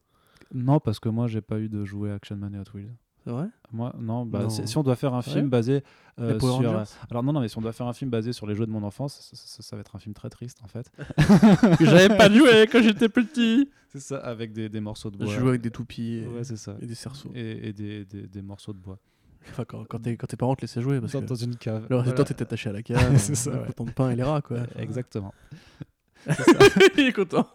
Non, 0.54 0.80
parce 0.80 1.00
que 1.00 1.08
moi, 1.08 1.28
j'ai 1.28 1.40
pas 1.40 1.58
eu 1.58 1.68
de 1.68 1.84
jouer 1.84 2.12
Action 2.12 2.36
Man 2.36 2.54
et 2.54 2.58
Hot 2.58 2.74
Wheels. 2.74 2.94
C'est 3.24 3.30
vrai? 3.30 3.46
Moi, 3.72 3.94
non. 3.98 4.26
Bah, 4.26 4.48
Si 4.50 4.76
on 4.76 4.82
doit 4.82 4.96
faire 4.96 5.14
un 5.14 5.22
film 5.22 5.48
basé 5.48 5.82
euh, 6.20 6.38
sur. 6.38 6.60
Euh, 6.60 6.84
alors, 7.10 7.22
non, 7.22 7.32
non, 7.32 7.40
mais 7.40 7.48
si 7.48 7.56
on 7.56 7.62
doit 7.62 7.72
faire 7.72 7.86
un 7.86 7.92
film 7.92 8.10
basé 8.10 8.32
sur 8.32 8.46
les 8.46 8.54
jeux 8.54 8.66
de 8.66 8.70
mon 8.70 8.82
enfance, 8.82 9.30
ça, 9.32 9.76
va 9.76 9.80
être 9.80 9.96
un 9.96 9.98
film 9.98 10.14
très 10.14 10.28
triste 10.28 10.58
en 10.62 10.68
fait. 10.68 10.90
J'avais 11.80 12.14
pas 12.14 12.30
joué 12.30 12.66
quand 12.70 12.82
j'étais 12.82 13.08
petit. 13.08 13.70
C'est 13.88 14.00
ça, 14.00 14.18
avec 14.18 14.52
des, 14.52 14.68
des, 14.68 14.80
morceaux 14.80 15.10
de 15.10 15.16
bois. 15.16 15.26
Je 15.26 15.38
jouais 15.38 15.50
avec 15.50 15.60
des 15.60 15.70
toupies 15.70 16.16
et, 16.16 16.26
ouais, 16.26 16.44
ça. 16.44 16.76
et 16.80 16.86
des 16.86 16.94
cerceaux. 16.94 17.30
Et, 17.34 17.68
et 17.68 17.72
des, 17.72 18.04
des, 18.04 18.26
des, 18.26 18.42
morceaux 18.42 18.72
de 18.72 18.78
bois. 18.78 18.98
Enfin, 19.50 19.64
quand, 19.66 19.84
quand, 19.84 19.98
tes, 20.00 20.16
quand, 20.16 20.26
tes 20.26 20.36
parents 20.36 20.54
te 20.54 20.62
laissaient 20.62 20.82
jouer. 20.82 21.00
Parce 21.00 21.12
dans, 21.12 21.20
que 21.20 21.26
dans 21.26 21.34
une 21.34 21.56
cave. 21.56 21.86
Le 21.88 22.12
temps, 22.12 22.24
t'étais 22.24 22.42
attaché 22.42 22.70
à 22.70 22.72
la 22.72 22.82
cave. 22.82 23.16
c'est 23.18 23.34
ça. 23.34 23.50
Le 23.50 23.84
de 23.84 23.90
pain 23.90 24.10
et 24.10 24.16
les 24.16 24.22
rats, 24.22 24.42
quoi. 24.42 24.58
Exactement. 24.78 25.32
Il 26.96 27.06
est 27.06 27.12
content. 27.12 27.48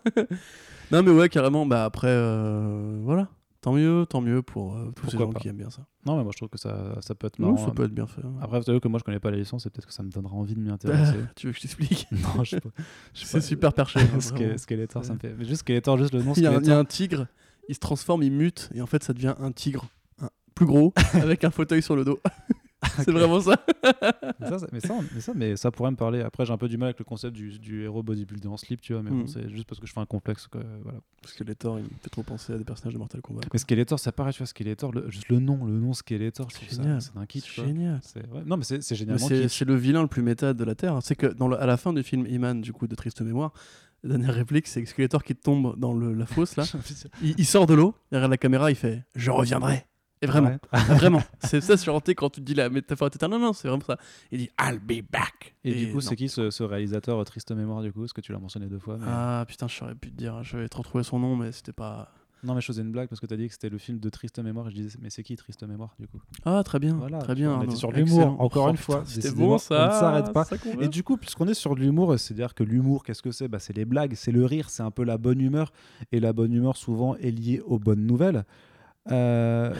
non, 0.91 1.03
mais 1.03 1.11
ouais, 1.11 1.29
carrément. 1.29 1.65
Bah, 1.65 1.85
après, 1.85 2.09
euh, 2.09 2.99
voilà. 3.03 3.29
Tant 3.67 3.73
mieux, 3.73 4.05
tant 4.09 4.21
mieux 4.21 4.41
pour 4.41 4.77
euh, 4.77 4.93
tous 4.95 5.09
ces 5.09 5.17
gens 5.17 5.29
qui 5.29 5.49
aiment 5.49 5.57
bien 5.57 5.69
ça. 5.69 5.85
Non, 6.05 6.15
mais 6.15 6.23
moi 6.23 6.31
je 6.31 6.37
trouve 6.37 6.47
que 6.47 6.57
ça, 6.57 6.95
ça 7.01 7.15
peut 7.15 7.27
être 7.27 7.37
marrant. 7.37 7.57
ça 7.57 7.71
peut 7.71 7.83
être 7.83 7.91
bien 7.91 8.07
fait. 8.07 8.21
Après, 8.41 8.59
vous 8.59 8.63
savez 8.63 8.79
que 8.79 8.87
moi 8.87 8.97
je 8.97 9.03
connais 9.03 9.19
pas 9.19 9.29
la 9.29 9.35
licence 9.35 9.65
et 9.65 9.69
peut-être 9.69 9.87
que 9.87 9.93
ça 9.93 10.03
me 10.03 10.09
donnera 10.09 10.35
envie 10.35 10.55
de 10.55 10.61
m'y 10.61 10.69
intéresser. 10.69 11.17
tu 11.35 11.47
veux 11.47 11.51
que 11.51 11.57
je 11.57 11.63
t'explique? 11.63 12.07
Non, 12.11 12.45
je 12.45 12.51
sais 12.51 12.61
pas. 12.61 12.69
C'est 13.13 13.41
super 13.41 13.73
perché. 13.73 13.99
hein, 13.99 14.55
Skeletor, 14.55 15.03
ça 15.03 15.15
me 15.15 15.19
fait. 15.19 15.35
Mais 15.37 15.43
juste 15.43 15.59
Skeletor, 15.63 15.97
juste 15.97 16.13
le 16.13 16.23
nom. 16.23 16.31
Il 16.37 16.43
y, 16.43 16.47
a 16.47 16.51
un, 16.51 16.61
il 16.61 16.67
y 16.67 16.71
a 16.71 16.79
un 16.79 16.85
tigre, 16.85 17.27
il 17.67 17.75
se 17.75 17.81
transforme, 17.81 18.23
il 18.23 18.31
mute 18.31 18.69
et 18.73 18.79
en 18.79 18.85
fait 18.85 19.03
ça 19.03 19.11
devient 19.11 19.35
un 19.37 19.51
tigre 19.51 19.85
un, 20.21 20.29
plus 20.55 20.65
gros 20.65 20.93
avec 21.15 21.43
un 21.43 21.51
fauteuil 21.51 21.81
sur 21.81 21.97
le 21.97 22.05
dos. 22.05 22.21
c'est 23.03 23.11
vraiment 23.11 23.39
ça. 23.39 23.55
mais, 24.39 24.47
ça, 24.47 24.67
mais, 24.71 24.79
ça, 24.79 24.93
mais, 25.11 25.19
ça, 25.21 25.33
mais 25.33 25.55
ça 25.55 25.71
pourrait 25.71 25.89
me 25.89 25.95
parler. 25.95 26.21
Après, 26.21 26.45
j'ai 26.45 26.53
un 26.53 26.57
peu 26.57 26.67
du 26.67 26.77
mal 26.77 26.87
avec 26.87 26.99
le 26.99 27.05
concept 27.05 27.35
du, 27.35 27.57
du 27.57 27.83
héros 27.83 28.03
bodybuilder 28.03 28.47
en 28.47 28.57
slip, 28.57 28.81
tu 28.81 28.93
vois, 28.93 29.01
mais 29.01 29.09
bon, 29.09 29.23
mm. 29.23 29.27
c'est 29.27 29.49
juste 29.49 29.67
parce 29.67 29.79
que 29.79 29.87
je 29.87 29.93
fais 29.93 29.99
un 29.99 30.05
complexe. 30.05 30.47
Quoi, 30.47 30.61
voilà. 30.83 30.99
Skeletor, 31.25 31.79
il 31.79 31.85
me 31.85 31.89
fait 32.01 32.09
trop 32.09 32.23
penser 32.23 32.53
à 32.53 32.57
des 32.57 32.63
personnages 32.63 32.93
de 32.93 32.99
Mortal 32.99 33.21
Kombat. 33.21 33.41
Mais 33.51 33.59
Skeletor, 33.59 33.99
ça 33.99 34.11
paraît, 34.11 34.31
tu 34.31 34.39
vois, 34.39 34.47
Skeletor, 34.47 34.91
le, 34.91 35.09
juste 35.09 35.29
le 35.29 35.39
nom, 35.39 35.65
le 35.65 35.73
nom 35.73 35.93
Skeletor, 35.93 36.47
c'est 36.51 36.69
génial. 36.69 37.01
C'est 37.01 37.17
un 37.17 37.25
kit. 37.25 37.41
C'est 37.41 37.65
génial. 37.65 37.99
Ouais. 38.15 38.43
Non, 38.45 38.57
mais 38.57 38.63
c'est 38.63 38.95
génial. 38.95 39.19
C'est 39.19 39.65
le 39.65 39.75
vilain 39.75 40.01
le 40.01 40.07
plus 40.07 40.21
méta 40.21 40.53
de 40.53 40.63
la 40.63 40.75
Terre. 40.75 40.99
C'est 41.01 41.15
que 41.15 41.27
dans 41.27 41.47
le, 41.47 41.59
à 41.59 41.65
la 41.65 41.77
fin 41.77 41.93
du 41.93 42.03
film 42.03 42.27
Iman, 42.27 42.61
du 42.61 42.73
coup, 42.73 42.87
de 42.87 42.95
Triste 42.95 43.21
Mémoire, 43.21 43.53
la 44.03 44.17
dernière 44.17 44.35
réplique, 44.35 44.67
c'est 44.67 44.85
Skeletor 44.85 45.23
qui 45.23 45.35
tombe 45.35 45.77
dans 45.79 45.93
le, 45.93 46.13
la 46.13 46.27
fosse, 46.27 46.55
là. 46.55 46.63
il, 47.23 47.33
il 47.39 47.45
sort 47.45 47.65
de 47.65 47.73
l'eau, 47.73 47.95
derrière 48.11 48.29
la 48.29 48.37
caméra, 48.37 48.69
il 48.69 48.75
fait 48.75 49.03
Je 49.15 49.31
reviendrai. 49.31 49.87
Et 50.21 50.25
vraiment, 50.25 50.57
vraiment. 50.73 51.21
C'est 51.39 51.61
ça, 51.61 51.77
chanté 51.77 52.15
quand 52.15 52.29
tu 52.29 52.41
dis 52.41 52.53
la 52.53 52.69
métaphore, 52.69 53.09
non, 53.21 53.39
non, 53.39 53.53
c'est 53.53 53.67
vraiment 53.67 53.83
ça. 53.85 53.97
Il 54.31 54.39
dit 54.39 54.49
I'll 54.59 54.79
be 54.79 55.03
back. 55.09 55.55
Et, 55.63 55.73
du 55.73 55.91
coup, 55.91 56.01
c'est 56.01 56.15
qui 56.15 56.29
ce, 56.29 56.63
réalisateur 56.63 57.23
Triste 57.25 57.51
Mémoire, 57.51 57.81
du 57.81 57.91
coup 57.91 58.05
Est-ce 58.05 58.13
que 58.13 58.21
tu 58.21 58.31
l'as 58.31 58.39
mentionné 58.39 58.67
deux 58.67 58.79
fois 58.79 58.97
Ah 59.05 59.45
putain, 59.47 59.67
je 59.67 59.75
saurais 59.75 59.95
pu 59.95 60.11
te 60.11 60.15
dire. 60.15 60.43
Je 60.43 60.57
vais 60.57 60.69
te 60.69 60.77
retrouver 60.77 61.03
son 61.03 61.19
nom, 61.19 61.35
mais 61.35 61.51
c'était 61.51 61.73
pas. 61.73 62.11
Non, 62.43 62.53
mais 62.53 62.61
je 62.61 62.67
faisais 62.67 62.81
une 62.81 62.91
blague 62.91 63.09
parce 63.09 63.19
que 63.19 63.25
tu 63.25 63.33
as 63.33 63.37
dit 63.37 63.47
que 63.47 63.53
c'était 63.53 63.69
le 63.69 63.79
film 63.79 63.99
de 63.99 64.09
Triste 64.09 64.37
Mémoire. 64.39 64.67
Et 64.67 64.71
je 64.71 64.75
disais, 64.75 64.97
mais 65.01 65.09
c'est 65.09 65.23
qui 65.23 65.35
Triste 65.35 65.63
Mémoire, 65.63 65.95
du 65.99 66.07
coup? 66.07 66.19
Ah, 66.45 66.61
très 66.63 66.79
bien. 66.79 66.97
très 67.19 67.35
bien. 67.35 67.59
On 67.59 67.63
était 67.63 67.75
sur 67.75 67.91
l'humour, 67.91 68.39
encore 68.39 68.69
une 68.69 68.77
fois. 68.77 69.03
C'était 69.05 69.31
bon, 69.31 69.57
ça. 69.57 69.83
On 69.83 69.87
ne 69.87 69.91
s'arrête 69.91 70.33
pas. 70.33 70.45
Et 70.79 70.87
du 70.87 71.03
coup, 71.03 71.17
puisqu'on 71.17 71.47
est 71.47 71.55
sur 71.55 71.75
l'humour, 71.75 72.17
c'est-à-dire 72.19 72.53
que 72.53 72.63
l'humour, 72.63 73.03
qu'est-ce 73.03 73.21
que 73.21 73.31
c'est? 73.31 73.47
Bah, 73.47 73.59
C'est 73.59 73.75
les 73.75 73.85
blagues, 73.85 74.13
c'est 74.15 74.31
le 74.31 74.45
rire, 74.45 74.69
c'est 74.69 74.83
un 74.83 74.91
peu 74.91 75.03
la 75.03 75.17
bonne 75.17 75.41
humeur. 75.41 75.71
Et 76.11 76.19
la 76.19 76.31
bonne 76.31 76.53
humeur, 76.53 76.77
souvent, 76.77 77.15
est 77.15 77.31
liée 77.31 77.61
aux 77.65 77.79
bonnes 77.79 78.05
nouvelles. 78.05 78.45
Euh. 79.11 79.73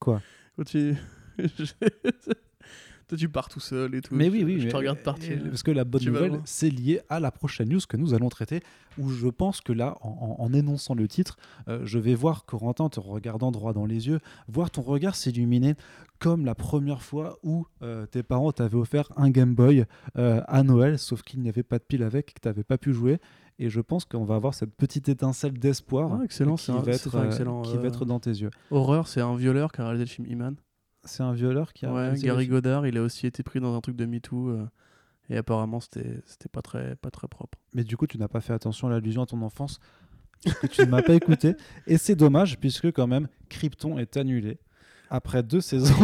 Quoi 0.00 0.20
tu... 0.66 0.96
Toi, 3.10 3.18
tu 3.18 3.28
pars 3.28 3.48
tout 3.48 3.58
seul 3.58 3.96
et 3.96 4.02
tout. 4.02 4.14
Mais 4.14 4.28
oui, 4.28 4.44
oui. 4.44 4.60
Je 4.60 4.68
te 4.68 4.76
regarde 4.76 5.00
partir. 5.00 5.42
Parce 5.42 5.64
que 5.64 5.72
la 5.72 5.82
bonne 5.82 6.04
nouvelle, 6.04 6.40
c'est 6.44 6.70
lié 6.70 7.00
à 7.08 7.18
la 7.18 7.32
prochaine 7.32 7.68
news 7.68 7.80
que 7.88 7.96
nous 7.96 8.14
allons 8.14 8.28
traiter. 8.28 8.62
Où 8.98 9.10
je 9.10 9.26
pense 9.26 9.60
que 9.60 9.72
là, 9.72 9.96
en, 10.00 10.52
énonçant 10.52 10.94
le 10.94 11.08
titre, 11.08 11.36
euh, 11.66 11.80
je 11.84 11.98
vais 11.98 12.14
voir 12.14 12.44
Corentin 12.44 12.88
te 12.88 13.00
regardant 13.00 13.50
droit 13.50 13.72
dans 13.72 13.84
les 13.84 14.06
yeux, 14.06 14.20
voir 14.46 14.70
ton 14.70 14.82
regard 14.82 15.16
s'illuminer 15.16 15.74
comme 16.20 16.44
la 16.44 16.54
première 16.54 17.02
fois 17.02 17.40
où 17.42 17.66
euh, 17.82 18.06
tes 18.06 18.22
parents 18.22 18.52
t'avaient 18.52 18.76
offert 18.76 19.10
un 19.16 19.30
Game 19.30 19.56
Boy 19.56 19.86
euh, 20.16 20.42
à 20.46 20.62
Noël, 20.62 20.96
sauf 20.96 21.22
qu'il 21.22 21.40
n'y 21.40 21.48
avait 21.48 21.64
pas 21.64 21.78
de 21.78 21.84
pile 21.84 22.04
avec 22.04 22.30
et 22.30 22.32
que 22.34 22.40
tu 22.40 22.46
n'avais 22.46 22.62
pas 22.62 22.78
pu 22.78 22.92
jouer. 22.92 23.18
Et 23.62 23.68
je 23.68 23.82
pense 23.82 24.06
qu'on 24.06 24.24
va 24.24 24.36
avoir 24.36 24.54
cette 24.54 24.74
petite 24.74 25.10
étincelle 25.10 25.52
d'espoir 25.52 26.18
ah, 26.18 26.24
excellent, 26.24 26.54
qui, 26.54 26.72
va 26.72 26.92
être, 26.92 27.14
euh, 27.14 27.26
excellent, 27.26 27.60
qui 27.60 27.76
va 27.76 27.88
être 27.88 28.06
dans 28.06 28.18
tes 28.18 28.30
yeux. 28.30 28.50
Horreur, 28.70 29.06
c'est 29.06 29.20
un 29.20 29.36
violeur 29.36 29.70
qui 29.70 29.82
a 29.82 29.84
réalisé 29.84 30.04
le 30.06 30.10
film 30.10 30.26
Iman. 30.28 30.56
C'est 31.04 31.22
un 31.22 31.34
violeur 31.34 31.74
qui 31.74 31.84
a 31.84 31.92
ouais, 31.92 32.14
Gary 32.18 32.48
Godard, 32.48 32.86
il 32.86 32.96
a 32.96 33.02
aussi 33.02 33.26
été 33.26 33.42
pris 33.42 33.60
dans 33.60 33.76
un 33.76 33.80
truc 33.82 33.96
de 33.96 34.06
MeToo. 34.06 34.48
Euh, 34.48 34.66
et 35.28 35.36
apparemment, 35.36 35.78
c'était 35.78 36.22
pas 36.50 36.62
très, 36.62 36.96
pas 36.96 37.10
très 37.10 37.28
propre. 37.28 37.58
Mais 37.74 37.84
du 37.84 37.98
coup, 37.98 38.06
tu 38.06 38.16
n'as 38.16 38.28
pas 38.28 38.40
fait 38.40 38.54
attention 38.54 38.88
à 38.88 38.92
l'allusion 38.92 39.22
à 39.22 39.26
ton 39.26 39.42
enfance, 39.42 39.78
que 40.42 40.66
tu 40.66 40.80
ne 40.80 40.86
m'as 40.86 41.02
pas 41.02 41.14
écouté. 41.14 41.54
Et 41.86 41.98
c'est 41.98 42.16
dommage, 42.16 42.58
puisque 42.58 42.90
quand 42.92 43.06
même, 43.06 43.28
Krypton 43.50 43.98
est 43.98 44.16
annulé 44.16 44.58
après 45.10 45.42
deux 45.42 45.60
saisons. 45.60 45.94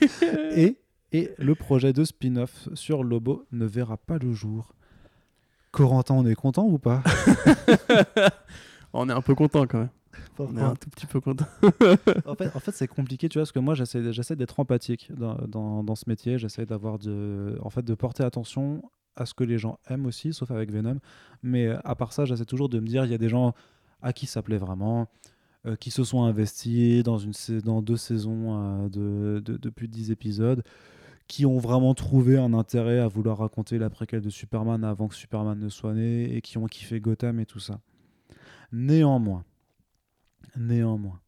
et, 0.54 0.76
et 1.12 1.30
le 1.38 1.54
projet 1.54 1.94
de 1.94 2.04
spin-off 2.04 2.68
sur 2.74 3.02
Lobo 3.04 3.46
ne 3.52 3.64
verra 3.64 3.96
pas 3.96 4.18
le 4.18 4.34
jour. 4.34 4.74
Corentin, 5.72 6.14
on 6.14 6.26
est 6.26 6.34
content 6.34 6.64
ou 6.64 6.78
pas 6.78 7.02
On 8.92 9.08
est 9.08 9.12
un 9.12 9.22
peu 9.22 9.34
content 9.34 9.66
quand 9.66 9.78
même. 9.78 9.90
On 10.38 10.56
est 10.56 10.62
un 10.62 10.74
tout 10.74 10.90
petit 10.90 11.06
peu 11.06 11.20
content. 11.20 11.46
en 12.26 12.34
fait, 12.34 12.56
en 12.56 12.60
fait 12.60 12.72
c'est 12.72 12.88
compliqué, 12.88 13.28
tu 13.28 13.38
vois, 13.38 13.42
parce 13.42 13.52
que 13.52 13.58
moi, 13.58 13.74
j'essaie, 13.74 14.12
j'essaie 14.12 14.36
d'être 14.36 14.58
empathique 14.58 15.12
dans, 15.14 15.34
dans, 15.46 15.84
dans 15.84 15.94
ce 15.94 16.04
métier. 16.08 16.38
J'essaie 16.38 16.66
d'avoir 16.66 16.98
de, 16.98 17.58
en 17.62 17.70
fait, 17.70 17.82
de 17.82 17.94
porter 17.94 18.24
attention 18.24 18.82
à 19.16 19.26
ce 19.26 19.34
que 19.34 19.44
les 19.44 19.58
gens 19.58 19.78
aiment 19.88 20.06
aussi, 20.06 20.32
sauf 20.32 20.50
avec 20.50 20.72
Venom. 20.72 20.98
Mais 21.42 21.68
à 21.84 21.94
part 21.94 22.12
ça, 22.12 22.24
j'essaie 22.24 22.44
toujours 22.44 22.68
de 22.68 22.80
me 22.80 22.86
dire, 22.86 23.04
il 23.04 23.10
y 23.10 23.14
a 23.14 23.18
des 23.18 23.28
gens 23.28 23.54
à 24.02 24.12
qui 24.12 24.26
ça 24.26 24.42
plaît 24.42 24.58
vraiment, 24.58 25.08
euh, 25.66 25.76
qui 25.76 25.90
se 25.90 26.04
sont 26.04 26.24
investis 26.24 27.02
dans, 27.02 27.18
une, 27.18 27.32
dans 27.64 27.82
deux 27.82 27.98
saisons 27.98 28.46
euh, 28.48 28.88
de, 28.88 29.40
de, 29.40 29.56
de, 29.56 29.70
plus 29.70 29.88
de 29.88 29.92
10 29.92 30.10
épisodes 30.10 30.64
qui 31.30 31.46
ont 31.46 31.58
vraiment 31.58 31.94
trouvé 31.94 32.36
un 32.38 32.52
intérêt 32.54 32.98
à 32.98 33.06
vouloir 33.06 33.38
raconter 33.38 33.78
la 33.78 33.88
préquelle 33.88 34.20
de 34.20 34.30
Superman 34.30 34.82
avant 34.82 35.06
que 35.06 35.14
Superman 35.14 35.56
ne 35.56 35.68
soit 35.68 35.94
né 35.94 36.24
et 36.34 36.40
qui 36.40 36.58
ont 36.58 36.66
kiffé 36.66 36.98
Gotham 36.98 37.38
et 37.38 37.46
tout 37.46 37.60
ça. 37.60 37.80
Néanmoins, 38.72 39.44
néanmoins, 40.56 41.20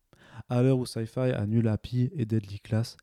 à 0.49 0.61
l'heure 0.61 0.79
où 0.79 0.87
Sci-Fi 0.87 1.31
annule 1.31 1.69
Happy 1.69 2.11
et 2.17 2.27
Deadly 2.27 2.59
Class, 2.59 2.97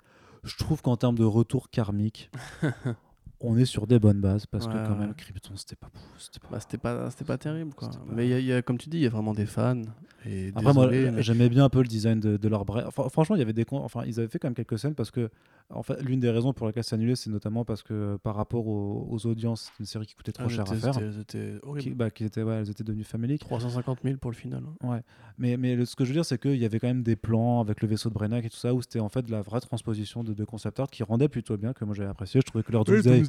je 0.43 0.57
trouve 0.57 0.81
qu'en 0.81 0.97
termes 0.97 1.17
de 1.17 1.23
retour 1.23 1.69
karmique, 1.69 2.31
on 3.41 3.57
est 3.57 3.65
sur 3.65 3.87
des 3.87 3.99
bonnes 3.99 4.19
bases 4.19 4.45
parce 4.45 4.67
que 4.67 4.73
quand 4.73 4.95
même 4.95 5.13
Krypton 5.13 5.55
c'était 5.55 5.75
pas 5.75 5.89
c'était 6.17 6.39
pas, 6.39 6.47
bah, 6.51 6.59
c'était 6.59 6.77
pas 6.77 7.09
c'était 7.09 7.25
pas 7.25 7.37
terrible 7.37 7.73
quoi. 7.73 7.89
Mais 8.11 8.27
il 8.27 8.45
y, 8.45 8.53
a, 8.53 8.61
comme 8.61 8.77
tu 8.77 8.89
dis 8.89 8.97
il 8.97 9.03
y 9.03 9.07
a 9.07 9.09
vraiment 9.09 9.33
des 9.33 9.45
fans 9.45 9.81
et 10.25 10.51
après 10.55 10.73
moi 10.73 10.89
j'aimais 11.21 11.49
bien 11.49 11.65
un 11.65 11.69
peu 11.69 11.81
le 11.81 11.87
design 11.87 12.19
de, 12.19 12.47
leur 12.47 12.65
enfin, 12.69 13.09
franchement 13.09 13.35
il 13.35 13.39
y 13.39 13.41
avait 13.41 13.53
des 13.53 13.65
enfin 13.71 14.03
ils 14.05 14.19
avaient 14.19 14.27
fait 14.27 14.39
quand 14.39 14.47
même 14.47 14.55
quelques 14.55 14.77
scènes 14.77 14.95
parce 14.95 15.11
que 15.11 15.29
en 15.69 15.83
fait 15.83 16.01
l'une 16.01 16.19
des 16.19 16.29
raisons 16.29 16.51
pour 16.51 16.67
laquelle 16.67 16.83
c'est 16.83 16.95
annulé 16.95 17.15
c'est 17.15 17.29
notamment 17.29 17.63
parce 17.63 17.81
que 17.81 18.17
par 18.23 18.35
rapport 18.35 18.67
aux, 18.67 19.25
audiences 19.25 19.71
c'est 19.71 19.79
une 19.79 19.85
série 19.85 20.05
qui 20.05 20.15
coûtait 20.15 20.31
trop 20.31 20.45
ah, 20.45 20.49
cher 20.49 20.71
à 20.71 20.75
faire. 20.75 20.93
c'était 20.93 21.55
horrible. 21.63 21.83
Qui, 21.83 21.89
bah, 21.91 22.09
qui 22.09 22.23
était 22.25 22.41
ouais, 22.41 22.55
elles 22.55 22.69
étaient 22.69 22.83
devenues 22.83 23.03
familiques 23.03 23.41
350 23.41 23.99
000 24.03 24.17
pour 24.17 24.31
le 24.31 24.35
final 24.35 24.63
hein. 24.83 24.89
ouais. 24.89 25.01
Mais 25.37 25.55
mais 25.55 25.85
ce 25.85 25.95
que 25.95 26.03
je 26.03 26.09
veux 26.09 26.15
dire 26.15 26.25
c'est 26.25 26.41
qu'il 26.41 26.57
y 26.57 26.65
avait 26.65 26.79
quand 26.79 26.87
même 26.87 27.03
des 27.03 27.15
plans 27.15 27.61
avec 27.61 27.81
le 27.81 27.87
vaisseau 27.87 28.09
de 28.09 28.13
Brennac 28.13 28.43
et 28.43 28.49
tout 28.49 28.57
ça 28.57 28.73
où 28.73 28.81
c'était 28.81 28.99
en 28.99 29.09
fait 29.09 29.29
la 29.29 29.41
vraie 29.41 29.61
transposition 29.61 30.23
de, 30.23 30.33
de 30.33 30.45
concept 30.45 30.79
art 30.79 30.89
qui 30.89 31.03
rendait 31.03 31.29
plutôt 31.29 31.55
bien 31.55 31.73
que 31.73 31.85
moi 31.85 31.95
j'avais 31.95 32.09
apprécié. 32.09 32.41
Je 32.41 32.45
trouvais 32.45 32.63
que 32.63 32.71
leur 32.71 32.83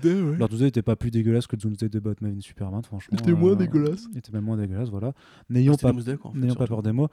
leur 0.09 0.49
12 0.49 0.63
n'était 0.63 0.83
pas 0.83 0.97
plus 0.97 1.11
dégueulasse 1.11 1.47
que 1.47 1.57
Doomsday 1.57 1.89
de 1.89 2.01
Batman 2.01 2.37
et 2.37 2.41
Superman, 2.41 2.83
franchement. 2.83 3.17
Il 3.19 3.21
était 3.21 3.39
moins 3.39 3.53
euh, 3.53 3.57
dégueulasse. 3.57 4.07
Il 4.13 4.19
était 4.19 4.33
même 4.33 4.45
moins 4.45 4.57
dégueulasse, 4.57 4.89
voilà. 4.89 5.13
N'ayons 5.49 5.77
pas, 5.77 5.93
n'ayons 6.35 6.55
pas 6.55 6.67
peur 6.67 6.83
des 6.83 6.93
mots. 6.93 7.09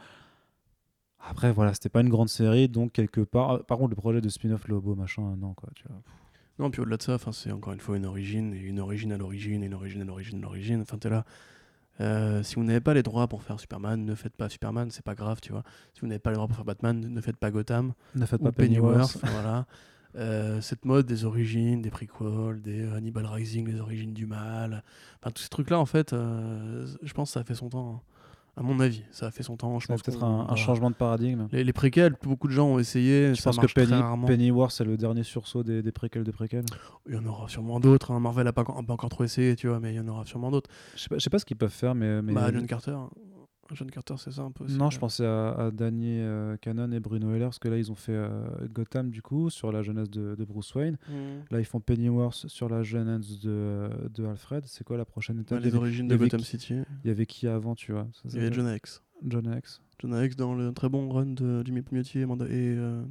Après, 1.20 1.52
voilà, 1.52 1.74
c'était 1.74 1.90
pas 1.90 2.02
une 2.02 2.10
grande 2.10 2.30
série, 2.30 2.70
donc 2.70 2.94
quelque 2.94 3.22
part. 3.22 3.66
Par 3.66 3.78
contre, 3.78 3.90
le 3.90 3.96
projet 3.96 4.22
de 4.22 4.30
spin-off 4.30 4.68
Lobo, 4.68 4.96
machin, 4.96 5.36
non, 5.38 5.54
quoi, 5.54 5.70
tu 5.76 5.84
vois. 5.88 6.02
Non, 6.60 6.72
puis 6.72 6.82
au-delà 6.82 6.98
de 6.98 7.04
ça, 7.04 7.18
c'est 7.32 7.52
encore 7.52 7.74
une 7.74 7.80
fois 7.80 7.98
une 7.98 8.06
origine, 8.06 8.54
et 8.54 8.60
une 8.60 8.80
origine 8.80 9.12
à 9.12 9.18
l'origine, 9.18 9.64
et 9.64 9.68
une 9.68 9.74
origine 9.74 10.02
à 10.02 10.06
l'origine 10.06 10.40
à 10.40 10.42
l'origine. 10.42 10.82
Enfin, 10.82 10.98
t'es 10.98 11.10
là. 11.10 11.26
Euh, 12.00 12.44
si 12.44 12.56
vous 12.56 12.64
n'avez 12.64 12.80
pas 12.80 12.94
les 12.94 13.04
droits 13.04 13.28
pour 13.28 13.42
faire 13.42 13.60
Superman, 13.60 14.06
ne 14.06 14.16
faites 14.16 14.36
pas 14.36 14.50
Superman, 14.50 14.92
c'est 14.92 15.04
pas 15.04 15.16
grave, 15.16 15.40
tu 15.42 15.52
vois. 15.52 15.64
Si 15.94 16.02
vous 16.02 16.08
n'avez 16.08 16.20
pas 16.20 16.30
les 16.30 16.36
droits 16.36 16.48
pour 16.48 16.56
faire 16.56 16.66
Batman, 16.66 17.00
ne 17.00 17.22
faites 17.22 17.38
pas 17.38 17.50
Gotham. 17.52 17.94
Ne 18.16 18.26
faites 18.26 18.42
pas 18.42 18.52
Pennyworth. 18.52 19.18
voilà. 19.24 19.66
Euh, 20.16 20.62
cette 20.62 20.86
mode 20.86 21.06
des 21.06 21.26
origines, 21.26 21.82
des 21.82 21.92
prequels, 21.92 22.62
des 22.62 22.82
euh, 22.84 22.96
Hannibal 22.96 23.26
Rising, 23.26 23.68
les 23.68 23.80
origines 23.80 24.14
du 24.14 24.26
mal, 24.26 24.84
enfin 25.22 25.32
tous 25.32 25.44
ces 25.44 25.50
trucs-là, 25.50 25.80
en 25.80 25.86
fait, 25.86 26.14
euh, 26.14 26.88
je 27.04 27.14
pense 27.14 27.30
que 27.30 27.34
ça 27.34 27.40
a 27.42 27.44
fait 27.44 27.56
son 27.56 27.70
temps. 27.70 27.96
hein. 27.98 28.02
À 28.60 28.64
mon 28.64 28.80
avis, 28.80 29.04
ça 29.12 29.28
a 29.28 29.32
fait 29.32 29.44
son 29.44 29.56
temps. 29.56 29.78
Je 29.78 29.86
pense 29.86 30.02
peut-être 30.02 30.24
un, 30.24 30.56
changement 30.56 30.90
de 30.90 30.96
paradigme. 30.96 31.48
Les, 31.52 31.64
les 31.64 31.74
préquels, 31.74 32.16
beaucoup 32.24 32.48
de 32.48 32.54
gens 32.54 32.68
ont 32.70 32.80
essayé. 32.80 33.36
Je 33.36 33.40
ça 33.42 33.52
pense 33.52 33.60
que 33.60 33.72
Penny. 33.72 34.02
Pennyworth, 34.26 34.72
c'est 34.72 34.84
le 34.84 34.98
dernier 34.98 35.22
sursaut 35.22 35.62
des, 35.62 35.84
des 35.84 35.92
préquels 35.92 36.24
de 36.24 36.32
préquels. 36.32 36.66
Il 37.08 37.14
y 37.14 37.18
en 37.20 37.26
aura 37.28 37.48
sûrement 37.50 37.80
d'autres. 37.80 38.10
hein. 38.10 38.20
Marvel 38.20 38.46
n'a 38.46 38.54
pas, 38.54 38.62
encore- 38.62 38.84
pas 38.84 38.94
encore 38.94 39.12
trop 39.12 39.24
essayé, 39.24 39.56
tu 39.56 39.68
vois, 39.68 39.80
mais 39.80 39.94
il 39.94 39.98
y 39.98 40.00
en 40.00 40.08
aura 40.08 40.26
sûrement 40.26 40.50
d'autres. 40.50 40.72
Je 40.96 41.02
sais 41.04 41.10
pas, 41.10 41.18
je 41.20 41.24
sais 41.24 41.30
pas 41.30 41.38
ce 41.38 41.46
qu'ils 41.46 41.56
peuvent 41.56 41.70
faire, 41.70 41.94
mais. 41.94 42.24
mais 42.24 42.34
Bah, 42.34 42.50
John 42.52 42.66
Carter. 42.66 42.98
John 43.76 43.90
Carter, 43.92 44.16
c'est 44.18 44.32
ça 44.32 44.42
un 44.44 44.52
peu. 44.52 44.64
aussi, 44.66 44.76
non, 44.78 44.86
ouais. 44.86 44.92
je 44.92 45.00
pensais 45.00 45.26
à, 45.26 45.52
à 45.52 45.72
Danny 45.72 46.20
euh, 46.22 46.56
Cannon 46.58 46.92
et 46.92 47.00
Bruno 47.00 47.34
Heller, 47.34 47.48
parce 47.48 47.60
que 47.60 47.68
là, 47.68 47.78
ils 47.78 47.92
ont 47.92 47.96
fait 47.96 48.14
euh, 48.14 48.40
Gotham, 48.74 49.10
du 49.10 49.22
coup, 49.22 49.50
sur 49.50 49.72
la 49.72 49.82
jeunesse 49.82 50.10
de, 50.10 50.36
de 50.36 50.46
Bruce 50.46 50.74
Wayne. 50.76 50.98
Mhm. 51.10 51.16
Là, 51.52 51.60
ils 51.60 51.66
font 51.66 51.80
Pennyworth 51.80 52.48
sur 52.48 52.70
la 52.70 52.84
jeunesse 52.84 53.40
de, 53.40 53.90
de 54.14 54.26
Alfred. 54.26 54.64
C'est 54.66 54.84
quoi 54.84 54.98
la 54.98 55.06
prochaine 55.06 55.40
étape? 55.40 55.62
Les 55.62 55.76
origines 55.76 56.08
de 56.08 56.16
Gotham 56.16 56.40
qui- 56.42 56.46
City. 56.48 56.76
il 57.04 57.08
y 57.08 57.12
avait 57.12 57.26
qui 57.26 57.48
avant, 57.48 57.76
tu 57.76 57.92
vois? 57.92 58.08
Ça 58.14 58.22
Il 58.30 58.36
y 58.36 58.38
avait 58.46 58.54
John 58.54 58.74
X. 58.76 59.04
John 59.26 59.54
X. 59.58 59.82
John 60.00 60.24
X 60.24 60.36
dans 60.36 60.54
le 60.54 60.72
très 60.74 60.90
bon 60.90 61.10
run 61.10 61.26
de 61.26 61.64
Jimmy 61.66 61.82
Pugnetti 61.82 62.20
et, 62.20 62.26
Manda- 62.28 62.46
et 62.46 62.76
euh, 62.78 63.02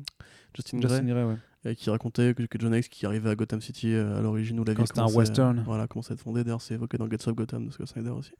Justin 0.55 0.79
Gray. 0.79 0.89
Justin 0.91 1.07
Gray, 1.09 1.25
ouais. 1.25 1.37
et 1.73 1.75
qui 1.75 1.91
racontait 1.91 2.33
que, 2.33 2.45
que 2.45 2.59
John 2.61 2.73
X 2.75 2.89
qui 2.89 3.07
arrivait 3.07 3.29
à 3.29 3.35
Gotham 3.35 3.61
City 3.61 3.93
euh, 3.93 4.17
à 4.17 4.23
l'origine 4.23 4.61
où 4.61 4.65
la 4.65 4.73
Quand 4.75 4.83
ville 4.83 4.87
c'était 4.87 5.01
un 5.01 5.07
western. 5.13 5.63
Voilà, 5.67 5.89
commençait 5.89 6.13
à 6.13 6.15
être 6.15 6.21
fondée. 6.21 6.45
D'ailleurs, 6.45 6.61
c'est 6.63 6.75
évoqué 6.75 6.97
dans 6.97 7.09
Gates 7.09 7.27
of 7.27 7.35
Gotham 7.35 7.67
de 7.67 7.73
Scott 7.73 7.89
Snyder 7.89 8.11
aussi. 8.11 8.31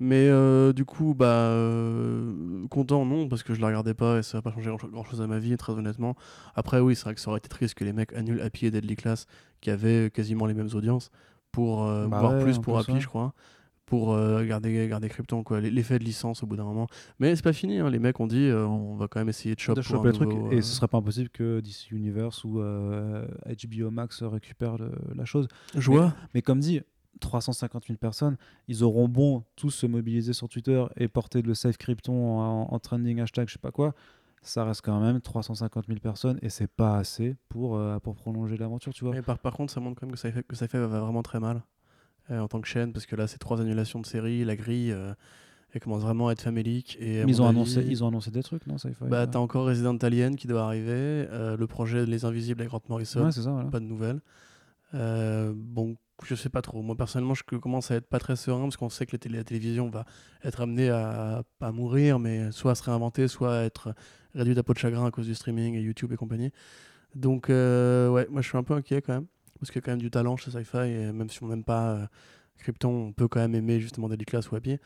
Mais 0.00 0.28
euh, 0.28 0.72
du 0.72 0.84
coup, 0.84 1.14
bah, 1.14 1.26
euh, 1.26 2.66
content 2.68 3.04
non, 3.04 3.28
parce 3.28 3.42
que 3.42 3.54
je 3.54 3.60
la 3.60 3.66
regardais 3.68 3.94
pas 3.94 4.18
et 4.18 4.22
ça 4.22 4.38
va 4.38 4.42
pas 4.42 4.52
changer 4.52 4.70
grand 4.92 5.04
chose 5.04 5.20
à 5.20 5.26
ma 5.26 5.38
vie, 5.38 5.56
très 5.56 5.72
honnêtement. 5.72 6.14
Après, 6.54 6.80
oui, 6.80 6.94
c'est 6.94 7.04
vrai 7.04 7.14
que 7.14 7.20
ça 7.20 7.30
aurait 7.30 7.38
été 7.38 7.48
triste 7.48 7.74
que 7.74 7.84
les 7.84 7.92
mecs 7.92 8.12
annulent 8.12 8.40
Happy 8.40 8.66
et 8.66 8.70
Deadly 8.70 8.96
Class, 8.96 9.26
qui 9.60 9.70
avaient 9.70 10.10
quasiment 10.10 10.46
les 10.46 10.54
mêmes 10.54 10.68
audiences, 10.74 11.10
pour 11.52 11.84
euh, 11.84 12.06
Bah 12.06 12.20
voire 12.20 12.32
ouais, 12.34 12.42
plus 12.42 12.58
pour 12.58 12.78
Happy, 12.78 12.92
ça. 12.92 12.98
je 13.00 13.08
crois, 13.08 13.34
pour 13.86 14.12
euh, 14.12 14.44
garder, 14.44 14.86
garder 14.86 15.08
Krypton, 15.08 15.42
quoi. 15.42 15.60
L'effet 15.60 15.98
de 15.98 16.04
licence 16.04 16.42
au 16.44 16.46
bout 16.46 16.56
d'un 16.56 16.64
moment. 16.64 16.86
Mais 17.18 17.34
c'est 17.34 17.42
pas 17.42 17.52
fini, 17.54 17.78
hein, 17.78 17.90
les 17.90 17.98
mecs 17.98 18.20
ont 18.20 18.26
dit, 18.28 18.44
euh, 18.46 18.66
on 18.66 18.94
va 18.96 19.08
quand 19.08 19.18
même 19.18 19.30
essayer 19.30 19.54
de 19.54 19.60
choper 19.60 19.80
le 20.08 20.12
truc 20.12 20.30
et 20.52 20.62
ce 20.62 20.74
serait 20.74 20.88
pas 20.88 20.98
impossible 20.98 21.30
que 21.30 21.58
DC 21.60 21.90
Universe 21.90 22.44
ou 22.44 22.60
euh, 22.60 23.26
HBO 23.48 23.90
Max 23.90 24.22
récupère 24.22 24.76
le- 24.78 24.92
la 25.16 25.24
chose. 25.24 25.48
Joie. 25.74 26.14
Mais 26.34 26.42
comme 26.42 26.60
dit, 26.60 26.82
350 27.20 27.86
000 27.86 27.98
personnes, 27.98 28.36
ils 28.68 28.84
auront 28.84 29.08
bon 29.08 29.44
tous 29.56 29.70
se 29.70 29.86
mobiliser 29.86 30.32
sur 30.32 30.48
Twitter 30.48 30.84
et 30.96 31.08
porter 31.08 31.42
le 31.42 31.54
Save 31.54 31.76
Krypton 31.76 32.12
en, 32.38 32.72
en 32.72 32.78
trending 32.78 33.20
hashtag, 33.20 33.48
je 33.48 33.54
sais 33.54 33.58
pas 33.58 33.70
quoi. 33.72 33.94
Ça 34.42 34.64
reste 34.64 34.82
quand 34.82 35.00
même 35.00 35.20
350 35.20 35.86
000 35.88 35.98
personnes 35.98 36.38
et 36.42 36.48
c'est 36.48 36.68
pas 36.70 36.96
assez 36.96 37.36
pour, 37.48 37.76
euh, 37.76 37.98
pour 37.98 38.14
prolonger 38.14 38.56
l'aventure, 38.56 38.94
tu 38.94 39.04
vois. 39.04 39.12
Mais 39.14 39.22
par, 39.22 39.38
par 39.38 39.52
contre, 39.52 39.72
ça 39.72 39.80
montre 39.80 39.98
quand 40.00 40.06
même 40.06 40.14
que 40.14 40.18
ça 40.20 40.30
fait, 40.30 40.44
que 40.44 40.54
ça 40.54 40.68
fait 40.68 40.78
va 40.78 41.00
vraiment 41.00 41.22
très 41.22 41.40
mal 41.40 41.62
euh, 42.30 42.38
en 42.40 42.46
tant 42.46 42.60
que 42.60 42.68
chaîne, 42.68 42.92
parce 42.92 43.04
que 43.06 43.16
là, 43.16 43.26
c'est 43.26 43.38
trois 43.38 43.60
annulations 43.60 43.98
de 44.00 44.06
séries, 44.06 44.44
la 44.44 44.54
grille, 44.54 44.92
euh, 44.92 45.12
elle 45.72 45.80
commence 45.80 46.02
vraiment 46.02 46.28
à 46.28 46.32
être 46.32 46.42
famélique. 46.42 46.96
Et 47.00 47.24
Mais 47.24 47.32
ils, 47.32 47.42
ont 47.42 47.46
avis, 47.46 47.56
annoncé, 47.56 47.84
ils 47.88 48.04
ont 48.04 48.08
annoncé 48.08 48.30
des 48.30 48.42
trucs, 48.44 48.66
non 48.68 48.76
faut- 48.78 49.06
Bah, 49.06 49.26
t'as 49.26 49.38
encore 49.40 49.66
Resident 49.66 49.96
Alien 49.96 50.36
qui 50.36 50.46
doit 50.46 50.62
arriver, 50.62 50.92
euh, 50.92 51.56
le 51.56 51.66
projet 51.66 52.06
Les 52.06 52.24
Invisibles 52.24 52.60
avec 52.60 52.70
Grant 52.70 52.80
Morrison, 52.88 53.24
Ouais, 53.24 53.32
c'est 53.32 53.42
ça, 53.42 53.50
voilà. 53.50 53.68
pas 53.70 53.80
de 53.80 53.86
nouvelles. 53.86 54.20
Euh, 54.94 55.52
bon, 55.54 55.96
je 56.24 56.34
sais 56.34 56.48
pas 56.48 56.62
trop. 56.62 56.82
Moi, 56.82 56.96
personnellement, 56.96 57.34
je 57.34 57.42
commence 57.44 57.90
à 57.90 57.96
être 57.96 58.08
pas 58.08 58.18
très 58.18 58.36
serein 58.36 58.62
parce 58.62 58.76
qu'on 58.76 58.88
sait 58.88 59.06
que 59.06 59.12
la, 59.12 59.18
télé- 59.18 59.36
la 59.38 59.44
télévision 59.44 59.88
va 59.90 60.04
être 60.42 60.60
amenée 60.60 60.90
à 60.90 61.42
pas 61.58 61.72
mourir, 61.72 62.18
mais 62.18 62.50
soit 62.52 62.72
à 62.72 62.74
se 62.74 62.82
réinventer, 62.84 63.28
soit 63.28 63.56
à 63.58 63.62
être 63.62 63.94
réduite 64.34 64.58
à 64.58 64.62
peau 64.62 64.72
de 64.74 64.78
chagrin 64.78 65.06
à 65.06 65.10
cause 65.10 65.26
du 65.26 65.34
streaming 65.34 65.74
et 65.74 65.80
YouTube 65.80 66.12
et 66.12 66.16
compagnie. 66.16 66.50
Donc, 67.14 67.50
euh, 67.50 68.08
ouais, 68.10 68.26
moi, 68.30 68.42
je 68.42 68.48
suis 68.48 68.58
un 68.58 68.62
peu 68.62 68.74
inquiet 68.74 69.00
quand 69.02 69.14
même 69.14 69.26
parce 69.58 69.70
qu'il 69.70 69.76
y 69.80 69.82
a 69.82 69.86
quand 69.86 69.92
même 69.92 70.00
du 70.00 70.10
talent 70.10 70.36
chez 70.36 70.50
Sci-Fi 70.50 70.78
et 70.88 71.12
même 71.12 71.30
si 71.30 71.42
on 71.42 71.48
n'aime 71.48 71.64
pas 71.64 71.90
euh, 71.92 72.06
Krypton, 72.58 72.90
on 72.90 73.12
peut 73.12 73.28
quand 73.28 73.40
même 73.40 73.54
aimer 73.54 73.80
justement 73.80 74.08
Deadly 74.08 74.24
Class 74.24 74.50
ou 74.50 74.56
Happy. 74.56 74.76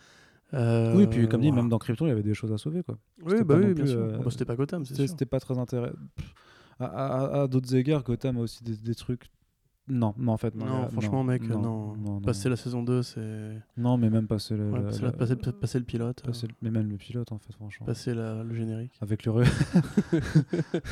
Euh, 0.54 0.94
Oui, 0.96 1.06
puis 1.06 1.28
comme 1.28 1.40
dit, 1.40 1.48
voilà. 1.48 1.62
même 1.62 1.70
dans 1.70 1.78
Krypton, 1.78 2.06
il 2.06 2.10
y 2.10 2.12
avait 2.12 2.22
des 2.22 2.34
choses 2.34 2.52
à 2.52 2.58
sauver, 2.58 2.82
quoi. 2.82 2.98
Oui, 3.24 3.42
bah 3.44 3.54
oui, 3.56 3.72
bien 3.72 3.84
plus, 3.84 3.88
sûr. 3.92 3.98
euh, 4.00 4.16
Ah 4.20 4.22
bah, 4.22 4.30
c'était 4.30 4.44
pas 4.44 4.54
Gotham, 4.56 4.84
c'est 4.84 4.94
C'était 4.94 5.06
sûr. 5.06 5.10
c'était 5.12 5.26
pas 5.26 5.40
très 5.40 5.58
intéressant. 5.58 5.94
À, 6.78 6.84
à- 6.86 7.42
à 7.42 7.46
d'autres 7.48 7.74
égards, 7.74 8.02
Gotham 8.02 8.36
a 8.38 8.40
aussi 8.40 8.62
des, 8.62 8.76
des 8.76 8.94
trucs. 8.94 9.30
Non, 9.94 10.14
non, 10.16 10.32
en 10.32 10.36
fait, 10.38 10.54
non. 10.54 10.84
A- 10.84 10.88
franchement, 10.88 11.22
mec, 11.22 11.42
non, 11.46 11.60
non. 11.60 11.94
non, 11.96 12.12
non. 12.14 12.20
Passer 12.22 12.48
la 12.48 12.56
saison 12.56 12.82
2, 12.82 13.02
c'est. 13.02 13.52
Non, 13.76 13.98
mais 13.98 14.08
même 14.08 14.26
passer 14.26 14.56
le, 14.56 14.70
Ouais, 14.70 14.80
passer, 14.80 15.02
la- 15.02 15.08
la- 15.08 15.12
passer 15.12 15.34
le- 15.34 15.52
passer 15.52 15.78
le 15.78 15.84
pilote. 15.84 16.22
passer 16.24 16.46
le- 16.46 16.54
mais 16.62 16.70
même 16.70 16.88
le 16.90 16.96
pilote, 16.96 17.30
en 17.30 17.38
fait, 17.38 17.52
franchement. 17.52 17.84
euh, 17.84 17.92
passer 17.92 18.14
le 18.14 18.54
générique. 18.54 18.92
Avec 19.02 19.24
le 19.26 19.32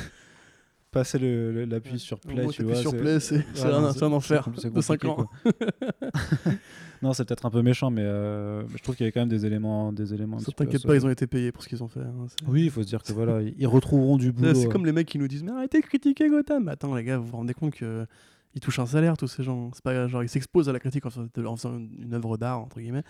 passer 0.91 1.19
le- 1.19 1.65
l'appui 1.67 1.99
sur 1.99 2.19
play, 2.21 2.43
Moi, 2.43 2.53
tu 2.53 2.65
vois. 2.65 2.75
sur 2.75 2.91
c'est- 2.91 2.99
play, 2.99 3.21
c'est 3.21 3.45
c'est 3.55 3.65
Ouais, 3.67 3.73
un, 3.73 3.93
c'est 3.93 4.03
un 4.03 4.13
enfer 4.13 4.49
de 4.51 4.81
5 4.81 5.01
compliqué, 5.01 5.09
ans. 5.09 5.29
non, 7.03 7.13
c'est 7.13 7.25
peut-être 7.25 7.47
un 7.47 7.51
peu 7.51 7.63
méchant, 7.63 7.91
mais 7.91 8.03
euh, 8.03 8.67
je 8.77 8.83
trouve 8.83 8.97
qu'il 8.97 9.05
y 9.05 9.07
avait 9.07 9.13
quand 9.13 9.21
même 9.21 9.29
des 9.29 9.47
éléments, 9.47 9.93
des 9.93 10.13
éléments. 10.13 10.41
Ça 10.41 10.51
t'inquiète 10.53 10.85
pas, 10.85 10.97
ils 10.97 11.07
ont 11.07 11.11
été 11.11 11.27
payés 11.29 11.53
pour 11.53 11.63
ce 11.63 11.69
qu'ils 11.69 11.83
ont 11.85 11.89
fait. 11.89 12.01
hein, 12.01 12.27
c'est- 12.29 12.45
Oui, 12.49 12.65
il 12.65 12.71
faut 12.71 12.83
se 12.83 12.89
dire 12.89 13.03
que 13.05 13.13
voilà, 13.13 13.41
ils 13.41 13.67
retrouveront 13.69 14.17
du 14.17 14.33
boulot. 14.33 14.55
C'est 14.55 14.69
comme 14.69 14.85
les 14.85 14.93
mecs 14.93 15.07
qui 15.07 15.19
nous 15.19 15.29
disent 15.29 15.45
Mais 15.45 15.53
arrêtez 15.53 15.81
de 15.81 15.87
critiquer 15.87 16.29
Gotham. 16.29 16.67
Attends, 16.69 16.95
les 16.95 17.05
gars, 17.05 17.19
vous 17.19 17.27
vous 17.27 17.37
rendez 17.37 17.55
compte 17.55 17.75
que. 17.75 18.05
Ils 18.55 18.61
touchent 18.61 18.81
un 18.81 18.87
salaire, 18.87 19.17
tous 19.17 19.29
ces 19.29 19.43
gens. 19.45 19.71
C'est 19.73 19.83
pas 19.85 20.09
genre 20.09 20.23
ils 20.25 20.29
s'exposent 20.29 20.69
à 20.69 20.73
la 20.73 20.81
critique 20.81 21.07
en 21.07 21.11
faisant, 21.11 21.29
en 21.47 21.57
faisant 21.57 21.77
une, 21.79 22.03
une 22.03 22.15
œuvre 22.15 22.37
d'art 22.37 22.59
entre 22.61 22.81
guillemets, 22.81 23.05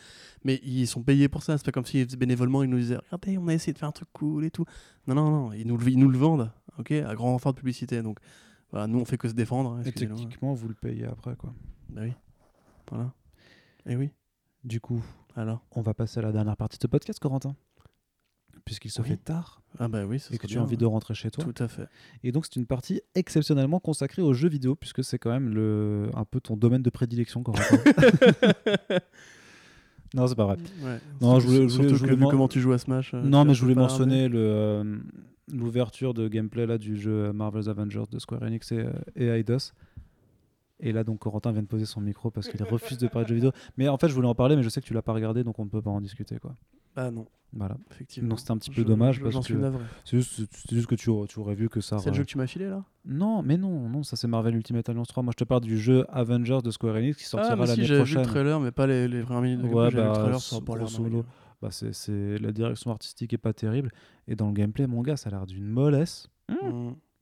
mais 0.45 0.61
ils 0.63 0.87
sont 0.87 1.03
payés 1.03 1.29
pour 1.29 1.43
ça. 1.43 1.57
C'est 1.57 1.65
pas 1.65 1.73
comme 1.73 1.87
s'ils 1.87 2.05
faisaient 2.05 2.17
bénévolement, 2.19 2.63
ils 2.63 2.69
nous 2.69 2.79
disaient 2.79 2.99
regardez, 2.99 3.39
on 3.39 3.49
a 3.49 3.55
essayé 3.55 3.73
de 3.73 3.79
faire 3.79 3.89
un 3.89 3.93
truc 3.93 4.09
cool 4.13 4.45
et 4.45 4.51
tout. 4.51 4.65
Non, 5.07 5.15
non, 5.15 5.31
non, 5.31 5.53
ils 5.55 5.67
nous, 5.67 5.79
le- 5.79 5.89
ils 5.89 5.99
nous 5.99 6.11
le 6.11 6.19
vendent, 6.19 6.53
ok, 6.79 6.91
à 6.93 7.15
grand 7.15 7.33
renfort 7.33 7.55
de 7.55 7.59
publicité. 7.59 8.03
Donc 8.03 8.19
voilà, 8.71 8.87
nous 8.87 8.99
on 9.01 9.05
fait 9.07 9.17
que 9.17 9.29
se 9.29 9.33
défendre. 9.35 9.73
hein, 9.73 9.83
Et 9.85 9.93
techniquement, 9.93 10.53
vous 10.53 10.69
le 10.69 10.75
payez 10.75 11.07
après, 11.07 11.35
quoi. 11.37 11.55
Bah 11.89 12.03
oui, 12.05 12.13
voilà. 12.91 13.13
Et 13.87 13.97
oui. 13.97 14.11
Du 14.63 14.79
coup, 14.79 15.03
Alors? 15.37 15.65
on 15.73 15.81
va 15.81 15.95
passer 15.95 16.19
à 16.19 16.23
la 16.23 16.33
dernière 16.33 16.57
partie 16.59 16.77
de 16.77 16.83
ce 16.83 16.87
podcast, 16.87 17.19
Corentin? 17.19 17.57
Puisqu'il 18.65 18.91
se 18.91 19.01
Oui. 19.03 19.09
fait 19.09 19.17
tard 19.17 19.63
Ah 19.79 19.89
bah 19.89 20.05
oui, 20.05 20.19
ça 20.21 20.33
et 20.35 20.39
que 20.39 20.47
tu 20.47 20.59
as 20.59 20.63
envie 20.63 20.77
de 20.77 20.85
rentrer 20.87 21.15
chez 21.15 21.31
toi. 21.31 21.43
Tout 21.45 21.63
à 21.63 21.67
fait. 21.69 21.89
Et 22.23 22.31
donc, 22.33 22.45
c'est 22.47 22.57
une 22.57 22.67
partie 22.67 23.01
exceptionnellement 23.15 23.81
consacrée 23.81 24.23
aux 24.23 24.33
jeux 24.35 24.49
vidéo, 24.49 24.75
puisque 24.77 25.03
c'est 25.03 25.19
quand 25.19 25.31
même 25.31 25.49
le, 25.55 26.09
un 26.15 26.25
peu 26.25 26.41
ton 26.41 26.57
domaine 26.57 26.83
de 26.83 26.91
prédilection, 26.91 27.43
Corentin. 27.43 27.77
non, 30.15 30.27
c'est 30.27 30.35
pas 30.35 30.45
vrai. 30.47 30.57
Ouais. 30.83 30.99
Non, 31.21 31.39
je 31.39 31.47
Surtout- 31.47 31.47
voulais- 31.47 31.69
je 31.69 31.77
voulais- 31.77 31.89
surtout 31.89 32.05
que 32.07 32.15
vu 32.15 32.25
comment 32.31 32.49
tu 32.49 32.61
joues 32.61 32.73
à 32.73 32.79
Smash. 32.79 33.15
euh, 33.15 33.23
Non, 33.23 33.45
mais 33.45 33.55
je 33.55 33.63
voulais 33.63 33.75
mentionner 33.75 34.29
le, 34.29 34.39
euh, 34.41 34.99
l'ouverture 35.53 36.15
de 36.15 36.29
gameplay 36.29 36.67
là, 36.67 36.79
du 36.79 36.97
jeu 37.01 37.33
Marvel's 37.33 37.69
Avengers 37.69 38.05
de 38.11 38.19
Square 38.19 38.43
Enix 38.43 38.73
et, 38.73 38.79
euh, 38.81 38.91
et 39.17 39.27
Eidos. 39.27 39.73
Et 40.81 40.93
là, 40.93 41.05
donc, 41.05 41.19
Corentin 41.21 41.53
vient 41.53 41.63
de 41.63 41.67
poser 41.69 41.85
son 41.87 42.01
micro 42.01 42.31
parce 42.31 42.49
qu'il 42.49 42.63
refuse 42.63 42.99
de 42.99 43.07
parler 43.07 43.25
de 43.25 43.29
jeux 43.29 43.35
vidéo. 43.37 43.53
Mais 43.77 43.89
en 43.89 43.99
fait, 43.99 44.09
je 44.09 44.15
voulais 44.15 44.29
en 44.29 44.35
parler, 44.35 44.57
mais 44.57 44.63
je 44.63 44.69
sais 44.71 44.81
que 44.81 44.87
tu 44.87 44.95
l'as 44.95 45.03
pas 45.03 45.13
regardé, 45.13 45.45
donc 45.45 45.59
on 45.59 45.65
ne 45.65 45.71
peut 45.71 45.83
pas 45.83 45.91
en 45.91 46.01
discuter. 46.01 46.39
Quoi. 46.39 46.57
Ah 46.97 47.11
non, 47.11 47.27
Voilà. 47.53 47.77
effectivement. 47.91 48.29
Donc, 48.31 48.41
c'était 48.41 48.51
un 48.53 48.59
petit 48.59 48.71
peu 48.71 48.83
Je- 48.83 48.87
dommage 48.87 49.17
je- 49.17 49.23
parce 49.23 49.47
que 49.47 49.73
c'est 50.05 50.17
juste, 50.17 50.43
c'est 50.53 50.75
juste 50.75 50.87
que 50.89 50.95
tu, 50.95 51.11
aurais- 51.11 51.27
tu 51.29 51.39
aurais 51.39 51.55
vu 51.55 51.69
que 51.69 51.81
ça. 51.81 51.99
C'est 51.99 52.11
le 52.11 52.17
jeu 52.17 52.23
que 52.25 52.29
tu 52.29 52.39
m'as 52.39 52.47
filé 52.47 52.69
là? 52.69 52.85
Non, 53.05 53.43
mais 53.43 53.57
non, 53.57 53.89
non, 53.89 54.03
ça 54.03 54.17
c'est 54.17 54.27
Marvel 54.29 54.55
Ultimate 54.57 54.89
Alliance 54.89 55.09
3. 55.09 55.23
Moi, 55.23 55.33
je 55.37 55.43
te 55.43 55.49
parle 55.49 55.63
du 55.63 55.79
jeu 55.79 56.05
Avengers 56.11 56.59
de 56.63 56.71
Square 56.71 56.97
Enix 56.97 57.17
qui 57.17 57.25
sortira 57.25 57.53
Ah, 57.53 57.57
mais 57.57 57.67
si, 57.67 57.71
l'année 57.73 57.85
j'avais 57.85 58.01
vu 58.01 58.05
prochaine. 58.05 58.23
le 58.23 58.27
trailer, 58.29 58.61
mais 58.61 58.71
pas 58.73 58.87
les, 58.87 59.09
les 59.09 59.23
premières 59.23 59.43
minutes 59.43 59.61
de. 59.63 59.67
Ouais, 59.67 59.91
bah, 59.91 59.91
le 59.91 60.13
trailer, 60.13 60.37
a 60.37 60.61
pas 60.65 61.01
modo. 61.01 61.25
Bah, 61.63 61.69
c'est, 61.71 61.93
c'est- 61.93 62.39
la 62.39 62.53
direction 62.53 62.91
artistique 62.91 63.33
est 63.35 63.39
pas 63.39 63.53
terrible 63.53 63.91
et 64.27 64.35
dans 64.35 64.47
le 64.49 64.53
gameplay, 64.55 64.87
mon 64.87 65.03
gars, 65.03 65.17
ça 65.17 65.29
a 65.29 65.33
l'air 65.33 65.47
d'une 65.47 65.67
mollesse. 65.69 66.29
Mm. 66.49 66.55
Ah, 66.63 66.67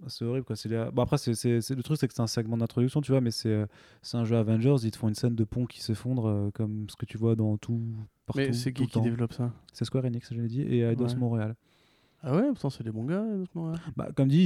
C'est 0.06 0.24
horrible 0.24 0.44
quoi. 0.46 0.54
C'est 0.56 0.68
les- 0.68 0.88
bon, 0.92 1.02
après, 1.02 1.18
c'est, 1.18 1.32
le 1.32 1.82
truc, 1.82 1.98
c'est 1.98 2.06
que 2.06 2.14
c'est 2.14 2.22
un 2.22 2.26
segment 2.28 2.56
d'introduction, 2.56 3.00
tu 3.00 3.10
vois, 3.10 3.20
mais 3.20 3.32
c'est, 3.32 3.48
euh, 3.48 3.66
c'est 4.02 4.16
un 4.16 4.24
jeu 4.24 4.36
Avengers. 4.36 4.76
Ils 4.84 4.90
te 4.92 4.96
font 4.96 5.08
une 5.08 5.14
scène 5.16 5.34
de 5.34 5.44
pont 5.44 5.66
qui 5.66 5.82
s'effondre 5.82 6.26
euh, 6.28 6.50
comme 6.54 6.86
ce 6.88 6.96
que 6.96 7.04
tu 7.04 7.18
vois 7.18 7.34
dans 7.34 7.56
tout. 7.56 7.80
Partout, 8.26 8.38
Mais 8.40 8.52
c'est 8.52 8.72
qui 8.72 8.86
qui 8.86 9.00
développe 9.00 9.32
ça? 9.32 9.52
C'est 9.72 9.84
Square 9.84 10.04
Enix, 10.04 10.32
je 10.32 10.40
l'ai 10.40 10.48
dit, 10.48 10.62
et 10.62 10.80
Eidos 10.80 11.06
Ouais. 11.06 11.16
Montréal. 11.16 11.56
Ah 12.22 12.34
ouais, 12.36 12.48
pourtant 12.48 12.68
c'est 12.70 12.82
des 12.82 12.90
bons 12.90 13.04
gars, 13.04 13.22
ouais. 13.54 13.72
Bah, 13.96 14.08
comme 14.14 14.28
dit, 14.28 14.42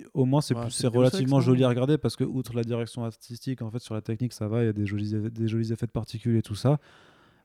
il- 0.00 0.06
au 0.14 0.24
moins 0.24 0.40
c'est, 0.40 0.54
Bah, 0.54 0.68
c'est 0.70 0.86
relativement 0.86 1.40
joli 1.40 1.62
à 1.64 1.68
regarder 1.68 1.98
parce 1.98 2.16
que, 2.16 2.24
outre 2.24 2.54
la 2.54 2.64
direction 2.64 3.04
artistique, 3.04 3.60
en 3.62 3.70
fait, 3.70 3.80
sur 3.80 3.94
la 3.94 4.00
technique, 4.00 4.32
ça 4.32 4.48
va, 4.48 4.62
il 4.62 4.66
y 4.66 4.68
a 4.68 4.72
des 4.72 4.86
jolis, 4.86 5.14
des 5.30 5.48
jolis 5.48 5.72
effets 5.72 5.86
de 5.86 5.90
particules 5.92 6.36
et 6.36 6.42
tout 6.42 6.54
ça. 6.54 6.78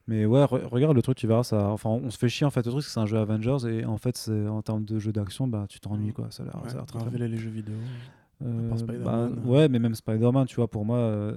Mais 0.08 0.24
ouais, 0.24 0.44
re- 0.44 0.64
regarde 0.66 0.94
le 0.94 1.02
truc, 1.02 1.16
tu 1.16 1.26
verras, 1.26 1.42
ça, 1.42 1.68
enfin, 1.68 1.90
on 1.90 2.10
se 2.10 2.18
fait 2.18 2.28
chier 2.28 2.46
en 2.46 2.50
fait. 2.50 2.64
Le 2.64 2.70
truc, 2.70 2.82
c'est 2.82 2.88
que 2.88 2.92
c'est 2.92 3.00
un 3.00 3.06
jeu 3.06 3.18
Avengers 3.18 3.56
et 3.68 3.84
en 3.84 3.96
fait, 3.98 4.16
c'est, 4.16 4.46
en 4.46 4.62
termes 4.62 4.84
de 4.84 4.98
jeu 5.00 5.12
d'action, 5.12 5.48
bah, 5.48 5.66
tu 5.68 5.80
t'ennuies 5.80 6.10
Mm. 6.10 6.12
quoi. 6.12 6.26
Ça 6.30 6.42
a 6.44 6.46
l'air, 6.46 6.54
Ouais, 6.62 6.84
très, 6.86 7.24
et 7.24 7.28
les 7.28 7.36
jeux 7.36 7.50
vidéo. 7.50 7.74
Euh, 8.44 8.70
bah, 8.70 8.76
Spider-Man. 8.76 9.42
ouais, 9.46 9.68
mais 9.68 9.78
même 9.80 9.94
Spider-Man, 9.94 10.46
tu 10.46 10.56
vois, 10.56 10.68
pour 10.68 10.84
moi, 10.84 10.98
euh, 10.98 11.36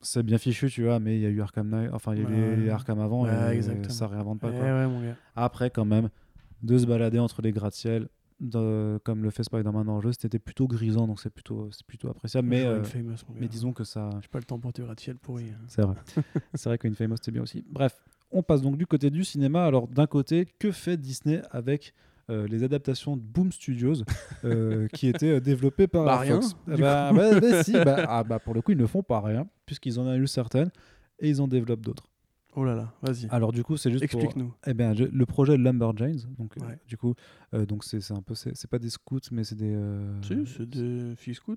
c'est 0.00 0.22
bien 0.22 0.38
fichu, 0.38 0.70
tu 0.70 0.84
vois, 0.84 0.98
mais 0.98 1.16
il 1.16 1.22
y 1.22 1.26
a 1.26 1.28
eu 1.28 1.40
Arkham 1.42 1.68
Knight, 1.68 1.90
enfin, 1.92 2.14
il 2.14 2.22
y 2.22 2.24
a 2.24 2.28
eu 2.28 2.32
les, 2.32 2.40
Ouais. 2.50 2.56
les 2.56 2.70
Arkham 2.70 3.00
avant 3.00 3.24
Ouais, 3.24 3.52
et 3.52 3.56
exactement. 3.56 3.92
ça 3.92 4.06
réinvente 4.06 4.40
pas 4.40 4.50
Eh 4.50 4.56
quoi. 4.56 4.64
ouais. 4.64 5.14
Après, 5.36 5.70
quand 5.70 5.84
même, 5.84 6.08
de 6.62 6.78
se 6.78 6.86
balader 6.86 7.18
entre 7.18 7.42
les 7.42 7.52
gratte-ciel, 7.52 8.08
de- 8.48 8.98
comme 9.04 9.22
le 9.22 9.30
fait 9.30 9.42
Spider-Man 9.42 9.86
dans 9.86 9.96
le 9.96 10.02
jeu, 10.02 10.10
c'était 10.18 10.38
plutôt 10.38 10.66
grisant, 10.66 11.06
donc 11.06 11.20
c'est 11.20 11.30
plutôt, 11.30 11.68
c'est 11.72 11.84
plutôt 11.86 12.08
appréciable. 12.08 12.48
Mais, 12.48 12.64
euh, 12.64 12.82
mais 13.34 13.48
disons 13.48 13.72
que 13.72 13.84
ça. 13.84 14.10
J'ai 14.22 14.28
pas 14.28 14.38
le 14.38 14.44
temps 14.44 14.58
pour 14.58 14.72
tes 14.72 14.82
gratte-ciel 14.82 15.16
pourri. 15.16 15.50
hein. 15.50 15.64
C'est 15.68 15.82
vrai. 15.82 15.96
c'est 16.54 16.68
vrai 16.68 16.78
qu'Infamous, 16.78 17.16
c'était 17.16 17.32
bien 17.32 17.42
aussi. 17.42 17.64
Bref, 17.68 18.00
on 18.30 18.42
passe 18.42 18.62
donc 18.62 18.76
du 18.76 18.86
côté 18.86 19.10
du 19.10 19.24
cinéma. 19.24 19.64
Alors, 19.64 19.88
d'un 19.88 20.06
côté, 20.06 20.46
que 20.58 20.70
fait 20.72 20.96
Disney 20.96 21.42
avec 21.50 21.94
euh, 22.30 22.46
les 22.48 22.62
adaptations 22.62 23.16
de 23.16 23.22
Boom 23.22 23.52
Studios 23.52 23.96
euh, 24.44 24.88
qui 24.92 25.08
étaient 25.08 25.40
développées 25.40 25.86
par 25.86 26.04
Bah, 26.06 26.18
rien, 26.18 26.40
Fox? 26.40 26.56
bah, 26.66 27.12
bah, 27.12 27.38
bah, 27.40 27.62
si, 27.62 27.72
bah, 27.72 28.04
ah, 28.08 28.24
bah, 28.24 28.38
pour 28.38 28.54
le 28.54 28.62
coup, 28.62 28.72
ils 28.72 28.78
ne 28.78 28.86
font 28.86 29.02
pas 29.02 29.20
rien 29.20 29.46
puisqu'ils 29.66 29.98
en 30.00 30.06
ont 30.06 30.14
eu 30.14 30.26
certaines 30.26 30.70
et 31.18 31.28
ils 31.28 31.40
en 31.40 31.48
développent 31.48 31.82
d'autres. 31.84 32.08
Oh 32.56 32.64
là 32.64 32.74
là, 32.76 32.92
vas-y. 33.02 33.26
Alors 33.30 33.50
du 33.52 33.64
coup, 33.64 33.76
c'est 33.76 33.90
juste 33.90 34.08
pour 34.08 34.20
Explique-nous. 34.20 34.52
eh 34.66 34.74
ben, 34.74 34.94
je- 34.94 35.04
le 35.04 35.26
projet 35.26 35.56
Lumberjanes, 35.56 36.20
donc 36.38 36.56
euh, 36.56 36.66
Ouais. 36.66 36.78
du 36.86 36.96
coup, 36.96 37.14
euh, 37.52 37.66
donc 37.66 37.82
c'est 37.82 38.00
c'est 38.00 38.14
un 38.14 38.22
peu, 38.22 38.34
c'est 38.36 38.56
c'est 38.56 38.70
pas 38.70 38.78
des 38.78 38.90
scouts, 38.90 39.18
mais 39.32 39.42
c'est 39.42 39.56
des, 39.56 39.74
euh, 39.74 40.22
Si, 40.22 40.36
c'est 40.46 40.68
des 40.68 41.14
filles 41.16 41.34
scouts. 41.34 41.56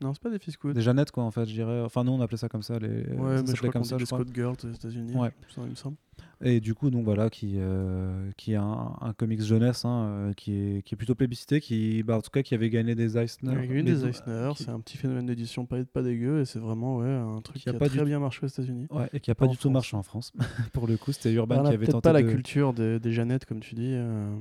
Non, 0.00 0.12
c'est 0.14 0.22
pas 0.22 0.30
des 0.30 0.38
scouts. 0.50 0.72
des 0.72 0.80
Jeannettes 0.82 1.12
quoi 1.12 1.22
en 1.22 1.30
fait, 1.30 1.46
je 1.46 1.52
dirais. 1.52 1.80
Enfin 1.82 2.02
nous 2.02 2.10
on 2.12 2.20
appelait 2.20 2.36
ça 2.36 2.48
comme 2.48 2.62
ça, 2.62 2.78
les, 2.80 2.88
Ouais, 2.88 3.36
ça 3.36 3.42
mais 3.46 3.52
je 3.54 3.56
crois 3.56 3.70
comme 3.70 3.84
ça, 3.84 3.96
des. 3.96 4.04
Scout 4.04 4.28
Girls 4.34 4.56
aux 4.64 4.72
États-Unis. 4.72 5.14
Ouais. 5.14 5.30
Ça, 5.54 5.60
il 5.64 5.70
me 5.70 5.74
semble. 5.76 5.96
Et 6.44 6.58
du 6.60 6.74
coup, 6.74 6.90
donc 6.90 7.04
voilà, 7.04 7.30
qui, 7.30 7.54
euh, 7.58 8.28
qui 8.36 8.52
est 8.54 8.56
un, 8.56 8.96
un 9.00 9.12
comics 9.12 9.40
jeunesse, 9.42 9.84
hein, 9.84 10.06
euh, 10.08 10.32
qui, 10.32 10.52
est, 10.52 10.82
qui 10.82 10.94
est 10.94 10.96
plutôt 10.96 11.14
plébiscité, 11.14 11.60
qui, 11.60 12.02
bah, 12.02 12.16
en 12.16 12.20
tout 12.20 12.30
cas, 12.30 12.42
qui 12.42 12.52
avait 12.54 12.68
gagné 12.68 12.96
des 12.96 13.16
Eisner. 13.16 13.52
Il 13.64 13.78
a 13.78 13.82
des 13.82 14.04
Eisner, 14.04 14.50
qui- 14.56 14.64
c'est 14.64 14.70
un 14.70 14.80
petit 14.80 14.96
phénomène 14.96 15.26
d'édition 15.26 15.66
pas, 15.66 15.84
pas 15.84 16.02
dégueu 16.02 16.40
et 16.40 16.44
c'est 16.44 16.58
vraiment 16.58 16.96
ouais, 16.96 17.08
un 17.08 17.40
truc 17.42 17.58
Qui 17.58 17.62
qui 17.62 17.68
a 17.68 17.72
a, 17.72 17.78
pas 17.78 17.84
du 17.86 17.90
très 17.92 18.00
tout- 18.00 18.06
bien 18.06 18.18
marché 18.18 18.40
aux 18.42 18.48
États-Unis. 18.48 18.88
Ouais, 18.90 19.08
et 19.12 19.20
qui 19.20 19.30
a 19.30 19.36
pas 19.36 19.46
Pas 19.46 19.52
du 19.52 19.56
tout 19.56 19.70
marché 19.70 19.96
en 19.96 20.02
France. 20.02 20.32
Pour 20.72 20.88
le 20.88 20.96
coup, 20.96 21.12
c'était 21.12 21.32
Urban 21.32 21.62
qui 21.62 21.74
avait 21.74 21.86
tenté 21.86 22.00
pas 22.08 22.12
la 22.12 22.22
de... 22.24 22.28
culture 22.30 22.72
des, 22.72 22.98
des 22.98 23.12
Jeannettes, 23.12 23.44
comme 23.44 23.60
tu 23.60 23.76
dis, 23.76 23.92
euh, 23.94 24.34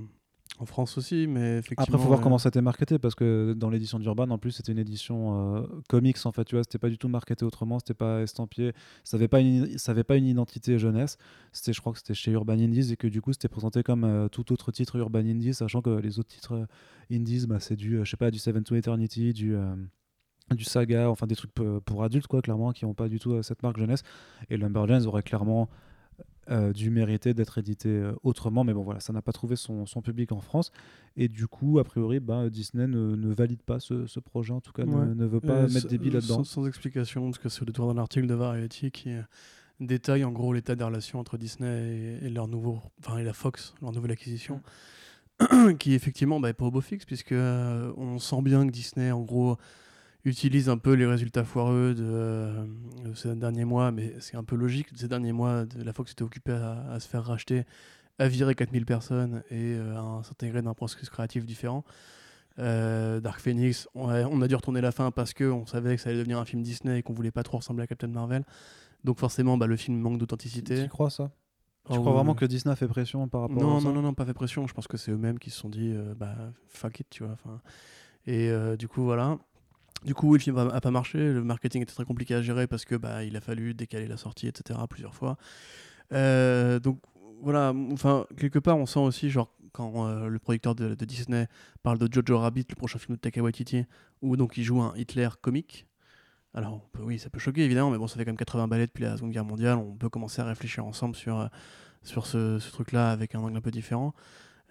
en 0.61 0.65
France 0.65 0.97
aussi, 0.97 1.25
mais 1.27 1.57
effectivement. 1.57 1.83
Après, 1.83 1.97
faut 1.97 2.07
voir 2.07 2.21
comment 2.21 2.37
ça 2.37 2.47
a 2.47 2.51
été 2.51 2.61
marketé 2.61 2.99
parce 2.99 3.15
que 3.15 3.53
dans 3.57 3.69
l'édition 3.69 3.97
d'Urban, 3.97 4.29
en 4.29 4.37
plus, 4.37 4.51
c'était 4.51 4.71
une 4.71 4.77
édition 4.77 5.57
euh, 5.57 5.67
comics 5.89 6.17
en 6.23 6.31
fait. 6.31 6.45
Tu 6.45 6.55
vois, 6.55 6.63
c'était 6.63 6.77
pas 6.77 6.89
du 6.89 6.99
tout 6.99 7.07
marketé 7.07 7.43
autrement, 7.43 7.79
c'était 7.79 7.95
pas 7.95 8.21
estampillé, 8.21 8.73
ça 9.03 9.17
avait 9.17 9.27
pas 9.27 9.39
une, 9.39 9.77
ça 9.77 9.91
avait 9.91 10.03
pas 10.03 10.17
une 10.17 10.27
identité 10.27 10.77
jeunesse. 10.77 11.17
C'était, 11.51 11.73
je 11.73 11.81
crois 11.81 11.93
que 11.93 11.97
c'était 11.97 12.13
chez 12.13 12.31
Urban 12.31 12.53
Indies 12.53 12.93
et 12.93 12.95
que 12.95 13.07
du 13.07 13.21
coup, 13.21 13.33
c'était 13.33 13.47
présenté 13.47 13.81
comme 13.81 14.03
euh, 14.03 14.27
tout 14.27 14.53
autre 14.53 14.71
titre 14.71 14.97
Urban 14.97 15.19
Indies, 15.19 15.55
sachant 15.55 15.81
que 15.81 15.89
les 15.89 16.19
autres 16.19 16.29
titres 16.29 16.53
euh, 16.53 16.65
Indies, 17.11 17.47
bah, 17.47 17.59
c'est 17.59 17.75
du, 17.75 17.99
je 18.03 18.09
sais 18.09 18.17
pas, 18.17 18.29
du 18.29 18.37
Seven 18.37 18.63
to 18.63 18.75
Eternity, 18.75 19.33
du 19.33 19.55
du 20.55 20.63
saga, 20.63 21.09
enfin 21.09 21.27
des 21.27 21.35
trucs 21.35 21.51
pour 21.53 22.03
adultes 22.03 22.27
quoi, 22.27 22.41
clairement, 22.41 22.71
qui 22.71 22.85
n'ont 22.85 22.93
pas 22.93 23.09
du 23.09 23.19
tout 23.19 23.33
euh, 23.33 23.41
cette 23.41 23.63
marque 23.63 23.77
jeunesse. 23.77 24.03
Et 24.49 24.57
Lumberjanes 24.57 25.05
aurait 25.05 25.23
clairement 25.23 25.69
euh, 26.51 26.73
dû 26.73 26.89
mériter 26.89 27.33
d'être 27.33 27.57
édité 27.57 27.89
euh, 27.89 28.13
autrement, 28.23 28.63
mais 28.63 28.73
bon 28.73 28.83
voilà, 28.83 28.99
ça 28.99 29.13
n'a 29.13 29.21
pas 29.21 29.31
trouvé 29.31 29.55
son, 29.55 29.85
son 29.85 30.01
public 30.01 30.31
en 30.33 30.41
France. 30.41 30.71
Et 31.15 31.27
du 31.29 31.47
coup, 31.47 31.79
a 31.79 31.83
priori, 31.83 32.19
bah, 32.19 32.49
Disney 32.49 32.87
ne, 32.87 33.15
ne 33.15 33.33
valide 33.33 33.63
pas 33.63 33.79
ce, 33.79 34.05
ce 34.05 34.19
projet, 34.19 34.51
en 34.53 34.61
tout 34.61 34.73
cas, 34.73 34.85
ne- 34.85 34.93
Ouais. 34.95 35.15
ne, 35.15 35.25
veut 35.25 35.39
pas 35.41 35.53
Euh, 35.63 35.69
mettre 35.69 35.87
des 35.87 35.97
billes 35.97 36.11
là-dedans. 36.11 36.43
Sans, 36.43 36.61
sans 36.61 36.67
explication, 36.67 37.23
parce 37.25 37.39
que 37.39 37.49
c'est 37.49 37.61
au 37.61 37.65
détour 37.65 37.93
d'un 37.93 37.99
article 38.01 38.27
de 38.27 38.33
Variety 38.33 38.91
qui 38.91 39.11
euh, 39.11 39.21
détaille 39.79 40.23
en 40.23 40.31
gros 40.31 40.53
l'état 40.53 40.75
des 40.75 40.83
relations 40.83 41.19
entre 41.19 41.37
Disney 41.37 42.19
et, 42.21 42.25
et 42.25 42.29
leur 42.29 42.47
nouveau, 42.47 42.79
enfin 42.99 43.17
et 43.17 43.23
la 43.23 43.33
Fox, 43.33 43.73
leur 43.81 43.91
nouvelle 43.93 44.11
acquisition, 44.11 44.61
qui 45.79 45.93
effectivement 45.93 46.39
bah, 46.39 46.49
est 46.49 46.53
pas 46.53 46.65
au 46.65 46.71
beau 46.71 46.81
fixe, 46.81 47.05
puisque 47.05 47.31
euh, 47.31 47.91
on 47.97 48.19
sent 48.19 48.41
bien 48.41 48.65
que 48.67 48.71
Disney, 48.71 49.11
en 49.11 49.21
gros, 49.21 49.57
utilise 50.25 50.69
un 50.69 50.77
peu 50.77 50.93
les 50.93 51.05
résultats 51.05 51.43
foireux 51.43 51.93
de, 51.95 52.03
euh, 52.03 52.65
de 53.05 53.13
ces 53.15 53.35
derniers 53.35 53.65
mois, 53.65 53.91
mais 53.91 54.13
c'est 54.19 54.37
un 54.37 54.43
peu 54.43 54.55
logique. 54.55 54.87
Ces 54.95 55.07
derniers 55.07 55.31
mois, 55.33 55.65
de- 55.65 55.83
la 55.83 55.93
Fox 55.93 56.11
était 56.11 56.23
occupée 56.23 56.51
à, 56.53 56.91
à 56.91 56.99
se 56.99 57.07
faire 57.07 57.23
racheter, 57.23 57.63
à 58.19 58.27
virer 58.27 58.53
4000 58.55 58.85
personnes 58.85 59.43
et 59.49 59.75
euh, 59.75 59.97
à 59.97 60.21
s'intégrer 60.23 60.61
dans 60.61 60.71
un 60.71 60.75
processus 60.75 61.09
créatif 61.09 61.45
différent. 61.45 61.83
Euh, 62.59 63.19
Dark 63.21 63.39
Phoenix, 63.39 63.87
on 63.95 64.09
a, 64.09 64.23
on 64.25 64.41
a 64.41 64.47
dû 64.47 64.55
retourner 64.55 64.81
la 64.81 64.91
fin 64.91 65.09
parce 65.11 65.33
que 65.33 65.45
on 65.45 65.65
savait 65.65 65.95
que 65.95 66.01
ça 66.01 66.09
allait 66.09 66.19
devenir 66.19 66.37
un 66.37 66.45
film 66.45 66.61
Disney 66.61 66.99
et 66.99 67.03
qu'on 67.03 67.13
voulait 67.13 67.31
pas 67.31 67.43
trop 67.43 67.57
ressembler 67.57 67.83
à 67.83 67.87
Captain 67.87 68.07
Marvel. 68.07 68.43
Donc 69.03 69.17
forcément, 69.19 69.57
bah, 69.57 69.67
le 69.67 69.77
film 69.77 69.97
manque 69.99 70.17
d'authenticité. 70.19 70.83
Tu 70.83 70.89
crois 70.89 71.09
ça? 71.09 71.31
Tu 71.89 71.97
Ah 71.97 71.99
crois 72.01 72.13
vraiment 72.13 72.35
que 72.35 72.45
Disney 72.45 72.71
a 72.71 72.75
fait 72.75 72.87
pression 72.87 73.27
par 73.27 73.41
rapport 73.41 73.63
à 73.63 73.79
ça? 73.79 73.89
non, 73.89 73.93
non, 73.93 74.01
non, 74.01 74.13
pas 74.13 74.25
fait 74.25 74.33
pression. 74.33 74.67
Je 74.67 74.73
pense 74.73 74.87
que 74.87 74.97
c'est 74.97 75.11
eux-mêmes 75.11 75.39
qui 75.39 75.49
se 75.49 75.57
sont 75.59 75.69
dit, 75.69 75.93
bah, 76.17 76.35
fuck 76.67 76.99
it, 76.99 77.07
tu 77.09 77.23
vois. 77.23 77.37
Et 78.27 78.49
euh, 78.49 78.77
du 78.77 78.87
coup, 78.87 79.03
voilà. 79.03 79.39
Du 80.03 80.15
coup, 80.15 80.29
oui, 80.29 80.39
le 80.39 80.43
film 80.43 80.57
a, 80.57 80.63
a 80.63 80.81
pas 80.81 80.91
marché. 80.91 81.19
Le 81.19 81.43
marketing 81.43 81.83
était 81.83 81.93
très 81.93 82.05
compliqué 82.05 82.33
à 82.35 82.41
gérer 82.41 82.67
parce 82.67 82.85
que 82.85 82.95
bah, 82.95 83.23
il 83.23 83.35
a 83.35 83.41
fallu 83.41 83.73
décaler 83.73 84.07
la 84.07 84.17
sortie, 84.17 84.47
etc. 84.47 84.79
plusieurs 84.89 85.13
fois. 85.13 85.37
Euh, 86.13 86.79
donc 86.79 86.99
voilà, 87.41 87.73
enfin 87.91 88.25
quelque 88.37 88.59
part, 88.59 88.77
on 88.77 88.85
sent 88.85 88.99
aussi 88.99 89.29
genre 89.29 89.55
quand 89.73 90.07
euh, 90.07 90.27
le 90.27 90.39
producteur 90.39 90.75
de, 90.75 90.93
Disney 91.05 91.47
parle 91.83 91.97
de 91.97 92.11
Jojo 92.11 92.39
Rabbit, 92.39 92.65
le 92.69 92.75
prochain 92.75 92.99
film 92.99 93.15
de 93.15 93.21
Taika 93.21 93.41
Waititi, 93.41 93.85
où 94.21 94.35
donc 94.35 94.57
il 94.57 94.63
joue 94.63 94.81
un 94.81 94.93
Hitler 94.95 95.29
comique. 95.41 95.87
Alors 96.53 96.89
peut- 96.91 97.03
oui, 97.03 97.19
ça 97.19 97.29
peut 97.29 97.39
choquer 97.39 97.63
évidemment, 97.63 97.91
mais 97.91 97.97
bon, 97.97 98.07
ça 98.07 98.17
fait 98.17 98.25
comme 98.25 98.37
80 98.37 98.67
balais 98.67 98.87
depuis 98.87 99.03
la 99.03 99.15
Seconde 99.15 99.31
Guerre 99.31 99.45
mondiale. 99.45 99.77
On 99.77 99.95
peut 99.95 100.09
commencer 100.09 100.41
à 100.41 100.45
réfléchir 100.45 100.85
ensemble 100.85 101.15
sur 101.15 101.39
euh, 101.39 101.47
sur 102.03 102.25
ce, 102.25 102.57
truc-là 102.71 103.11
avec 103.11 103.35
un 103.35 103.39
angle 103.41 103.55
un 103.57 103.61
peu 103.61 103.71
différent. 103.71 104.13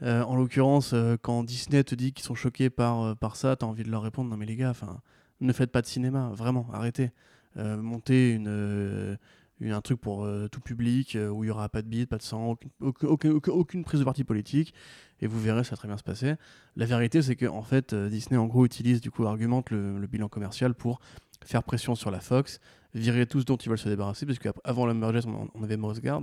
En 0.02 0.34
l'occurrence, 0.34 0.94
quand 1.20 1.44
Disney 1.44 1.84
te 1.84 1.94
dit 1.94 2.14
qu'ils 2.14 2.24
sont 2.24 2.34
choqués 2.34 2.70
par, 2.70 3.14
par 3.18 3.36
ça, 3.36 3.54
t'as 3.56 3.66
envie 3.66 3.82
de 3.84 3.90
leur 3.90 4.02
répondre 4.02 4.30
non 4.30 4.38
mais 4.38 4.46
les 4.46 4.56
gars, 4.56 4.70
enfin, 4.70 5.02
ne 5.40 5.52
faites 5.52 5.70
pas 5.72 5.82
de 5.82 5.86
cinéma, 5.86 6.30
vraiment, 6.34 6.68
arrêtez. 6.72 7.10
Euh, 7.56 7.76
montez 7.76 8.32
une, 8.32 8.46
euh, 8.48 9.16
une- 9.60 9.72
un 9.72 9.80
truc 9.80 10.00
pour 10.00 10.24
euh, 10.24 10.48
tout 10.48 10.60
public 10.60 11.16
où 11.32 11.44
il 11.44 11.48
y 11.48 11.50
aura 11.50 11.68
pas 11.68 11.82
de 11.82 11.88
bide, 11.88 12.08
pas 12.08 12.16
de 12.18 12.22
sang, 12.22 12.50
aucune, 12.50 12.70
aucun- 12.80 13.08
aucun- 13.08 13.30
aucun- 13.30 13.52
aucune 13.52 13.84
prise 13.84 14.00
de 14.00 14.04
parti 14.04 14.24
politique, 14.24 14.72
et 15.20 15.26
vous 15.26 15.40
verrez, 15.40 15.64
ça 15.64 15.70
va 15.70 15.76
très 15.76 15.88
bien 15.88 15.96
se 15.96 16.02
passer. 16.04 16.34
La 16.76 16.86
vérité, 16.86 17.22
c'est 17.22 17.36
que 17.36 17.46
en 17.46 17.62
fait, 17.62 17.94
Disney 17.94 18.38
en 18.38 18.46
gros 18.46 18.64
utilise 18.64 19.00
du 19.00 19.10
coup 19.10 19.26
argumente 19.26 19.70
le, 19.70 20.06
bilan 20.06 20.28
commercial 20.28 20.74
pour 20.74 21.00
faire 21.44 21.62
pression 21.64 21.94
sur 21.94 22.10
la 22.10 22.20
Fox, 22.20 22.60
virer 22.94 23.26
tous 23.26 23.44
dont 23.44 23.56
ils 23.56 23.68
veulent 23.68 23.78
se 23.78 23.88
débarrasser, 23.88 24.26
parce 24.26 24.38
qu'avant 24.38 24.86
Lumberjanes, 24.86 25.24
on, 25.26 25.48
on 25.54 25.62
avait 25.62 25.76
Mouse 25.76 26.00
Guard 26.00 26.22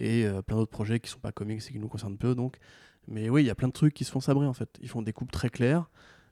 et 0.00 0.26
plein 0.46 0.56
d'autres 0.56 0.70
projets 0.70 1.00
qui 1.00 1.10
sont 1.10 1.18
pas 1.18 1.32
comics 1.32 1.60
et 1.68 1.72
qui 1.72 1.78
nous 1.80 1.88
concernent 1.88 2.16
peu 2.18 2.36
donc 2.36 2.58
mais 3.08 3.28
oui 3.30 3.42
il 3.42 3.46
y 3.46 3.50
a 3.50 3.56
plein 3.56 3.66
de 3.66 3.72
trucs 3.72 3.94
qui 3.94 4.04
se 4.04 4.12
font 4.12 4.20
sabrer 4.20 4.46
en 4.46 4.52
fait 4.52 4.68
ils 4.80 4.88
font 4.88 5.02
des 5.02 5.12
coupes 5.12 5.32
très 5.32 5.50
claires 5.50 5.90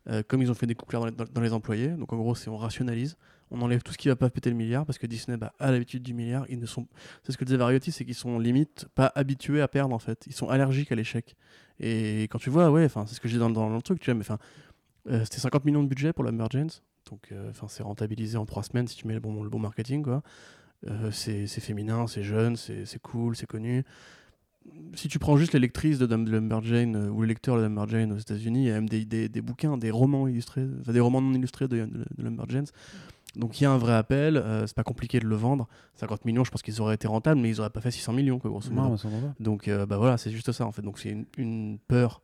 euh, 0.09 0.23
comme 0.27 0.43
ils 0.43 0.51
ont 0.51 0.55
fait 0.55 0.67
des 0.67 0.75
coupes 0.75 0.89
claires 0.89 1.11
dans 1.13 1.41
les, 1.41 1.53
employés. 1.53 1.89
Donc 1.89 2.13
en 2.13 2.17
gros 2.17 2.35
c'est 2.35 2.49
on 2.49 2.57
rationalise 2.57 3.17
on 3.51 3.61
enlève 3.61 3.83
tout 3.83 3.93
ce 3.93 3.99
qui 3.99 4.09
va 4.09 4.17
pas 4.17 4.29
péter 4.29 4.51
le 4.51 4.57
milliard 4.57 4.85
parce 4.85 4.99
que 4.99 5.07
Disney 5.07 5.37
bah, 5.37 5.53
a 5.59 5.71
l'habitude 5.71 6.03
du 6.03 6.15
milliard. 6.15 6.45
Ils 6.49 6.59
ne 6.59 6.67
sont 6.67 6.87
c'est 7.23 7.33
ce 7.33 7.39
que 7.39 7.45
disait 7.45 7.57
Variety 7.57 7.93
c'est 7.93 8.05
qu'ils 8.05 8.15
sont 8.15 8.39
limite 8.39 8.87
pas 8.95 9.13
habitués 9.15 9.63
à 9.63 9.69
perdre 9.69 9.95
en 9.95 9.99
fait. 9.99 10.25
Ils 10.27 10.33
sont 10.33 10.49
allergiques 10.49 10.93
à 10.93 10.95
l'échec. 10.95 11.37
Et 11.79 12.25
quand 12.25 12.39
tu 12.39 12.51
vois 12.51 12.71
ouais 12.71 12.85
enfin 12.85 13.05
c'est 13.07 13.15
ce 13.15 13.21
que 13.21 13.29
j'ai 13.29 13.39
dans, 13.39 13.51
dans 13.51 13.69
le 13.69 13.83
truc 13.83 14.01
tu 14.01 14.07
vois 14.07 14.15
mais 14.15 14.23
enfin 14.23 14.39
euh, 15.09 15.25
c'était 15.25 15.39
50 15.39 15.65
millions 15.65 15.83
de 15.83 15.89
budget 15.89 16.13
pour 16.13 16.25
la 16.25 16.33
Mergence 16.33 16.83
donc 17.11 17.29
euh, 17.31 17.51
enfin 17.51 17.69
c'est 17.69 17.85
rentabilisé 17.85 18.37
en 18.37 18.47
trois 18.47 18.65
semaines 18.65 18.89
si 18.89 18.97
tu 18.97 19.07
mets 19.07 19.15
le 19.15 19.21
bon, 19.21 19.43
le 19.43 19.51
bon 19.51 19.59
marketing 19.59 20.03
quoi. 20.03 20.23
C'est 21.11 21.47
féminin, 21.49 22.07
c'est 22.07 22.23
jeune, 22.23 22.55
c'est 22.55 22.99
cool, 23.03 23.35
c'est 23.35 23.47
connu. 23.47 23.85
Si 24.95 25.09
tu 25.09 25.19
prends 25.19 25.37
juste 25.37 25.53
les 25.53 25.61
lectrices 25.61 25.99
de, 25.99 26.07
Lumberjane 26.07 26.97
euh, 26.97 27.11
ou 27.11 27.23
les 27.23 27.29
lecteurs 27.29 27.57
de 27.57 27.63
Lumberjane 27.63 28.13
aux 28.13 28.19
États-Unis, 28.19 28.65
il 28.65 28.69
y 28.69 28.71
a 28.71 28.75
même 28.75 28.89
des, 28.89 29.05
des, 29.05 29.29
des 29.29 29.43
bouquins, 29.43 29.77
des 29.77 29.91
romans 29.91 30.27
illustrés, 30.27 30.67
enfin, 30.81 30.93
des 30.93 31.01
romans 31.01 31.21
non 31.21 31.35
illustrés 31.35 31.69
de, 31.69 31.85
de, 31.85 32.05
de 32.17 32.23
Lumberjanes. 32.23 32.67
Donc 33.37 33.61
il 33.61 33.65
y 33.65 33.67
a 33.67 33.71
un 33.71 33.77
vrai 33.79 33.95
appel, 33.95 34.37
euh, 34.37 34.67
c'est 34.67 34.75
pas 34.75 34.83
compliqué 34.83 35.21
de 35.21 35.27
le 35.27 35.37
vendre. 35.37 35.69
50 35.95 36.25
millions, 36.25 36.45
je 36.45 36.51
pense 36.51 36.63
qu'ils 36.63 36.81
auraient 36.81 36.95
été 36.95 37.07
rentables, 37.07 37.41
mais 37.41 37.51
ils 37.51 37.61
auraient 37.61 37.71
pas 37.71 37.83
fait 37.83 37.91
600 37.91 38.15
millions, 38.15 38.39
quoi, 38.39 38.51
grosso 38.51 38.71
modo. 38.71 38.97
Donc 39.39 39.69
euh, 39.69 39.85
bah 39.85 39.99
voilà, 39.99 40.17
c'est 40.17 40.31
juste 40.31 40.53
ça 40.53 40.65
en 40.65 40.73
fait. 40.73 40.83
Donc 40.83 40.99
c'est 40.99 41.11
une, 41.11 41.27
une 41.37 41.79
peur 41.87 42.23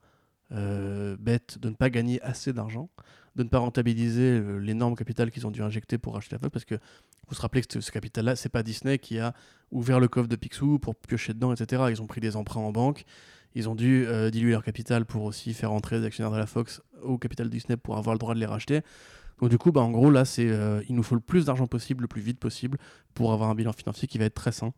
euh, 0.52 1.16
bête 1.20 1.58
de 1.58 1.68
ne 1.68 1.74
pas 1.74 1.90
gagner 1.90 2.20
assez 2.22 2.52
d'argent, 2.52 2.88
de 3.36 3.42
ne 3.42 3.48
pas 3.48 3.58
rentabiliser 3.58 4.40
euh, 4.40 4.58
l'énorme 4.58 4.94
capital 4.94 5.30
qu'ils 5.30 5.46
ont 5.46 5.50
dû 5.50 5.62
injecter 5.62 5.98
pour 5.98 6.16
acheter 6.16 6.34
la 6.34 6.38
Fox, 6.38 6.52
parce 6.52 6.64
que 6.64 6.74
vous 6.74 7.34
vous 7.34 7.40
rappelez 7.40 7.62
que 7.62 7.80
ce, 7.80 7.90
capital-là, 7.90 8.36
c'est 8.36 8.48
pas 8.48 8.62
Disney 8.62 8.98
qui 8.98 9.18
a 9.18 9.34
ouvert 9.70 10.00
le 10.00 10.08
coffre 10.08 10.28
de 10.28 10.36
Picsou 10.36 10.78
pour 10.78 10.94
piocher 10.94 11.32
dedans, 11.32 11.52
etc. 11.52 11.84
Ils 11.90 12.02
ont 12.02 12.06
pris 12.06 12.20
des 12.20 12.36
emprunts 12.36 12.60
en 12.60 12.72
banque, 12.72 13.04
ils 13.54 13.68
ont 13.68 13.74
dû 13.74 14.06
euh, 14.06 14.30
diluer 14.30 14.52
leur 14.52 14.64
capital 14.64 15.06
pour 15.06 15.24
aussi 15.24 15.54
faire 15.54 15.72
entrer 15.72 16.00
des 16.00 16.06
actionnaires 16.06 16.32
de 16.32 16.38
la 16.38 16.46
Fox 16.46 16.82
au 17.02 17.18
capital 17.18 17.48
Disney 17.48 17.76
pour 17.76 17.96
avoir 17.96 18.14
le 18.14 18.18
droit 18.18 18.34
de 18.34 18.40
les 18.40 18.46
racheter. 18.46 18.82
Donc 19.40 19.50
du 19.50 19.58
coup, 19.58 19.72
bah, 19.72 19.80
en 19.80 19.90
gros, 19.90 20.10
là, 20.10 20.24
c'est 20.24 20.48
euh, 20.48 20.82
il 20.88 20.94
nous 20.94 21.02
faut 21.02 21.14
le 21.14 21.20
plus 21.20 21.46
d'argent 21.46 21.66
possible, 21.66 22.02
le 22.02 22.08
plus 22.08 22.22
vite 22.22 22.38
possible, 22.38 22.78
pour 23.14 23.32
avoir 23.32 23.50
un 23.50 23.54
bilan 23.54 23.72
financier 23.72 24.06
qui 24.06 24.18
va 24.18 24.26
être 24.26 24.34
très 24.34 24.52
sain. 24.52 24.72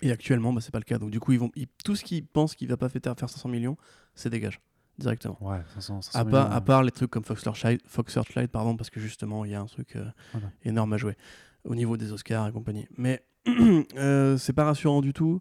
Et 0.00 0.10
actuellement, 0.10 0.52
bah, 0.52 0.60
c'est 0.60 0.70
pas 0.70 0.78
le 0.78 0.84
cas. 0.84 0.98
Donc 0.98 1.10
du 1.10 1.20
coup, 1.20 1.32
ils 1.32 1.38
vont, 1.38 1.50
tout 1.84 1.96
ce 1.96 2.04
qu'ils 2.04 2.24
pensent 2.24 2.54
qu'il 2.54 2.68
va 2.68 2.76
pas 2.76 2.88
faire 2.88 3.00
500 3.18 3.48
millions, 3.48 3.76
c'est 4.14 4.30
dégage 4.30 4.60
directement. 4.98 5.38
Ouais, 5.40 5.60
500, 5.74 6.02
500 6.02 6.18
À 6.18 6.24
part, 6.24 6.44
millions, 6.46 6.56
à 6.56 6.60
part 6.60 6.82
les 6.82 6.90
trucs 6.90 7.10
comme 7.10 7.24
Fox 7.24 7.42
Searchlight, 7.42 7.80
Fox 7.86 8.12
Searchlight, 8.12 8.50
pardon, 8.50 8.76
parce 8.76 8.90
que 8.90 9.00
justement, 9.00 9.44
il 9.44 9.50
y 9.50 9.54
a 9.54 9.60
un 9.60 9.66
truc 9.66 9.96
euh, 9.96 10.04
Voilà. 10.32 10.48
énorme 10.64 10.92
à 10.92 10.96
jouer 10.96 11.16
au 11.64 11.74
niveau 11.74 11.96
des 11.96 12.12
Oscars 12.12 12.48
et 12.48 12.52
compagnie. 12.52 12.86
Mais 12.96 13.22
euh, 13.96 14.36
c'est 14.38 14.52
pas 14.52 14.64
rassurant 14.64 15.00
du 15.00 15.12
tout. 15.12 15.40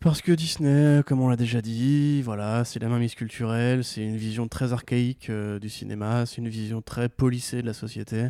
Parce 0.00 0.22
que 0.22 0.30
Disney, 0.30 1.02
comme 1.04 1.20
on 1.20 1.28
l'a 1.28 1.34
déjà 1.36 1.60
dit, 1.60 2.22
voilà, 2.22 2.64
c'est 2.64 2.78
la 2.78 2.88
mainmise 2.88 3.16
culturelle, 3.16 3.82
c'est 3.82 4.04
une 4.04 4.16
vision 4.16 4.46
très 4.46 4.72
archaïque 4.72 5.28
euh, 5.28 5.58
du 5.58 5.68
cinéma, 5.68 6.24
c'est 6.24 6.36
une 6.36 6.48
vision 6.48 6.80
très 6.82 7.08
polissée 7.08 7.62
de 7.62 7.66
la 7.66 7.72
société. 7.72 8.28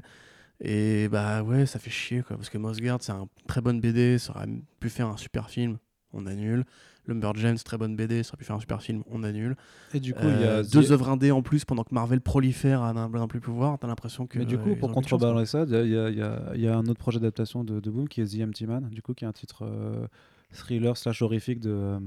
Et 0.60 1.08
bah 1.08 1.42
ouais, 1.42 1.66
ça 1.66 1.78
fait 1.78 1.90
chier 1.90 2.22
quoi, 2.22 2.36
parce 2.36 2.48
que 2.48 2.56
Moss 2.56 2.80
Guard, 2.80 2.98
c'est 3.02 3.12
un 3.12 3.28
très 3.46 3.60
bonne 3.60 3.80
BD, 3.80 4.18
ça 4.18 4.34
aurait 4.34 4.48
pu 4.80 4.88
faire 4.88 5.08
un 5.08 5.18
super 5.18 5.50
film, 5.50 5.76
on 6.14 6.26
annule. 6.26 6.64
Lumberjanes, 7.08 7.56
très 7.58 7.76
bonne 7.78 7.96
BD, 7.96 8.22
ça 8.22 8.30
aurait 8.30 8.38
pu 8.38 8.44
faire 8.44 8.56
un 8.56 8.60
super 8.60 8.80
film, 8.82 9.02
on 9.10 9.22
annule. 9.24 9.56
Et 9.94 10.00
du 10.00 10.14
coup, 10.14 10.20
il 10.24 10.28
y 10.40 10.44
a 10.44 10.58
Euh, 10.58 10.62
The- 10.62 10.72
deux 10.72 10.92
œuvres 10.92 11.08
indées 11.08 11.30
en 11.32 11.42
plus 11.42 11.64
pendant 11.64 11.82
que 11.84 11.94
Marvel 11.94 12.20
prolifère 12.20 12.82
à 12.82 12.92
n'un 12.92 13.26
plus 13.28 13.40
pouvoir, 13.40 13.78
t'as 13.78 13.86
l'impression 13.88 14.26
que. 14.26 14.38
Mais 14.38 14.44
du 14.44 14.58
coup, 14.58 14.76
pour 14.76 14.92
contrebalancer 14.92 15.46
ça, 15.46 15.64
il 15.68 15.88
y 15.90 15.96
a, 15.98 16.10
y 16.54 16.60
y 16.60 16.68
un 16.68 16.86
autre 16.86 17.00
projet 17.00 17.18
d'adaptation 17.18 17.64
de, 17.64 17.80
de 17.80 17.90
Boom 17.90 18.08
qui 18.08 18.20
est 18.20 18.26
The 18.38 18.42
Empty 18.46 18.66
Man, 18.66 18.88
du 18.90 19.02
coup, 19.02 19.14
qui 19.14 19.24
est 19.24 19.28
un 19.28 19.32
titre 19.32 19.64
euh, 19.64 20.06
thriller 20.52 20.96
slash 20.96 21.22
horrifique 21.22 21.60
de, 21.60 21.70
euh, 21.70 21.98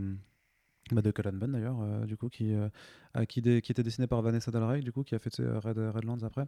Bah, 0.91 1.01
de 1.01 1.11
Cullen 1.11 1.37
Bunn 1.37 1.51
d'ailleurs, 1.51 1.77
euh, 1.81 2.05
du 2.05 2.17
coup, 2.17 2.29
qui, 2.29 2.53
euh, 2.53 2.67
qui, 3.27 3.41
dé- 3.41 3.61
qui 3.61 3.71
était 3.71 3.83
dessiné 3.83 4.07
par 4.07 4.21
Vanessa 4.21 4.51
Del 4.51 4.63
Rey, 4.63 4.81
du 4.81 4.91
coup, 4.91 5.03
qui 5.03 5.15
a 5.15 5.19
fait 5.19 5.33
sais, 5.33 5.43
Red, 5.45 5.77
Redlands 5.77 6.23
après. 6.23 6.45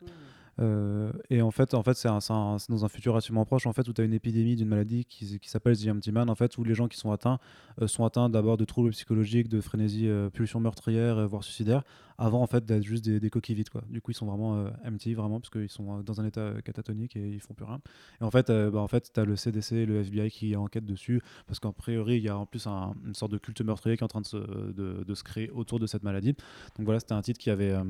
Euh, 0.60 1.12
et 1.32 1.42
en 1.42 1.50
fait, 1.52 1.74
en 1.74 1.82
fait 1.82 1.96
c'est 1.96 2.08
dans 2.08 2.86
un 2.86 2.88
futur 2.90 3.14
relativement 3.14 3.44
proche, 3.46 3.66
en 3.66 3.74
fait, 3.74 3.88
où 3.88 3.94
tu 3.94 4.02
as 4.02 4.04
une 4.06 4.14
épidémie 4.14 4.56
d'une 4.56 4.68
maladie 4.68 5.04
qui, 5.06 5.40
qui 5.40 5.50
s'appelle 5.50 5.78
The 5.78 5.88
Empty 5.88 6.12
Man, 6.12 6.30
en 6.30 6.36
fait, 6.36 6.58
où 6.58 6.64
les 6.64 6.76
gens 6.76 6.88
qui 6.88 6.98
sont 6.98 7.12
atteints 7.12 7.40
euh, 7.82 7.88
sont 7.88 8.06
atteints 8.06 8.30
d'abord 8.30 8.58
de 8.58 8.66
troubles 8.66 8.92
psychologiques, 8.92 9.50
de 9.50 9.62
frénésie, 9.62 10.08
euh, 10.08 10.30
pulsion 10.30 10.60
meurtrière, 10.60 11.18
euh, 11.18 11.26
voire 11.26 11.44
suicidaire, 11.44 11.84
avant 12.20 12.42
en 12.44 12.48
fait 12.48 12.64
d'être 12.66 12.84
juste 12.84 13.04
des, 13.04 13.20
des 13.20 13.30
coquilles 13.32 13.56
vides, 13.56 13.70
quoi. 13.70 13.82
Du 13.90 14.00
coup, 14.00 14.12
ils 14.12 14.16
sont 14.16 14.28
vraiment 14.28 14.58
euh, 14.58 14.70
empty, 14.86 15.16
vraiment, 15.16 15.40
parce 15.40 15.50
qu'ils 15.50 15.70
sont 15.70 16.00
euh, 16.00 16.04
dans 16.04 16.22
un 16.22 16.26
état 16.26 16.42
euh, 16.42 16.62
catatonique 16.62 17.16
et 17.16 17.28
ils 17.28 17.40
font 17.40 17.56
plus 17.56 17.66
rien. 17.66 17.82
Et 18.22 18.24
en 18.24 18.30
fait, 18.30 18.52
euh, 18.52 18.70
bah, 18.70 18.80
en 18.80 18.88
fait, 18.88 19.12
tu 19.12 19.20
as 19.20 19.26
le 19.26 19.36
CDC 19.36 19.72
et 19.76 19.86
le 19.88 20.02
FBI 20.04 20.30
qui 20.30 20.56
enquêtent 20.56 20.86
dessus, 20.86 21.20
parce 21.48 21.60
qu'en 21.60 21.74
priori, 21.74 22.18
il 22.18 22.24
y 22.24 22.30
a 22.30 22.38
en 22.38 22.46
plus 22.46 22.68
un- 22.68 22.94
une 23.08 23.16
sorte 23.16 23.32
de 23.32 23.40
culte 23.40 23.62
meurtrier 23.62 23.98
qui 23.98 24.04
est 24.04 24.06
en 24.06 24.08
train 24.08 24.22
de 24.22 24.28
se, 24.28 24.38
de, 24.38 25.04
de 25.04 25.14
se 25.16 25.24
créer 25.24 25.50
autour 25.50 25.80
de 25.80 25.88
cette 25.88 26.04
maladie. 26.04 26.36
Donc 26.78 26.86
voilà, 26.86 27.00
c'était 27.00 27.14
un 27.14 27.22
titre 27.22 27.40
qui 27.40 27.50
avait. 27.50 27.72
euh, 27.72 27.84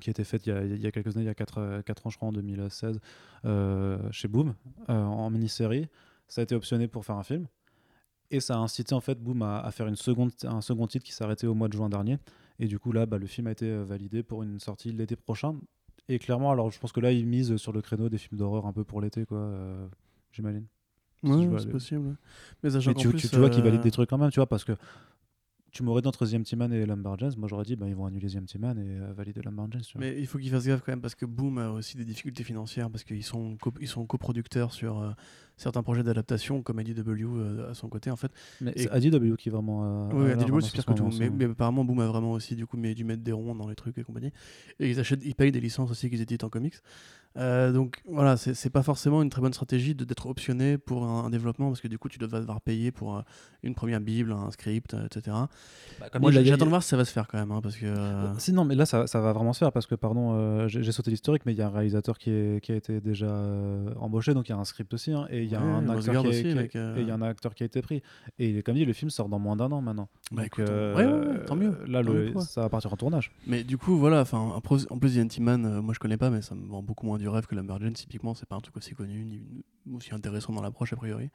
qui 0.00 0.10
a 0.10 0.12
été 0.12 0.22
fait 0.22 0.46
il 0.46 0.50
y 0.50 0.52
a, 0.52 0.62
il 0.64 0.80
y 0.80 0.86
a 0.86 0.92
quelques 0.92 1.16
années, 1.16 1.24
il 1.24 1.28
y 1.28 1.30
a 1.30 1.34
4, 1.34 1.58
ans, 1.58 2.10
je 2.10 2.16
crois, 2.16 2.28
en 2.28 2.32
2016, 2.32 3.00
euh, 3.46 3.98
chez 4.12 4.28
Boom, 4.28 4.54
euh, 4.90 4.92
en 5.02 5.28
mini-série. 5.30 5.88
Ça 6.28 6.40
a 6.40 6.44
été 6.44 6.54
optionné 6.54 6.86
pour 6.86 7.04
faire 7.04 7.16
un 7.16 7.24
film. 7.24 7.46
Et 8.30 8.38
ça 8.40 8.54
a 8.54 8.58
incité, 8.58 8.94
en 8.94 9.00
fait, 9.00 9.18
Boom 9.20 9.42
à, 9.42 9.58
à 9.60 9.70
faire 9.72 9.88
une 9.88 9.96
seconde, 9.96 10.30
un 10.44 10.60
second 10.60 10.86
titre 10.86 11.04
qui 11.04 11.20
arrêté 11.22 11.46
au 11.48 11.54
mois 11.54 11.66
de 11.68 11.72
juin 11.72 11.88
dernier. 11.88 12.18
Et 12.60 12.66
du 12.66 12.78
coup, 12.78 12.92
là, 12.92 13.06
bah, 13.06 13.18
le 13.18 13.26
film 13.26 13.46
a 13.48 13.50
été 13.52 13.66
euh, 13.68 13.82
validé 13.82 14.22
pour 14.22 14.42
une 14.44 14.60
sortie 14.60 14.92
l'été 14.92 15.16
prochain. 15.16 15.56
Et 16.08 16.18
clairement, 16.18 16.52
alors 16.52 16.70
je 16.70 16.78
pense 16.78 16.92
que 16.92 17.00
là, 17.00 17.10
ils 17.10 17.26
misent 17.26 17.56
sur 17.56 17.72
le 17.72 17.80
créneau 17.82 18.08
des 18.08 18.18
films 18.18 18.38
d'horreur 18.38 18.66
un 18.66 18.72
peu 18.72 18.84
pour 18.84 19.00
l'été, 19.00 19.24
quoi, 19.24 19.38
euh, 19.38 19.86
j'imagine. 20.32 20.66
Si 21.24 21.28
Ouais, 21.30 21.46
vois 21.48 21.58
c'est 21.58 21.70
possible. 21.70 22.16
Mais 22.62 22.70
tu, 23.02 23.08
plus, 23.08 23.18
tu- 23.22 23.28
tu 23.30 23.38
vois 23.40 23.50
qu'ils 23.50 23.60
euh, 23.62 23.64
valident 23.64 23.82
des 23.82 23.90
trucs 23.90 24.08
quand 24.10 24.18
même, 24.18 24.30
tu 24.30 24.38
vois, 24.38 24.46
parce 24.46 24.64
que 24.64 24.72
tu 25.70 25.82
m'aurais 25.82 26.02
dit 26.02 26.08
entre 26.08 26.26
The 26.26 26.34
et 26.72 26.86
Lumberjanes, 26.86 27.34
moi 27.36 27.48
j'aurais 27.48 27.64
dit, 27.64 27.76
bah, 27.76 27.86
ils 27.88 27.94
vont 27.94 28.06
annuler 28.06 28.28
The 28.28 28.36
Empty 28.36 28.58
et 28.58 28.98
euh, 28.98 29.12
valider 29.14 29.42
vois. 29.94 30.06
Mais 30.06 30.18
il 30.18 30.26
faut 30.26 30.38
qu'ils 30.38 30.50
fassent 30.50 30.66
gaffe 30.66 30.80
quand 30.80 30.92
même 30.92 31.00
parce 31.00 31.14
que 31.14 31.26
Boom 31.26 31.58
a 31.58 31.70
aussi 31.70 31.96
des 31.96 32.04
difficultés 32.04 32.44
financières 32.44 32.90
parce 32.90 33.04
qu'ils 33.04 33.24
sont, 33.24 33.56
sont 33.84 34.06
coproducteurs 34.06 34.72
sur 34.72 35.00
euh, 35.00 35.10
certains 35.58 35.82
projets 35.82 36.02
d'adaptation 36.02 36.62
comme 36.62 36.80
IDW 36.80 37.02
euh, 37.36 37.70
à 37.70 37.74
son 37.74 37.88
côté 37.88 38.10
en 38.10 38.16
fait. 38.16 38.32
Mais 38.62 38.72
Et- 38.76 38.84
c'est 38.84 38.90
ADW 38.90 39.36
qui 39.36 39.50
est 39.50 39.52
vraiment. 39.52 39.84
euh, 39.84 40.08
Oui, 40.14 40.32
IDW 40.42 40.60
c'est 40.62 40.72
pire 40.72 40.82
ce 40.82 40.86
que 40.86 40.92
tout. 40.94 41.10
Mais, 41.18 41.28
mais 41.30 41.44
apparemment 41.44 41.84
Boom 41.84 42.00
a 42.00 42.06
vraiment 42.06 42.32
aussi 42.32 42.56
du 42.56 42.66
coup 42.66 42.76
mais 42.78 42.94
dû 42.94 43.04
mettre 43.04 43.22
des 43.22 43.32
ronds 43.32 43.54
dans 43.54 43.68
les 43.68 43.74
trucs 43.76 43.98
et 43.98 44.02
compagnie. 44.04 44.32
Et 44.80 44.88
ils 44.90 44.98
achètent, 45.00 45.24
ils 45.24 45.34
payent 45.34 45.52
des 45.52 45.60
licences 45.60 45.90
aussi 45.90 46.08
qu'ils 46.08 46.22
éditent 46.22 46.44
en 46.44 46.48
comics. 46.48 46.76
Euh, 47.36 47.72
donc 47.72 48.00
voilà, 48.08 48.36
c'est 48.36 48.54
c'est 48.54 48.70
pas 48.70 48.82
forcément 48.82 49.22
une 49.22 49.28
très 49.28 49.42
bonne 49.42 49.52
stratégie 49.52 49.94
de- 49.94 50.04
d'être 50.04 50.26
optionné 50.26 50.78
pour 50.78 51.04
un, 51.04 51.24
un 51.26 51.30
développement 51.30 51.68
parce 51.68 51.80
que 51.80 51.86
du 51.86 51.98
coup 51.98 52.08
tu 52.08 52.18
dois 52.18 52.26
devoir 52.26 52.60
payer 52.60 52.90
pour 52.90 53.16
euh, 53.16 53.20
une 53.62 53.74
première 53.74 54.00
bible, 54.00 54.32
un 54.32 54.50
script, 54.50 54.94
euh, 54.94 55.04
etc. 55.06 55.36
comme 56.10 56.22
Moi 56.22 56.32
j'attends 56.32 56.64
de 56.64 56.70
voir 56.70 56.82
si 56.82 56.88
ça 56.88 56.96
va 56.96 57.04
se 57.04 57.12
faire 57.12 57.28
quand 57.28 57.38
même 57.38 57.52
hein, 57.52 57.60
parce 57.62 57.76
que 57.76 57.84
euh, 57.86 58.36
Si, 58.38 58.52
non, 58.52 58.64
mais 58.64 58.74
là, 58.74 58.86
ça, 58.86 59.06
ça 59.06 59.20
va 59.20 59.32
vraiment 59.34 59.52
se 59.52 59.58
faire 59.58 59.72
parce 59.72 59.86
que, 59.86 59.94
pardon, 59.94 60.32
euh, 60.32 60.68
j'ai 60.68 60.82
j'ai 60.82 60.90
sauté 60.90 61.10
l'historique, 61.10 61.42
mais 61.46 61.52
il 61.52 61.58
y 61.58 61.62
a 61.62 61.66
un 61.66 61.70
réalisateur 61.70 62.18
qui, 62.18 62.30
est- 62.30 62.60
qui 62.62 62.72
a 62.72 62.76
été 62.76 63.00
déjà 63.00 63.26
euh, 63.26 63.92
embauché, 64.00 64.32
donc 64.34 64.48
il 64.48 64.52
y 64.52 64.54
a 64.54 64.58
un 64.58 64.64
script 64.64 64.92
aussi, 64.94 65.12
hein, 65.12 65.26
et 65.30 65.42
il 65.48 65.52
y 65.52 65.56
a 65.56 65.60
un 65.60 65.88
acteur 65.88 66.22
qui, 66.24 66.78
euh. 66.78 67.08
a 67.10 67.14
un 67.14 67.22
acteur 67.22 67.54
qui 67.54 67.62
a 67.62 67.66
été 67.66 67.82
pris. 67.82 68.02
Et 68.38 68.62
comme 68.62 68.74
dit, 68.74 68.84
le 68.84 68.92
film 68.92 69.10
sort 69.10 69.28
dans 69.28 69.38
moins 69.38 69.56
d'un 69.56 69.70
an 69.72 69.80
maintenant. 69.80 70.08
Bah, 70.30 70.42
Donc, 70.42 70.46
écoute, 70.46 70.68
ouais, 70.68 70.94
ouais, 70.94 71.04
ouais, 71.06 71.44
tant 71.46 71.56
mieux, 71.56 71.74
Là, 71.86 72.02
tant 72.04 72.12
le- 72.12 72.26
mieux 72.26 72.32
pour 72.32 72.42
eux. 72.42 72.44
ça 72.44 72.60
va 72.60 72.68
partir 72.68 72.92
en 72.92 72.96
tournage. 72.96 73.32
Mais 73.46 73.64
du 73.64 73.78
coup, 73.78 73.96
voilà, 73.96 74.24
en 74.32 74.60
plus, 74.60 74.86
The 74.86 75.18
Anti-Man, 75.18 75.64
euh, 75.66 75.82
moi 75.82 75.94
je 75.94 75.98
connais 75.98 76.16
pas, 76.18 76.30
mais 76.30 76.42
ça 76.42 76.54
me 76.54 76.66
vend 76.66 76.82
beaucoup 76.82 77.06
moins 77.06 77.18
du 77.18 77.28
rêve 77.28 77.46
que 77.46 77.54
Lumberjane. 77.54 77.94
Typiquement, 77.94 78.34
c'est 78.34 78.46
pas 78.48 78.56
un 78.56 78.60
truc 78.60 78.76
aussi 78.76 78.94
connu, 78.94 79.24
ni 79.24 79.64
aussi 79.94 80.14
intéressant 80.14 80.52
dans 80.52 80.62
l'approche, 80.62 80.92
a 80.92 80.96
priori. 80.96 81.30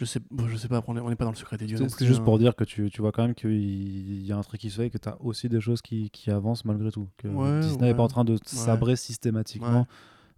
Je 0.00 0.04
sais, 0.04 0.18
je 0.48 0.56
sais 0.56 0.66
pas, 0.66 0.82
on 0.88 0.96
est- 0.96 1.00
on 1.00 1.08
n'est 1.10 1.14
pas 1.16 1.24
dans 1.24 1.30
le 1.30 1.36
secret 1.36 1.56
des 1.56 1.66
dieux. 1.66 1.76
C'est 1.76 1.94
plus, 1.96 2.06
juste 2.06 2.20
hein. 2.20 2.24
pour 2.24 2.38
dire 2.40 2.56
que 2.56 2.64
tu, 2.64 2.90
tu 2.90 3.00
vois 3.00 3.12
quand 3.12 3.22
même 3.22 3.34
qu'il 3.36 4.26
y 4.26 4.32
a 4.32 4.36
un 4.36 4.40
truc 4.42 4.60
qui 4.60 4.68
se 4.68 4.76
fait 4.76 4.86
et 4.86 4.90
que 4.90 4.98
tu 4.98 5.08
as 5.08 5.16
aussi 5.22 5.48
des 5.48 5.60
choses 5.60 5.80
qui, 5.80 6.10
qui 6.10 6.30
avancent 6.32 6.64
malgré 6.64 6.90
tout. 6.90 7.08
Que 7.18 7.28
Ouais, 7.28 7.60
Disney 7.60 7.82
n'est 7.82 7.88
ouais. 7.90 7.94
pas 7.96 8.02
en 8.02 8.08
train 8.08 8.24
de 8.24 8.36
sabrer 8.44 8.96
systématiquement. 8.96 9.86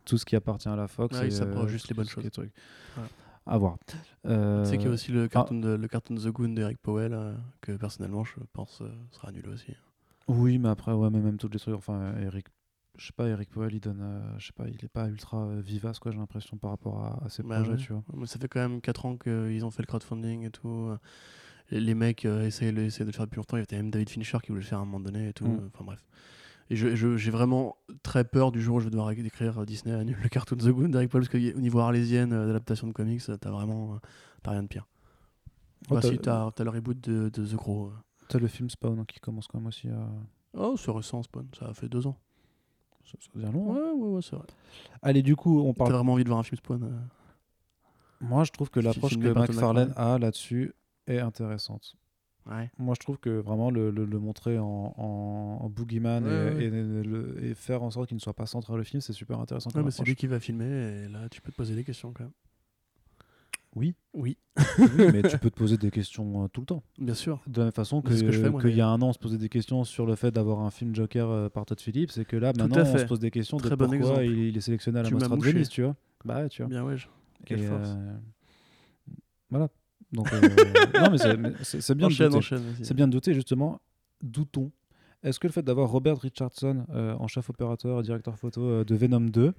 Tout 0.05 0.19
ce 0.19 0.25
qui 0.25 0.37
appartient 0.37 0.69
à 0.69 0.77
la 0.77 0.89
Fox. 0.89 1.19
Ouais, 1.19 1.29
il 1.29 1.35
et, 1.37 1.41
euh, 1.41 1.67
juste 1.69 1.89
les 1.89 1.95
bonnes 1.95 2.09
choses. 2.09 2.29
truc. 2.31 2.53
Voilà. 2.95 3.09
À 3.47 3.57
voir. 3.59 3.79
Euh, 4.27 4.65
Tu 4.65 4.71
sais 4.71 4.77
qu'il 4.77 4.87
y 4.87 4.91
a 4.91 4.93
aussi 4.93 5.13
le 5.13 5.27
cartoon, 5.27 5.61
de, 5.61 5.71
le 5.71 5.89
cartoon 5.89 6.15
The 6.17 6.29
Goon 6.29 6.51
d'Eric 6.51 6.79
Powell, 6.79 7.13
euh, 7.15 7.35
que 7.63 7.73
personnellement 7.73 8.23
je 8.23 8.35
pense 8.53 8.81
euh, 8.83 8.89
sera 9.11 9.29
annulé 9.29 9.49
aussi. 9.49 9.73
Oui, 10.29 10.59
mais 10.59 10.69
après, 10.69 10.93
ouais, 10.93 11.11
mais 11.11 11.21
même 11.21 11.37
tous 11.39 11.49
les 11.49 11.59
trucs. 11.59 11.75
Enfin, 11.75 12.15
Eric, 12.21 12.47
je 12.97 13.07
sais 13.07 13.13
pas, 13.13 13.27
Eric 13.27 13.51
Powell, 13.51 13.75
il 13.75 13.81
donne, 13.81 14.23
je 14.39 14.47
sais 14.47 14.53
pas, 14.53 14.69
il 14.69 14.77
est 14.85 14.89
pas 14.89 15.09
ultra 15.09 15.49
vivace, 15.57 15.99
quoi, 15.99 16.13
j'ai 16.13 16.19
l'impression, 16.19 16.57
par 16.59 16.71
rapport 16.71 17.03
à, 17.03 17.25
à 17.25 17.29
ses 17.31 17.43
Bah 17.43 17.57
projets, 17.57 17.73
ouais. 17.73 17.77
tu 17.79 17.93
vois. 17.93 18.05
Mais 18.15 18.27
ça 18.27 18.39
fait 18.39 18.47
quand 18.47 18.61
même 18.61 18.81
4 18.81 19.07
ans 19.07 19.17
qu'ils 19.17 19.65
ont 19.65 19.71
fait 19.71 19.83
le 19.83 19.87
crowdfunding 19.87 20.47
et 20.47 20.51
tout. 20.51 20.91
Les, 21.71 21.81
les 21.81 21.95
mecs 21.95 22.25
essaient 22.25 22.71
de 22.73 22.81
le 22.83 22.91
faire 22.91 23.27
depuis 23.27 23.37
longtemps. 23.39 23.57
Il 23.57 23.61
y 23.61 23.63
avait 23.65 23.77
même 23.79 23.91
David 23.91 24.11
Fincher 24.11 24.39
qui 24.43 24.49
voulait 24.49 24.61
le 24.61 24.67
faire 24.67 24.79
à 24.79 24.83
un 24.83 24.85
moment 24.85 25.01
donné 25.01 25.29
et 25.31 25.33
tout. 25.33 25.47
Mm. 25.49 25.71
Enfin 25.75 25.85
bref. 25.85 26.05
Et 26.71 26.77
je- 26.77 26.95
je- 26.95 27.17
j'ai 27.17 27.31
vraiment 27.33 27.77
très 28.05 28.23
peur 28.25 28.53
du 28.53 28.63
jour 28.63 28.77
où 28.77 28.81
je 28.81 28.85
vais 28.85 28.91
devoir 28.91 29.11
écrire 29.11 29.59
euh, 29.61 29.65
Disney 29.67 29.93
annule 29.95 30.17
le 30.23 30.29
cartoon 30.29 30.57
The 30.57 30.69
Goon 30.69 30.89
d'Eric 30.89 31.11
Powell 31.11 31.27
parce 31.29 31.33
qu'au 31.33 31.61
niveau 31.61 31.81
arlésienne 31.81 32.33
euh, 32.33 32.47
d'adaptation 32.47 32.87
de 32.87 32.93
comics, 32.93 33.23
euh, 33.29 33.37
t'as 33.37 33.51
vraiment 33.51 33.99
t'as 34.43 34.53
rien 34.53 34.63
de 34.63 34.69
pire. 34.69 34.87
Oh, 35.91 35.95
Bah, 35.95 36.01
t'as- 36.01 36.09
si, 36.11 36.19
t'as 36.19 36.51
t'as 36.53 36.65
le 36.65 36.71
reboot 36.71 37.01
de, 37.01 37.29
de 37.29 37.47
The 37.47 37.57
Crow. 37.57 37.93
T'as 38.29 38.39
le 38.39 38.47
film 38.47 38.71
Spawn 38.71 39.01
hein, 39.01 39.05
qui 39.09 39.19
commence 39.19 39.49
quand 39.49 39.59
même 39.59 39.67
aussi 39.67 39.89
à. 39.89 40.09
Oh, 40.55 40.77
c'est 40.77 40.91
récent, 40.93 41.23
Spawn. 41.25 41.49
Ça 41.59 41.67
a 41.67 41.75
fait 41.75 41.89
deux 41.89 42.07
ans. 42.07 42.17
Ça, 43.05 43.19
ça 43.21 43.39
dire 43.41 43.51
long. 43.51 43.73
hein. 43.73 43.77
Ouais, 43.77 43.91
ouais, 43.93 44.09
ouais, 44.17 44.23
c'est 44.23 44.37
vrai. 44.37 44.47
Allez, 45.03 45.23
du 45.23 45.35
coup, 45.35 45.61
on 45.61 45.73
T'as 45.73 45.79
parle. 45.79 45.93
vraiment 45.95 46.13
envie 46.13 46.23
de 46.25 46.29
voir 46.29 46.39
un 46.39 46.45
film 46.45 46.59
Spawn 46.59 46.85
euh. 46.85 46.99
Moi, 48.21 48.45
je 48.45 48.53
trouve 48.53 48.71
que 48.71 48.79
l'approche 48.81 49.19
que 49.19 49.29
McFarlane 49.29 49.93
a 49.97 50.19
là-dessus 50.19 50.73
est 51.09 51.19
intéressante. 51.19 51.97
Ouais. 52.51 52.69
Moi, 52.79 52.95
je 52.99 53.01
trouve 53.05 53.17
que 53.19 53.31
vraiment 53.31 53.71
le, 53.71 53.91
le- 53.93 54.05
le 54.05 54.19
montrer 54.19 54.59
en, 54.59 54.93
en, 54.97 55.59
en 55.63 55.69
boogeyman 55.69 56.25
Ouais, 56.25 56.31
et, 56.65 56.69
ouais. 56.71 56.79
et 56.79 57.03
le- 57.05 57.45
et 57.45 57.55
faire 57.55 57.83
en 57.83 57.91
sorte 57.91 58.09
qu'il 58.09 58.17
ne 58.17 58.21
soit 58.21 58.35
pas 58.35 58.47
central 58.47 58.77
le 58.79 58.83
film, 58.85 59.01
c'est 59.01 59.13
super 59.13 59.39
intéressant. 59.39 59.71
Mais 59.75 59.91
c'est 59.91 60.03
lui 60.05 60.17
qui 60.17 60.27
va 60.27 60.41
filmer 60.41 60.65
et 61.05 61.09
là 61.09 61.29
tu 61.31 61.41
peux 61.41 61.53
te 61.53 61.57
poser 61.57 61.75
des 61.77 61.85
questions 61.85 62.13
quand 62.13 62.25
même. 62.25 62.33
Oui. 63.77 63.95
Oui, 64.15 64.37
Oui, 64.81 64.89
mais 65.13 65.23
tu 65.23 65.39
peux 65.39 65.49
te 65.49 65.55
poser 65.57 65.77
des 65.77 65.93
questions 65.93 66.43
euh, 66.43 66.49
tout 66.49 66.61
le 66.63 66.67
temps. 66.67 66.83
bien 66.99 67.15
sûr. 67.15 67.41
De 67.47 67.59
la 67.59 67.67
même 67.67 67.73
façon 67.73 68.03
que, 68.03 68.13
qu'il 68.61 68.77
y 68.77 68.81
a 68.81 68.89
un 68.89 69.01
an, 69.01 69.11
on 69.11 69.13
se 69.13 69.19
posait 69.21 69.39
des 69.39 69.49
questions 69.49 69.85
sur 69.85 70.07
le 70.07 70.17
fait 70.17 70.33
d'avoir 70.33 70.59
un 70.59 70.73
film 70.73 70.93
Joker 70.93 71.29
euh, 71.31 71.49
par 71.49 71.67
Todd 71.67 71.79
Phillips, 71.81 72.19
et 72.19 72.25
que 72.25 72.37
là, 72.37 72.53
maintenant, 72.59 72.83
on 72.83 72.99
se 72.99 73.05
pose 73.05 73.21
des 73.21 73.31
questions 73.31 73.59
Très 73.59 73.71
de 73.71 73.77
bon 73.77 73.85
pourquoi 73.85 74.25
exemple. 74.25 74.25
il, 74.25 74.39
il 74.49 74.57
est 74.57 74.61
sélectionné 74.61 74.99
à 74.99 75.03
la 75.05 75.11
Mostra 75.11 75.37
de. 75.37 75.41
Venise, 75.45 75.69
tu 75.69 75.83
vois. 75.85 75.95
Bah 76.25 76.49
tu 76.49 76.63
vois. 76.63 76.69
Bien 76.69 76.83
ouais. 76.85 76.97
je- 76.97 77.07
Quelle 77.47 77.61
Et, 77.61 77.67
force. 77.67 77.91
euh, 77.91 78.17
Voilà. 79.51 79.69
Donc, 80.13 80.33
euh, 80.33 80.41
non, 81.01 81.11
mais 81.11 81.19
c'est- 81.63 81.95
bien 81.95 82.09
de 82.09 82.13
enchaîne, 82.13 82.27
douter. 82.29 82.39
enchaîne. 82.39 82.59
vas-y. 82.59 82.85
C'est 82.85 82.95
bien 82.95 83.07
de 83.07 83.13
douter, 83.13 83.35
justement. 83.35 83.81
Doutons. 84.23 84.71
Est-ce 85.23 85.39
que 85.39 85.47
le 85.47 85.53
fait 85.53 85.63
d'avoir 85.63 85.91
Robert 85.91 86.19
Richardson 86.19 86.85
euh, 86.95 87.15
en 87.19 87.29
chef 87.29 87.49
opérateur 87.51 88.01
et 88.01 88.03
directeur 88.03 88.37
photo 88.39 88.63
euh, 88.63 88.85
de 88.85 88.95
Venom 88.95 89.21
2, 89.21 89.53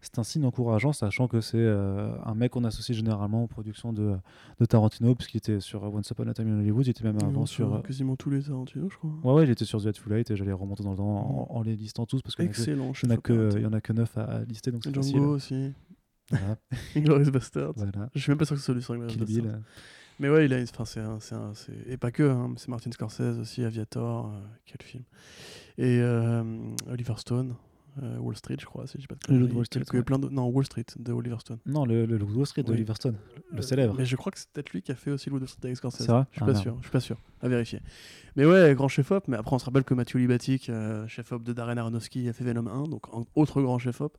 c'est 0.00 0.18
un 0.18 0.22
signe 0.22 0.44
encourageant, 0.44 0.92
sachant 0.92 1.26
que 1.26 1.40
c'est 1.40 1.56
euh, 1.58 2.12
un 2.24 2.34
mec 2.34 2.52
qu'on 2.52 2.62
associe 2.62 2.96
généralement 2.96 3.42
aux 3.42 3.46
productions 3.48 3.92
de, 3.92 4.14
de 4.60 4.64
Tarantino, 4.66 5.14
puisqu'il 5.16 5.38
était 5.38 5.58
sur 5.60 5.82
Once 5.82 6.08
Upon 6.10 6.28
a 6.28 6.34
Time 6.34 6.46
in 6.48 6.60
Hollywood, 6.60 6.86
il 6.86 6.90
était 6.90 7.02
même 7.04 7.16
avant 7.20 7.46
sur. 7.46 7.74
euh, 7.74 7.80
quasiment 7.80 8.14
tous 8.14 8.30
les 8.30 8.42
Tarantino, 8.42 8.88
je 8.90 8.96
crois. 8.96 9.10
Ouais, 9.24 9.32
ouais, 9.40 9.44
il 9.44 9.50
était 9.50 9.64
sur 9.64 9.82
The 9.82 9.86
Hateful 9.86 10.12
Eight 10.12 10.30
et 10.30 10.36
j'allais 10.36 10.52
remonter 10.52 10.84
dans 10.84 10.92
le 10.92 10.98
temps 10.98 11.48
en, 11.50 11.56
en 11.56 11.62
les 11.62 11.74
listant 11.74 12.06
tous 12.06 12.22
parce 12.22 12.36
qu'il 12.36 12.44
n'y 12.44 12.50
en, 12.50 12.52
a 12.52 12.54
que- 12.54 12.60
Excellent. 12.60 12.92
il 13.02 13.08
y 13.08 13.12
en 13.12 13.14
a 13.14 13.16
que- 13.16 13.32
opérateur. 13.32 13.58
il 13.58 13.62
y 13.62 13.66
en 13.66 13.72
a 13.72 13.80
que 13.80 13.92
9 13.92 14.18
à, 14.18 14.22
à 14.22 14.44
lister, 14.44 14.70
donc 14.70 14.82
c'est 14.84 14.94
facile. 14.94 15.14
Django 15.16 15.34
aussi. 15.34 15.72
Voilà, 16.30 17.30
Bastard. 17.30 17.72
voilà. 17.76 18.10
Je 18.14 18.20
suis 18.20 18.30
même 18.30 18.38
pas 18.38 18.44
sûr 18.44 18.54
que 18.56 18.60
ce 18.60 18.66
soit 18.66 18.74
lui 18.74 18.82
sur 18.82 18.94
Bastard. 18.98 19.24
Bill. 19.26 19.46
euh, 19.46 19.58
Mais 20.20 20.28
ouais, 20.28 20.46
il 20.46 20.52
a, 20.54 20.60
enfin, 20.62 20.84
c'est, 20.84 21.00
un- 21.00 21.20
c'est, 21.20 21.34
un- 21.34 21.54
c'est- 21.54 21.72
et 21.86 21.96
pas 21.96 22.10
que, 22.10 22.22
hein, 22.28 22.52
c'est 22.56 22.68
Martin 22.68 22.90
Scorsese 22.92 23.38
aussi, 23.40 23.64
Aviator, 23.64 24.26
euh, 24.26 24.40
quel 24.66 24.82
film. 24.86 25.04
Et 25.78 26.00
euh, 26.00 26.42
Oliver 26.90 27.14
Stone, 27.18 27.54
euh, 28.02 28.18
Wall 28.18 28.36
Street, 28.36 28.56
je 28.60 28.66
crois, 28.66 28.86
si 28.86 28.98
j'ai 29.00 29.06
pas 29.06 29.14
de 29.28 29.34
Le 29.38 29.46
de. 29.46 29.52
Wall 29.54 29.64
Street, 29.66 29.82
ouais. 29.92 30.02
plein 30.02 30.18
de, 30.18 30.28
non, 30.28 30.46
Wall 30.48 30.64
Street 30.66 30.84
de 30.98 31.12
Oliver 31.12 31.36
Stone. 31.38 31.58
Non, 31.66 31.84
le, 31.84 32.04
le, 32.04 32.18
le 32.18 32.24
Wall 32.24 32.46
Street 32.46 32.62
de 32.64 32.68
Oui. 32.70 32.74
Oliver 32.78 32.94
Stone, 32.94 33.16
le 33.52 33.58
Euh, 33.58 33.62
célèbre. 33.62 33.94
Mais 33.96 34.04
je 34.04 34.16
crois 34.16 34.30
que 34.32 34.38
c'est 34.38 34.48
peut-être 34.50 34.70
lui 34.70 34.82
qui 34.82 34.92
a 34.92 34.96
fait 34.96 35.10
aussi 35.12 35.30
le 35.30 35.36
Wall 35.36 35.48
Street 35.48 35.60
avec 35.64 35.76
Scorsese. 35.76 35.98
C'est 36.04 36.12
vrai 36.12 36.24
Je 36.32 36.36
suis 36.36 36.42
Ah, 36.42 36.46
pas 36.46 36.52
merde. 36.52 36.62
sûr, 36.62 36.76
je 36.78 36.82
suis 36.82 36.90
pas 36.92 37.00
sûr. 37.00 37.16
À 37.40 37.48
vérifier. 37.48 37.80
Mais 38.36 38.44
ouais, 38.44 38.74
grand 38.74 38.88
chef-op. 38.88 39.26
Mais 39.28 39.36
après, 39.36 39.54
on 39.54 39.58
se 39.60 39.64
rappelle 39.64 39.84
que 39.84 39.94
Matthew 39.94 40.16
Libatic, 40.16 40.68
euh, 40.68 41.06
chef-op 41.06 41.42
de 41.44 41.52
Darren 41.52 41.78
Aronofsky, 41.78 42.28
a 42.28 42.32
fait 42.32 42.44
Venom 42.44 42.66
1, 42.68 42.84
donc 42.88 43.06
autre 43.36 43.62
grand 43.62 43.78
chef-op. 43.78 44.18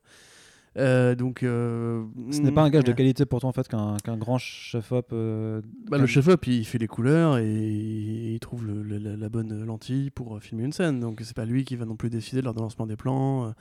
Euh, 0.78 1.16
donc, 1.16 1.44
euh, 1.44 2.04
Ce 2.32 2.40
n'est 2.42 2.52
pas 2.52 2.62
un 2.62 2.70
gage 2.70 2.84
de 2.84 2.90
ouais. 2.92 2.96
qualité 2.96 3.26
pour 3.26 3.40
toi 3.42 3.50
en 3.50 3.54
fait 3.54 3.68
qu'un 3.68 3.98
grand 4.18 4.38
chef-op. 4.38 5.10
euh, 5.14 5.62
Bah, 5.90 5.98
le 5.98 6.06
chef-op, 6.06 6.46
il 6.48 6.64
fait 6.66 6.78
les 6.78 6.88
couleurs 6.88 7.38
et 7.40 8.34
il 8.34 8.40
trouve 8.40 8.66
le- 8.68 8.84
le- 8.84 9.16
la, 9.16 9.30
bonne 9.30 9.64
lentille 9.66 10.10
pour 10.12 10.40
filmer 10.42 10.64
une 10.66 10.72
scène. 10.72 11.00
Donc 11.00 11.22
c'est 11.24 11.36
pas 11.36 11.46
lui 11.46 11.64
qui 11.66 11.76
va 11.76 11.86
non 11.86 11.96
plus 11.96 12.10
décider 12.10 12.42
lors 12.42 12.54
de 12.54 12.60
lancement 12.60 12.86
des 12.86 12.96
plans. 12.96 13.54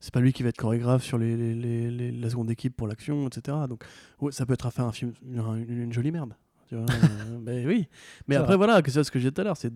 C'est 0.00 0.12
pas 0.12 0.20
lui 0.20 0.32
qui 0.32 0.42
va 0.42 0.48
être 0.50 0.58
chorégraphe 0.58 1.02
sur 1.04 1.18
les, 1.18 1.36
les- 1.36 1.54
les- 1.54 1.90
les- 1.90 2.12
la 2.12 2.30
seconde 2.30 2.50
équipe 2.50 2.76
pour 2.76 2.86
l'action, 2.88 3.26
etc. 3.28 3.56
Donc 3.68 3.84
ouais, 4.20 4.32
ça 4.32 4.44
peut 4.44 4.52
être 4.52 4.66
à 4.66 4.70
faire 4.70 4.84
un 4.86 4.92
film, 4.92 5.12
une, 5.24 5.92
jolie 5.92 6.10
merde. 6.10 6.34
Tu 6.68 6.74
vois, 6.74 6.84
ben 7.42 7.64
oui. 7.66 7.86
Mais 8.26 8.34
après 8.34 8.56
vrai. 8.56 8.66
voilà, 8.66 8.82
que 8.82 8.90
c'est 8.90 9.04
ce 9.04 9.10
que 9.12 9.20
j'ai 9.20 9.28
dit 9.30 9.34
tout 9.34 9.40
à 9.40 9.44
l'heure, 9.44 9.56
c'est 9.56 9.72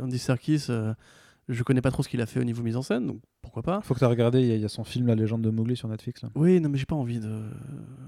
Andy 0.00 0.18
Serkis. 0.18 0.68
Je 1.48 1.62
connais 1.64 1.80
pas 1.80 1.90
trop 1.90 2.02
ce 2.02 2.08
qu'il 2.08 2.20
a 2.20 2.26
fait 2.26 2.38
au 2.40 2.44
niveau 2.44 2.62
mise 2.62 2.76
en 2.76 2.82
scène, 2.82 3.06
donc 3.06 3.20
pourquoi 3.42 3.62
pas. 3.62 3.80
Faut 3.82 3.94
que 3.94 3.98
tu 3.98 4.04
regardé, 4.04 4.40
il 4.40 4.46
y, 4.46 4.52
a- 4.52 4.54
il 4.54 4.60
y 4.62 4.64
a 4.64 4.68
son 4.68 4.84
film 4.84 5.06
La 5.08 5.14
légende 5.16 5.42
de 5.42 5.50
Mowgli 5.50 5.76
sur 5.76 5.88
Netflix. 5.88 6.22
Là. 6.22 6.30
Oui, 6.36 6.60
non, 6.60 6.68
mais 6.68 6.78
j'ai 6.78 6.86
pas 6.86 6.94
envie 6.94 7.18
de. 7.18 7.42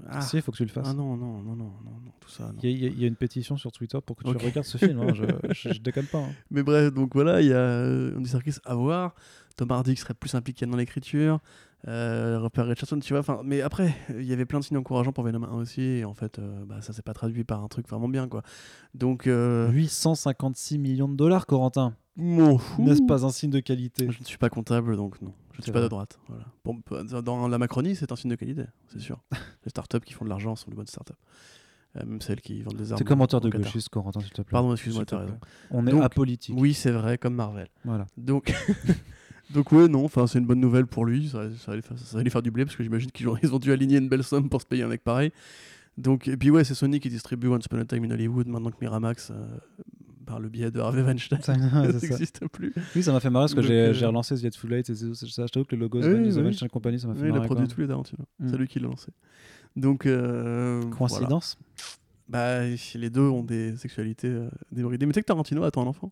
Ah, 0.09 0.21
Si, 0.21 0.37
il 0.37 0.41
faut 0.41 0.51
que 0.53 0.57
tu 0.57 0.63
le 0.63 0.69
fasses. 0.69 0.87
Ah 0.89 0.93
non, 0.93 1.17
non, 1.17 1.41
non, 1.41 1.55
non, 1.55 1.55
non, 1.55 1.99
non, 2.03 2.11
tout 2.21 2.29
ça. 2.29 2.51
Il 2.63 2.69
y, 2.71 2.85
a- 2.85 2.89
y 2.89 2.93
y 3.03 3.05
une 3.07 3.15
pétition 3.17 3.57
sur 3.57 3.71
Twitter 3.71 3.97
pour 4.05 4.15
que 4.15 4.23
tu 4.23 4.37
regardes 4.45 4.65
ce 4.65 4.77
film. 4.77 4.99
hein, 5.01 5.13
Je, 5.13 5.23
je, 5.53 5.73
je 5.73 5.79
déconne 5.81 6.05
pas. 6.05 6.19
hein. 6.19 6.29
Mais 6.49 6.63
bref, 6.63 6.93
donc 6.93 7.13
voilà, 7.13 7.41
il 7.41 7.47
y 7.49 7.53
a 7.53 7.57
euh, 7.57 8.15
Andy 8.17 8.29
Serkis 8.29 8.55
à 8.63 8.75
voir. 8.75 9.15
Tom 9.57 9.71
Hardy 9.71 9.95
qui 9.95 10.01
serait 10.01 10.13
plus 10.13 10.33
impliqué 10.35 10.65
dans 10.65 10.75
l'écriture. 10.77 11.39
Euh, 11.87 12.39
Rupert 12.39 12.65
Richardson, 12.65 12.99
tu 12.99 13.13
vois. 13.13 13.19
Enfin, 13.19 13.41
mais 13.43 13.61
après, 13.61 13.93
il 14.09 14.23
y 14.23 14.33
avait 14.33 14.45
plein 14.45 14.59
de 14.59 14.63
signes 14.65 14.77
encourageants 14.77 15.13
pour 15.13 15.23
Venom 15.23 15.43
1 15.43 15.51
aussi. 15.55 15.81
Et 15.81 16.05
en 16.05 16.13
fait, 16.13 16.39
euh, 16.39 16.65
bah, 16.65 16.81
ça 16.81 16.93
s'est 16.93 17.01
pas 17.03 17.13
traduit 17.13 17.43
par 17.43 17.63
un 17.63 17.67
truc 17.67 17.87
vraiment 17.87 18.07
bien, 18.09 18.27
quoi. 18.27 18.41
Donc, 18.93 19.27
euh, 19.27 19.69
856 19.71 20.77
millions 20.77 21.07
de 21.09 21.15
dollars, 21.15 21.45
Corentin. 21.45 21.95
M'en 22.15 22.57
fous. 22.57 22.81
N'est-ce 22.81 23.01
pas 23.03 23.25
un 23.25 23.29
signe 23.29 23.51
de 23.51 23.59
qualité? 23.59 24.07
Je 24.09 24.19
ne 24.19 24.25
suis 24.25 24.37
pas 24.37 24.49
comptable, 24.49 24.95
donc 24.97 25.21
non. 25.21 25.33
Je 25.51 25.57
ne 25.57 25.61
C'est 25.61 25.63
suis 25.63 25.71
pas 25.71 25.81
de 25.81 25.87
droite. 25.87 26.19
Voilà. 26.27 26.45
Bon, 26.63 26.81
dans 27.21 27.47
la 27.47 27.57
Macronie, 27.57 27.95
c'est 27.95 28.11
un 28.11 28.15
signe 28.15 28.31
de 28.31 28.35
qualité, 28.35 28.65
c'est 28.87 28.99
sûr. 28.99 29.23
Les 29.65 29.69
startups 29.69 30.01
qui 30.01 30.13
font 30.13 30.25
de 30.25 30.29
l'argent 30.29 30.55
sont 30.55 30.69
de 30.69 30.75
bonnes 30.75 30.87
startups. 30.87 31.13
Euh, 31.97 32.05
même 32.05 32.21
celles 32.21 32.41
qui 32.41 32.61
vendent 32.61 32.75
des 32.75 32.91
armes. 32.91 32.99
T'es 32.99 33.05
commentaire 33.05 33.39
de 33.39 33.49
gauchiste, 33.49 33.89
Corentin, 33.89 34.19
s'il 34.19 34.31
te 34.31 34.41
plaît. 34.41 34.51
Pardon, 34.51 34.73
excuse-moi, 34.73 35.05
t'as 35.05 35.19
raison. 35.19 35.39
On 35.71 35.87
est 35.87 35.91
Donc, 35.91 36.03
apolitique. 36.03 36.55
Oui, 36.57 36.73
c'est 36.73 36.91
vrai, 36.91 37.17
comme 37.17 37.35
Marvel. 37.35 37.67
Voilà. 37.85 38.05
Donc, 38.17 38.53
donc 39.53 39.71
ouais, 39.71 39.87
non, 39.87 40.03
enfin, 40.03 40.27
c'est 40.27 40.39
une 40.39 40.45
bonne 40.45 40.59
nouvelle 40.59 40.87
pour 40.87 41.05
lui. 41.05 41.29
Ça, 41.29 41.49
ça, 41.57 41.71
va 41.71 41.75
lui 41.75 41.83
faire, 41.83 41.97
ça 41.97 42.41
du 42.41 42.51
blé 42.51 42.65
parce 42.65 42.75
que 42.75 42.83
j'imagine 42.83 43.11
qu'ils 43.11 43.29
ont, 43.29 43.37
ils 43.41 43.53
ont 43.53 43.59
dû 43.59 43.71
aligner 43.71 43.97
une 43.97 44.09
belle 44.09 44.23
somme 44.23 44.49
pour 44.49 44.61
se 44.61 44.65
payer 44.65 44.83
un 44.83 44.87
mec 44.87 45.03
pareil. 45.03 45.31
Donc, 45.97 46.27
et 46.27 46.35
puis 46.35 46.49
ouais, 46.49 46.65
c'est 46.65 46.75
Sony 46.75 46.99
qui 46.99 47.09
distribue 47.09 47.47
Once 47.47 47.65
Upon 47.65 47.79
a 47.79 47.85
Time 47.85 48.03
in 48.03 48.11
Hollywood 48.11 48.47
maintenant 48.47 48.71
que 48.71 48.77
Miramax, 48.81 49.31
euh, 49.31 49.45
par 50.25 50.39
le 50.39 50.49
biais 50.49 50.71
de 50.71 50.79
Harvey 50.79 51.01
Weinstein, 51.01 51.39
Ça- 51.41 51.55
n'existe 51.55 52.47
plus. 52.49 52.73
Oui, 52.95 53.03
ça 53.03 53.11
m'a 53.13 53.19
fait 53.19 53.29
marrer 53.29 53.43
parce 53.43 53.53
que 53.55 53.61
j'ai 53.61 53.73
euh, 53.79 53.93
j'ai 53.93 54.05
relancé 54.05 54.35
The 54.35 54.51
Too 54.51 54.67
Late 54.67 54.89
et 54.89 54.95
ça, 54.95 55.05
je 55.25 55.51
t'avoue 55.51 55.65
que 55.65 55.75
le 55.75 55.81
logo 55.81 55.99
de 56.01 56.31
The. 56.31 56.37
Weinstein 56.37 56.69
Company, 56.69 56.99
ça 56.99 57.07
m'a 57.07 57.15
fait 57.15 57.21
Ouais, 57.21 57.27
il 57.27 57.31
a 57.31 57.35
marrer. 57.35 57.47
produit 57.47 57.67
tous 57.67 57.81
les 57.81 57.87
Tarantino. 57.87 58.23
Mm. 58.39 58.49
C'est 58.49 58.57
lui 58.57 58.67
qui 58.67 58.79
l'a 58.79 58.87
lancé. 58.87 59.11
Donc, 59.75 60.05
euh. 60.05 60.81
Coïncidence 60.89 61.57
Bah, 62.27 62.61
les 62.65 63.09
deux 63.09 63.21
ont 63.27 63.43
des 63.43 63.75
sexualités 63.77 64.27
euh, 64.29 64.49
débridées. 64.71 65.05
Mais 65.05 65.11
tu 65.13 65.17
sais 65.17 65.21
que 65.21 65.27
Tarantino 65.27 65.63
attend 65.63 65.83
un 65.83 65.87
enfant 65.87 66.11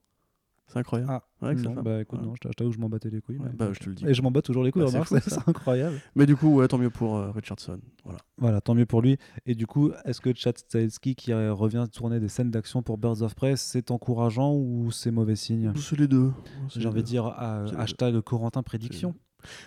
C'est 0.67 0.79
incroyable. 0.79 1.11
Ah, 1.11 1.23
Ouais, 1.41 1.55
non, 1.55 1.73
bah 1.83 2.01
écoute, 2.01 2.21
non, 2.21 2.33
je 2.41 2.49
t'avoue 2.49 2.69
que 2.71 2.75
je 2.75 2.79
m'en 2.81 2.87
battais 2.89 3.09
les 3.09 3.19
couilles. 3.19 3.37
Ouais, 3.37 3.47
mais- 3.51 3.55
bah, 3.57 3.69
je 3.73 3.79
te 3.79 3.89
le 3.89 3.95
dis. 3.95 4.05
Et 4.07 4.13
je 4.13 4.21
m'en 4.21 4.31
bats 4.31 4.41
toujours 4.41 4.63
les 4.63 4.71
couilles, 4.71 4.85
Bah, 4.91 5.03
c'est 5.21 5.37
incroyable. 5.49 5.99
Mais 6.15 6.25
du 6.25 6.35
coup, 6.37 6.55
ouais, 6.55 6.67
tant 6.69 6.77
mieux 6.77 6.89
pour 6.89 7.17
euh, 7.17 7.31
Richardson. 7.31 7.79
Voilà. 8.05 8.19
Voilà, 8.37 8.61
tant 8.61 8.73
mieux 8.73 8.85
pour 8.85 9.01
lui. 9.01 9.17
Et 9.45 9.53
du 9.55 9.67
coup, 9.67 9.91
est-ce 10.05 10.21
que 10.21 10.33
Chad 10.33 10.57
Stahelski 10.57 11.15
qui 11.15 11.33
euh, 11.33 11.53
revient 11.53 11.85
tourner 11.91 12.19
des 12.21 12.29
scènes 12.29 12.49
d'action 12.49 12.81
pour 12.81 12.97
Birds 12.97 13.21
of 13.21 13.35
Prey, 13.35 13.55
c'est 13.57 13.91
encourageant 13.91 14.53
ou 14.53 14.89
c'est 14.91 15.11
mauvais 15.11 15.35
signe? 15.35 15.73
C'est 15.75 15.99
les 15.99 16.07
deux. 16.07 16.31
J'ai 16.75 16.87
envie 16.87 17.01
de 17.01 17.07
dire 17.07 17.35
euh, 17.41 17.67
hashtag 17.77 18.19
Corentin 18.21 18.63
Prédiction. 18.63 19.13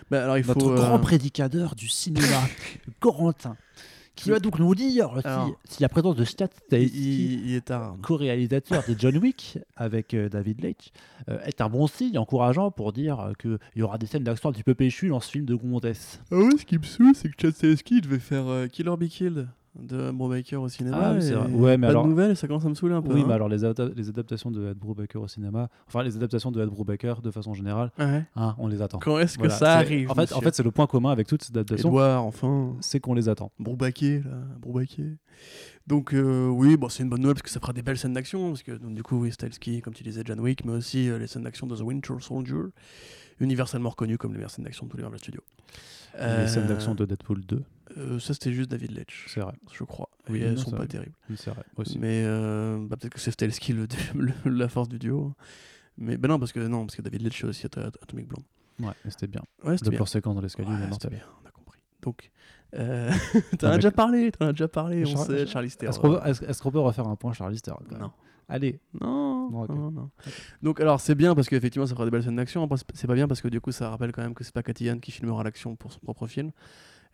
Bah, 0.09 0.23
alors, 0.23 0.37
il 0.39 0.43
faut. 0.43 0.55
Notre 0.55 0.71
euh, 0.71 0.75
grand 0.75 0.99
prédicateur 0.99 1.75
du 1.75 1.87
cinéma, 1.87 2.41
Corentin, 2.99 3.55
qui 4.17 4.29
va 4.29 4.39
donc 4.39 4.59
nous 4.59 4.75
dire 4.75 5.09
si, 5.21 5.27
Alors. 5.27 5.51
si 5.65 5.81
la 5.81 5.89
présence 5.89 6.15
de 6.15 6.25
tard. 7.59 7.95
co-réalisateur 8.03 8.83
de 8.87 8.95
John 8.97 9.17
Wick 9.17 9.59
avec 9.75 10.13
euh, 10.13 10.27
David 10.27 10.61
Leitch, 10.61 10.91
euh, 11.29 11.39
est 11.45 11.61
un 11.61 11.69
bon 11.69 11.87
signe 11.87 12.17
encourageant 12.17 12.71
pour 12.71 12.93
dire 12.93 13.19
euh, 13.19 13.33
qu'il 13.39 13.59
y 13.75 13.81
aura 13.81 13.97
des 13.97 14.05
scènes 14.07 14.23
d'action 14.23 14.49
un 14.49 14.51
petit 14.51 14.63
peu 14.63 14.75
péchues 14.75 15.09
dans 15.09 15.19
ce 15.19 15.31
film 15.31 15.45
de 15.45 15.55
Gondès. 15.55 15.93
Ah 16.31 16.37
ouais, 16.37 16.57
ce 16.57 16.65
qui 16.65 16.77
me 16.77 16.83
saoule, 16.83 17.15
c'est 17.15 17.29
que 17.29 17.35
Chad 17.39 17.53
Stahelski 17.53 18.01
devait 18.01 18.19
faire 18.19 18.47
euh, 18.47 18.67
Kill 18.67 18.89
or 18.89 18.97
Be 18.97 19.07
Killed 19.07 19.47
de 19.81 20.11
Brubaker 20.11 20.61
au 20.61 20.69
cinéma. 20.69 20.97
Ah 21.15 21.17
et. 21.17 21.35
Ouais, 21.53 21.77
mais 21.77 21.87
pas 21.87 21.91
alors- 21.91 22.03
de 22.05 22.09
nouvelles, 22.09 22.35
ça 22.35 22.47
commence 22.47 22.65
à 22.65 22.69
me 22.69 22.73
saouler 22.75 22.93
un 22.95 23.01
peu. 23.01 23.13
Oui, 23.13 23.21
hein. 23.21 23.25
mais 23.27 23.33
alors 23.33 23.49
les, 23.49 23.63
adapta- 23.63 23.91
les 23.95 24.09
adaptations 24.09 24.51
de 24.51 24.67
Ed 24.69 24.77
Brubaker 24.77 25.21
au 25.21 25.27
cinéma, 25.27 25.69
enfin 25.87 26.03
les 26.03 26.15
adaptations 26.15 26.51
de 26.51 26.61
Ed 26.61 26.69
Brubaker 26.69 27.21
de 27.21 27.31
façon 27.31 27.53
générale, 27.53 27.91
Ouais. 27.99 28.23
hein, 28.35 28.55
on 28.57 28.67
les 28.67 28.81
attend. 28.81 28.99
Quand 28.99 29.19
est-ce 29.19 29.37
que 29.37 29.49
ça 29.49 29.73
arrive 29.73 30.09
En 30.11 30.15
fait, 30.15 30.33
en 30.33 30.41
fait 30.41 30.55
c'est 30.55 30.63
le 30.63 30.71
point 30.71 30.87
commun 30.87 31.11
avec 31.11 31.27
toutes 31.27 31.43
ces 31.43 31.51
adaptations, 31.51 31.89
Edouard, 31.89 32.23
enfin. 32.25 32.75
c'est 32.81 32.99
qu'on 32.99 33.13
les 33.13 33.29
attend. 33.29 33.51
Broubaquet, 33.59 34.21
là, 34.25 34.37
Broubaquet. 34.59 35.17
Donc 35.85 36.13
euh, 36.13 36.47
oui, 36.49 36.75
bon, 36.77 36.89
c'est 36.89 37.03
une 37.03 37.09
bonne 37.09 37.21
nouvelle 37.21 37.35
parce 37.35 37.43
que 37.43 37.49
ça 37.49 37.59
fera 37.59 37.71
des 37.73 37.81
belles 37.81 37.97
scènes 37.97 38.13
d'action, 38.13 38.49
parce 38.49 38.63
que 38.63 38.71
donc, 38.73 38.93
du 38.95 39.03
coup, 39.03 39.17
oui, 39.21 39.31
comme 39.81 39.93
tu 39.93 40.03
disais, 40.03 40.21
John 40.25 40.39
Wick, 40.39 40.65
mais 40.65 40.73
aussi 40.73 41.09
euh, 41.09 41.17
les 41.17 41.27
scènes 41.27 41.43
d'action 41.43 41.67
de 41.67 41.75
The 41.75 41.81
Winter 41.81 42.15
Soldier, 42.19 42.55
universellement 43.39 43.89
reconnues 43.89 44.17
comme 44.17 44.31
les 44.31 44.37
meilleures 44.37 44.51
scènes 44.51 44.65
d'action 44.65 44.85
de 44.85 44.91
tous 44.91 44.97
les 44.97 45.03
Marvel 45.03 45.19
Studios. 45.19 45.43
Les 46.19 46.47
scènes 46.47 46.63
Euh, 46.63 46.67
d'action 46.67 46.95
de 46.95 47.05
Deadpool 47.05 47.45
2, 47.45 47.63
euh, 47.97 48.19
ça, 48.19 48.33
c'était 48.33 48.51
juste 48.53 48.69
David 48.71 48.91
Leitch, 48.91 49.25
c'est 49.27 49.39
vrai. 49.39 49.53
je 49.71 49.83
crois. 49.83 50.09
Oui, 50.29 50.41
elles 50.41 50.55
non, 50.55 50.61
sont 50.61 50.71
pas 50.71 50.77
vrai. 50.77 50.87
terribles. 50.87 51.15
Oui, 51.29 51.35
c'est 51.37 51.49
vrai 51.51 51.63
aussi. 51.77 51.97
Mais 51.99 52.23
euh, 52.25 52.77
bah, 52.87 52.97
peut-être 52.97 53.13
que 53.13 53.19
c'est 53.19 53.31
Stahelski 53.31 53.73
le, 53.73 53.87
le- 54.15 54.33
la 54.51 54.67
force 54.67 54.89
du 54.89 54.99
duo. 54.99 55.33
Mais 55.97 56.17
ben 56.17 56.27
non, 56.27 56.39
parce 56.39 56.51
que 56.51 56.59
non, 56.59 56.85
parce 56.85 56.95
que 56.95 57.01
David 57.01 57.21
Leitch 57.21 57.43
aussi 57.43 57.65
At- 57.65 57.79
Atomic 58.01 58.27
Blonde. 58.27 58.43
Ouais, 58.79 58.93
c'était 59.09 59.27
bien. 59.27 59.41
Ouais, 59.63 59.77
c'était 59.77 59.89
bien. 59.91 60.05
séquence 60.05 60.35
dans 60.35 60.41
l'escalier, 60.41 60.69
Ouais, 60.69 60.89
c'était 60.91 61.09
bien, 61.09 61.23
on 61.43 61.47
a 61.47 61.51
compris. 61.51 61.79
Donc, 62.01 62.29
euh, 62.75 63.09
t'en 63.59 63.67
as 63.67 63.69
mais- 63.71 63.75
déjà 63.77 63.91
parlé, 63.91 64.31
t'en 64.31 64.47
as 64.47 64.51
déjà 64.51 64.67
parlé, 64.67 65.03
on 65.03 65.17
sait, 65.25 65.37
Char- 65.45 65.47
Charlie. 65.47 65.67
Est-ce 65.81 65.99
qu'on 65.99 66.09
peut, 66.15 66.19
est-ce- 66.25 66.61
qu'on 66.61 66.71
peut 66.71 66.79
refaire 66.79 67.07
un 67.07 67.15
point 67.15 67.33
Charlie 67.33 67.59
même? 67.89 67.99
Non. 67.99 68.11
Allez, 68.49 68.79
Non, 69.01 69.49
non, 69.49 69.91
non. 69.91 70.09
Donc 70.61 70.79
alors 70.79 71.01
c'est 71.01 71.15
bien 71.15 71.35
parce 71.35 71.49
qu'effectivement 71.49 71.85
ça 71.85 71.93
fera 71.95 72.05
des 72.05 72.11
belles 72.11 72.23
scènes 72.23 72.35
d'action. 72.37 72.69
C'est- 72.93 73.07
pas 73.07 73.13
bien 73.13 73.27
parce 73.27 73.41
que 73.41 73.47
du 73.49 73.59
coup 73.59 73.71
ça 73.73 73.89
rappelle 73.89 74.11
quand 74.13 74.21
même 74.21 74.33
que 74.35 74.43
c'est 74.45 74.53
pas 74.53 74.63
Cathy 74.63 74.89
qui 75.01 75.11
filmera 75.11 75.43
l'action 75.43 75.75
pour 75.75 75.91
son 75.91 75.99
propre 75.99 76.27
film. 76.27 76.51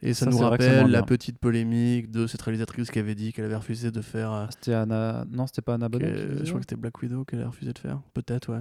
Et 0.05 0.13
ça, 0.13 0.25
Ça, 0.25 0.31
nous 0.31 0.37
rappelle 0.37 0.87
la 0.91 0.99
bien. 0.99 1.01
petite 1.03 1.37
polémique 1.39 2.11
de 2.11 2.27
cette 2.27 2.41
réalisatrice 2.41 2.91
qui 2.91 2.99
avait 2.99 3.15
dit 3.15 3.31
qu'elle 3.31 3.45
avait 3.45 3.55
refusé 3.55 3.89
de 3.89 4.01
faire. 4.01 4.33
euh, 4.33 4.45
c'était 4.49 4.73
Anna. 4.73 5.23
Non, 5.31 5.47
c'était 5.47 5.61
pas 5.61 5.75
Anna 5.75 5.87
qui 5.89 5.99
je 5.99 6.43
crois 6.43 6.55
que 6.59 6.61
c'était 6.61 6.75
Black 6.75 7.01
Widow 7.01 7.23
qu'elle 7.23 7.41
a 7.41 7.47
refusé 7.47 7.71
de 7.71 7.79
faire. 7.79 8.01
Peut-être, 8.13 8.51
ouais. 8.53 8.59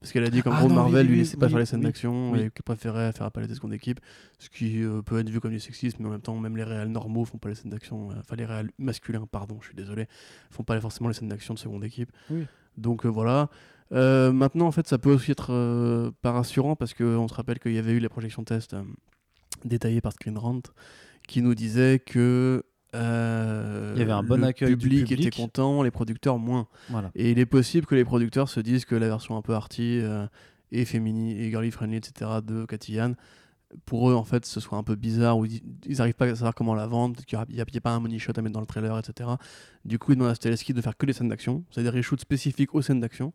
Parce 0.00 0.12
qu'elle 0.12 0.24
a 0.24 0.30
dit 0.30 0.42
qu'en 0.42 0.52
Ah 0.52 0.58
gros 0.60 0.68
non, 0.68 0.74
Marvel 0.76 1.00
oui, 1.00 1.08
lui 1.08 1.12
oui, 1.14 1.18
laissait 1.20 1.36
pas 1.36 1.46
oui, 1.46 1.52
faire 1.52 1.58
les 1.60 1.66
scènes 1.66 1.80
d'action 1.80 2.36
et 2.36 2.50
qu'elle 2.50 2.62
préférait 2.64 3.10
faire 3.12 3.26
appel 3.26 3.42
à 3.44 3.46
des 3.46 3.54
secondes 3.54 3.72
équipes. 3.72 3.98
Ce 4.38 4.50
qui 4.50 4.82
euh, 4.84 5.00
peut 5.02 5.18
être 5.18 5.30
vu 5.30 5.40
comme 5.40 5.50
du 5.50 5.58
sexisme, 5.60 5.96
mais 6.00 6.08
en 6.08 6.12
même 6.12 6.20
temps, 6.20 6.38
même 6.38 6.56
les 6.56 6.62
réels 6.62 6.90
normaux 6.92 7.24
font 7.24 7.38
pas 7.38 7.48
les 7.48 7.54
scènes 7.54 7.70
d'action. 7.70 8.10
euh, 8.10 8.14
Enfin, 8.20 8.36
les 8.36 8.44
réels 8.44 8.70
masculins, 8.78 9.26
pardon, 9.30 9.56
je 9.62 9.66
suis 9.68 9.74
désolé, 9.74 10.06
font 10.50 10.62
pas 10.62 10.78
forcément 10.80 11.08
les 11.08 11.14
scènes 11.14 11.28
d'action 11.28 11.54
de 11.54 11.58
seconde 11.58 11.84
équipe. 11.84 12.12
Donc 12.76 13.04
euh, 13.04 13.08
voilà. 13.08 13.48
Euh, 13.92 14.30
maintenant, 14.30 14.66
en 14.66 14.72
fait, 14.72 14.86
ça 14.86 14.98
peut 14.98 15.12
aussi 15.12 15.30
être 15.32 16.12
pas 16.22 16.32
rassurant 16.32 16.76
parce 16.76 16.94
qu'on 16.94 17.26
se 17.26 17.34
rappelle 17.34 17.58
qu'il 17.58 17.72
y 17.72 17.78
avait 17.78 17.92
eu 17.92 17.98
les 17.98 18.08
projections 18.10 18.44
tests 18.44 18.76
détaillées 19.64 20.00
par 20.00 20.12
Screen 20.12 20.38
Rant 20.38 20.62
qui 21.26 21.42
nous 21.42 21.54
disaient 21.54 21.98
que 21.98 22.64
euh, 22.94 23.92
Il 23.96 23.98
y 23.98 24.02
avait 24.02 24.12
un 24.12 24.22
bon 24.22 24.40
le 24.40 24.46
accueil 24.46 24.70
du 24.70 24.76
public, 24.76 25.08
public. 25.08 25.26
était 25.26 25.36
content, 25.36 25.82
les 25.82 25.90
producteurs 25.90 26.38
moins. 26.38 26.68
Voilà. 26.90 27.10
Et 27.14 27.30
il 27.30 27.38
est 27.38 27.46
possible 27.46 27.86
que 27.86 27.94
les 27.94 28.04
producteurs 28.04 28.48
se 28.48 28.60
disent 28.60 28.84
que 28.84 28.94
la 28.94 29.08
version 29.08 29.36
un 29.36 29.42
peu 29.42 29.54
arty 29.54 30.00
euh, 30.00 30.26
et 30.70 30.84
féminine 30.84 31.36
et 31.36 31.50
girly 31.50 31.70
friendly, 31.70 31.96
etc. 31.96 32.30
de 32.44 32.66
Cathy 32.66 32.94
Yan, 32.94 33.14
pour 33.86 34.10
eux, 34.10 34.14
en 34.14 34.24
fait, 34.24 34.44
ce 34.44 34.60
soit 34.60 34.78
un 34.78 34.82
peu 34.82 34.94
bizarre 34.94 35.38
ou 35.38 35.46
ils 35.46 35.60
ils 35.86 36.00
arrivent 36.00 36.14
pas 36.14 36.26
à 36.26 36.34
savoir 36.34 36.54
comment 36.54 36.74
la 36.74 36.86
vendre, 36.86 37.20
qu'il 37.24 37.38
n'y 37.50 37.60
a, 37.60 37.80
pas 37.80 37.90
un 37.90 38.00
money 38.00 38.18
shot 38.18 38.32
à 38.36 38.42
mettre 38.42 38.54
dans 38.54 38.60
le 38.60 38.66
trailer, 38.66 38.96
etc. 38.98 39.30
Du 39.84 39.98
coup, 39.98 40.12
ils 40.12 40.16
demandent 40.16 40.30
à 40.30 40.34
Stahelski 40.34 40.72
de 40.72 40.80
faire 40.80 40.96
que 40.96 41.06
des 41.06 41.12
scènes 41.12 41.28
d'action, 41.28 41.64
c'est-à-dire 41.70 41.92
des 41.92 41.98
reshoots 41.98 42.20
spécifiques 42.20 42.74
aux 42.74 42.82
scènes 42.82 43.00
d'action. 43.00 43.32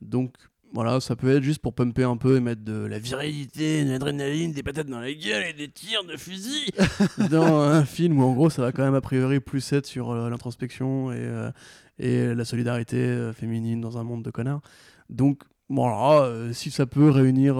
Donc 0.00 0.32
voilà, 0.74 1.00
ça 1.00 1.16
peut 1.16 1.34
être 1.36 1.42
juste 1.42 1.60
pour 1.62 1.72
pumper 1.74 2.04
un 2.04 2.16
peu 2.16 2.36
et 2.36 2.40
mettre 2.40 2.62
de 2.62 2.84
la 2.84 2.98
virilité, 2.98 3.84
de 3.84 3.90
l'adrénaline, 3.90 4.52
des 4.52 4.62
patates 4.62 4.88
dans 4.88 5.00
la 5.00 5.12
gueule 5.12 5.44
et 5.48 5.52
des 5.52 5.68
tirs 5.68 6.04
de 6.04 6.16
fusil 6.16 6.66
dans 7.30 7.60
un 7.60 7.84
film 7.84 8.18
où 8.18 8.24
en 8.24 8.34
gros 8.34 8.50
ça 8.50 8.60
va 8.60 8.72
quand 8.72 8.82
même 8.82 8.94
a 8.94 9.00
priori 9.00 9.40
plus 9.40 9.72
être 9.72 9.86
sur 9.86 10.10
euh, 10.10 10.28
l'introspection 10.28 11.12
et, 11.12 11.16
euh, 11.18 11.50
et 11.98 12.34
la 12.34 12.44
solidarité 12.44 12.96
euh, 12.96 13.32
féminine 13.32 13.80
dans 13.80 13.98
un 13.98 14.02
monde 14.04 14.22
de 14.24 14.30
connards. 14.30 14.60
Donc 15.08 15.42
voilà, 15.68 16.24
euh, 16.24 16.52
si 16.52 16.70
ça 16.70 16.86
peut 16.86 17.08
réunir 17.08 17.56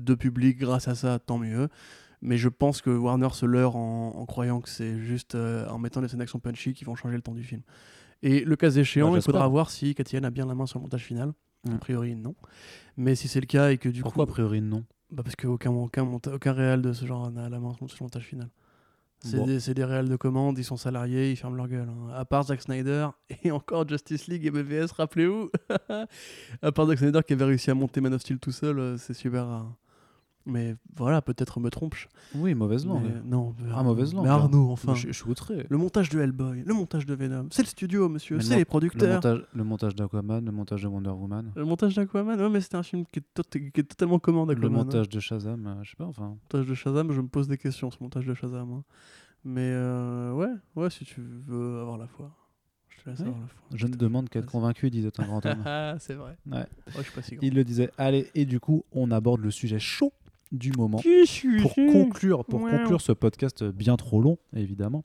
deux 0.00 0.16
publics 0.16 0.58
grâce 0.58 0.88
à 0.88 0.94
ça, 0.94 1.18
tant 1.18 1.38
mieux. 1.38 1.68
Mais 2.20 2.36
je 2.36 2.48
pense 2.48 2.82
que 2.82 2.90
Warner 2.90 3.28
se 3.32 3.46
leurre 3.46 3.76
en, 3.76 4.12
en 4.16 4.26
croyant 4.26 4.60
que 4.60 4.68
c'est 4.68 4.98
juste 4.98 5.36
euh, 5.36 5.68
en 5.68 5.78
mettant 5.78 6.00
des 6.00 6.08
scènes 6.08 6.18
d'action 6.18 6.40
punchy 6.40 6.74
qui 6.74 6.84
vont 6.84 6.96
changer 6.96 7.14
le 7.14 7.22
temps 7.22 7.34
du 7.34 7.44
film. 7.44 7.62
Et 8.22 8.40
le 8.40 8.56
cas 8.56 8.70
échéant, 8.70 9.12
Bah, 9.12 9.18
il 9.18 9.22
faudra 9.22 9.46
voir 9.46 9.70
si 9.70 9.94
Cathy 9.94 10.16
Yan 10.16 10.24
a 10.24 10.30
bien 10.30 10.44
la 10.46 10.56
main 10.56 10.66
sur 10.66 10.80
le 10.80 10.82
montage 10.82 11.04
final. 11.04 11.32
A 11.66 11.70
Mm. 11.72 11.78
priori, 11.78 12.14
non. 12.14 12.34
Mais 12.96 13.14
si 13.14 13.28
c'est 13.28 13.40
le 13.40 13.46
cas 13.46 13.70
et 13.70 13.78
que 13.78 13.88
du 13.88 14.02
Pourquoi 14.02 14.24
a 14.24 14.26
coup. 14.26 14.32
priori 14.32 14.60
non? 14.60 14.84
Bah 15.10 15.22
parce 15.22 15.36
qu'aucun 15.36 15.70
aucun, 15.70 16.04
monta- 16.04 16.34
aucun 16.34 16.52
réel 16.52 16.82
de 16.82 16.92
ce 16.92 17.06
genre 17.06 17.30
n'a 17.30 17.48
la 17.48 17.58
main 17.60 17.72
sur 17.74 17.86
le 17.86 17.90
montage 18.04 18.24
final. 18.24 18.48
C'est 19.20 19.36
Bon. 19.38 19.46
des, 19.46 19.58
des 19.74 19.84
réels 19.84 20.08
de 20.08 20.14
commande, 20.16 20.58
ils 20.58 20.64
sont 20.64 20.76
salariés, 20.76 21.32
ils 21.32 21.36
ferment 21.36 21.56
leur 21.56 21.66
gueule. 21.66 21.88
hein. 21.88 22.12
À 22.14 22.24
part 22.24 22.44
Zack 22.44 22.62
Snyder 22.62 23.08
et 23.42 23.50
encore 23.50 23.88
Justice 23.88 24.28
League 24.28 24.46
et 24.46 24.50
BVS, 24.50 24.92
rappelez-vous. 24.92 25.50
à 26.62 26.72
part 26.72 26.86
Zack 26.86 26.98
Snyder 26.98 27.20
qui 27.26 27.32
avait 27.32 27.44
réussi 27.46 27.70
à 27.70 27.74
monter 27.74 28.00
Man 28.00 28.14
of 28.14 28.20
Steel 28.20 28.38
tout 28.38 28.52
seul, 28.52 28.78
euh, 28.78 28.96
c'est 28.96 29.14
super 29.14 29.46
rare. 29.46 29.74
Mais 30.48 30.74
voilà, 30.96 31.20
peut-être 31.20 31.60
me 31.60 31.68
trompe. 31.70 31.94
Oui, 32.34 32.54
mauvaise 32.54 32.86
langue. 32.86 33.02
Mais, 33.04 33.20
non, 33.22 33.54
mais 33.60 33.70
Ah, 33.74 33.82
mauvaise 33.82 34.14
langue. 34.14 34.24
Mais. 34.24 34.30
Arnaud, 34.30 34.70
enfin. 34.70 34.94
Je, 34.94 35.08
je 35.08 35.12
suis 35.12 35.28
outré. 35.28 35.66
Le 35.68 35.76
montage 35.76 36.08
de 36.08 36.18
Hellboy, 36.20 36.62
le 36.64 36.72
montage 36.74 37.04
de 37.04 37.14
Venom, 37.14 37.48
c'est 37.50 37.62
le 37.62 37.68
studio, 37.68 38.08
monsieur, 38.08 38.36
le 38.36 38.42
c'est 38.42 38.54
les 38.54 38.60
Le 38.60 38.64
producteurs. 38.64 39.20
le 39.52 39.64
montage 39.64 39.94
d'Aquaman, 39.94 40.44
le 40.44 40.50
montage 40.52 40.82
de 40.82 40.88
Wonder 40.88 41.10
Woman, 41.10 41.52
Le 41.54 41.64
montage 41.64 41.94
d'Aquaman, 41.94 42.40
ouais, 42.40 42.48
mais 42.48 42.60
c'était 42.62 42.76
un 42.76 42.82
film 42.82 43.04
qui 43.12 43.18
est, 43.20 43.24
tot- 43.34 43.42
qui 43.50 43.80
est 43.80 43.82
totalement 43.84 44.18
commun 44.18 44.46
le 44.46 44.54
d'Aquaman. 44.54 44.80
hein. 44.80 44.84
montage 44.84 45.08
de 45.10 45.20
Shazam, 45.20 45.66
euh, 45.66 45.74
je 45.84 45.90
sais 45.90 45.96
pas, 45.96 46.06
enfin. 46.06 46.28
montage 46.28 46.66
de 46.66 46.74
Shazam, 46.74 47.12
je 47.12 47.20
me 47.20 47.28
pose 47.28 47.46
des 47.46 47.58
questions 47.58 47.90
le 47.90 47.96
montage 48.04 48.24
de 48.26 48.32
Shazam. 48.34 48.72
hein. 48.72 48.84
Mais 49.44 49.70
euh, 49.72 50.32
ouais, 50.32 50.52
ouais, 50.76 50.90
si 50.90 51.04
tu 51.04 51.20
veux 51.46 51.80
avoir 51.80 51.98
la 51.98 52.06
foi, 52.06 52.30
je 52.88 53.14
foi. 53.14 53.34
Je 53.74 53.86
ne 53.86 53.94
demande 53.96 54.28
qu'à 54.28 54.40
être 54.40 54.46
convaincu, 54.50 54.90
disait 54.90 55.10
un 55.18 55.24
grand 55.24 55.44
homme. 55.46 55.62
Ah, 55.66 55.96
c'est 56.00 56.14
vrai. 56.14 56.36
Ouais. 56.50 56.66
Oh, 56.88 56.90
je 56.96 57.02
suis 57.02 57.12
pas 57.12 57.22
si 57.22 57.36
grand. 57.36 57.46
Il 57.46 57.54
le 57.54 57.64
disait. 57.64 57.90
Allez, 57.98 58.30
et 58.34 58.44
du 58.46 58.58
coup, 58.60 58.84
on 58.92 59.10
aborde 59.10 59.40
le 59.40 59.50
sujet 59.50 59.78
chaud 59.78 60.12
du 60.52 60.72
moment. 60.72 60.98
Pour 61.62 61.74
conclure, 61.74 62.44
pour 62.44 62.62
Ouais. 62.62 62.70
conclure 62.70 63.00
ce 63.00 63.12
podcast 63.12 63.64
bien 63.64 63.96
trop 63.96 64.20
long, 64.20 64.38
évidemment, 64.54 65.04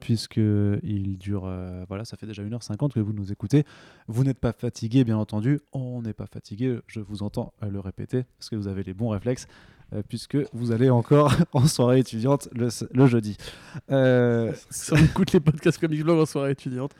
puisque 0.00 0.36
il 0.82 1.16
dure, 1.18 1.44
euh, 1.46 1.84
voilà, 1.88 2.04
ça 2.04 2.16
fait 2.16 2.26
déjà 2.26 2.42
1h50 2.42 2.92
que 2.92 3.00
vous 3.00 3.12
nous 3.12 3.32
écoutez. 3.32 3.64
Vous 4.08 4.24
n'êtes 4.24 4.38
pas 4.38 4.52
fatigué, 4.52 5.04
bien 5.04 5.16
entendu. 5.16 5.60
On 5.72 6.02
n'est 6.02 6.12
pas 6.12 6.26
fatigué, 6.26 6.78
je 6.86 7.00
vous 7.00 7.22
entends 7.22 7.52
le 7.68 7.80
répéter, 7.80 8.24
parce 8.38 8.50
que 8.50 8.56
vous 8.56 8.68
avez 8.68 8.82
les 8.82 8.94
bons 8.94 9.08
réflexes, 9.10 9.46
euh, 9.94 10.02
puisque 10.08 10.36
vous 10.52 10.72
allez 10.72 10.90
encore 10.90 11.32
en 11.52 11.66
soirée 11.66 12.00
étudiante 12.00 12.48
le, 12.52 12.68
le 12.92 13.06
jeudi. 13.06 13.36
Euh, 13.90 14.52
Si 14.70 14.92
on 14.92 14.96
écoute 14.96 15.32
les 15.32 15.40
podcasts 15.40 15.78
comme 15.78 15.94
Blog 15.94 16.18
en 16.20 16.26
soirée 16.26 16.50
étudiante. 16.52 16.92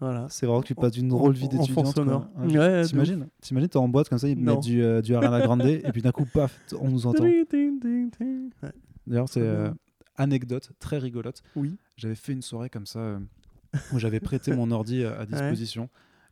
Voilà. 0.00 0.26
c'est 0.30 0.46
vraiment 0.46 0.60
que 0.62 0.66
tu 0.68 0.74
passes 0.76 0.92
d'une 0.92 1.08
drôle 1.08 1.34
de 1.34 1.38
vie 1.38 1.48
d'étudiante. 1.48 1.94
sonore. 1.94 2.28
Ouais, 2.38 2.84
T'imagines 2.84 3.26
T'imagines, 3.40 3.68
t'es 3.68 3.76
en 3.78 3.88
boîte 3.88 4.08
comme 4.08 4.18
ça, 4.18 4.28
ils 4.28 4.38
Non. 4.38 4.54
mettent 4.54 4.64
du, 4.64 4.82
euh, 4.82 5.02
du 5.02 5.14
Ariana 5.14 5.40
Grande, 5.40 5.66
et 5.66 5.80
puis 5.92 6.02
d'un 6.02 6.12
coup, 6.12 6.24
paf, 6.24 6.56
on 6.80 6.88
nous 6.88 7.06
entend. 7.06 7.24
D'ailleurs, 9.06 9.28
c'est 9.28 9.40
euh, 9.40 9.70
anecdote 10.16 10.70
très 10.78 10.98
rigolote. 10.98 11.42
Oui. 11.56 11.76
J'avais 11.96 12.14
fait 12.14 12.32
une 12.32 12.42
soirée 12.42 12.70
comme 12.70 12.86
ça 12.86 13.00
euh, 13.00 13.18
où 13.92 13.98
j'avais 13.98 14.20
prêté 14.20 14.54
mon 14.54 14.70
ordi 14.70 15.04
à 15.04 15.20
à 15.20 15.26
disposition. 15.26 15.88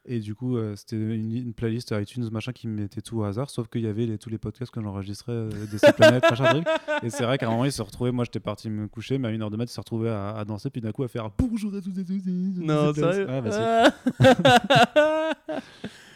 Et 0.09 0.21
du 0.21 0.35
coup, 0.37 0.57
euh, 0.57 0.77
c'était 0.77 0.97
une, 0.97 1.33
une 1.35 1.53
playlist 1.53 1.91
iTunes, 1.91 2.29
machin, 2.31 2.53
qui 2.53 2.69
me 2.69 2.81
mettait 2.81 3.01
tout 3.01 3.19
au 3.19 3.25
hasard, 3.25 3.51
sauf 3.51 3.69
qu'il 3.69 3.81
y 3.83 3.89
avait 3.89 4.07
les- 4.07 4.19
tous 4.19 4.31
les 4.31 4.39
podcasts 4.39 4.73
que 4.73 4.81
j'enregistrais 4.81 5.33
euh, 5.33 5.51
de 5.51 5.79
ces 5.79 5.93
planètes, 5.93 6.23
machin 6.31 6.45
truc. 6.53 6.67
Et 7.03 7.11
c'est 7.11 7.25
vrai 7.25 7.39
qu'à 7.39 7.49
un 7.49 7.51
moment, 7.51 7.65
il 7.65 7.73
se 7.73 7.83
retrouvait, 7.83 8.13
moi 8.13 8.25
j'étais 8.25 8.39
parti 8.41 8.71
me 8.71 8.87
coucher, 8.87 9.19
mais 9.19 9.29
à 9.29 9.31
une 9.33 9.43
heure 9.43 9.51
de 9.51 9.57
mat, 9.57 9.65
il 9.65 9.69
se 9.75 9.81
retrouvait 9.81 10.11
à, 10.11 10.31
à 10.37 10.45
danser, 10.45 10.71
puis 10.71 10.81
d'un 10.81 10.93
coup 10.93 11.03
à 11.03 11.09
faire 11.09 11.29
bonjour 11.37 11.75
à 11.75 11.81
tous 11.81 11.99
et 11.99 12.05
tous. 12.05 12.23
Non, 12.61 12.95
sérieux 12.95 13.27
Ouais, 13.27 13.43
bah. 13.43 13.91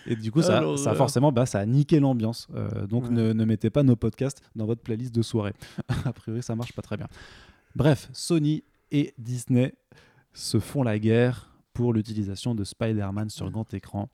Et 0.06 0.16
du 0.16 0.32
coup, 0.32 0.42
ça, 0.42 0.58
Alors, 0.58 0.78
ça 0.78 0.92
euh, 0.92 0.94
forcément, 0.94 1.30
bah, 1.30 1.46
ça 1.46 1.58
a 1.60 1.66
niqué 1.66 2.00
l'ambiance. 2.00 2.48
Euh, 2.54 2.86
donc, 2.86 3.04
Ouais. 3.04 3.10
ne, 3.10 3.32
ne 3.32 3.44
mettez 3.44 3.70
pas 3.70 3.82
nos 3.82 3.96
podcasts 3.96 4.40
dans 4.56 4.66
votre 4.66 4.80
playlist 4.82 5.14
de 5.14 5.22
soirée. 5.22 5.52
a 6.04 6.12
priori, 6.12 6.42
ça 6.42 6.56
marche 6.56 6.72
pas 6.72 6.82
très 6.82 6.96
bien. 6.96 7.06
Bref, 7.76 8.08
Sony 8.12 8.64
et 8.90 9.14
Disney 9.18 9.74
se 10.32 10.58
font 10.58 10.82
la 10.82 10.98
guerre 10.98 11.49
pour 11.72 11.92
l'utilisation 11.92 12.54
de 12.54 12.64
Spider-Man 12.64 13.30
sur 13.30 13.50
grand 13.50 13.72
écran. 13.74 14.08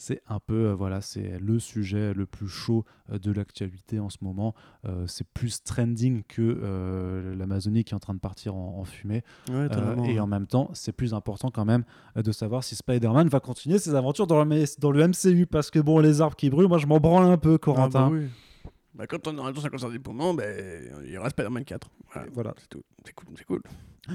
C'est 0.00 0.22
un 0.28 0.38
peu, 0.38 0.68
euh, 0.68 0.74
voilà, 0.76 1.00
c'est 1.00 1.40
le 1.40 1.58
sujet 1.58 2.14
le 2.14 2.24
plus 2.24 2.46
chaud 2.46 2.84
euh, 3.10 3.18
de 3.18 3.32
l'actualité 3.32 3.98
en 3.98 4.08
ce 4.10 4.18
moment. 4.20 4.54
Euh, 4.84 5.04
c'est 5.08 5.26
plus 5.26 5.60
trending 5.64 6.22
que 6.28 7.34
l'Amazonie 7.36 7.82
qui 7.82 7.94
est 7.94 7.96
en 7.96 7.98
train 7.98 8.14
de 8.14 8.20
partir 8.20 8.54
en, 8.54 8.78
en 8.78 8.84
fumée. 8.84 9.24
Ouais, 9.50 9.66
et 10.08 10.20
en 10.20 10.28
même 10.28 10.46
temps, 10.46 10.70
c'est 10.72 10.92
plus 10.92 11.14
important 11.14 11.50
quand 11.50 11.64
même 11.64 11.82
de 12.14 12.30
savoir 12.30 12.62
si 12.62 12.76
Spider-Man 12.76 13.28
va 13.28 13.40
continuer 13.40 13.78
ses 13.78 13.96
aventures 13.96 14.28
dans 14.28 14.44
le, 14.44 14.64
dans 14.80 14.92
le 14.92 15.08
MCU. 15.08 15.46
Parce 15.46 15.68
que 15.72 15.80
bon, 15.80 15.98
les 15.98 16.20
arbres 16.20 16.36
qui 16.36 16.48
brûlent, 16.48 16.68
moi 16.68 16.78
je 16.78 16.86
m'en 16.86 17.00
branle 17.00 17.24
un 17.26 17.36
peu, 17.36 17.54
Ah, 17.54 17.58
Corentin. 17.58 18.08
bah 18.10 18.16
oui. 18.16 18.26
Bah, 18.94 19.06
quand 19.08 19.26
on 19.26 19.36
aura 19.38 19.52
tous 19.52 19.64
un 19.64 19.68
cancer 19.68 19.90
du 19.90 19.98
poumon, 19.98 20.32
ben, 20.32 20.92
il 21.04 21.10
y 21.10 21.18
aura 21.18 21.30
Spider-Man 21.30 21.64
4. 21.64 21.90
Voilà. 22.12 22.28
Voilà. 22.32 22.54
C'est 22.58 22.68
tout. 22.68 22.82
C'est 23.04 23.12
cool. 23.14 23.28
C'est 23.36 23.44
cool. 23.44 23.62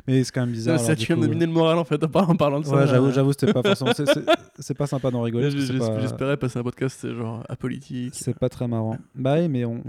Mais 0.07 0.23
c'est 0.23 0.31
quand 0.31 0.41
même 0.41 0.51
bizarre. 0.51 0.79
Ça, 0.79 0.85
alors, 0.85 0.95
tu 0.97 1.01
du 1.01 1.05
viens 1.07 1.17
de 1.17 1.25
coup, 1.27 1.31
miner 1.33 1.45
le 1.45 1.51
moral 1.51 1.77
en 1.77 1.83
fait 1.85 2.03
en 2.03 2.07
par- 2.07 2.29
en 2.29 2.35
parlant 2.35 2.59
de 2.59 2.65
ça. 2.65 2.75
Ouais, 2.75 2.87
j'avoue, 2.87 3.11
j'avoue, 3.11 3.31
c'était 3.31 3.53
pas 3.53 3.61
forcément. 3.63 3.91
c'est- 3.93 4.05
c'est- 4.05 4.25
C'est 4.59 4.77
pas 4.77 4.87
sympa 4.87 5.09
d'en 5.11 5.21
rigoler. 5.21 5.49
C'est 5.51 5.73
J'espérais 6.01 6.37
passer 6.37 6.59
un 6.59 6.63
podcast 6.63 6.97
c'est 7.01 7.13
genre 7.13 7.43
apolitique, 7.49 8.13
C'est 8.15 8.37
pas 8.37 8.49
très 8.49 8.67
marrant. 8.67 8.97
Bah 9.15 9.35
oui, 9.39 9.47
mais 9.49 9.65
on, 9.65 9.81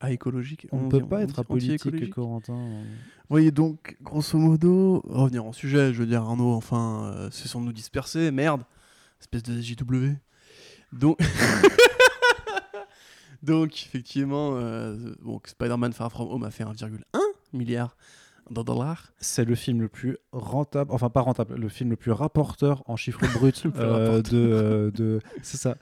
à 0.00 0.10
écologique. 0.12 0.66
on 0.72 0.78
on 0.86 0.88
peut 0.88 1.00
dit- 1.00 1.06
pas 1.08 1.16
on 1.16 1.20
être 1.20 1.38
apolitique. 1.38 2.10
Corentin. 2.10 2.54
on- 2.54 2.82
Oui, 3.30 3.50
donc, 3.52 3.96
grosso 4.02 4.36
modo, 4.38 5.00
revenir 5.08 5.44
en 5.44 5.52
sujet, 5.52 5.94
je 5.94 6.00
veux 6.00 6.06
dire, 6.06 6.22
Arnaud, 6.22 6.52
enfin, 6.52 7.12
euh, 7.14 7.30
cessons 7.30 7.60
de 7.60 7.66
nous 7.66 7.72
disperser, 7.72 8.30
merde, 8.30 8.62
espèce 9.20 9.42
de 9.44 9.60
JW. 9.60 10.16
Donc, 10.92 11.18
donc 13.42 13.72
effectivement, 13.86 14.52
euh, 14.56 15.14
bon, 15.22 15.40
Spider-Man 15.44 15.92
Far 15.92 16.10
From 16.10 16.28
Home 16.30 16.44
a 16.44 16.50
fait 16.50 16.64
1,1 16.64 17.20
milliard 17.52 17.96
de 18.50 18.62
dollars. 18.62 19.12
C'est 19.18 19.44
le 19.44 19.54
film 19.54 19.80
le 19.80 19.88
plus 19.88 20.16
rentable, 20.32 20.90
enfin 20.92 21.08
pas 21.10 21.20
rentable, 21.20 21.54
le 21.56 21.68
film 21.68 21.90
le 21.90 21.96
plus 21.96 22.12
rapporteur 22.12 22.82
en 22.86 22.96
chiffres 22.96 23.20
bruts 23.38 23.52
euh, 23.76 24.22
de, 24.22 24.28
euh, 24.36 24.90
de. 24.90 25.20
C'est 25.42 25.56
ça. 25.58 25.76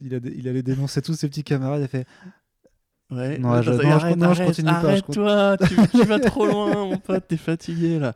Il, 0.00 0.14
a, 0.14 0.18
il 0.18 0.46
allait 0.48 0.62
dénoncer 0.62 1.00
tous 1.02 1.14
ses 1.14 1.28
petits 1.28 1.44
camarades. 1.44 1.80
Il 1.80 1.84
a 1.84 1.88
fait 1.88 2.06
Ouais, 3.10 3.38
Non, 3.38 3.62
je- 3.62 3.70
arrête, 3.70 4.20
arrête, 4.20 4.46
continue 4.46 4.68
pas, 4.68 4.80
je 4.80 4.86
Arrête-toi, 4.86 5.56
tu, 5.58 5.76
tu 5.98 6.04
vas 6.04 6.18
trop 6.18 6.44
loin, 6.50 6.74
mon 6.86 6.98
pote, 6.98 7.24
t'es 7.28 7.36
fatigué 7.36 7.98
là. 8.00 8.14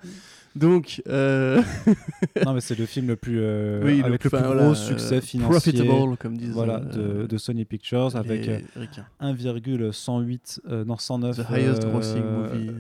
Donc, 0.57 1.01
euh, 1.09 1.63
Non, 2.45 2.55
mais 2.55 2.61
c'est 2.61 2.77
le 2.77 2.85
film 2.87 3.07
le 3.07 3.15
plus. 3.15 3.39
euh, 3.41 3.83
oui, 3.85 4.03
avec 4.03 4.25
le, 4.25 4.31
plus 4.31 4.41
gros 4.41 4.75
succès 4.75 5.21
financier. 5.21 5.73
Profitable, 5.73 6.17
comme 6.17 6.37
disent 6.37 6.51
Voilà, 6.51 6.81
de, 6.81 7.25
de 7.27 7.39
Sony 7.39 7.65
Pictures 7.65 8.17
avec 8.17 8.47
les 8.47 8.55
euh, 8.55 8.61
ricains. 8.81 9.07
1,108, 9.21 10.61
euh, 10.69 10.85
non 10.85 10.97
109, 10.97 11.37
The 11.37 11.51
highest 11.51 11.87
grossing 11.89 12.25
movie. 12.25 12.71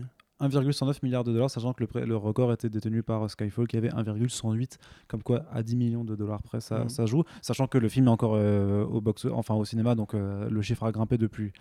1,109 0.41 1.03
milliards 1.03 1.25
de 1.25 1.33
dollars, 1.33 1.51
sachant 1.51 1.73
que 1.73 1.85
le, 1.99 2.17
record 2.17 2.53
était 2.53 2.69
détenu 2.69 3.03
par 3.03 3.29
Skyfall 3.31 3.67
qui 3.67 3.77
avait 3.77 3.91
1,108, 3.93 4.79
comme 5.09 5.23
quoi 5.23 5.45
à 5.53 5.63
10 5.63 5.77
millions 5.77 6.05
de 6.05 6.17
dollars 6.17 6.43
près 6.43 6.61
ça, 6.61 6.81
Mhm. 6.81 6.89
ça 6.89 7.07
joue, 7.07 7.25
sachant 7.43 7.67
que 7.67 7.79
le 7.79 7.89
film 7.89 8.07
est 8.07 8.11
encore 8.11 8.35
euh, 8.35 8.85
au 8.85 9.01
box, 9.01 9.27
enfin 9.33 9.55
au 9.55 9.65
cinéma, 9.65 9.95
donc 9.95 10.15
euh, 10.15 10.49
le 10.51 10.63
chiffre 10.63 10.85
a 10.85 10.93
grimpé 10.93 11.19
depuis. 11.19 11.53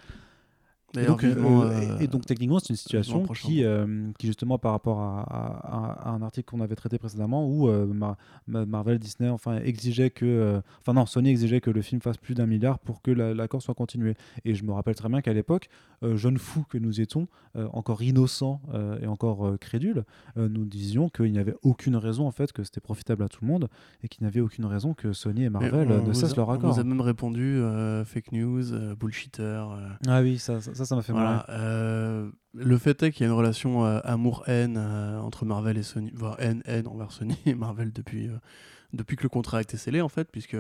Et 0.98 1.06
donc, 1.06 1.24
euh, 1.24 1.28
vivement, 1.28 1.61
euh, 1.64 1.98
et- 1.99 2.06
et 2.06 2.07
donc 2.07 2.26
techniquement 2.26 2.57
c'est 2.60 2.70
une 2.70 2.76
situation 2.76 3.20
qui, 3.48 3.64
euh, 3.64 4.10
qui 4.18 4.26
justement 4.28 4.57
par 4.57 4.72
rapport 4.72 4.99
à, 5.02 5.22
à- 5.22 6.06
à- 6.07 6.10
à 6.10 6.11
un 6.11 6.22
article 6.24 6.49
qu'on 6.49 6.61
avait 6.61 6.76
traité 6.76 6.98
précédemment 6.98 7.48
où 7.48 7.68
euh, 7.70 7.86
Ma- 7.86 8.18
Ma- 8.48 8.66
Marvel, 8.66 8.98
Disney 8.98 9.30
enfin 9.30 9.57
exigeait 9.60 10.10
que, 10.10 10.61
enfin 10.82 10.94
non 10.94 11.06
Sony 11.06 11.30
exigeait 11.30 11.61
que 11.61 11.70
le 11.70 11.82
film 11.84 12.02
fasse 12.02 12.18
plus 12.18 12.34
d'un 12.34 12.48
milliard 12.48 12.80
pour 12.80 13.02
que 13.03 13.11
la- 13.11 13.34
l'accord 13.36 13.61
soit 13.61 13.76
continué. 13.76 14.16
Et 14.45 14.56
je 14.56 14.64
me 14.64 14.72
rappelle 14.72 14.95
très 14.95 15.10
bien 15.10 15.22
qu'à 15.22 15.34
l'époque, 15.34 15.70
jeunes 16.16 16.38
fous 16.38 16.64
que 16.68 16.78
nous 16.78 17.02
étions, 17.02 17.28
encore 17.74 18.02
innocents 18.02 18.61
et 19.02 19.06
encore 19.07 19.57
crédules, 19.60 20.03
nous 20.38 20.66
disions 20.66 21.10
qu'il 21.10 21.32
n'y 21.32 21.40
avait 21.40 21.56
aucune 21.61 21.95
raison 21.98 22.26
en 22.28 22.32
fait 22.32 22.52
que 22.52 22.64
c'était 22.64 22.82
profitable 22.82 23.24
à 23.24 23.28
tout 23.30 23.40
le 23.44 23.48
monde 23.48 23.68
et 24.03 24.07
qu'il 24.07 24.24
n'y 24.24 24.28
avait 24.28 24.40
aucune 24.41 24.66
raison 24.66 24.94
que 24.94 25.14
Sony 25.14 25.44
et 25.44 25.49
Marvel 25.49 25.88
on 25.91 25.95
ne 25.98 25.99
vous 25.99 26.14
cessent 26.14 26.36
leur 26.36 26.49
On 26.49 26.53
accord. 26.53 26.74
nous 26.74 26.80
a 26.80 26.84
même 26.84 27.02
répondu 27.02 27.61
fake 28.06 28.32
news, 28.32 28.64
bullshitter. 28.99 29.64
Ah 30.07 30.22
oui, 30.22 30.38
ça, 30.40 30.61
ça, 30.61 30.78
ça, 30.80 30.85
ça 30.85 30.95
m'a 30.95 31.01
fait 31.01 31.11
voilà, 31.11 31.45
euh, 31.49 32.31
le 32.53 32.77
fait 32.77 33.03
est 33.03 33.11
qu'il 33.11 33.22
y 33.22 33.23
a 33.26 33.31
une 33.31 33.38
relation 33.38 33.85
euh, 33.85 33.99
amour-haine 34.03 34.77
euh, 34.77 35.19
entre 35.19 35.45
Marvel 35.45 35.77
et 35.77 35.84
Sony, 35.84 36.11
voire 36.15 36.39
haine-haine 36.39 36.88
envers 36.88 37.11
Sony 37.11 37.38
et 37.45 37.53
Marvel 37.53 37.91
depuis, 37.91 38.30
depuis 38.93 39.18
que 39.18 39.23
le 39.23 39.30
contrat 39.30 39.57
a 39.57 39.61
été 39.61 39.77
scellé 39.77 40.01
en 40.01 40.10
fait, 40.10 40.31
puisque 40.31 40.57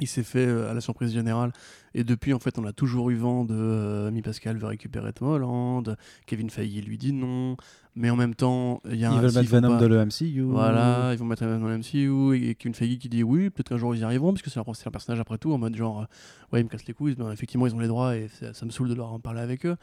il 0.00 0.06
s'est 0.06 0.22
fait 0.22 0.46
euh, 0.46 0.70
à 0.70 0.74
la 0.74 0.80
surprise 0.80 1.12
générale 1.12 1.52
et 1.94 2.04
depuis 2.04 2.32
en 2.32 2.38
fait 2.38 2.58
on 2.58 2.64
a 2.64 2.72
toujours 2.72 3.10
eu 3.10 3.16
vent 3.16 3.44
de 3.44 3.54
euh, 3.54 4.10
Mi 4.10 4.22
Pascal 4.22 4.56
veut 4.56 4.66
récupérer 4.68 5.12
Tom 5.12 5.28
Holland, 5.28 5.96
Kevin 6.26 6.48
Feige 6.48 6.84
lui 6.84 6.96
dit 6.96 7.12
non, 7.12 7.56
mais 7.96 8.08
en 8.08 8.16
même 8.16 8.34
temps 8.34 8.80
il 8.88 8.96
y 8.96 9.04
a 9.04 9.10
Ils 9.10 9.14
un- 9.16 9.20
veulent 9.20 9.34
mettre 9.34 9.50
Venom 9.50 9.68
pas- 9.70 9.78
de 9.78 9.86
l'EMCU. 9.86 10.42
Voilà, 10.42 11.10
ils 11.12 11.18
vont 11.18 11.24
mettre 11.26 11.44
Venom 11.44 11.60
dans 11.60 11.68
le 11.68 11.78
MCU 11.78 12.34
et, 12.36 12.50
et 12.50 12.54
Kevin 12.54 12.74
Feige 12.74 12.98
qui 12.98 13.08
dit 13.08 13.22
oui, 13.24 13.50
peut-être 13.50 13.68
qu'un 13.70 13.76
jour 13.76 13.94
ils 13.94 14.00
y 14.00 14.04
arriveront 14.04 14.32
parce 14.32 14.42
que 14.42 14.48
c'est 14.50 14.60
un, 14.60 14.90
personnage 14.90 15.20
après 15.20 15.38
tout 15.38 15.52
en 15.52 15.58
mode 15.58 15.74
genre 15.76 16.02
euh, 16.02 16.04
ouais, 16.52 16.60
ils 16.60 16.64
me 16.64 16.68
cassent 16.70 16.86
les 16.86 16.94
couilles, 16.94 17.16
ben, 17.16 17.30
effectivement 17.32 17.66
ils 17.66 17.74
ont 17.74 17.80
les 17.80 17.88
droits 17.88 18.16
et 18.16 18.28
ça, 18.28 18.54
ça 18.54 18.64
me 18.64 18.70
saoule 18.70 18.88
de 18.88 18.94
leur 18.94 19.12
en 19.12 19.18
parler 19.20 19.40
avec 19.40 19.66
eux. 19.66 19.76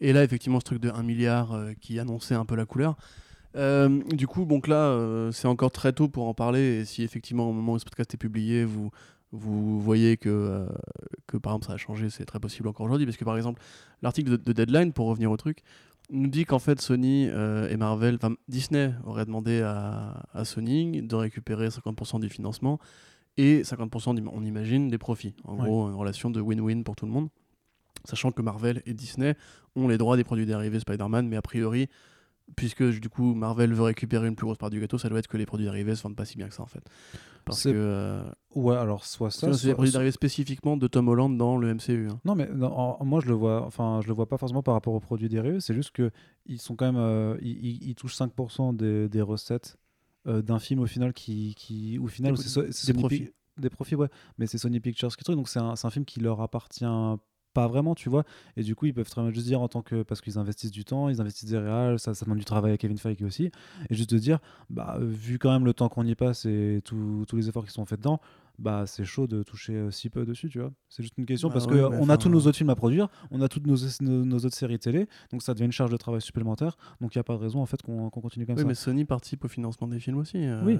Et 0.00 0.12
là, 0.12 0.22
effectivement, 0.22 0.60
ce 0.60 0.64
truc 0.64 0.80
de 0.80 0.90
1 0.90 1.02
milliard 1.02 1.52
euh, 1.54 1.72
qui 1.80 1.98
annonçait 1.98 2.36
un 2.36 2.44
peu 2.44 2.54
la 2.54 2.64
couleur. 2.66 2.96
Euh, 3.56 4.00
du 4.12 4.28
coup, 4.28 4.44
donc 4.44 4.68
là, 4.68 4.76
euh, 4.76 5.32
c'est 5.32 5.48
encore 5.48 5.72
très 5.72 5.92
tôt 5.92 6.06
pour 6.08 6.28
en 6.28 6.34
parler. 6.34 6.60
Et 6.80 6.84
si 6.84 7.02
effectivement, 7.02 7.48
au 7.48 7.52
moment 7.52 7.72
où 7.72 7.78
ce 7.80 7.84
podcast 7.84 8.14
est 8.14 8.18
publié, 8.18 8.64
vous, 8.64 8.90
vous 9.32 9.80
voyez 9.80 10.16
que, 10.16 10.28
euh, 10.28 10.66
que 11.26 11.36
par 11.36 11.52
exemple 11.52 11.66
ça 11.66 11.72
a 11.74 11.76
changé, 11.76 12.08
c'est 12.10 12.24
très 12.24 12.40
possible 12.40 12.68
encore 12.68 12.86
aujourd'hui. 12.86 13.06
Parce 13.06 13.16
que 13.18 13.24
par 13.24 13.36
exemple, 13.36 13.60
l'article 14.02 14.30
de, 14.30 14.36
de 14.36 14.52
Deadline, 14.52 14.92
pour 14.92 15.06
revenir 15.06 15.30
au 15.30 15.36
truc, 15.36 15.58
nous 16.10 16.28
dit 16.28 16.44
qu'en 16.46 16.58
fait 16.58 16.80
Sony 16.80 17.28
euh, 17.28 17.68
et 17.68 17.76
Marvel, 17.76 18.14
enfin 18.16 18.34
Disney 18.48 18.94
aurait 19.04 19.26
demandé 19.26 19.60
à, 19.60 20.24
à 20.32 20.44
Sony 20.46 21.02
de 21.02 21.14
récupérer 21.14 21.68
50% 21.68 22.20
du 22.20 22.30
financement 22.30 22.78
et 23.36 23.62
50% 23.62 24.14
du- 24.14 24.22
on 24.32 24.42
imagine 24.44 24.88
des 24.88 24.98
profits. 24.98 25.34
En 25.44 25.56
Ouais. 25.58 25.64
gros, 25.66 25.88
une 25.88 25.94
relation 25.94 26.30
de 26.30 26.40
win-win 26.40 26.82
pour 26.82 26.96
tout 26.96 27.04
le 27.06 27.12
monde. 27.12 27.28
Sachant 28.04 28.30
que 28.32 28.40
Marvel 28.40 28.80
et 28.86 28.94
Disney 28.94 29.34
ont 29.76 29.88
les 29.88 29.98
droits 29.98 30.16
des 30.16 30.24
produits 30.24 30.46
dérivés 30.46 30.80
Spider-Man, 30.80 31.28
mais 31.28 31.36
a 31.36 31.42
priori, 31.42 31.88
puisque 32.56 32.82
du 32.82 33.08
coup 33.10 33.34
Marvel 33.34 33.74
veut 33.74 33.82
récupérer 33.82 34.26
une 34.28 34.34
plus 34.36 34.46
grosse 34.46 34.56
part 34.56 34.70
du 34.70 34.80
gâteau, 34.80 34.96
ça 34.96 35.08
doit 35.10 35.18
être 35.18 35.26
que 35.28 35.36
les 35.36 35.44
produits 35.44 35.66
dérivés 35.66 35.94
se 35.94 36.02
vendent 36.02 36.16
pas 36.16 36.24
si 36.24 36.38
bien 36.38 36.48
que 36.48 36.54
ça 36.54 36.62
en 36.62 36.66
fait. 36.66 36.82
Parce 37.48 37.62
C'est- 37.62 37.72
que 37.72 37.76
euh, 37.76 38.22
Ouais, 38.54 38.76
alors 38.76 39.04
soit 39.04 39.30
ça. 39.30 39.52
c'est 39.52 39.74
soit- 39.74 39.90
dérivés 39.90 40.10
spécifiquement 40.10 40.76
de 40.76 40.86
Tom 40.86 41.08
Holland 41.08 41.36
dans 41.36 41.56
le 41.56 41.68
MCU. 41.74 42.08
hein. 42.10 42.20
Non, 42.24 42.34
mais 42.34 42.48
non, 42.54 42.72
en- 42.76 43.04
moi 43.04 43.20
je 43.20 43.26
le 43.28 43.34
vois. 43.34 43.64
Enfin, 43.66 44.00
je 44.02 44.08
le 44.08 44.14
vois 44.14 44.26
pas 44.26 44.38
forcément 44.38 44.62
par 44.62 44.74
rapport 44.74 44.94
aux 44.94 45.00
produits 45.00 45.28
dérivés. 45.28 45.60
C'est 45.60 45.74
juste 45.74 45.90
que 45.92 46.10
ils 46.46 46.60
sont 46.60 46.76
quand 46.76 46.86
même. 46.86 46.96
euh, 46.96 47.36
ils, 47.42 47.88
ils- 47.88 47.94
touchent 47.94 48.14
5% 48.16 48.72
des, 48.72 49.08
des 49.08 49.22
recettes 49.22 49.76
euh, 50.26 50.42
d'un 50.42 50.58
film 50.58 50.80
au 50.80 50.86
final 50.86 51.12
qui, 51.12 51.54
qui 51.56 51.98
au 51.98 52.06
final 52.08 52.36
c'est 52.36 52.92
des 52.92 52.98
profits. 52.98 53.30
Des 53.58 53.70
profits, 53.70 53.94
ouais. 53.96 54.08
Mais 54.38 54.46
c'est 54.46 54.58
Sony 54.58 54.78
Pictures 54.80 55.16
qui 55.16 55.24
truc. 55.24 55.36
Donc 55.36 55.48
c'est 55.48 55.58
un, 55.58 55.74
c'est 55.76 55.86
un 55.86 55.90
film 55.90 56.04
qui 56.04 56.20
leur 56.20 56.40
appartient 56.40 56.84
pas 57.58 57.66
vraiment, 57.66 57.96
tu 57.96 58.08
vois. 58.08 58.22
Et 58.56 58.62
du 58.62 58.76
coup, 58.76 58.86
ils 58.86 58.94
peuvent 58.94 59.10
très 59.10 59.20
bien 59.20 59.32
juste 59.32 59.46
dire 59.46 59.60
en 59.60 59.66
tant 59.66 59.82
que. 59.82 60.04
Parce 60.04 60.20
qu'ils 60.20 60.38
investissent 60.38 60.70
du 60.70 60.84
temps, 60.84 61.08
ils 61.08 61.20
investissent 61.20 61.50
des 61.50 61.58
réals, 61.58 61.98
ça, 61.98 62.12
demande 62.12 62.38
du 62.38 62.44
travail 62.44 62.72
à 62.72 62.76
Kevin 62.76 62.98
Feige 62.98 63.20
aussi. 63.22 63.50
Et 63.90 63.94
juste 63.96 64.14
de 64.14 64.18
dire, 64.18 64.38
bah, 64.70 64.96
vu 65.00 65.38
quand 65.40 65.50
même 65.50 65.64
le 65.64 65.74
temps 65.74 65.88
qu'on 65.88 66.06
y 66.06 66.14
passe 66.14 66.44
et 66.44 66.80
tous 66.84 67.26
les 67.32 67.48
efforts 67.48 67.64
qui 67.64 67.72
sont 67.72 67.84
faits 67.84 67.98
dedans, 67.98 68.20
bah, 68.58 68.84
c'est 68.86 69.04
chaud 69.04 69.26
de 69.26 69.42
toucher 69.42 69.74
euh, 69.74 69.90
si 69.90 70.10
peu 70.10 70.24
dessus, 70.26 70.48
tu 70.48 70.58
vois. 70.60 70.72
C'est 70.88 71.02
juste 71.02 71.16
une 71.18 71.26
question 71.26 71.48
Bah 71.48 71.54
parce 71.54 71.66
ouais, 71.66 71.80
qu'on 71.80 72.06
mais 72.06 72.12
a 72.12 72.16
tous 72.16 72.28
nos 72.28 72.40
autres 72.40 72.56
films 72.56 72.70
à 72.70 72.74
produire, 72.74 73.08
on 73.30 73.40
a 73.40 73.48
toutes 73.48 73.66
nos, 73.66 73.76
nos, 74.00 74.24
nos 74.24 74.38
autres 74.38 74.56
séries 74.56 74.78
télé, 74.78 75.06
donc 75.30 75.42
ça 75.42 75.54
devient 75.54 75.66
une 75.66 75.72
charge 75.72 75.90
de 75.90 75.96
travail 75.96 76.20
supplémentaire. 76.20 76.76
Donc 77.00 77.14
il 77.14 77.18
n'y 77.18 77.20
a 77.20 77.24
pas 77.24 77.34
de 77.34 77.38
raison 77.40 77.60
en 77.60 77.66
fait 77.66 77.80
qu'on 77.82 78.10
qu'on 78.10 78.20
continue 78.20 78.46
comme 78.46 78.56
Oui, 78.56 78.62
ça. 78.62 78.66
mais 78.68 78.74
Sony 78.74 79.04
participe 79.04 79.44
au 79.44 79.48
financement 79.48 79.86
des 79.88 80.00
films 80.00 80.18
aussi. 80.18 80.38
euh, 80.38 80.62
Oui. 80.64 80.76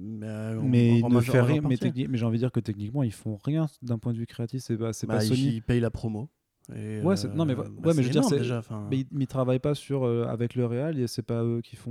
Mais, 0.00 0.26
euh, 0.26 0.60
mais 0.62 1.02
fait 1.20 1.40
rien. 1.40 1.60
Mais, 1.62 1.76
j'ai 2.16 2.24
envie 2.24 2.38
de 2.38 2.42
dire 2.42 2.52
que 2.52 2.60
techniquement, 2.60 3.02
ils 3.02 3.12
font 3.12 3.36
rien 3.44 3.66
d'un 3.82 3.98
point 3.98 4.12
de 4.12 4.18
vue 4.18 4.26
créatif. 4.26 4.62
C'est 4.62 4.76
Bah, 4.76 4.90
pas 5.06 5.24
ils- 5.24 5.28
Sony. 5.28 5.40
Ils 5.56 5.62
payent 5.62 5.80
la 5.80 5.90
promo. 5.90 6.28
Et, 6.74 7.00
Ouais, 7.02 7.14
non, 7.34 7.46
mais 7.46 7.54
euh, 7.54 7.56
ouais, 7.56 7.64
bah, 7.78 7.88
ouais, 7.88 7.94
mais 7.96 8.02
je 8.02 8.08
veux 8.08 8.20
dire, 8.42 8.56
enfin. 8.58 8.86
Mais 8.90 8.98
ils 9.00 9.06
ne 9.18 9.24
travaillent 9.24 9.58
pas 9.58 9.74
sur, 9.74 10.04
euh, 10.04 10.26
avec 10.28 10.54
le 10.54 10.66
réal 10.66 10.98
et 10.98 11.06
c'est 11.06 11.22
pas 11.22 11.42
eux 11.42 11.60
qui 11.62 11.76
font, 11.76 11.90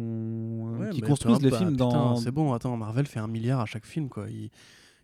euh, 0.76 0.78
Ouais, 0.80 0.90
qui 0.92 1.02
construisent 1.02 1.42
les 1.42 1.50
films 1.52 1.72
bah, 1.72 1.86
dans. 1.86 2.16
C'est 2.18 2.30
bon, 2.32 2.54
attends, 2.54 2.78
Marvel 2.78 3.08
fait 3.08 3.20
un 3.20 3.28
milliard 3.28 3.60
à 3.60 3.66
chaque 3.66 3.86
film, 3.86 4.08
quoi. 4.10 4.30
Ils, 4.30 4.52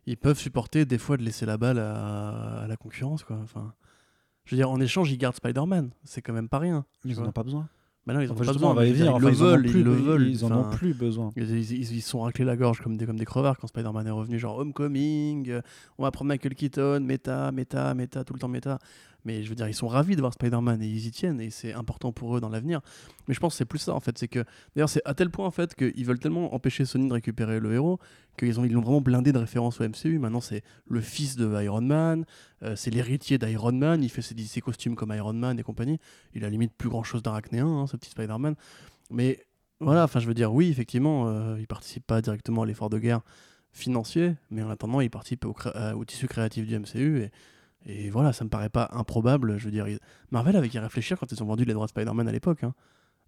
ils 0.05 0.17
peuvent 0.17 0.37
supporter 0.39 0.85
des 0.85 0.97
fois 0.97 1.17
de 1.17 1.23
laisser 1.23 1.45
la 1.45 1.57
balle 1.57 1.79
à, 1.79 2.61
à 2.63 2.67
la 2.67 2.75
concurrence, 2.77 3.23
quoi. 3.23 3.37
Enfin, 3.43 3.73
je 4.45 4.55
veux 4.55 4.57
dire, 4.59 4.69
en 4.69 4.79
échange, 4.79 5.11
ils 5.11 5.17
gardent 5.17 5.35
Spider-Man. 5.35 5.91
C'est 6.03 6.21
quand 6.21 6.33
même 6.33 6.49
pas 6.49 6.59
rien. 6.59 6.85
Ils 7.05 7.19
en 7.19 7.25
ont 7.25 7.31
pas 7.31 7.43
besoin. 7.43 7.67
Bah 8.05 8.13
non, 8.13 8.19
ils 8.19 8.29
ont 8.29 8.33
Enfin, 8.33 8.43
pas 8.43 8.51
besoin. 8.51 8.71
on 8.71 8.73
va 8.73 8.83
dire. 8.85 8.95
Ils 9.05 9.09
Enfin, 9.09 9.19
le 9.19 9.31
ils 9.33 9.41
en 9.41 9.45
ont 9.45 9.49
veulent, 9.51 9.61
plus 9.61 9.79
ils 9.79 9.85
le 9.85 9.91
be- 9.95 10.01
veulent. 10.03 10.27
Ils 10.27 10.43
en 10.43 10.51
ont 10.51 10.59
enfin, 10.65 10.75
plus 10.75 10.93
besoin. 10.93 11.29
Ils 11.37 11.85
se 11.85 12.09
sont 12.09 12.19
raclés 12.19 12.43
la 12.43 12.57
gorge 12.57 12.81
comme 12.81 12.97
des, 12.97 13.05
comme 13.05 13.15
des 13.17 13.23
crevards 13.23 13.57
quand 13.57 13.67
Spider-Man 13.67 14.05
est 14.05 14.11
revenu, 14.11 14.37
genre 14.39 14.57
Homecoming, 14.57 15.49
euh, 15.49 15.61
on 15.97 16.03
va 16.03 16.11
prendre 16.11 16.27
Michael 16.27 16.53
Keaton, 16.55 16.99
méta, 16.99 17.53
méta, 17.53 17.93
méta, 17.93 18.25
tout 18.25 18.33
le 18.33 18.39
temps 18.39 18.49
méta. 18.49 18.79
Mais 19.25 19.43
je 19.43 19.49
veux 19.49 19.55
dire, 19.55 19.67
ils 19.67 19.73
sont 19.73 19.87
ravis 19.87 20.15
de 20.15 20.21
voir 20.21 20.33
Spider-Man 20.33 20.81
et 20.81 20.87
ils 20.87 21.07
y 21.07 21.11
tiennent 21.11 21.39
et 21.39 21.49
c'est 21.49 21.73
important 21.73 22.11
pour 22.11 22.35
eux 22.35 22.41
dans 22.41 22.49
l'avenir. 22.49 22.81
Mais 23.27 23.33
je 23.33 23.39
pense 23.39 23.53
que 23.53 23.57
c'est 23.57 23.65
plus 23.65 23.79
ça 23.79 23.93
en 23.93 23.99
fait, 23.99 24.17
c'est 24.17 24.27
que 24.27 24.43
d'ailleurs 24.75 24.89
c'est 24.89 25.01
à 25.05 25.13
tel 25.13 25.29
point 25.29 25.45
en 25.45 25.51
fait 25.51 25.75
qu'ils 25.75 26.05
veulent 26.05 26.19
tellement 26.19 26.53
empêcher 26.53 26.85
Sony 26.85 27.07
de 27.07 27.13
récupérer 27.13 27.59
le 27.59 27.73
héros 27.73 27.99
qu'ils 28.37 28.59
ont 28.59 28.65
ils 28.65 28.73
l'ont 28.73 28.81
vraiment 28.81 29.01
blindé 29.01 29.31
de 29.31 29.37
références 29.37 29.79
au 29.79 29.87
MCU. 29.87 30.19
Maintenant 30.19 30.41
c'est 30.41 30.63
le 30.87 31.01
fils 31.01 31.35
de 31.35 31.61
Iron 31.63 31.81
Man, 31.81 32.25
euh, 32.63 32.75
c'est 32.75 32.91
l'héritier 32.91 33.37
d'Iron 33.37 33.71
Man, 33.71 34.03
il 34.03 34.09
fait 34.09 34.21
ses, 34.21 34.61
costumes 34.61 34.95
comme 34.95 35.13
Iron 35.13 35.33
Man 35.33 35.59
et 35.59 35.63
compagnie. 35.63 35.99
Il 36.33 36.43
a 36.45 36.49
limite 36.49 36.73
plus 36.77 36.89
grand 36.89 37.03
chose 37.03 37.23
d'arachnéen, 37.23 37.67
hein, 37.67 37.87
ce 37.87 37.95
petit 37.97 38.09
Spider-Man. 38.09 38.55
Mais 39.09 39.45
voilà, 39.79 40.03
enfin 40.03 40.19
je 40.19 40.27
veux 40.27 40.33
dire, 40.33 40.53
oui, 40.53 40.69
effectivement, 40.69 41.27
euh, 41.27 41.57
il 41.59 41.67
participe 41.67 42.05
pas 42.05 42.21
directement 42.21 42.63
à 42.63 42.65
l'effort 42.65 42.89
de 42.89 42.99
guerre 42.99 43.21
financier, 43.71 44.35
mais 44.51 44.61
en 44.61 44.69
attendant, 44.69 45.01
il 45.01 45.09
participe 45.09 45.45
au, 45.45 45.55
euh, 45.75 45.93
au 45.93 46.05
tissu 46.05 46.27
créatif 46.27 46.65
du 46.65 46.77
MCU. 46.77 47.23
Et, 47.23 47.31
et 47.85 48.09
voilà, 48.09 48.33
ça 48.33 48.43
me 48.43 48.49
paraît 48.49 48.69
pas 48.69 48.89
improbable. 48.93 49.57
Je 49.57 49.65
veux 49.65 49.71
dire, 49.71 49.85
Marvel 50.31 50.55
avait 50.55 50.69
qu'à 50.69 50.81
réfléchir 50.81 51.17
quand 51.19 51.31
ils 51.31 51.41
ont 51.43 51.45
vendu 51.45 51.65
les 51.65 51.73
droits 51.73 51.85
de 51.85 51.89
Spider-Man 51.91 52.27
à 52.27 52.31
l'époque. 52.31 52.63
hein. 52.63 52.73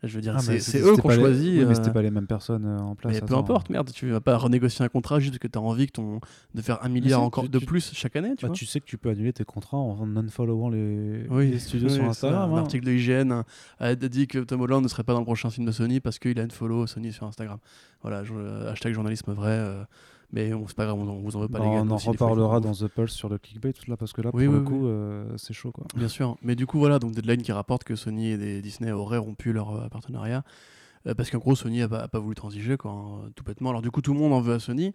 Je 0.03 0.14
veux 0.14 0.22
dire, 0.22 0.36
Ah, 0.38 0.41
c'est 0.41 0.82
eux 0.82 0.94
ont 0.94 0.98
pas 0.98 1.15
les-. 1.15 1.23
Oui, 1.23 1.56
mais 1.65 1.72
euh, 1.72 1.73
c'était 1.73 1.91
pas 1.91 2.02
les 2.02 2.11
mêmes 2.11 2.27
personnes 2.27 2.65
euh, 2.65 2.77
en 2.80 2.95
place. 2.95 3.14
mais 3.14 3.22
peu 3.26 3.34
importe, 3.34 3.69
merde, 3.69 3.90
tu 3.91 4.10
vas 4.11 4.19
pas 4.19 4.38
renégocier 4.38 4.84
un 4.86 4.90
contrat 4.90 5.19
juste 5.19 5.32
parce 5.32 5.40
que 5.40 5.48
tu 5.48 5.57
as 5.57 5.61
envie 5.61 5.88
que 5.88 5.94
ton, 5.94 6.19
de 6.53 6.61
faire 6.61 6.84
un 6.84 6.90
milliard 6.90 7.23
encore 7.23 7.45
tu- 7.45 7.49
de 7.49 7.60
tu- 7.60 7.65
plus 7.65 7.91
chaque 7.94 8.15
année, 8.18 8.36
tu 8.38 8.44
Bah, 8.44 8.49
vois. 8.49 8.56
tu 8.56 8.65
sais 8.65 8.82
que 8.82 8.86
tu 8.86 8.98
peux 8.98 9.10
annuler 9.10 9.32
tes 9.34 9.45
contrats 9.45 9.77
en 9.77 10.06
non-followant 10.06 10.69
les, 10.69 11.26
Oui, 11.30 11.49
les 11.49 11.60
studios 11.60 11.88
oui, 11.88 11.94
sur 11.95 12.03
Instagram. 12.03 12.52
Un 12.52 12.56
hein. 12.57 12.60
article 12.60 12.86
de 12.86 12.91
IGN 12.91 13.44
a 13.80 13.95
dit 13.95 14.27
que 14.27 14.40
Tom 14.40 14.61
Holland 14.61 14.84
ne 14.84 14.90
serait 14.90 15.03
pas 15.06 15.14
dans 15.14 15.19
le 15.19 15.26
prochain 15.26 15.49
film 15.49 15.65
de 15.65 15.72
Sony 15.72 16.02
parce 16.02 16.19
qu'il 16.19 16.38
a 16.40 16.44
une 16.44 16.52
follow 16.52 16.86
Sony 16.88 17.14
sur 17.14 17.26
Instagram. 17.26 17.57
Voilà, 18.02 18.23
je- 18.26 18.34
euh, 18.36 18.72
hashtag 18.73 18.94
journalisme 18.94 19.32
vrai. 19.32 19.52
euh, 19.52 19.84
mais 20.35 20.53
on- 20.53 20.67
c'est 20.67 20.75
pas 20.75 20.85
grave, 20.85 20.97
on, 20.99 21.09
on 21.09 21.21
vous 21.21 21.35
en 21.35 21.39
veut 21.39 21.47
pas 21.47 21.57
Bah, 21.57 21.65
les 21.65 21.71
gars. 21.71 21.81
on 21.81 21.89
en 21.89 21.97
reparlera 21.97 22.59
dans 22.59 22.73
The 22.73 22.87
Pulse 22.87 23.13
sur 23.13 23.29
le 23.29 23.39
clickbait, 23.39 23.73
tout 23.73 23.89
là, 23.89 23.97
parce 23.97 24.13
que 24.13 24.21
là, 24.21 24.29
Oui, 24.33 24.45
pour 24.45 24.53
oui, 24.53 24.59
le 24.59 24.65
oui. 24.65 24.69
coup, 24.79 24.87
euh, 24.87 25.25
c'est 25.37 25.53
chaud. 25.53 25.71
Quoi. 25.71 25.85
Bien 25.95 26.07
sûr. 26.09 26.37
Mais 26.43 26.55
du 26.55 26.67
coup, 26.67 26.77
voilà, 26.77 26.99
donc 26.99 27.13
Deadline 27.13 27.41
qui 27.41 27.51
rapporte 27.51 27.83
que 27.83 27.95
Sony 27.95 28.27
et 28.31 28.37
des- 28.37 28.61
Disney 28.61 28.91
auraient 28.91 29.17
rompu 29.17 29.51
leur 29.53 29.71
euh, 29.75 29.87
partenariat. 29.89 30.43
euh, 31.07 31.13
parce 31.15 31.29
qu'en 31.31 31.37
gros, 31.37 31.55
Sony 31.55 31.81
a 31.83 31.87
pas, 31.87 31.99
a 32.01 32.07
pas 32.07 32.19
voulu 32.19 32.35
transiger, 32.35 32.77
quoi, 32.77 32.91
hein, 32.91 33.29
tout 33.35 33.43
bêtement. 33.43 33.69
Alors, 33.69 33.81
du 33.81 33.91
coup, 33.91 34.01
tout 34.01 34.13
le 34.13 34.19
monde 34.19 34.33
en 34.33 34.41
veut 34.41 34.53
à 34.55 34.59
Sony. 34.59 34.93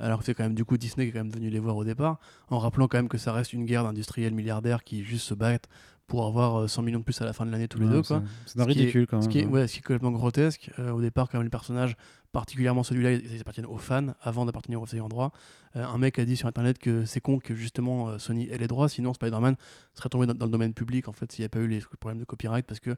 Alors 0.00 0.20
que 0.20 0.24
c'est 0.24 0.32
quand 0.34 0.44
même 0.44 0.54
du 0.54 0.64
coup 0.64 0.76
Disney 0.76 1.06
qui 1.06 1.10
est 1.10 1.12
quand 1.12 1.24
même 1.24 1.32
venu 1.32 1.50
les 1.50 1.58
voir 1.58 1.74
au 1.76 1.82
départ, 1.82 2.20
en 2.50 2.60
rappelant 2.60 2.86
quand 2.86 2.98
même 2.98 3.08
que 3.08 3.18
ça 3.18 3.32
reste 3.32 3.52
une 3.52 3.64
guerre 3.64 3.82
d'industriels 3.82 4.32
milliardaires 4.32 4.84
qui 4.84 5.02
juste 5.02 5.26
se 5.26 5.34
battent 5.34 5.68
pour 6.06 6.24
avoir 6.24 6.54
euh, 6.60 6.68
100 6.68 6.82
millions 6.82 7.00
de 7.00 7.04
plus 7.04 7.20
à 7.20 7.24
la 7.24 7.32
fin 7.32 7.44
de 7.44 7.50
l'année 7.50 7.66
tous 7.66 7.80
les 7.80 7.86
Ouais, 7.86 7.92
deux. 7.94 8.02
c'est- 8.04 8.14
Ce 8.46 8.56
est- 8.60 8.62
ridicule 8.62 9.08
quand 9.08 9.16
même. 9.16 9.24
Ce 9.24 9.28
qui 9.28 9.40
est, 9.40 9.44
hein. 9.46 9.48
ouais, 9.48 9.66
ce 9.66 9.72
qui 9.72 9.78
est 9.80 9.82
complètement 9.82 10.12
grotesque. 10.12 10.70
Euh, 10.78 10.92
au 10.92 11.00
départ, 11.00 11.28
quand 11.28 11.38
même, 11.38 11.44
les 11.46 11.50
personnages, 11.50 11.96
particulièrement 12.32 12.82
celui-là, 12.82 13.12
ils 13.12 13.40
appartiennent 13.40 13.66
aux 13.66 13.78
fans 13.78 14.14
avant 14.20 14.44
d'appartenir 14.44 14.80
aux 14.80 14.94
ayants 14.94 15.08
droit. 15.08 15.32
Euh, 15.76 15.84
un 15.84 15.98
mec 15.98 16.18
a 16.18 16.24
dit 16.24 16.36
sur 16.36 16.48
internet 16.48 16.78
que 16.78 17.04
c'est 17.04 17.20
con 17.20 17.38
que 17.38 17.54
justement 17.54 18.08
euh, 18.08 18.18
Sony 18.18 18.48
ait 18.48 18.58
les 18.58 18.66
droits, 18.66 18.88
sinon 18.88 19.14
Spider-Man 19.14 19.56
serait 19.94 20.08
tombé 20.08 20.26
dans, 20.26 20.34
dans 20.34 20.46
le 20.46 20.52
domaine 20.52 20.74
public 20.74 21.08
en 21.08 21.12
fait 21.12 21.30
s'il 21.32 21.42
n'y 21.42 21.44
avait 21.44 21.48
pas 21.50 21.60
eu 21.60 21.68
les 21.68 21.80
problèmes 21.98 22.20
de 22.20 22.24
copyright 22.24 22.66
parce 22.66 22.80
que 22.80 22.96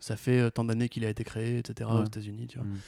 ça 0.00 0.16
fait 0.16 0.40
euh, 0.40 0.50
tant 0.50 0.64
d'années 0.64 0.88
qu'il 0.88 1.04
a 1.04 1.10
été 1.10 1.24
créé, 1.24 1.58
etc. 1.58 1.88
aux. 1.92 2.04
États-Unis. 2.04 2.46
Tu 2.46 2.58
vois. 2.58 2.66
Mm. 2.66 2.78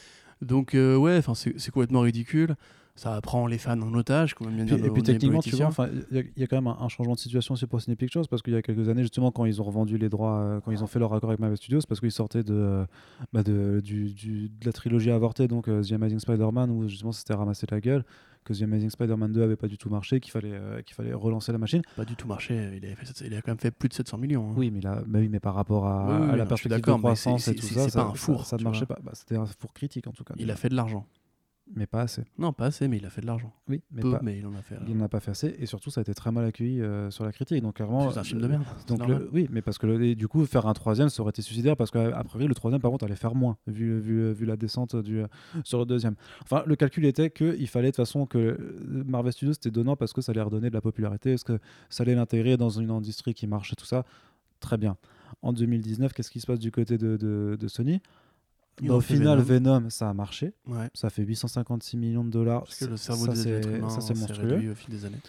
Donc 0.43 0.75
euh, 0.75 0.97
ouais, 0.97 1.17
enfin 1.19 1.35
c'est 1.35 1.71
complètement 1.71 2.01
ridicule. 2.01 2.57
Ça 2.95 3.19
prend 3.23 3.47
les 3.47 3.57
fans 3.57 3.81
en 3.81 3.95
otage, 3.95 4.35
comme 4.35 4.55
bien 4.55 4.67
Puis- 4.67 4.77
dire 4.77 4.85
et 4.85 4.91
puis 4.91 5.03
techniquement, 5.03 5.41
tu 5.41 5.57
vois, 5.57 5.71
il 6.11 6.15
y, 6.17 6.21
a- 6.21 6.25
il 6.37 6.41
y 6.43 6.45
a 6.45 6.47
quand 6.47 6.57
même 6.57 6.67
un, 6.67 6.77
un 6.79 6.89
changement 6.89 7.15
de 7.15 7.19
situation 7.19 7.55
aussi 7.55 7.67
pour 7.67 7.81
Sony 7.81 7.97
Pictures 7.97 8.29
parce 8.29 8.43
qu'il 8.43 8.53
y 8.53 8.57
a 8.57 8.61
quelques 8.61 8.87
années, 8.91 9.01
justement, 9.01 9.31
quand 9.33 9.47
ils 9.47 9.63
ont 9.63 9.65
revendu 9.65 9.97
les 9.97 10.11
droits, 10.11 10.37
euh, 10.41 10.61
quand 10.61 10.73
ils 10.73 10.85
ont 10.85 10.87
fait 10.87 10.99
leur 10.99 11.15
accord 11.15 11.31
avec 11.31 11.41
Marvel 11.41 11.57
Studios, 11.57 11.81
parce 11.89 12.01
qu'ils 12.01 12.13
sortaient 12.13 12.43
de, 12.43 12.53
euh, 12.53 12.85
bah, 13.33 13.43
de, 13.43 13.81
du, 13.83 14.13
du- 14.13 14.49
de 14.51 14.67
la 14.67 14.73
trilogie 14.73 15.11
avortée, 15.11 15.49
donc 15.49 15.69
euh, 15.69 15.83
The 15.83 15.93
Amazing 15.93 16.19
Spider-Man, 16.19 16.71
où 16.71 16.87
justement 16.87 17.13
c'était 17.13 17.33
ramassé 17.33 17.67
la 17.71 17.81
gueule, 17.81 18.05
que 18.45 18.53
The 18.53 18.63
Amazing 18.63 18.91
Spider-Man 18.91 19.33
2 19.33 19.43
avait 19.43 19.57
pas 19.57 19.69
du 19.69 19.79
tout 19.79 19.89
marché, 19.91 20.21
qu'il 20.21 20.31
fallait, 20.33 20.53
euh, 20.53 20.83
qu'il 20.83 20.95
fallait 20.95 21.13
relancer 21.13 21.53
la 21.53 21.59
machine. 21.59 21.83
Pas 21.97 22.05
du 22.05 22.17
tout 22.17 22.27
marché. 22.27 22.55
Il, 22.77 22.85
avait 22.85 22.95
fait, 22.95 23.07
sept- 23.07 23.23
il 23.27 23.35
a 23.35 23.41
quand 23.43 23.51
même 23.53 23.59
fait 23.59 23.71
plus 23.71 23.89
de 23.89 23.95
700 23.95 24.19
millions. 24.19 24.51
hein. 24.51 24.55
Oui, 24.57 24.71
mais, 24.71 24.81
là, 24.81 25.03
bah 25.07 25.19
oui, 25.21 25.29
mais 25.29 25.41
par 25.41 25.55
rapport 25.55 25.87
à, 25.87 26.07
Oui, 26.09 26.17
oui, 26.27 26.29
à 26.31 26.37
la 26.37 26.45
non, 26.45 26.49
perspective 26.49 26.85
de 26.85 26.93
croissance 26.99 27.49
et 27.49 27.55
tout 27.55 27.67
ça, 27.67 27.89
ça, 27.89 28.03
pas 28.05 28.11
un 28.11 28.15
four, 28.15 28.45
ça, 28.45 28.51
ça 28.51 28.57
ne 28.59 28.65
marchait 28.65 28.85
vois. 28.87 28.97
pas. 28.97 29.03
Bah, 29.03 29.13
c'était 29.15 29.37
un 29.37 29.47
four 29.47 29.73
critique 29.73 30.07
en 30.07 30.13
tout 30.13 30.25
cas. 30.25 30.35
Il 30.39 30.51
a 30.51 30.57
fait 30.57 30.69
de 30.69 30.75
l'argent. 30.75 31.07
Mais 31.75 31.87
pas 31.87 32.03
assez. 32.03 32.23
Non, 32.39 32.53
pas 32.53 32.67
assez, 32.67 32.87
mais 32.89 32.99
il 32.99 33.07
a 33.07 33.11
fait 33.11 33.21
de 33.23 33.27
l'argent. 33.27 33.53
Oui, 33.69 33.83
mais 33.93 34.03
Peu, 34.03 34.11
pas. 34.13 34.21
mais 34.23 34.37
il 34.39 34.45
en 34.47 34.55
a 34.55 34.63
fait. 34.63 34.77
Il 34.89 34.97
n'en 34.97 35.05
a 35.05 35.09
pas 35.09 35.21
fait 35.21 35.31
assez 35.31 35.55
et 35.59 35.65
surtout 35.67 35.91
ça 35.91 36.01
a 36.01 36.03
été 36.03 36.13
très 36.13 36.31
mal 36.33 36.45
accueilli 36.45 36.83
euh, 36.83 37.11
sur 37.11 37.25
la 37.25 37.33
critique. 37.33 37.63
Donc 37.63 37.77
clairement, 37.77 38.11
C'est 38.11 38.19
un 38.19 38.25
film 38.25 38.41
de 38.41 38.47
euh, 38.47 38.49
merde. 38.49 38.65
c'est 38.79 38.89
Donc 38.89 39.09
le- 39.09 39.31
oui, 39.33 39.49
mais 39.51 39.63
parce 39.63 39.79
que 39.79 39.87
le- 39.87 40.03
et 40.05 40.15
du 40.15 40.29
coup 40.29 40.45
faire 40.45 40.67
un 40.67 40.75
troisième 40.75 41.09
ça 41.09 41.23
aurait 41.23 41.31
été 41.31 41.41
suicidaire 41.41 41.77
parce 41.77 41.91
qu'à 41.91 42.23
priori 42.25 42.47
le 42.49 42.55
troisième 42.55 42.81
par 42.83 42.91
contre 42.91 43.05
allait 43.05 43.17
faire 43.17 43.35
moins 43.35 43.57
vu, 43.67 43.99
vu, 44.01 44.33
vu 44.33 44.45
la 44.45 44.57
descente 44.57 44.97
du, 44.97 45.21
euh, 45.21 45.27
sur 45.65 45.79
le 45.79 45.87
deuxième. 45.87 46.15
Enfin 46.43 46.63
le 46.67 46.77
calcul 46.77 47.07
était 47.07 47.31
qu'il 47.31 47.69
fallait 47.69 47.87
de 47.89 47.93
toute 47.93 48.05
façon 48.05 48.27
que 48.27 48.39
euh, 48.39 49.05
Marvel 49.07 49.33
Studios 49.33 49.55
c'était 49.55 49.71
donnant 49.71 49.97
parce 49.97 50.13
que 50.13 50.21
ça 50.21 50.33
allait 50.33 50.43
redonner 50.43 50.69
de 50.69 50.75
la 50.75 50.81
popularité, 50.83 51.31
parce 51.31 51.45
que 51.45 51.59
ça 51.89 52.03
allait 52.03 52.15
l'intégrer 52.17 52.57
dans 52.57 52.71
une 52.71 52.91
industrie 52.91 53.35
qui 53.35 53.47
marche 53.47 53.73
et 53.73 53.77
tout 53.77 53.87
ça. 53.87 54.05
Très 54.61 54.77
bien. 54.79 54.97
En 55.41 55.53
2019, 55.53 56.13
qu'est-ce 56.13 56.31
qui 56.31 56.41
se 56.41 56.47
passe 56.47 56.59
du 56.59 56.71
côté 56.71 56.99
de, 56.99 57.17
de- 57.17 57.57
de 57.59 57.69
Sony? 57.69 58.01
Ils 58.81 58.89
Bah, 58.89 58.95
Au 58.95 59.01
final, 59.01 59.41
Venom. 59.41 59.79
Venom, 59.79 59.91
ça 59.91 60.09
a 60.09 60.15
marché. 60.15 60.55
Ouais. 60.67 60.89
Ça 60.95 61.11
fait 61.11 61.23
856 61.23 61.97
millions 61.97 62.25
de 62.25 62.31
dollars. 62.31 62.65
Parce 62.65 62.79
que 62.79 62.85
le 62.87 62.97
cerveau 62.97 63.27
ça, 63.27 63.33
des 63.33 63.49
êtres 63.49 63.69
humains 63.69 63.89
ça, 63.91 64.01
c'est 64.01 64.15
s'est 64.15 64.21
monstrueux. 64.21 64.71
au 64.71 64.75
fil 64.75 64.91
des 64.95 65.05
années. 65.05 65.21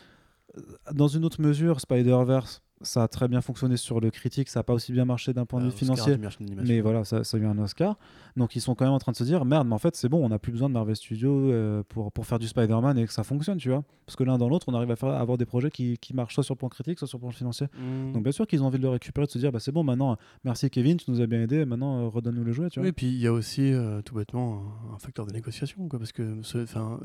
Dans 0.91 1.07
une 1.07 1.26
autre 1.26 1.41
mesure, 1.41 1.82
Spider-Verse, 1.82 2.61
ça 2.84 3.03
a 3.03 3.07
très 3.07 3.27
bien 3.27 3.41
fonctionné 3.41 3.77
sur 3.77 3.99
le 3.99 4.11
critique, 4.11 4.49
ça 4.49 4.60
n'a 4.60 4.64
pas 4.64 4.73
aussi 4.73 4.91
bien 4.91 5.05
marché 5.05 5.34
d'un 5.34 5.45
point 5.45 5.60
de 5.60 5.65
Euh, 5.65 5.69
vue 5.69 5.76
financier. 5.76 6.18
Mais 6.64 6.81
voilà, 6.81 7.03
ça, 7.03 7.23
ça 7.23 7.38
a 7.38 7.39
eu 7.39 7.45
un 7.45 7.57
Oscar. 7.57 7.97
Donc 8.35 8.55
ils 8.55 8.61
sont 8.61 8.76
quand 8.76 8.85
même 8.85 8.93
en 8.93 8.99
train 8.99 9.11
de 9.11 9.18
se 9.18 9.23
dire 9.23 9.45
merde, 9.45 9.68
mais 9.68 9.73
en 9.73 9.80
fait 9.80 9.95
c'est 9.95 10.10
bon, 10.10 10.23
on 10.23 10.30
n'a 10.30 10.39
plus 10.39 10.51
besoin 10.51 10.69
de 10.69 10.73
Marvel 10.73 10.95
Studios 10.95 11.51
euh, 11.51 11.84
pour, 11.88 12.11
pour 12.11 12.26
faire 12.26 12.39
du 12.39 12.47
Spider-Man 12.47 12.97
et 12.97 13.05
que 13.05 13.14
ça 13.14 13.23
fonctionne, 13.23 13.57
tu 13.57 13.69
vois. 13.69 13.84
Parce 14.05 14.15
que 14.15 14.23
l'un 14.23 14.38
dans 14.38 14.49
l'autre, 14.49 14.68
on 14.69 14.73
arrive 14.73 14.91
à, 14.91 14.95
faire, 14.95 15.10
à 15.10 15.19
avoir 15.19 15.38
des 15.38 15.45
projets 15.45 15.72
qui, 15.72 15.97
qui 15.97 16.14
marchent 16.14 16.34
soit 16.34 16.43
sur 16.43 16.55
le 16.55 16.60
plan 16.60 16.69
critique, 16.69 16.99
soit 16.99 17.07
sur 17.07 17.18
le 17.18 17.22
plan 17.22 17.31
financier. 17.31 17.68
Mm. 17.77 18.14
Donc 18.14 18.23
bien 18.23 18.31
sûr 18.31 18.47
qu'ils 18.47 18.64
ont 18.64 18.68
envie 18.68 18.77
de 18.80 18.84
le 18.84 18.89
récupérer, 18.89 19.26
de 19.26 19.31
se 19.31 19.38
dire 19.38 19.51
bah 19.51 19.60
c'est 19.60 19.72
bon, 19.72 19.84
maintenant, 19.84 20.18
merci 20.43 20.69
Kevin, 20.69 20.97
tu 20.97 21.10
nous 21.10 21.22
as 21.22 21.27
bien 21.27 21.41
aidé, 21.41 21.65
maintenant 21.65 21.99
euh, 21.99 22.07
redonne-nous 22.07 22.43
le 22.43 22.51
jouet, 22.51 22.69
tu 22.69 22.80
vois. 22.80 22.88
Oui, 22.88 22.91
puis 22.91 23.07
il 23.07 23.19
y 23.19 23.27
a 23.27 23.34
aussi 23.34 23.72
euh, 23.72 24.01
tout 24.01 24.15
bêtement 24.15 24.64
un, 24.93 24.97
facteur 24.97 25.26
de 25.26 25.31
négociation, 25.31 25.88
quoi, 25.88 25.99
parce 25.99 26.11
que 26.11 26.41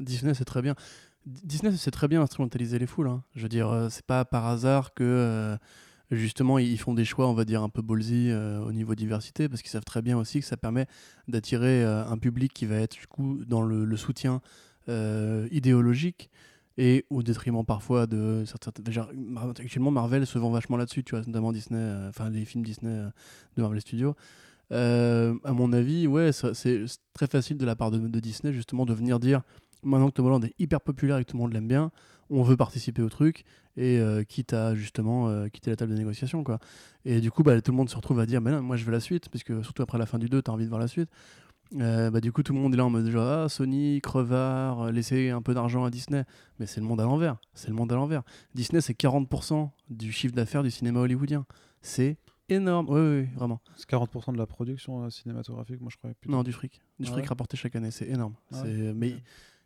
Disney 0.00 0.34
c'est 0.34 0.44
très 0.44 0.62
bien. 0.62 0.74
Disney 1.28 1.76
c'est 1.76 1.90
très 1.90 2.08
bien 2.08 2.22
instrumentaliser 2.22 2.78
les 2.78 2.86
foules. 2.86 3.08
hein. 3.08 3.22
Je 3.34 3.42
veux 3.42 3.48
dire, 3.48 3.68
euh, 3.68 3.88
c'est 3.90 4.04
pas 4.04 4.24
par 4.24 4.46
hasard 4.46 4.94
que 4.94 5.04
euh, 5.04 5.56
justement 6.10 6.58
ils 6.58 6.78
font 6.78 6.94
des 6.94 7.04
choix, 7.04 7.28
on 7.28 7.34
va 7.34 7.44
dire 7.44 7.62
un 7.62 7.68
peu 7.68 7.82
ballsy 7.82 8.30
euh, 8.30 8.60
au 8.60 8.72
niveau 8.72 8.94
diversité, 8.94 9.48
parce 9.48 9.62
qu'ils 9.62 9.70
savent 9.70 9.84
très 9.84 10.02
bien 10.02 10.16
aussi 10.16 10.40
que 10.40 10.46
ça 10.46 10.56
permet 10.56 10.86
d'attirer 11.28 11.84
un 11.84 12.16
public 12.18 12.52
qui 12.54 12.66
va 12.66 12.76
être 12.76 12.96
du 12.96 13.06
coup 13.06 13.44
dans 13.46 13.62
le, 13.62 13.96
soutien 13.96 14.40
idéologique 15.50 16.30
et 16.78 17.04
au 17.10 17.22
détriment 17.22 17.64
parfois 17.64 18.06
de 18.06 18.44
certains. 18.46 18.70
Déjà, 18.80 19.08
actuellement 19.58 19.90
Marvel 19.90 20.26
se 20.26 20.38
vend 20.38 20.50
vachement 20.50 20.78
là-dessus, 20.78 21.04
tu 21.04 21.14
vois, 21.14 21.24
notamment 21.26 21.52
Disney, 21.52 22.08
enfin 22.08 22.30
les 22.30 22.46
films 22.46 22.64
Disney 22.64 23.02
de 23.56 23.62
Marvel 23.62 23.80
Studios. 23.82 24.16
À 24.70 25.52
mon 25.52 25.74
avis, 25.74 26.06
ouais, 26.06 26.30
c'est 26.32 26.84
très 27.12 27.26
facile 27.26 27.58
de 27.58 27.66
la 27.66 27.76
part 27.76 27.90
de 27.90 28.20
Disney 28.20 28.54
justement 28.54 28.86
de 28.86 28.94
venir 28.94 29.20
dire 29.20 29.42
maintenant 29.82 30.08
que 30.08 30.14
Tom 30.14 30.26
Holland 30.26 30.44
est 30.44 30.54
hyper 30.58 30.80
populaire 30.80 31.18
et 31.18 31.24
que 31.24 31.30
tout 31.30 31.36
le 31.36 31.42
monde 31.42 31.52
l'aime 31.52 31.68
bien, 31.68 31.90
on 32.30 32.42
veut 32.42 32.56
participer 32.56 33.02
au 33.02 33.08
truc 33.08 33.44
et 33.76 33.98
euh, 33.98 34.24
quitte 34.24 34.52
à 34.52 34.74
justement 34.74 35.28
euh, 35.28 35.48
quitter 35.48 35.70
la 35.70 35.76
table 35.76 35.92
de 35.92 35.98
négociation 35.98 36.44
quoi. 36.44 36.58
Et 37.04 37.20
du 37.20 37.30
coup, 37.30 37.42
bah, 37.42 37.60
tout 37.60 37.70
le 37.70 37.76
monde 37.76 37.88
se 37.88 37.96
retrouve 37.96 38.20
à 38.20 38.26
dire, 38.26 38.40
mais 38.40 38.50
non, 38.50 38.62
moi 38.62 38.76
je 38.76 38.84
veux 38.84 38.92
la 38.92 39.00
suite, 39.00 39.28
parce 39.28 39.44
que 39.44 39.62
surtout 39.62 39.82
après 39.82 39.98
la 39.98 40.06
fin 40.06 40.18
du 40.18 40.28
2, 40.28 40.42
tu 40.42 40.50
as 40.50 40.54
envie 40.54 40.64
de 40.64 40.68
voir 40.68 40.80
la 40.80 40.88
suite. 40.88 41.08
Euh, 41.76 42.10
bah, 42.10 42.20
du 42.20 42.32
coup, 42.32 42.42
tout 42.42 42.52
le 42.54 42.58
monde 42.58 42.72
est 42.74 42.76
là 42.78 42.84
en 42.86 42.90
mode 42.90 43.08
genre, 43.10 43.26
ah, 43.26 43.48
Sony, 43.48 44.00
crevard, 44.02 44.90
laissez 44.90 45.30
un 45.30 45.42
peu 45.42 45.54
d'argent 45.54 45.84
à 45.84 45.90
Disney. 45.90 46.24
Mais 46.58 46.66
c'est 46.66 46.80
le 46.80 46.86
monde 46.86 47.00
à 47.00 47.04
l'envers. 47.04 47.36
C'est 47.54 47.68
le 47.68 47.74
monde 47.74 47.92
à 47.92 47.94
l'envers. 47.94 48.22
Disney, 48.54 48.80
c'est 48.80 48.98
40% 48.98 49.70
du 49.90 50.10
chiffre 50.10 50.34
d'affaires 50.34 50.62
du 50.62 50.70
cinéma 50.70 51.00
hollywoodien. 51.00 51.44
C'est 51.82 52.16
énorme. 52.48 52.86
Oui, 52.88 53.00
oui, 53.00 53.20
oui, 53.20 53.28
vraiment. 53.36 53.60
C'est 53.76 53.88
40% 53.88 54.32
de 54.32 54.38
la 54.38 54.46
production 54.46 55.08
cinématographique, 55.10 55.80
moi 55.80 55.90
je 55.92 55.98
croyais. 55.98 56.14
plutôt. 56.14 56.34
Non, 56.34 56.42
du 56.42 56.52
fric. 56.52 56.80
Du 56.98 57.06
Ah 57.06 57.12
fric 57.12 57.24
ouais 57.24 57.28
rapporté 57.28 57.56
chaque 57.58 57.76
année. 57.76 57.90
C'est 57.90 58.08
énorme. 58.08 58.34
Ah 58.52 58.62
Mais 58.94 59.14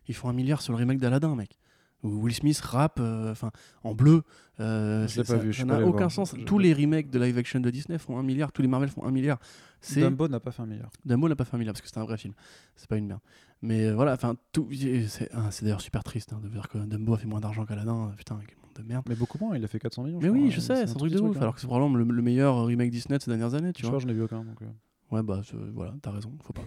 ils 0.07 0.15
font 0.15 0.29
un 0.29 0.33
milliard 0.33 0.61
sur 0.61 0.73
le 0.73 0.77
remake 0.79 0.99
d'Aladdin, 0.99 1.35
mec. 1.35 1.57
Où 2.03 2.09
Will 2.23 2.33
Smith 2.35 2.59
rappe 2.59 2.99
euh, 2.99 3.31
enfin 3.31 3.49
en 3.83 3.93
bleu. 3.95 4.23
euh, 4.59 5.07
c'est- 5.07 5.21
pas 5.21 5.25
ça- 5.25 5.37
vu, 5.37 5.53
ça 5.53 5.63
n'a 5.63 5.79
aucun 5.85 5.97
voir. 5.99 6.11
sens. 6.11 6.35
Je- 6.37 6.43
Tous 6.43 6.59
les 6.59 6.73
remakes 6.73 7.09
de 7.09 7.17
live 7.17 7.37
action 7.37 7.61
de 7.61 7.69
Disney 7.69 7.97
font 7.97 8.17
un 8.19 8.23
milliard. 8.23 8.51
Tous 8.51 8.61
les 8.61 8.67
Marvel 8.67 8.89
font 8.89 9.05
un 9.05 9.11
milliard. 9.11 9.39
C'est 9.79 10.01
Dumbo 10.01 10.27
n'a 10.27 10.41
pas 10.41 10.51
fait 10.51 10.61
un 10.61 10.65
milliard. 10.65 10.89
Dumbo 11.05 11.29
n'a 11.29 11.35
pas 11.37 11.45
fait 11.45 11.55
un 11.55 11.59
milliard 11.59 11.73
parce 11.73 11.81
que 11.81 11.87
c'était 11.87 11.99
un 12.01 12.03
vrai 12.05 12.17
film. 12.17 12.33
C'est 12.75 12.89
pas 12.89 12.97
une 12.97 13.07
merde. 13.07 13.21
Mais 13.61 13.85
euh, 13.85 13.95
voilà, 13.95 14.13
enfin, 14.13 14.35
tout. 14.51 14.67
C'est 15.07 15.29
ah, 15.33 15.49
c'est 15.51 15.63
d'ailleurs 15.63 15.79
super 15.79 16.03
triste 16.03 16.33
hein, 16.33 16.41
de 16.43 16.49
dire 16.49 16.67
que 16.67 16.77
Dumbo 16.77 17.13
a 17.13 17.17
fait 17.17 17.25
moins 17.27 17.39
d'argent 17.39 17.65
qu'Aladdin. 17.65 18.11
Putain, 18.17 18.37
quel 18.45 18.57
monde 18.57 18.71
de 18.75 18.83
merde. 18.83 19.05
Mais 19.07 19.15
beaucoup 19.15 19.37
moins, 19.37 19.55
il 19.55 19.63
a 19.63 19.67
fait 19.69 19.79
400 19.79 20.03
millions. 20.03 20.19
Mais 20.21 20.27
oui, 20.29 20.51
je 20.51 20.59
sais, 20.59 20.85
c'est 20.85 20.91
un 20.91 20.95
truc 20.95 21.13
de 21.13 21.19
ouf. 21.21 21.37
hein. 21.37 21.41
Alors 21.41 21.55
que 21.55 21.61
c'est 21.61 21.67
probablement 21.67 21.95
le, 21.95 22.03
le 22.03 22.21
meilleur 22.21 22.65
remake 22.65 22.91
Disney 22.91 23.17
de 23.17 23.23
ces 23.23 23.31
dernières 23.31 23.53
années, 23.53 23.71
tu 23.71 23.81
Je 23.81 23.87
vois. 23.87 23.91
crois 23.91 23.99
je 24.01 24.07
n'ai 24.07 24.13
vu 24.13 24.23
aucun. 24.23 24.43
Donc, 24.43 24.61
euh, 24.61 24.65
Ouais, 25.11 25.23
bah 25.23 25.41
c'est- 25.45 25.55
voilà, 25.73 25.93
t'as 26.01 26.11
raison, 26.11 26.33
faut 26.43 26.51
pas. 26.53 26.63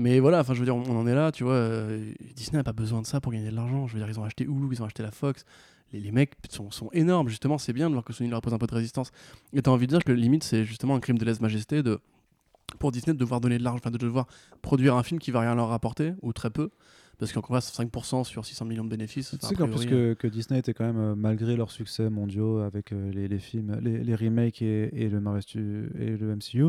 Mais 0.00 0.18
voilà, 0.18 0.40
enfin, 0.40 0.54
je 0.54 0.58
veux 0.60 0.64
dire, 0.64 0.74
on, 0.76 0.82
on 0.82 0.98
en 0.98 1.06
est 1.06 1.14
là, 1.14 1.30
tu 1.30 1.44
vois. 1.44 1.52
euh, 1.54 2.12
Disney 2.34 2.56
n'a 2.58 2.64
pas 2.64 2.72
besoin 2.72 3.02
de 3.02 3.06
ça 3.06 3.20
pour 3.20 3.32
gagner 3.32 3.50
de 3.50 3.54
l'argent. 3.54 3.86
Je 3.86 3.92
veux 3.94 3.98
dire, 4.00 4.08
ils 4.08 4.18
ont 4.18 4.24
acheté 4.24 4.44
Hulu, 4.44 4.68
ils 4.72 4.82
ont 4.82 4.86
acheté 4.86 5.02
la 5.02 5.10
Fox. 5.10 5.44
Les, 5.92 6.00
les 6.00 6.10
mecs 6.12 6.32
sont, 6.48 6.70
sont 6.70 6.88
énormes, 6.92 7.28
justement, 7.28 7.58
c'est 7.58 7.72
bien 7.72 7.88
de 7.88 7.94
voir 7.94 8.04
que 8.04 8.12
Sony 8.12 8.30
leur 8.30 8.40
pose 8.40 8.54
un 8.54 8.58
peu 8.58 8.66
de 8.66 8.74
résistance. 8.74 9.10
Et 9.52 9.60
t'as 9.62 9.70
envie 9.70 9.86
de 9.86 9.92
dire 9.92 10.04
que 10.04 10.12
limite, 10.12 10.42
c'est 10.44 10.64
justement 10.64 10.94
un 10.94 11.00
crime 11.00 11.18
de 11.18 11.24
lèse-majesté 11.24 11.82
de 11.82 11.98
pour 12.78 12.92
Disney 12.92 13.14
de 13.14 13.18
devoir 13.18 13.40
donner 13.40 13.58
de 13.58 13.64
l'argent, 13.64 13.80
enfin 13.82 13.90
de 13.90 13.98
devoir 13.98 14.26
produire 14.62 14.94
un 14.94 15.02
film 15.02 15.18
qui 15.18 15.32
va 15.32 15.40
rien 15.40 15.54
leur 15.56 15.68
rapporter, 15.68 16.12
ou 16.22 16.32
très 16.32 16.50
peu. 16.50 16.70
Parce 17.18 17.32
qu'encore 17.32 17.54
là, 17.56 17.60
c'est 17.60 17.82
5% 17.82 18.24
sur 18.24 18.46
600 18.46 18.64
millions 18.64 18.84
de 18.84 18.88
bénéfices. 18.88 19.36
Tu 19.38 19.46
sais 19.46 19.54
qu'en 19.54 19.66
plus 19.66 19.74
priori, 19.84 19.88
que, 19.88 20.14
que 20.14 20.26
Disney 20.28 20.58
était 20.60 20.72
quand 20.72 20.86
même, 20.86 20.98
euh, 20.98 21.14
malgré 21.14 21.54
leurs 21.56 21.70
succès 21.72 22.08
mondiaux 22.08 22.60
avec 22.60 22.92
euh, 22.92 23.10
les, 23.12 23.28
les 23.28 23.38
films, 23.40 23.76
les, 23.82 24.02
les 24.02 24.14
remakes 24.14 24.62
et, 24.62 24.88
et 25.04 25.08
le 25.10 25.20
Marvel 25.20 25.42
et 25.98 26.16
le 26.16 26.36
MCU, 26.36 26.66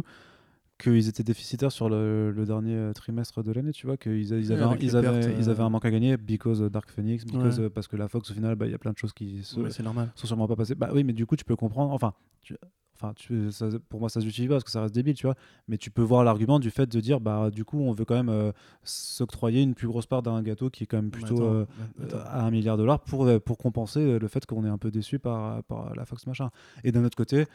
qu'ils 0.82 1.08
étaient 1.08 1.24
déficitaires 1.24 1.72
sur 1.72 1.90
le, 1.90 2.32
le 2.32 2.46
dernier 2.46 2.76
euh, 2.76 2.94
trimestre 2.94 3.44
de 3.44 3.52
l'année, 3.52 3.72
tu 3.72 3.86
vois, 3.88 3.98
qu'ils 3.98 4.22
ils 4.22 4.32
Ouais, 4.34 4.52
avaient, 4.54 4.64
un- 4.64 4.70
avec 4.70 4.82
les 4.82 4.88
ils, 4.90 4.96
avaient, 4.98 5.20
pertes, 5.22 5.36
ils 5.40 5.50
avaient 5.50 5.64
un 5.64 5.70
manque 5.70 5.86
à 5.86 5.92
gagner 5.92 6.18
because 6.18 6.62
Dark 6.62 6.90
Phoenix, 6.90 7.26
because, 7.26 7.60
Ouais. 7.60 7.66
euh, 7.66 7.70
parce 7.70 7.88
que 7.88 7.96
la 7.96 8.08
Fox 8.08 8.32
au 8.32 8.34
final, 8.34 8.56
bah, 8.56 8.66
il 8.66 8.72
y 8.72 8.76
a 8.76 8.78
plein 8.80 8.92
de 8.92 8.98
choses 8.98 9.14
qui 9.14 9.44
se, 9.44 9.82
normal. 9.82 10.12
sont 10.16 10.28
sûrement 10.28 10.48
pas 10.48 10.56
passées. 10.56 10.76
Bah 10.76 10.90
oui, 10.94 11.04
mais 11.04 11.14
du 11.14 11.26
coup, 11.26 11.36
tu 11.36 11.46
peux 11.46 11.56
comprendre, 11.56 11.92
enfin, 11.94 12.14
tu- 12.42 12.56
Enfin, 13.04 13.14
tu- 13.16 13.52
ça- 13.52 13.68
pour 13.90 14.00
moi, 14.00 14.10
ça 14.10 14.20
se 14.20 14.26
justifie 14.28 14.48
pas 14.48 14.54
parce 14.54 14.64
que 14.64 14.70
ça 14.70 14.80
reste 14.84 14.94
débile, 14.94 15.16
tu 15.16 15.26
vois. 15.26 15.34
Mais 15.68 15.80
tu 15.80 15.90
peux 15.90 16.04
voir 16.04 16.24
l'argument 16.24 16.60
du 16.60 16.70
fait 16.70 16.86
de 16.86 17.00
dire, 17.00 17.20
bah, 17.20 17.50
du 17.50 17.66
coup, 17.66 17.80
on 17.80 17.94
veut 17.94 18.06
quand 18.06 18.14
même 18.14 18.30
euh, 18.30 18.52
s'octroyer 18.84 19.64
une 19.64 19.74
plus 19.74 19.88
grosse 19.88 20.06
part 20.06 20.22
d'un 20.22 20.40
gâteau 20.44 20.70
qui 20.70 20.84
est 20.84 20.86
quand 20.86 20.98
même 20.98 21.10
plutôt 21.10 21.38
attends, 21.38 21.54
euh, 21.56 21.66
mais 21.98 22.06
attends. 22.06 22.20
à 22.28 22.44
un 22.44 22.52
milliard 22.52 22.78
de 22.78 22.84
dollars 22.84 23.00
pour, 23.00 23.28
pour 23.44 23.58
compenser 23.58 24.20
le 24.20 24.28
fait 24.28 24.46
qu'on 24.46 24.64
est 24.66 24.70
un 24.70 24.78
peu 24.78 24.92
déçu 24.92 25.18
par, 25.18 25.64
par 25.64 25.96
la 25.96 26.06
Fox 26.06 26.28
machin. 26.28 26.52
Et 26.84 26.92
d'un 26.92 27.04
autre 27.04 27.18
côté, 27.18 27.48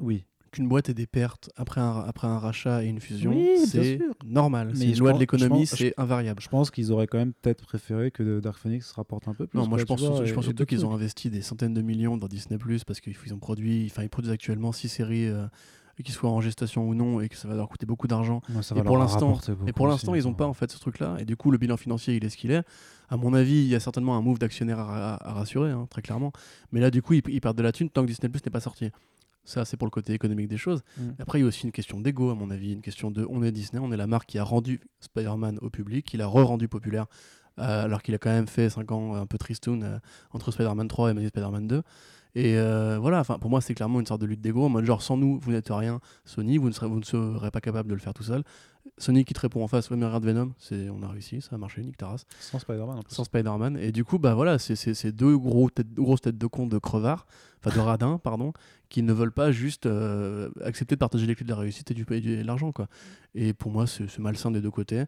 oui. 0.00 0.24
Qu'une 0.54 0.68
boîte 0.68 0.88
ait 0.88 0.94
des 0.94 1.06
pertes 1.08 1.50
après 1.56 1.80
un, 1.80 1.98
après 2.06 2.28
un 2.28 2.38
rachat 2.38 2.84
et 2.84 2.86
une 2.86 3.00
fusion, 3.00 3.32
Oui, 3.32 3.66
c'est 3.66 3.98
normal. 4.24 4.68
Mais 4.68 4.74
C'est 4.76 4.84
une 4.90 4.98
loi 5.00 5.12
de 5.12 5.18
l'économie, 5.18 5.66
c'est 5.66 5.94
invariable. 5.98 6.40
Je 6.40 6.48
pense 6.48 6.70
qu'ils 6.70 6.92
auraient 6.92 7.08
quand 7.08 7.18
même 7.18 7.32
peut-être 7.32 7.62
préféré 7.66 8.10
que 8.12 8.38
Dark 8.38 8.56
Phoenix 8.58 8.92
rapporte 8.92 9.26
un 9.26 9.34
peu 9.34 9.46
plus. 9.48 9.58
Non, 9.58 9.66
moi 9.66 9.78
je 9.78 9.84
pense, 9.84 10.00
vois, 10.00 10.24
je 10.24 10.32
pense 10.32 10.44
surtout 10.44 10.64
qu'ils 10.64 10.86
ont 10.86 10.94
investi 10.94 11.28
des 11.28 11.42
centaines 11.42 11.74
de 11.74 11.82
millions 11.82 12.16
dans 12.16 12.28
Disney 12.28 12.56
Plus 12.58 12.84
parce 12.84 13.00
qu'ils 13.00 13.34
ont 13.34 13.38
produit, 13.38 13.88
enfin 13.90 14.02
ils 14.04 14.08
produisent 14.08 14.30
actuellement 14.32 14.70
six 14.70 14.88
séries 14.88 15.26
euh, 15.26 15.46
qui 16.04 16.12
soient 16.12 16.30
en 16.30 16.40
gestation 16.40 16.88
ou 16.88 16.94
non 16.94 17.20
et 17.20 17.28
que 17.28 17.36
ça 17.36 17.48
va 17.48 17.54
leur 17.56 17.68
coûter 17.68 17.84
beaucoup 17.86 18.06
d'argent. 18.06 18.40
Ouais, 18.48 18.62
Et 18.78 18.82
pour 18.84 18.96
l'instant- 18.98 19.32
Et 19.66 19.72
pour 19.72 19.86
l'instant, 19.88 20.14
ils 20.14 20.22
n'ont 20.22 20.34
pas 20.34 20.46
en 20.46 20.54
fait 20.54 20.70
ce 20.70 20.78
truc-là 20.78 21.16
et 21.18 21.24
du 21.24 21.36
coup 21.36 21.50
le 21.50 21.58
bilan 21.58 21.76
financier 21.76 22.14
il 22.14 22.24
est 22.24 22.28
ce 22.30 22.36
qu'il 22.36 22.52
est. 22.52 22.62
À 23.08 23.16
mon 23.16 23.34
avis, 23.34 23.56
il 23.56 23.66
y 23.68 23.74
a 23.74 23.80
certainement 23.80 24.16
un 24.16 24.22
move 24.22 24.38
d'actionnaire 24.38 24.78
à 24.78 25.32
rassurer, 25.32 25.70
hein, 25.72 25.86
très 25.90 26.00
clairement. 26.00 26.32
Mais 26.70 26.78
là 26.80 26.92
du 26.92 27.02
coup, 27.02 27.14
ils, 27.14 27.22
ils 27.28 27.40
perdent 27.40 27.58
de 27.58 27.62
la 27.64 27.72
thune 27.72 27.90
tant 27.90 28.02
que 28.02 28.06
Disney 28.06 28.28
Plus 28.28 28.40
n'est 28.46 28.50
pas 28.52 28.60
sorti. 28.60 28.90
Ça, 29.44 29.64
c'est 29.64 29.76
pour 29.76 29.86
le 29.86 29.90
côté 29.90 30.12
économique 30.12 30.48
des 30.48 30.56
choses. 30.56 30.82
Mm. 30.96 31.10
Après, 31.18 31.38
il 31.38 31.42
y 31.42 31.44
a 31.44 31.48
aussi 31.48 31.64
une 31.64 31.72
question 31.72 32.00
d'ego, 32.00 32.30
à 32.30 32.34
mon 32.34 32.50
avis, 32.50 32.72
une 32.72 32.80
question 32.80 33.10
de 33.10 33.26
on 33.28 33.42
est 33.42 33.52
Disney, 33.52 33.80
on 33.82 33.92
est 33.92 33.96
la 33.96 34.06
marque 34.06 34.28
qui 34.28 34.38
a 34.38 34.44
rendu 34.44 34.80
Spider-Man 35.00 35.58
au 35.60 35.70
public, 35.70 36.06
qui 36.06 36.16
l'a 36.16 36.26
re-rendu 36.26 36.68
populaire, 36.68 37.06
euh, 37.58 37.84
alors 37.84 38.02
qu'il 38.02 38.14
a 38.14 38.18
quand 38.18 38.30
même 38.30 38.48
fait 38.48 38.70
5 38.70 38.90
ans 38.92 39.14
un 39.14 39.26
peu 39.26 39.38
tristoun 39.38 39.82
euh, 39.82 39.98
entre 40.32 40.50
Spider-Man 40.50 40.88
3 40.88 41.14
et 41.14 41.28
Spider-Man 41.28 41.68
2. 41.68 41.82
Et 42.34 42.58
euh, 42.58 42.98
voilà, 43.00 43.20
enfin, 43.20 43.38
pour 43.38 43.48
moi, 43.50 43.60
c'est 43.60 43.74
clairement 43.74 44.00
une 44.00 44.06
sorte 44.06 44.20
de 44.20 44.26
lutte 44.26 44.40
d'ego, 44.40 44.64
en 44.64 44.68
mode 44.68 44.84
genre, 44.84 45.02
sans 45.02 45.16
nous, 45.16 45.38
vous 45.40 45.52
n'êtes 45.52 45.68
rien, 45.70 46.00
Sony, 46.24 46.58
vous 46.58 46.68
ne, 46.68 46.72
serez, 46.72 46.88
vous 46.88 46.98
ne 46.98 47.04
serez 47.04 47.50
pas 47.50 47.60
capable 47.60 47.88
de 47.88 47.94
le 47.94 48.00
faire 48.00 48.14
tout 48.14 48.24
seul. 48.24 48.42
Sony 48.98 49.24
qui 49.24 49.34
te 49.34 49.40
répond 49.40 49.62
en 49.62 49.68
face, 49.68 49.88
ouais, 49.90 49.96
mais 49.96 50.06
regarde 50.06 50.24
Venom, 50.24 50.52
c'est, 50.58 50.88
on 50.90 51.02
a 51.02 51.08
réussi, 51.08 51.40
ça 51.40 51.54
a 51.54 51.58
marché, 51.58 51.82
Nick 51.82 51.96
Taras 51.96 52.24
Sans 52.38 52.58
Spider-Man 52.58 52.98
en 52.98 53.02
plus. 53.02 53.14
sans 53.14 53.24
Spider-Man. 53.24 53.76
Et 53.78 53.92
du 53.92 54.04
coup, 54.04 54.18
bah 54.18 54.34
voilà, 54.34 54.58
c'est 54.58 55.12
deux 55.12 55.36
gros 55.38 55.70
têtes, 55.70 55.92
grosses 55.94 56.20
têtes 56.20 56.38
de 56.38 56.46
con 56.46 56.66
de 56.66 56.78
crevards, 56.78 57.26
enfin 57.64 57.74
de 57.74 57.80
radins, 57.80 58.18
pardon, 58.18 58.52
qui 58.88 59.02
ne 59.02 59.12
veulent 59.12 59.32
pas 59.32 59.52
juste 59.52 59.86
euh, 59.86 60.50
accepter 60.64 60.96
de 60.96 60.98
partager 60.98 61.26
les 61.26 61.34
clés 61.34 61.44
de 61.44 61.50
la 61.50 61.56
réussite 61.56 61.90
et, 61.90 61.94
du, 61.94 62.04
et 62.10 62.20
de 62.20 62.46
l'argent, 62.46 62.72
quoi. 62.72 62.88
Et 63.34 63.52
pour 63.52 63.70
moi, 63.70 63.86
c'est 63.86 64.18
malsain 64.18 64.50
des 64.50 64.60
deux 64.60 64.70
côtés. 64.70 65.04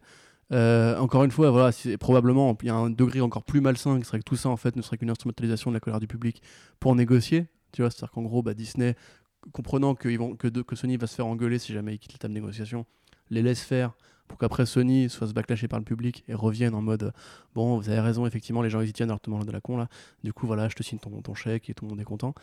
Euh, 0.53 0.97
encore 0.97 1.23
une 1.23 1.31
fois, 1.31 1.51
voilà, 1.51 1.71
c'est 1.71 1.97
probablement 1.97 2.57
il 2.61 2.67
y 2.67 2.69
a 2.69 2.75
un 2.75 2.89
degré 2.89 3.21
encore 3.21 3.43
plus 3.43 3.61
malsain 3.61 3.99
qui 3.99 4.05
serait 4.05 4.19
que 4.19 4.23
tout 4.23 4.35
ça 4.35 4.49
en 4.49 4.57
fait 4.57 4.75
ne 4.75 4.81
serait 4.81 4.97
qu'une 4.97 5.09
instrumentalisation 5.09 5.71
de 5.71 5.75
la 5.75 5.79
colère 5.79 5.99
du 5.99 6.07
public 6.07 6.41
pour 6.79 6.95
négocier. 6.95 7.47
Tu 7.73 7.81
vois, 7.81 7.91
c'est-à-dire 7.91 8.11
qu'en 8.11 8.23
gros, 8.23 8.41
bah, 8.41 8.53
Disney, 8.53 8.95
comprenant 9.51 9.95
que, 9.95 10.15
vont, 10.17 10.35
que, 10.35 10.75
Sony 10.75 10.97
va 10.97 11.07
se 11.07 11.15
faire 11.15 11.27
engueuler 11.27 11.59
si 11.59 11.73
jamais 11.73 11.95
il 11.95 11.99
quitte 11.99 12.13
la 12.13 12.19
table 12.19 12.33
de 12.33 12.39
négociation, 12.39 12.85
les 13.29 13.41
laisse 13.41 13.61
faire 13.61 13.93
pour 14.27 14.37
qu'après 14.37 14.65
Sony 14.65 15.09
se 15.09 15.17
fasse 15.17 15.33
backlacher 15.33 15.67
par 15.67 15.79
le 15.79 15.85
public 15.85 16.23
et 16.27 16.33
revienne 16.33 16.75
en 16.75 16.81
mode 16.81 17.13
bon 17.55 17.77
vous 17.77 17.87
avez 17.87 18.01
raison 18.01 18.25
effectivement 18.25 18.61
les 18.61 18.69
gens 18.69 18.81
ils 18.81 18.89
y 18.89 18.91
tiennent 18.91 19.09
alors 19.09 19.21
te 19.21 19.29
de 19.29 19.51
la 19.53 19.61
con 19.61 19.77
là 19.77 19.87
du 20.21 20.33
coup 20.33 20.47
voilà 20.47 20.67
je 20.67 20.75
te 20.75 20.83
signe 20.83 20.99
ton 20.99 21.33
chèque 21.33 21.69
et 21.69 21.73
tout 21.73 21.85
le 21.85 21.91
monde 21.91 22.01
est 22.01 22.03
content 22.03 22.33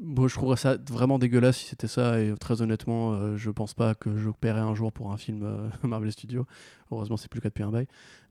bon, 0.00 0.28
je 0.28 0.34
trouverais 0.34 0.56
ça 0.56 0.76
vraiment 0.90 1.18
dégueulasse 1.18 1.58
si 1.58 1.66
c'était 1.66 1.86
ça 1.88 2.20
et 2.20 2.34
très 2.38 2.62
honnêtement 2.62 3.12
euh, 3.12 3.36
je 3.36 3.50
pense 3.50 3.74
pas 3.74 3.94
que 3.94 4.16
je 4.16 4.30
paierais 4.30 4.60
un 4.60 4.74
jour 4.74 4.92
pour 4.92 5.12
un 5.12 5.16
film 5.16 5.42
euh, 5.42 5.68
Marvel 5.82 6.12
Studios 6.12 6.46
heureusement 6.92 7.16
c'est 7.16 7.28
plus 7.30 7.38
le 7.38 7.42
cas 7.42 7.48
depuis 7.48 7.64
un 7.64 7.70
bail 7.70 7.86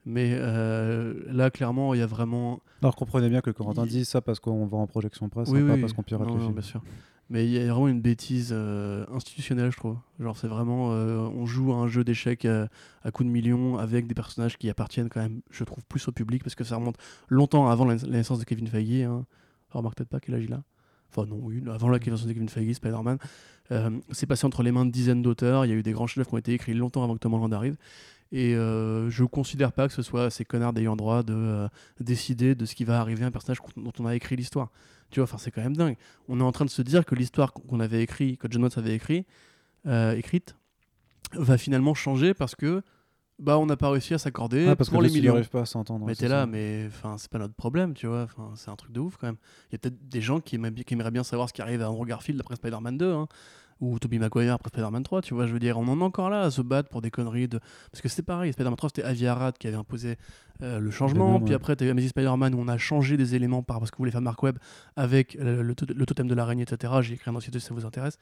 mais 0.06 0.32
euh, 0.34 1.14
là 1.26 1.50
clairement 1.50 1.94
il 1.94 2.00
y 2.00 2.02
a 2.02 2.06
vraiment 2.06 2.60
Alors 2.82 2.96
comprenez 2.96 3.28
bien 3.28 3.40
que 3.40 3.50
Corentin 3.50 3.84
Il- 3.84 3.90
dit 3.90 4.04
ça 4.04 4.20
parce 4.20 4.40
qu'on 4.40 4.66
va 4.66 4.78
en 4.78 4.86
projection 4.86 5.28
presse, 5.28 5.48
oui, 5.50 5.60
hein, 5.60 5.66
pas 5.66 5.74
oui, 5.74 5.80
parce 5.80 5.92
qu'on 5.92 6.02
pirate 6.02 6.26
non, 6.26 6.34
le 6.34 6.38
non, 6.40 6.44
film. 6.46 6.54
bien 6.54 6.62
sûr. 6.62 6.82
Mais 7.30 7.44
il 7.44 7.52
y 7.52 7.58
a 7.58 7.64
vraiment 7.70 7.88
une 7.88 8.00
bêtise 8.00 8.54
euh, 8.56 9.04
institutionnelle, 9.12 9.70
je 9.70 9.76
trouve. 9.76 9.98
Genre, 10.18 10.34
c'est 10.34 10.48
vraiment. 10.48 10.86
on 10.88 11.44
joue 11.44 11.74
à 11.74 11.76
un 11.76 11.86
jeu 11.86 12.02
d'échecs 12.02 12.46
euh, 12.46 12.66
à 13.04 13.10
coups 13.10 13.26
de 13.26 13.30
millions 13.32 13.76
avec 13.76 14.06
des 14.06 14.14
personnages 14.14 14.56
qui 14.56 14.70
appartiennent 14.70 15.10
quand 15.10 15.20
même, 15.20 15.42
je 15.50 15.62
trouve, 15.64 15.84
plus 15.90 16.08
au 16.08 16.12
public 16.12 16.42
parce 16.42 16.54
que 16.54 16.64
ça 16.64 16.76
remonte 16.76 16.96
longtemps 17.28 17.68
avant 17.68 17.84
la, 17.84 17.96
la 17.96 18.08
naissance 18.08 18.38
de 18.38 18.44
Kevin 18.44 18.66
Feige. 18.66 19.02
Hein. 19.02 19.26
Remarque 19.68 19.96
peut-être 19.98 20.08
pas 20.08 20.20
quel 20.20 20.36
âge 20.36 20.44
il 20.44 20.54
a. 20.54 20.62
Enfin, 21.10 21.26
non, 21.26 21.38
oui, 21.42 21.62
avant 21.70 21.88
la 21.88 21.98
naissance 21.98 22.26
de 22.26 22.32
Kevin 22.32 22.48
Feige, 22.48 22.74
Spider-Man. 22.74 23.18
Euh, 23.70 23.90
c'est 24.12 24.26
passé 24.26 24.46
entre 24.46 24.62
les 24.62 24.72
mains 24.72 24.86
de 24.86 24.90
dizaines 24.90 25.22
d'auteurs. 25.22 25.64
Il 25.64 25.68
y 25.68 25.72
a 25.72 25.74
eu 25.74 25.82
des 25.82 25.92
grands 25.92 26.06
chefs 26.06 26.26
qui 26.26 26.34
ont 26.34 26.38
été 26.38 26.52
écrits 26.52 26.74
longtemps 26.74 27.04
avant 27.04 27.14
que 27.14 27.20
Tom 27.20 27.34
Holland 27.34 27.52
arrive. 27.52 27.76
Et 28.30 28.54
euh, 28.54 29.08
je 29.08 29.24
considère 29.24 29.72
pas 29.72 29.88
que 29.88 29.94
ce 29.94 30.02
soit 30.02 30.30
ces 30.30 30.44
connards 30.44 30.74
d'ayant 30.74 30.96
droit 30.96 31.22
de 31.22 31.34
euh, 31.34 31.68
décider 32.00 32.54
de 32.54 32.66
ce 32.66 32.74
qui 32.74 32.84
va 32.84 33.00
arriver 33.00 33.24
à 33.24 33.28
un 33.28 33.30
personnage 33.30 33.58
dont 33.76 33.92
on 33.98 34.06
a 34.06 34.14
écrit 34.14 34.36
l'histoire. 34.36 34.70
Tu 35.10 35.20
vois, 35.20 35.38
c'est 35.38 35.50
quand 35.50 35.62
même 35.62 35.76
dingue. 35.76 35.96
On 36.28 36.40
est 36.40 36.42
en 36.42 36.52
train 36.52 36.66
de 36.66 36.70
se 36.70 36.82
dire 36.82 37.06
que 37.06 37.14
l'histoire 37.14 37.52
qu'on 37.54 37.80
avait 37.80 38.02
écrit, 38.02 38.36
que 38.36 38.46
John 38.50 38.62
Watts 38.62 38.76
avait 38.76 38.94
écrit, 38.94 39.24
euh, 39.86 40.14
écrite, 40.14 40.56
va 41.32 41.56
finalement 41.56 41.94
changer 41.94 42.34
parce 42.34 42.54
que 42.54 42.82
bah 43.38 43.58
on 43.58 43.66
n'a 43.66 43.76
pas 43.76 43.90
réussi 43.90 44.14
à 44.14 44.18
s'accorder 44.18 44.66
Ah, 44.68 44.74
parce 44.76 44.90
pour 44.90 44.98
que 45.00 45.04
les 45.06 45.12
millions. 45.12 45.32
n'arrivent 45.34 45.48
pas 45.50 45.60
à 45.60 45.66
s'entendre. 45.66 46.04
Mais 46.06 46.14
c'est 46.14 46.22
t'es 46.24 46.28
là, 46.28 46.46
mais 46.46 46.86
enfin 46.88 47.16
c'est 47.18 47.30
pas 47.30 47.38
notre 47.38 47.54
problème, 47.54 47.94
tu 47.94 48.06
vois. 48.06 48.22
Enfin 48.24 48.50
c'est 48.56 48.70
un 48.70 48.76
truc 48.76 48.92
de 48.92 49.00
ouf 49.00 49.16
quand 49.16 49.28
même. 49.28 49.36
Il 49.70 49.74
y 49.74 49.76
a 49.76 49.78
peut-être 49.78 50.08
des 50.08 50.20
gens 50.20 50.40
qui 50.40 50.56
aimeraient, 50.56 50.70
bien- 50.72 50.84
qui 50.84 50.94
aimeraient 50.94 51.10
bien 51.12 51.22
savoir 51.24 51.48
ce 51.48 51.52
qui 51.54 51.62
arrive 51.62 51.82
à 51.82 51.90
Andrew 51.90 52.04
Garfield 52.06 52.40
après 52.40 52.56
Spider-Man 52.56 52.98
2, 52.98 53.12
hein, 53.12 53.28
ou 53.80 53.96
Tobey 54.00 54.18
Maguire 54.18 54.54
après 54.54 54.70
Spider-Man 54.70 55.04
3, 55.04 55.22
tu 55.22 55.34
vois. 55.34 55.46
Je 55.46 55.52
veux 55.52 55.60
dire, 55.60 55.78
on 55.78 55.86
en 55.86 56.00
est 56.00 56.02
encore 56.02 56.30
là 56.30 56.40
à 56.42 56.50
se 56.50 56.62
battre 56.62 56.88
pour 56.88 57.00
des 57.00 57.12
conneries 57.12 57.46
de 57.46 57.60
parce 57.92 58.02
que 58.02 58.08
c'était 58.08 58.22
pareil. 58.22 58.52
Spider-Man 58.52 58.76
3 58.76 58.90
c'était 58.90 59.04
Avi 59.04 59.24
Arad 59.28 59.56
qui 59.56 59.68
avait 59.68 59.76
imposé 59.76 60.16
euh, 60.62 60.80
le 60.80 60.90
changement, 60.90 61.38
puis 61.38 61.50
ouais. 61.50 61.54
après 61.54 61.76
t'as 61.76 61.84
eu 61.84 61.90
Amazing 61.90 62.10
Spider-Man 62.10 62.56
où 62.56 62.58
on 62.60 62.66
a 62.66 62.76
changé 62.76 63.16
des 63.16 63.36
éléments 63.36 63.62
par 63.62 63.78
parce 63.78 63.92
que 63.92 63.96
vous 63.96 64.00
voulez 64.02 64.10
faire 64.10 64.20
Mark 64.20 64.42
Webb 64.42 64.58
avec 64.96 65.36
euh, 65.36 65.62
le, 65.62 65.74
to- 65.76 65.86
le 65.94 66.06
totem 66.06 66.26
de 66.26 66.34
l'araignée, 66.34 66.64
etc. 66.64 66.92
J'ai 67.02 67.14
écrit 67.14 67.30
un 67.30 67.34
dossier 67.34 67.52
si 67.52 67.60
ça 67.60 67.72
vous 67.72 67.86
intéresse. 67.86 68.18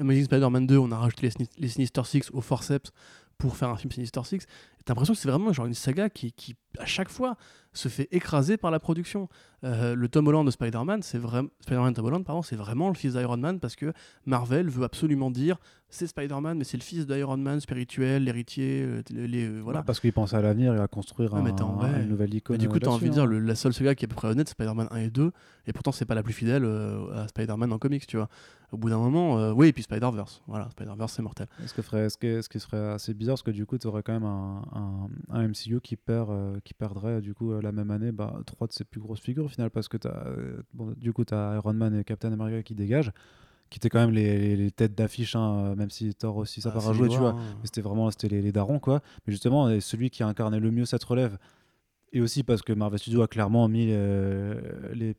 Amazing 0.00 0.24
Spider-Man 0.24 0.66
2, 0.66 0.78
on 0.78 0.90
a 0.90 0.96
rajouté 0.96 1.28
les, 1.38 1.46
les 1.58 1.68
Sinister 1.68 2.02
Six 2.04 2.30
au 2.32 2.40
forceps 2.40 2.90
pour 3.38 3.56
faire 3.56 3.68
un 3.68 3.76
film 3.76 3.92
Sinister 3.92 4.20
Six. 4.24 4.46
T'as 4.84 4.92
l'impression 4.92 5.14
que 5.14 5.20
c'est 5.20 5.28
vraiment 5.30 5.52
genre 5.52 5.66
une 5.66 5.74
saga 5.74 6.10
qui, 6.10 6.32
qui, 6.32 6.56
à 6.78 6.84
chaque 6.84 7.08
fois, 7.08 7.36
se 7.72 7.88
fait 7.88 8.06
écraser 8.12 8.56
par 8.56 8.70
la 8.70 8.78
production. 8.78 9.28
Euh, 9.64 9.94
le 9.94 10.08
Tom 10.08 10.26
Holland 10.28 10.44
de 10.44 10.50
Spider-Man, 10.50 11.02
c'est 11.02 11.18
vraiment 11.18 11.48
Spider-Man 11.60 11.94
Tom 11.94 12.04
Holland, 12.04 12.24
pardon, 12.24 12.42
c'est 12.42 12.54
vraiment 12.56 12.88
le 12.88 12.94
fils 12.94 13.14
d'Iron 13.14 13.38
Man 13.38 13.60
parce 13.60 13.76
que 13.76 13.92
Marvel 14.26 14.68
veut 14.68 14.84
absolument 14.84 15.30
dire 15.30 15.56
c'est 15.88 16.06
Spider-Man, 16.06 16.58
mais 16.58 16.64
c'est 16.64 16.76
le 16.76 16.82
fils 16.82 17.06
d'Iron 17.06 17.36
Man 17.38 17.60
spirituel, 17.60 18.24
l'héritier, 18.24 18.82
euh, 18.82 19.02
les, 19.10 19.26
les- 19.28 19.46
euh, 19.46 19.60
voilà. 19.62 19.82
Parce 19.84 20.00
qu'il 20.00 20.12
pensait 20.12 20.36
à 20.36 20.42
l'avenir 20.42 20.74
et 20.74 20.78
à 20.80 20.88
construire 20.88 21.32
Ouais, 21.32 21.40
un, 21.40 21.44
ouais. 21.44 21.52
un- 21.88 22.02
une 22.02 22.08
nouvelle 22.08 22.34
icône. 22.34 22.56
Mais 22.56 22.58
du 22.58 22.68
coup, 22.68 22.78
t'as 22.78 22.90
envie 22.90 23.08
de 23.08 23.12
dire, 23.14 23.26
le, 23.26 23.38
la 23.38 23.54
seule 23.54 23.72
saga 23.72 23.94
qui 23.94 24.04
est 24.04 24.08
à 24.08 24.10
peu 24.10 24.16
près 24.16 24.28
honnête, 24.28 24.48
c'est 24.48 24.52
Spider-Man 24.54 24.88
1 24.90 24.96
et 24.98 25.10
2, 25.10 25.30
et 25.66 25.72
pourtant, 25.72 25.92
c'est 25.92 26.04
pas 26.04 26.14
la 26.16 26.22
plus 26.22 26.32
fidèle 26.34 26.64
euh, 26.64 27.22
à 27.24 27.28
Spider-Man 27.28 27.72
en 27.72 27.78
comics, 27.78 28.06
tu 28.06 28.16
vois. 28.18 28.28
Au 28.72 28.76
bout 28.76 28.90
d'un 28.90 28.98
moment, 28.98 29.50
oui, 29.52 29.68
et 29.68 29.72
puis 29.72 29.84
Spider-Verse, 29.84 30.42
voilà, 30.48 30.68
Spider-Verse, 30.72 31.12
c'est 31.12 31.22
mortel. 31.22 31.46
Ce, 31.64 31.72
que 31.72 31.80
ferait, 31.82 32.10
ce, 32.10 32.18
qui, 32.18 32.42
ce 32.42 32.48
qui 32.48 32.58
serait 32.58 32.88
assez 32.94 33.14
bizarre, 33.14 33.34
parce 33.34 33.44
que 33.44 33.52
du 33.52 33.64
coup, 33.66 33.78
tu 33.78 33.86
aurais 33.86 34.02
quand 34.02 34.12
même 34.14 34.24
un, 34.24 34.62
un, 34.74 35.08
un 35.30 35.42
MCU 35.48 35.80
qui, 35.80 35.96
perd, 35.96 36.30
euh, 36.30 36.58
qui 36.64 36.74
perdrait 36.74 37.20
du 37.20 37.34
coup 37.34 37.52
euh, 37.52 37.62
la 37.62 37.72
même 37.72 37.90
année 37.90 38.12
bah, 38.12 38.40
trois 38.46 38.66
de 38.66 38.72
ses 38.72 38.84
plus 38.84 39.00
grosses 39.00 39.20
figures 39.20 39.44
au 39.46 39.48
final, 39.48 39.70
parce 39.70 39.88
que 39.88 39.96
as, 40.06 40.26
bon, 40.74 40.92
du 40.96 41.12
coup, 41.12 41.24
tu 41.24 41.34
as 41.34 41.54
Iron 41.56 41.72
Man 41.74 41.94
et 41.94 42.04
Captain 42.04 42.32
America 42.32 42.62
qui 42.62 42.74
dégagent, 42.74 43.12
qui 43.70 43.78
étaient 43.78 43.88
quand 43.90 44.00
même 44.00 44.10
les, 44.14 44.38
les- 44.38 44.56
les 44.56 44.70
têtes 44.70 44.94
d'affiche, 44.94 45.36
hein, 45.36 45.56
euh, 45.72 45.74
même 45.76 45.90
si 45.90 46.14
Thor 46.14 46.36
aussi 46.36 46.60
ça 46.60 46.70
Ah, 46.70 46.72
part 46.74 46.88
à 46.88 46.92
jouer, 46.92 47.08
tu 47.08 47.18
vois. 47.18 47.30
hein. 47.30 47.56
Mais 47.60 47.66
c'était 47.66 47.80
vraiment 47.82 48.10
c'était 48.10 48.28
les, 48.28 48.42
les 48.42 48.52
darons, 48.52 48.78
quoi. 48.80 49.00
Mais 49.26 49.32
justement, 49.32 49.80
celui 49.80 50.10
qui 50.10 50.22
a 50.22 50.28
incarné 50.28 50.60
le 50.60 50.70
mieux 50.70 50.84
cette 50.84 51.04
relève, 51.04 51.38
et 52.14 52.20
aussi 52.20 52.44
parce 52.44 52.62
que 52.62 52.72
Marvel 52.72 52.98
Studios 53.00 53.22
a 53.22 53.28
clairement 53.28 53.68
mis 53.68 53.88
euh, 53.90 54.54
les, 54.94 55.14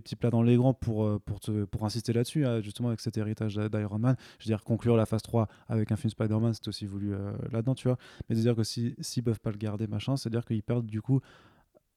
petits 0.00 0.14
plats 0.14 0.30
dans 0.30 0.42
les 0.42 0.56
grands 0.56 0.72
pour, 0.72 1.04
euh, 1.04 1.18
pour, 1.18 1.40
pour 1.68 1.84
insister 1.84 2.12
là-dessus, 2.12 2.46
hein, 2.46 2.60
justement 2.60 2.88
avec 2.88 3.00
cet 3.00 3.18
héritage 3.18 3.56
d'I- 3.56 3.68
d'Iron 3.68 3.98
Man. 3.98 4.14
Je 4.38 4.44
veux 4.44 4.54
dire, 4.54 4.62
conclure 4.62 4.96
la 4.96 5.04
phase 5.04 5.22
3 5.22 5.48
avec 5.68 5.90
un 5.90 5.96
film 5.96 6.10
Spider-Man, 6.10 6.54
c'est 6.54 6.68
aussi 6.68 6.86
voulu 6.86 7.12
euh, 7.12 7.32
là-dedans, 7.50 7.74
tu 7.74 7.88
vois. 7.88 7.98
Mais 8.30 8.36
de 8.36 8.40
dire 8.40 8.54
que 8.54 8.62
s'ils 8.62 8.94
si, 8.98 9.14
s'ils 9.14 9.24
peuvent 9.24 9.40
pas 9.40 9.50
le 9.50 9.58
garder, 9.58 9.88
machin, 9.88 10.16
c'est-à-dire 10.16 10.44
qu'ils 10.44 10.62
perdent 10.62 10.86
du 10.86 11.02
coup, 11.02 11.20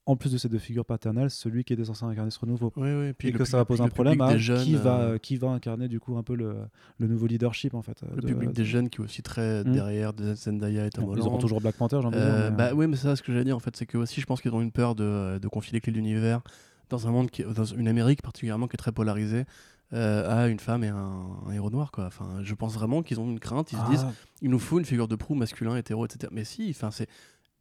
en 0.08 0.16
plus 0.16 0.32
de 0.32 0.38
ces 0.38 0.50
deux 0.50 0.60
figures 0.60 0.86
paternelles, 0.86 1.32
celui 1.32 1.64
qui 1.64 1.74
était 1.74 1.86
censé 1.86 2.06
incarner 2.06 2.30
ce 2.30 2.40
renouveau. 2.40 2.70
Puis 3.18 3.30
et 3.30 3.32
que 3.32 3.44
ça 3.44 3.58
va 3.58 3.66
poser 3.66 3.82
un 3.82 3.88
problème 3.90 4.22
à 4.22 4.34
des 4.34 4.40
jeunes, 4.40 4.64
qui, 4.64 4.76
va, 4.76 5.00
euh, 5.00 5.18
qui 5.18 5.38
va 5.38 5.48
incarner 5.50 5.88
du 5.88 6.00
coup 6.00 6.16
un 6.18 6.22
peu 6.24 6.36
le, 6.36 6.56
le 7.00 7.08
nouveau 7.08 7.26
leadership 7.26 7.74
en 7.74 7.82
fait. 7.82 8.02
le 8.16 8.22
de- 8.22 8.28
public 8.28 8.50
de- 8.50 8.54
des 8.54 8.66
jeunes 8.66 8.90
qui 8.90 9.02
est 9.02 9.04
aussi 9.04 9.24
très 9.24 9.64
Mm. 9.64 9.72
derrière 9.74 10.14
de 10.14 10.36
Zendaya 10.36 10.86
et 10.86 10.90
Tom 10.92 11.06
Bon, 11.06 11.16
ils 11.16 11.20
auront 11.22 11.30
Holland. 11.30 11.42
toujours 11.42 11.60
Black 11.62 11.76
Panther, 11.76 12.00
de 12.02 12.16
Euh, 12.16 12.50
mais, 12.52 12.56
bah 12.56 12.68
euh, 12.70 12.74
oui, 12.76 12.86
mais 12.88 12.96
c'est 12.96 13.04
ça 13.08 13.16
ce 13.16 13.24
que 13.24 13.32
j'allais 13.32 13.46
dire 13.46 13.56
en 13.56 13.60
fait, 13.60 13.76
c'est 13.76 13.88
que 13.88 13.98
aussi 13.98 14.22
je 14.22 14.26
pense 14.28 14.42
qu'ils 14.42 14.54
ont 14.54 14.62
une 14.62 14.72
peur 14.72 14.94
de, 14.96 15.40
de 15.40 15.48
confier 15.48 15.74
les 15.74 15.82
clés 15.82 15.92
de 15.92 15.98
l'univers 15.98 16.42
dans 16.90 17.08
un 17.08 17.12
monde 17.12 17.32
qui, 17.32 17.44
dans 17.44 17.66
une 17.66 17.88
Amérique 17.88 18.22
particulièrement 18.22 18.68
qui 18.68 18.76
est 18.76 18.78
très 18.78 18.92
polarisée 18.92 19.46
euh, 19.94 20.30
à 20.44 20.48
une 20.50 20.60
femme 20.60 20.84
et 20.84 20.88
un, 20.90 21.22
un 21.48 21.52
héros 21.52 21.70
noir 21.72 21.92
quoi. 21.92 22.06
Enfin, 22.06 22.40
je 22.44 22.54
pense 22.54 22.74
vraiment 22.76 23.02
qu'ils 23.02 23.20
ont 23.20 23.30
une 23.30 23.40
crainte, 23.40 23.72
ils 23.72 23.78
se 23.80 23.86
disent 23.90 24.06
ah, 24.08 24.14
il 24.42 24.50
nous 24.52 24.60
faut 24.60 24.78
une 24.80 24.86
figure 24.86 25.08
de 25.08 25.16
proue 25.16 25.34
masculin, 25.36 25.76
hétéro, 25.78 26.06
etc. 26.06 26.32
Mais 26.32 26.44
si, 26.44 26.70
enfin 26.70 26.92
c'est 26.92 27.08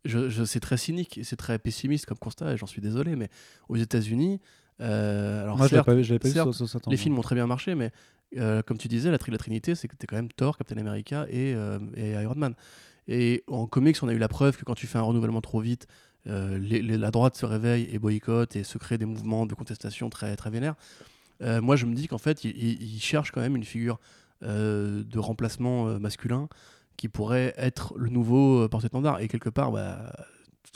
je, 0.04 0.28
je- 0.28 0.44
c'est 0.44 0.60
très 0.60 0.76
cynique 0.76 1.18
et 1.18 1.24
c'est 1.24 1.36
très 1.36 1.58
pessimiste 1.58 2.06
comme 2.06 2.18
constat 2.18 2.52
et 2.52 2.56
j'en 2.56 2.66
suis 2.66 2.80
désolé, 2.82 3.16
mais 3.16 3.28
aux 3.68 3.76
États-Unis, 3.76 4.40
euh, 4.80 5.42
alors 5.42 5.56
Moi, 5.56 5.66
certes, 5.76 5.86
pas, 5.86 5.94
pas 6.18 6.28
certes, 6.34 6.46
les 6.90 6.96
films 6.96 7.18
ont 7.18 7.22
très 7.22 7.34
bien 7.36 7.46
marché, 7.46 7.74
mais 7.74 7.90
euh, 8.36 8.62
comme 8.62 8.76
tu 8.78 8.88
disais, 8.88 9.10
la, 9.10 9.18
tri- 9.18 9.30
la 9.30 9.38
Trinité, 9.38 9.74
c'était 9.74 10.06
quand 10.06 10.16
même 10.16 10.30
Thor, 10.32 10.56
Captain 10.58 10.76
America 10.78 11.26
et, 11.30 11.54
euh, 11.54 11.78
et 11.96 12.12
Iron 12.12 12.34
Man. 12.36 12.54
Et 13.06 13.44
en 13.46 13.66
comics, 13.66 13.96
on 14.02 14.08
a 14.08 14.12
eu 14.14 14.18
la 14.18 14.28
preuve 14.28 14.56
que 14.56 14.64
quand 14.64 14.74
tu 14.74 14.86
fais 14.86 14.98
un 14.98 15.02
renouvellement 15.02 15.40
trop 15.42 15.60
vite, 15.60 15.86
les- 16.26 16.80
les- 16.80 16.96
la 16.96 17.10
droite 17.10 17.36
se 17.36 17.44
réveille 17.44 17.86
et 17.92 17.98
boycotte 17.98 18.56
et 18.56 18.64
se 18.64 18.78
crée 18.78 18.96
des 18.96 19.04
mouvements 19.04 19.44
de 19.46 19.54
contestation 19.54 20.08
très, 20.08 20.34
très 20.36 20.48
vénères. 20.50 20.74
Moi, 21.40 21.76
je 21.76 21.84
me 21.86 21.94
dis 21.94 22.08
qu'en 22.08 22.16
fait, 22.18 22.44
ils 22.44 22.56
il, 22.56 22.82
il 22.94 23.00
cherchent 23.00 23.30
quand 23.30 23.42
même 23.42 23.56
une 23.56 23.64
figure 23.64 24.00
de 24.42 25.18
remplacement 25.18 25.98
masculin 26.00 26.48
qui 26.96 27.08
pourrait 27.08 27.54
être 27.56 27.94
le 27.96 28.10
nouveau 28.10 28.62
euh, 28.62 28.68
porte-étendard. 28.68 29.20
Et 29.20 29.28
quelque 29.28 29.50
part, 29.50 29.72
bah, 29.72 30.12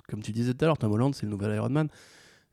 comme 0.08 0.22
tu 0.22 0.32
disais 0.32 0.54
tout 0.54 0.64
à 0.64 0.66
l'heure, 0.66 0.78
Tom 0.78 0.92
Holland, 0.92 1.14
c'est 1.14 1.26
le 1.26 1.30
nouvel 1.30 1.54
Iron 1.54 1.68
Man. 1.68 1.88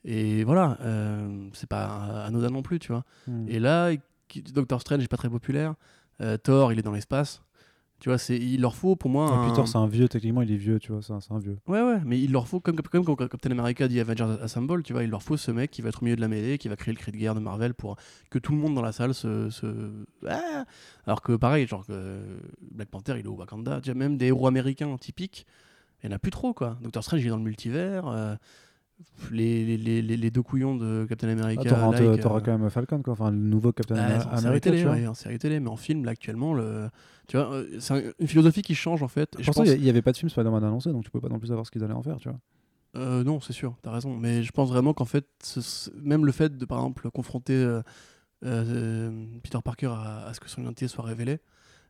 Et 0.03 0.43
voilà, 0.43 0.77
euh, 0.81 1.49
c'est 1.53 1.69
pas 1.69 2.23
anodin 2.25 2.49
non 2.49 2.61
plus, 2.61 2.79
tu 2.79 2.91
vois. 2.91 3.03
Hmm. 3.27 3.45
Et 3.47 3.59
là, 3.59 3.91
Doctor 4.53 4.79
Strange 4.81 4.99
n'est 4.99 5.07
pas 5.07 5.17
très 5.17 5.29
populaire. 5.29 5.73
Euh, 6.21 6.37
Thor, 6.37 6.71
il 6.71 6.79
est 6.79 6.83
dans 6.83 6.91
l'espace. 6.91 7.41
Tu 8.01 8.09
vois, 8.09 8.17
c'est, 8.17 8.37
il 8.37 8.59
leur 8.61 8.75
faut 8.75 8.95
pour 8.97 9.09
moi. 9.09 9.39
Puis 9.41 9.49
un- 9.51 9.53
Thor, 9.53 9.67
c'est 9.67 9.77
un 9.77 9.87
vieux, 9.87 10.07
techniquement, 10.09 10.41
il 10.41 10.51
est 10.51 10.57
vieux, 10.57 10.79
tu 10.79 10.91
vois, 10.91 11.01
c'est 11.01 11.13
un, 11.13 11.39
vieux. 11.39 11.57
Ouais, 11.65 11.81
ouais, 11.81 11.99
mais 12.05 12.19
il 12.19 12.31
leur 12.31 12.47
faut, 12.47 12.59
comme, 12.59 12.75
comme 12.75 13.05
quand 13.05 13.15
Captain 13.15 13.51
America 13.51 13.87
dit 13.87 13.99
Avengers 14.01 14.35
Assemble, 14.41 14.83
tu 14.83 14.91
vois, 14.93 15.03
il 15.03 15.09
leur 15.09 15.23
faut 15.23 15.37
ce 15.37 15.49
mec 15.49 15.71
qui 15.71 15.81
va 15.81 15.89
être 15.89 16.01
au 16.01 16.05
milieu 16.05 16.17
de 16.17 16.21
la 16.21 16.27
mêlée, 16.27 16.57
qui 16.57 16.67
va 16.67 16.75
créer 16.75 16.93
le 16.93 16.99
cri 16.99 17.11
de 17.13 17.17
guerre 17.17 17.35
de 17.35 17.39
Marvel 17.39 17.73
pour 17.73 17.95
que 18.29 18.37
tout 18.37 18.51
le 18.51 18.57
monde 18.57 18.75
dans 18.75 18.81
la 18.81 18.91
salle 18.91 19.13
se. 19.13 19.49
se- 19.49 20.05
Ah 20.27 20.65
Alors 21.07 21.21
que 21.21 21.33
pareil, 21.37 21.65
genre 21.67 21.85
que 21.87 22.19
Black 22.71 22.89
Panther, 22.89 23.13
il 23.17 23.25
est 23.25 23.27
au 23.29 23.35
Wakanda, 23.35 23.79
vois, 23.91 23.97
même 23.99 24.17
des 24.17 24.25
héros 24.27 24.47
américains 24.47 24.95
typiques, 24.97 25.47
il 26.03 26.09
n'y 26.09 26.13
en 26.13 26.17
a 26.17 26.19
plus 26.19 26.31
trop, 26.31 26.53
quoi. 26.53 26.77
Doctor 26.81 27.01
Strange, 27.01 27.21
il 27.21 27.27
est 27.27 27.29
dans 27.29 27.37
le 27.37 27.43
multivers. 27.43 28.07
euh, 28.07 28.35
les, 29.31 29.77
les, 29.77 30.01
les, 30.01 30.31
deux 30.31 30.41
couillons 30.41 30.75
de 30.75 31.05
Captain 31.07 31.29
America. 31.29 31.61
Ah, 31.65 31.69
t'auras, 31.69 31.91
like, 31.99 32.21
t'auras 32.21 32.37
euh, 32.39 32.41
quand 32.41 32.57
même 32.57 32.69
Falcon, 32.69 33.01
quoi, 33.01 33.13
enfin, 33.13 33.31
le 33.31 33.37
nouveau 33.37 33.71
Captain 33.71 33.95
ah, 33.95 34.05
America, 34.05 34.29
en 34.33 34.37
série 34.37 34.61
télé, 34.61 34.77
tu 34.77 34.83
vois. 34.83 34.93
ouais, 34.93 35.07
en 35.07 35.13
série 35.13 35.39
télé, 35.39 35.59
mais 35.59 35.69
en 35.69 35.75
film, 35.75 36.05
là, 36.05 36.11
actuellement, 36.11 36.53
le... 36.53 36.89
tu 37.27 37.37
vois, 37.37 37.51
euh, 37.51 37.77
c'est 37.79 37.93
un- 37.93 38.11
une 38.19 38.27
philosophie 38.27 38.61
qui 38.61 38.75
change, 38.75 39.03
en 39.03 39.07
fait. 39.07 39.35
Je 39.39 39.51
pense- 39.51 39.67
il 39.67 39.81
n'y 39.81 39.89
avait 39.89 40.01
pas 40.01 40.11
de 40.11 40.17
film 40.17 40.29
Spider-Man 40.29 40.63
annoncé, 40.63 40.91
donc 40.91 41.03
tu 41.03 41.11
peux 41.11 41.21
pas 41.21 41.29
non 41.29 41.39
plus 41.39 41.47
savoir 41.47 41.65
ce 41.65 41.71
qu'ils 41.71 41.83
allaient 41.83 41.93
en 41.93 42.03
faire, 42.03 42.17
tu 42.17 42.29
vois. 42.29 42.39
Euh, 42.95 43.23
non, 43.23 43.41
c'est 43.41 43.53
sûr, 43.53 43.75
t'as 43.81 43.91
raison. 43.91 44.15
Mais 44.15 44.43
je 44.43 44.51
pense 44.51 44.69
vraiment 44.69 44.93
qu'en 44.93 45.05
fait, 45.05 45.25
ce- 45.43 45.89
même 46.01 46.25
le 46.25 46.31
fait 46.31 46.57
de, 46.57 46.65
par 46.65 46.77
exemple, 46.79 47.09
confronter 47.11 47.53
euh, 47.53 47.81
euh, 48.45 49.25
Peter 49.43 49.59
Parker 49.63 49.87
à, 49.87 50.27
à 50.27 50.33
ce 50.33 50.39
que 50.39 50.49
son 50.49 50.61
identité 50.61 50.87
soit 50.87 51.03
révélée, 51.03 51.39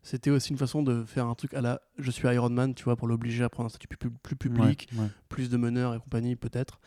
c'était 0.05 0.29
aussi 0.29 0.51
une 0.51 0.57
façon 0.57 0.83
de 0.83 1.03
faire 1.03 1.25
un 1.25 1.35
truc 1.35 1.53
à 1.53 1.61
la 1.61 1.81
je 1.97 2.11
suis 2.11 2.27
Iron 2.29 2.49
Man, 2.49 2.73
tu 2.75 2.83
vois, 2.85 2.95
pour 2.95 3.07
l'obliger 3.07 3.43
à 3.43 3.49
prendre 3.49 3.65
un 3.65 3.69
statut 3.69 3.87
plus, 3.87 4.09
public, 4.37 4.87
Ouais, 4.93 5.01
ouais. 5.01 5.07
plus 5.29 5.49
de 5.49 5.57
meneurs 5.57 5.93
et 5.95 5.99
compagnie, 5.99 6.35
peut-être. 6.35 6.79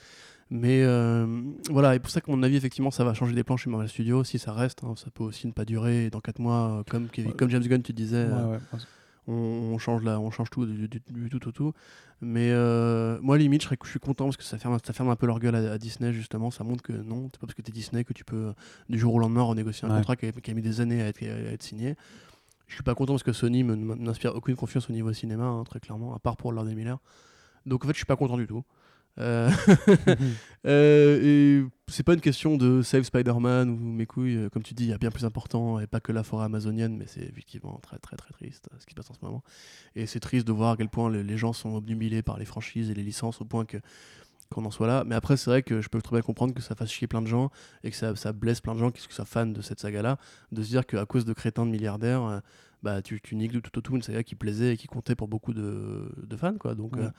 Mais 0.50 0.82
euh, 0.82 1.26
voilà, 1.70 1.94
et 1.94 1.98
pour 1.98 2.10
ça, 2.10 2.22
qu'à 2.22 2.32
mon 2.32 2.42
avis, 2.42 2.56
effectivement, 2.56 2.90
ça 2.90 3.04
va 3.04 3.12
changer 3.12 3.34
des 3.34 3.44
plans 3.44 3.58
chez 3.58 3.68
Marvel 3.68 3.88
Studios. 3.88 4.24
Si 4.24 4.38
ça 4.38 4.52
reste, 4.52 4.82
hein, 4.82 4.94
ça 4.96 5.10
peut 5.10 5.24
aussi 5.24 5.46
ne 5.46 5.52
pas 5.52 5.66
durer. 5.66 6.06
Et 6.06 6.10
dans 6.10 6.20
4 6.20 6.38
mois, 6.38 6.78
euh, 6.78 6.82
comme, 6.88 7.08
comme 7.36 7.50
James 7.50 7.62
Gunn, 7.62 7.82
tu 7.82 7.92
disais, 7.92 8.24
euh, 8.30 8.58
on, 9.26 9.32
on 9.34 9.78
change 9.78 10.02
la, 10.04 10.18
on 10.18 10.30
change 10.30 10.48
tout 10.48 10.64
du, 10.64 10.88
du- 10.88 11.00
du 11.10 11.28
tout 11.28 11.48
au 11.48 11.52
tout. 11.52 11.72
Mais 12.22 12.50
euh, 12.52 13.18
moi, 13.20 13.36
limite, 13.36 13.60
je, 13.60 13.66
serais- 13.66 13.76
je 13.84 13.90
suis 13.90 14.00
content 14.00 14.24
parce 14.24 14.38
que 14.38 14.42
ça 14.42 14.56
ferme, 14.56 14.78
ça 14.82 14.92
ferme 14.94 15.10
un 15.10 15.16
peu 15.16 15.26
leur 15.26 15.38
gueule 15.38 15.54
à, 15.54 15.72
à 15.72 15.76
Disney, 15.78 16.14
justement. 16.14 16.50
Ça 16.50 16.64
montre 16.64 16.82
que 16.82 16.92
non, 16.94 17.24
c'est 17.32 17.40
pas 17.40 17.46
parce 17.46 17.54
que 17.54 17.60
t'es 17.62 17.70
Disney 17.72 18.04
que 18.04 18.14
tu 18.14 18.24
peux, 18.24 18.54
du 18.88 18.98
jour 18.98 19.12
au 19.14 19.18
lendemain, 19.18 19.42
renégocier 19.42 19.86
un 19.86 19.90
Ouais. 19.90 19.98
contrat 19.98 20.16
qui 20.16 20.26
a, 20.26 20.32
qui 20.32 20.50
a 20.50 20.54
mis 20.54 20.62
des 20.62 20.80
années 20.80 21.02
à 21.02 21.08
être, 21.08 21.22
à 21.22 21.26
être 21.52 21.62
signé. 21.62 21.94
Je 22.68 22.74
suis 22.74 22.82
pas 22.82 22.94
content 22.94 23.14
parce 23.14 23.22
que 23.22 23.32
Sony 23.32 23.64
n'inspire 23.64 24.34
aucune 24.34 24.56
confiance 24.56 24.88
au 24.88 24.92
niveau 24.92 25.12
cinéma, 25.12 25.44
hein, 25.44 25.64
très 25.64 25.80
clairement, 25.80 26.14
à 26.14 26.18
part 26.18 26.36
pour 26.36 26.52
Lord 26.52 26.66
Miller. 26.66 26.98
Donc 27.66 27.84
en 27.84 27.88
fait, 27.88 27.94
je 27.94 27.98
suis 27.98 28.06
pas 28.06 28.16
content 28.16 28.36
du 28.36 28.46
tout. 28.46 28.62
Euh, 29.18 29.50
euh, 30.66 31.20
et 31.22 31.66
c'est 31.88 32.02
pas 32.02 32.14
une 32.14 32.20
question 32.20 32.56
de 32.56 32.82
save 32.82 33.02
Spider-Man 33.02 33.70
ou 33.70 33.76
mes 33.76 34.06
couilles, 34.06 34.36
euh, 34.36 34.48
comme 34.48 34.62
tu 34.62 34.74
dis, 34.74 34.84
il 34.84 34.90
y 34.90 34.92
a 34.92 34.98
bien 34.98 35.10
plus 35.10 35.24
important 35.24 35.80
et 35.80 35.86
pas 35.86 36.00
que 36.00 36.12
la 36.12 36.22
forêt 36.22 36.44
amazonienne, 36.44 36.96
mais 36.96 37.06
c'est 37.06 37.22
effectivement 37.22 37.80
très 37.82 37.98
très 37.98 38.16
très 38.16 38.30
triste 38.32 38.68
euh, 38.72 38.76
ce 38.78 38.86
qui 38.86 38.92
se 38.92 38.96
passe 38.96 39.10
en 39.10 39.14
ce 39.14 39.24
moment. 39.24 39.42
Et 39.96 40.06
c'est 40.06 40.20
triste 40.20 40.46
de 40.46 40.52
voir 40.52 40.72
à 40.72 40.76
quel 40.76 40.88
point 40.88 41.10
les, 41.10 41.22
les 41.22 41.36
gens 41.38 41.52
sont 41.52 41.74
obnubilés 41.74 42.22
par 42.22 42.38
les 42.38 42.44
franchises 42.44 42.90
et 42.90 42.94
les 42.94 43.02
licences 43.02 43.40
au 43.40 43.44
point 43.44 43.64
que 43.64 43.78
qu'on 44.54 44.64
en 44.64 44.70
soit 44.70 44.86
là. 44.86 45.04
Mais 45.06 45.14
après, 45.14 45.36
c'est 45.36 45.50
vrai 45.50 45.62
que 45.62 45.80
je 45.80 45.88
peux 45.88 46.00
très 46.00 46.16
bien 46.16 46.22
comprendre 46.22 46.54
que 46.54 46.62
ça 46.62 46.74
fasse 46.74 46.90
chier 46.90 47.06
plein 47.06 47.22
de 47.22 47.26
gens 47.26 47.50
et 47.84 47.90
que 47.90 47.96
ça, 47.96 48.14
ça 48.16 48.32
blesse 48.32 48.60
plein 48.60 48.74
de 48.74 48.78
gens 48.80 48.90
qui 48.90 49.02
sont 49.08 49.24
fans 49.24 49.46
de 49.46 49.60
cette 49.62 49.80
saga-là, 49.80 50.16
de 50.52 50.62
se 50.62 50.68
dire 50.68 50.86
qu'à 50.86 51.04
cause 51.06 51.24
de 51.24 51.32
crétins 51.32 51.66
de 51.66 51.70
milliardaires, 51.70 52.22
euh, 52.24 52.40
bah, 52.82 53.02
tu, 53.02 53.20
tu 53.20 53.34
niques 53.36 53.52
de 53.52 53.60
tout 53.60 53.76
au 53.78 53.80
tout 53.82 53.94
une 53.96 54.02
saga 54.02 54.22
qui 54.22 54.34
plaisait 54.34 54.74
et 54.74 54.76
qui 54.76 54.86
comptait 54.86 55.14
pour 55.14 55.28
beaucoup 55.28 55.52
de, 55.52 56.10
de 56.26 56.36
fans. 56.36 56.56
Quoi. 56.58 56.74
Donc, 56.74 56.96
Ouais. 56.96 57.02
euh, 57.04 57.10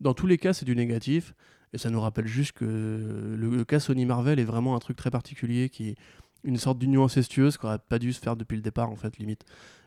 dans 0.00 0.14
tous 0.14 0.26
les 0.26 0.38
cas, 0.38 0.52
c'est 0.52 0.64
du 0.64 0.74
négatif. 0.74 1.34
Et 1.74 1.78
ça 1.78 1.88
nous 1.88 2.00
rappelle 2.00 2.26
juste 2.26 2.52
que 2.52 2.64
le, 2.66 3.36
le 3.56 3.64
cas 3.64 3.80
Sony 3.80 4.04
Marvel 4.04 4.38
est 4.38 4.44
vraiment 4.44 4.76
un 4.76 4.78
truc 4.78 4.96
très 4.96 5.10
particulier 5.10 5.70
qui 5.70 5.94
une 6.44 6.56
sorte 6.56 6.78
d'union 6.78 7.04
incestueuse 7.04 7.56
qui 7.56 7.66
aurait 7.66 7.78
pas 7.78 7.98
dû 7.98 8.12
se 8.12 8.20
faire 8.20 8.36
depuis 8.36 8.56
le 8.56 8.62
départ, 8.62 8.90
en 8.90 8.96
fait, 8.96 9.18
limite. 9.18 9.44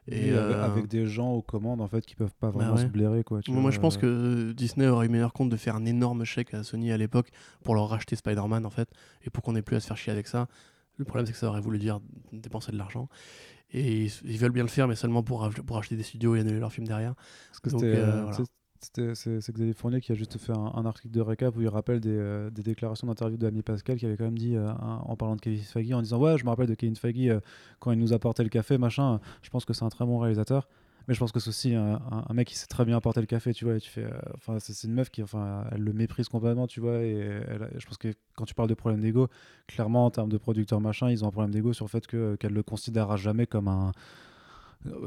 Et 0.07 0.31
euh, 0.31 0.63
avec 0.63 0.85
des 0.87 1.07
gens 1.07 1.31
aux 1.31 1.41
commandes 1.41 1.81
en 1.81 1.87
fait 1.87 2.05
qui 2.05 2.13
peuvent 2.15 2.35
pas 2.39 2.51
Bah 2.51 2.59
vraiment 2.59 2.75
ouais. 2.75 2.83
se 2.83 2.85
blairer 2.85 3.23
quoi. 3.23 3.41
tu 3.41 3.51
moi, 3.51 3.59
vois, 3.63 3.71
je 3.71 3.79
pense 3.79 3.97
euh, 4.03 4.49
que 4.49 4.51
Disney 4.51 4.85
aurait 4.85 5.07
eu 5.07 5.09
meilleur 5.09 5.33
compte 5.33 5.49
de 5.49 5.57
faire 5.57 5.75
un 5.75 5.85
énorme 5.85 6.23
chèque 6.25 6.53
à 6.53 6.61
Sony 6.61 6.91
à 6.91 6.97
l'époque 6.97 7.31
pour 7.63 7.73
leur 7.73 7.89
racheter 7.89 8.15
Spider-Man, 8.15 8.67
en 8.67 8.69
fait, 8.69 8.87
et 9.23 9.31
pour 9.31 9.41
qu'on 9.43 9.53
n'ait 9.53 9.63
plus 9.63 9.75
à 9.77 9.79
se 9.79 9.87
faire 9.87 9.97
chier 9.97 10.11
avec 10.13 10.27
ça. 10.27 10.47
Le 10.97 11.05
problème, 11.05 11.25
c'est 11.25 11.31
que 11.31 11.39
ça 11.39 11.47
aurait 11.47 11.59
voulu 11.59 11.79
dire 11.79 11.99
dépenser 12.31 12.71
de 12.71 12.77
l'argent. 12.77 13.09
Et 13.71 14.03
ils, 14.05 14.11
ils 14.25 14.37
veulent 14.37 14.51
bien 14.51 14.63
le 14.63 14.69
faire, 14.69 14.87
mais 14.87 14.95
seulement 14.95 15.23
pour, 15.23 15.49
pour 15.65 15.77
acheter 15.79 15.95
des 15.95 16.03
studios 16.03 16.35
et 16.35 16.39
annuler 16.41 16.59
leurs 16.59 16.71
films 16.71 16.87
derrière. 16.87 17.15
Parce 17.49 17.59
que 17.59 17.69
c'était, 17.71 17.85
euh, 17.97 18.05
euh, 18.05 18.21
voilà. 18.25 18.37
C'est- 19.13 19.51
Xavier 19.51 19.73
Fournier 19.73 20.01
qui 20.01 20.11
a 20.11 20.15
juste 20.15 20.37
fait 20.37 20.53
un, 20.53 20.85
article 20.85 21.13
de 21.13 21.21
récap 21.21 21.55
où 21.55 21.61
il 21.61 21.67
rappelle 21.67 21.99
des, 21.99 22.09
euh, 22.09 22.49
déclarations 22.49 23.07
d'interview 23.07 23.37
de 23.37 23.47
Ami 23.47 23.61
Pascal 23.61 23.97
qui 23.97 24.05
avait 24.05 24.17
quand 24.17 24.25
même 24.25 24.37
dit 24.37 24.55
euh, 24.55 24.71
en 24.71 25.15
parlant 25.15 25.35
de 25.35 25.41
Kevin 25.41 25.61
Feige 25.61 25.91
en 25.93 26.01
disant 26.01 26.19
ouais 26.19 26.37
je 26.37 26.45
me 26.45 26.49
rappelle 26.49 26.67
de 26.67 26.75
Kevin 26.75 26.95
Feige 26.95 27.29
euh, 27.29 27.39
quand 27.79 27.91
il 27.91 27.99
nous 27.99 28.13
apportait 28.13 28.43
le 28.43 28.49
café 28.49 28.77
machin 28.77 29.19
je 29.41 29.49
pense 29.49 29.65
que 29.65 29.73
c'est 29.73 29.85
un 29.85 29.89
très 29.89 30.05
bon 30.05 30.19
réalisateur. 30.19 30.67
Mais 31.07 31.13
je 31.13 31.19
pense 31.19 31.31
que 31.31 31.39
c'est 31.39 31.49
aussi 31.49 31.75
un, 31.75 31.99
mec 32.33 32.47
qui 32.47 32.55
sait 32.55 32.65
très 32.65 32.83
bien 32.83 32.97
apporter 32.97 33.19
le 33.19 33.27
café 33.27 33.53
tu 33.53 33.63
vois 33.63 33.75
et 33.75 33.79
tu 33.79 33.91
fais 33.91 34.07
enfin 34.33 34.57
c'est 34.57 34.87
une 34.87 34.93
meuf 34.95 35.11
qui 35.11 35.21
enfin 35.21 35.65
elle 35.71 35.81
le 35.81 35.93
méprise 35.93 36.29
complètement 36.29 36.65
tu 36.65 36.79
vois 36.79 36.97
et 37.03 37.43
je 37.77 37.85
pense 37.85 37.99
que 37.99 38.07
quand 38.35 38.45
tu 38.45 38.55
parles 38.55 38.69
de 38.69 38.73
problème 38.73 39.01
d'ego 39.01 39.27
clairement 39.67 40.05
en 40.05 40.09
termes 40.09 40.29
de 40.29 40.37
producteur 40.39 40.81
machin 40.81 41.11
ils 41.11 41.23
ont 41.23 41.27
un 41.27 41.31
problème 41.31 41.51
d'ego 41.51 41.73
sur 41.73 41.85
le 41.85 41.89
fait 41.91 42.07
que 42.07 42.35
qu'elle 42.37 42.53
le 42.53 42.63
considérera 42.63 43.17
jamais 43.17 43.45
comme 43.45 43.67
un 43.67 43.91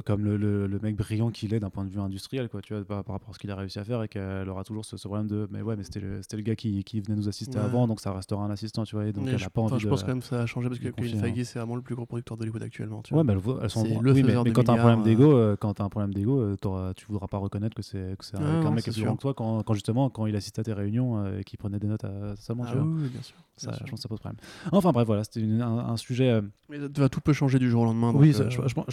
comme 0.05 0.25
le, 0.25 0.37
le- 0.37 0.67
le 0.67 0.79
mec 0.81 0.97
brillant 0.97 1.31
qu'il 1.31 1.55
est 1.55 1.61
d'un 1.61 1.71
point 1.71 1.85
de 1.85 1.91
vue 1.91 2.01
industriel, 2.01 2.49
quoi, 2.49 2.61
tu 2.63 2.75
vois, 2.75 2.85
par, 2.85 3.05
par 3.05 3.15
rapport 3.15 3.31
à 3.31 3.33
ce 3.35 3.39
qu'il 3.39 3.51
a 3.51 3.57
réussi 3.57 3.79
à 3.79 3.85
faire, 3.85 4.03
et 4.03 4.09
qu'elle 4.09 4.49
aura 4.49 4.65
toujours 4.65 4.85
ce, 4.85 4.97
ce 4.97 5.07
problème 5.09 5.27
de, 5.29 5.49
mais 5.51 5.63
ouais, 5.63 5.77
mais 5.77 5.85
c'était 5.85 6.01
le, 6.01 6.21
le 6.33 6.43
gars 6.43 6.57
qui, 6.57 6.85
qui 6.85 7.01
venait 7.01 7.17
nous 7.17 7.29
assister 7.29 7.59
Ouais. 7.59 7.65
avant, 7.65 7.87
donc 7.87 8.01
ça 8.01 8.13
restera 8.13 8.43
un 8.45 8.51
assistant, 8.51 8.85
tu 8.85 8.95
vois, 8.97 9.07
et 9.07 9.13
donc 9.13 9.25
Mais 9.27 9.33
elle 9.33 9.39
je, 9.39 9.47
a 9.47 9.51
pas 9.51 9.61
envie 9.63 9.79
je 9.79 9.85
de. 9.85 9.91
pense 9.91 10.03
quand 10.03 10.09
même 10.09 10.21
que 10.21 10.27
ça 10.27 10.41
a 10.43 10.47
changé 10.47 10.69
parce 10.69 10.79
que 10.81 10.89
Kevin 10.89 11.13
confier, 11.13 11.33
Feige, 11.35 11.45
c'est 11.47 11.59
vraiment 11.59 11.77
le 11.77 11.83
plus 11.83 11.95
gros 11.95 12.07
producteur 12.07 12.37
d'Hollywood 12.37 12.63
actuellement. 12.63 13.03
Tu 13.03 13.15
Ouais, 13.15 13.23
vois. 13.23 13.35
mais 13.35 13.41
elles 13.63 13.71
sont. 13.71 13.85
C'est 13.85 13.89
oui, 13.97 13.99
le 14.03 14.13
mais, 14.15 14.23
mais 14.23 14.45
de 14.45 14.51
quand 14.53 14.65
t'as 14.65 14.73
un 14.75 14.79
problème 14.79 15.03
d'ego, 15.03 15.33
euh, 15.37 15.57
quand 15.57 15.75
t'as 15.75 15.85
un 15.85 15.89
problème 15.89 16.15
d'ego, 16.15 16.41
euh, 16.41 16.93
tu 16.95 17.07
voudras 17.07 17.27
pas 17.29 17.39
reconnaître 17.39 17.75
que 17.75 17.83
c'est 17.83 17.99
un, 18.35 18.41
Ah, 18.41 18.61
non, 18.65 18.71
mec 18.73 18.85
qui 18.85 18.91
est 18.91 19.03
que 19.03 19.17
toi 19.17 19.35
quand, 19.35 19.63
quand 19.63 19.75
justement 19.75 20.11
quand 20.11 20.27
il 20.27 20.37
assiste 20.37 20.59
à 20.59 20.63
tes 20.65 20.73
réunions 20.73 21.19
euh, 21.25 21.39
et 21.41 21.45
qu'il 21.45 21.59
prenait 21.59 21.79
des 21.79 21.87
notes 21.87 22.05
à 22.05 22.37
seulement, 22.37 22.65
Ah 22.67 22.71
tu 22.73 22.77
vois. 22.79 22.87
oui, 22.87 23.09
bien 23.09 23.23
sûr. 23.23 23.37
Ça, 23.57 23.73
je 23.73 23.91
pense 23.91 23.99
que 23.99 24.03
ça 24.03 24.09
pose 24.09 24.21
problème. 24.21 24.39
Enfin 24.71 24.93
bref, 24.93 25.07
voilà, 25.07 25.25
c'était 25.25 25.43
un, 25.43 25.63
un 25.79 25.97
sujet. 25.97 26.31
euh, 26.31 26.43
Mais 26.69 26.79
tout 27.09 27.21
peut 27.21 27.33
changer 27.33 27.59
du 27.59 27.69
jour 27.71 27.83
au 27.83 27.85
lendemain. 27.87 28.13
oui, 28.15 28.33
euh, 28.39 28.49
je 28.51 28.75
pense- 28.75 28.87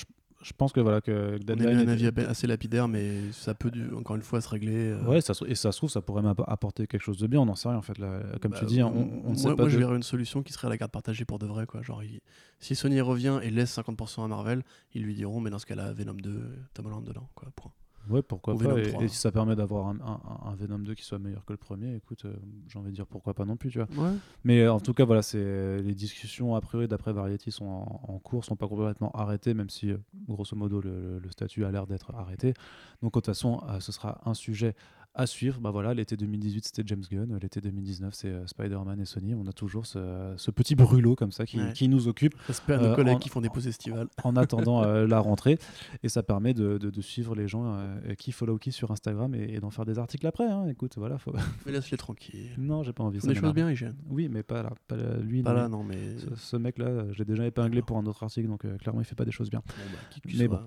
je- 0.46 0.50
je 0.50 0.54
pense 0.58 0.72
que 0.72 0.80
voilà 0.80 1.02
que 1.02 1.38
on 1.48 1.60
a 1.60 1.64
eu 1.64 1.76
un 1.76 1.88
avis 1.88 2.08
assez 2.28 2.48
lapidaire, 2.48 2.88
mais 2.88 3.32
ça 3.32 3.54
peut, 3.54 3.72
du- 3.72 3.94
encore 3.94 4.16
une 4.16 4.22
fois, 4.22 4.42
se 4.42 4.50
régler. 4.50 4.92
euh, 4.92 5.04
Ouais, 5.06 5.22
ça, 5.22 5.34
se- 5.34 5.46
et 5.46 5.56
ça 5.56 5.72
se 5.72 5.78
trouve, 5.78 5.90
ça 5.90 6.02
pourrait 6.02 6.22
m'app- 6.22 6.44
apporter 6.48 6.88
quelque 6.88 7.02
chose 7.02 7.18
de 7.18 7.28
bien, 7.28 7.40
on 7.42 7.46
n'en 7.46 7.56
sait 7.56 7.68
rien 7.70 7.78
en 7.78 7.82
fait. 7.82 7.98
Là. 7.98 8.22
Comme 8.42 8.52
bah, 8.52 8.58
tu 8.60 8.66
dis, 8.66 8.84
on, 8.84 8.90
on 8.90 8.94
ne 8.96 9.24
moi, 9.28 9.36
sait 9.36 9.48
pas. 9.50 9.56
moi, 9.56 9.70
je 9.70 9.76
de- 9.76 9.80
verrais 9.80 9.96
une 9.96 10.04
solution 10.04 10.44
qui 10.44 10.54
serait 10.54 10.70
la 10.70 10.78
garde 10.78 10.92
partagée 10.92 11.26
pour 11.26 11.40
de 11.40 11.46
vrai. 11.48 11.66
Quoi. 11.66 11.82
Genre, 11.82 12.04
il- 12.04 12.20
si 12.60 12.76
Sony 12.76 13.02
revient 13.02 13.40
et 13.44 13.50
laisse 13.52 13.72
50% 13.72 14.24
à 14.24 14.28
Marvel, 14.28 14.64
ils 14.94 15.04
lui 15.04 15.16
diront, 15.16 15.40
mais 15.42 15.50
dans 15.50 15.60
ce 15.60 15.66
cas-là, 15.66 15.94
Venom 15.94 16.14
2, 16.14 16.42
Tom 16.74 16.86
Holland 16.86 17.04
dedans. 17.04 17.28
Quoi, 17.36 17.50
point. 17.56 17.72
Ouais, 18.10 18.22
pourquoi 18.22 18.54
Ou 18.54 18.58
pas. 18.58 18.78
Et, 18.80 18.92
3. 18.92 19.04
et 19.04 19.08
si 19.08 19.18
ça 19.18 19.32
permet 19.32 19.56
d'avoir 19.56 19.88
un, 19.88 19.98
un- 20.02 20.50
un 20.52 20.56
Venom 20.56 20.80
2 20.80 20.94
qui 20.94 21.04
soit 21.04 21.20
meilleur 21.20 21.44
que 21.46 21.54
le 21.54 21.58
premier, 21.58 21.96
écoute, 21.96 22.26
euh, 22.26 22.34
j'ai 22.68 22.78
envie 22.80 22.92
de 22.92 22.96
dire 22.96 23.08
pourquoi 23.08 23.34
pas 23.34 23.46
non 23.46 23.58
plus, 23.58 23.70
tu 23.72 23.80
vois. 23.80 23.88
Ouais. 24.04 24.14
Mais 24.44 24.62
euh, 24.62 24.74
en 24.74 24.80
tout 24.80 24.94
cas, 24.94 25.06
voilà, 25.06 25.22
c'est 25.22 25.82
les 25.82 25.96
discussions 25.96 26.56
a 26.56 26.62
priori 26.62 26.88
d'après 26.88 27.14
Variety 27.14 27.52
sont 27.52 27.66
en, 27.66 28.02
en 28.08 28.20
cours, 28.20 28.46
sont 28.46 28.56
pas 28.56 28.68
complètement 28.68 29.12
arrêtées, 29.14 29.54
même 29.54 29.70
si 29.70 29.92
euh, 29.92 29.98
grosso 30.28 30.56
modo 30.56 30.82
le, 30.82 30.90
le- 31.02 31.20
le 31.20 31.30
statut 31.32 31.66
a 31.66 31.72
l'air 31.72 31.88
d'être 31.88 32.14
arrêté. 32.16 32.54
Donc 33.02 33.12
de 33.14 33.20
toute 33.20 33.26
façon, 33.26 33.62
euh, 33.70 33.80
ce 33.80 33.92
sera 33.92 34.22
un 34.26 34.34
sujet 34.34 34.76
à 35.16 35.26
suivre. 35.28 35.60
Bah 35.62 35.72
voilà, 35.72 35.94
l'été 35.94 36.18
2018 36.18 36.66
c'était 36.66 36.84
James 36.86 37.04
Gunn, 37.10 37.38
l'été 37.42 37.62
2019 37.62 38.14
c'est 38.14 38.28
euh, 38.30 38.46
Spider-Man 38.48 39.00
et 39.00 39.06
Sony. 39.06 39.34
On 39.34 39.48
a 39.48 39.54
toujours 39.54 39.86
ce, 39.86 40.34
ce 40.38 40.52
petit 40.52 40.76
brûlot 40.76 41.16
comme 41.16 41.32
ça 41.32 41.46
qui, 41.46 41.58
Ouais. 41.60 41.72
qui 41.74 41.88
nous 41.88 42.08
occupe 42.08 42.36
Respect 42.48 42.74
à 42.74 42.78
nos 42.78 42.84
Euh, 42.86 42.96
collègues 42.96 43.16
en- 43.16 43.20
qui 43.20 43.30
font 43.30 43.42
des 43.42 43.50
pauses 43.50 43.68
estivales. 43.68 44.08
en 44.24 44.36
attendant 44.36 44.84
euh, 44.84 45.08
la 45.08 45.20
rentrée. 45.20 45.58
Et 46.04 46.10
ça 46.10 46.22
permet 46.22 46.54
de, 46.54 46.78
de- 46.78 46.90
de 46.90 47.02
suivre 47.02 47.34
les 47.36 47.48
gens 47.48 47.64
euh, 47.66 48.14
qui 48.16 48.32
follow 48.32 48.58
qui 48.58 48.72
sur 48.72 48.92
Instagram 48.92 49.34
et, 49.36 49.54
et 49.56 49.60
d'en 49.60 49.70
faire 49.72 49.86
des 49.86 49.98
articles 50.00 50.28
après. 50.28 50.46
hein. 50.50 50.68
Écoute, 50.68 50.94
voilà. 50.98 51.18
Faut... 51.18 51.34
Mais 51.66 51.72
laisse-les 51.72 51.98
tranquilles. 51.98 52.52
non, 52.58 52.84
j'ai 52.84 52.94
pas 52.94 53.04
envie. 53.04 53.20
Des 53.20 53.34
choses 53.36 53.54
bien, 53.54 53.72
Hygiène. 53.72 53.96
Oui, 54.10 54.28
mais 54.30 54.44
pas 54.44 54.62
là. 54.64 54.74
Pas 54.88 54.98
là, 54.98 55.18
lui. 55.18 55.42
Pas 55.42 55.52
non, 55.52 55.56
là, 55.58 55.68
non, 55.70 55.84
mais. 55.84 56.18
Ce, 56.18 56.36
ce 56.36 56.58
mec-là, 56.58 57.12
je 57.12 57.18
l'ai 57.20 57.26
déjà 57.26 57.46
épinglé 57.46 57.82
pour 57.82 57.98
un 57.98 58.06
autre 58.06 58.22
article, 58.24 58.48
donc 58.48 58.66
euh, 58.66 58.78
clairement, 58.78 59.02
il 59.02 59.06
fait 59.06 59.16
pas 59.16 59.26
des 59.26 59.32
choses 59.32 59.50
bien. 59.50 59.62
Bon, 59.66 59.74
bah, 59.92 60.32
Mais 60.38 60.48
bon. 60.48 60.60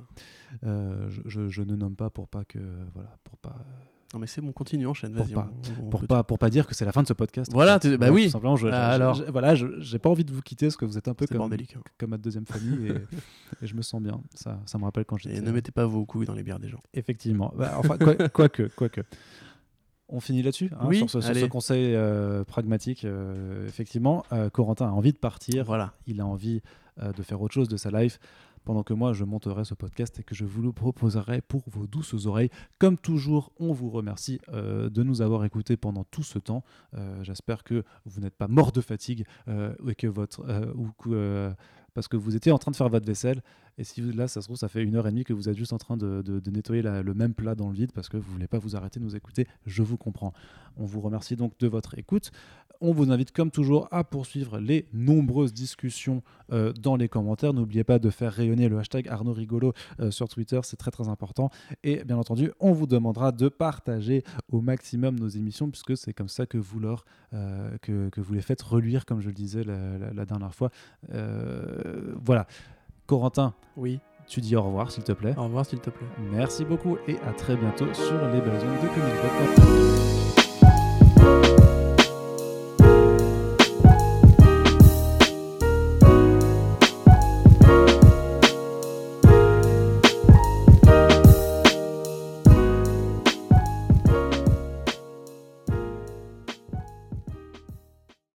Euh, 0.64 1.08
je, 1.10 1.20
je- 1.26 1.48
je 1.48 1.62
ne 1.62 1.76
nomme 1.76 1.94
pas 1.96 2.08
pour 2.10 2.28
pas 2.28 2.44
que 2.44 2.58
voilà, 2.94 3.16
pour 3.24 3.36
pas 3.38 3.56
Non, 4.14 4.20
mais 4.20 4.26
c'est 4.26 4.40
bon, 4.40 4.52
continue, 4.52 4.86
enchaîne, 4.86 5.12
Pour 5.12 5.24
vas-y. 5.26 5.35
pas- 5.35 5.51
on- 5.80 5.86
on 5.86 5.90
pour 5.90 6.06
pas 6.06 6.24
pour 6.24 6.39
pas 6.39 6.48
dire 6.48 6.66
que 6.66 6.74
c'est 6.74 6.86
la 6.86 6.93
fin 6.93 7.02
de 7.02 7.06
ce 7.09 7.12
podcast. 7.12 7.51
Voilà, 7.52 7.78
bah 7.98 8.10
oui. 8.10 8.24
Tout 8.24 8.30
simplement, 8.30 8.56
je, 8.56 8.68
Ah, 8.68 8.89
alors. 8.89 9.14
je- 9.14 9.24
voilà, 9.24 9.55
je- 9.55 9.80
j'ai 9.80 9.98
pas 9.98 10.09
envie 10.09 10.24
de 10.24 10.32
vous 10.32 10.40
quitter 10.40 10.66
parce 10.66 10.76
que 10.78 10.86
vous 10.86 10.97
êtes 10.97 11.09
un 11.09 11.14
peu 11.14 11.26
comme 11.26 11.36
bordélique. 11.39 11.76
hein. 11.76 11.82
comme 11.98 12.10
ma 12.10 12.16
deuxième 12.16 12.47
famille 12.47 12.89
et, 12.89 12.93
et 13.62 13.66
je 13.66 13.74
me 13.74 13.82
sens 13.82 14.01
bien. 14.01 14.20
Ça, 14.35 14.60
ça 14.64 14.78
me 14.78 14.85
rappelle 14.85 15.05
quand 15.05 15.16
Et 15.16 15.20
j'étais. 15.28 15.40
ne 15.43 15.51
mettez 15.52 15.72
pas 15.72 15.85
vos 15.85 16.06
couilles 16.06 16.24
dans 16.24 16.32
les 16.35 16.43
bières 16.43 16.59
des 16.59 16.68
gens. 16.70 16.80
Effectivement. 16.94 17.52
Bah, 17.55 17.74
enfin, 17.76 17.98
quoi- 17.98 18.14
quoique, 18.30 18.62
quoique. 18.74 19.02
On 20.09 20.20
finit 20.20 20.43
là-dessus 20.43 20.70
hein, 20.72 20.86
Oui, 20.86 20.97
sur, 20.97 21.10
ce, 21.10 21.20
sur 21.20 21.35
ce 21.35 21.39
allez. 21.39 21.48
conseil 21.51 21.94
euh, 21.94 22.43
pragmatique. 22.44 23.05
euh, 23.05 23.66
effectivement, 23.68 24.24
Euh, 24.32 24.48
Corentin 24.48 24.86
a 24.86 24.90
envie 24.93 25.12
de 25.12 25.18
partir. 25.18 25.64
Voilà. 25.66 25.93
Il 26.06 26.22
a 26.22 26.26
envie 26.26 26.62
euh, 27.02 27.12
de 27.12 27.22
faire 27.22 27.43
autre 27.43 27.52
chose 27.52 27.68
de 27.68 27.76
sa 27.76 27.90
life. 27.90 28.18
Pendant 28.69 28.82
que 28.82 28.93
moi, 28.93 29.15
je 29.15 29.24
monterai 29.24 29.65
ce 29.65 29.73
podcast 29.73 30.20
et 30.20 30.23
que 30.23 30.35
je 30.35 30.45
vous 30.45 30.61
le 30.61 30.73
proposerai 30.73 31.40
pour 31.40 31.62
vos 31.69 31.86
douces 31.86 32.27
oreilles. 32.27 32.51
Comme 32.78 32.99
toujours, 32.99 33.51
on 33.59 33.73
vous 33.73 33.89
remercie 33.89 34.43
euh, 34.51 34.90
de 34.90 35.03
nous 35.03 35.23
avoir 35.23 35.43
écoutés 35.47 35.78
pendant 35.78 36.05
tout 36.05 36.23
ce 36.23 36.39
temps. 36.39 36.62
Euh, 36.93 37.24
J'espère 37.24 37.65
que 37.65 37.82
vous 38.05 38.20
n'êtes 38.20 38.35
pas 38.35 38.47
mort 38.47 38.70
de 38.70 38.82
fatigue 38.82 39.24
euh, 39.49 39.73
et 39.89 39.95
que 39.95 40.07
votre 40.07 40.45
ou 40.77 40.89
que, 41.03 41.51
parce 41.95 42.09
que 42.09 42.19
vous 42.19 42.36
étiez 42.36 42.53
en 42.53 42.59
train 42.59 42.70
de 42.70 42.77
faire 42.77 42.90
votre 42.90 43.07
vaisselle. 43.07 43.43
Et 43.78 43.85
si 43.85 44.03
là, 44.03 44.28
ça 44.28 44.43
se 44.43 44.49
trouve, 44.49 44.59
ça 44.59 44.69
fait 44.69 44.82
une 44.82 44.97
heure 44.97 45.07
et 45.07 45.11
demie 45.11 45.24
que 45.24 45.32
vous 45.32 45.49
êtes 45.49 45.57
juste 45.57 45.73
en 45.73 45.78
train 45.78 45.97
de, 45.97 46.43
nettoyer 46.51 46.82
le 46.82 47.15
même 47.15 47.32
plat 47.32 47.55
dans 47.55 47.70
le 47.70 47.74
vide 47.74 47.93
parce 47.93 48.11
que 48.11 48.19
vous 48.19 48.31
voulez 48.31 48.49
pas 48.49 48.59
vous 48.59 48.77
arrêter 48.77 49.01
de 49.01 49.05
nous 49.07 49.16
écouter. 49.16 49.47
Je 49.65 49.82
vous 49.82 49.97
comprends. 49.97 50.35
On 50.77 50.85
vous 50.85 51.01
remercie 51.01 51.36
donc 51.36 51.57
de 51.59 51.69
votre 51.69 51.97
écoute. 51.97 52.32
On 52.80 52.92
vous 52.92 53.10
invite 53.10 53.32
comme 53.32 53.50
toujours 53.50 53.88
à 53.90 54.05
poursuivre 54.05 54.59
les 54.59 54.86
nombreuses 54.92 55.52
discussions 55.52 56.22
euh, 56.52 56.72
dans 56.72 56.94
les 56.96 57.09
commentaires. 57.09 57.52
N'oubliez 57.52 57.82
pas 57.82 57.98
de 57.98 58.09
faire 58.10 58.32
rayonner 58.32 58.68
le 58.68 58.78
hashtag 58.78 59.09
Arnaud 59.09 59.32
Rigolo 59.32 59.72
euh, 60.00 60.10
sur 60.12 60.28
Twitter, 60.28 60.60
c'est 60.62 60.76
très 60.76 60.90
très 60.92 61.09
important. 61.09 61.50
Et 61.82 62.05
bien 62.05 62.16
entendu, 62.18 62.52
on 62.60 62.72
vous 62.72 62.86
demandera 62.86 63.32
de 63.32 63.48
partager 63.48 64.22
au 64.52 64.60
maximum 64.60 65.18
nos 65.18 65.28
émissions 65.28 65.70
puisque 65.70 65.96
c'est 65.96 66.12
comme 66.12 66.28
ça 66.28 66.46
que 66.46 66.59
vous 66.59 66.78
leur 66.78 67.05
euh, 67.34 67.76
que, 67.82 68.09
que 68.10 68.20
vous 68.20 68.34
les 68.34 68.42
faites 68.42 68.62
reluire, 68.62 69.06
comme 69.06 69.20
je 69.20 69.26
le 69.28 69.34
disais 69.34 69.64
la, 69.64 69.98
la- 69.98 70.12
la 70.12 70.24
dernière 70.24 70.55
fois. 70.55 70.70
Voilà. 72.24 72.46
Corentin, 73.06 73.55
Oui. 73.76 74.00
tu 74.26 74.40
dis 74.40 74.55
au 74.55 74.62
revoir 74.62 74.90
s'il 74.90 75.02
te 75.02 75.12
plaît. 75.12 75.34
Au 75.38 75.44
revoir, 75.44 75.64
s'il 75.64 75.80
te 75.80 75.88
plaît. 75.90 76.06
Merci 76.30 76.64
beaucoup 76.64 76.96
et 77.09 77.16
à 77.26 77.32
très 77.32 77.56
bientôt 77.56 77.92
sur 77.94 78.28
les 78.28 78.40
belles 78.40 78.60
ondes 78.62 78.82
de 78.82 78.88
Pop. 81.64 81.77